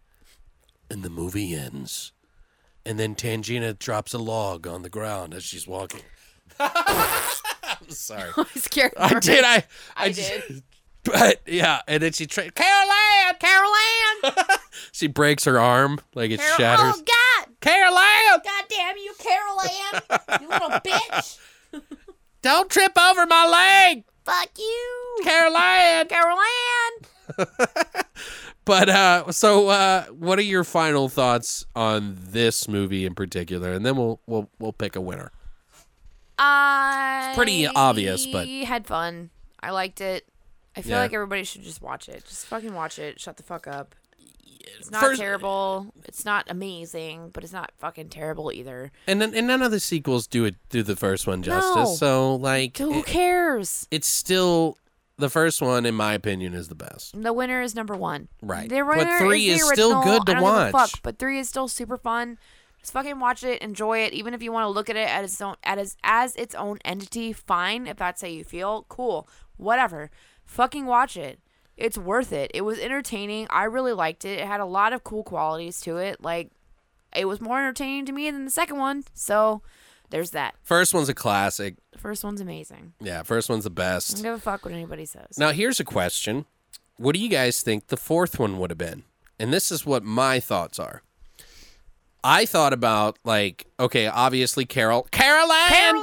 and 0.90 1.02
the 1.02 1.10
movie 1.10 1.54
ends. 1.54 2.12
And 2.84 2.98
then 2.98 3.14
Tangina 3.14 3.76
drops 3.76 4.14
a 4.14 4.18
log 4.18 4.66
on 4.66 4.82
the 4.82 4.90
ground 4.90 5.34
as 5.34 5.42
she's 5.42 5.66
walking. 5.66 6.02
I'm 7.68 7.88
sorry. 7.90 8.30
I 8.36 8.44
scared 8.58 8.92
I 8.96 9.18
did. 9.20 9.44
I. 9.44 9.64
I 9.96 10.08
just- 10.12 10.30
did. 10.48 10.62
But 11.04 11.40
yeah, 11.46 11.82
and 11.86 12.02
then 12.02 12.10
she 12.10 12.26
tra- 12.26 12.50
Carol 12.50 12.90
Ann. 12.90 13.34
Carol 13.38 13.70
Ann! 14.24 14.32
She 14.90 15.06
breaks 15.06 15.44
her 15.44 15.56
arm 15.56 16.00
like 16.16 16.32
it 16.32 16.40
Carol- 16.40 16.56
shatters. 16.56 16.94
Oh, 16.98 17.02
God! 17.06 17.48
Carol 17.60 17.96
Ann! 17.96 18.40
God 18.44 18.64
damn 18.68 18.96
you, 18.96 19.14
Carol 19.16 19.60
Ann! 19.60 20.40
you 20.42 20.48
little 20.48 20.70
bitch! 20.70 21.38
Don't 22.42 22.68
trip 22.68 22.90
over 22.98 23.24
my 23.24 23.46
leg! 23.46 24.02
Fuck 24.24 24.48
you, 24.58 25.20
Carol 25.22 25.56
Ann! 25.56 26.08
Carol 26.08 26.38
Ann! 27.38 27.46
But 28.64 28.88
uh 28.88 29.30
so 29.30 29.68
uh 29.68 30.06
what 30.06 30.40
are 30.40 30.42
your 30.42 30.64
final 30.64 31.08
thoughts 31.08 31.66
on 31.76 32.16
this 32.30 32.66
movie 32.66 33.06
in 33.06 33.14
particular? 33.14 33.70
And 33.72 33.86
then 33.86 33.96
we'll 33.96 34.20
we'll 34.26 34.50
we'll 34.58 34.72
pick 34.72 34.96
a 34.96 35.00
winner. 35.00 35.30
I 36.38 37.32
pretty 37.34 37.66
obvious, 37.66 38.26
but- 38.26 38.46
we 38.46 38.64
had 38.64 38.86
fun. 38.86 39.30
I 39.62 39.70
liked 39.70 40.00
it. 40.00 40.26
I 40.76 40.82
feel 40.82 40.92
Yeah. 40.92 41.00
like 41.02 41.12
everybody 41.14 41.44
should 41.44 41.62
just 41.62 41.80
watch 41.80 42.08
it. 42.08 42.24
Just 42.26 42.46
fucking 42.46 42.74
watch 42.74 42.98
it. 42.98 43.18
Shut 43.18 43.36
the 43.38 43.42
fuck 43.42 43.66
up. 43.66 43.94
It's 44.78 44.90
not 44.90 45.00
First- 45.00 45.20
terrible. 45.20 45.92
It's 46.04 46.24
not 46.24 46.44
amazing, 46.50 47.30
but 47.32 47.44
it's 47.44 47.52
not 47.52 47.72
fucking 47.78 48.08
terrible 48.10 48.52
either. 48.52 48.90
And 49.06 49.20
then 49.22 49.32
and 49.34 49.46
none 49.46 49.62
of 49.62 49.70
the 49.70 49.80
sequels 49.80 50.26
do 50.26 50.44
it 50.44 50.56
do 50.70 50.82
the 50.82 50.96
first 50.96 51.26
one 51.26 51.42
justice. 51.42 51.74
No. 51.76 51.94
So 51.94 52.34
like 52.34 52.76
Who 52.78 52.98
it- 52.98 53.06
cares? 53.06 53.86
it's 53.90 54.08
still 54.08 54.76
the 55.18 55.30
first 55.30 55.62
one 55.62 55.86
in 55.86 55.94
my 55.94 56.12
opinion 56.12 56.52
is 56.52 56.68
the 56.68 56.74
best. 56.74 57.20
The 57.20 57.32
winner 57.32 57.62
is 57.62 57.74
number 57.74 57.94
one. 57.94 58.28
Right. 58.42 58.68
The 58.68 58.82
But 58.82 58.98
winner 58.98 59.18
three 59.18 59.48
the 59.48 59.54
is 59.54 59.68
still 59.70 60.02
good 60.02 60.26
to 60.26 60.32
I 60.32 60.34
don't 60.34 60.36
give 60.36 60.38
a 60.38 60.42
watch. 60.42 60.72
fuck, 60.72 61.02
but 61.02 61.18
three 61.18 61.38
is 61.38 61.48
still 61.48 61.68
super 61.68 61.96
fun. 61.96 62.36
Just 62.86 62.92
fucking 62.92 63.18
watch 63.18 63.42
it, 63.42 63.60
enjoy 63.62 63.98
it. 64.04 64.12
Even 64.12 64.32
if 64.32 64.40
you 64.44 64.52
want 64.52 64.62
to 64.62 64.68
look 64.68 64.88
at 64.88 64.94
it 64.94 65.08
as 65.08 65.32
its 65.32 65.40
own 65.42 65.56
as 65.64 65.96
as 66.04 66.36
its 66.36 66.54
own 66.54 66.78
entity, 66.84 67.32
fine. 67.32 67.88
If 67.88 67.96
that's 67.96 68.22
how 68.22 68.28
you 68.28 68.44
feel, 68.44 68.86
cool. 68.88 69.28
Whatever. 69.56 70.08
Fucking 70.44 70.86
watch 70.86 71.16
it. 71.16 71.40
It's 71.76 71.98
worth 71.98 72.32
it. 72.32 72.52
It 72.54 72.60
was 72.60 72.78
entertaining. 72.78 73.48
I 73.50 73.64
really 73.64 73.92
liked 73.92 74.24
it. 74.24 74.38
It 74.38 74.46
had 74.46 74.60
a 74.60 74.64
lot 74.64 74.92
of 74.92 75.02
cool 75.02 75.24
qualities 75.24 75.80
to 75.80 75.96
it. 75.96 76.22
Like 76.22 76.52
it 77.12 77.24
was 77.24 77.40
more 77.40 77.58
entertaining 77.58 78.06
to 78.06 78.12
me 78.12 78.30
than 78.30 78.44
the 78.44 78.52
second 78.52 78.76
one. 78.78 79.02
So 79.14 79.62
there's 80.10 80.30
that. 80.30 80.54
First 80.62 80.94
one's 80.94 81.08
a 81.08 81.14
classic. 81.14 81.74
The 81.90 81.98
first 81.98 82.22
one's 82.22 82.40
amazing. 82.40 82.92
Yeah, 83.00 83.24
first 83.24 83.50
one's 83.50 83.64
the 83.64 83.70
I 83.70 83.74
best. 83.74 84.14
don't 84.14 84.22
give 84.22 84.34
a 84.34 84.38
fuck 84.38 84.64
what 84.64 84.72
anybody 84.72 85.06
says. 85.06 85.36
Now, 85.36 85.50
here's 85.50 85.80
a 85.80 85.84
question. 85.84 86.44
What 86.98 87.16
do 87.16 87.20
you 87.20 87.28
guys 87.28 87.62
think 87.62 87.88
the 87.88 87.96
fourth 87.96 88.38
one 88.38 88.60
would 88.60 88.70
have 88.70 88.78
been? 88.78 89.02
And 89.40 89.52
this 89.52 89.72
is 89.72 89.84
what 89.84 90.04
my 90.04 90.38
thoughts 90.38 90.78
are. 90.78 91.02
I 92.28 92.44
thought 92.44 92.72
about 92.72 93.20
like, 93.24 93.68
okay, 93.78 94.08
obviously 94.08 94.64
Carol, 94.66 95.06
Carol 95.12 95.52
Ann, 95.52 96.02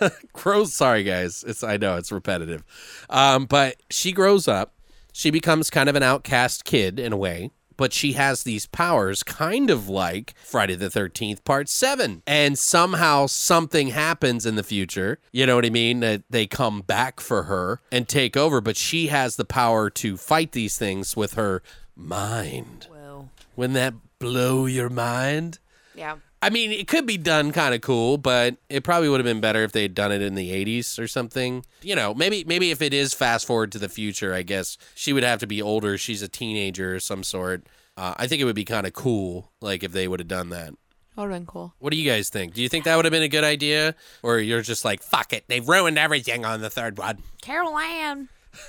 Carol 0.00 0.12
grows. 0.32 0.72
Sorry, 0.72 1.04
guys, 1.04 1.44
it's 1.46 1.62
I 1.62 1.76
know 1.76 1.96
it's 1.98 2.10
repetitive, 2.10 2.64
um, 3.10 3.44
but 3.44 3.76
she 3.90 4.12
grows 4.12 4.48
up. 4.48 4.72
She 5.12 5.30
becomes 5.30 5.68
kind 5.68 5.90
of 5.90 5.94
an 5.94 6.02
outcast 6.02 6.64
kid 6.64 6.98
in 6.98 7.12
a 7.12 7.18
way, 7.18 7.50
but 7.76 7.92
she 7.92 8.14
has 8.14 8.44
these 8.44 8.64
powers, 8.64 9.22
kind 9.22 9.68
of 9.68 9.90
like 9.90 10.32
Friday 10.42 10.74
the 10.74 10.88
Thirteenth 10.88 11.44
Part 11.44 11.68
Seven. 11.68 12.22
And 12.26 12.58
somehow 12.58 13.26
something 13.26 13.88
happens 13.88 14.46
in 14.46 14.54
the 14.54 14.62
future. 14.62 15.18
You 15.32 15.44
know 15.44 15.56
what 15.56 15.66
I 15.66 15.70
mean? 15.70 16.00
That 16.00 16.22
they 16.30 16.46
come 16.46 16.80
back 16.80 17.20
for 17.20 17.42
her 17.42 17.82
and 17.92 18.08
take 18.08 18.38
over, 18.38 18.62
but 18.62 18.78
she 18.78 19.08
has 19.08 19.36
the 19.36 19.44
power 19.44 19.90
to 19.90 20.16
fight 20.16 20.52
these 20.52 20.78
things 20.78 21.14
with 21.14 21.34
her 21.34 21.62
mind. 21.94 22.86
Well. 22.90 23.28
Wouldn't 23.54 23.74
that 23.74 23.94
blow 24.18 24.66
your 24.66 24.88
mind? 24.88 25.58
Yeah. 25.94 26.16
I 26.40 26.50
mean, 26.50 26.70
it 26.70 26.86
could 26.86 27.04
be 27.04 27.18
done 27.18 27.50
kind 27.50 27.74
of 27.74 27.80
cool, 27.80 28.16
but 28.16 28.56
it 28.68 28.84
probably 28.84 29.08
would 29.08 29.18
have 29.18 29.24
been 29.24 29.40
better 29.40 29.64
if 29.64 29.72
they 29.72 29.82
had 29.82 29.94
done 29.94 30.12
it 30.12 30.22
in 30.22 30.36
the 30.36 30.50
80s 30.52 30.98
or 30.98 31.08
something. 31.08 31.64
You 31.82 31.96
know, 31.96 32.14
maybe 32.14 32.44
maybe 32.44 32.70
if 32.70 32.80
it 32.80 32.94
is 32.94 33.12
fast 33.12 33.46
forward 33.46 33.72
to 33.72 33.78
the 33.78 33.88
future, 33.88 34.32
I 34.32 34.42
guess 34.42 34.78
she 34.94 35.12
would 35.12 35.24
have 35.24 35.40
to 35.40 35.48
be 35.48 35.60
older. 35.60 35.98
She's 35.98 36.22
a 36.22 36.28
teenager 36.28 36.94
of 36.94 37.02
some 37.02 37.24
sort. 37.24 37.66
Uh, 37.96 38.14
I 38.16 38.28
think 38.28 38.40
it 38.40 38.44
would 38.44 38.54
be 38.54 38.64
kind 38.64 38.86
of 38.86 38.92
cool, 38.92 39.50
like 39.60 39.82
if 39.82 39.90
they 39.90 40.06
would 40.06 40.20
have 40.20 40.28
done 40.28 40.50
that. 40.50 40.74
That 41.16 41.22
would 41.22 41.32
have 41.32 41.40
been 41.40 41.46
cool. 41.46 41.74
What 41.80 41.90
do 41.90 41.96
you 41.96 42.08
guys 42.08 42.28
think? 42.28 42.54
Do 42.54 42.62
you 42.62 42.68
think 42.68 42.84
that 42.84 42.94
would 42.94 43.04
have 43.04 43.10
been 43.10 43.24
a 43.24 43.28
good 43.28 43.42
idea, 43.42 43.96
or 44.22 44.38
you're 44.38 44.62
just 44.62 44.84
like, 44.84 45.02
fuck 45.02 45.32
it, 45.32 45.44
they've 45.48 45.68
ruined 45.68 45.98
everything 45.98 46.44
on 46.44 46.60
the 46.60 46.70
third 46.70 46.96
one? 46.96 47.18
Carol 47.42 47.76
Ann! 47.76 48.28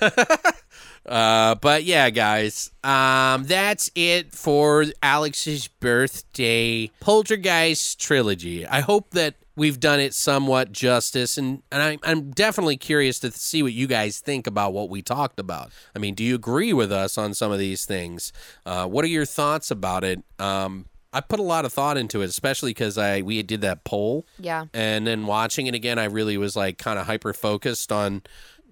Uh, 1.10 1.56
but 1.56 1.82
yeah, 1.84 2.08
guys, 2.08 2.70
um, 2.84 3.42
that's 3.44 3.90
it 3.96 4.32
for 4.32 4.84
Alex's 5.02 5.66
birthday 5.68 6.88
Poltergeist 7.00 7.98
trilogy. 8.00 8.64
I 8.66 8.80
hope 8.80 9.10
that 9.10 9.34
we've 9.56 9.80
done 9.80 9.98
it 10.00 10.14
somewhat 10.14 10.70
justice, 10.72 11.36
and 11.36 11.62
and 11.72 11.82
I, 11.82 11.98
I'm 12.04 12.30
definitely 12.30 12.76
curious 12.76 13.18
to 13.20 13.30
see 13.32 13.62
what 13.62 13.72
you 13.72 13.86
guys 13.86 14.20
think 14.20 14.46
about 14.46 14.72
what 14.72 14.88
we 14.88 15.02
talked 15.02 15.40
about. 15.40 15.72
I 15.94 15.98
mean, 15.98 16.14
do 16.14 16.22
you 16.24 16.34
agree 16.36 16.72
with 16.72 16.92
us 16.92 17.18
on 17.18 17.34
some 17.34 17.50
of 17.50 17.58
these 17.58 17.84
things? 17.86 18.32
Uh, 18.64 18.86
what 18.86 19.04
are 19.04 19.08
your 19.08 19.26
thoughts 19.26 19.70
about 19.70 20.04
it? 20.04 20.22
Um, 20.38 20.86
I 21.12 21.20
put 21.20 21.40
a 21.40 21.42
lot 21.42 21.64
of 21.64 21.72
thought 21.72 21.96
into 21.96 22.22
it, 22.22 22.26
especially 22.26 22.70
because 22.70 22.96
I 22.96 23.22
we 23.22 23.42
did 23.42 23.62
that 23.62 23.82
poll 23.82 24.26
Yeah. 24.38 24.66
and 24.72 25.06
then 25.08 25.26
watching 25.26 25.66
it 25.66 25.74
again, 25.74 25.98
I 25.98 26.04
really 26.04 26.36
was 26.38 26.54
like 26.54 26.78
kind 26.78 27.00
of 27.00 27.06
hyper 27.06 27.32
focused 27.32 27.90
on 27.90 28.22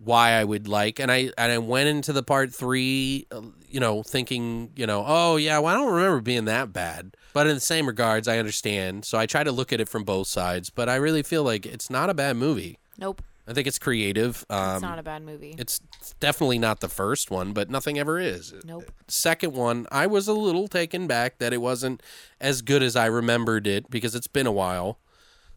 why 0.02 0.30
I 0.32 0.44
would 0.44 0.68
like, 0.68 0.98
and 1.00 1.10
I 1.10 1.30
and 1.36 1.52
I 1.52 1.58
went 1.58 1.88
into 1.88 2.12
the 2.12 2.22
part 2.22 2.54
three, 2.54 3.26
uh, 3.32 3.42
you 3.68 3.80
know, 3.80 4.02
thinking, 4.02 4.70
you 4.76 4.86
know, 4.86 5.04
oh 5.06 5.36
yeah, 5.36 5.58
well 5.58 5.74
I 5.74 5.78
don't 5.78 5.92
remember 5.92 6.20
being 6.20 6.44
that 6.46 6.72
bad, 6.72 7.16
but 7.32 7.46
in 7.46 7.54
the 7.54 7.60
same 7.60 7.86
regards, 7.86 8.28
I 8.28 8.38
understand. 8.38 9.04
So 9.04 9.18
I 9.18 9.26
try 9.26 9.44
to 9.44 9.52
look 9.52 9.72
at 9.72 9.80
it 9.80 9.88
from 9.88 10.04
both 10.04 10.28
sides, 10.28 10.70
but 10.70 10.88
I 10.88 10.96
really 10.96 11.22
feel 11.22 11.42
like 11.42 11.66
it's 11.66 11.90
not 11.90 12.10
a 12.10 12.14
bad 12.14 12.36
movie. 12.36 12.78
Nope. 12.96 13.22
I 13.46 13.54
think 13.54 13.66
it's 13.66 13.78
creative. 13.78 14.44
Um, 14.50 14.74
It's 14.74 14.82
not 14.82 14.98
a 14.98 15.02
bad 15.02 15.22
movie. 15.22 15.54
it's 15.56 15.80
definitely 16.20 16.58
not 16.58 16.80
the 16.80 16.88
first 16.88 17.30
one, 17.30 17.54
but 17.54 17.70
nothing 17.70 17.98
ever 17.98 18.18
is. 18.20 18.52
Nope. 18.62 18.90
Second 19.08 19.54
one, 19.54 19.86
I 19.90 20.06
was 20.06 20.28
a 20.28 20.34
little 20.34 20.68
taken 20.68 21.06
back 21.06 21.38
that 21.38 21.54
it 21.54 21.62
wasn't 21.62 22.02
as 22.42 22.60
good 22.60 22.82
as 22.82 22.94
I 22.94 23.06
remembered 23.06 23.66
it 23.66 23.88
because 23.90 24.14
it's 24.14 24.26
been 24.26 24.46
a 24.46 24.52
while. 24.52 24.98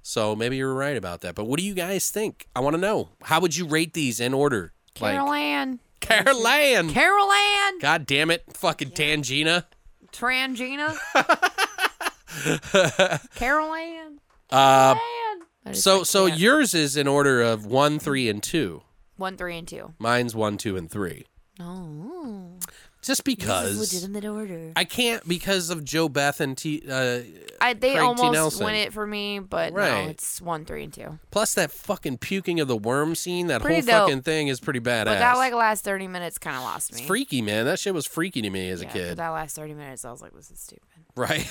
So 0.03 0.35
maybe 0.35 0.57
you're 0.57 0.73
right 0.73 0.97
about 0.97 1.21
that. 1.21 1.35
But 1.35 1.45
what 1.45 1.59
do 1.59 1.65
you 1.65 1.73
guys 1.73 2.09
think? 2.09 2.47
I 2.55 2.59
want 2.59 2.75
to 2.75 2.81
know. 2.81 3.09
How 3.23 3.39
would 3.39 3.55
you 3.55 3.67
rate 3.67 3.93
these 3.93 4.19
in 4.19 4.33
order? 4.33 4.73
Carol 4.95 5.27
Like 5.27 5.41
Ann. 5.41 5.79
Carol 5.99 6.47
Ann. 6.47 6.89
Carol 6.89 7.31
Ann. 7.31 7.79
God 7.79 8.05
damn 8.05 8.31
it. 8.31 8.43
Fucking 8.53 8.91
Tangina. 8.91 9.65
Trangina. 10.11 10.97
Carol 13.35 13.73
Ann. 13.73 14.19
Uh 14.51 14.95
Ann. 14.95 15.41
I 15.65 15.69
just- 15.71 15.83
so 15.83 16.03
so 16.03 16.25
yours 16.25 16.73
is 16.73 16.97
in 16.97 17.07
order 17.07 17.41
of 17.41 17.65
1, 17.65 17.99
3 17.99 18.29
and 18.29 18.43
2. 18.43 18.81
one, 19.17 19.37
three, 19.37 19.57
and 19.57 19.67
two. 19.67 19.93
Mine's 19.99 20.35
1, 20.35 20.57
2 20.57 20.77
and 20.77 20.89
3. 20.89 21.25
Oh. 21.59 22.57
Just 23.01 23.23
This 23.25 23.33
is 23.33 23.35
because 23.37 23.79
legitimate 23.93 24.25
order. 24.25 24.71
I 24.75 24.83
can't 24.83 25.27
because 25.27 25.69
of 25.71 25.79
JoBeth 25.79 26.39
and 26.39 26.55
T 26.57 26.83
uh 26.87 27.21
I, 27.59 27.73
they 27.73 27.93
Craig 27.93 27.93
T. 27.93 27.97
almost 27.99 28.33
Nelson. 28.33 28.65
win 28.65 28.75
it 28.75 28.93
for 28.93 29.05
me, 29.07 29.39
but 29.39 29.73
Right. 29.73 30.05
no, 30.05 30.09
it's 30.11 30.39
one, 30.41 30.65
three, 30.65 30.83
and 30.83 30.93
two. 30.93 31.17
plus 31.31 31.53
that 31.55 31.71
fucking 31.71 32.19
puking 32.19 32.59
of 32.59 32.67
the 32.67 32.77
worm 32.77 33.15
scene, 33.15 33.47
that 33.47 33.61
Pretty 33.61 33.77
whole 33.77 33.85
dope. 33.87 34.07
fucking 34.09 34.21
thing 34.21 34.49
is 34.49 34.59
pretty 34.59 34.79
badass. 34.79 35.05
But 35.05 35.19
that 35.19 35.37
like 35.37 35.53
last 35.53 35.83
thirty 35.83 36.07
minutes 36.07 36.37
kind 36.37 36.55
of 36.57 36.61
lost 36.63 36.93
me. 36.93 36.99
It's 36.99 37.07
freaky, 37.07 37.41
man. 37.41 37.65
That 37.65 37.79
shit 37.79 37.93
was 37.93 38.05
freaky 38.05 38.41
to 38.43 38.49
me 38.51 38.69
as 38.69 38.81
yeah, 38.81 38.87
a 38.87 38.91
but 38.91 38.93
kid. 38.93 39.17
that 39.17 39.29
last 39.29 39.55
thirty 39.55 39.73
minutes, 39.73 40.05
I 40.05 40.11
was 40.11 40.21
like, 40.21 40.33
this 40.33 40.51
is 40.51 40.59
stupid. 40.59 40.83
Right. 41.15 41.47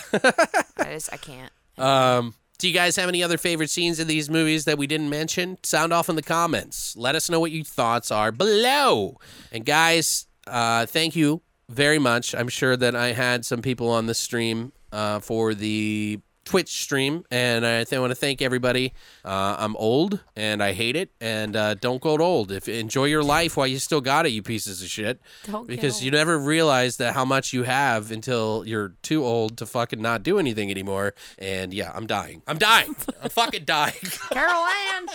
I 0.79 0.85
just 0.93 1.13
I 1.13 1.17
can't. 1.17 1.53
um, 1.79 2.35
do 2.59 2.69
you 2.69 2.75
guys 2.75 2.95
have 2.97 3.09
any 3.09 3.23
other 3.23 3.39
favorite 3.39 3.71
scenes 3.71 3.99
in 3.99 4.07
these 4.07 4.29
movies 4.31 4.67
that 4.67 4.79
we 4.79 4.87
didn't 4.87 5.09
mention? 5.11 5.59
Sound 5.63 5.93
off 5.93 6.09
in 6.09 6.17
the 6.17 6.23
comments. 6.23 6.95
Let 6.97 7.15
us 7.15 7.29
know 7.31 7.41
what 7.41 7.51
your 7.53 7.65
thoughts 7.65 8.11
are 8.11 8.31
below. 8.33 9.17
And 9.51 9.65
guys, 9.65 10.27
uh, 10.51 10.87
thank 10.87 11.17
you 11.17 11.43
very 11.69 11.99
much. 11.99 12.35
I'm 12.35 12.49
sure 12.49 12.77
that 12.77 12.97
I 12.97 13.13
had 13.13 13.45
some 13.45 13.63
people 13.63 13.91
on 13.91 14.07
the 14.07 14.15
stream 14.15 14.73
uh, 14.93 15.21
for 15.21 15.55
the 15.55 16.21
Twitch 16.45 16.83
stream, 16.83 17.25
and 17.31 17.65
I 17.67 17.85
th- 17.85 18.01
want 18.01 18.11
to 18.11 18.15
thank 18.15 18.43
everybody. 18.43 18.93
Uh, 19.25 19.57
I'm 19.59 19.77
old 19.77 20.21
and 20.35 20.63
I 20.63 20.73
hate 20.73 20.97
it, 20.97 21.11
and 21.21 21.55
uh, 21.55 21.75
don't 21.75 22.01
go 22.01 22.17
old. 22.19 22.51
If 22.51 22.69
enjoy 22.69 23.05
your 23.05 23.23
life 23.23 23.57
while 23.57 23.67
you 23.67 23.79
still 23.79 24.01
got 24.01 24.27
it, 24.27 24.31
you 24.31 24.43
pieces 24.43 24.83
of 24.83 24.89
shit. 24.89 25.21
Don't 25.45 25.69
because 25.69 26.03
you 26.03 26.11
never 26.11 26.39
realize 26.39 26.97
that 26.97 27.15
how 27.15 27.25
much 27.25 27.53
you 27.53 27.65
have 27.65 28.11
until 28.11 28.65
you're 28.67 28.95
too 29.03 29.25
old 29.25 29.59
to 29.59 29.67
fucking 29.67 30.01
not 30.03 30.23
do 30.23 30.39
anything 30.39 30.71
anymore. 30.71 31.15
And 31.39 31.73
yeah, 31.75 31.93
I'm 31.95 32.07
dying. 32.07 32.43
I'm 32.49 32.59
dying. 32.59 32.97
I'm 33.23 33.31
fucking 33.31 33.65
dying. 33.65 33.95
Carol 34.33 34.65
Ann. 34.95 35.07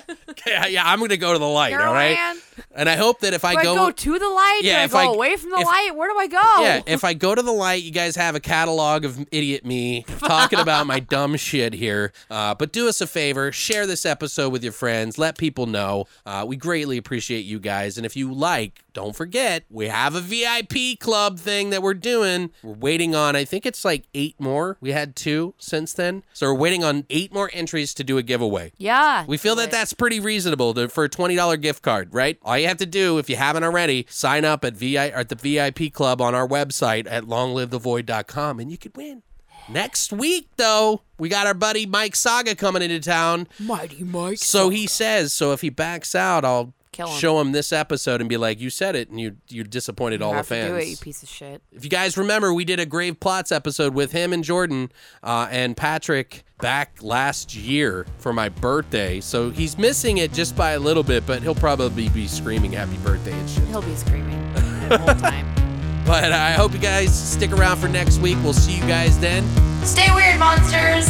yeah, 0.48 0.68
yeah, 0.68 0.84
I'm 0.86 1.00
gonna 1.00 1.18
go 1.18 1.34
to 1.34 1.40
the 1.40 1.46
light. 1.48 1.72
Carol 1.72 1.88
all 1.88 1.94
right. 1.94 2.18
Ann. 2.18 2.38
And 2.74 2.88
I 2.90 2.96
hope 2.96 3.20
that 3.22 3.34
if 3.34 3.44
I 3.44 3.54
Do 3.54 3.60
I 3.60 3.64
go, 3.64 3.76
go 3.76 3.92
to 3.92 4.20
the 4.20 4.30
light? 4.30 4.60
Yeah, 4.64 4.86
Do 4.88 4.96
I 4.96 5.06
go 5.06 5.12
I- 5.12 5.16
away 5.16 5.36
from 5.38 5.50
the 5.52 5.58
if- 5.60 5.66
light? 5.66 5.92
Where 5.96 6.10
do 6.10 6.18
I 6.18 6.28
go? 6.28 6.62
yeah, 6.64 6.82
if 6.86 7.04
I 7.04 7.14
go 7.14 7.34
to 7.36 7.42
the 7.42 7.52
light, 7.52 7.84
you 7.84 7.92
guys 7.92 8.16
have 8.16 8.36
a 8.36 8.40
catalog 8.40 9.04
of 9.06 9.20
idiot 9.32 9.66
me 9.66 10.04
talking 10.20 10.60
about 10.60 10.86
my 10.88 11.00
dumb 11.00 11.25
shit 11.38 11.74
here. 11.74 12.14
Uh, 12.30 12.54
but 12.54 12.72
do 12.72 12.88
us 12.88 13.02
a 13.02 13.08
favor, 13.08 13.52
share 13.52 13.88
this 13.88 14.06
episode 14.06 14.50
with 14.52 14.64
your 14.64 14.72
friends. 14.74 15.18
Let 15.18 15.38
people 15.38 15.66
know. 15.66 16.06
Uh, 16.26 16.46
we 16.48 16.56
greatly 16.58 16.98
appreciate 16.98 17.46
you 17.46 17.60
guys. 17.60 17.98
And 17.98 18.06
if 18.06 18.16
you 18.16 18.32
like, 18.32 18.84
don't 18.94 19.16
forget 19.16 19.64
we 19.70 19.88
have 19.88 20.16
a 20.16 20.22
VIP 20.22 21.00
club 21.00 21.40
thing 21.40 21.70
that 21.72 21.82
we're 21.82 21.94
doing. 21.96 22.52
We're 22.64 22.74
waiting 22.76 23.16
on. 23.16 23.36
I 23.36 23.44
think 23.44 23.66
it's 23.66 23.84
like 23.84 24.06
eight 24.14 24.36
more. 24.40 24.78
We 24.80 24.92
had 24.92 25.16
two 25.16 25.54
since 25.58 25.92
then, 25.94 26.24
so 26.34 26.48
we're 26.48 26.60
waiting 26.60 26.84
on 26.84 27.06
eight 27.10 27.34
more 27.34 27.50
entries 27.54 27.94
to 27.96 28.04
do 28.04 28.18
a 28.18 28.24
giveaway. 28.24 28.72
yeah. 28.78 29.26
We 29.26 29.38
feel 29.38 29.56
that 29.56 29.72
that's 29.72 29.92
pretty 29.94 30.20
reasonable 30.20 30.74
to, 30.76 30.88
for 30.90 31.04
a 31.06 31.10
twenty 31.10 31.36
dollar 31.36 31.58
gift 31.58 31.82
card, 31.82 32.14
right? 32.14 32.38
All 32.44 32.58
you 32.58 32.68
have 32.68 32.78
to 32.78 32.86
do, 32.86 33.18
if 33.18 33.30
you 33.30 33.36
haven't 33.36 33.64
already, 33.64 34.06
sign 34.10 34.46
up 34.46 34.64
at 34.64 34.76
VI 34.76 35.10
or 35.10 35.18
at 35.18 35.30
the 35.30 35.36
VIP 35.36 35.92
club 35.94 36.22
on 36.22 36.34
our 36.36 36.48
website 36.48 37.06
at 37.10 37.24
longlivethevoid.com 37.26 38.60
and 38.60 38.72
you 38.72 38.78
could 38.78 38.96
win. 38.96 39.24
Next 39.70 40.14
week, 40.14 40.50
though, 40.58 41.02
we 41.18 41.30
got 41.30 41.48
our 41.48 41.54
buddy 41.54 41.86
Mike 41.86 42.16
Saga 42.16 42.56
coming 42.56 42.82
into 42.82 43.00
town. 43.00 43.48
Mighty 43.60 44.04
Mike. 44.04 44.38
So 44.38 44.70
he 44.70 44.86
says, 44.88 45.34
so 45.34 45.52
if 45.54 45.62
he 45.62 45.70
backs 45.70 46.14
out, 46.16 46.46
I'll 46.46 46.74
Kill 46.92 47.08
him. 47.08 47.20
show 47.20 47.42
him 47.42 47.52
this 47.52 47.74
episode 47.74 48.22
and 48.22 48.30
be 48.30 48.38
like, 48.38 48.62
"You 48.62 48.70
said 48.70 48.96
it, 48.96 49.10
and 49.10 49.20
you 49.20 49.36
you 49.50 49.66
disappointed 49.66 50.22
all 50.22 50.32
the 50.32 50.38
have 50.38 50.46
to 50.48 50.50
fans." 50.56 50.70
do 50.72 50.76
it, 50.78 50.88
you 50.88 50.96
piece 50.96 51.24
of 51.24 51.28
shit. 51.28 51.62
If 51.74 51.84
you 51.84 51.90
guys 51.90 52.16
remember, 52.18 52.54
we 52.54 52.64
did 52.64 52.80
a 52.80 52.86
Grave 52.86 53.20
Plots 53.20 53.52
episode 53.52 53.94
with 53.94 54.14
him 54.14 54.32
and 54.32 54.46
Jordan 54.46 54.90
uh, 55.22 55.50
and 55.52 55.76
Patrick 55.76 56.46
back 56.60 57.00
last 57.02 57.54
year 57.54 58.06
for 58.20 58.32
my 58.32 58.48
birthday. 58.48 59.20
So 59.20 59.50
he's 59.50 59.78
missing 59.78 60.20
it 60.20 60.32
just 60.32 60.56
by 60.56 60.72
a 60.72 60.80
little 60.80 61.04
bit, 61.04 61.26
but 61.28 61.42
he'll 61.44 61.54
probably 61.54 62.08
be 62.08 62.28
screaming 62.28 62.72
happy 62.72 62.96
birthday 63.00 63.34
and 63.34 63.50
shit. 63.50 63.66
He'll 63.66 63.82
be 63.82 63.96
screaming 63.96 64.54
the 64.88 64.98
whole 64.98 65.16
time. 65.16 65.45
But 66.06 66.32
uh, 66.32 66.36
I 66.36 66.52
hope 66.52 66.74
you 66.74 66.80
guys 66.80 67.18
stick 67.18 67.52
around 67.52 67.78
for 67.78 67.88
next 67.88 68.20
week. 68.20 68.38
We'll 68.44 68.54
see 68.54 68.76
you 68.76 68.86
guys 68.86 69.18
then. 69.20 69.44
Stay 69.84 70.08
weird, 70.14 70.40
monsters. 70.40 71.10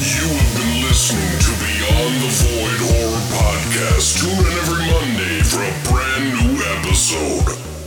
You 0.00 0.28
have 0.36 0.56
been 0.56 0.82
listening 0.82 1.38
to 1.40 1.50
Beyond 1.58 2.22
the 2.22 2.28
Void 2.30 2.58
for 5.58 5.64
a 5.64 5.92
brand 5.92 6.34
new 6.34 6.62
episode. 6.62 7.77